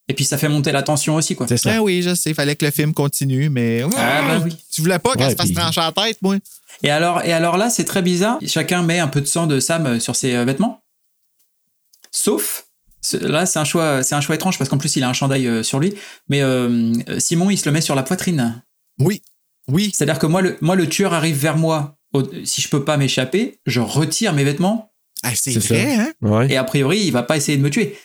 Et 0.09 0.13
puis, 0.13 0.25
ça 0.25 0.37
fait 0.39 0.49
monter 0.49 0.73
la 0.73 0.83
tension 0.83 1.15
aussi, 1.15 1.37
quoi. 1.37 1.47
C'est 1.49 1.57
ça. 1.57 1.71
Ben 1.71 1.79
oui, 1.79 2.03
je 2.03 2.15
sais, 2.17 2.31
il 2.31 2.35
fallait 2.35 2.57
que 2.57 2.65
le 2.65 2.73
film 2.73 2.93
continue, 2.93 3.49
mais. 3.49 3.83
Ah, 3.97 4.23
bah 4.27 4.43
oui. 4.45 4.57
Tu 4.73 4.81
voulais 4.83 4.99
pas 4.99 5.13
qu'elle 5.15 5.27
Ouais, 5.27 5.31
se 5.31 5.37
fasse 5.37 5.47
puis- 5.47 5.55
trancher 5.55 5.81
la 5.81 5.93
tête, 5.93 6.19
moi? 6.21 6.35
Et 6.83 6.91
alors, 6.91 7.23
et 7.23 7.33
alors 7.33 7.57
là, 7.57 7.71
c'est 7.71 7.85
très 7.85 8.03
bizarre. 8.03 8.39
Chacun 8.45 8.83
met 8.83 8.99
un 8.99 9.07
peu 9.09 9.21
de 9.21 9.27
sang 9.27 9.47
de 9.47 9.61
Sam 9.61 9.87
euh, 9.87 10.01
sur 10.01 10.17
ses 10.17 10.45
vêtements. 10.45 10.83
Sauf, 12.11 12.67
là, 13.13 13.47
c'est 13.47 13.59
un 13.59 13.65
choix, 13.65 14.03
c'est 14.03 14.15
un 14.15 14.21
choix 14.21 14.35
étrange 14.35 14.59
parce 14.59 14.69
qu'en 14.71 14.79
plus, 14.79 14.95
il 14.97 15.03
a 15.05 15.09
un 15.09 15.13
chandail 15.13 15.65
sur 15.65 15.81
lui. 15.81 15.95
Mais 16.29 16.43
euh, 16.43 16.93
Simon, 17.19 17.51
il 17.51 17.57
se 17.59 17.67
le 17.67 17.73
met 17.73 17.81
sur 17.81 17.95
la 17.95 18.03
poitrine. 18.03 18.63
Oui. 18.99 19.23
Oui. 19.69 19.91
C'est-à-dire 19.95 20.19
que 20.19 20.27
moi, 20.27 20.43
le, 20.43 20.57
moi, 20.61 20.77
le 20.77 20.89
tueur 20.89 21.13
arrive 21.15 21.37
vers 21.37 21.57
moi. 21.57 21.97
Si 22.45 22.61
je 22.63 22.69
peux 22.69 22.85
pas 22.85 22.97
m'échapper, 22.97 23.59
je 23.67 23.81
retire 23.81 24.33
mes 24.35 24.45
vêtements 24.45 24.93
Ah, 25.25 25.31
c'est 25.35 25.53
vrai, 25.59 25.97
ça. 25.97 26.03
hein? 26.03 26.13
Ouais. 26.23 26.53
et 26.53 26.57
a 26.57 26.65
priori, 26.65 27.01
il 27.01 27.11
va 27.11 27.23
pas 27.23 27.37
essayer 27.37 27.57
de 27.59 27.63
me 27.63 27.71
tuer. 27.71 27.97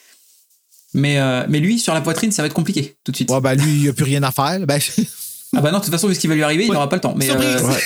Mais, 0.95 1.19
euh, 1.19 1.45
mais 1.49 1.59
lui, 1.59 1.77
sur 1.77 1.93
la 1.93 2.01
poitrine, 2.01 2.31
ça 2.31 2.41
va 2.41 2.47
être 2.47 2.53
compliqué 2.53 2.95
tout 3.03 3.11
de 3.11 3.15
suite. 3.15 3.29
Ouais, 3.29 3.41
ben 3.41 3.53
lui, 3.55 3.71
il 3.71 3.81
n'y 3.83 3.87
a 3.89 3.93
plus 3.93 4.05
rien 4.05 4.23
à 4.23 4.31
faire. 4.31 4.59
Ben, 4.65 4.79
Ah 5.55 5.61
bah 5.61 5.71
non, 5.71 5.79
de 5.79 5.83
toute 5.83 5.91
façon, 5.91 6.07
vu 6.07 6.13
ce 6.13 6.19
qui 6.19 6.27
va 6.27 6.35
lui 6.35 6.43
arriver, 6.43 6.65
il 6.65 6.71
n'aura 6.71 6.87
pas 6.89 6.95
le 6.95 7.01
temps. 7.01 7.15
Mais, 7.17 7.27
euh, 7.27 7.35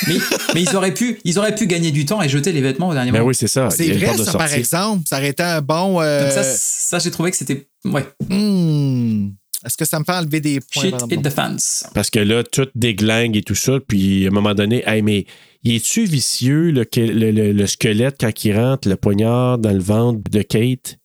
mais, 0.08 0.16
mais 0.54 0.62
ils, 0.64 0.76
auraient 0.76 0.94
pu, 0.94 1.22
ils 1.24 1.40
auraient 1.40 1.56
pu 1.56 1.66
gagner 1.66 1.92
du 1.92 2.06
temps 2.06 2.22
et 2.22 2.28
jeter 2.28 2.52
les 2.52 2.60
vêtements 2.60 2.90
au 2.90 2.94
dernier 2.94 3.12
Ben 3.14 3.20
moment. 3.20 3.30
oui, 3.30 3.36
c'est 3.36 3.48
ça. 3.48 3.70
C'est 3.70 3.90
vrai, 3.94 4.18
ça, 4.18 4.34
par 4.34 4.52
exemple. 4.54 5.04
Ça 5.10 5.16
aurait 5.18 5.30
été 5.30 5.44
un 5.44 5.62
bon. 5.62 6.02
euh, 6.02 6.24
Donc 6.24 6.32
ça, 6.34 6.44
ça 6.44 7.00
j'ai 7.00 7.10
trouvé 7.10 7.32
que 7.32 7.38
c'était. 7.38 7.66
Ouais. 7.86 8.06
hmm, 8.30 9.30
Est-ce 9.66 9.78
que 9.78 9.86
ça 9.86 10.00
me 10.00 10.04
fait 10.04 10.12
enlever 10.14 10.42
des 10.42 10.60
points? 10.60 10.84
Shit 10.84 10.96
hit 11.12 11.22
the 11.24 11.30
fans. 11.30 11.90
Parce 11.94 12.10
que 12.10 12.20
là, 12.20 12.44
tout 12.44 12.68
déglingue 12.76 13.38
et 13.38 13.44
tout 13.44 13.56
ça. 13.56 13.80
Puis 13.88 14.26
à 14.26 14.28
un 14.30 14.32
moment 14.32 14.54
donné, 14.54 14.84
hey, 14.86 15.02
mais 15.02 15.26
il 15.64 15.76
est-tu 15.76 16.06
vicieux, 16.06 16.72
le, 16.72 16.86
le, 16.96 17.32
le- 17.32 17.52
le 17.54 17.68
squelette, 17.68 18.18
quand 18.20 18.44
il 18.46 18.58
rentre 18.58 18.90
le 18.90 18.96
poignard 18.98 19.58
dans 19.58 19.72
le 19.72 19.80
ventre 19.80 20.20
de 20.30 20.42
Kate? 20.42 20.98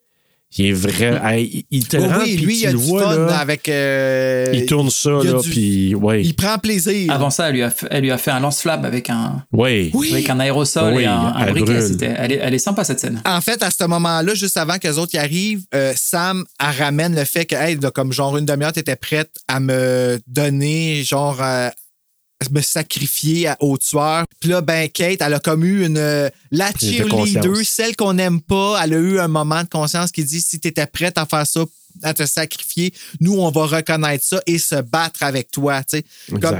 Il 0.56 0.64
est 0.66 0.72
vrai. 0.72 1.20
hey, 1.24 1.66
il- 1.70 1.86
te 1.86 1.98
Oh 1.98 2.00
rentre, 2.04 2.20
oui, 2.24 2.36
puis 2.36 2.44
lui, 2.46 2.54
tu 2.56 2.60
il 2.62 2.66
a 2.68 2.72
le 2.72 2.78
du 2.78 2.84
vois, 2.84 3.02
fun 3.02 3.26
là. 3.26 3.38
avec. 3.38 3.68
euh, 3.68 4.46
il 4.54 4.64
tourne 4.64 4.88
ça, 4.88 5.10
il 5.22 5.30
là, 5.30 5.40
du- 5.42 5.50
puis 5.50 5.94
ouais. 5.94 6.22
Il 6.24 6.34
prend 6.34 6.56
plaisir. 6.58 7.12
Avant 7.12 7.28
ça, 7.28 7.48
elle 7.48 7.54
lui 7.56 7.62
a 7.62 7.70
fait, 7.70 7.86
elle 7.90 8.02
lui 8.02 8.10
a 8.10 8.16
fait 8.18 8.30
un 8.30 8.40
lance-flamme 8.40 8.84
avec 8.86 9.10
un, 9.10 9.44
Ouais. 9.52 9.90
Oui. 9.92 10.10
avec 10.12 10.30
un 10.30 10.40
aérosol 10.40 10.94
Oui, 10.94 11.02
et 11.02 11.06
un, 11.06 11.18
un 11.18 11.46
elle 11.46 11.52
briquet. 11.52 12.14
Elle 12.16 12.32
est, 12.32 12.40
elle 12.42 12.54
est 12.54 12.58
sympa 12.58 12.82
cette 12.84 12.98
scène. 12.98 13.20
En 13.26 13.40
fait, 13.42 13.62
à 13.62 13.70
ce 13.70 13.84
moment-là, 13.84 14.34
juste 14.34 14.56
avant 14.56 14.78
que 14.78 14.88
les 14.88 14.96
autres 14.98 15.14
y 15.14 15.18
arrivent, 15.18 15.64
euh, 15.74 15.92
Sam 15.96 16.44
elle 16.60 16.82
ramène 16.82 17.14
le 17.14 17.24
fait 17.24 17.44
que, 17.44 17.54
hey, 17.54 17.76
là, 17.76 17.90
comme 17.90 18.12
genre 18.12 18.36
une 18.38 18.46
demi-heure, 18.46 18.72
t'étais 18.72 18.96
prête 18.96 19.30
à 19.48 19.60
me 19.60 20.18
donner, 20.26 21.02
genre, 21.04 21.38
euh, 21.42 21.68
me 22.52 22.60
sacrifier 22.60 23.48
à- 23.48 23.56
au 23.60 23.76
tueur. 23.78 24.24
Puis 24.40 24.50
là, 24.50 24.60
ben, 24.60 24.88
Kate, 24.88 25.20
elle 25.20 25.34
a 25.34 25.40
comme 25.40 25.64
eu 25.64 25.84
une. 25.84 25.98
euh, 25.98 26.28
la 26.50 26.70
cheerleader, 27.42 27.64
celle 27.64 27.96
qu'on 27.96 28.12
n'aime 28.14 28.40
pas, 28.40 28.80
elle 28.82 28.94
a 28.94 28.98
eu 28.98 29.18
un 29.18 29.28
moment 29.28 29.62
de 29.62 29.68
conscience 29.68 30.12
qui 30.12 30.24
dit 30.24 30.40
si 30.40 30.60
t'étais 30.60 30.86
prête 30.86 31.18
à 31.18 31.26
faire 31.26 31.46
ça, 31.46 31.64
à 32.02 32.14
te 32.14 32.24
sacrifier, 32.26 32.92
nous, 33.20 33.32
on 33.40 33.50
va 33.50 33.66
reconnaître 33.66 34.24
ça 34.24 34.40
et 34.46 34.58
se 34.58 34.76
battre 34.80 35.22
avec 35.24 35.50
toi, 35.50 35.82
tu. 35.82 36.00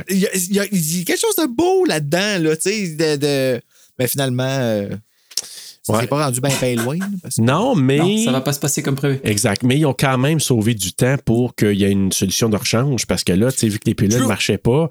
Il 0.09 0.17
y, 0.19 0.27
y 0.35 0.55
y 0.55 0.59
a 0.61 0.67
quelque 0.67 1.21
chose 1.21 1.37
de 1.37 1.47
beau 1.47 1.85
là-dedans, 1.85 2.39
là, 2.41 2.57
tu 2.57 2.71
sais, 2.71 2.89
de, 2.89 3.17
de- 3.17 3.61
Ben, 3.99 4.09
finalement, 4.09 4.45
euh, 4.49 4.89
Ouais. 5.95 6.01
s'est 6.01 6.07
pas 6.07 6.25
rendu 6.25 6.41
bien 6.41 6.51
bien 6.61 6.75
loin. 6.83 6.97
là, 6.99 7.07
parce 7.23 7.37
que- 7.37 7.43
Non, 7.43 7.75
mais. 7.75 7.99
Non, 7.99 8.25
ça 8.25 8.33
va 8.33 8.41
pas 8.41 8.53
se 8.53 8.61
passer 8.61 8.83
comme 8.83 8.95
prévu. 8.97 9.21
Exact. 9.25 9.63
Mais 9.63 9.79
ils 9.79 9.87
ont 9.87 9.95
quand 9.99 10.19
même 10.19 10.41
sauvé 10.41 10.75
du 10.75 10.93
temps 10.93 11.17
pour 11.25 11.55
qu'il 11.55 11.75
y 11.79 11.85
ait 11.85 11.91
une 11.91 12.13
solution 12.13 12.49
de 12.49 12.57
rechange. 12.57 13.07
Parce 13.07 13.25
que 13.25 13.33
là, 13.33 13.51
tu 13.53 13.59
sais, 13.59 13.69
vu 13.69 13.79
que 13.79 13.87
les 13.87 13.95
pilules 13.95 14.21
ne 14.21 14.27
marchaient 14.27 14.59
pas, 14.59 14.85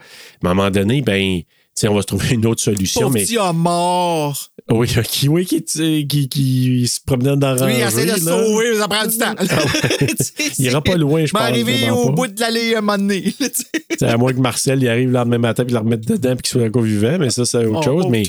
à 0.43 0.47
un 0.49 0.53
moment 0.53 0.69
donné, 0.71 1.01
ben. 1.01 1.39
tu 1.41 1.45
sais, 1.75 1.87
on 1.87 1.93
va 1.93 2.01
se 2.01 2.07
trouver 2.07 2.29
une 2.33 2.45
autre 2.47 2.61
solution, 2.61 3.01
Pauvre 3.01 3.13
mais. 3.13 3.23
petit 3.23 3.37
mort. 3.53 4.49
Oui, 4.69 4.87
qui, 5.09 5.29
oui, 5.29 5.45
qui, 5.45 5.63
qui, 5.63 6.27
qui 6.27 6.87
se 6.87 6.99
promenait 7.05 7.37
dans 7.37 7.53
la 7.53 7.65
Lui, 7.67 7.75
il 7.77 7.83
rangée, 7.85 8.01
essaie 8.01 8.13
de 8.13 8.19
se 8.19 8.25
là. 8.25 8.31
sauver, 8.45 8.65
mais 8.71 8.77
ça 8.79 8.87
prend 8.89 9.05
du 9.07 9.17
temps. 9.17 9.35
Il 10.59 10.65
ira 10.65 10.81
pas 10.81 10.95
loin, 10.97 11.25
je 11.25 11.31
pense, 11.31 11.41
arriver 11.41 11.89
au 11.89 12.07
pas. 12.07 12.11
bout 12.11 12.27
de 12.27 12.39
l'allée 12.41 12.75
un 12.75 12.81
moment 12.81 12.97
donné. 12.97 13.33
à 14.01 14.17
moins 14.17 14.33
que 14.33 14.39
Marcel 14.39 14.81
il 14.83 14.89
arrive 14.89 15.07
le 15.07 15.13
lendemain 15.13 15.37
matin 15.37 15.63
puis 15.63 15.73
le 15.73 15.79
remette 15.79 16.05
dedans 16.05 16.35
puis 16.35 16.41
qu'il 16.43 16.51
soit 16.59 16.67
encore 16.67 16.81
vivant, 16.81 17.17
mais 17.19 17.29
ça, 17.29 17.45
c'est 17.45 17.65
autre 17.65 17.79
Oh, 17.79 17.83
chose. 17.83 18.05
Mais, 18.09 18.23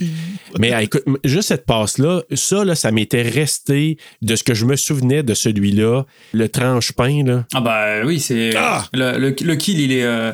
mais 0.61 0.73
ah, 0.73 0.83
écoute, 0.83 1.03
juste 1.25 1.49
cette 1.49 1.67
passe-là, 1.67 2.23
ça, 2.35 2.65
là, 2.65 2.75
ça 2.77 2.93
m'était 2.93 3.23
resté 3.23 3.99
de 4.23 4.37
ce 4.37 4.45
que 4.45 4.55
je 4.55 4.65
me 4.65 4.77
souvenais 4.77 5.25
de 5.25 5.35
celui-là, 5.35 6.05
le 6.33 6.49
tranche-pain, 6.49 7.25
là. 7.25 7.47
Ah 7.53 7.61
bah 7.61 8.05
oui, 8.05 8.21
c'est 8.21 8.55
Ah! 8.57 8.87
le, 8.93 9.19
le, 9.19 9.35
le 9.41 9.57
kill, 9.57 9.81
il 9.81 9.91
est, 9.93 10.05
euh, 10.05 10.31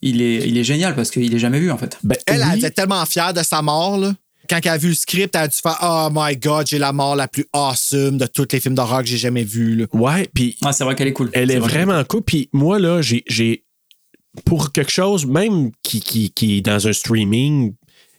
il 0.00 0.22
est, 0.22 0.48
il 0.48 0.56
est 0.56 0.64
génial 0.64 0.94
parce 0.94 1.10
qu'il 1.10 1.34
est 1.34 1.38
jamais 1.38 1.60
vu 1.60 1.70
en 1.70 1.76
fait. 1.76 1.98
Ben, 2.02 2.16
Elle, 2.26 2.36
elle 2.42 2.48
oui, 2.54 2.58
était 2.58 2.70
tellement 2.70 3.04
fière 3.04 3.34
de 3.34 3.42
sa 3.42 3.60
mort. 3.60 3.98
Là. 3.98 4.14
Quand 4.48 4.58
elle 4.62 4.68
a 4.72 4.78
vu 4.78 4.88
le 4.88 4.94
script, 4.94 5.34
elle 5.34 5.42
a 5.42 5.48
dû 5.48 5.56
faire 5.56 5.78
Oh 5.82 6.08
my 6.12 6.36
God, 6.36 6.66
j'ai 6.68 6.78
la 6.78 6.92
mort 6.92 7.16
la 7.16 7.28
plus 7.28 7.46
awesome 7.52 8.18
de 8.18 8.26
tous 8.26 8.46
les 8.52 8.60
films 8.60 8.74
d'horreur 8.74 9.00
que 9.02 9.06
j'ai 9.08 9.16
jamais 9.18 9.44
vus. 9.44 9.76
là. 9.76 9.86
ouais, 9.92 10.28
puis 10.34 10.56
Ah, 10.64 10.72
c'est 10.72 10.84
vrai 10.84 10.94
qu'elle 10.94 11.08
est 11.08 11.12
cool. 11.12 11.30
elle 11.32 11.50
est 11.50 11.58
vrai. 11.58 11.68
vraiment 11.84 12.02
cool. 12.04 12.22
Puis 12.22 12.48
moi, 12.52 12.78
là, 12.78 13.02
j'ai, 13.02 13.24
j'ai 13.26 13.64
pour 14.44 14.72
quelque 14.72 14.92
chose, 14.92 15.26
même 15.26 15.70
qui, 15.82 16.00
qui, 16.00 16.30
qui 16.30 16.58
est 16.58 16.60
dans 16.60 16.86
un 16.86 16.92
streaming, 16.92 17.72
tu 17.72 17.76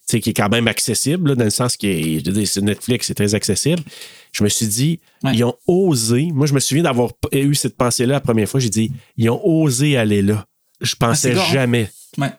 sais, 0.08 0.20
qui 0.20 0.30
est 0.32 0.34
quand 0.34 0.50
même 0.50 0.68
accessible, 0.68 1.30
là, 1.30 1.36
dans 1.36 1.44
le 1.44 1.50
sens 1.50 1.76
que 1.78 2.60
Netflix, 2.62 3.08
c'est 3.08 3.14
très 3.14 3.36
accessible. 3.36 3.84
Je 4.32 4.44
me 4.44 4.50
suis 4.50 4.68
dit, 4.68 5.00
Ouais. 5.24 5.32
ils 5.36 5.44
ont 5.44 5.56
osé. 5.68 6.30
Moi, 6.34 6.48
je 6.48 6.54
me 6.54 6.60
souviens 6.60 6.84
d'avoir 6.84 7.12
eu 7.34 7.54
cette 7.56 7.76
pensée-là 7.78 8.14
la 8.16 8.22
première 8.22 8.48
fois. 8.50 8.60
J'ai 8.60 8.70
dit, 8.70 8.92
ils 9.18 9.30
ont 9.30 9.42
osé 9.46 9.98
aller 9.98 10.22
là. 10.22 10.46
Je 10.82 10.96
pensais 10.96 11.34
gore, 11.34 11.44
hein? 11.44 11.54
jamais. 11.54 11.92
Ouais. 12.18 12.32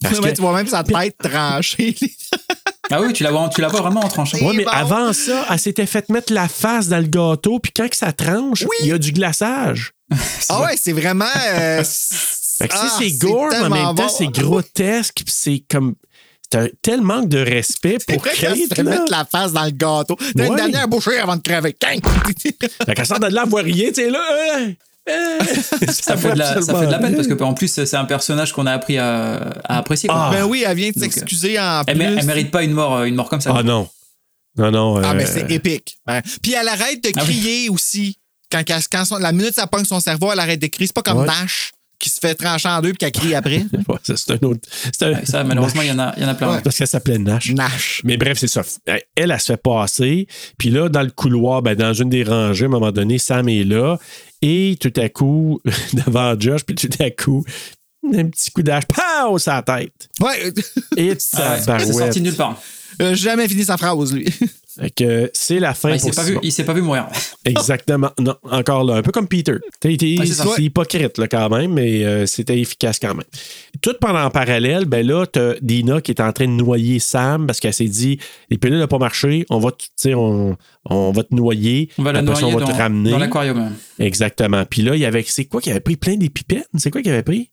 Parce 0.00 0.18
que- 0.20 0.28
Tu 0.34 0.40
vois 0.40 0.54
même 0.54 0.66
sa 0.66 0.82
tête 0.84 1.16
tranchée. 1.18 1.94
Ah 2.92 3.00
oui, 3.00 3.12
tu 3.14 3.22
la 3.22 3.30
vois, 3.30 3.48
tu 3.48 3.60
la 3.62 3.68
vois 3.68 3.80
vraiment 3.80 4.00
en 4.00 4.08
tranchant. 4.08 4.38
Ouais, 4.38 4.54
mais 4.54 4.64
bon. 4.64 4.70
avant 4.70 5.12
ça, 5.14 5.46
elle 5.50 5.58
s'était 5.58 5.86
fait 5.86 6.08
mettre 6.10 6.32
la 6.32 6.46
face 6.46 6.88
dans 6.88 6.98
le 6.98 7.06
gâteau, 7.06 7.58
puis 7.58 7.72
quand 7.74 7.88
que 7.88 7.96
ça 7.96 8.12
tranche, 8.12 8.64
il 8.80 8.88
y 8.88 8.92
a 8.92 8.98
du 8.98 9.12
glaçage. 9.12 9.92
ah 10.50 10.62
ouais, 10.62 10.76
c'est 10.76 10.92
vraiment. 10.92 11.24
euh, 11.24 11.82
Fait 12.58 12.68
que, 12.68 12.74
tu 12.74 12.80
sais, 12.80 12.86
ah, 12.86 12.96
c'est 12.98 13.12
gore, 13.12 13.48
mais 13.50 13.56
en 13.60 13.70
même 13.70 13.84
temps, 13.86 13.94
bon. 13.94 14.08
c'est 14.08 14.28
grotesque, 14.28 15.22
puis 15.24 15.34
c'est 15.34 15.64
comme. 15.70 15.94
C'est 16.52 16.58
un 16.58 16.68
tel 16.82 17.00
manque 17.00 17.30
de 17.30 17.38
respect 17.38 17.96
pour 18.06 18.26
fait 18.26 18.76
là. 18.76 18.82
mettre 18.82 19.10
la 19.10 19.24
face 19.24 19.54
dans 19.54 19.64
le 19.64 19.70
gâteau. 19.70 20.18
T'as 20.36 20.46
une 20.48 20.54
dernière 20.54 20.86
bouchée 20.86 21.18
avant 21.18 21.36
de 21.36 21.40
crever. 21.40 21.74
Fait 21.80 22.94
qu'elle 22.94 23.06
sort 23.06 23.20
de 23.20 23.28
là, 23.28 23.44
elle 23.44 23.48
voit 23.48 23.62
rien, 23.62 23.88
tu 23.88 23.94
sais, 23.94 24.10
là. 24.10 24.20
Euh, 25.08 25.12
euh, 25.40 25.86
Ça 25.92 26.16
fait, 26.16 26.32
de 26.32 26.38
la, 26.38 26.62
ça 26.62 26.74
fait 26.78 26.86
de 26.86 26.90
la 26.92 26.98
peine 26.98 27.14
parce 27.16 27.26
que 27.26 27.42
en 27.42 27.54
plus 27.54 27.68
c'est 27.68 27.94
un 27.96 28.04
personnage 28.04 28.52
qu'on 28.52 28.66
a 28.66 28.72
appris 28.72 28.98
à, 28.98 29.34
à 29.64 29.78
apprécier. 29.78 30.08
quoi. 30.08 30.28
Ah. 30.28 30.30
Ben 30.32 30.44
oui, 30.44 30.64
elle 30.66 30.76
vient 30.76 30.90
de 30.94 30.98
s'excuser 30.98 31.58
en 31.58 31.82
Elle, 31.86 31.96
plus. 31.98 32.06
mé- 32.06 32.16
elle 32.18 32.26
mérite 32.26 32.50
pas 32.50 32.62
une 32.62 32.72
mort, 32.72 32.96
euh, 32.98 33.04
une 33.04 33.14
mort 33.16 33.28
comme 33.28 33.40
ça. 33.40 33.52
Ah 33.56 33.62
non. 33.62 33.88
Non, 34.56 34.70
non. 34.70 34.96
Ah, 35.02 35.10
euh, 35.10 35.14
mais 35.14 35.26
c'est 35.26 35.50
épique. 35.50 35.96
Ben, 36.06 36.20
Puis 36.42 36.52
elle 36.52 36.68
arrête 36.68 37.02
de 37.02 37.10
Ah 37.16 37.22
oui. 37.26 37.40
crier 37.40 37.68
aussi. 37.70 38.18
Quand, 38.50 38.62
quand- 38.66 38.78
quand 38.92 39.04
son- 39.04 39.16
la 39.18 39.32
minute 39.32 39.54
ça 39.54 39.66
pogne 39.66 39.84
son 39.86 39.98
cerveau, 39.98 40.30
elle 40.32 40.40
arrête 40.40 40.60
de 40.60 40.66
crier. 40.66 40.86
C'est 40.86 40.92
pas 40.94 41.02
comme 41.02 41.20
Ouais. 41.20 41.26
Nash 41.26 41.72
qui 42.02 42.10
se 42.10 42.18
fait 42.20 42.34
trancher 42.34 42.68
en 42.68 42.80
deux 42.82 42.90
puis 42.90 42.98
qu'elle 42.98 43.12
crie 43.12 43.34
après. 43.34 43.58
ouais, 43.88 43.96
ça, 44.02 44.16
c'est 44.16 44.32
un 44.32 44.46
autre. 44.46 44.60
c'est 44.92 45.02
un- 45.06 45.12
Ouais, 45.12 45.24
ça, 45.24 45.44
malheureusement, 45.44 45.82
il 45.82 45.88
y 45.88 45.92
en 45.92 45.98
a, 45.98 46.12
il 46.16 46.22
y 46.22 46.26
en 46.26 46.28
a 46.28 46.34
plein. 46.34 46.52
Ouais. 46.56 46.60
Parce 46.62 46.76
qu'elle 46.76 46.86
s'appelait 46.88 47.18
Nash. 47.18 47.50
Nash. 47.52 48.00
Mais 48.04 48.16
bref, 48.16 48.38
c'est 48.38 48.48
ça. 48.48 48.62
Elle, 48.86 49.02
elle 49.16 49.40
se 49.40 49.46
fait 49.52 49.56
passer. 49.56 50.26
Puis 50.58 50.70
là, 50.70 50.88
dans 50.88 51.02
le 51.02 51.10
couloir, 51.10 51.62
ben, 51.62 51.74
dans 51.76 51.94
une 51.94 52.08
des 52.10 52.24
rangées, 52.24 52.64
à 52.64 52.68
un 52.68 52.70
moment 52.70 52.92
donné, 52.92 53.18
Sam 53.18 53.48
est 53.48 53.64
là. 53.64 53.98
Et 54.42 54.76
tout 54.80 54.92
à 54.96 55.08
coup, 55.08 55.60
devant 56.06 56.34
Josh, 56.38 56.64
puis 56.64 56.74
tout 56.74 56.88
à 56.98 57.10
coup, 57.10 57.44
un 58.12 58.26
petit 58.28 58.50
coup 58.50 58.62
d'âge, 58.64 58.82
pow, 58.86 59.38
sa 59.38 59.62
tête. 59.62 60.08
Ouais, 60.20 60.52
Et 60.96 61.12
Ah 61.36 61.54
ouais, 61.68 61.78
c'est 61.78 61.92
sorti 61.92 62.18
de 62.20 62.24
nulle 62.24 62.34
part. 62.36 62.60
euh, 63.00 63.14
jamais 63.14 63.46
fini 63.48 63.64
sa 63.64 63.76
phrase, 63.76 64.12
lui. 64.12 64.26
Que 64.96 65.30
c'est 65.34 65.58
la 65.58 65.74
fin 65.74 65.90
il 65.90 66.00
s'est 66.00 66.06
pour 66.08 66.16
pas 66.16 66.22
vu, 66.22 66.28
Simon. 66.28 66.40
il 66.42 66.52
s'est 66.52 66.64
pas 66.64 66.72
vu 66.72 66.82
mourir. 66.82 67.06
Exactement. 67.44 68.10
Non, 68.18 68.34
encore 68.44 68.84
là, 68.84 68.94
un 68.94 69.02
peu 69.02 69.12
comme 69.12 69.28
Peter. 69.28 69.56
Ouais, 69.84 69.96
c'est 70.26 70.62
hypocrite 70.62 71.18
là, 71.18 71.28
quand 71.28 71.50
même, 71.50 71.72
mais 71.74 72.04
euh, 72.04 72.26
c'était 72.26 72.58
efficace 72.58 72.98
quand 72.98 73.14
même. 73.14 73.26
Tout 73.82 73.94
pendant 74.00 74.22
en 74.24 74.30
parallèle, 74.30 74.86
ben 74.86 75.06
là, 75.06 75.26
t'as 75.26 75.54
Dina 75.60 76.00
qui 76.00 76.12
est 76.12 76.20
en 76.20 76.32
train 76.32 76.46
de 76.46 76.52
noyer 76.52 76.98
Sam 77.00 77.46
parce 77.46 77.60
qu'elle 77.60 77.74
s'est 77.74 77.84
dit 77.84 78.18
les 78.48 78.58
pilules 78.58 78.78
n'ont 78.78 78.86
pas 78.86 78.98
marché, 78.98 79.44
on 79.50 79.58
va, 79.58 79.72
on, 80.06 80.56
on 80.88 81.12
va 81.12 81.22
te 81.22 81.34
noyer. 81.34 81.90
On 81.98 82.02
va 82.02 82.12
la 82.12 82.22
noyer 82.22 82.44
on 82.44 82.52
va 82.52 82.60
dans, 82.60 82.66
te 82.66 82.76
ramener. 82.76 83.10
dans 83.10 83.18
l'aquarium. 83.18 83.72
Exactement. 83.98 84.64
Puis 84.64 84.82
là, 84.82 84.94
il 84.94 85.00
y 85.00 85.04
avait, 85.04 85.24
c'est 85.26 85.44
quoi 85.44 85.60
qu'il 85.60 85.72
avait 85.72 85.80
pris? 85.80 85.96
Plein 85.96 86.16
d'épipènes? 86.16 86.64
C'est 86.76 86.90
quoi 86.90 87.02
qu'il 87.02 87.12
avait 87.12 87.22
pris? 87.22 87.50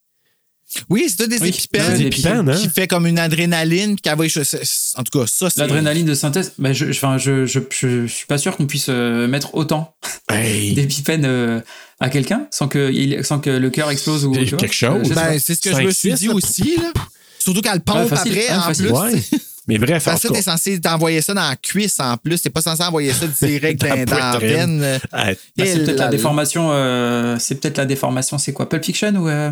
Oui, 0.90 1.08
c'est 1.16 1.28
des 1.28 1.40
Oui, 1.42 1.50
épipènes 1.50 1.98
des 1.98 2.06
épipènes, 2.06 2.48
hein? 2.50 2.56
qui 2.56 2.70
fait 2.70 2.88
comme 2.88 3.08
une 3.08 3.18
adrénaline. 3.18 3.96
Puis 4.00 4.12
en 4.14 5.04
tout 5.04 5.20
cas, 5.20 5.26
ça, 5.28 5.50
c'est. 5.50 5.60
L'adrénaline 5.60 6.06
de 6.06 6.14
synthèse, 6.14 6.54
ben 6.60 6.74
je, 6.74 6.92
je, 6.92 7.18
je, 7.18 7.46
je, 7.72 8.06
suis 8.08 8.26
pas 8.28 8.38
sûr 8.38 8.56
qu'on 8.56 8.68
puisse 8.68 8.86
euh, 8.90 9.28
mettre 9.28 9.56
autant 9.56 9.96
Hey. 10.32 10.74
d'épipènes 10.74 11.26
euh, 11.26 11.60
à 12.00 12.10
quelqu'un 12.10 12.46
sans 12.52 12.68
que, 12.68 12.92
il- 12.92 13.26
sans 13.26 13.40
que 13.40 13.50
le 13.50 13.70
cœur 13.72 13.90
explose 13.90 14.26
ou 14.26 14.32
Quelque 14.32 14.56
vois. 14.58 14.68
chose. 14.68 15.10
Ben, 15.10 15.40
c'est 15.40 15.56
ce 15.56 15.62
que 15.62 15.76
je 15.76 15.82
me 15.82 15.92
suis 15.92 16.14
dit 16.14 16.30
aussi, 16.30 16.76
là. 16.78 16.92
Surtout 17.40 17.62
qu'elle 17.62 17.80
pompe 17.82 17.98
Ouais, 18.04 18.08
facile, 18.08 18.32
après, 18.34 18.50
ouais, 18.50 18.56
en 18.58 18.62
facile. 18.62 18.86
plus. 18.86 18.94
Ouais. 18.94 19.40
Mais 19.68 19.78
bref, 19.80 20.04
en 20.08 20.12
Parce 20.12 20.22
que 20.22 20.28
tout 20.28 20.34
t'es 20.34 20.42
censé 20.44 20.80
t'envoyer 20.80 21.22
ça 21.22 21.34
dans 21.34 21.50
la 21.50 21.56
cuisse 21.56 22.00
en 22.00 22.16
plus. 22.18 22.42
T'es 22.42 22.50
pas 22.52 22.62
censé 22.62 22.84
envoyer 22.84 23.12
ça 23.14 23.26
direct 23.42 23.82
Dans 23.88 23.88
la 23.96 24.06
dans, 24.06 24.18
la 24.18 24.38
veine. 24.38 24.82
euh, 24.84 25.00
Ben, 25.12 25.36
Et 25.58 25.66
c'est 25.66 25.80
peut-être 25.84 25.98
la 25.98 26.06
là. 26.06 26.12
déformation. 26.12 26.70
euh, 26.72 27.38
c'est 27.40 27.56
peut-être 27.56 27.78
la 27.78 27.86
déformation. 27.86 28.38
C'est 28.38 28.54
quoi, 28.54 28.68
Pulp 28.70 28.84
Fiction 28.86 29.16
ou 29.16 29.28
euh, 29.30 29.52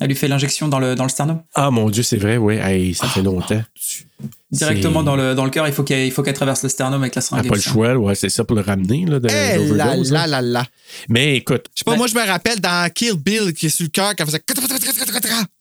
elle 0.00 0.08
lui 0.08 0.16
fait 0.16 0.28
l'injection 0.28 0.68
dans 0.68 0.78
le 0.80 0.94
dans 0.94 1.04
le 1.04 1.10
sternum 1.10 1.42
ah 1.54 1.70
mon 1.70 1.88
Dieu, 1.90 2.02
c'est 2.02 2.16
vrai, 2.16 2.36
oui. 2.36 2.54
Hey, 2.56 2.94
ça 2.94 3.04
Ah, 3.06 3.10
fait 3.10 3.22
longtemps. 3.22 3.62
directement 4.50 5.02
dans 5.02 5.16
le 5.16 5.34
dans 5.34 5.44
le 5.44 5.50
cœur. 5.50 5.66
Il 5.66 5.72
faut 5.72 5.82
qu'elle 5.82 6.12
qu'elle 6.12 6.34
traverse 6.34 6.62
le 6.62 6.68
sternum 6.68 7.00
avec 7.02 7.14
la 7.14 7.20
Ah, 7.20 7.22
seringue. 7.22 7.46
et 7.46 7.48
pas 7.48 7.54
le 7.56 7.60
choix, 7.60 7.94
ouais, 7.94 8.14
c'est 8.14 8.28
ça 8.28 8.44
pour 8.44 8.56
le 8.56 8.62
ramener 8.62 9.04
là, 9.06 9.18
de 9.20 9.28
Eh 9.28 9.32
là 9.32 9.56
l'overdose, 9.86 10.12
là 10.12 10.26
là. 10.26 10.40
là 10.42 10.48
là. 10.60 10.66
Mais 11.08 11.36
écoute, 11.36 11.66
Je 11.74 11.80
sais 11.80 11.84
pas, 11.84 11.92
Ben- 11.92 11.98
moi, 11.98 12.06
je 12.06 12.14
me 12.14 12.26
rappelle 12.26 12.60
dans 12.60 12.90
Kill 12.92 13.14
Bill 13.14 13.52
qui 13.54 13.66
est 13.66 13.70
sur 13.70 13.84
le 13.84 13.90
cœur, 13.90 14.14
quand 14.16 14.24
faisait 14.26 14.40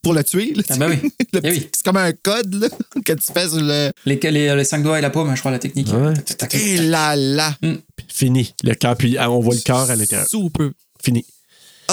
pour 0.01 0.13
le 0.13 0.23
tuer. 0.23 0.53
là, 0.55 0.63
Ah 0.69 0.75
bah 0.77 0.87
oui. 0.89 0.97
Le 1.33 1.39
Eh 1.39 1.41
petit- 1.41 1.59
oui. 1.59 1.69
C'est 1.73 1.83
comme 1.85 1.97
un 1.97 2.11
code 2.11 2.53
là, 2.55 2.67
que 3.05 3.13
tu 3.13 3.31
fais 3.33 3.47
sur 3.47 3.61
le. 3.61 3.91
Les, 4.05 4.19
les, 4.21 4.55
les 4.55 4.63
cinq 4.63 4.83
doigts 4.83 4.97
et 4.99 5.01
la 5.01 5.09
paume, 5.09 5.33
je 5.35 5.39
crois 5.39 5.51
la 5.51 5.59
technique. 5.59 5.87
Ouais. 5.93 6.13
Tac. 6.37 6.53
Eh 6.55 6.77
là 6.77 7.15
là. 7.15 7.55
fini. 8.07 8.53
Le 8.63 8.73
cœur, 8.75 8.95
puis 8.97 9.17
ah, 9.17 9.29
on 9.31 9.39
voit 9.39 9.55
le 9.55 9.61
cœur 9.61 9.89
à 9.89 9.95
l'intérieur. 9.95 10.27
Super. 10.27 10.69
Fini. 11.01 11.25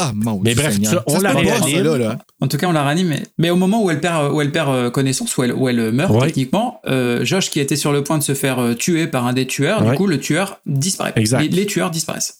Ah, 0.00 0.12
mon 0.14 0.40
Mais 0.40 0.54
Dieu 0.54 0.62
bref, 0.62 0.78
ça, 0.82 1.02
on 1.06 1.20
la 1.20 1.32
là, 1.34 1.98
là. 1.98 2.18
En 2.40 2.48
tout 2.48 2.56
cas, 2.56 2.68
on 2.68 2.72
la 2.72 2.84
réanime. 2.84 3.08
Mais, 3.08 3.22
mais 3.38 3.50
au 3.50 3.56
moment 3.56 3.82
où 3.82 3.90
elle 3.90 4.00
perd, 4.00 4.32
où 4.32 4.40
elle 4.40 4.52
perd 4.52 4.68
euh, 4.70 4.90
connaissance, 4.90 5.36
où 5.36 5.42
elle, 5.42 5.52
où 5.52 5.68
elle 5.68 5.92
meurt 5.92 6.10
Ouais. 6.12 6.26
techniquement, 6.26 6.80
euh, 6.86 7.24
Josh, 7.24 7.50
qui 7.50 7.60
était 7.60 7.76
sur 7.76 7.92
le 7.92 8.04
point 8.04 8.18
de 8.18 8.22
se 8.22 8.34
faire 8.34 8.58
euh, 8.60 8.74
tuer 8.74 9.06
par 9.06 9.26
un 9.26 9.32
des 9.32 9.46
tueurs, 9.46 9.82
Ouais. 9.84 9.90
du 9.90 9.96
coup, 9.96 10.06
le 10.06 10.18
tueur 10.20 10.60
disparaît. 10.66 11.12
Exact. 11.16 11.40
Les, 11.40 11.48
les 11.48 11.66
tueurs 11.66 11.90
disparaissent. 11.90 12.38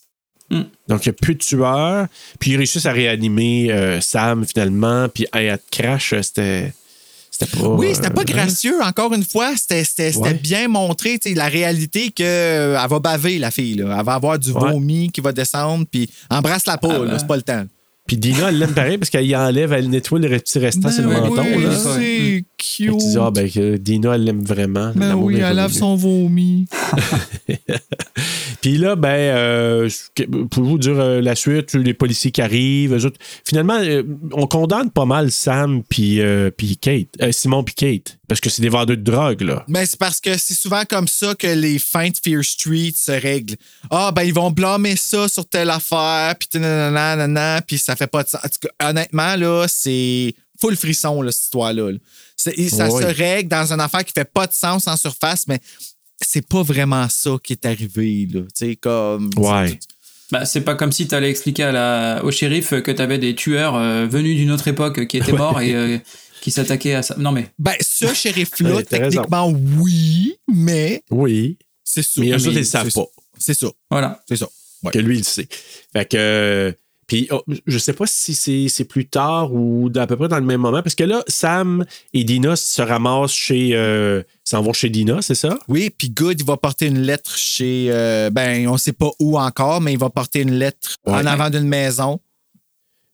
Mm. 0.51 0.63
Donc, 0.89 1.05
il 1.05 1.09
n'y 1.09 1.15
a 1.15 1.19
plus 1.21 1.35
de 1.35 1.41
tueurs. 1.41 2.07
Puis, 2.39 2.53
ils 2.53 2.57
réussissent 2.57 2.87
à 2.87 2.93
réanimer 2.93 3.71
euh, 3.73 4.01
Sam, 4.01 4.47
finalement. 4.47 5.09
Puis, 5.13 5.27
Hayat 5.33 5.59
Crash, 5.71 6.15
c'était. 6.23 6.73
Pas. 7.47 7.69
Oui, 7.69 7.89
c'était 7.95 8.11
pas 8.11 8.23
euh, 8.23 8.25
gracieux, 8.25 8.81
encore 8.83 9.13
une 9.15 9.25
fois. 9.25 9.53
C'était 9.57 10.17
Ouais. 10.17 10.35
bien 10.35 10.69
montré, 10.69 11.19
la 11.35 11.47
réalité 11.49 12.11
qu'elle 12.11 12.73
va 12.73 12.99
baver, 12.99 13.39
la 13.39 13.51
fille. 13.51 13.75
Là. 13.77 13.97
Elle 13.99 14.05
va 14.05 14.15
avoir 14.15 14.39
du 14.39 14.51
Ouais. 14.53 14.73
vomi 14.73 15.11
qui 15.11 15.21
va 15.21 15.33
descendre, 15.33 15.87
puis 15.91 16.11
embrasse-la 16.31 16.79
pas, 16.79 16.89
Ah, 16.91 16.99
là, 16.99 17.05
ben. 17.07 17.19
c'est 17.19 17.27
pas 17.27 17.37
le 17.37 17.43
temps. 17.43 17.65
Puis 18.07 18.17
Dina, 18.17 18.49
elle 18.49 18.59
l'aime 18.59 18.73
pareil 18.73 18.97
parce 18.97 19.11
qu'elle 19.11 19.27
y 19.27 19.37
enlève, 19.37 19.71
elle 19.75 19.91
nettoie 19.91 20.19
les 20.19 20.29
petits 20.39 20.59
restants 20.59 20.91
sur 20.91 21.03
le 21.03 21.11
Ben 21.11 21.21
menton. 21.29 21.45
oui, 21.99 22.45
cute. 22.59 22.99
tu 22.99 23.07
dis, 23.07 23.17
ah, 23.19 23.31
ben, 23.31 23.51
que 23.51 23.77
Dina, 23.77 24.15
elle 24.15 24.25
l'aime 24.25 24.45
vraiment. 24.45 24.93
Ben 24.95 25.15
oui, 25.15 25.37
elle 25.37 25.57
lave 25.57 25.73
son 25.73 25.97
vomi. 25.97 26.67
Puis 28.61 28.77
là, 28.77 28.97
ben, 28.97 29.09
euh, 29.09 29.89
pour 30.51 30.65
vous 30.65 30.79
dire 30.79 30.99
euh, 30.99 31.21
la 31.21 31.37
suite, 31.37 31.75
les 31.75 31.95
policiers 31.95 32.33
qui 32.33 32.43
arrivent, 32.43 32.95
eux 32.95 33.05
autres. 33.07 33.19
Finalement, 33.45 33.79
euh, 33.79 34.03
on 34.33 34.47
condamne 34.47 34.91
pas 34.91 35.05
mal 35.05 35.31
Sam 35.31 35.83
puis 35.89 36.21
euh, 36.21 36.51
puis 36.51 36.77
Kate, 36.77 37.09
euh, 37.23 37.33
Simon 37.33 37.63
puis 37.63 37.75
Kate, 37.75 38.19
parce 38.27 38.41
que 38.41 38.51
c'est 38.51 38.63
des 38.63 38.69
vendeurs 38.69 38.97
de 38.97 39.03
drogue 39.03 39.43
là. 39.43 39.65
Mais 39.69 39.87
c'est 39.87 39.99
parce 39.99 40.21
que 40.21 40.37
c'est 40.37 40.55
souvent 40.55 40.83
comme 40.89 41.09
ça 41.09 41.35
que 41.35 41.47
les 41.47 41.79
fins 41.79 42.09
de 42.09 42.17
Fear 42.23 42.45
Street 42.45 42.93
se 42.97 43.13
règlent. 43.13 43.57
Ah, 43.91 44.13
ben, 44.15 44.23
ils 44.23 44.35
vont 44.35 44.51
blâmer 44.51 44.97
ça 44.97 45.29
sur 45.29 45.47
telle 45.47 45.71
affaire, 45.71 46.35
puis 46.39 46.61
nanana, 46.61 47.17
nanana, 47.17 47.63
puis 47.63 47.79
ça 47.79 47.95
fait 47.95 48.07
pas 48.09 48.25
de 48.25 48.29
sens. 48.29 48.41
En 48.45 48.49
tout 48.49 48.69
cas, 48.69 48.91
honnêtement, 48.91 49.37
là, 49.37 49.67
c'est 49.69 50.35
full 50.61 50.77
frisson, 50.77 51.23
là, 51.23 51.31
cette 51.31 51.45
histoire-là. 51.45 51.93
là. 51.93 51.99
Ça 52.41 52.51
Oui. 52.57 52.69
se 53.03 53.07
règle 53.07 53.49
dans 53.49 53.73
une 53.73 53.81
affaire 53.81 54.05
qui 54.05 54.13
fait 54.13 54.31
pas 54.31 54.47
de 54.47 54.53
sens 54.53 54.87
en 54.87 54.97
surface, 54.97 55.47
mais 55.49 55.59
c'est 56.21 56.47
pas 56.47 56.63
vraiment 56.63 57.09
ça 57.09 57.37
qui 57.43 57.53
est 57.55 57.67
arrivé, 57.67 58.29
là. 58.33 58.41
Tu 58.43 58.49
sais, 58.55 58.77
comme. 58.77 59.31
Ouais. 59.37 59.79
Bah, 60.31 60.45
c'est 60.45 60.61
pas 60.61 60.75
comme 60.75 60.93
si 60.93 61.09
tu 61.09 61.15
allais 61.15 61.31
expliquer 61.31 61.63
à 61.65 61.73
la, 61.73 62.21
au 62.25 62.31
shérif 62.31 62.71
que 62.83 62.91
tu 62.91 63.01
avais 63.03 63.19
des 63.19 63.35
tueurs 63.35 63.75
euh, 63.77 64.07
venus 64.07 64.37
d'une 64.37 64.51
autre 64.51 64.69
époque 64.69 65.07
qui 65.07 65.17
étaient 65.17 65.33
morts 65.33 65.61
et 65.63 65.75
euh, 65.75 65.99
qui 66.43 66.51
s'attaquaient 66.51 66.95
à 66.95 67.03
ça. 67.03 67.15
Non, 67.19 67.33
mais. 67.33 67.49
Ben, 67.59 67.75
ce 67.81 68.07
shérif-là, 68.15 68.77
Ouais, 68.77 68.83
t'as 68.85 68.99
raison. 68.99 69.11
techniquement, 69.23 69.49
oui, 69.81 70.35
mais 70.53 71.03
Oui. 71.11 71.57
c'est 71.83 72.03
sûr. 72.03 72.23
Mais 72.23 72.31
eux 72.33 72.35
autres, 72.37 72.49
ils 72.49 72.55
le 72.59 72.65
savent 72.65 72.93
pas. 72.93 73.07
C'est 73.39 73.55
ça. 73.55 73.69
Voilà. 73.91 74.23
C'est 74.29 74.37
ça. 74.37 74.49
Ouais. 74.83 74.93
Que 74.93 74.99
lui, 74.99 75.15
il 75.17 75.19
le 75.21 75.25
sait. 75.25 75.49
Fait 75.93 76.07
que. 76.07 76.77
Puis, 77.09 77.27
oh, 77.33 77.43
je 77.67 77.79
sais 77.79 77.95
pas 77.95 78.07
si 78.07 78.35
c'est 78.35 78.69
c'est 78.69 78.85
plus 78.85 79.09
tard 79.09 79.53
ou 79.53 79.91
à 79.97 80.07
peu 80.07 80.17
près 80.17 80.29
dans 80.29 80.39
le 80.39 80.45
même 80.45 80.61
moment, 80.61 80.83
parce 80.83 80.95
que 80.95 81.03
là, 81.05 81.25
Sam 81.27 81.85
et 82.15 82.23
Dina 82.23 82.55
se 82.55 82.81
ramassent 82.83 83.33
chez. 83.33 83.71
Euh, 83.75 84.23
s'en 84.45 84.63
vont 84.63 84.73
chez 84.73 84.91
Dina, 84.91 85.21
c'est 85.23 85.35
ça? 85.35 85.59
Oui, 85.69 85.91
puis 85.91 86.11
Good, 86.11 86.39
il 86.41 86.47
va 86.47 86.57
porter 86.57 86.87
une 86.87 87.01
lettre 87.01 87.37
chez. 87.37 87.87
euh, 87.91 88.31
ben, 88.31 88.69
on 88.69 88.77
sait 88.77 88.93
pas 88.93 89.11
où 89.19 89.37
encore, 89.39 89.81
mais 89.81 89.93
il 89.95 89.99
va 89.99 90.11
porter 90.11 90.43
une 90.43 90.53
lettre 90.55 90.97
Ouais. 91.07 91.15
en 91.15 91.27
avant 91.27 91.51
d'une 91.51 91.67
maison. 91.67 92.21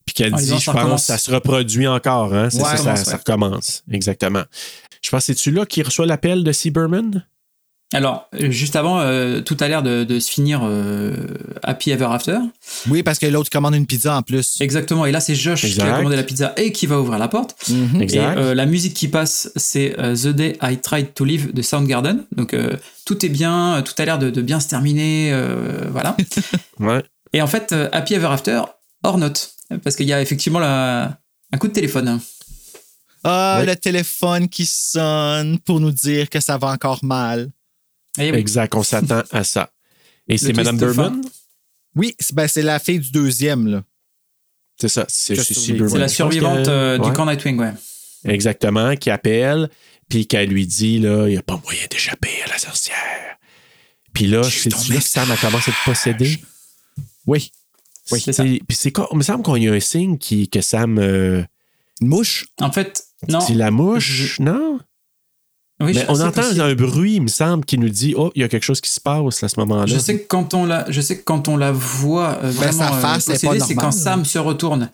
Puis 0.05 0.13
qu'elle 0.13 0.35
En 0.35 0.37
dit, 0.37 0.45
je 0.45 0.53
pense, 0.53 0.67
recommence. 0.67 1.03
ça 1.05 1.17
se 1.17 1.31
reproduit 1.31 1.87
encore, 1.87 2.31
hein? 2.33 2.49
C'est 2.51 2.57
Ouais, 2.61 2.77
ça, 2.77 2.77
ça 2.77 2.83
ça, 2.83 2.89
recommence, 2.91 3.05
ça 3.05 3.11
ouais. 3.11 3.17
recommence. 3.17 3.83
Exactement. 3.91 4.43
Je 5.01 5.09
pense 5.09 5.21
que 5.21 5.25
c'est-tu 5.33 5.51
là 5.51 5.65
qui 5.65 5.81
reçoit 5.81 6.05
l'appel 6.05 6.43
de 6.43 6.51
Seaberman? 6.51 7.25
Alors, 7.93 8.27
euh, 8.41 8.49
juste 8.51 8.75
avant, 8.75 8.99
euh, 8.99 9.41
tout 9.41 9.55
a 9.59 9.67
l'air 9.67 9.83
de, 9.83 10.03
de 10.03 10.19
se 10.19 10.29
finir 10.29 10.61
euh, 10.63 11.13
Happy 11.63 11.91
Ever 11.91 12.07
After. 12.09 12.37
Oui, 12.89 13.03
parce 13.03 13.19
que 13.19 13.27
l'autre 13.27 13.49
commande 13.49 13.75
une 13.75 13.85
pizza 13.85 14.17
en 14.17 14.21
plus. 14.23 14.59
Exactement. 14.59 15.05
Et 15.05 15.11
là, 15.11 15.19
c'est 15.19 15.35
Josh 15.35 15.61
qui 15.61 15.79
a 15.79 15.97
commandé 15.97 16.15
la 16.15 16.23
pizza 16.23 16.53
et 16.57 16.71
qui 16.71 16.87
va 16.87 16.99
ouvrir 16.99 17.19
la 17.19 17.27
porte. 17.27 17.55
Mhm. 17.69 18.01
Exact. 18.01 18.37
Et 18.37 18.41
euh, 18.41 18.55
la 18.55 18.65
musique 18.65 18.95
qui 18.95 19.07
passe, 19.07 19.51
c'est 19.55 19.97
euh, 19.99 20.15
The 20.15 20.27
Day 20.35 20.57
I 20.61 20.77
Tried 20.77 21.13
to 21.13 21.23
Live 21.25 21.53
de 21.53 21.61
Soundgarden. 21.61 22.25
Donc 22.35 22.53
euh, 22.53 22.75
tout 23.05 23.23
est 23.25 23.29
bien, 23.29 23.81
tout 23.85 23.93
a 23.99 24.05
l'air 24.05 24.17
de, 24.19 24.29
de 24.29 24.41
bien 24.41 24.59
se 24.59 24.67
terminer, 24.67 25.29
euh, 25.31 25.85
voilà. 25.91 26.17
Ouais. 26.79 27.03
Et 27.33 27.41
en 27.41 27.47
fait, 27.47 27.71
euh, 27.71 27.87
Happy 27.93 28.15
Ever 28.15 28.27
After, 28.27 28.61
hors 29.03 29.17
note, 29.17 29.51
parce 29.83 29.95
qu'il 29.95 30.07
y 30.07 30.13
a 30.13 30.21
effectivement 30.21 30.59
la- 30.59 31.17
un 31.53 31.57
coup 31.57 31.67
de 31.67 31.73
téléphone. 31.73 32.19
Ah, 33.23 33.57
Ouais. 33.59 33.65
le 33.67 33.75
téléphone 33.75 34.49
qui 34.49 34.65
sonne 34.65 35.59
pour 35.59 35.79
nous 35.79 35.91
dire 35.91 36.29
que 36.29 36.39
ça 36.39 36.57
va 36.57 36.67
encore 36.69 37.03
mal. 37.03 37.49
Oui. 38.17 38.25
Exact, 38.25 38.73
on 38.75 38.83
s'attend 38.83 39.23
à 39.31 39.43
ça. 39.43 39.71
Et 40.27 40.37
c'est 40.37 40.53
Madame 40.53 40.77
Berman? 40.77 41.21
Oui, 41.95 42.15
c'est 42.19 42.35
ben, 42.35 42.47
c'est 42.47 42.61
la 42.61 42.79
fille 42.79 42.99
du 42.99 43.11
deuxième, 43.11 43.67
là. 43.67 43.83
C'est 44.79 44.89
ça, 44.89 45.05
c'est 45.07 45.35
c'est 45.35 45.73
la 45.97 46.07
survivante 46.09 46.67
euh, 46.67 46.97
du 46.97 47.07
ouais. 47.07 47.13
camp 47.13 47.25
Nightwing, 47.25 47.57
ouais. 47.59 47.73
Exactement, 48.25 48.95
qui 48.95 49.09
appelle, 49.09 49.69
puis 50.09 50.27
qu'elle 50.27 50.49
lui 50.49 50.67
dit, 50.67 50.99
là, 50.99 51.27
il 51.27 51.31
n'y 51.31 51.37
a 51.37 51.43
pas 51.43 51.59
moyen 51.63 51.85
d'échapper 51.89 52.41
à 52.45 52.49
la 52.49 52.57
sorcière. 52.57 53.37
Puis 54.13 54.27
là, 54.27 54.43
c'est 54.43 54.71
là 54.89 54.97
que 54.97 55.03
Sam 55.03 55.31
a 55.31 55.37
commencé 55.37 55.71
à 55.71 55.73
être 55.73 55.83
possédé. 55.85 56.39
Oui. 57.25 57.51
Oui, 58.11 58.21
c'est 58.21 58.33
ça. 58.33 58.43
Puis 58.43 58.63
c'est 58.71 58.91
quoi? 58.91 59.07
Il 59.11 59.17
me 59.17 59.23
semble 59.23 59.43
qu'il 59.43 59.63
y 59.63 59.67
a 59.69 59.73
un 59.73 59.79
signe 59.79 60.17
qui, 60.17 60.49
que 60.49 60.61
Sam. 60.61 60.99
euh, 60.99 61.43
Une 62.01 62.09
mouche? 62.09 62.47
En 62.59 62.71
fait, 62.71 63.03
non. 63.29 63.39
c'est 63.41 63.55
la 63.55 63.71
mouche, 63.71 64.39
non? 64.39 64.79
Oui, 65.81 65.91
Mais 65.93 66.05
on 66.07 66.15
c'est 66.15 66.21
entend 66.23 66.41
possible. 66.41 66.61
un 66.61 66.73
bruit, 66.75 67.15
il 67.15 67.21
me 67.23 67.27
semble, 67.27 67.65
qui 67.65 67.77
nous 67.77 67.89
dit 67.89 68.13
Oh, 68.17 68.31
il 68.33 68.41
y 68.41 68.45
a 68.45 68.47
quelque 68.47 68.63
chose 68.63 68.79
qui 68.79 68.89
se 68.89 69.01
passe 69.01 69.43
à 69.43 69.49
ce 69.49 69.59
moment-là. 69.59 69.85
Je 69.87 69.99
sais 69.99 70.19
que 70.19 70.25
quand 70.27 70.53
on 70.53 70.65
la, 70.65 70.85
je 70.89 71.01
sais 71.01 71.17
que 71.17 71.23
quand 71.23 71.47
on 71.49 71.57
la 71.57 71.71
voit 71.73 72.39
euh, 72.43 72.49
vraiment 72.49 72.71
sa 72.89 72.93
euh, 72.95 72.99
face 73.01 73.27
est 73.27 73.31
possédée, 73.33 73.59
pas 73.59 73.65
c'est 73.65 73.73
normale. 73.75 73.91
quand 73.93 73.97
Sam 73.97 74.23
se 74.25 74.39
retourne. 74.39 74.89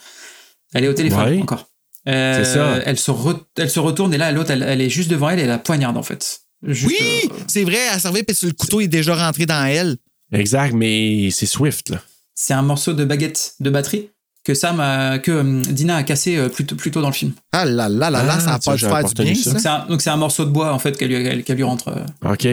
Elle 0.73 0.85
est 0.85 0.87
au 0.87 0.93
téléphone 0.93 1.29
Ouais. 1.35 1.41
encore. 1.41 1.67
Euh, 2.09 2.43
C'est 2.43 2.53
ça. 2.55 2.77
Elle 2.85 2.97
se, 2.97 3.11
re- 3.11 3.39
elle 3.57 3.69
se 3.69 3.79
retourne 3.79 4.11
et 4.13 4.17
là 4.17 4.31
l'autre, 4.31 4.49
elle, 4.49 4.63
elle 4.63 4.81
est 4.81 4.89
juste 4.89 5.11
devant 5.11 5.29
elle 5.29 5.37
et 5.39 5.43
elle 5.43 5.49
la 5.49 5.59
poignarde 5.59 5.97
en 5.97 6.03
fait. 6.03 6.41
Juste, 6.65 6.87
Oui, 6.99 7.29
euh, 7.31 7.35
c'est 7.47 7.63
vrai, 7.63 7.77
elle 7.93 7.99
servait, 7.99 8.23
puis 8.23 8.35
le 8.43 8.53
couteau 8.53 8.81
est 8.81 8.87
déjà 8.87 9.15
rentré 9.15 9.45
dans 9.45 9.63
elle. 9.65 9.97
Exact, 10.31 10.73
mais 10.73 11.29
c'est 11.31 11.45
Swift, 11.45 11.89
là. 11.89 12.01
c'est 12.33 12.53
un 12.53 12.61
morceau 12.63 12.93
de 12.93 13.03
baguette 13.05 13.53
de 13.59 13.69
batterie? 13.69 14.09
Que 14.43 14.53
Sam, 14.53 14.79
a- 14.79 15.19
que 15.19 15.31
euh, 15.31 15.61
Dina 15.69 15.97
a 15.97 16.03
cassé 16.03 16.35
euh, 16.37 16.49
plus, 16.49 16.65
tôt- 16.65 16.75
plus 16.75 16.89
tôt 16.91 17.01
dans 17.01 17.07
le 17.09 17.13
film. 17.13 17.33
Ah 17.51 17.63
là 17.65 17.87
là 17.89 18.09
là 18.09 18.23
là, 18.23 18.33
Ah, 18.37 18.39
ça 18.39 18.45
n'a 18.51 18.59
tiens, 18.59 18.73
pas 18.73 18.77
j'avais 18.77 18.93
faire 19.01 19.13
du 19.13 19.23
bien, 19.23 19.35
ça? 19.35 19.59
ça. 19.59 19.85
Donc 19.89 20.01
c'est 20.01 20.09
un, 20.09 20.17
morceau 20.17 20.45
de 20.45 20.49
bois 20.49 20.73
en 20.73 20.79
fait 20.79 20.97
qu'elle 20.97 21.09
lui, 21.09 21.23
qu'elle- 21.23 21.43
qu'elle 21.43 21.57
lui 21.57 21.63
rentre. 21.63 21.89
euh. 21.89 22.31
OK. 22.33 22.47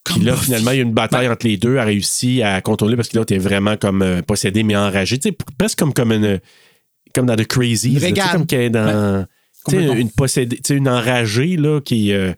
Puis 0.05 0.21
là, 0.21 0.37
finalement, 0.37 0.71
il 0.73 0.77
y 0.77 0.81
a 0.81 0.83
une 0.83 0.93
bataille 0.93 1.29
entre 1.29 1.47
les 1.47 1.57
deux. 1.57 1.75
Elle 1.75 1.79
a 1.79 1.85
réussi 1.85 2.43
à 2.43 2.61
contrôler 2.61 2.95
parce 2.95 3.09
que 3.09 3.17
l'autre 3.17 3.33
est 3.35 3.39
vraiment 3.39 3.77
comme 3.79 4.03
euh, 4.03 4.21
possédé, 4.21 4.63
mais 4.63 4.77
enragé. 4.77 5.19
Tu 5.19 5.31
sais, 5.31 5.37
presque 5.57 5.79
comme, 5.79 5.95
comme, 5.95 6.13
une, 6.13 6.41
comme 7.15 7.25
dans 7.25 7.37
The 7.37 7.47
Crazy. 7.47 7.99
Comme 8.33 8.47
qu'elle 8.47 8.61
est 8.61 8.71
dans. 8.71 9.25
Tu 9.67 9.71
sais, 9.71 9.77
complètement. 9.79 9.95
une 9.95 10.11
possédée, 10.11 10.57
tu 10.57 10.63
sais, 10.67 10.75
une 10.75 10.91
enragée, 10.91 11.57
là, 11.57 11.81
qui 11.81 12.13
euh, 12.13 12.35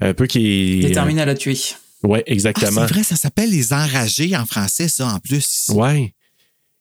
un 0.00 0.14
peu 0.14 0.26
qui. 0.28 0.78
Déterminée 0.82 1.22
à 1.22 1.26
la 1.26 1.34
tuer. 1.34 1.58
Ouais, 2.04 2.22
Ah, 2.26 2.30
exactement. 2.32 2.86
c'est 2.86 2.94
vrai, 2.94 3.02
ça 3.02 3.16
s'appelle 3.16 3.50
les 3.50 3.72
enragés 3.72 4.36
en 4.36 4.46
français, 4.46 4.86
ça, 4.86 5.08
en 5.08 5.18
plus. 5.18 5.66
ouais. 5.74 6.14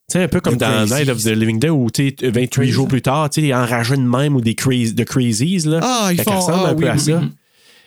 Tu 0.09 0.17
sais, 0.17 0.23
un 0.23 0.27
peu 0.27 0.41
comme 0.41 0.55
The 0.55 0.59
dans 0.59 0.67
Crazies. 0.85 0.93
Night 0.93 1.09
of 1.09 1.21
the 1.23 1.27
Living 1.27 1.59
Dead 1.59 1.69
où, 1.69 1.89
tu 1.91 2.09
sais, 2.19 2.29
28 2.29 2.69
jours 2.71 2.87
plus 2.87 3.01
tard, 3.01 3.29
tu 3.29 3.41
sais, 3.41 3.53
enragés 3.53 3.95
de 3.95 4.01
même 4.01 4.35
ou 4.35 4.41
des 4.41 4.55
crazy, 4.55 4.93
de 4.93 5.03
Crazies, 5.03 5.59
là. 5.67 5.79
Ah, 5.83 6.09
ils 6.11 6.17
Fait 6.17 6.25
qu'elle 6.25 6.33
font. 6.33 6.39
ressemble 6.39 6.63
Ah, 6.65 6.69
un 6.69 6.73
peu 6.75 6.83
oui, 6.83 6.89
à 6.89 6.93
oui, 6.93 6.99
ça. 6.99 7.21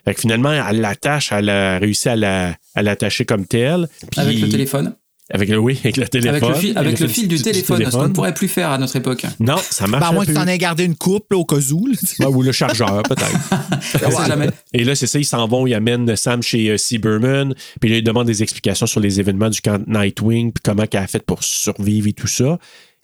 Fait 0.05 0.15
que 0.15 0.21
finalement, 0.21 0.53
elle 0.53 0.81
l'attache, 0.81 1.31
elle 1.33 1.49
a 1.49 1.79
réussi 1.79 2.09
à 2.09 2.17
la- 2.17 2.55
à 2.75 2.83
l'attacher 2.83 3.25
comme 3.25 3.47
telle. 3.47 3.89
Puis- 4.11 4.21
Avec 4.21 4.41
le 4.41 4.49
téléphone. 4.49 4.95
Avec 5.35 5.49
le, 5.49 5.59
oui, 5.59 5.79
avec 5.83 5.97
le 5.97 6.07
téléphone. 6.09 6.35
Avec 6.37 6.49
le 6.49 6.55
fil, 6.55 6.79
avec 6.79 7.01
le 7.01 7.09
fil 7.09 7.27
du 7.29 7.41
téléphone, 7.41 7.85
ce 7.85 7.91
qu'on 7.97 8.09
ne 8.09 8.13
pourrait 8.13 8.35
plus 8.35 8.49
faire 8.49 8.71
à 8.71 8.79
notre 8.79 8.95
époque. 8.97 9.25
Non, 9.41 9.57
ça 9.71 9.87
marche 9.87 10.03
Ben, 10.03 10.09
à 10.11 10.13
moins 10.13 10.27
que 10.27 10.33
tu 10.33 10.37
en 10.39 10.47
aies 10.47 10.59
gardé 10.59 10.85
une 10.85 10.95
couple 10.97 11.35
au 11.37 11.45
cas 11.45 11.57
où. 11.73 11.89
ou 12.27 12.43
le 12.43 12.53
chargeur, 12.53 13.03
peut-être. 13.05 14.53
Et 14.73 14.85
là, 14.85 14.95
c'est 14.95 15.07
ça, 15.07 15.19
ils 15.19 15.25
s'en 15.25 15.47
vont, 15.49 15.67
ils 15.67 15.75
amènent 15.75 16.15
Sam 16.17 16.43
chez 16.43 16.71
euh, 16.71 16.77
Seaberman, 16.77 17.55
puis 17.81 17.91
là, 17.91 17.97
ils 17.97 18.05
demandent 18.05 18.27
des 18.27 18.43
explications 18.43 18.87
sur 18.87 19.01
les 19.01 19.21
événements 19.21 19.51
du 19.51 19.61
camp 19.61 19.81
Nightwing, 19.87 20.53
puis 20.53 20.63
comment 20.65 20.85
elle 20.91 20.99
a 20.99 21.07
fait 21.07 21.25
pour 21.25 21.43
survivre 21.43 22.09
et 22.09 22.13
tout 22.13 22.27
ça. 22.27 22.45
Et 22.45 22.57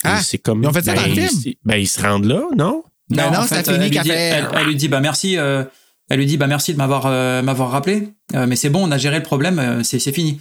Ah, 0.05 0.21
c'est 0.23 0.39
comme. 0.39 0.63
ils 0.63 0.69
ont 0.69 0.73
fait 0.73 0.85
ça 0.85 0.95
dans 0.95 1.03
le 1.03 1.13
film? 1.15 1.55
Ben, 1.65 1.77
ils 1.77 1.89
se 1.89 2.01
rendent 2.01 2.27
là, 2.27 2.43
non? 2.57 2.83
Ben 3.11 3.31
non, 3.31 3.39
en 3.39 3.43
ça 3.47 3.63
fait, 3.63 3.73
finit 3.73 3.77
elle 3.87 3.91
lui 3.91 3.99
dit- 4.01 4.09
fait- 4.09 4.15
Elle, 4.15 4.49
elle 4.55 4.67
lui 4.67 4.77
dit 4.77 4.89
bah 4.89 5.01
merci, 5.01 5.39
euh, 5.39 5.65
elle 6.11 6.19
lui 6.19 6.27
dit 6.27 6.37
bah 6.37 6.47
merci 6.47 6.73
de 6.75 6.79
m'avoir 6.79 7.05
euh, 7.07 7.41
m'avoir 7.43 7.71
rappelé, 7.71 8.09
euh, 8.35 8.47
mais 8.47 8.55
c'est 8.55 8.69
bon, 8.69 8.87
on 8.87 8.91
a 8.93 8.99
géré 8.99 9.17
le 9.17 9.23
problème, 9.23 9.59
euh, 9.59 9.83
c'est 9.83 9.99
c'est 9.99 10.13
fini. 10.13 10.41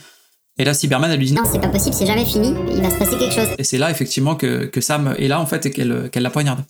Et 0.59 0.63
là, 0.65 0.73
Cyberman, 0.73 1.11
elle 1.11 1.19
lui 1.19 1.27
dit 1.27 1.33
Non, 1.33 1.43
c'est 1.51 1.59
pas 1.61 1.67
possible, 1.69 1.93
c'est 1.95 2.05
jamais 2.07 2.25
fini. 2.25 2.53
Il 2.71 2.81
va 2.81 2.89
se 2.89 2.95
passer 2.97 3.17
quelque 3.17 3.33
chose. 3.35 3.49
Et 3.57 3.63
c'est 3.63 3.77
là 3.77 3.91
effectivement 3.91 4.35
que, 4.35 4.65
que 4.65 4.81
Sam 4.81 5.15
est 5.17 5.27
là 5.27 5.39
en 5.39 5.45
fait 5.45 5.65
et 5.67 5.71
qu'elle 5.71 6.09
qu'elle 6.11 6.23
la 6.23 6.29
poignarde. 6.31 6.61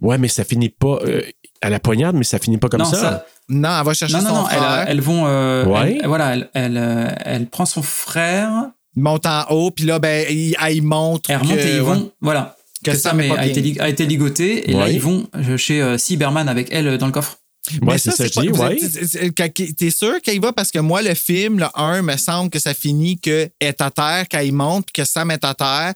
Ouais, 0.00 0.18
mais 0.18 0.28
ça 0.28 0.44
finit 0.44 0.68
pas. 0.68 0.98
euh, 1.04 1.22
à 1.60 1.70
la 1.70 1.80
poignarde, 1.80 2.14
mais 2.16 2.24
ça 2.24 2.38
finit 2.38 2.56
pas 2.58 2.68
comme 2.68 2.80
non, 2.82 2.86
ça. 2.86 2.96
ça- 2.96 3.26
Non, 3.48 3.68
elle 3.80 3.84
va 3.84 3.94
chercher 3.94 4.14
non, 4.18 4.22
non, 4.22 4.28
son 4.28 4.34
non, 4.42 4.48
elle, 4.50 4.56
frère. 4.58 4.84
elles 4.88 5.00
vont. 5.00 5.26
euh, 5.26 5.64
Ouais. 5.64 5.98
elle- 6.00 6.06
voilà, 6.08 6.34
elle, 6.34 6.50
elle, 6.54 6.76
euh, 6.76 7.08
elle 7.24 7.46
prend 7.46 7.66
son 7.66 7.82
frère, 7.82 8.50
Il 8.96 9.02
monte 9.02 9.26
en 9.26 9.44
haut, 9.50 9.70
puis 9.72 9.84
là, 9.84 9.98
ben, 9.98 10.24
il, 10.30 10.54
elle, 10.64 10.76
il 10.76 10.82
montre. 10.82 11.30
elle 11.30 11.38
remonte 11.38 11.56
que- 11.56 11.62
et 11.62 11.74
ils 11.76 11.80
ouais. 11.80 11.94
vont. 11.94 12.12
Voilà. 12.20 12.56
Que 12.84 12.92
Que, 12.92 12.96
Sam 12.96 13.20
est 13.20 13.30
a, 13.30 13.44
été, 13.44 13.80
a 13.80 13.88
été 13.88 14.06
ligoté 14.06 14.70
et 14.70 14.72
là 14.74 14.88
ils 14.88 15.00
vont 15.00 15.26
chez 15.56 15.82
euh, 15.82 15.98
Cyberman 15.98 16.48
avec 16.48 16.68
elle 16.70 16.96
dans 16.96 17.06
le 17.06 17.12
coffre. 17.12 17.38
Ouais, 17.72 17.78
Mais 17.82 17.98
c'est 17.98 18.10
ça, 18.10 18.24
c'est 18.28 18.34
pas- 18.34 18.42
ouais. 18.42 19.72
T'es 19.76 19.90
sûr 19.90 20.20
qu'il 20.20 20.40
va? 20.40 20.52
Parce 20.52 20.70
que 20.70 20.78
moi, 20.78 21.02
le 21.02 21.14
film, 21.14 21.58
le 21.58 21.66
1, 21.74 22.02
me 22.02 22.16
semble 22.16 22.50
que 22.50 22.58
ça 22.58 22.74
finit 22.74 23.18
qu'elle 23.18 23.50
est 23.60 23.80
à 23.80 23.90
terre 23.90 24.26
quand 24.30 24.40
il 24.40 24.52
monte, 24.52 24.86
puis 24.92 25.02
que 25.02 25.08
Sam 25.08 25.30
est 25.30 25.44
à 25.44 25.54
terre. 25.54 25.94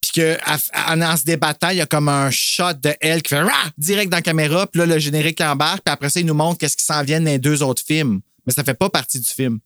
Puis 0.00 0.20
qu'en 0.20 1.00
en 1.00 1.16
se 1.16 1.22
débattant, 1.24 1.68
il 1.70 1.76
y 1.76 1.80
a 1.80 1.86
comme 1.86 2.08
un 2.08 2.28
shot 2.32 2.72
de 2.82 2.92
elle 3.00 3.22
qui 3.22 3.28
fait 3.30 3.40
Rah! 3.42 3.50
direct 3.78 4.10
dans 4.10 4.16
la 4.18 4.22
caméra. 4.22 4.66
Puis 4.66 4.80
là, 4.80 4.86
le 4.86 4.98
générique 4.98 5.40
embarque. 5.40 5.82
Puis 5.84 5.92
après 5.92 6.10
ça, 6.10 6.18
il 6.18 6.26
nous 6.26 6.34
montre 6.34 6.58
qu'est-ce 6.58 6.76
qui 6.76 6.84
s'en 6.84 7.04
vient 7.04 7.20
dans 7.20 7.26
les 7.30 7.38
deux 7.38 7.62
autres 7.62 7.82
films. 7.86 8.20
Mais 8.44 8.52
ça 8.52 8.64
fait 8.64 8.74
pas 8.74 8.90
partie 8.90 9.20
du 9.20 9.28
film. 9.28 9.60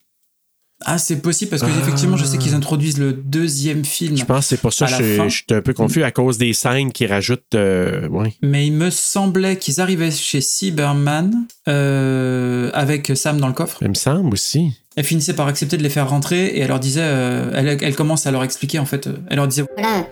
Ah, 0.84 0.98
c'est 0.98 1.22
possible 1.22 1.50
parce 1.50 1.62
que 1.62 1.68
effectivement, 1.80 2.16
je 2.18 2.24
sais 2.26 2.36
qu'ils 2.36 2.54
introduisent 2.54 2.98
le 2.98 3.12
deuxième 3.14 3.84
film. 3.84 4.16
Je 4.16 4.24
pense 4.24 4.40
que 4.40 4.44
c'est 4.44 4.60
pour 4.60 4.72
ça 4.74 4.86
que 4.86 4.92
je, 4.92 5.28
suis 5.28 5.44
un 5.50 5.62
peu 5.62 5.72
confus 5.72 6.02
à 6.04 6.10
cause 6.10 6.36
des 6.36 6.52
scènes 6.52 6.92
qui 6.92 7.06
rajoutent. 7.06 7.54
euh, 7.54 8.06
ouais. 8.08 8.34
Mais 8.42 8.66
il 8.66 8.72
me 8.74 8.90
semblait 8.90 9.56
qu'ils 9.56 9.80
arrivaient 9.80 10.10
chez 10.10 10.40
Cyberman 10.42 11.32
euh, 11.68 12.70
avec 12.74 13.10
Sam 13.14 13.40
dans 13.40 13.48
le 13.48 13.54
coffre. 13.54 13.78
Il 13.80 13.88
me 13.88 13.94
semble 13.94 14.32
aussi. 14.34 14.72
Elle 14.96 15.04
finissait 15.04 15.34
par 15.34 15.46
accepter 15.46 15.76
de 15.76 15.82
les 15.82 15.90
faire 15.90 16.08
rentrer 16.08 16.46
et 16.46 16.60
elle 16.60 16.68
leur 16.68 16.80
disait, 16.80 17.00
euh, 17.02 17.50
elle, 17.54 17.78
elle 17.82 17.94
commence 17.94 18.26
à 18.26 18.30
leur 18.30 18.44
expliquer 18.44 18.78
en 18.78 18.86
fait. 18.86 19.06
euh, 19.06 19.16
Elle 19.28 19.36
leur 19.36 19.48
disait, 19.48 19.64
Voilà, 19.76 20.06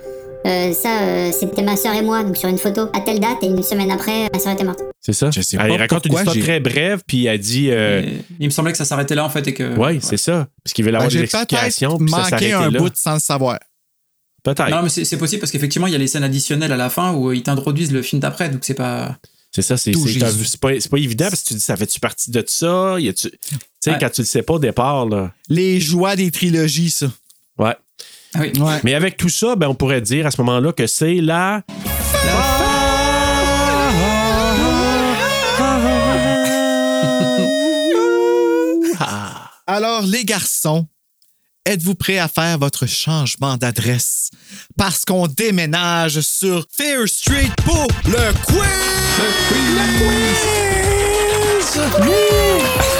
euh, 0.47 0.73
ça, 0.73 1.03
euh, 1.03 1.33
c'était 1.33 1.63
ma 1.63 1.77
soeur 1.77 1.95
et 1.95 2.03
moi, 2.03 2.23
donc 2.23 2.37
sur 2.37 2.49
une 2.49 2.59
photo, 2.59 2.89
à 2.93 3.01
telle 3.01 3.19
date, 3.21 3.39
et 3.43 3.47
une 3.47 3.63
semaine 3.63 3.91
après, 3.91 4.29
ma 4.33 4.39
soeur 4.39 4.53
était 4.53 4.65
morte. 4.65 4.81
C'est 5.01 5.13
ça? 5.13 5.31
Je 5.31 5.41
sais 5.41 5.57
elle 5.61 5.69
pas 5.69 5.77
raconte 5.79 6.07
une 6.07 6.15
histoire 6.15 6.37
très 6.37 6.61
brève, 6.61 7.03
puis 7.07 7.27
elle 7.27 7.39
dit. 7.41 7.71
euh, 7.71 8.03
il 8.39 8.47
me 8.47 8.51
semblait 8.51 8.73
que 8.73 8.79
ça 8.79 8.85
s'arrêtait 8.85 9.15
là 9.15 9.25
en 9.25 9.31
fait 9.31 9.47
et 9.49 9.55
que. 9.55 9.77
ouais, 9.77 9.99
c'est 10.03 10.17
ça. 10.17 10.49
Parce 10.63 10.73
qu'il 10.75 10.85
veut 10.85 10.91
avoir 10.91 11.09
Ben, 11.09 11.09
des 11.15 11.21
J'ai 11.21 11.27
peut-être 11.27 11.53
explications, 11.53 11.99
puis 11.99 12.09
ça 12.11 12.25
s'arrêtait 12.25 12.53
un 12.53 12.71
là. 12.71 12.79
bout 12.79 12.93
sans 12.95 13.15
le 13.15 13.21
savoir. 13.21 13.59
Peut-être. 14.43 14.69
Non, 14.71 14.83
mais 14.83 14.91
c'est 14.91 15.17
possible 15.17 15.41
parce 15.41 15.51
qu'effectivement, 15.51 15.87
il 15.87 15.93
y 15.93 15.97
a 15.97 15.99
les 15.99 16.07
scènes 16.07 16.25
additionnelles 16.25 16.73
à 16.73 16.77
la 16.77 16.91
fin 16.91 17.15
où 17.15 17.33
ils 17.33 17.43
t'introduisent 17.43 17.93
le 17.93 18.03
film 18.03 18.21
d'après, 18.21 18.51
donc 18.51 18.61
c'est 18.65 18.75
pas. 18.75 19.17
C'est 19.51 19.63
ça, 19.63 19.77
c'est 19.77 19.93
pas, 20.61 20.99
évident 20.99 21.27
parce 21.31 21.43
que 21.43 21.49
tu 21.49 21.55
dis 21.55 21.61
ça 21.61 21.77
fait-tu 21.77 22.01
partie 22.01 22.31
de 22.33 22.43
ça? 22.47 22.97
Y 22.99 23.15
Tu 23.15 23.31
sais, 23.81 23.91
Ouais. 23.93 23.99
quand 24.01 24.11
tu 24.11 24.23
le 24.23 24.27
sais 24.27 24.43
pas 24.43 24.55
au 24.55 24.59
départ, 24.59 25.07
là. 25.07 25.33
Les 25.49 25.81
joies 25.81 26.17
des 26.17 26.31
trilogies, 26.33 26.91
ça. 26.91 27.07
Ouais. 27.59 27.75
Ah 28.35 28.39
oui. 28.41 28.53
Ouais. 28.59 28.81
Mais 28.83 28.95
avec 28.95 29.17
tout 29.17 29.29
ça, 29.29 29.57
ben, 29.57 29.69
on 29.69 29.75
pourrait 29.75 30.01
dire 30.01 30.27
à 30.27 30.31
ce 30.31 30.41
moment-là 30.43 30.73
que 30.73 30.87
c'est 30.87 31.17
la. 31.17 31.63
Alors, 39.67 40.03
les 40.03 40.25
garçons, 40.25 40.87
êtes-vous 41.65 41.95
prêts 41.95 42.19
à 42.19 42.29
faire 42.29 42.59
votre 42.59 42.87
changement 42.87 43.57
d'adresse? 43.57 44.31
Parce 44.77 45.05
qu'on 45.05 45.27
déménage 45.27 46.21
sur 46.21 46.67
Fear 46.71 47.09
Street 47.09 47.51
pour 47.65 47.89
le 48.05 48.33
quiz! 48.45 48.59
Le 51.77 52.03
quiz! 52.03 52.94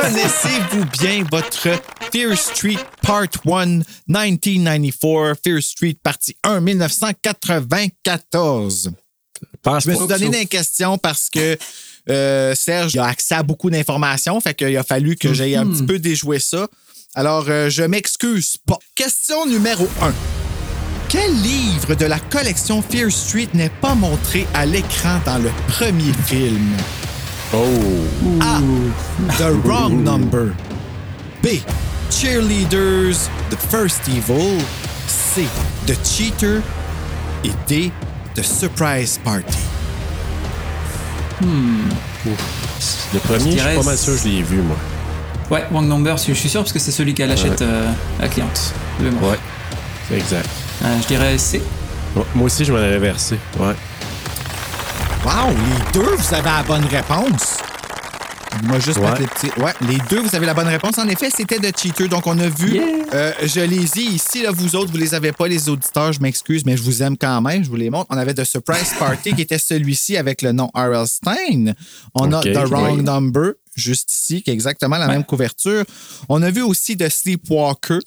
Connaissez-vous 0.00 0.84
bien 0.98 1.24
votre 1.30 1.68
Fear 2.10 2.38
Street 2.38 2.78
Part 3.02 3.26
1 3.46 3.80
1994, 4.10 5.36
Fear 5.44 5.62
Street 5.62 5.98
partie 6.02 6.34
1 6.42 6.60
1994? 6.60 8.92
Pense 9.62 9.84
Je 9.84 9.90
me 9.90 9.96
suis 9.96 10.06
donné 10.06 10.40
une 10.42 10.48
question 10.48 10.96
parce 10.96 11.28
que 11.28 11.58
euh, 12.08 12.54
Serge 12.54 12.96
a 12.96 13.08
accès 13.08 13.34
à 13.34 13.42
beaucoup 13.42 13.68
d'informations, 13.68 14.40
fait 14.40 14.54
qu'il 14.54 14.74
a 14.74 14.84
fallu 14.84 15.16
que 15.16 15.34
j'aille 15.34 15.56
un 15.56 15.66
petit 15.66 15.84
peu 15.84 15.98
déjouer 15.98 16.38
ça. 16.38 16.66
Alors, 17.14 17.44
euh, 17.48 17.68
je 17.68 17.82
m'excuse 17.82 18.56
pas. 18.66 18.78
Question 18.94 19.44
numéro 19.44 19.86
1. 20.00 20.14
Quel 21.10 21.30
livre 21.42 21.94
de 21.94 22.06
la 22.06 22.20
collection 22.20 22.80
Fear 22.80 23.12
Street 23.12 23.50
n'est 23.52 23.68
pas 23.68 23.94
montré 23.94 24.46
à 24.54 24.64
l'écran 24.64 25.20
dans 25.26 25.36
le 25.38 25.50
premier 25.68 26.14
film? 26.26 26.74
Oh! 27.52 28.38
A. 28.40 28.60
The 29.38 29.52
Wrong 29.64 30.04
Number. 30.04 30.54
B. 31.42 31.62
Cheerleaders, 32.10 33.28
The 33.50 33.56
First 33.56 34.08
Evil. 34.08 34.60
C. 35.08 35.46
The 35.86 35.96
Cheater. 36.04 36.62
Et 37.44 37.52
D. 37.66 37.92
The 38.34 38.44
Surprise 38.44 39.18
Party. 39.24 39.58
Le 41.42 43.18
premier, 43.18 43.38
je 43.38 43.44
suis 43.44 43.50
dirais 43.50 43.74
pas 43.76 43.82
mal 43.82 43.98
sûr 43.98 44.12
que 44.14 44.20
je 44.20 44.28
l'ai 44.28 44.42
vu, 44.42 44.58
moi. 44.62 44.76
Ouais, 45.50 45.64
Wrong 45.72 45.88
Number, 45.88 46.16
je 46.16 46.32
suis 46.32 46.48
sûr 46.48 46.60
parce 46.60 46.72
que 46.72 46.78
c'est 46.78 46.92
celui 46.92 47.14
qu'elle 47.14 47.32
achète 47.32 47.62
euh, 47.62 47.90
à 48.20 48.22
la 48.22 48.28
cliente. 48.28 48.72
Ouais. 49.00 49.38
C'est 50.08 50.16
exact. 50.18 50.48
Euh, 50.84 50.96
je 51.02 51.06
dirais 51.08 51.36
C. 51.38 51.60
Ouais, 52.14 52.22
Moi 52.34 52.46
aussi, 52.46 52.64
je 52.64 52.72
m'en 52.72 52.78
avais 52.78 52.98
versé. 52.98 53.38
Ouais. 53.58 53.74
Wow, 55.24 55.50
les 55.52 55.92
deux, 55.92 56.14
vous 56.16 56.34
avez 56.34 56.44
la 56.44 56.62
bonne 56.62 56.84
réponse. 56.86 57.58
Moi, 58.64 58.78
juste 58.80 58.98
Ouais. 58.98 59.18
les 59.18 59.26
petits. 59.26 59.60
Ouais, 59.60 59.72
les 59.86 59.98
deux, 60.08 60.20
vous 60.20 60.34
avez 60.34 60.44
la 60.46 60.54
bonne 60.54 60.66
réponse. 60.66 60.98
En 60.98 61.06
effet, 61.08 61.28
c'était 61.34 61.58
The 61.58 61.76
Cheater. 61.78 62.08
Donc, 62.08 62.26
on 62.26 62.38
a 62.38 62.48
vu. 62.48 62.74
Yeah. 62.74 62.84
euh, 63.14 63.32
je 63.42 63.60
les 63.60 63.98
ai 63.98 64.02
ici, 64.02 64.42
là, 64.42 64.50
vous 64.50 64.74
autres, 64.76 64.90
vous 64.90 64.96
les 64.98 65.14
avez 65.14 65.32
pas, 65.32 65.46
les 65.46 65.68
auditeurs. 65.68 66.12
Je 66.12 66.20
m'excuse, 66.20 66.64
mais 66.66 66.76
je 66.76 66.82
vous 66.82 67.02
aime 67.02 67.16
quand 67.16 67.40
même. 67.42 67.62
Je 67.64 67.68
vous 67.70 67.76
les 67.76 67.90
montre. 67.90 68.06
On 68.10 68.16
avait 68.18 68.34
The 68.34 68.44
Surprise 68.44 68.92
Party 68.98 69.34
qui 69.34 69.42
était 69.42 69.58
celui-ci 69.58 70.16
avec 70.16 70.42
le 70.42 70.52
nom 70.52 70.68
R.L. 70.74 71.06
Stein. 71.06 71.74
On 72.14 72.32
a 72.32 72.40
The 72.42 72.66
Wrong 72.68 72.96
oui. 72.98 73.02
Number, 73.04 73.52
juste 73.76 74.12
ici, 74.12 74.42
qui 74.42 74.50
est 74.50 74.54
exactement 74.54 74.98
la 74.98 75.06
même 75.06 75.24
couverture. 75.24 75.84
On 76.28 76.42
a 76.42 76.50
vu 76.50 76.62
aussi 76.62 76.96
The 76.96 77.08
Sleepwalker, 77.08 77.98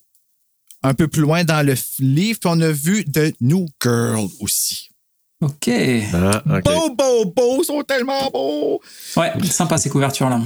un 0.83 0.93
peu 0.93 1.07
plus 1.07 1.21
loin 1.21 1.43
dans 1.43 1.65
le 1.65 1.75
livre. 1.99 2.39
Puis 2.41 2.49
on 2.51 2.59
a 2.61 2.71
vu 2.71 3.05
The 3.05 3.33
New 3.39 3.67
Girl 3.81 4.27
aussi. 4.41 4.89
Ok. 5.43 5.69
Ah, 6.13 6.41
OK. 6.49 6.63
Beau, 6.63 6.89
beau, 6.95 7.25
beau, 7.35 7.61
ils 7.61 7.65
sont 7.65 7.81
tellement 7.83 8.29
beaux. 8.31 8.81
Ouais, 9.17 9.31
sympa 9.49 9.77
ces 9.77 9.89
couvertures-là. 9.89 10.39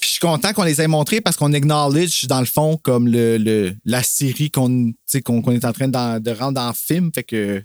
Puis 0.00 0.08
je 0.08 0.08
suis 0.12 0.20
content 0.20 0.52
qu'on 0.52 0.64
les 0.64 0.80
ait 0.82 0.86
montrés 0.88 1.20
parce 1.20 1.36
qu'on 1.36 1.52
acknowledge, 1.52 2.26
dans 2.26 2.40
le 2.40 2.46
fond, 2.46 2.76
comme 2.82 3.08
le, 3.08 3.38
le- 3.38 3.74
la 3.84 4.02
série 4.02 4.50
qu'on 4.50 4.68
tu 4.90 4.94
sais, 5.06 5.22
qu'on 5.22 5.40
qu'on 5.42 5.52
est 5.52 5.64
en 5.64 5.72
train 5.72 5.88
d'en- 5.88 6.20
de 6.20 6.30
rendre 6.30 6.60
en 6.60 6.72
film. 6.74 7.10
Fait 7.14 7.22
que 7.24 7.62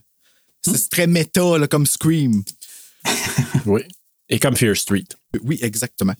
c'est 0.64 0.78
c'est 0.78 0.90
très 0.90 1.07
méta, 1.07 1.57
là, 1.57 1.68
comme 1.68 1.86
Scream. 1.86 2.44
Oui. 3.66 3.82
Et 4.30 4.40
comme 4.40 4.56
Fear 4.56 4.76
Street. 4.76 5.06
Oui, 5.44 5.57
exactement. 5.61 6.14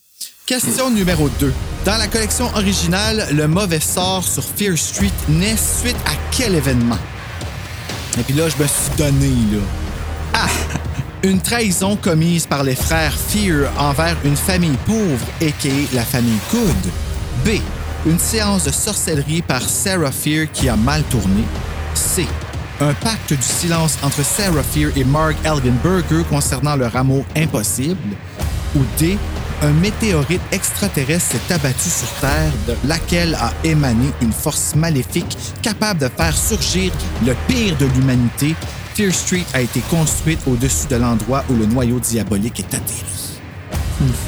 Question 0.46 0.90
numéro 0.90 1.30
2. 1.40 1.54
Dans 1.86 1.98
la 1.98 2.08
collection 2.08 2.46
originale, 2.56 3.28
le 3.34 3.48
mauvais 3.48 3.80
sort 3.80 4.24
sur 4.24 4.44
Fear 4.44 4.78
Street 4.78 5.12
naît 5.30 5.56
suite 5.58 5.96
à 6.06 6.14
quel 6.36 6.56
événement? 6.56 6.98
Et 8.20 8.24
puis 8.24 8.34
là, 8.34 8.50
je 8.50 8.62
me 8.62 8.68
suis 8.68 8.96
donné, 8.98 9.28
là. 9.56 9.60
A. 10.34 10.47
Une 11.23 11.39
trahison 11.41 11.95
commise 11.95 12.47
par 12.47 12.64
les 12.64 12.76
frères 12.76 13.14
Fear 13.14 13.69
envers 13.77 14.15
une 14.23 14.38
famille 14.38 14.77
pauvre, 14.85 15.26
a.k.a. 15.41 15.95
la 15.95 16.03
famille 16.03 16.39
Good. 16.51 16.91
B. 17.45 17.61
Une 18.06 18.19
séance 18.19 18.64
de 18.64 18.72
sorcellerie 18.72 19.41
par 19.41 19.61
Sarah 19.61 20.11
Fear 20.11 20.47
qui 20.51 20.69
a 20.69 20.76
mal 20.76 21.03
tourné. 21.03 21.43
C. 21.93 22.26
Un 22.80 22.93
pacte 22.93 23.34
du 23.34 23.41
silence 23.41 23.97
entre 24.01 24.23
Sarah 24.23 24.64
Fear 24.64 24.91
et 24.95 25.03
Mark 25.03 25.35
Elgenberger 25.43 26.23
concernant 26.30 26.77
leur 26.77 26.95
amour 26.95 27.26
impossible. 27.35 28.15
Ou 28.76 28.80
D. 28.97 29.18
Un 29.61 29.72
météorite 29.73 30.41
extraterrestre 30.53 31.31
s'est 31.34 31.53
abattu 31.53 31.89
sur 31.89 32.07
Terre, 32.22 32.51
de 32.65 32.76
laquelle 32.88 33.35
a 33.35 33.51
émané 33.65 34.06
une 34.22 34.31
force 34.31 34.73
maléfique 34.73 35.38
capable 35.61 35.99
de 35.99 36.07
faire 36.07 36.35
surgir 36.35 36.93
le 37.26 37.35
pire 37.47 37.76
de 37.77 37.85
l'humanité. 37.88 38.56
Fear 39.00 39.14
Street 39.14 39.46
a 39.54 39.62
été 39.62 39.80
construite 39.90 40.42
au-dessus 40.46 40.86
de 40.90 40.98
l'endroit 40.98 41.46
où 41.50 41.54
le 41.54 41.66
noyau 41.66 42.02
diabolique 42.02 42.60
est 42.60 42.74
atterri. 42.74 43.40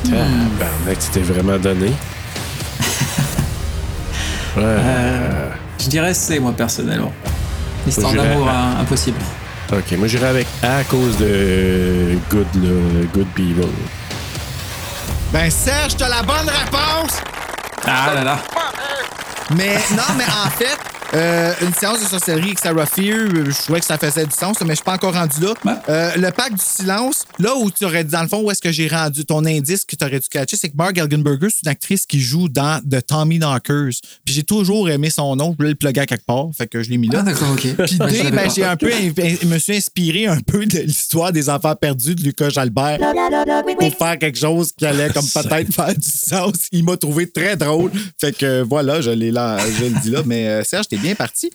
Tabarnak, 0.06 0.98
tu 0.98 1.10
t'es 1.11 1.19
vraiment 1.19 1.57
donné. 1.57 1.91
Ouais. 4.56 4.64
Je 5.77 5.88
dirais 5.88 6.14
C, 6.14 6.39
moi, 6.39 6.53
personnellement. 6.53 7.11
Dirais 7.85 8.15
d'amour 8.15 8.49
hein, 8.49 8.77
impossible. 8.80 9.18
OK, 9.72 9.98
moi, 9.98 10.07
j'irai 10.07 10.27
avec 10.27 10.48
A 10.64 10.77
à 10.77 10.84
cause 10.85 11.18
de 11.18 12.18
Good, 12.30 12.48
Good 13.14 13.27
People. 13.27 13.72
Ben 15.34 15.49
Serge, 15.49 15.98
t'as 15.98 16.10
la 16.10 16.22
bonne 16.23 16.49
réponse! 16.49 17.22
Ah 17.85 18.11
là 18.14 18.23
là. 18.23 18.39
Mais 19.56 19.76
non, 19.91 20.15
mais 20.18 20.26
en 20.26 20.49
fait, 20.49 20.77
euh, 21.13 21.53
une 21.61 21.73
séance 21.73 21.99
de 22.01 22.05
sorcellerie 22.05 22.47
avec 22.47 22.59
Sarah 22.59 22.85
Fear, 22.85 23.17
euh, 23.17 23.45
je 23.45 23.63
trouvais 23.63 23.79
que 23.79 23.85
ça 23.85 23.97
faisait 23.97 24.25
du 24.25 24.31
sens, 24.35 24.57
mais 24.61 24.69
je 24.69 24.75
suis 24.75 24.83
pas 24.83 24.93
encore 24.93 25.13
rendu 25.13 25.41
là. 25.41 25.53
Ouais. 25.65 25.71
Euh, 25.89 26.11
le 26.15 26.31
pacte 26.31 26.53
du 26.53 26.63
silence, 26.63 27.25
là 27.39 27.55
où 27.55 27.69
tu 27.69 27.85
aurais 27.85 28.03
dit, 28.03 28.11
dans 28.11 28.21
le 28.21 28.27
fond, 28.27 28.41
où 28.41 28.51
est-ce 28.51 28.61
que 28.61 28.71
j'ai 28.71 28.88
rendu 28.88 29.25
ton 29.25 29.45
indice 29.45 29.83
que 29.85 29.95
tu 29.95 30.05
aurais 30.05 30.19
dû 30.19 30.27
catcher, 30.29 30.57
c'est 30.57 30.69
que 30.69 30.77
Mark 30.77 30.97
Elgenberger, 30.97 31.47
c'est 31.49 31.63
une 31.65 31.69
actrice 31.71 32.05
qui 32.05 32.21
joue 32.21 32.47
dans 32.49 32.79
The 32.89 33.05
Tommy 33.05 33.39
Knockers. 33.39 33.91
Puis 34.25 34.33
j'ai 34.35 34.43
toujours 34.43 34.89
aimé 34.89 35.09
son 35.09 35.35
nom, 35.35 35.51
je 35.51 35.57
voulais 35.57 35.69
le 35.69 35.75
plugger 35.75 36.01
à 36.01 36.05
quelque 36.05 36.25
part, 36.25 36.47
fait 36.57 36.67
que 36.67 36.81
je 36.81 36.89
l'ai 36.89 36.97
mis 36.97 37.09
là. 37.09 37.19
Ah 37.21 37.23
d'accord, 37.23 37.51
ok. 37.51 37.61
Puis 37.61 37.97
je 37.99 38.21
D, 38.23 38.31
ben, 38.31 38.49
j'ai 38.49 38.63
un 38.63 38.77
peu, 38.77 38.91
in- 38.91 39.47
me 39.47 39.57
suis 39.57 39.75
inspiré 39.75 40.27
un 40.27 40.39
peu 40.39 40.65
de 40.65 40.79
l'histoire 40.79 41.31
des 41.31 41.49
enfants 41.49 41.75
perdus 41.75 42.15
de 42.15 42.23
Lucas 42.23 42.49
Jalbert 42.49 42.99
pour 43.79 43.95
faire 43.97 44.17
quelque 44.19 44.38
chose 44.38 44.71
qui 44.77 44.85
allait 44.85 45.09
comme 45.09 45.25
peut-être 45.33 45.73
faire 45.73 45.93
du 45.93 46.07
sens. 46.09 46.53
Il 46.71 46.83
m'a 46.83 46.97
trouvé 46.97 47.29
très 47.29 47.55
drôle. 47.57 47.91
Fait 48.19 48.35
que 48.35 48.61
voilà, 48.61 49.01
je 49.01 49.09
l'ai 49.11 49.31
là, 49.31 49.57
je 49.79 49.85
le 49.85 49.99
dis 50.01 50.09
là. 50.09 50.21
Mais 50.25 50.47
euh, 50.47 50.63
Serge, 50.63 50.88
t'es 50.88 50.97
bien 51.01 51.15
parti. 51.15 51.51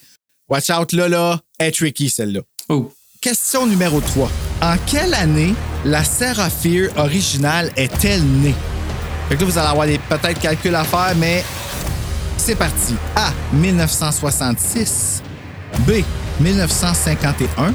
Watch 0.49 0.71
out 0.71 0.93
là, 0.93 1.09
là. 1.09 1.41
Elle 1.59 1.69
est 1.69 1.73
tricky, 1.73 2.11
celle-là. 2.11 2.41
Oh. 2.69 2.93
Question 3.21 3.67
numéro 3.67 4.01
3. 4.01 4.31
En 4.63 4.77
quelle 4.87 5.15
année 5.15 5.55
la 5.85 6.05
Sarah 6.05 6.51
Fear 6.51 6.91
originale 6.97 7.73
est-elle 7.77 8.23
née? 8.23 8.55
Fait 9.29 9.37
que 9.37 9.41
là, 9.41 9.47
vous 9.47 9.59
allez 9.59 9.69
avoir 9.69 9.87
des 9.87 9.99
peut-être 9.99 10.41
calculs 10.41 10.75
à 10.75 10.85
faire, 10.85 11.15
mais 11.17 11.45
c'est 12.37 12.55
parti. 12.55 12.95
A. 13.17 13.33
1966. 13.53 15.23
B. 15.81 16.03
1951. 16.41 17.75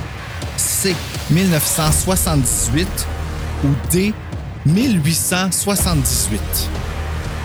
C. 0.55 0.95
1978. 1.29 2.87
Ou 3.65 3.67
D. 3.91 4.13
1878. 4.65 6.39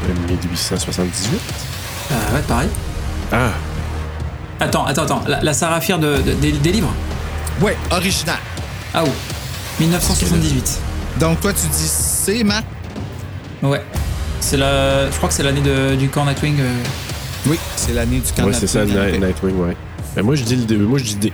Euh, 0.04 0.14
1878. 0.28 1.40
Euh, 2.12 2.34
ouais, 2.34 2.42
pareil. 2.46 2.68
Ah, 3.32 3.50
Attends, 4.60 4.84
attends, 4.86 5.02
attends. 5.02 5.22
La, 5.26 5.42
la 5.42 5.52
Sarah 5.52 5.80
Fier 5.80 5.98
de, 5.98 6.16
de- 6.18 6.32
des, 6.32 6.52
des 6.52 6.72
livres 6.72 6.92
Ouais, 7.60 7.76
original. 7.90 8.36
Ah 8.94 9.02
oui. 9.04 9.10
1978. 9.80 10.78
Donc, 11.20 11.40
toi, 11.40 11.52
tu 11.52 11.66
dis 11.68 11.86
C, 11.88 12.42
Matt? 12.44 12.64
Ouais. 13.62 13.82
C'est 14.40 14.56
la. 14.56 15.10
Je 15.10 15.16
crois 15.16 15.28
que 15.28 15.34
c'est 15.34 15.42
l'année 15.42 15.60
de- 15.60 15.94
du 15.96 16.08
camp 16.08 16.24
Nightwing. 16.24 16.56
euh. 16.60 16.74
Oui, 17.46 17.58
c'est 17.76 17.92
l'année 17.92 18.20
du 18.20 18.32
camp 18.32 18.44
ouais, 18.44 18.52
c'est 18.52 18.66
ça, 18.66 18.84
Nightwing, 18.84 18.98
en 18.98 19.04
Night- 19.04 19.14
effet. 19.16 19.26
Nightwing, 19.26 19.56
ouais. 19.66 19.76
Ben, 20.14 20.22
moi, 20.24 20.34
je 20.34 20.42
dis 20.44 20.56
le 20.56 20.64
D. 20.64 20.76
Moi, 20.76 20.98
je 20.98 21.04
dis 21.04 21.16
D. 21.16 21.32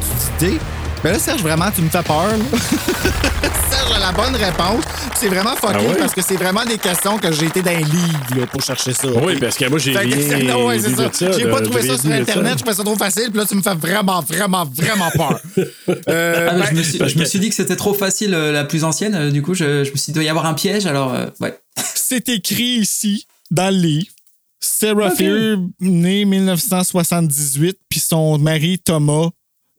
Tu 0.00 0.46
dis 0.46 0.52
D? 0.52 0.60
Ben 1.06 1.12
là, 1.12 1.18
Serge, 1.20 1.40
vraiment, 1.40 1.70
tu 1.70 1.82
me 1.82 1.88
fais 1.88 2.02
peur. 2.02 2.26
là. 2.26 2.36
Serge 3.70 3.92
a 3.94 3.98
la 4.00 4.10
bonne 4.10 4.34
réponse. 4.34 4.82
C'est 5.14 5.28
vraiment 5.28 5.54
fucké 5.54 5.74
Ah 5.78 5.82
ouais? 5.82 5.94
parce 5.96 6.12
que 6.12 6.20
c'est 6.20 6.34
vraiment 6.34 6.64
des 6.64 6.78
questions 6.78 7.16
que 7.16 7.30
j'ai 7.30 7.46
été 7.46 7.62
dans 7.62 7.70
un 7.70 7.78
livre 7.78 8.26
là, 8.36 8.46
pour 8.48 8.60
chercher 8.60 8.92
ça. 8.92 9.06
Oui, 9.22 9.38
parce 9.38 9.56
que 9.56 9.68
moi, 9.68 9.78
j'ai 9.78 9.96
rien 9.96 10.56
ouais, 10.64 10.80
c'est 10.80 10.96
ça. 10.96 11.30
J'ai 11.38 11.44
pas 11.48 11.60
trouvé 11.60 11.82
ça 11.86 11.96
sur 11.96 12.10
Internet, 12.10 12.44
ça. 12.44 12.50
je 12.54 12.56
trouvais 12.56 12.74
ça 12.74 12.82
trop 12.82 12.96
facile, 12.96 13.28
puis 13.30 13.38
là, 13.38 13.46
tu 13.46 13.54
me 13.54 13.62
fais 13.62 13.74
vraiment, 13.76 14.20
vraiment, 14.20 14.64
vraiment 14.64 15.10
peur. 15.10 15.40
Euh, 16.08 16.48
Ah, 16.50 16.54
mais 16.54 16.60
ben, 16.62 16.66
je, 16.70 16.74
me 16.74 16.82
suis, 16.82 16.98
je 17.08 17.18
me 17.20 17.24
suis 17.24 17.38
dit 17.38 17.48
que 17.50 17.54
c'était 17.54 17.76
trop 17.76 17.94
facile, 17.94 18.34
euh, 18.34 18.50
la 18.50 18.64
plus 18.64 18.82
ancienne. 18.82 19.14
euh, 19.14 19.30
du 19.30 19.42
coup, 19.42 19.54
je, 19.54 19.84
je 19.84 19.90
me 19.92 19.96
suis 19.96 20.06
dit, 20.06 20.10
il 20.10 20.14
doit 20.14 20.24
y 20.24 20.28
avoir 20.28 20.46
un 20.46 20.54
piège. 20.54 20.86
Alors, 20.86 21.14
euh, 21.14 21.26
ouais. 21.40 21.56
c'est 21.94 22.28
écrit 22.30 22.80
ici, 22.80 23.26
dans 23.52 23.72
le 23.72 23.80
livre. 23.80 24.06
Sarah 24.58 25.06
Ok. 25.10 25.16
Fear, 25.18 25.58
née 25.80 26.24
1978, 26.24 27.78
puis 27.88 28.00
son 28.00 28.38
mari 28.38 28.80
Thomas, 28.80 29.28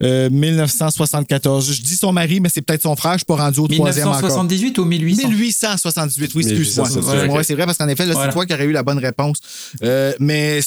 euh, 0.04 0.30
1974. 0.30 1.74
Je 1.74 1.82
dis 1.82 1.96
son 1.96 2.12
mari, 2.12 2.40
mais 2.40 2.50
c'est 2.50 2.62
peut-être 2.62 2.84
son 2.84 2.96
frère, 2.96 3.14
je 3.14 3.18
suis 3.20 3.26
pas 3.26 3.36
rendu 3.36 3.60
au 3.60 3.68
troisième 3.68 4.08
encore. 4.08 4.22
1978 4.22 4.78
ou 4.78 4.86
1800 4.86 5.28
1878, 5.30 6.36
oui, 6.36 6.42
excuse-moi. 6.44 6.88
1878, 6.88 7.38
Ouais, 7.38 7.44
c'est 7.44 7.56
vrai, 7.56 7.66
parce 7.66 7.78
qu'en 7.78 7.88
effet, 7.88 8.06
là, 8.06 8.12
c'est 8.12 8.18
Voilà. 8.18 8.34
toi 8.34 8.46
qui 8.46 8.54
aurais 8.54 8.66
eu 8.66 8.72
la 8.72 8.84
bonne 8.84 9.00
réponse. 9.00 9.38
Euh, 9.84 10.14
mais, 10.20 10.60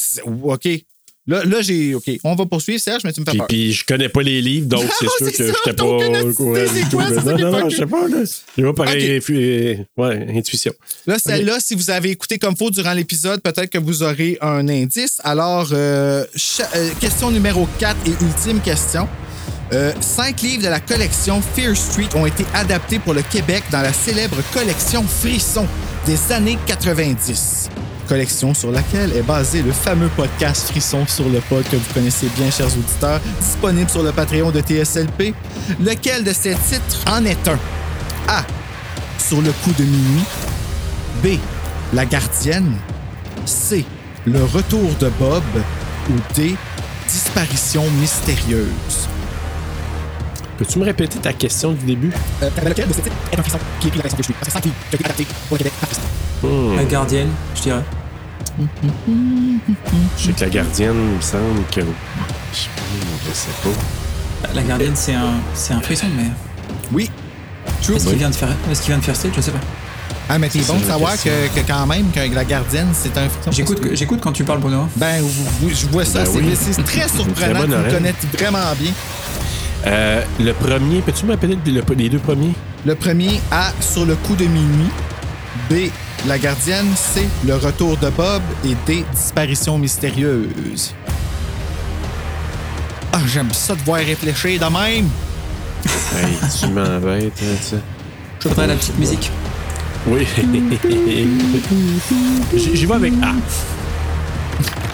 OK. 0.43 0.69
Là, 1.27 1.45
là 1.45 1.61
j'ai. 1.61 1.95
OK. 1.95 2.11
On 2.25 2.35
va 2.35 2.47
poursuivre, 2.47 2.81
Serge, 2.81 3.03
mais 3.05 3.13
tu 3.13 3.21
me 3.21 3.25
fais 3.25 3.33
Puis, 3.33 3.39
peur. 3.39 3.47
puis 3.47 3.73
je 3.73 3.85
connais 3.85 4.09
pas 4.09 4.23
les 4.23 4.41
livres, 4.41 4.67
donc 4.67 4.85
c'est 4.99 5.07
sûr 5.07 5.33
que 5.33 5.45
j'étais 5.47 5.53
t'as 5.65 5.73
pas 5.75 5.85
au 5.85 6.33
courant 6.33 6.63
du 6.73 6.89
tout. 6.89 6.99
Non, 7.01 7.51
non, 7.51 7.69
je 7.69 7.77
sais 7.77 7.87
pas, 7.87 8.09
là. 8.09 8.19
J'ai 8.57 8.63
pas 8.65 8.73
pareil, 8.73 9.19
infu- 9.19 9.85
ouais, 9.97 10.27
intuition. 10.37 10.73
Là, 11.07 11.19
celle-là, 11.19 11.61
si 11.61 11.75
vous 11.75 11.91
avez 11.91 12.11
écouté 12.11 12.39
comme 12.39 12.57
faut 12.57 12.71
durant 12.71 12.93
l'épisode, 12.93 13.43
peut-être 13.43 13.71
que 13.71 13.79
vous 13.79 14.03
aurez 14.03 14.39
un 14.41 14.69
indice. 14.69 15.21
Alors, 15.23 15.69
euh, 15.73 16.25
euh, 16.75 16.91
question 17.01 17.31
numéro 17.31 17.69
4 17.79 17.97
et 18.07 18.25
ultime 18.25 18.61
question. 18.61 19.09
Euh, 19.73 19.93
cinq 20.01 20.43
livres 20.43 20.65
de 20.65 20.69
la 20.69 20.81
collection 20.81 21.41
Fear 21.55 21.77
Street 21.77 22.09
ont 22.17 22.27
été 22.27 22.45
adaptés 22.55 22.99
pour 22.99 23.15
le 23.15 23.23
Québec 23.23 23.63
dans 23.71 23.83
la 23.83 23.93
célèbre 23.93 24.39
collection 24.53 25.05
Frisson 25.05 25.67
des 26.07 26.33
années 26.33 26.59
90. 26.67 27.69
Collection 28.11 28.53
sur 28.55 28.73
laquelle 28.73 29.17
est 29.17 29.23
basé 29.23 29.63
le 29.63 29.71
fameux 29.71 30.09
podcast 30.17 30.69
Frisson 30.69 31.07
sur 31.07 31.29
le 31.29 31.39
pod 31.49 31.63
que 31.63 31.77
vous 31.77 31.95
connaissez 31.95 32.27
bien, 32.37 32.51
chers 32.51 32.67
auditeurs, 32.67 33.21
disponible 33.41 33.89
sur 33.89 34.03
le 34.03 34.11
Patreon 34.11 34.51
de 34.51 34.61
TSLP. 34.61 35.33
Lequel 35.79 36.25
de 36.25 36.33
ces 36.33 36.57
titres 36.57 37.05
en 37.07 37.25
est 37.25 37.47
un? 37.47 37.57
A. 38.27 38.43
Sur 39.17 39.41
le 39.41 39.53
coup 39.53 39.71
de 39.79 39.85
minuit. 39.85 40.25
B. 41.23 41.39
La 41.93 42.05
gardienne. 42.05 42.75
C. 43.47 43.85
Le 44.27 44.43
retour 44.43 44.91
de 44.99 45.09
Bob. 45.21 45.45
Ou 46.11 46.35
D. 46.35 46.57
Disparition 47.07 47.89
mystérieuse. 48.01 49.09
Peux-tu 50.59 50.81
me 50.81 50.85
répéter 50.85 51.21
ta 51.21 51.33
question 51.33 51.71
du 51.75 51.85
début? 51.85 52.13
Euh, 52.43 52.51
lequel 52.67 52.89
de 52.89 52.93
ces 52.93 53.03
titres 53.03 53.17
est 53.31 53.39
un 53.39 53.43
frisson 53.43 53.59
qui 53.79 53.87
écrit 53.87 53.99
la 53.99 54.03
version 54.03 54.19
Fear 54.21 54.25
Street? 54.25 54.37
C'est 54.43 54.51
5 54.51 54.65
livres 54.65 54.75
qui 54.91 54.99
Québec 55.59 55.73
par 55.81 55.89
Frisson. 55.89 56.03
Hmm. 56.43 56.75
La 56.75 56.85
gardienne, 56.85 57.29
je 57.55 57.63
dirais. 57.63 57.85
Je 60.19 60.25
sais 60.27 60.33
que 60.33 60.41
la 60.45 60.49
gardienne, 60.51 60.95
il 61.13 61.17
me 61.17 61.21
semble 61.21 61.63
que. 61.73 61.81
Je 61.81 62.57
je 63.29 63.35
sais 63.35 63.49
pas. 63.63 64.49
La 64.55 64.63
gardienne, 64.63 64.93
c'est 64.95 65.15
un, 65.15 65.35
c'est 65.55 65.73
un 65.75 65.81
frisson, 65.81 66.07
mais. 66.17 66.25
Oui. 66.93 67.11
True. 67.83 67.97
Est-ce 67.97 68.09
qu'il 68.09 68.19
vient 68.19 68.31
de 68.31 68.35
faire, 68.35 68.49
est-ce 68.71 68.83
qu'il 68.83 68.89
vient 68.91 68.99
de 68.99 69.05
faire 69.05 69.15
Je 69.35 69.41
sais 69.41 69.51
pas. 69.51 69.59
Ah, 70.29 70.39
mais 70.39 70.49
t'es 70.49 70.61
C'est 70.61 70.73
bon 70.73 70.79
de 70.79 70.85
savoir 70.85 71.13
que, 71.15 71.49
que 71.55 71.67
quand 71.67 71.87
même, 71.87 72.11
que 72.13 72.21
la 72.35 72.45
gardienne, 72.45 72.89
c'est 72.93 73.17
un 73.19 73.29
frisson. 73.29 73.51
J'écoute, 73.51 73.81
j'écoute 73.95 74.21
quand 74.23 74.33
tu 74.33 74.45
parles, 74.45 74.61
Bruno. 74.61 74.89
Ben, 74.97 75.23
je 75.69 75.87
vois 75.87 76.05
ça. 76.05 76.21
Ben 76.21 76.31
c'est 76.33 76.39
oui. 76.39 76.57
c'est 76.57 76.85
très 76.85 77.09
surprenant. 77.09 77.63
Tu 77.65 77.69
me 77.69 77.91
connais 77.91 78.15
vraiment 78.39 78.73
bien. 78.79 78.93
Euh, 79.87 80.23
le 80.39 80.53
premier, 80.53 81.01
peux-tu 81.01 81.25
me 81.27 81.35
le- 81.35 81.95
les 81.97 82.09
deux 82.09 82.19
premiers? 82.19 82.53
Le 82.85 82.95
premier, 82.95 83.41
A. 83.51 83.73
Sur 83.81 84.05
le 84.07 84.15
coup 84.15 84.37
de 84.37 84.45
minuit. 84.45 84.91
B. 85.71 85.91
La 86.27 86.39
gardienne. 86.39 86.89
C. 86.97 87.27
Le 87.47 87.55
retour 87.55 87.97
de 87.97 88.11
Bob. 88.11 88.43
Et 88.65 88.75
D. 88.87 89.05
Disparition 89.15 89.79
mystérieuse. 89.79 90.95
Ah, 93.13 93.21
j'aime 93.27 93.53
ça 93.53 93.75
de 93.75 93.83
voir 93.83 93.99
réfléchir 93.99 94.61
de 94.61 94.65
même. 94.65 95.09
Hey, 96.15 96.37
tu 96.59 96.67
m'embêtes, 96.69 97.33
hein, 97.43 97.57
ça. 97.61 97.77
Je 98.41 98.49
voudrais 98.49 98.67
la 98.67 98.75
petite 98.75 98.99
musique. 98.99 99.31
Oui. 100.07 100.27
J'y 102.55 102.77
j'y 102.77 102.87
vais 102.87 102.95
avec 102.95 103.13
A. 103.23 103.35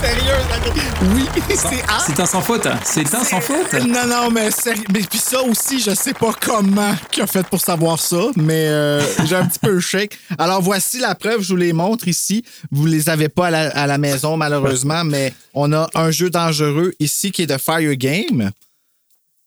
Sérieux, 0.00 0.32
la- 0.48 1.14
oui, 1.14 1.24
c'est 1.56 1.82
A. 1.88 1.98
C'est 2.06 2.18
un 2.20 2.26
sans 2.26 2.40
faute. 2.40 2.66
C'est 2.84 3.14
un 3.14 3.22
sans 3.24 3.40
faute. 3.40 3.72
Non, 3.86 4.06
non, 4.06 4.30
mais 4.30 4.50
sérieux. 4.50 4.84
Mais 4.92 5.00
puis 5.00 5.18
ça 5.18 5.42
aussi, 5.42 5.80
je 5.80 5.94
sais 5.94 6.14
pas 6.14 6.32
comment 6.40 6.94
qu'il 7.10 7.22
a 7.22 7.26
fait 7.26 7.46
pour 7.46 7.60
savoir 7.60 7.98
ça, 7.98 8.30
mais 8.36 8.68
euh, 8.68 9.02
j'ai 9.26 9.36
un 9.36 9.46
petit 9.46 9.58
peu 9.58 9.72
le 9.72 9.80
shake. 9.80 10.18
Alors 10.38 10.62
voici 10.62 10.98
la 11.00 11.14
preuve, 11.14 11.42
je 11.42 11.48
vous 11.48 11.56
les 11.56 11.72
montre 11.72 12.08
ici. 12.08 12.42
Vous 12.70 12.86
les 12.86 13.08
avez 13.10 13.28
pas 13.28 13.48
à 13.48 13.50
la, 13.50 13.68
à 13.70 13.86
la 13.86 13.98
maison, 13.98 14.36
malheureusement, 14.36 15.04
mais 15.04 15.34
on 15.54 15.72
a 15.72 15.88
un 15.94 16.10
jeu 16.10 16.30
dangereux 16.30 16.92
ici 16.98 17.30
qui 17.30 17.42
est 17.42 17.46
de 17.46 17.58
Fire 17.58 17.94
Game, 17.96 18.50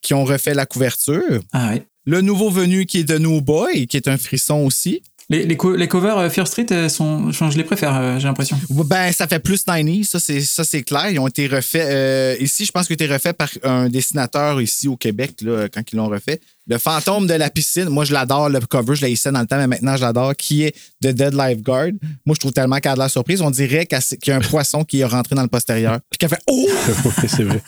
qui 0.01 0.13
ont 0.13 0.25
refait 0.25 0.53
la 0.53 0.65
couverture. 0.65 1.41
Ah 1.51 1.69
oui. 1.73 1.81
Le 2.05 2.19
nouveau 2.21 2.49
venu 2.49 2.85
qui 2.85 2.99
est 2.99 3.03
de 3.05 3.17
New 3.17 3.39
Boy, 3.41 3.87
qui 3.87 3.95
est 3.97 4.09
un 4.09 4.17
frisson 4.17 4.57
aussi. 4.65 5.01
Les, 5.29 5.45
les, 5.45 5.55
co- 5.55 5.75
les 5.75 5.87
covers 5.87 6.17
euh, 6.17 6.29
Fear 6.29 6.47
Street 6.47 6.65
euh, 6.71 6.89
sont, 6.89 7.27
enfin, 7.29 7.49
je 7.49 7.57
les 7.57 7.63
préfère, 7.63 7.95
euh, 7.95 8.19
j'ai 8.19 8.27
l'impression. 8.27 8.59
Ben, 8.69 9.11
ça 9.11 9.25
fait 9.27 9.39
plus 9.39 9.63
90, 9.63 10.17
ça 10.43 10.63
c'est 10.63 10.83
clair. 10.83 11.09
Ils 11.09 11.19
ont 11.19 11.27
été 11.27 11.47
refaits 11.47 11.75
euh, 11.85 12.35
ici, 12.39 12.65
je 12.65 12.71
pense 12.71 12.87
qu'ils 12.87 12.93
ont 12.95 13.01
été 13.05 13.07
refaits 13.07 13.35
par 13.37 13.49
un 13.63 13.87
dessinateur 13.89 14.61
ici 14.61 14.87
au 14.87 14.97
Québec 14.97 15.35
là, 15.41 15.67
quand 15.69 15.81
ils 15.91 15.95
l'ont 15.95 16.09
refait. 16.09 16.41
Le 16.67 16.77
fantôme 16.77 17.27
de 17.27 17.33
la 17.33 17.49
piscine, 17.49 17.89
moi 17.89 18.05
je 18.05 18.13
l'adore 18.13 18.49
le 18.49 18.59
cover, 18.61 18.95
je 18.95 19.01
l'haïssais 19.01 19.31
dans 19.31 19.41
le 19.41 19.47
temps, 19.47 19.57
mais 19.57 19.67
maintenant 19.67 19.95
je 19.97 20.01
l'adore, 20.01 20.35
qui 20.35 20.63
est 20.63 20.75
de 21.01 21.11
Dead 21.11 21.33
Lifeguard. 21.33 21.89
Moi 22.25 22.35
je 22.35 22.39
trouve 22.39 22.53
tellement 22.53 22.79
qu'elle 22.79 22.91
a 22.93 22.95
de 22.95 22.99
la 22.99 23.09
surprise, 23.09 23.41
on 23.41 23.51
dirait 23.51 23.85
qu'il 23.85 23.99
y 24.27 24.31
a 24.31 24.35
un 24.35 24.41
poisson 24.41 24.83
qui 24.83 24.99
est 24.99 25.05
rentré 25.05 25.35
dans 25.35 25.41
le 25.41 25.47
postérieur, 25.47 25.99
puis 26.09 26.17
qu'elle 26.17 26.29
fait 26.29 26.41
oh. 26.47 26.67
C'est 27.27 27.43
vrai. 27.43 27.61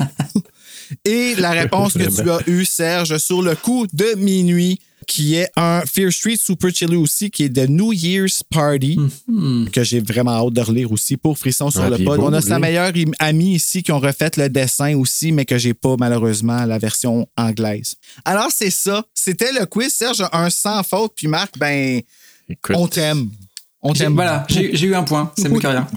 Et 1.04 1.36
la 1.36 1.52
réponse 1.52 1.94
que 1.94 2.04
tu 2.04 2.30
as 2.30 2.40
eue, 2.48 2.66
Serge, 2.66 3.18
sur 3.18 3.42
le 3.42 3.56
coup 3.56 3.88
de 3.92 4.16
minuit, 4.18 4.80
qui 5.06 5.36
est 5.36 5.50
un 5.56 5.82
Fear 5.82 6.12
Street 6.12 6.38
Super 6.38 6.72
Chilly 6.74 6.96
aussi, 6.96 7.30
qui 7.32 7.44
est 7.44 7.50
de 7.50 7.66
New 7.66 7.94
Year's 7.94 8.44
Party, 8.44 8.98
que 9.72 9.84
j'ai 9.84 10.00
vraiment 10.00 10.32
hâte 10.46 10.54
de 10.54 10.62
relire 10.62 10.92
aussi 10.92 11.18
pour 11.18 11.38
Frisson 11.38 11.70
sur 11.72 11.82
Ah, 11.82 11.90
le 11.90 12.04
pod. 12.04 12.20
On 12.20 12.34
a 12.34 12.42
sa 12.42 12.60
meilleure 12.60 12.92
amie 13.20 13.56
ici 13.56 13.84
qui 13.84 13.92
ont 13.92 14.00
refait 14.00 14.32
le 14.38 14.50
dessin 14.50 14.96
aussi, 14.98 15.32
mais 15.32 15.46
que 15.46 15.58
j'ai 15.58 15.74
pas 15.74 15.96
malheureusement 16.00 16.66
la 16.66 16.78
version 16.78 17.28
anglaise. 17.38 17.96
Alors, 18.24 18.50
c'est 18.54 18.70
ça. 18.72 19.06
C'était 19.14 19.52
le 19.52 19.66
quiz, 19.66 19.94
Serge, 19.94 20.24
un 20.32 20.50
sans 20.50 20.84
faute. 20.84 21.14
Puis 21.16 21.28
Marc, 21.28 21.58
ben, 21.58 22.02
Écoute. 22.50 22.76
on 22.78 22.88
t'aime. 22.88 23.30
On 23.88 23.94
t'aime. 23.94 24.16
Voilà, 24.16 24.46
j'ai 24.50 24.82
eu 24.88 24.96
un 24.96 25.04
point, 25.04 25.32
c'est 25.38 25.48
mieux 25.48 25.60
que 25.60 25.68
rien. 25.68 25.88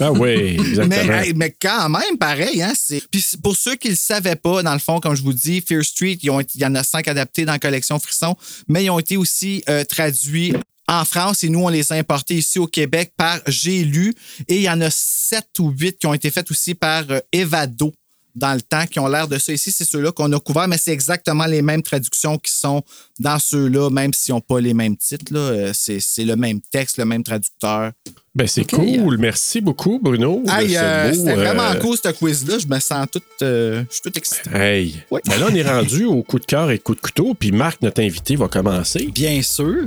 Ah 0.00 0.10
oui, 0.12 0.30
exactement. 0.58 1.22
Mais, 1.36 1.54
quand 1.60 1.88
même, 1.90 2.16
pareil, 2.18 2.62
hein, 2.62 2.72
c'est. 2.74 3.02
Puis 3.10 3.22
pour 3.42 3.54
ceux 3.54 3.76
qui 3.76 3.88
ne 3.88 3.92
le 3.92 3.98
savaient 3.98 4.36
pas, 4.36 4.62
dans 4.62 4.72
le 4.72 4.78
fond, 4.78 4.98
comme 4.98 5.14
je 5.14 5.22
vous 5.22 5.34
dis, 5.34 5.60
Fear 5.60 5.84
Street, 5.84 6.18
ils 6.22 6.30
ont 6.30 6.40
été- 6.40 6.52
il 6.54 6.62
y 6.62 6.66
en 6.66 6.74
a 6.74 6.82
cinq 6.82 7.06
adaptés 7.06 7.44
dans 7.44 7.52
la 7.52 7.58
collection 7.58 7.98
Frisson, 7.98 8.34
mais 8.66 8.84
ils 8.84 8.90
ont 8.90 8.98
été 8.98 9.18
aussi 9.18 9.62
euh, 9.68 9.84
traduits 9.84 10.54
en 10.88 11.04
France 11.04 11.44
et 11.44 11.50
nous, 11.50 11.60
on 11.60 11.68
les 11.68 11.92
a 11.92 11.96
importés 11.96 12.36
ici 12.36 12.58
au 12.58 12.66
Québec 12.66 13.12
par 13.14 13.40
J'ai 13.46 13.84
lu. 13.84 14.14
Et 14.48 14.56
il 14.56 14.62
y 14.62 14.70
en 14.70 14.80
a 14.80 14.88
sept 14.90 15.48
ou 15.58 15.68
huit 15.68 15.98
qui 15.98 16.06
ont 16.06 16.14
été 16.14 16.30
faits 16.30 16.50
aussi 16.50 16.74
par 16.74 17.04
euh, 17.10 17.20
Evado 17.30 17.92
dans 18.38 18.54
le 18.54 18.62
temps, 18.62 18.86
qui 18.86 18.98
ont 19.00 19.08
l'air 19.08 19.28
de 19.28 19.36
ça 19.38 19.52
ici. 19.52 19.70
C'est 19.72 19.84
ceux-là 19.84 20.12
qu'on 20.12 20.32
a 20.32 20.40
couverts, 20.40 20.68
mais 20.68 20.78
c'est 20.78 20.92
exactement 20.92 21.44
les 21.46 21.60
mêmes 21.62 21.82
traductions 21.82 22.38
qui 22.38 22.52
sont 22.52 22.82
dans 23.18 23.38
ceux-là, 23.38 23.90
même 23.90 24.12
s'ils 24.14 24.34
n'ont 24.34 24.40
pas 24.40 24.60
les 24.60 24.72
mêmes 24.74 24.96
titres. 24.96 25.32
là. 25.32 25.40
Euh, 25.40 25.70
C'est 25.74 26.00
c'est 26.00 26.24
le 26.24 26.36
même 26.36 26.60
texte, 26.72 26.96
le 26.98 27.04
même 27.04 27.22
traducteur. 27.22 27.92
Ben, 28.34 28.46
c'est 28.46 28.70
cool. 28.70 29.18
Merci 29.18 29.60
beaucoup, 29.60 29.98
Bruno. 30.02 30.42
Hey, 30.48 30.70
ce 30.74 30.78
euh, 30.80 31.08
beau, 31.10 31.14
c'était 31.14 31.34
vraiment 31.34 31.62
euh, 31.64 31.74
cool, 31.80 31.96
ce 32.02 32.08
quiz-là. 32.12 32.58
Je 32.58 32.66
me 32.68 32.78
sens 32.78 33.06
tout. 33.12 33.20
euh, 33.42 33.82
je 33.88 33.94
suis 33.94 34.02
tout 34.02 34.16
excité. 34.16 34.50
Hey. 34.54 35.02
Ouais. 35.10 35.20
Ben 35.26 35.38
là, 35.40 35.46
on 35.50 35.54
est 35.54 35.62
rendu 35.68 36.04
au 36.04 36.22
coup 36.22 36.38
de 36.38 36.44
cœur 36.46 36.70
et 36.70 36.78
coup 36.78 36.94
de 36.94 37.00
couteau, 37.00 37.34
puis 37.34 37.50
Marc, 37.52 37.82
notre 37.82 38.00
invité, 38.00 38.36
va 38.36 38.46
commencer. 38.48 39.08
Bien 39.12 39.42
sûr. 39.42 39.86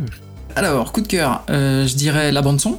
Alors, 0.55 0.91
coup 0.91 0.99
de 1.01 1.07
cœur, 1.07 1.45
euh, 1.49 1.87
je 1.87 1.95
dirais 1.95 2.31
la 2.33 2.41
bande-son. 2.41 2.77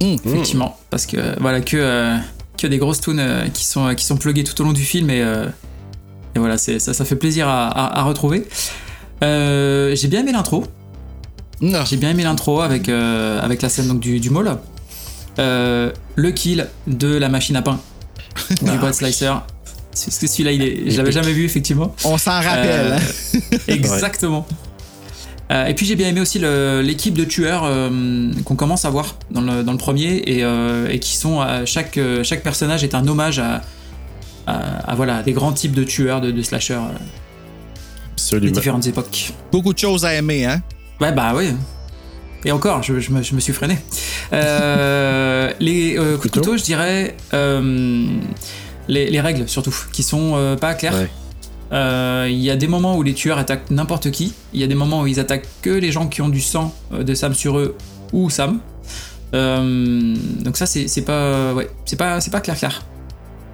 Hum. 0.00 0.16
Effectivement, 0.24 0.78
parce 0.90 1.06
que 1.06 1.40
voilà, 1.40 1.60
que, 1.60 1.76
euh, 1.76 2.16
que 2.56 2.66
des 2.66 2.78
grosses 2.78 3.00
tunes 3.00 3.18
euh, 3.20 3.48
qui, 3.48 3.64
sont, 3.64 3.94
qui 3.94 4.04
sont 4.04 4.16
pluguées 4.16 4.44
tout 4.44 4.60
au 4.60 4.64
long 4.64 4.72
du 4.72 4.84
film 4.84 5.10
et, 5.10 5.20
euh, 5.22 5.46
et 6.34 6.38
voilà, 6.38 6.56
c'est- 6.58 6.78
ça, 6.78 6.94
ça 6.94 7.04
fait 7.04 7.16
plaisir 7.16 7.48
à, 7.48 7.68
à- 7.68 8.00
à 8.00 8.02
retrouver. 8.04 8.46
Euh, 9.22 9.94
J'ai 9.94 10.08
bien 10.08 10.20
aimé 10.20 10.32
l'intro. 10.32 10.64
Non. 11.60 11.84
J'ai 11.84 11.96
bien 11.96 12.10
aimé 12.10 12.22
l'intro 12.24 12.60
avec, 12.60 12.88
euh, 12.88 13.40
avec 13.40 13.62
la 13.62 13.68
scène 13.68 13.88
donc, 13.88 14.00
du, 14.00 14.20
du 14.20 14.30
mall. 14.30 14.56
Euh, 15.38 15.90
le 16.14 16.30
kill 16.30 16.68
de 16.86 17.08
la 17.16 17.28
machine 17.28 17.56
à 17.56 17.62
pain 17.62 17.80
du 18.62 18.70
Ah, 18.70 18.76
Bud 18.76 18.92
Slicer. 18.94 19.32
Parce 19.92 20.18
que 20.18 20.26
celui-là, 20.26 20.52
il 20.52 20.62
est... 20.62 20.90
je 20.90 20.96
l'avais 20.96 21.12
jamais 21.12 21.32
vu, 21.32 21.44
effectivement. 21.44 21.94
On 22.04 22.18
s'en 22.18 22.40
rappelle. 22.40 22.98
Euh, 23.54 23.58
exactement. 23.68 24.46
Euh, 25.52 25.66
et 25.66 25.74
puis 25.74 25.84
j'ai 25.84 25.94
bien 25.94 26.08
aimé 26.08 26.20
aussi 26.22 26.38
l'équipe 26.38 27.14
de 27.14 27.24
tueurs 27.24 27.64
euh, 27.64 28.30
qu'on 28.44 28.56
commence 28.56 28.84
à 28.86 28.90
voir 28.90 29.16
dans 29.30 29.42
le, 29.42 29.62
dans 29.62 29.72
le 29.72 29.78
premier 29.78 30.22
et, 30.26 30.42
euh, 30.42 30.88
et 30.90 30.98
qui 30.98 31.16
sont 31.18 31.40
à 31.40 31.66
chaque 31.66 31.98
chaque 32.22 32.42
personnage 32.42 32.82
est 32.82 32.94
un 32.94 33.06
hommage 33.06 33.38
à, 33.38 33.60
à, 34.46 34.90
à, 34.90 34.94
voilà 34.94 35.22
des 35.22 35.32
grands 35.32 35.52
types 35.52 35.74
de 35.74 35.84
tueurs 35.84 36.22
de, 36.22 36.30
de 36.30 36.42
slashers 36.42 36.74
euh, 36.74 36.78
de 36.78 38.14
Absolument. 38.14 38.52
différentes 38.52 38.86
époques. 38.86 39.32
Beaucoup 39.52 39.74
de 39.74 39.78
choses 39.78 40.04
à 40.06 40.14
aimer, 40.14 40.46
hein? 40.46 40.62
Ouais 41.00 41.12
bah 41.12 41.34
oui. 41.36 41.50
Et 42.46 42.52
encore, 42.52 42.82
je, 42.82 43.00
je 43.00 43.10
me, 43.10 43.22
je 43.22 43.34
me 43.34 43.40
suis 43.40 43.52
freiné. 43.52 43.78
Euh, 44.32 45.50
les 45.60 45.98
euh, 45.98 46.16
coups 46.16 46.30
de 46.32 46.38
couteau, 46.40 46.56
je 46.56 46.62
dirais 46.62 47.16
euh, 47.34 48.06
les, 48.88 49.10
les 49.10 49.20
règles 49.20 49.48
surtout 49.48 49.74
qui 49.92 50.02
sont 50.02 50.32
euh, 50.36 50.56
pas 50.56 50.74
claires. 50.74 50.94
Ouais. 50.94 51.10
Euh, 51.74 52.26
Il 52.30 52.38
y 52.40 52.50
a 52.50 52.56
des 52.56 52.68
moments 52.68 52.96
où 52.96 53.02
les 53.02 53.14
tueurs 53.14 53.38
attaquent 53.38 53.70
n'importe 53.70 54.10
qui. 54.10 54.32
Il 54.52 54.60
y 54.60 54.64
a 54.64 54.66
des 54.66 54.74
moments 54.74 55.02
où 55.02 55.06
ils 55.06 55.18
attaquent 55.20 55.48
que 55.62 55.70
les 55.70 55.90
gens 55.92 56.06
qui 56.06 56.22
ont 56.22 56.28
du 56.28 56.40
sang 56.40 56.74
euh, 56.92 57.02
de 57.02 57.14
Sam 57.14 57.34
sur 57.34 57.58
eux 57.58 57.76
ou 58.12 58.30
Sam. 58.30 58.60
Euh, 59.34 60.14
donc 60.40 60.56
ça 60.56 60.66
c'est 60.66 61.02
pas 61.04 61.52
ouais 61.54 61.68
c'est 61.86 61.96
pas 61.96 62.20
c'est 62.20 62.30
pas 62.30 62.40
clair 62.40 62.56
clair. 62.56 62.82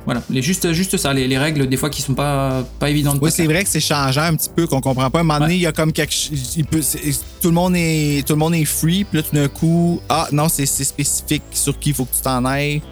Voilà, 0.06 0.22
les 0.30 0.42
juste 0.42 0.72
juste 0.72 0.97
ça, 0.97 1.12
les, 1.12 1.28
les 1.28 1.38
règles 1.38 1.68
des 1.68 1.76
fois 1.76 1.88
qui 1.90 2.02
sont 2.02 2.14
pas 2.14 2.64
pas 2.78 2.90
évidentes. 2.90 3.18
Oui, 3.22 3.30
c'est 3.30 3.44
vrai 3.44 3.62
que 3.64 3.68
c'est 3.70 3.80
changeant 3.80 4.22
un 4.22 4.34
petit 4.36 4.48
peu, 4.55 4.66
qu'on 4.66 4.80
comprend 4.80 5.10
pas. 5.10 5.18
À 5.18 5.20
un 5.20 5.24
moment 5.24 5.38
donné, 5.40 5.55
il 5.56 5.60
y 5.60 5.66
a 5.66 5.72
comme 5.72 5.92
quelque 5.92 6.12
chose. 6.12 6.55
il 6.56 6.64
peut- 6.64 6.82
c'est- 6.82 7.01
Tout 7.40 7.48
le 7.48 7.55
monde 7.55 7.74
est 7.76 8.26
tout 8.26 8.32
le 8.32 8.38
monde 8.38 8.55
est 8.55 8.64
free, 8.64 9.05
puis 9.05 9.18
là, 9.18 9.22
tout 9.22 9.34
d'un 9.34 9.48
coup, 9.48 10.01
ah 10.09 10.26
non, 10.32 10.48
c'est 10.48 10.64
spécifique 10.66 11.42
sur 11.52 11.78
qui 11.78 11.90
il 11.90 11.94
faut 11.94 12.06
que 12.06 12.14
tu 12.14 12.22
t'en 12.22 12.44
ailles. 12.47 12.82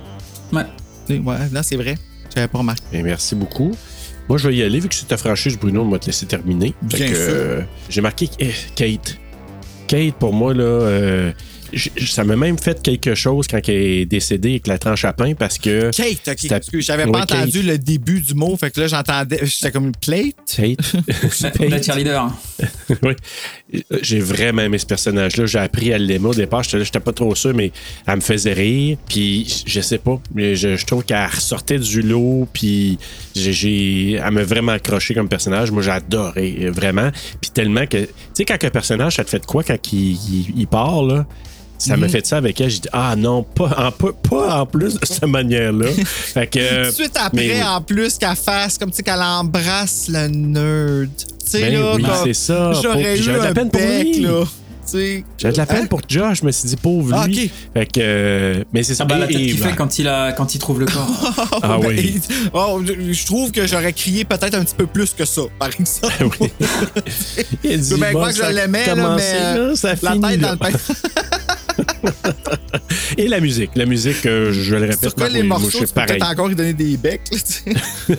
Ouais. 0.52 0.66
Ouais, 1.10 1.36
là, 1.52 1.62
c'est 1.62 1.76
vrai. 1.76 1.96
J'avais 2.34 2.48
pas 2.48 2.58
remarqué. 2.58 2.82
Bien, 2.92 3.02
merci 3.02 3.34
beaucoup. 3.34 3.72
Moi, 4.28 4.36
je 4.38 4.48
vais 4.48 4.56
y 4.56 4.62
aller 4.62 4.78
vu 4.80 4.88
que 4.88 4.94
c'est 4.94 5.06
ta 5.08 5.16
franchise, 5.16 5.58
Bruno, 5.58 5.82
on 5.82 5.88
va 5.88 5.98
te 5.98 6.06
laisser 6.06 6.26
terminer. 6.26 6.74
Bien 6.82 6.98
que, 7.08 7.14
sûr. 7.14 7.24
euh, 7.28 7.60
J'ai 7.88 8.00
marqué 8.00 8.28
eh, 8.38 8.50
Kate. 8.74 9.18
Kate, 9.86 10.14
pour 10.16 10.32
moi, 10.34 10.52
là, 10.52 10.62
euh, 10.64 11.32
ça 12.06 12.24
m'a 12.24 12.36
même 12.36 12.58
fait 12.58 12.80
quelque 12.82 13.14
chose 13.14 13.46
quand 13.46 13.60
elle 13.68 13.74
est 13.74 14.06
décédée 14.06 14.50
avec 14.50 14.66
la 14.66 14.78
tranche 14.78 15.04
à 15.04 15.12
pain 15.12 15.34
parce 15.34 15.58
que. 15.58 15.90
Kate, 15.90 16.28
ok. 16.44 16.52
Excuse, 16.52 16.84
j'avais 16.86 17.04
Ouais, 17.04 17.12
pas 17.12 17.26
Kate. 17.26 17.38
entendu 17.38 17.62
le 17.62 17.78
début 17.78 18.20
du 18.20 18.34
mot, 18.34 18.56
fait 18.56 18.70
que 18.70 18.80
là, 18.80 18.86
j'entendais. 18.86 19.40
J'étais 19.44 19.70
comme 19.72 19.86
une 19.86 19.92
plate? 19.96 20.34
Kate. 20.46 21.60
La 21.68 21.82
cheerleader. 21.82 22.30
oui. 23.02 23.12
J'ai 24.02 24.20
vraiment 24.20 24.62
aimé 24.62 24.78
ce 24.78 24.86
personnage-là. 24.86 25.46
J'ai 25.46 25.58
appris 25.58 25.92
à 25.92 25.98
l'aimer 25.98 26.26
au 26.28 26.34
départ. 26.34 26.62
J'étais 26.62 26.78
là, 26.78 26.84
j'étais 26.84 27.00
pas 27.00 27.12
trop 27.12 27.34
sûr, 27.34 27.54
mais 27.54 27.70
elle 28.06 28.16
me 28.16 28.20
faisait 28.20 28.52
rire. 28.52 28.96
Puis 29.08 29.62
je 29.66 29.80
sais 29.80 29.98
pas, 29.98 30.20
mais 30.34 30.56
je, 30.56 30.76
je 30.76 30.86
trouve 30.86 31.04
qu'elle 31.04 31.26
ressortait 31.26 31.78
du 31.78 32.02
lot. 32.02 32.48
Puis 32.52 32.98
j'ai, 33.36 33.52
j'ai- 33.52 34.12
elle 34.14 34.30
m'a 34.32 34.42
vraiment 34.44 34.72
accroché 34.72 35.14
comme 35.14 35.28
personnage. 35.28 35.70
Moi, 35.70 35.82
j'ai 35.82 35.90
adoré, 35.90 36.56
euh, 36.62 36.70
vraiment. 36.70 37.10
Puis 37.40 37.50
tellement 37.50 37.86
que, 37.86 37.98
tu 37.98 38.08
sais, 38.34 38.44
quand 38.44 38.62
un 38.62 38.70
personnage, 38.70 39.16
ça 39.16 39.24
te 39.24 39.30
fait 39.30 39.40
de 39.40 39.46
quoi 39.46 39.62
quand 39.62 39.92
il, 39.92 40.12
il- 40.12 40.54
il 40.56 40.66
part, 40.66 41.02
là? 41.02 41.26
Ça 41.78 41.96
m'a 41.96 42.08
fait 42.08 42.26
ça 42.26 42.36
avec 42.38 42.60
elle. 42.60 42.70
J'ai 42.70 42.80
dit, 42.80 42.88
ah 42.92 43.14
non, 43.16 43.42
pas 43.44 43.72
en, 43.78 43.92
pas, 43.92 44.12
pas 44.28 44.60
en 44.60 44.66
plus 44.66 44.94
de 44.98 45.06
cette 45.06 45.24
manière-là. 45.26 45.86
fait 46.04 46.46
que. 46.48 46.84
Tout 46.84 46.90
de 46.90 46.94
suite 46.94 47.16
après, 47.16 47.30
mais 47.48 47.62
en 47.62 47.80
plus, 47.80 48.18
qu'elle 48.18 48.34
fasse 48.36 48.76
comme 48.78 48.90
tu 48.90 48.96
sais, 48.96 49.02
qu'elle 49.02 49.20
embrasse 49.22 50.06
le 50.08 50.26
nerd. 50.28 51.08
Tu 51.16 51.24
sais, 51.46 51.60
Ben 51.60 51.74
là, 51.80 51.94
oui, 51.96 52.04
c'est 52.24 52.34
ça. 52.34 52.72
J'aurais 52.82 53.18
eu 53.18 53.22
de 53.22 53.30
la 53.30 53.42
un 53.44 53.52
peine 53.54 53.70
pour 53.70 53.80
bec, 53.80 54.04
lui. 54.06 54.20
là. 54.22 54.44
J'avais 54.90 55.52
de 55.52 55.58
la 55.58 55.66
peine 55.66 55.82
Hein? 55.82 55.86
pour 55.86 56.00
Josh. 56.08 56.40
Je 56.40 56.46
me 56.46 56.50
suis 56.50 56.66
dit, 56.66 56.76
pauvre 56.76 57.12
Ah, 57.14 57.26
lui. 57.26 57.44
ok. 57.44 57.50
Fait 57.74 57.86
que. 57.86 58.00
euh, 58.02 58.64
mais 58.72 58.82
c'est 58.82 58.94
ça. 58.94 59.04
Ah 59.04 59.06
bah 59.06 59.18
la 59.18 59.26
tête 59.26 59.36
qu'il 59.36 59.58
fait 59.58 59.74
quand 59.76 59.98
il 59.98 60.08
a 60.08 60.32
quand 60.32 60.54
il 60.54 60.58
trouve 60.58 60.80
le 60.80 60.86
corps. 60.86 61.34
Ah 61.62 61.76
Ben, 61.78 61.88
oui. 61.88 62.14
il- 62.26 62.50
oh, 62.54 62.80
je 62.86 63.26
trouve 63.26 63.52
que 63.52 63.66
j'aurais 63.66 63.92
crié 63.92 64.24
peut-être 64.24 64.54
un 64.54 64.64
petit 64.64 64.74
peu 64.74 64.86
plus 64.86 65.10
que 65.12 65.26
ça, 65.26 65.42
par 65.58 65.68
exemple. 65.78 66.38
oui. 66.40 66.48
Il 67.64 67.80
dit, 67.80 67.94
bien 67.96 68.12
bon, 68.12 68.18
croire 68.20 68.28
que 68.30 68.36
ça 68.36 68.50
je 68.50 68.56
l'aimais, 68.56 68.84
mais 68.94 69.56
là, 69.58 69.76
ça 69.76 69.88
la 69.90 69.96
finit, 70.12 70.20
tête 70.22 70.40
là. 70.40 70.46
dans 70.46 70.52
le 70.52 70.58
pain. 70.72 70.78
Et 73.16 73.28
la 73.28 73.40
musique. 73.40 73.70
La 73.74 73.86
musique, 73.86 74.24
euh, 74.26 74.52
je 74.52 74.74
le 74.74 74.82
répète, 74.82 75.00
Sur 75.02 75.14
quoi 75.14 75.28
moi, 75.28 75.36
les 75.38 75.42
morceaux, 75.42 75.66
je 75.66 75.70
tu 75.70 75.76
suis 75.78 75.86
peux 75.86 75.92
pareil. 75.94 76.18
peut-être 76.18 76.30
encore 76.30 76.50
y 76.50 76.54
donner 76.54 76.72
des 76.74 76.96
becs. 76.96 77.20
là, 77.32 77.38
tu 77.38 77.74
sais. 78.14 78.16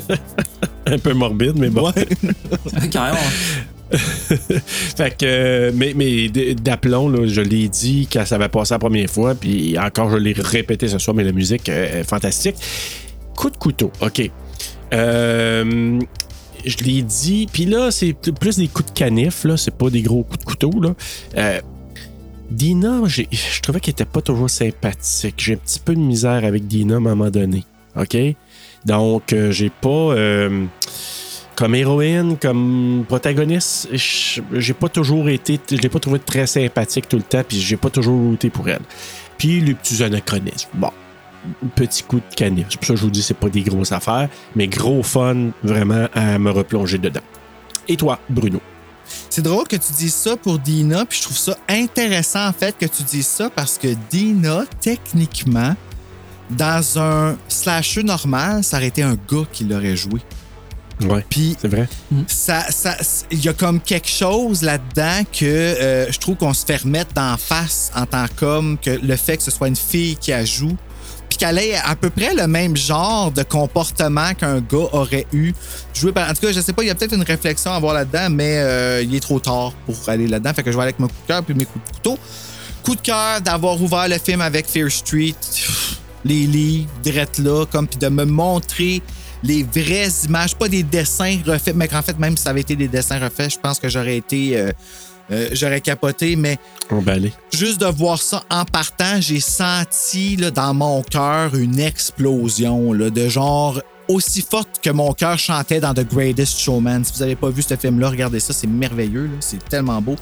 Un 0.86 0.98
peu 0.98 1.14
morbide, 1.14 1.58
mais 1.58 1.70
bon. 1.70 1.92
Carrément. 2.92 3.18
fait 3.92 5.18
que, 5.18 5.26
euh, 5.26 5.72
mais, 5.74 5.94
mais 5.96 6.30
d'aplomb, 6.56 7.10
là, 7.10 7.26
je 7.26 7.42
l'ai 7.42 7.68
dit 7.70 8.08
quand 8.12 8.26
ça 8.26 8.38
va 8.38 8.48
passer 8.50 8.74
la 8.76 8.80
première 8.80 9.10
fois, 9.10 9.34
puis 9.36 9.78
encore 9.80 10.12
je 10.12 10.18
l'ai 10.18 10.34
répété 10.34 10.88
ce 10.88 11.00
soir, 11.00 11.16
mais 11.16 11.24
la 11.24 11.32
musique 11.32 11.70
euh, 11.70 12.02
est 12.02 12.04
fantastique. 12.04 12.56
Coup 13.36 13.50
de 13.50 13.58
couteau, 13.58 13.92
OK. 14.02 14.30
Euh, 14.94 16.00
je 16.66 16.78
l'ai 16.84 17.02
dit, 17.02 17.48
puis 17.52 17.66
là, 17.66 17.90
c'est 17.90 18.14
pl- 18.14 18.36
plus 18.36 18.58
des 18.58 18.68
coups 18.68 18.92
de 18.92 18.98
canif, 18.98 19.44
là, 19.46 19.58
c'est 19.58 19.76
pas 19.76 19.90
des 19.90 20.02
gros 20.02 20.24
coups 20.24 20.40
de 20.40 20.44
couteau, 20.46 20.72
là. 20.82 20.94
Dina, 22.50 23.02
je 23.08 23.62
trouvais 23.62 23.80
qu'elle 23.80 23.92
était 23.92 24.06
pas 24.06 24.22
toujours 24.22 24.50
sympathique. 24.50 25.36
J'ai 25.38 25.54
un 25.54 25.58
petit 25.58 25.80
peu 25.80 25.94
de 25.94 26.00
misère 26.00 26.44
avec 26.44 26.68
Dina 26.68 26.96
à 26.96 26.98
un 26.98 27.02
moment 27.02 27.30
donné, 27.30 27.64
OK? 27.96 28.18
Donc, 28.86 29.34
euh, 29.34 29.52
j'ai 29.52 29.70
pas... 29.70 29.90
euh, 29.90 30.66
comme 31.60 31.76
héroïne, 31.76 32.38
comme 32.38 33.04
protagoniste, 33.06 33.90
j'ai 33.94 34.74
pas 34.74 34.88
toujours 34.88 35.28
été, 35.28 35.60
je 35.70 35.76
l'ai 35.76 35.90
pas 35.90 36.00
trouvé 36.00 36.18
très 36.20 36.48
sympathique 36.48 37.10
tout 37.10 37.18
le 37.18 37.24
temps, 37.24 37.44
puis 37.46 37.60
j'ai 37.60 37.76
pas 37.76 37.90
toujours 37.90 38.18
routé 38.18 38.50
pour 38.50 38.70
elle. 38.70 38.80
Puis 39.38 39.60
les 39.60 39.74
petits 39.74 40.02
anachronismes, 40.02 40.70
bon, 40.76 40.92
petit 41.76 42.04
coup 42.04 42.22
de 42.22 42.34
canif. 42.34 42.68
C'est 42.70 42.78
pour 42.78 42.88
ça 42.88 42.96
je 42.96 43.02
vous 43.02 43.10
dis, 43.10 43.22
c'est 43.22 43.34
pas 43.34 43.50
des 43.50 43.62
grosses 43.62 43.92
affaires, 43.92 44.30
mais 44.56 44.68
gros 44.68 45.04
fun 45.04 45.50
vraiment 45.62 46.08
à 46.14 46.40
me 46.40 46.50
replonger 46.50 46.98
dedans. 46.98 47.20
Et 47.90 47.98
toi, 47.98 48.20
Bruno? 48.30 48.62
C'est 49.30 49.42
drôle 49.42 49.68
que 49.68 49.76
tu 49.76 49.92
dises 49.94 50.14
ça 50.16 50.38
pour 50.38 50.60
Dina, 50.60 51.06
puis 51.06 51.18
je 51.20 51.24
trouve 51.24 51.38
ça 51.38 51.58
intéressant 51.68 52.48
en 52.48 52.54
fait 52.54 52.76
que 52.78 52.86
tu 52.86 53.04
dises 53.04 53.28
ça 53.28 53.50
parce 53.50 53.78
que 53.78 53.96
Dina, 54.10 54.64
techniquement, 54.82 55.76
dans 56.50 57.00
un 57.00 57.38
slasher 57.48 58.04
normal, 58.04 58.64
ça 58.64 58.78
aurait 58.78 58.88
été 58.88 59.04
un 59.04 59.16
gars 59.16 59.46
qui 59.52 59.66
l'aurait 59.66 59.96
joué. 59.96 60.20
Ouais, 61.02 61.24
Puis 61.30 61.56
c'est 61.62 61.70
vrai. 61.70 61.88
ça, 62.28 62.66
ça, 62.70 62.98
il 63.32 63.44
y 63.44 63.48
a 63.48 63.54
comme 63.54 63.80
quelque 63.80 64.10
chose 64.10 64.64
là-dedans 64.64 65.24
que 65.32 65.46
euh, 65.46 66.12
je 66.12 66.20
trouve 66.20 66.36
qu'on 66.36 66.54
se 66.54 66.66
fait 66.66 66.78
remettre 66.78 67.14
d'en 67.14 67.38
face 67.38 67.90
en 67.96 68.06
tant 68.06 68.26
qu'homme, 68.36 68.78
que 68.78 68.90
le 68.90 69.16
fait 69.16 69.38
que 69.38 69.44
ce 69.44 69.52
soit 69.52 69.70
une 69.70 69.78
fille 69.78 70.18
qui 70.18 70.32
la 70.32 70.44
joue, 70.44 70.76
qu'elle 71.40 71.58
ait 71.58 71.76
à 71.76 71.96
peu 71.96 72.10
près 72.10 72.36
le 72.36 72.46
même 72.48 72.76
genre 72.76 73.32
de 73.32 73.44
comportement 73.44 74.34
qu'un 74.34 74.60
gars 74.60 74.90
aurait 74.92 75.26
eu. 75.32 75.54
Joué 75.94 76.12
en 76.16 76.34
tout 76.34 76.42
cas, 76.42 76.52
je 76.52 76.60
sais 76.60 76.74
pas, 76.74 76.84
il 76.84 76.88
y 76.88 76.90
a 76.90 76.96
peut-être 76.96 77.16
une 77.16 77.24
réflexion 77.24 77.72
à 77.72 77.76
avoir 77.76 77.94
là-dedans, 77.94 78.28
mais 78.30 78.58
euh, 78.58 79.02
il 79.02 79.16
est 79.16 79.22
trop 79.22 79.40
tard 79.40 79.72
pour 79.86 79.96
aller 80.08 80.28
là-dedans. 80.28 80.54
Fait 80.54 80.64
que 80.64 80.72
je 80.72 80.76
vais 80.76 80.84
aller 80.84 80.90
avec 80.90 81.00
mon 81.00 81.08
coup 81.08 81.14
de 81.24 81.28
cœur 81.28 81.44
puis 81.44 81.56
mes 81.56 81.66
coups 81.66 81.84
de 81.86 81.96
couteau. 81.96 82.20
Coup 82.84 82.96
de 82.96 83.02
cœur 83.02 83.42
d'avoir 83.42 83.82
ouvert 83.82 84.08
le 84.10 84.18
film 84.18 84.42
avec 84.42 84.68
Fear 84.68 84.92
Street, 84.92 85.36
les 86.26 86.46
livres, 86.46 86.90
direct 87.02 87.40
là, 87.40 87.66
comme 87.66 87.88
puis 87.88 87.98
de 87.98 88.10
me 88.10 88.26
montrer 88.26 89.02
les 89.42 89.64
vraies 89.64 90.10
images, 90.26 90.56
pas 90.56 90.68
des 90.68 90.84
dessins 90.84 91.38
refaits, 91.46 91.76
mais 91.76 91.88
qu'en 91.88 92.02
fait, 92.02 92.20
même 92.20 92.36
si 92.36 92.44
ça 92.44 92.50
avait 92.50 92.62
été 92.62 92.76
des 92.76 92.90
dessins 92.90 93.20
refaits, 93.20 93.54
je 93.54 93.60
pense 93.60 93.80
que 93.80 93.88
j'aurais 93.88 94.18
été. 94.18 94.58
euh, 94.58 94.72
euh, 95.32 95.50
j'aurais 95.54 95.82
capoté, 95.82 96.36
mais 96.36 96.58
Emballé. 96.90 97.32
juste 97.52 97.82
de 97.82 97.86
voir 97.86 98.22
ça 98.22 98.44
en 98.50 98.66
partant, 98.66 99.20
j'ai 99.20 99.40
senti 99.40 100.36
là, 100.36 100.52
dans 100.52 100.74
mon 100.74 101.02
cœur 101.04 101.56
une 101.56 101.80
explosion 101.80 102.94
là, 102.94 103.10
de 103.10 103.30
genre 103.30 103.82
aussi 104.10 104.42
forte 104.42 104.80
que 104.82 104.90
mon 104.90 105.14
cœur 105.14 105.38
chantait 105.38 105.80
dans 105.80 105.94
The 105.94 106.04
Greatest 106.04 106.60
Showman. 106.60 107.04
Si 107.04 107.14
vous 107.14 107.20
n'avez 107.20 107.36
pas 107.36 107.52
vu 107.52 107.62
ce 107.62 107.76
film-là, 107.76 108.10
regardez 108.10 108.40
ça, 108.40 108.54
c'est 108.54 108.66
merveilleux, 108.68 109.30
c'est 109.40 109.64
tellement 109.70 110.02
beau. 110.02 110.16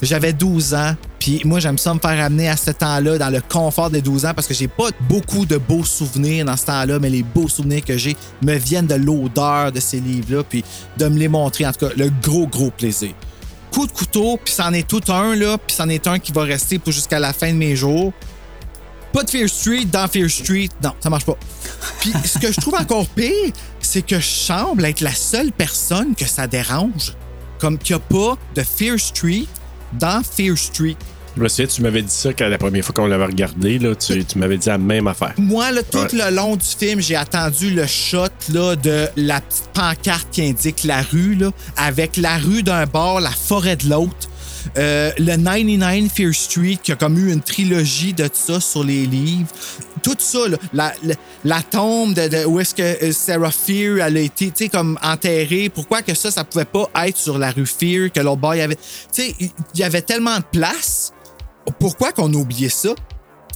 J'avais 0.00 0.32
12 0.32 0.74
ans, 0.74 0.94
puis 1.18 1.42
moi 1.44 1.58
j'aime 1.58 1.76
ça 1.76 1.92
me 1.92 1.98
faire 1.98 2.24
amener 2.24 2.48
à 2.48 2.56
ce 2.56 2.70
temps-là 2.70 3.18
dans 3.18 3.30
le 3.30 3.40
confort 3.40 3.90
des 3.90 4.00
12 4.00 4.26
ans 4.26 4.32
parce 4.34 4.46
que 4.46 4.54
j'ai 4.54 4.68
pas 4.68 4.90
beaucoup 5.08 5.44
de 5.44 5.56
beaux 5.56 5.84
souvenirs 5.84 6.44
dans 6.44 6.56
ce 6.56 6.66
temps-là, 6.66 7.00
mais 7.00 7.10
les 7.10 7.24
beaux 7.24 7.48
souvenirs 7.48 7.84
que 7.84 7.98
j'ai 7.98 8.16
me 8.42 8.54
viennent 8.54 8.86
de 8.86 8.94
l'odeur 8.94 9.72
de 9.72 9.80
ces 9.80 9.98
livres-là, 9.98 10.44
puis 10.48 10.64
de 10.96 11.08
me 11.08 11.18
les 11.18 11.28
montrer, 11.28 11.66
en 11.66 11.72
tout 11.72 11.86
cas, 11.86 11.92
le 11.96 12.10
gros, 12.22 12.46
gros 12.46 12.70
plaisir 12.70 13.10
coup 13.76 13.86
de 13.86 13.92
couteau, 13.92 14.40
puis 14.42 14.54
c'en 14.54 14.72
est 14.72 14.88
tout 14.88 15.02
un, 15.12 15.36
là, 15.36 15.58
puis 15.58 15.76
c'en 15.76 15.90
est 15.90 16.06
un 16.06 16.18
qui 16.18 16.32
va 16.32 16.44
rester 16.44 16.78
pour 16.78 16.94
jusqu'à 16.94 17.18
la 17.18 17.34
fin 17.34 17.52
de 17.52 17.58
mes 17.58 17.76
jours. 17.76 18.10
Pas 19.12 19.22
de 19.22 19.28
Fear 19.28 19.50
Street 19.50 19.84
dans 19.84 20.08
Fear 20.08 20.30
Street. 20.30 20.70
Non, 20.82 20.92
ça 20.98 21.10
marche 21.10 21.26
pas. 21.26 21.36
Puis 22.00 22.12
ce 22.24 22.38
que 22.38 22.50
je 22.52 22.58
trouve 22.58 22.74
encore 22.74 23.06
pire, 23.08 23.52
c'est 23.80 24.00
que 24.02 24.18
je 24.18 24.26
semble 24.26 24.84
être 24.86 25.00
la 25.00 25.14
seule 25.14 25.52
personne 25.52 26.14
que 26.14 26.26
ça 26.26 26.46
dérange. 26.46 27.12
Comme 27.58 27.78
qu'il 27.78 27.96
n'y 27.96 28.02
a 28.02 28.04
pas 28.04 28.38
de 28.54 28.62
Fear 28.62 28.98
Street 28.98 29.46
dans 29.94 30.22
Fear 30.22 30.56
Street. 30.56 30.96
Je 31.36 31.42
me 31.42 31.48
souviens, 31.48 31.66
tu 31.66 31.82
m'avais 31.82 32.00
dit 32.02 32.10
ça 32.12 32.32
quand 32.32 32.48
la 32.48 32.56
première 32.56 32.82
fois 32.84 32.94
qu'on 32.94 33.06
l'avait 33.06 33.26
regardé, 33.26 33.78
là, 33.78 33.94
tu, 33.94 34.24
tu 34.24 34.38
m'avais 34.38 34.56
dit 34.56 34.68
la 34.68 34.78
même 34.78 35.06
affaire. 35.06 35.34
Moi, 35.36 35.70
là, 35.70 35.82
tout 35.82 35.98
Ouais. 35.98 36.08
le 36.12 36.34
long 36.34 36.56
du 36.56 36.64
film, 36.64 37.00
j'ai 37.00 37.16
attendu 37.16 37.70
le 37.72 37.86
shot 37.86 38.28
là, 38.52 38.74
de 38.76 39.06
la 39.16 39.40
petite 39.42 39.68
pancarte 39.74 40.28
qui 40.32 40.42
indique 40.42 40.84
la 40.84 41.02
rue, 41.02 41.34
là, 41.34 41.50
avec 41.76 42.16
la 42.16 42.38
rue 42.38 42.62
d'un 42.62 42.86
bord, 42.86 43.20
la 43.20 43.30
forêt 43.30 43.76
de 43.76 43.88
l'autre. 43.90 44.30
Euh, 44.78 45.12
le 45.18 45.36
99 45.36 46.10
Fear 46.12 46.34
Street, 46.34 46.78
qui 46.82 46.90
a 46.92 46.96
comme 46.96 47.16
eu 47.18 47.32
une 47.32 47.40
trilogie 47.42 48.12
de 48.14 48.28
ça 48.32 48.58
sur 48.58 48.82
les 48.82 49.06
livres. 49.06 49.46
Tout 50.02 50.16
ça, 50.18 50.48
là, 50.48 50.56
la, 50.72 50.92
la, 51.04 51.14
la 51.44 51.62
tombe 51.62 52.14
de, 52.14 52.26
de- 52.28 52.44
où 52.46 52.58
est-ce 52.58 52.74
que 52.74 52.82
euh, 52.82 53.12
Sarah 53.12 53.52
Fear 53.52 53.98
elle 54.04 54.16
a 54.16 54.20
été, 54.20 54.68
comme 54.68 54.98
enterrée. 55.02 55.70
Pourquoi 55.72 56.02
que 56.02 56.14
ça, 56.14 56.30
ça 56.32 56.42
pouvait 56.44 56.64
pas 56.64 56.88
être 57.06 57.16
sur 57.16 57.38
la 57.38 57.50
rue 57.52 57.66
Fear, 57.66 58.10
que 58.10 58.18
l'autre 58.20 58.40
boy 58.40 58.60
avait. 58.60 58.74
Tu 58.74 58.80
sais, 59.12 59.34
il 59.38 59.50
il 59.74 59.80
y 59.80 59.84
avait 59.84 60.02
tellement 60.02 60.38
de 60.38 60.44
place. 60.50 61.12
Pourquoi 61.78 62.12
qu'on 62.12 62.32
a 62.32 62.36
oublié 62.36 62.68
ça? 62.68 62.90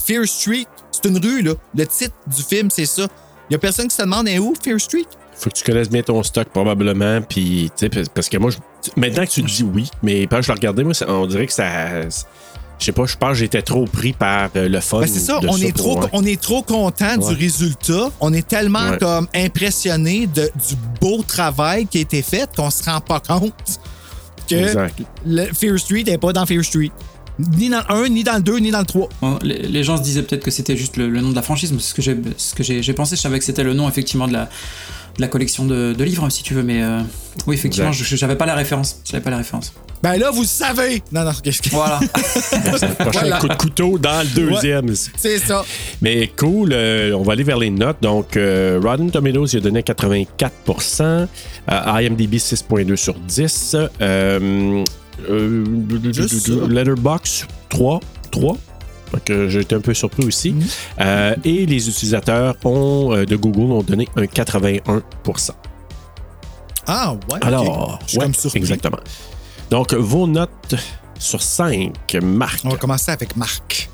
Fear 0.05 0.27
Street, 0.27 0.67
c'est 0.91 1.09
une 1.09 1.19
rue, 1.19 1.43
là. 1.43 1.53
Le 1.77 1.87
titre 1.87 2.15
du 2.27 2.43
film, 2.43 2.71
c'est 2.71 2.87
ça. 2.87 3.07
Il 3.49 3.55
y 3.55 3.57
a 3.57 3.59
personne 3.59 3.89
qui 3.89 3.95
se 3.97 4.03
demande 4.03 4.29
est 4.29 4.39
où 4.39 4.55
Fear 4.63 4.81
Street? 4.81 5.07
Faut 5.35 5.51
que 5.51 5.55
tu 5.55 5.65
connaisses 5.65 5.89
bien 5.91 6.03
ton 6.03 6.23
stock, 6.23 6.49
probablement. 6.49 7.21
Puis, 7.23 7.71
tu 7.77 7.89
sais, 7.93 8.03
parce- 8.15 8.29
que 8.29 8.37
moi, 8.39 8.51
je- 8.51 8.59
maintenant 8.97 9.25
que 9.25 9.31
tu 9.31 9.41
le 9.43 9.47
dis 9.49 9.63
oui, 9.63 9.91
mais 10.03 10.27
quand 10.27 10.43
je 10.43 10.49
l'ai 10.49 10.55
regardé, 10.55 10.85
moi, 10.85 10.93
on 11.09 11.27
dirait 11.27 11.47
que 11.47 11.53
ça. 11.53 12.03
Je 12.09 12.87
sais 12.87 12.93
pas, 12.93 13.05
je 13.05 13.15
pense 13.17 13.31
que 13.31 13.35
j'étais 13.35 13.61
trop 13.61 13.85
pris 13.85 14.15
par 14.15 14.49
euh, 14.57 14.67
le 14.69 14.81
fun. 14.81 15.01
Ben, 15.01 15.07
c'est 15.07 15.19
ça, 15.21 15.39
de 15.41 15.49
on 15.49 15.57
est, 15.59 15.77
trop, 15.77 16.01
on 16.15 16.25
est 16.25 16.41
trop 16.41 16.63
content 16.63 17.17
Ouais. 17.19 17.35
du 17.35 17.39
résultat. 17.41 18.11
On 18.21 18.33
est 18.33 18.47
tellement 18.47 18.91
Ouais. 18.93 18.99
comme 18.99 19.29
impressionné 19.35 20.27
du 20.27 20.43
beau 20.99 21.23
travail 21.23 21.87
qui 21.87 21.99
a 21.99 22.01
été 22.01 22.23
fait 22.23 22.49
qu'on 22.57 22.71
se 22.71 22.83
rend 22.85 23.01
pas 23.03 23.21
compte 23.21 23.53
que 24.49 24.89
le 25.27 25.45
Fear 25.53 25.79
Street 25.79 26.05
n'est 26.07 26.17
pas 26.19 26.33
dans 26.33 26.47
Fear 26.47 26.65
Street. 26.65 26.91
Ni 27.59 27.69
dans 27.71 27.83
le 27.89 27.95
1, 28.07 28.09
ni 28.09 28.25
dans 28.25 28.37
le 28.37 28.43
2, 28.43 28.59
ni 28.59 28.71
dans 28.71 28.81
le 28.81 28.85
3. 28.87 29.09
Bon, 29.23 29.39
les, 29.43 29.59
les 29.63 29.85
gens 29.85 29.97
se 29.97 30.03
disaient 30.03 30.23
peut-être 30.23 30.45
que 30.45 30.51
c'était 30.51 30.77
juste 30.77 30.97
le, 30.97 31.09
le 31.09 31.21
nom 31.21 31.31
de 31.31 31.35
la 31.35 31.43
franchise, 31.43 31.73
mais 31.73 31.79
c'est 31.81 31.91
ce 31.91 31.95
que 31.95 32.03
j'ai 32.03 32.17
ce 32.37 32.55
que 32.55 32.63
j'ai 32.63 32.83
j'ai 32.83 32.93
pensé. 32.93 33.17
Je 33.17 33.21
savais 33.21 33.39
que 33.39 33.45
c'était 33.45 33.65
le 33.65 33.75
nom 33.75 33.89
effectivement 33.89 34.29
de 34.29 34.33
la, 34.33 34.45
de 35.17 35.21
la 35.21 35.29
collection 35.29 35.65
de, 35.65 35.93
de 35.97 36.05
livres, 36.05 36.29
si 36.31 36.43
tu 36.43 36.55
veux, 36.55 36.63
mais 36.63 36.83
euh, 36.83 37.01
oui, 37.47 37.55
effectivement, 37.55 37.93
je 37.93 38.17
j'avais 38.17 38.37
pas 38.37 38.47
la 38.47 38.55
référence. 38.55 39.01
J'avais 39.11 39.23
pas 39.23 39.31
la 39.31 39.39
référence. 39.39 39.73
Ben 40.03 40.17
là, 40.17 40.31
vous 40.31 40.45
savez. 40.45 41.03
Non, 41.13 41.25
non, 41.25 41.33
qu'est-ce 41.43 41.61
que. 41.61 41.69
Voilà. 41.69 42.01
Prochain 42.99 43.21
Voilà. 43.21 43.39
coup 43.39 43.49
de 43.49 43.55
couteau 43.55 43.99
dans 43.99 44.23
le 44.23 44.35
deuxième. 44.35 44.95
C'est 45.17 45.39
ça. 45.39 45.63
Mais 46.01 46.31
cool, 46.39 46.71
euh, 46.73 47.13
on 47.13 47.23
va 47.23 47.35
aller 47.35 47.43
vers 47.45 47.59
les 47.59 47.69
notes. 47.69 47.99
Donc, 48.01 48.37
euh, 48.39 48.81
Rotten 48.83 49.11
Tomatoes, 49.11 49.49
il 49.53 49.59
a 49.59 49.61
donné 49.61 49.83
84% 49.83 51.03
euh, 51.03 51.27
IMDb 51.69 52.35
6.2 52.37 52.97
sur 52.97 53.15
10. 53.15 53.77
Euh. 55.29 56.69
Letterboxd 56.69 57.47
3. 57.69 58.01
3. 58.31 58.57
Donc, 59.13 59.31
euh, 59.31 59.49
j'ai 59.49 59.61
été 59.61 59.75
un 59.75 59.81
peu 59.81 59.93
surpris 59.93 60.25
aussi. 60.25 60.53
Mm-hmm. 60.53 60.65
Euh, 61.01 61.35
et 61.45 61.67
les 61.67 61.89
utilisateurs 61.89 62.55
ont, 62.65 63.13
euh, 63.13 63.25
de 63.27 63.35
Google 63.37 63.73
ont 63.73 63.83
donné 63.83 64.09
un 64.17 64.23
81% 64.23 65.51
Ah, 66.87 67.15
ouais. 67.31 67.39
Alors, 67.43 67.99
je 68.05 68.11
suis 68.11 68.19
ouais, 68.19 68.25
comme 68.27 68.35
surpris. 68.35 68.59
exactement. 68.61 68.99
Donc, 69.71 69.95
vos 69.95 70.27
notes 70.29 70.75
sur 71.19 71.43
5, 71.43 72.19
Marc. 72.23 72.61
On 72.65 72.71
va 72.71 72.77
commencer 72.77 73.11
avec 73.11 73.37
Marc. 73.37 73.91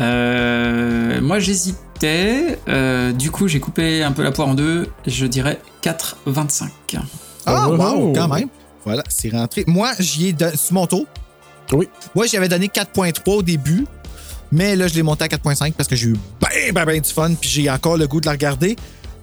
Euh, 0.00 1.20
moi, 1.20 1.38
j'hésitais. 1.38 2.58
Euh, 2.68 3.12
du 3.12 3.30
coup, 3.30 3.48
j'ai 3.48 3.60
coupé 3.60 4.02
un 4.02 4.12
peu 4.12 4.22
la 4.22 4.32
poire 4.32 4.48
en 4.48 4.54
deux. 4.54 4.88
Je 5.06 5.26
dirais 5.26 5.60
4,25. 5.82 6.68
Ah, 7.46 7.66
Oh, 7.68 7.76
wow, 7.76 7.94
oh. 7.96 8.12
quand 8.14 8.28
même. 8.28 8.48
Voilà, 8.84 9.02
c'est 9.08 9.30
rentré. 9.30 9.64
Moi, 9.66 9.92
j'y 9.98 10.28
ai 10.28 10.32
donné. 10.32 10.52
C'est 10.56 10.72
mon 10.72 10.86
tour. 10.86 11.06
Oui. 11.72 11.88
Moi, 12.14 12.26
j'avais 12.26 12.48
donné 12.48 12.66
4.3 12.68 13.20
au 13.26 13.42
début, 13.42 13.86
mais 14.52 14.76
là, 14.76 14.86
je 14.88 14.94
l'ai 14.94 15.02
monté 15.02 15.24
à 15.24 15.28
4.5 15.28 15.72
parce 15.72 15.88
que 15.88 15.96
j'ai 15.96 16.08
eu 16.08 16.16
ben, 16.40 16.72
ben, 16.74 16.84
ben 16.84 17.00
du 17.00 17.10
fun, 17.10 17.32
puis 17.34 17.48
j'ai 17.48 17.70
encore 17.70 17.96
le 17.96 18.06
goût 18.06 18.20
de 18.20 18.26
la 18.26 18.32
regarder. 18.32 18.76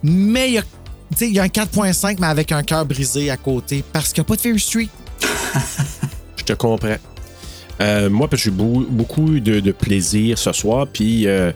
Mais 0.04 0.48
il 0.50 0.54
y 0.54 0.58
a, 0.58 0.62
tu 0.64 0.68
sais, 1.18 1.28
il 1.28 1.34
y 1.36 1.40
a 1.40 1.44
un 1.44 1.48
4.5, 1.48 2.18
mais 2.20 2.28
avec 2.28 2.52
un 2.52 2.64
cœur 2.64 2.86
brisé 2.86 3.30
à 3.30 3.38
côté 3.38 3.84
parce 3.94 4.12
qu'il 4.12 4.22
n'y 4.22 4.26
a 4.26 4.28
pas 4.30 4.36
de 4.36 4.42
Fear 4.42 4.60
Street. 4.60 4.90
Je 6.38 6.44
te 6.44 6.54
comprends. 6.54 6.96
Euh, 7.82 8.10
moi, 8.10 8.28
parce 8.28 8.42
que 8.44 8.50
j'ai 8.50 8.56
beau- 8.56 8.86
beaucoup 8.90 9.40
de, 9.40 9.60
de 9.60 9.72
plaisir 9.72 10.38
ce 10.38 10.52
soir, 10.52 10.86
puis 10.92 11.28
euh, 11.28 11.52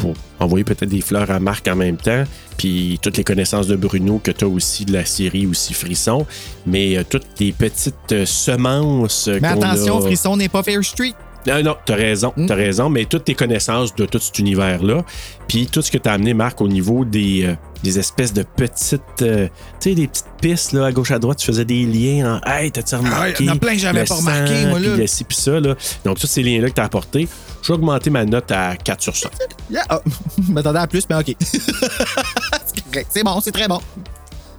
pour 0.00 0.14
envoyer 0.38 0.64
peut-être 0.64 0.88
des 0.88 1.00
fleurs 1.02 1.30
à 1.30 1.38
Marc 1.40 1.68
en 1.68 1.76
même 1.76 1.96
temps, 1.96 2.24
puis 2.56 2.98
toutes 3.02 3.16
les 3.16 3.24
connaissances 3.24 3.66
de 3.66 3.76
Bruno 3.76 4.18
que 4.22 4.30
tu 4.30 4.44
as 4.44 4.48
aussi 4.48 4.84
de 4.84 4.92
la 4.92 5.04
série 5.04 5.46
aussi 5.46 5.74
Frisson, 5.74 6.26
mais 6.66 6.96
euh, 6.96 7.02
toutes 7.08 7.26
les 7.38 7.52
petites 7.52 7.94
euh, 8.12 8.24
semences. 8.26 9.28
Mais 9.40 9.48
attention, 9.48 9.98
a- 9.98 10.02
Frisson 10.02 10.36
n'est 10.36 10.48
pas 10.48 10.62
Fear 10.62 10.82
Street. 10.84 11.14
Non, 11.46 11.62
non, 11.62 11.76
t'as 11.84 11.94
raison, 11.94 12.34
t'as 12.46 12.54
raison, 12.54 12.90
mais 12.90 13.06
toutes 13.06 13.24
tes 13.24 13.34
connaissances 13.34 13.94
de 13.94 14.04
tout 14.04 14.18
cet 14.18 14.38
univers-là, 14.38 15.04
puis 15.48 15.66
tout 15.66 15.80
ce 15.80 15.90
que 15.90 15.98
t'as 15.98 16.12
amené, 16.12 16.34
Marc, 16.34 16.60
au 16.60 16.68
niveau 16.68 17.04
des, 17.04 17.44
euh, 17.44 17.54
des 17.82 17.98
espèces 17.98 18.32
de 18.32 18.42
petites, 18.42 19.00
euh, 19.22 19.48
tu 19.80 19.90
sais, 19.90 19.94
des 19.94 20.06
petites 20.06 20.26
pistes, 20.40 20.72
là, 20.72 20.86
à 20.86 20.92
gauche, 20.92 21.10
à 21.10 21.18
droite, 21.18 21.38
tu 21.38 21.46
faisais 21.46 21.64
des 21.64 21.84
liens 21.86 22.40
en, 22.44 22.50
hey, 22.50 22.70
t'as-tu 22.70 22.94
remarqué? 22.94 23.34
il 23.40 23.46
y 23.46 23.50
en 23.50 23.54
a 23.54 23.58
plein 23.58 23.72
que 23.72 23.78
j'avais 23.78 24.04
pas 24.04 24.14
remarqué, 24.14 24.66
moi, 24.66 24.78
là. 24.78 24.96
Puis 24.96 25.08
ci, 25.08 25.24
puis 25.24 25.36
ça, 25.36 25.58
là. 25.58 25.74
Donc, 26.04 26.18
tous 26.18 26.26
ces 26.26 26.42
liens-là 26.42 26.68
que 26.68 26.74
t'as 26.74 26.84
apportés, 26.84 27.26
je 27.62 27.68
vais 27.68 27.74
augmenter 27.74 28.10
ma 28.10 28.24
note 28.24 28.50
à 28.50 28.76
4 28.76 29.02
sur 29.02 29.16
5. 29.16 29.30
Yeah. 29.70 29.84
Ah, 29.88 30.00
je 30.46 30.52
m'attendais 30.52 30.78
à 30.80 30.86
plus, 30.86 31.04
mais 31.08 31.16
OK. 31.16 31.34
c'est 33.08 33.24
bon, 33.24 33.40
c'est 33.40 33.52
très 33.52 33.68
bon. 33.68 33.80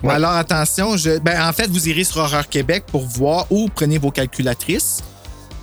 Ouais. 0.04 0.14
Alors, 0.14 0.32
attention, 0.32 0.98
je, 0.98 1.20
ben, 1.20 1.48
en 1.48 1.54
fait, 1.54 1.68
vous 1.68 1.90
irez 1.90 2.04
sur 2.04 2.18
Horreur 2.18 2.50
Québec 2.50 2.86
pour 2.88 3.06
voir 3.06 3.46
ou 3.52 3.70
prenez 3.74 4.00
vos 4.00 4.10
calculatrices. 4.10 5.04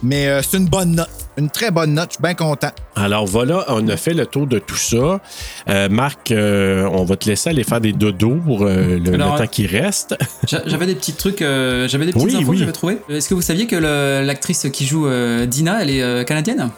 Mais 0.02 0.28
euh, 0.28 0.42
c'est 0.42 0.58
une 0.58 0.66
bonne 0.68 0.94
note. 0.94 1.08
Une 1.36 1.50
très 1.50 1.70
bonne 1.72 1.94
note. 1.94 2.10
Je 2.10 2.14
suis 2.14 2.22
bien 2.22 2.34
content. 2.34 2.70
Alors 2.94 3.26
voilà, 3.26 3.64
on 3.68 3.86
a 3.88 3.96
fait 3.96 4.14
le 4.14 4.26
tour 4.26 4.46
de 4.46 4.58
tout 4.60 4.76
ça. 4.76 5.20
Euh, 5.68 5.88
Marc, 5.88 6.30
euh, 6.30 6.88
on 6.92 7.04
va 7.04 7.16
te 7.16 7.28
laisser 7.28 7.50
aller 7.50 7.64
faire 7.64 7.80
des 7.80 7.92
dodos 7.92 8.36
pour 8.44 8.62
euh, 8.64 8.98
le, 8.98 9.18
temps 9.18 9.46
qui 9.46 9.66
reste. 9.66 10.16
J'a- 10.46 10.62
J'avais 10.66 10.86
des 10.86 10.94
petits 10.94 11.14
trucs, 11.14 11.42
euh, 11.42 11.88
j'avais 11.88 12.06
des 12.06 12.12
petites 12.12 12.26
Oui, 12.28 12.36
infos 12.36 12.50
oui. 12.50 12.56
que 12.56 12.60
j'avais 12.60 12.72
trouvées. 12.72 12.98
Est-ce 13.08 13.28
que 13.28 13.34
vous 13.34 13.42
saviez 13.42 13.66
que 13.66 13.76
l'actrice 14.24 14.66
qui 14.72 14.86
joue 14.86 15.06
euh, 15.08 15.46
Dina, 15.46 15.82
elle 15.82 15.90
est 15.90 16.02
euh, 16.02 16.22
canadienne? 16.24 16.70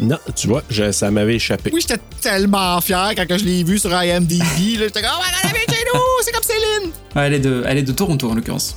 Non, 0.00 0.18
tu 0.36 0.46
vois, 0.46 0.62
je- 0.70 0.92
ça 0.92 1.10
m'avait 1.10 1.34
échappé. 1.34 1.70
Oui, 1.74 1.80
j'étais 1.80 2.00
tellement 2.20 2.80
fier 2.80 3.12
quand 3.16 3.36
je 3.38 3.44
l'ai 3.44 3.64
vu 3.64 3.78
sur 3.78 3.90
IMDb. 3.92 4.40
J'étais 4.78 5.02
comme, 5.02 5.10
oh, 5.18 5.22
elle 5.42 5.50
est 5.50 5.70
chez 5.74 5.84
nous, 5.92 6.00
c'est 6.22 6.32
comme 6.32 6.42
Céline. 6.42 6.90
Ouais, 7.16 7.26
elle, 7.26 7.34
est 7.34 7.38
de, 7.40 7.62
elle 7.66 7.78
est 7.78 7.82
de 7.82 7.92
Toronto 7.92 8.30
en 8.30 8.34
l'occurrence. 8.34 8.76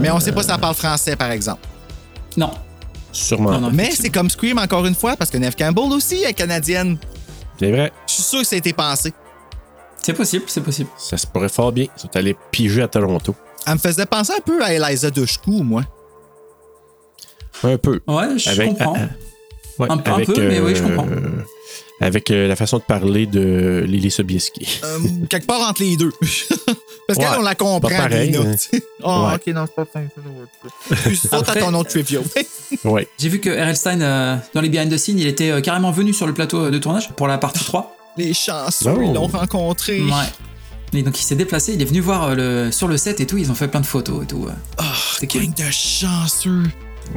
Mais 0.00 0.10
on 0.10 0.20
sait 0.20 0.32
pas 0.32 0.42
si 0.42 0.50
elle 0.50 0.58
parle 0.60 0.74
français, 0.74 1.16
par 1.16 1.30
exemple. 1.32 1.60
Non. 2.36 2.50
Sûrement. 3.12 3.52
Non, 3.52 3.60
non. 3.60 3.70
Mais 3.72 3.90
c'est 3.92 4.10
comme 4.10 4.28
Scream, 4.28 4.58
encore 4.58 4.84
une 4.86 4.94
fois, 4.94 5.16
parce 5.16 5.30
que 5.30 5.38
Neve 5.38 5.56
Campbell 5.56 5.92
aussi 5.92 6.22
est 6.22 6.34
canadienne. 6.34 6.98
C'est 7.58 7.70
vrai. 7.70 7.92
Je 8.06 8.12
suis 8.14 8.22
sûr 8.22 8.40
que 8.40 8.46
ça 8.46 8.56
a 8.56 8.58
été 8.58 8.72
pensé. 8.72 9.12
C'est 10.02 10.12
possible, 10.12 10.44
c'est 10.46 10.60
possible. 10.60 10.90
Ça 10.98 11.16
se 11.16 11.26
pourrait 11.26 11.48
fort 11.48 11.72
bien. 11.72 11.86
Ils 11.96 12.00
sont 12.00 12.14
allés 12.14 12.36
piger 12.50 12.82
à 12.82 12.88
Toronto. 12.88 13.34
Elle 13.66 13.74
me 13.74 13.78
faisait 13.78 14.06
penser 14.06 14.32
un 14.36 14.40
peu 14.40 14.62
à 14.62 14.72
Eliza 14.72 15.10
Dushku, 15.10 15.62
moi. 15.62 15.82
Un 17.64 17.78
peu. 17.78 18.00
Ouais, 18.06 18.38
je 18.38 18.62
comprends. 18.62 18.94
euh, 18.96 19.06
ouais, 19.78 19.90
Un 19.90 19.96
peu- 19.96 20.10
un 20.10 20.24
peu, 20.24 20.34
mais 20.48 20.60
oui, 20.60 20.74
je 20.76 20.82
comprends. 20.82 21.06
Avec 22.00 22.30
euh, 22.30 22.46
la 22.46 22.54
façon 22.56 22.76
de 22.76 22.82
parler 22.82 23.24
de 23.26 23.82
Lily 23.86 24.10
Sobieski. 24.10 24.80
Euh, 24.84 24.98
quelque 25.30 25.46
part 25.46 25.66
entre 25.68 25.82
les 25.82 25.96
deux. 25.96 26.12
Parce 27.06 27.18
qu'elle, 27.18 27.28
Ouais, 27.28 27.36
on 27.38 27.42
la 27.42 27.54
comprend, 27.54 27.80
pas 27.80 27.88
pareil, 27.88 28.30
Lina, 28.32 28.42
mais-. 28.44 28.80
Oh, 29.04 29.26
Ouais. 29.28 29.34
ok, 29.36 29.54
non, 29.54 29.64
c'est 29.66 29.74
pas 31.30 31.36
à 31.36 31.38
Après- 31.40 31.60
ton 31.60 31.74
autre 31.74 31.90
trivia. 31.90 32.20
ouais. 32.84 33.08
J'ai 33.18 33.28
vu 33.28 33.40
que 33.40 33.50
R.L. 33.50 33.76
Stein, 33.76 34.00
euh, 34.00 34.36
dans 34.54 34.60
les 34.60 34.68
behind 34.68 34.90
the 34.92 34.96
scenes, 34.96 35.18
il 35.18 35.26
était 35.26 35.50
euh, 35.50 35.60
carrément 35.60 35.90
venu 35.92 36.12
sur 36.12 36.26
le 36.26 36.34
plateau 36.34 36.70
de 36.70 36.78
tournage 36.78 37.10
pour 37.12 37.28
la 37.28 37.38
partie 37.38 37.64
3. 37.64 37.96
Les 38.16 38.32
chanceux, 38.34 38.94
Oh. 38.96 39.02
ils 39.02 39.12
l'ont 39.12 39.26
rencontré. 39.26 40.00
Ouais. 40.00 40.10
Et 40.94 41.02
donc 41.02 41.18
il 41.20 41.22
s'est 41.22 41.34
déplacé, 41.36 41.74
il 41.74 41.82
est 41.82 41.84
venu 41.84 42.00
voir 42.00 42.28
euh, 42.30 42.64
le, 42.66 42.72
sur 42.72 42.88
le 42.88 42.96
set 42.96 43.20
et 43.20 43.26
tout, 43.26 43.36
ils 43.36 43.50
ont 43.50 43.54
fait 43.54 43.68
plein 43.68 43.80
de 43.80 43.86
photos 43.86 44.22
et 44.22 44.26
tout. 44.26 44.46
Oh, 44.78 44.82
C'était 45.20 45.38
gang 45.40 45.52
de 45.54 45.70
chanceux. 45.70 46.62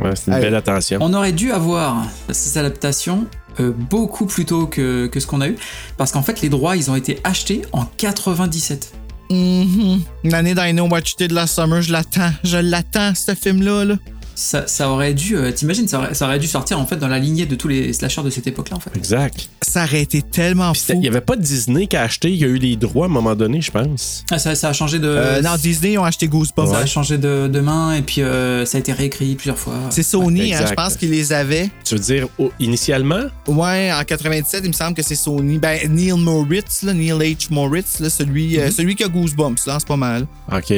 Ouais, 0.02 0.16
c'est 0.16 0.32
une 0.32 0.40
belle 0.40 0.56
attention. 0.56 1.00
On 1.02 1.14
aurait 1.14 1.32
dû 1.32 1.52
avoir 1.52 2.06
ces 2.32 2.58
adaptations 2.58 3.26
euh, 3.60 3.72
beaucoup 3.72 4.26
plus 4.26 4.46
tôt 4.46 4.68
que, 4.68 5.08
que 5.08 5.20
ce 5.20 5.26
qu'on 5.28 5.40
a 5.42 5.48
eu, 5.48 5.56
parce 5.98 6.12
qu'en 6.12 6.22
fait 6.22 6.42
les 6.42 6.50
droits 6.50 6.76
ils 6.76 6.92
ont 6.92 6.96
été 6.96 7.20
achetés 7.24 7.62
en 7.72 7.86
97. 7.86 8.92
Mhm. 9.32 10.02
L'année 10.24 10.56
d'I 10.56 10.72
Know 10.74 10.88
What 10.88 11.00
You 11.00 11.14
Did 11.20 11.32
Last 11.32 11.56
Summer, 11.56 11.82
je 11.82 11.92
l'attends. 11.92 12.32
Je 12.44 12.58
l'attends, 12.58 13.14
ce 13.14 13.36
film-là. 13.36 13.86
Là. 13.86 13.96
Ça, 14.40 14.68
ça 14.68 14.90
aurait 14.90 15.14
dû, 15.14 15.36
euh, 15.36 15.52
t'imagines, 15.52 15.86
ça 15.86 16.00
aurait, 16.00 16.14
ça 16.14 16.26
aurait 16.26 16.40
dû 16.40 16.48
sortir 16.48 16.80
en 16.80 16.86
fait 16.86 16.96
dans 16.96 17.10
la 17.10 17.20
lignée 17.20 17.46
de 17.46 17.56
tous 17.56 17.68
les 17.68 17.92
slashers 17.92 18.24
de 18.24 18.30
cette 18.30 18.48
époque-là 18.48 18.78
en 18.78 18.80
fait. 18.80 18.96
Exact. 18.96 19.50
Ça 19.62 19.84
aurait 19.84 20.02
été 20.02 20.22
tellement 20.22 20.74
fou. 20.74 20.94
Il 20.94 21.00
n'y 21.02 21.10
avait 21.10 21.20
pas 21.20 21.36
Disney 21.36 21.88
qui 21.88 21.98
a 21.98 22.04
acheté, 22.04 22.30
il 22.32 22.38
y 22.38 22.46
a 22.46 22.48
eu 22.48 22.56
les 22.56 22.78
droits 22.78 23.08
à 23.08 23.10
un 23.10 23.12
moment 23.12 23.36
donné, 23.36 23.60
je 23.60 23.70
pense. 23.70 24.24
Ah, 24.32 24.40
ça, 24.40 24.56
ça 24.56 24.70
a 24.70 24.74
changé 24.74 24.98
de. 24.98 25.10
Euh, 25.10 25.42
non, 25.42 25.58
Disney, 25.62 25.94
ils 25.94 25.98
ont 25.98 26.06
acheté 26.06 26.30
Goosebumps. 26.30 26.72
ça 26.72 26.78
a 26.78 26.86
changé 26.86 27.18
de, 27.18 27.50
de 27.52 27.60
main 27.60 27.96
et 27.96 28.02
puis 28.02 28.22
euh, 28.22 28.66
ça 28.66 28.78
a 28.78 28.80
été 28.80 28.94
réécrit 28.94 29.36
plusieurs 29.36 29.58
fois. 29.58 29.74
C'est 29.90 30.04
Sony, 30.04 30.54
hein, 30.54 30.66
je 30.70 30.74
pense 30.74 30.96
qu'ils 30.96 31.12
les 31.12 31.34
avaient. 31.34 31.70
Tu 31.84 31.96
veux 31.96 32.02
dire, 32.02 32.28
oh, 32.38 32.50
initialement? 32.62 33.24
Ouais, 33.46 33.92
en 33.92 34.06
97, 34.06 34.62
il 34.64 34.70
me 34.70 34.74
semble 34.74 34.94
que 34.96 35.04
c'est 35.04 35.16
Sony. 35.16 35.60
Ben, 35.60 35.80
Neil 35.90 36.14
Moritz, 36.14 36.84
là, 36.84 36.94
Neil 36.94 37.12
H. 37.12 37.48
Moritz, 37.52 38.00
là, 38.00 38.10
celui, 38.10 38.58
euh, 38.58 38.72
celui 38.72 38.96
qui 38.96 39.04
a 39.04 39.10
Goosebumps, 39.10 39.66
là, 39.68 39.76
c'est 39.80 39.88
pas 39.88 39.98
mal. 39.98 40.26
OK. 40.50 40.74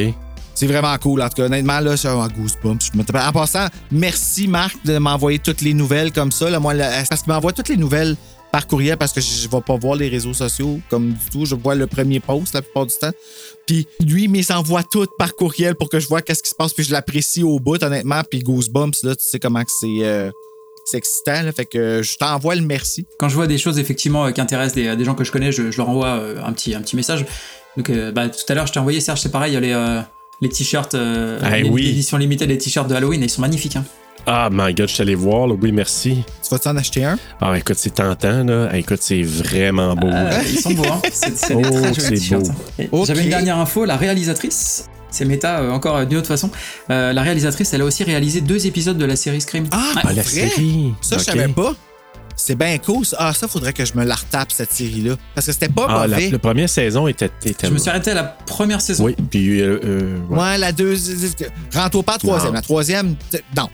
C'est 0.53 0.67
vraiment 0.67 0.95
cool, 0.97 1.21
en 1.21 1.29
tout 1.29 1.35
cas. 1.35 1.45
Honnêtement, 1.45 1.79
là. 1.79 1.95
Je 1.95 2.07
me 2.07 3.03
tape- 3.03 3.27
En 3.27 3.31
passant, 3.31 3.67
merci, 3.91 4.47
Marc, 4.47 4.75
de 4.85 4.97
m'envoyer 4.97 5.39
toutes 5.39 5.61
les 5.61 5.73
nouvelles 5.73 6.11
comme 6.11 6.31
ça. 6.31 6.49
Là, 6.49 6.59
moi, 6.59 6.73
là, 6.73 7.03
parce 7.09 7.25
m'envoie 7.27 7.51
toutes 7.53 7.69
les 7.69 7.77
nouvelles 7.77 8.15
par 8.51 8.67
courriel 8.67 8.97
parce 8.97 9.13
que 9.13 9.21
je 9.21 9.47
ne 9.47 9.51
vais 9.51 9.61
pas 9.61 9.77
voir 9.77 9.95
les 9.95 10.09
réseaux 10.09 10.33
sociaux 10.33 10.81
comme 10.89 11.13
du 11.13 11.29
tout. 11.31 11.45
Je 11.45 11.55
vois 11.55 11.73
le 11.73 11.87
premier 11.87 12.19
post 12.19 12.53
la 12.53 12.61
plupart 12.61 12.85
du 12.85 12.93
temps. 12.99 13.11
Puis 13.65 13.87
lui, 14.01 14.25
il 14.25 14.43
s'envoie 14.43 14.83
toutes 14.83 15.11
par 15.17 15.35
courriel 15.35 15.75
pour 15.75 15.89
que 15.89 15.99
je 15.99 16.07
vois 16.07 16.21
qu'est-ce 16.21 16.43
qui 16.43 16.49
se 16.49 16.55
passe. 16.55 16.73
Puis 16.73 16.83
je 16.83 16.91
l'apprécie 16.91 17.43
au 17.43 17.59
bout, 17.59 17.81
honnêtement. 17.81 18.21
Puis 18.29 18.39
Goosebumps, 18.39 19.03
là, 19.03 19.15
tu 19.15 19.23
sais 19.25 19.39
comment 19.39 19.63
c'est. 19.67 19.87
euh, 20.03 20.31
c'est 20.83 20.97
excitant, 20.97 21.43
fait 21.55 21.65
que 21.65 22.01
je 22.03 22.17
t'envoie 22.17 22.55
le 22.55 22.63
merci. 22.63 23.05
Quand 23.19 23.29
je 23.29 23.35
vois 23.35 23.45
des 23.45 23.59
choses 23.59 23.77
effectivement 23.77 24.25
euh, 24.25 24.31
qui 24.31 24.41
intéressent 24.41 24.73
des, 24.75 24.95
des 24.95 25.05
gens 25.05 25.13
que 25.13 25.23
je 25.23 25.31
connais, 25.31 25.51
je, 25.51 25.61
leur 25.77 25.87
envoie 25.87 26.07
euh, 26.17 26.43
un, 26.43 26.51
petit, 26.53 26.73
un 26.73 26.81
petit 26.81 26.95
message. 26.95 27.23
Donc 27.77 27.89
euh, 27.91 28.11
bah, 28.11 28.29
tout 28.29 28.39
à 28.49 28.55
l'heure, 28.55 28.65
je 28.65 28.73
t'ai 28.73 28.79
envoyé, 28.79 28.99
Serge, 28.99 29.21
c'est 29.21 29.31
pareil, 29.31 29.55
les, 29.61 29.71
euh, 29.73 30.01
les 30.41 30.49
t-shirts, 30.49 30.95
euh, 30.95 31.39
Ah, 31.43 31.51
oui. 31.69 31.83
l'édition 31.83 32.17
limitée 32.17 32.47
des 32.47 32.57
t-shirts 32.57 32.89
de 32.89 32.95
Halloween, 32.95 33.21
ils 33.23 33.29
sont 33.29 33.41
magnifiques. 33.41 33.75
Hein. 33.75 33.85
Ah, 34.27 34.49
my 34.51 34.73
God, 34.73 34.87
je 34.87 34.93
suis 34.93 35.01
allé 35.01 35.15
voir. 35.15 35.47
là. 35.47 35.55
Oui, 35.59 35.71
merci. 35.71 36.23
Tu 36.43 36.49
vas-tu 36.51 36.67
en 36.67 36.77
acheter 36.77 37.03
un? 37.05 37.17
Ah, 37.39 37.57
écoute, 37.57 37.77
c'est 37.77 37.93
tentant, 37.95 38.43
là. 38.43 38.69
Ah, 38.71 38.77
écoute, 38.77 38.99
c'est 39.01 39.23
vraiment 39.23 39.95
beau. 39.95 40.07
Euh, 40.07 40.31
ils 40.47 40.59
sont 40.59 40.71
beaux, 40.73 40.85
hein. 40.85 41.01
c'est 41.11 41.53
Oh, 41.55 41.61
beau. 41.61 41.69
Ok. 42.91 43.05
J'avais 43.07 43.23
une 43.23 43.29
dernière 43.29 43.57
info, 43.57 43.85
la 43.85 43.97
réalisatrice, 43.97 44.87
c'est 45.09 45.25
méta 45.25 45.59
euh, 45.61 45.71
encore 45.71 45.97
euh, 45.97 46.05
d'une 46.05 46.19
autre 46.19 46.27
façon. 46.27 46.49
Euh, 46.91 47.13
la 47.13 47.21
réalisatrice, 47.23 47.73
elle 47.73 47.81
a 47.81 47.85
aussi 47.85 48.03
réalisé 48.03 48.41
deux 48.41 48.67
épisodes 48.67 48.97
de 48.97 49.05
la 49.05 49.15
série 49.15 49.41
Scream. 49.41 49.65
Ah. 49.71 49.91
Ah, 50.03 50.13
la 50.13 50.21
vrai? 50.21 50.23
série. 50.23 50.93
Ça, 51.01 51.17
je 51.17 51.21
Ok. 51.23 51.25
savais 51.27 51.47
pas. 51.47 51.73
C'est 52.43 52.55
bien 52.55 52.77
cool. 52.79 53.05
Ah, 53.17 53.33
ça, 53.33 53.47
faudrait 53.47 53.71
que 53.73 53.85
je 53.85 53.93
me 53.95 54.03
la 54.03 54.15
retape, 54.15 54.51
cette 54.51 54.71
série-là. 54.71 55.15
Parce 55.35 55.45
que 55.47 55.53
c'était 55.53 55.69
pas 55.69 55.85
Ah, 55.87 56.07
la, 56.07 56.15
mauvais. 56.17 56.29
la 56.31 56.39
première 56.39 56.69
saison 56.69 57.07
était. 57.07 57.29
était 57.45 57.67
Je 57.67 57.71
me 57.71 57.77
suis 57.77 57.89
arrêté 57.89 58.11
à 58.11 58.15
la 58.15 58.23
première 58.23 58.81
saison. 58.81 59.03
Oui, 59.05 59.15
puis. 59.29 59.61
euh, 59.61 59.79
euh, 59.83 60.17
ouais. 60.29 60.39
Ouais, 60.39 60.57
la 60.57 60.71
deuxième. 60.71 61.31
Rentre 61.73 62.01
pas 62.03 62.15
à 62.15 62.17
troisième. 62.17 62.49
Non. 62.49 62.55
La 62.55 62.61
troisième, 62.61 63.15
non. 63.55 63.69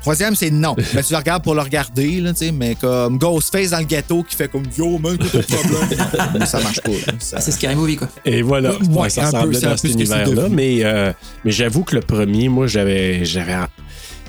Troisième, 0.00 0.34
c'est 0.36 0.50
non. 0.50 0.74
Mais 0.94 1.02
tu 1.02 1.12
le 1.12 1.18
regardes 1.18 1.42
pour 1.42 1.54
le 1.54 1.60
regarder, 1.60 2.20
là, 2.20 2.32
tu 2.32 2.46
sais, 2.46 2.52
mais 2.52 2.76
comme 2.76 3.18
Ghostface 3.18 3.70
dans 3.70 3.78
le 3.80 3.84
ghetto 3.84 4.22
qui 4.22 4.36
fait 4.36 4.48
comme 4.48 4.62
Yo, 4.78 4.96
man, 4.98 5.18
t'as 5.18 5.38
de 5.38 5.42
problème? 5.42 6.30
Mais 6.38 6.46
ça 6.46 6.60
marche 6.60 6.80
pas. 6.80 6.92
Ça- 7.18 7.36
Ah, 7.38 7.40
c'est 7.42 7.50
Scary 7.50 7.74
Movie, 7.74 7.96
quoi. 7.96 8.08
Et 8.24 8.40
voilà, 8.40 8.70
Ouais, 8.74 8.86
Ouais, 8.90 9.10
ça 9.10 9.26
ressemblait 9.26 9.58
c'est 9.58 9.66
un 9.66 9.70
dans 9.70 9.74
peu 9.76 9.88
cet 9.88 9.92
univers-là. 9.92 10.48
Mais, 10.50 10.78
euh, 10.84 11.12
mais 11.44 11.50
j'avoue 11.50 11.82
que 11.82 11.94
le 11.96 12.00
premier, 12.00 12.48
moi, 12.48 12.68
j'avais. 12.68 13.24
j'avais 13.24 13.56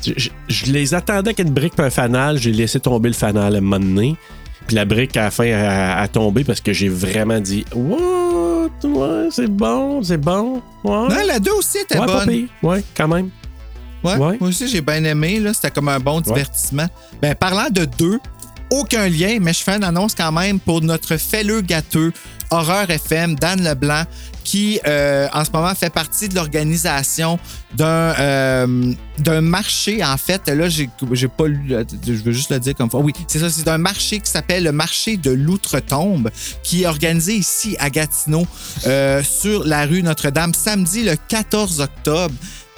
je, 0.05 0.71
les 0.71 0.93
attendais 0.93 1.34
qu'une 1.34 1.51
brique 1.51 1.73
puis 1.76 1.85
un 1.85 1.89
fanal. 1.89 2.38
J'ai 2.38 2.51
laissé 2.51 2.80
tomber 2.80 3.09
le 3.09 3.15
fanal 3.15 3.55
à 3.55 3.57
un 3.57 3.61
moment 3.61 3.80
donné. 3.80 4.15
Puis 4.67 4.76
la 4.76 4.85
brique, 4.85 5.17
à 5.17 5.23
la 5.23 5.31
fin, 5.31 5.51
a, 5.51 6.01
a 6.01 6.07
tombé 6.07 6.43
parce 6.43 6.61
que 6.61 6.73
j'ai 6.73 6.89
vraiment 6.89 7.39
dit 7.39 7.65
What? 7.76 8.69
Ouais, 8.84 9.30
c'est 9.31 9.49
bon, 9.51 10.01
c'est 10.03 10.17
bon. 10.17 10.61
Ouais. 10.84 10.91
Non, 10.91 11.26
la 11.27 11.39
2 11.39 11.51
aussi 11.51 11.80
était 11.80 11.97
ouais, 11.97 12.05
bonne. 12.05 12.47
Ouais, 12.63 12.84
quand 12.95 13.07
même. 13.07 13.30
Ouais, 14.03 14.15
Ouais. 14.15 14.38
Moi 14.39 14.49
aussi, 14.49 14.67
j'ai 14.67 14.81
bien 14.81 15.03
aimé. 15.03 15.39
là. 15.39 15.53
C'était 15.53 15.71
comme 15.71 15.89
un 15.89 15.99
bon 15.99 16.21
divertissement. 16.21 16.88
Ben, 17.21 17.35
parlant 17.35 17.69
de 17.69 17.85
deux, 17.85 18.19
aucun 18.71 19.09
lien, 19.09 19.39
mais 19.41 19.53
je 19.53 19.63
fais 19.63 19.76
une 19.76 19.84
annonce 19.84 20.15
quand 20.15 20.31
même 20.31 20.59
pour 20.59 20.81
notre 20.81 21.17
fêleux 21.17 21.61
gâteux 21.61 22.13
Horreur 22.51 22.89
FM, 22.89 23.35
Dan 23.35 23.61
Leblanc, 23.63 24.03
qui 24.49 24.80
euh, 24.88 25.27
en 25.31 25.45
ce 25.45 25.51
moment 25.51 25.76
fait 25.76 25.91
partie 25.91 26.27
de 26.27 26.34
l'organisation 26.34 27.38
d'un 27.76 27.85
euh, 28.19 28.93
d'un 29.19 29.41
marché. 29.41 30.03
En 30.03 30.17
fait, 30.17 30.47
là, 30.47 30.67
j'ai 30.69 30.88
pas 31.27 31.45
lu, 31.47 31.59
le- 31.67 31.85
je 32.07 32.13
veux 32.13 32.31
juste 32.31 32.49
le 32.49 32.59
dire 32.59 32.73
comme 32.73 32.89
ça. 32.89 32.97
Oui, 32.97 33.13
c'est 33.27 33.38
ça, 33.39 33.49
c'est 33.51 33.67
un 33.67 33.77
marché 33.77 34.19
qui 34.19 34.31
s'appelle 34.31 34.63
le 34.63 34.71
marché 34.71 35.17
de 35.17 35.30
l'Outre-Tombe, 35.30 36.31
qui 36.63 36.81
est 36.84 36.88
organisé 36.88 37.35
ici 37.35 37.76
à 37.80 37.91
Gatineau, 37.91 38.47
euh, 38.88 39.21
sur 39.23 39.65
la 39.65 39.85
rue 39.85 40.01
Notre-Dame, 40.01 40.53
samedi 40.55 41.03
le 41.03 41.15
14 41.27 41.80
octobre 41.81 42.34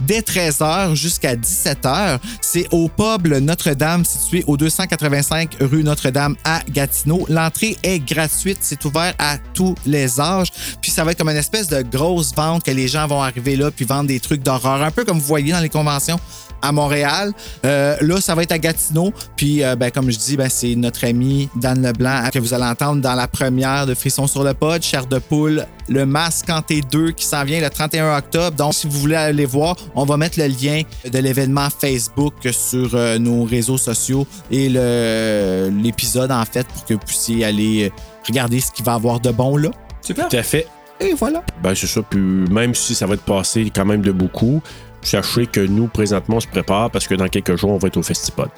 dès 0.06 0.22
13h 0.22 0.96
jusqu'à 0.96 1.36
17h. 1.36 2.20
C'est 2.42 2.68
au 2.72 2.90
pub 2.90 3.28
Notre-Dame 3.28 4.06
situé 4.06 4.44
au 4.48 4.58
285 4.58 5.58
rue 5.62 5.84
Notre-Dame 5.84 6.36
à 6.44 6.62
Gatineau. 6.70 7.26
L'entrée 7.30 7.78
est 7.84 8.00
gratuite, 8.00 8.60
c'est 8.62 8.84
ouvert 8.86 9.14
à 9.20 9.38
tous 9.54 9.76
les 9.86 10.20
âges. 10.20 10.52
Puis 10.82 10.92
ça 10.92 11.04
va 11.04 11.12
être 11.12 11.18
comme 11.18 11.30
une 11.30 11.38
espèce 11.38 11.68
de 11.68 11.82
grosse 11.82 12.34
vente 12.36 12.64
que 12.64 12.72
les 12.72 12.88
gens 12.88 13.08
vont 13.08 13.22
arriver 13.22 13.56
là 13.56 13.72
puis 13.72 13.86
vendre 13.86 14.08
des 14.08 14.20
trucs 14.20 14.44
d'horreur, 14.44 14.82
un 14.82 14.92
peu 14.92 15.06
comme 15.06 15.20
vous 15.20 15.26
voyez 15.26 15.52
dans 15.52 15.60
les 15.60 15.70
conventions 15.70 16.20
à 16.62 16.72
Montréal. 16.72 17.34
Euh, 17.66 17.96
là, 18.02 18.22
ça 18.22 18.36
va 18.36 18.44
être 18.44 18.52
à 18.52 18.60
Gatineau. 18.60 19.14
Puis, 19.36 19.64
euh, 19.64 19.76
ben, 19.76 19.92
comme 19.92 20.12
je 20.12 20.18
dis, 20.18 20.38
ben, 20.38 20.50
c'est 20.50 20.76
notre 20.76 21.06
ami 21.06 21.50
Dan 21.56 21.82
Leblanc 21.82 22.30
que 22.32 22.40
vous 22.40 22.54
allez 22.54 22.66
entendre 22.66 23.02
dans 23.02 23.16
la 23.16 23.28
première 23.28 23.86
de 23.86 23.94
Frisson 23.94 24.28
sur 24.28 24.44
le 24.44 24.54
pod, 24.54 24.82
Chair 24.82 25.06
de 25.06 25.20
poule, 25.20 25.66
le 25.90 26.06
masque 26.06 26.50
en 26.50 26.60
T2 26.60 27.14
qui 27.14 27.26
s'en 27.26 27.44
vient 27.44 27.62
le 27.62 27.70
31 27.70 28.18
octobre. 28.18 28.56
Donc, 28.56 28.74
si 28.74 28.88
vous 28.88 29.00
voulez 29.00 29.16
aller 29.16 29.46
voir, 29.46 29.76
on 29.96 30.06
va 30.06 30.18
mettre 30.18 30.40
le 30.40 30.48
lien 30.48 30.82
de 31.12 31.20
l'événement 31.20 31.70
Facebook 31.70 32.34
sur 32.52 32.92
euh, 32.94 33.18
nos 33.18 33.44
réseaux 33.44 33.78
sociaux 33.78 34.26
et 34.50 34.70
l'épisode, 34.70 36.32
en 36.32 36.46
fait, 36.46 36.68
pour 36.68 36.86
que 36.86 36.94
vous 36.94 37.00
puissiez 37.00 37.46
aller 37.46 37.92
regarder 38.28 38.60
ce 38.60 38.72
qu'il 38.72 38.86
va 38.86 38.94
y 38.94 38.96
avoir 38.96 39.20
de 39.20 39.32
bon 39.32 39.58
là. 39.58 39.70
Super. 40.02 40.30
Tout 40.30 40.38
à 40.38 40.44
fait. 40.44 40.68
Et 41.00 41.14
voilà. 41.14 41.44
Ben, 41.64 41.74
c'est 41.74 41.88
ça. 41.88 42.02
Puis 42.04 42.20
même 42.20 42.76
si 42.76 42.94
ça 42.94 43.08
va 43.08 43.16
être 43.16 43.24
passé 43.24 43.72
quand 43.74 43.86
même 43.86 44.02
de 44.02 44.12
beaucoup, 44.12 44.62
sachez 45.02 45.48
que 45.48 45.60
nous, 45.62 45.88
présentement, 45.88 46.38
on 46.38 46.40
se 46.40 46.48
prépare 46.48 46.90
parce 46.92 47.08
que 47.08 47.16
dans 47.16 47.28
quelques 47.28 47.56
jours, 47.58 47.72
on 47.72 47.78
va 47.78 47.88
être 47.88 47.98
au 47.98 48.04
Festipod. 48.04 48.50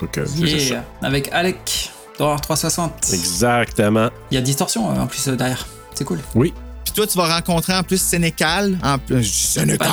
Donc, 0.00 0.18
euh, 0.18 0.26
Yeah. 0.36 0.58
ça. 1.00 1.06
Avec 1.06 1.30
Alec 1.32 1.90
d'Horror 2.18 2.40
360. 2.40 3.10
Exactement. 3.12 4.10
Il 4.30 4.34
y 4.34 4.38
a 4.38 4.40
Distorsion 4.40 4.90
euh, 4.90 5.00
en 5.00 5.06
plus 5.06 5.26
euh, 5.28 5.36
derrière. 5.36 5.66
C'est 5.94 6.04
cool. 6.04 6.20
Oui. 6.34 6.52
Puis 6.84 6.92
toi, 6.92 7.06
tu 7.06 7.16
vas 7.18 7.34
rencontrer 7.34 7.74
en 7.74 7.82
plus 7.82 8.00
Sénécal. 8.00 8.78
En 8.82 8.98
plus, 8.98 9.24
Sénécal. 9.24 9.88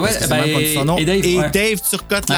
Ouais, 0.00 0.10
bah, 0.28 0.36
même 0.36 0.54
pas 0.54 0.60
et- 0.60 0.74
son 0.74 0.84
nom. 0.84 0.98
et 0.98 1.04
Dave, 1.04 1.20
ouais. 1.24 1.50
Dave 1.50 1.80
Turcotte 1.88 2.28
Ouais. 2.30 2.36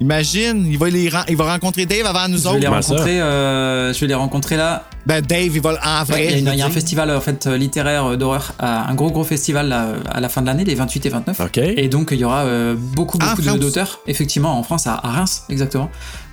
Imagine, 0.00 0.66
il 0.66 0.76
va, 0.76 0.88
les 0.90 1.08
il 1.28 1.36
va 1.36 1.52
rencontrer 1.52 1.86
Dave 1.86 2.04
avant 2.06 2.28
nous 2.28 2.36
Je 2.38 2.42
vais 2.42 2.48
autres. 2.48 2.58
les 2.58 2.66
Comment 2.66 2.82
ça? 2.82 2.92
rencontrer, 2.94 3.20
euh, 3.20 3.92
je 3.92 4.00
vais 4.00 4.06
les 4.08 4.14
rencontrer 4.14 4.56
là. 4.56 4.88
Ben, 5.06 5.20
Dave, 5.20 5.50
il 5.54 5.60
va 5.60 5.70
en 5.84 6.04
vrai. 6.04 6.14
Ouais, 6.14 6.24
il 6.24 6.30
y 6.30 6.32
a, 6.32 6.34
je 6.34 6.38
une- 6.40 6.46
veux 6.48 6.52
il 6.54 6.58
y 6.58 6.62
a 6.62 6.66
un 6.66 6.70
festival 6.70 7.10
en 7.10 7.20
fait 7.20 7.46
euh, 7.46 7.56
littéraire 7.56 8.04
euh, 8.06 8.16
d'horreur, 8.16 8.54
un 8.58 8.94
gros 8.94 9.10
gros 9.10 9.22
festival 9.24 9.68
là, 9.68 9.88
à 10.10 10.20
la 10.20 10.28
fin 10.28 10.40
de 10.42 10.46
l'année, 10.46 10.64
les 10.64 10.74
28 10.74 11.06
et 11.06 11.08
29. 11.10 11.40
OK. 11.40 11.58
Et 11.58 11.88
donc 11.88 12.08
il 12.10 12.18
y 12.18 12.24
aura 12.24 12.42
euh, 12.44 12.74
beaucoup 12.76 13.18
beaucoup 13.18 13.40
d'auteurs, 13.42 14.00
effectivement 14.06 14.58
en 14.58 14.62
France 14.64 14.86
à, 14.86 14.94
à 14.94 15.10
Reims 15.10 15.44
exactement, 15.48 15.90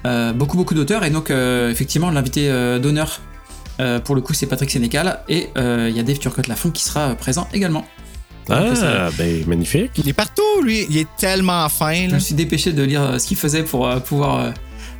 Euh, 0.08 0.34
beaucoup 0.34 0.58
beaucoup 0.58 0.74
d'auteurs 0.74 1.04
et 1.04 1.12
donc 1.12 1.30
euh, 1.30 1.70
effectivement 1.70 2.10
l'invité 2.10 2.50
euh, 2.50 2.80
d'honneur 2.80 3.20
euh, 3.80 4.00
pour 4.00 4.16
le 4.16 4.22
coup 4.22 4.34
c'est 4.34 4.48
Patrick 4.48 4.72
Sénécal 4.72 5.20
et 5.30 5.50
euh, 5.58 5.88
il 5.92 5.96
y 5.96 6.00
a 6.00 6.04
Dave 6.04 6.18
Turcotte 6.18 6.48
Lafont 6.48 6.72
qui 6.72 6.84
sera 6.84 7.14
présent 7.14 7.48
également. 7.54 7.86
Ça- 8.48 9.08
Ah, 9.08 9.10
ben, 9.18 9.46
magnifique. 9.48 9.92
Il 9.98 10.10
est 10.10 10.14
partout, 10.14 10.42
lui. 10.64 10.86
Il 10.90 10.98
est 10.98 11.08
tellement 11.18 11.68
fin. 11.70 12.08
je 12.10 12.14
me 12.16 12.20
suis 12.20 12.36
dépêché 12.36 12.74
de 12.74 12.84
lire 12.84 13.02
euh, 13.04 13.18
ce 13.20 13.28
qu'il 13.28 13.38
faisait 13.38 13.64
pour 13.64 13.88
euh, 13.88 14.00
pouvoir 14.00 14.40
euh, 14.40 14.52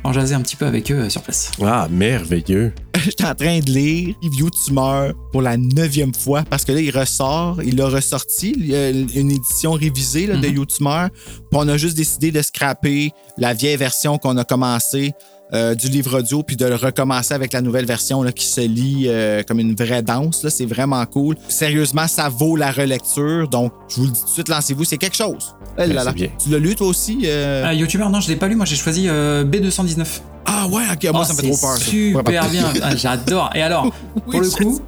en 0.04 0.12
jaser 0.12 0.34
un 0.34 0.40
petit 0.40 0.56
peu 0.56 0.66
avec 0.66 0.90
eux 0.90 0.96
euh, 1.00 1.08
sur 1.08 1.22
place. 1.22 1.50
Ah, 1.64 1.88
merveilleux. 1.90 2.72
J'étais 3.04 3.24
en 3.24 3.34
train 3.34 3.58
de 3.58 3.70
lire 3.70 4.14
Review 4.22 4.48
Tumeur 4.50 5.12
pour 5.32 5.42
la 5.42 5.56
neuvième 5.56 6.14
fois 6.14 6.44
parce 6.48 6.64
que 6.64 6.72
là, 6.72 6.80
il 6.80 6.96
ressort, 6.96 7.60
il 7.64 7.80
a 7.80 7.88
ressorti 7.88 8.54
il 8.56 8.66
y 8.66 8.76
a 8.76 8.90
une 8.90 9.30
édition 9.32 9.72
révisée 9.72 10.26
là, 10.28 10.36
de 10.36 10.46
Mhm. 10.48 10.54
YouTuber. 10.56 11.06
Puis 11.10 11.40
on 11.52 11.68
a 11.68 11.76
juste 11.76 11.96
décidé 11.96 12.30
de 12.30 12.40
scraper 12.42 13.10
la 13.38 13.54
vieille 13.54 13.76
version 13.76 14.18
qu'on 14.18 14.36
a 14.36 14.44
commencé 14.44 15.12
euh, 15.54 15.74
du 15.74 15.88
livre 15.88 16.18
audio 16.20 16.42
puis 16.42 16.56
de 16.56 16.64
le 16.66 16.74
recommencer 16.76 17.34
avec 17.34 17.52
la 17.52 17.60
nouvelle 17.60 17.84
version 17.84 18.22
là, 18.22 18.32
qui 18.32 18.46
se 18.46 18.60
lit 18.62 19.04
euh, 19.06 19.42
comme 19.42 19.60
une 19.60 19.74
vraie 19.74 20.02
danse. 20.02 20.42
là. 20.44 20.50
C'est 20.50 20.64
vraiment 20.66 21.04
cool. 21.06 21.36
Sérieusement, 21.48 22.08
ça 22.08 22.28
vaut 22.28 22.56
la 22.56 22.70
relecture. 22.72 23.48
Donc, 23.48 23.72
je 23.88 23.96
vous 23.96 24.04
le 24.06 24.10
dis 24.12 24.20
tout 24.20 24.26
de 24.26 24.30
suite, 24.30 24.48
lancez-vous. 24.48 24.84
C'est 24.84 24.98
quelque 24.98 25.16
chose. 25.16 25.54
Eh 25.78 25.86
là 25.86 26.04
là. 26.04 26.12
Tu 26.14 26.28
l'as 26.50 26.58
lu 26.58 26.74
toi 26.74 26.86
aussi? 26.86 27.20
euh? 27.24 27.64
Ah, 27.66 27.74
YouTuber, 27.74 28.04
non, 28.10 28.20
je 28.20 28.28
l'ai 28.28 28.36
pas 28.36 28.48
lu, 28.48 28.56
moi 28.56 28.66
j'ai 28.66 28.76
choisi 28.76 29.06
euh, 29.08 29.44
B219. 29.44 30.06
Ah 30.46 30.66
ouais, 30.68 30.82
ok, 30.92 31.10
moi 31.12 31.20
Oh, 31.22 31.24
ça 31.24 31.32
me 31.34 31.38
fait 31.38 31.46
trop 31.50 31.56
c'est 31.56 32.12
peur. 32.12 32.22
Super 32.22 32.22
bien, 32.50 32.64
Ah, 32.82 32.96
j'adore. 32.96 33.50
Et 33.54 33.62
alors, 33.62 33.92
pour 34.30 34.40
le 34.40 34.48
coup, 34.50 34.80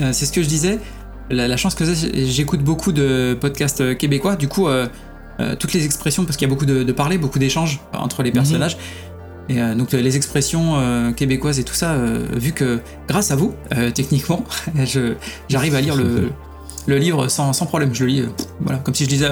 euh, 0.00 0.10
c'est 0.12 0.24
ce 0.26 0.32
que 0.32 0.42
je 0.42 0.48
disais, 0.48 0.78
la, 1.30 1.46
la 1.48 1.56
chance 1.56 1.74
que 1.74 1.84
j'ai, 1.84 2.26
j'écoute 2.26 2.60
beaucoup 2.62 2.92
de 2.92 3.36
podcasts 3.40 3.80
euh, 3.80 3.94
québécois, 3.94 4.36
du 4.36 4.48
coup, 4.48 4.66
euh, 4.68 4.86
euh, 5.40 5.56
toutes 5.56 5.72
les 5.72 5.84
expressions, 5.84 6.24
parce 6.24 6.36
qu'il 6.36 6.46
y 6.46 6.50
a 6.50 6.54
beaucoup 6.54 6.66
de, 6.66 6.82
de 6.82 6.92
parler, 6.92 7.18
beaucoup 7.18 7.38
d'échanges 7.38 7.80
entre 7.92 8.22
les 8.22 8.30
personnages. 8.32 8.76
Et 9.50 9.60
euh, 9.60 9.74
donc 9.74 9.90
les 9.92 10.16
expressions 10.16 10.78
euh, 10.78 11.10
québécoises 11.10 11.58
et 11.58 11.64
tout 11.64 11.74
ça, 11.74 11.94
euh, 11.94 12.24
vu 12.32 12.52
que 12.52 12.78
grâce 13.08 13.32
à 13.32 13.36
vous, 13.36 13.52
euh, 13.76 13.90
techniquement, 13.90 14.44
j'arrive 15.48 15.74
à 15.74 15.80
lire 15.80 15.96
le, 15.96 16.30
le 16.86 16.96
livre 16.98 17.26
sans, 17.26 17.52
sans 17.52 17.66
problème. 17.66 17.92
Je 17.92 18.04
le 18.04 18.10
lis, 18.10 18.20
euh, 18.20 18.28
voilà, 18.60 18.78
comme 18.78 18.94
si 18.94 19.04
je 19.04 19.08
disais. 19.08 19.28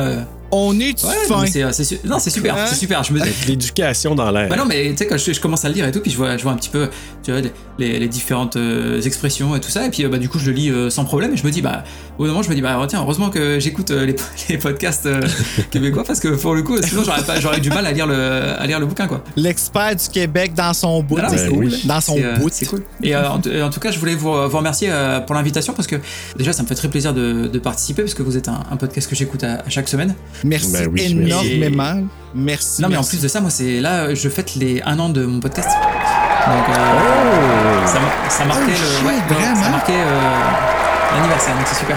On 0.50 0.78
est 0.80 1.04
ouais, 1.04 1.14
fin? 1.28 1.34
non, 1.36 1.40
mais 1.42 1.50
c'est, 1.50 1.62
euh, 1.62 1.98
non, 2.04 2.18
c'est 2.18 2.30
super, 2.30 2.56
Hein? 2.56 2.66
c'est 2.68 2.74
super. 2.76 3.02
Je 3.04 3.12
me, 3.12 3.20
l'éducation 3.46 4.14
dans 4.14 4.30
l'air. 4.30 4.48
bah 4.48 4.56
non, 4.56 4.64
mais 4.64 4.90
tu 4.90 4.96
sais, 4.96 5.06
quand 5.06 5.18
je, 5.18 5.32
je 5.32 5.40
commence 5.40 5.64
à 5.64 5.68
le 5.68 5.74
lire 5.74 5.86
et 5.86 5.92
tout, 5.92 6.00
puis 6.00 6.10
je 6.10 6.16
vois, 6.16 6.36
je 6.36 6.42
vois 6.42 6.52
un 6.52 6.56
petit 6.56 6.70
peu 6.70 6.88
tu 7.22 7.32
vois, 7.32 7.40
les, 7.78 8.08
différentes 8.08 8.56
euh, 8.56 9.00
expressions 9.02 9.54
et 9.54 9.60
tout 9.60 9.68
ça, 9.70 9.86
et 9.86 9.90
puis 9.90 10.04
euh, 10.04 10.08
bah, 10.08 10.18
du 10.18 10.28
coup, 10.28 10.38
je 10.38 10.46
le 10.46 10.52
lis 10.52 10.70
euh, 10.70 10.88
sans 10.90 11.04
problème, 11.04 11.32
et 11.34 11.36
je 11.36 11.44
me 11.44 11.50
dis, 11.50 11.60
bah, 11.62 11.84
au 12.18 12.24
moment, 12.24 12.42
je 12.42 12.48
me 12.48 12.54
dis, 12.54 12.62
bah, 12.62 12.78
tiens, 12.88 13.00
heureusement 13.02 13.30
que 13.30 13.60
j'écoute 13.60 13.90
euh, 13.90 14.06
les, 14.06 14.16
les 14.48 14.58
podcasts 14.58 15.06
euh, 15.06 15.20
québécois, 15.70 16.04
parce 16.06 16.20
que 16.20 16.28
pour 16.28 16.54
le 16.54 16.62
coup, 16.62 16.76
sinon, 16.82 17.02
j'aurais, 17.40 17.60
du 17.60 17.68
mal 17.70 17.84
à 17.86 17.92
lire, 17.92 18.06
le, 18.06 18.14
à 18.58 18.66
lire 18.66 18.80
le 18.80 18.86
bouquin, 18.86 19.06
quoi. 19.06 19.22
L'expert 19.36 19.94
du 19.94 20.08
Québec 20.08 20.54
dans 20.54 20.72
son 20.72 21.02
bout. 21.02 21.16
Non, 21.18 21.24
non, 21.24 21.28
c'est 21.36 21.48
cool. 21.48 21.64
oui. 21.66 21.82
Dans 21.84 22.00
son 22.00 22.18
euh, 22.18 22.36
bout. 22.36 22.48
c'est 22.52 22.66
cool. 22.66 22.82
Et 23.02 23.14
euh, 23.14 23.28
en, 23.28 23.36
en 23.36 23.70
tout 23.70 23.80
cas, 23.80 23.90
je 23.90 23.98
voulais 23.98 24.14
vous, 24.14 24.30
vous 24.32 24.56
remercier 24.56 24.88
euh, 24.90 25.20
pour 25.20 25.34
l'invitation, 25.34 25.72
parce 25.74 25.86
que 25.86 25.96
déjà, 26.36 26.52
ça 26.52 26.62
me 26.62 26.68
fait 26.68 26.74
très 26.74 26.88
plaisir 26.88 27.12
de, 27.14 27.46
de 27.46 27.58
participer, 27.58 28.02
parce 28.02 28.14
que 28.14 28.22
vous 28.22 28.36
êtes 28.36 28.48
un, 28.48 28.62
un 28.70 28.76
podcast 28.76 29.08
que 29.08 29.16
j'écoute 29.16 29.44
à, 29.44 29.54
à 29.66 29.68
chaque 29.68 29.88
semaine. 29.88 30.14
Merci 30.44 30.72
Ben 30.72 30.88
oui, 30.92 31.02
énormément. 31.02 32.02
Merci. 32.34 32.82
Non, 32.82 32.88
mais 32.88 32.96
en 32.96 33.04
plus 33.04 33.20
de 33.20 33.28
ça, 33.28 33.40
moi, 33.40 33.50
c'est 33.50 33.80
là, 33.80 34.14
je 34.14 34.28
fête 34.28 34.54
les 34.54 34.82
un 34.84 34.98
an 34.98 35.08
de 35.08 35.24
mon 35.24 35.40
podcast. 35.40 35.68
Donc, 35.68 36.68
euh, 36.76 37.86
ça 37.86 37.98
me 38.00 38.30
ça 38.30 38.44
marquait 38.44 38.72
Oh, 38.72 39.02
le. 39.02 39.08
ouais, 39.08 39.62
ça 39.62 39.68
marquait 39.70 39.92
euh, 39.94 41.16
l'anniversaire, 41.16 41.54
donc 41.54 41.64
c'est 41.66 41.78
super. 41.78 41.96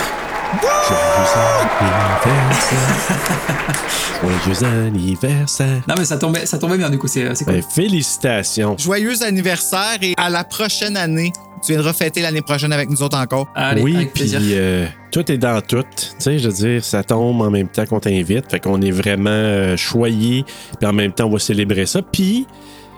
Joyeux 4.22 4.64
anniversaire. 4.64 5.82
Non, 5.88 5.96
mais 5.98 6.06
ça 6.06 6.18
tombait, 6.18 6.46
ça 6.46 6.58
tombait 6.58 6.78
bien, 6.78 6.90
du 6.90 6.98
coup, 6.98 7.08
c'est 7.08 7.34
c'est 7.36 7.46
cool. 7.46 7.56
Ben, 7.56 7.64
félicitations. 7.64 8.76
Joyeux 8.78 9.24
anniversaire 9.24 9.98
et 10.02 10.14
à 10.18 10.30
la 10.30 10.44
prochaine 10.44 10.98
année. 10.98 11.32
Tu 11.64 11.74
viendras 11.74 11.94
fêter 11.94 12.22
l'année 12.22 12.42
prochaine 12.42 12.74
avec 12.74 12.90
nous 12.90 13.04
autres 13.04 13.18
encore. 13.18 13.48
Allez, 13.56 13.82
oui, 13.82 14.10
puis 14.14 14.32
euh, 14.36 14.88
tout 15.12 15.32
est 15.32 15.38
dans 15.38 15.62
tout. 15.62 15.84
Tu 15.96 16.08
sais, 16.18 16.40
je 16.40 16.48
veux 16.50 16.54
dire, 16.54 16.84
ça 16.84 17.04
tombe 17.04 17.42
en 17.42 17.52
même 17.52 17.68
temps 17.68 17.86
qu'on 17.86 18.00
t'invite. 18.00 18.50
Fait 18.50 18.60
qu'on 18.60 18.82
est 18.82 18.92
vraiment 18.92 19.30
euh, 19.30 19.78
choyé. 19.78 20.44
Puis 20.80 20.88
en 20.88 20.94
même 20.94 21.12
temps, 21.12 21.26
on 21.26 21.32
va 21.32 21.40
célébrer 21.40 21.86
ça. 21.86 22.02
Puis, 22.02 22.48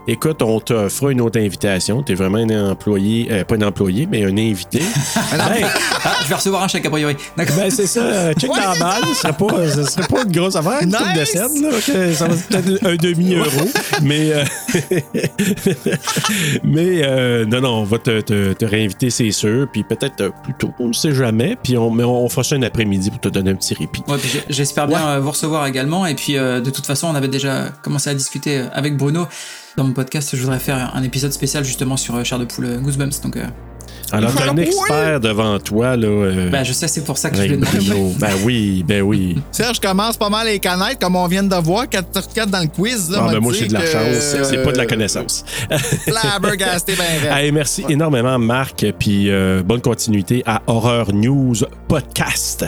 écoute, 0.08 0.42
on 0.42 0.60
te 0.60 0.90
fera 0.90 1.12
une 1.12 1.22
autre 1.22 1.40
invitation. 1.40 2.02
T'es 2.04 2.14
vraiment 2.14 2.38
un 2.40 2.72
employé, 2.72 3.28
euh, 3.32 3.44
pas 3.44 3.56
un 3.56 3.62
employé, 3.62 4.08
mais 4.10 4.24
un 4.26 4.38
invité. 4.38 4.82
Hey, 5.34 5.64
Ah, 6.06 6.16
je 6.24 6.30
vais 6.30 6.36
recevoir 6.36 6.64
un 6.64 6.68
chèque 6.68 6.86
a 6.86 6.90
priori. 6.90 7.16
D'accord. 7.38 7.56
ben 7.58 7.70
c'est 7.72 7.88
ça, 7.88 8.02
euh, 8.02 8.34
check 8.34 8.50
dans 8.50 8.80
balle. 8.80 9.04
Ce 9.14 9.22
serait 9.22 9.34
pas, 9.34 9.68
ce 9.70 9.84
serait 9.84 10.08
pas 10.08 10.24
une 10.24 10.32
grosse 10.32 10.56
affaire, 10.56 10.82
une 10.82 10.92
coupe 10.92 11.14
de 11.14 11.20
Nice! 11.20 11.30
scène, 11.32 11.62
là. 11.62 12.14
ça 12.16 12.28
va 12.28 12.34
être 12.36 12.48
peut-être 12.48 12.86
un 12.86 12.96
demi-euro. 12.96 13.68
mais, 14.04 14.32
euh, 14.34 14.44
mais 16.64 17.02
euh, 17.04 17.46
non, 17.46 17.62
non, 17.62 17.70
on 17.80 17.84
va 17.84 17.98
te, 18.00 18.22
te- 18.22 18.54
te 18.54 18.66
réinviter, 18.66 19.10
c'est 19.10 19.32
sûr. 19.32 19.68
Puis 19.72 19.84
peut-être 19.84 20.32
plus 20.44 20.54
tôt, 20.54 20.72
on 20.80 20.88
ne 20.90 20.94
sait 20.94 21.14
jamais. 21.14 21.58
Puis 21.62 21.78
on, 21.78 21.90
mais 21.92 22.04
on 22.04 22.28
fera 22.30 22.44
ça 22.44 22.56
un 22.56 22.64
après-midi 22.64 23.10
pour 23.12 23.20
te 23.22 23.30
donner 23.30 23.52
un 23.52 23.56
petit 23.56 23.74
répit. 23.74 24.04
Ouais, 24.08 24.18
j'espère 24.50 24.88
bien 24.88 25.20
vous 25.20 25.32
recevoir 25.32 25.66
également. 25.68 26.06
Et 26.06 26.16
puis, 26.16 26.34
de 26.34 26.70
toute 26.70 26.86
façon, 26.86 27.08
on 27.08 27.16
avait 27.16 27.28
déjà 27.28 27.70
commencé 27.82 28.10
à 28.10 28.14
discuter 28.14 28.64
avec 28.74 28.98
Bruno. 28.98 29.28
Dans 29.76 29.86
mon 29.86 29.94
podcast, 29.94 30.36
je 30.36 30.42
voudrais 30.42 30.60
faire 30.60 30.92
un 30.96 31.02
épisode 31.04 31.34
spécial 31.34 31.64
justement 31.66 31.98
sur 31.98 32.16
euh, 32.16 32.24
Chair 32.24 32.38
de 32.38 32.46
Poule 32.46 32.66
euh, 32.66 32.78
Goosebumps. 32.80 33.22
Donc, 33.24 33.38
euh, 33.38 33.46
Alors, 34.12 34.32
t'as 34.36 34.52
un 34.52 34.58
expert 34.58 35.20
devant 35.20 35.58
toi, 35.58 35.98
là. 35.98 36.08
euh, 36.08 36.50
bah, 36.52 36.64
je 36.64 36.74
sais, 36.74 36.88
c'est 36.88 37.04
pour 37.04 37.18
ça 37.18 37.32
que 37.32 37.38
je 37.38 37.42
l'ai 37.42 37.58
demandé. 37.58 38.14
Ben 38.20 38.30
oui, 38.46 38.84
ben 38.88 39.02
oui. 39.02 39.42
Serge 39.52 39.80
commence 39.80 40.16
pas 40.16 40.30
mal 40.30 40.46
à 40.48 40.52
les 40.52 40.60
connaître, 40.60 41.00
comme 41.00 41.16
on 41.16 41.26
vient 41.26 41.42
de 41.42 41.56
voir, 41.56 41.90
4 41.90 42.50
dans 42.52 42.60
le 42.60 42.68
quiz. 42.68 43.10
Là, 43.10 43.26
Ah, 43.28 43.32
ben 43.32 43.40
moi, 43.40 43.52
j'ai 43.52 43.68
de 43.68 43.74
la 43.74 43.84
chance. 43.86 44.36
C'est 44.44 44.64
pas 44.64 44.72
de 44.72 44.78
la 44.78 44.84
euh, 44.84 44.88
connaissance. 44.88 45.44
Flabbergasté, 46.08 46.94
ben. 46.96 47.32
Hey, 47.36 47.52
merci 47.52 47.84
énormément, 47.90 48.38
Marc. 48.38 48.86
Puis 49.00 49.32
euh, 49.32 49.64
bonne 49.64 49.82
continuité 49.82 50.44
à 50.46 50.62
Horror 50.68 51.12
News 51.14 51.56
Podcast. 51.88 52.66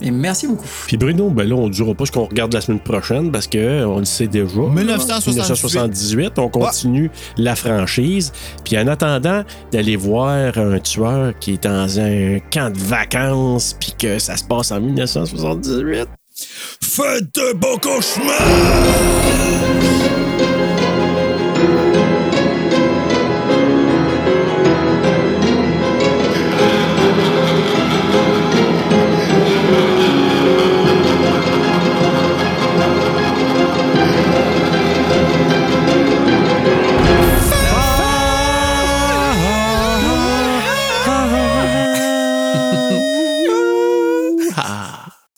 Et 0.00 0.10
merci 0.10 0.46
beaucoup. 0.46 0.66
Puis 0.86 0.96
Bruno, 0.96 1.30
ben 1.30 1.48
là, 1.48 1.54
on 1.54 1.68
ne 1.68 1.72
durera 1.72 1.94
pas 1.94 2.06
ce 2.06 2.12
qu'on 2.12 2.24
regarde 2.24 2.52
la 2.52 2.60
semaine 2.60 2.80
prochaine 2.80 3.30
parce 3.30 3.46
que 3.46 3.84
on 3.84 3.98
le 3.98 4.04
sait 4.04 4.26
déjà. 4.26 4.60
1978. 4.60 5.30
1978, 5.30 6.38
on 6.38 6.48
continue 6.48 7.10
la 7.36 7.56
franchise. 7.56 8.32
Puis 8.64 8.78
en 8.78 8.86
attendant 8.86 9.44
d'aller 9.72 9.96
voir 9.96 10.56
un 10.58 10.78
tueur 10.78 11.32
qui 11.38 11.54
est 11.54 11.64
dans 11.64 12.00
un 12.00 12.38
camp 12.50 12.72
de 12.72 12.78
vacances 12.78 13.76
puis 13.78 13.94
que 13.98 14.18
ça 14.18 14.36
se 14.36 14.44
passe 14.44 14.72
en 14.72 14.80
1978. 14.80 16.08
Faites 16.80 17.34
de 17.34 17.52
beaux 17.54 17.78
cauchemars! 17.78 18.34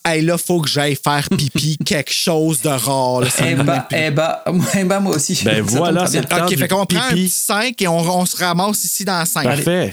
Hey, 0.09 0.23
là, 0.23 0.39
faut 0.39 0.61
que 0.61 0.69
j'aille 0.69 0.95
faire 0.95 1.29
pipi 1.37 1.77
quelque 1.85 2.13
chose 2.13 2.63
de 2.63 2.69
rare. 2.69 3.23
là, 3.23 3.31
ça 3.31 3.51
Eh 3.51 3.55
bah, 3.57 3.89
eh 3.91 4.11
bah, 4.13 4.45
eh 4.79 4.85
bah, 4.85 5.01
moi 5.01 5.17
aussi. 5.17 5.41
Ben 5.45 5.61
voilà, 5.63 6.07
c'est 6.07 6.21
bien. 6.21 6.21
le 6.23 6.29
temps 6.29 6.45
OK, 6.45 6.49
du 6.51 6.57
fait 6.57 6.69
qu'on 6.69 6.87
prend 6.87 7.01
un 7.01 7.09
pipi. 7.11 7.23
petit 7.25 7.29
5 7.29 7.83
et 7.83 7.89
on, 7.89 7.99
on 7.99 8.25
se 8.25 8.37
ramasse 8.37 8.85
ici 8.85 9.05
dans 9.05 9.25
5. 9.25 9.43
Parfait. 9.43 9.93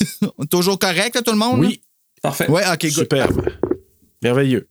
Toujours 0.50 0.78
correct, 0.78 1.14
là, 1.14 1.22
tout 1.22 1.32
le 1.32 1.38
monde? 1.38 1.60
Oui, 1.60 1.80
Parfait. 2.22 2.48
Ouais, 2.50 2.62
OK, 2.70 2.80
good. 2.82 2.90
superbe. 2.92 3.42
Merveilleux. 4.22 4.68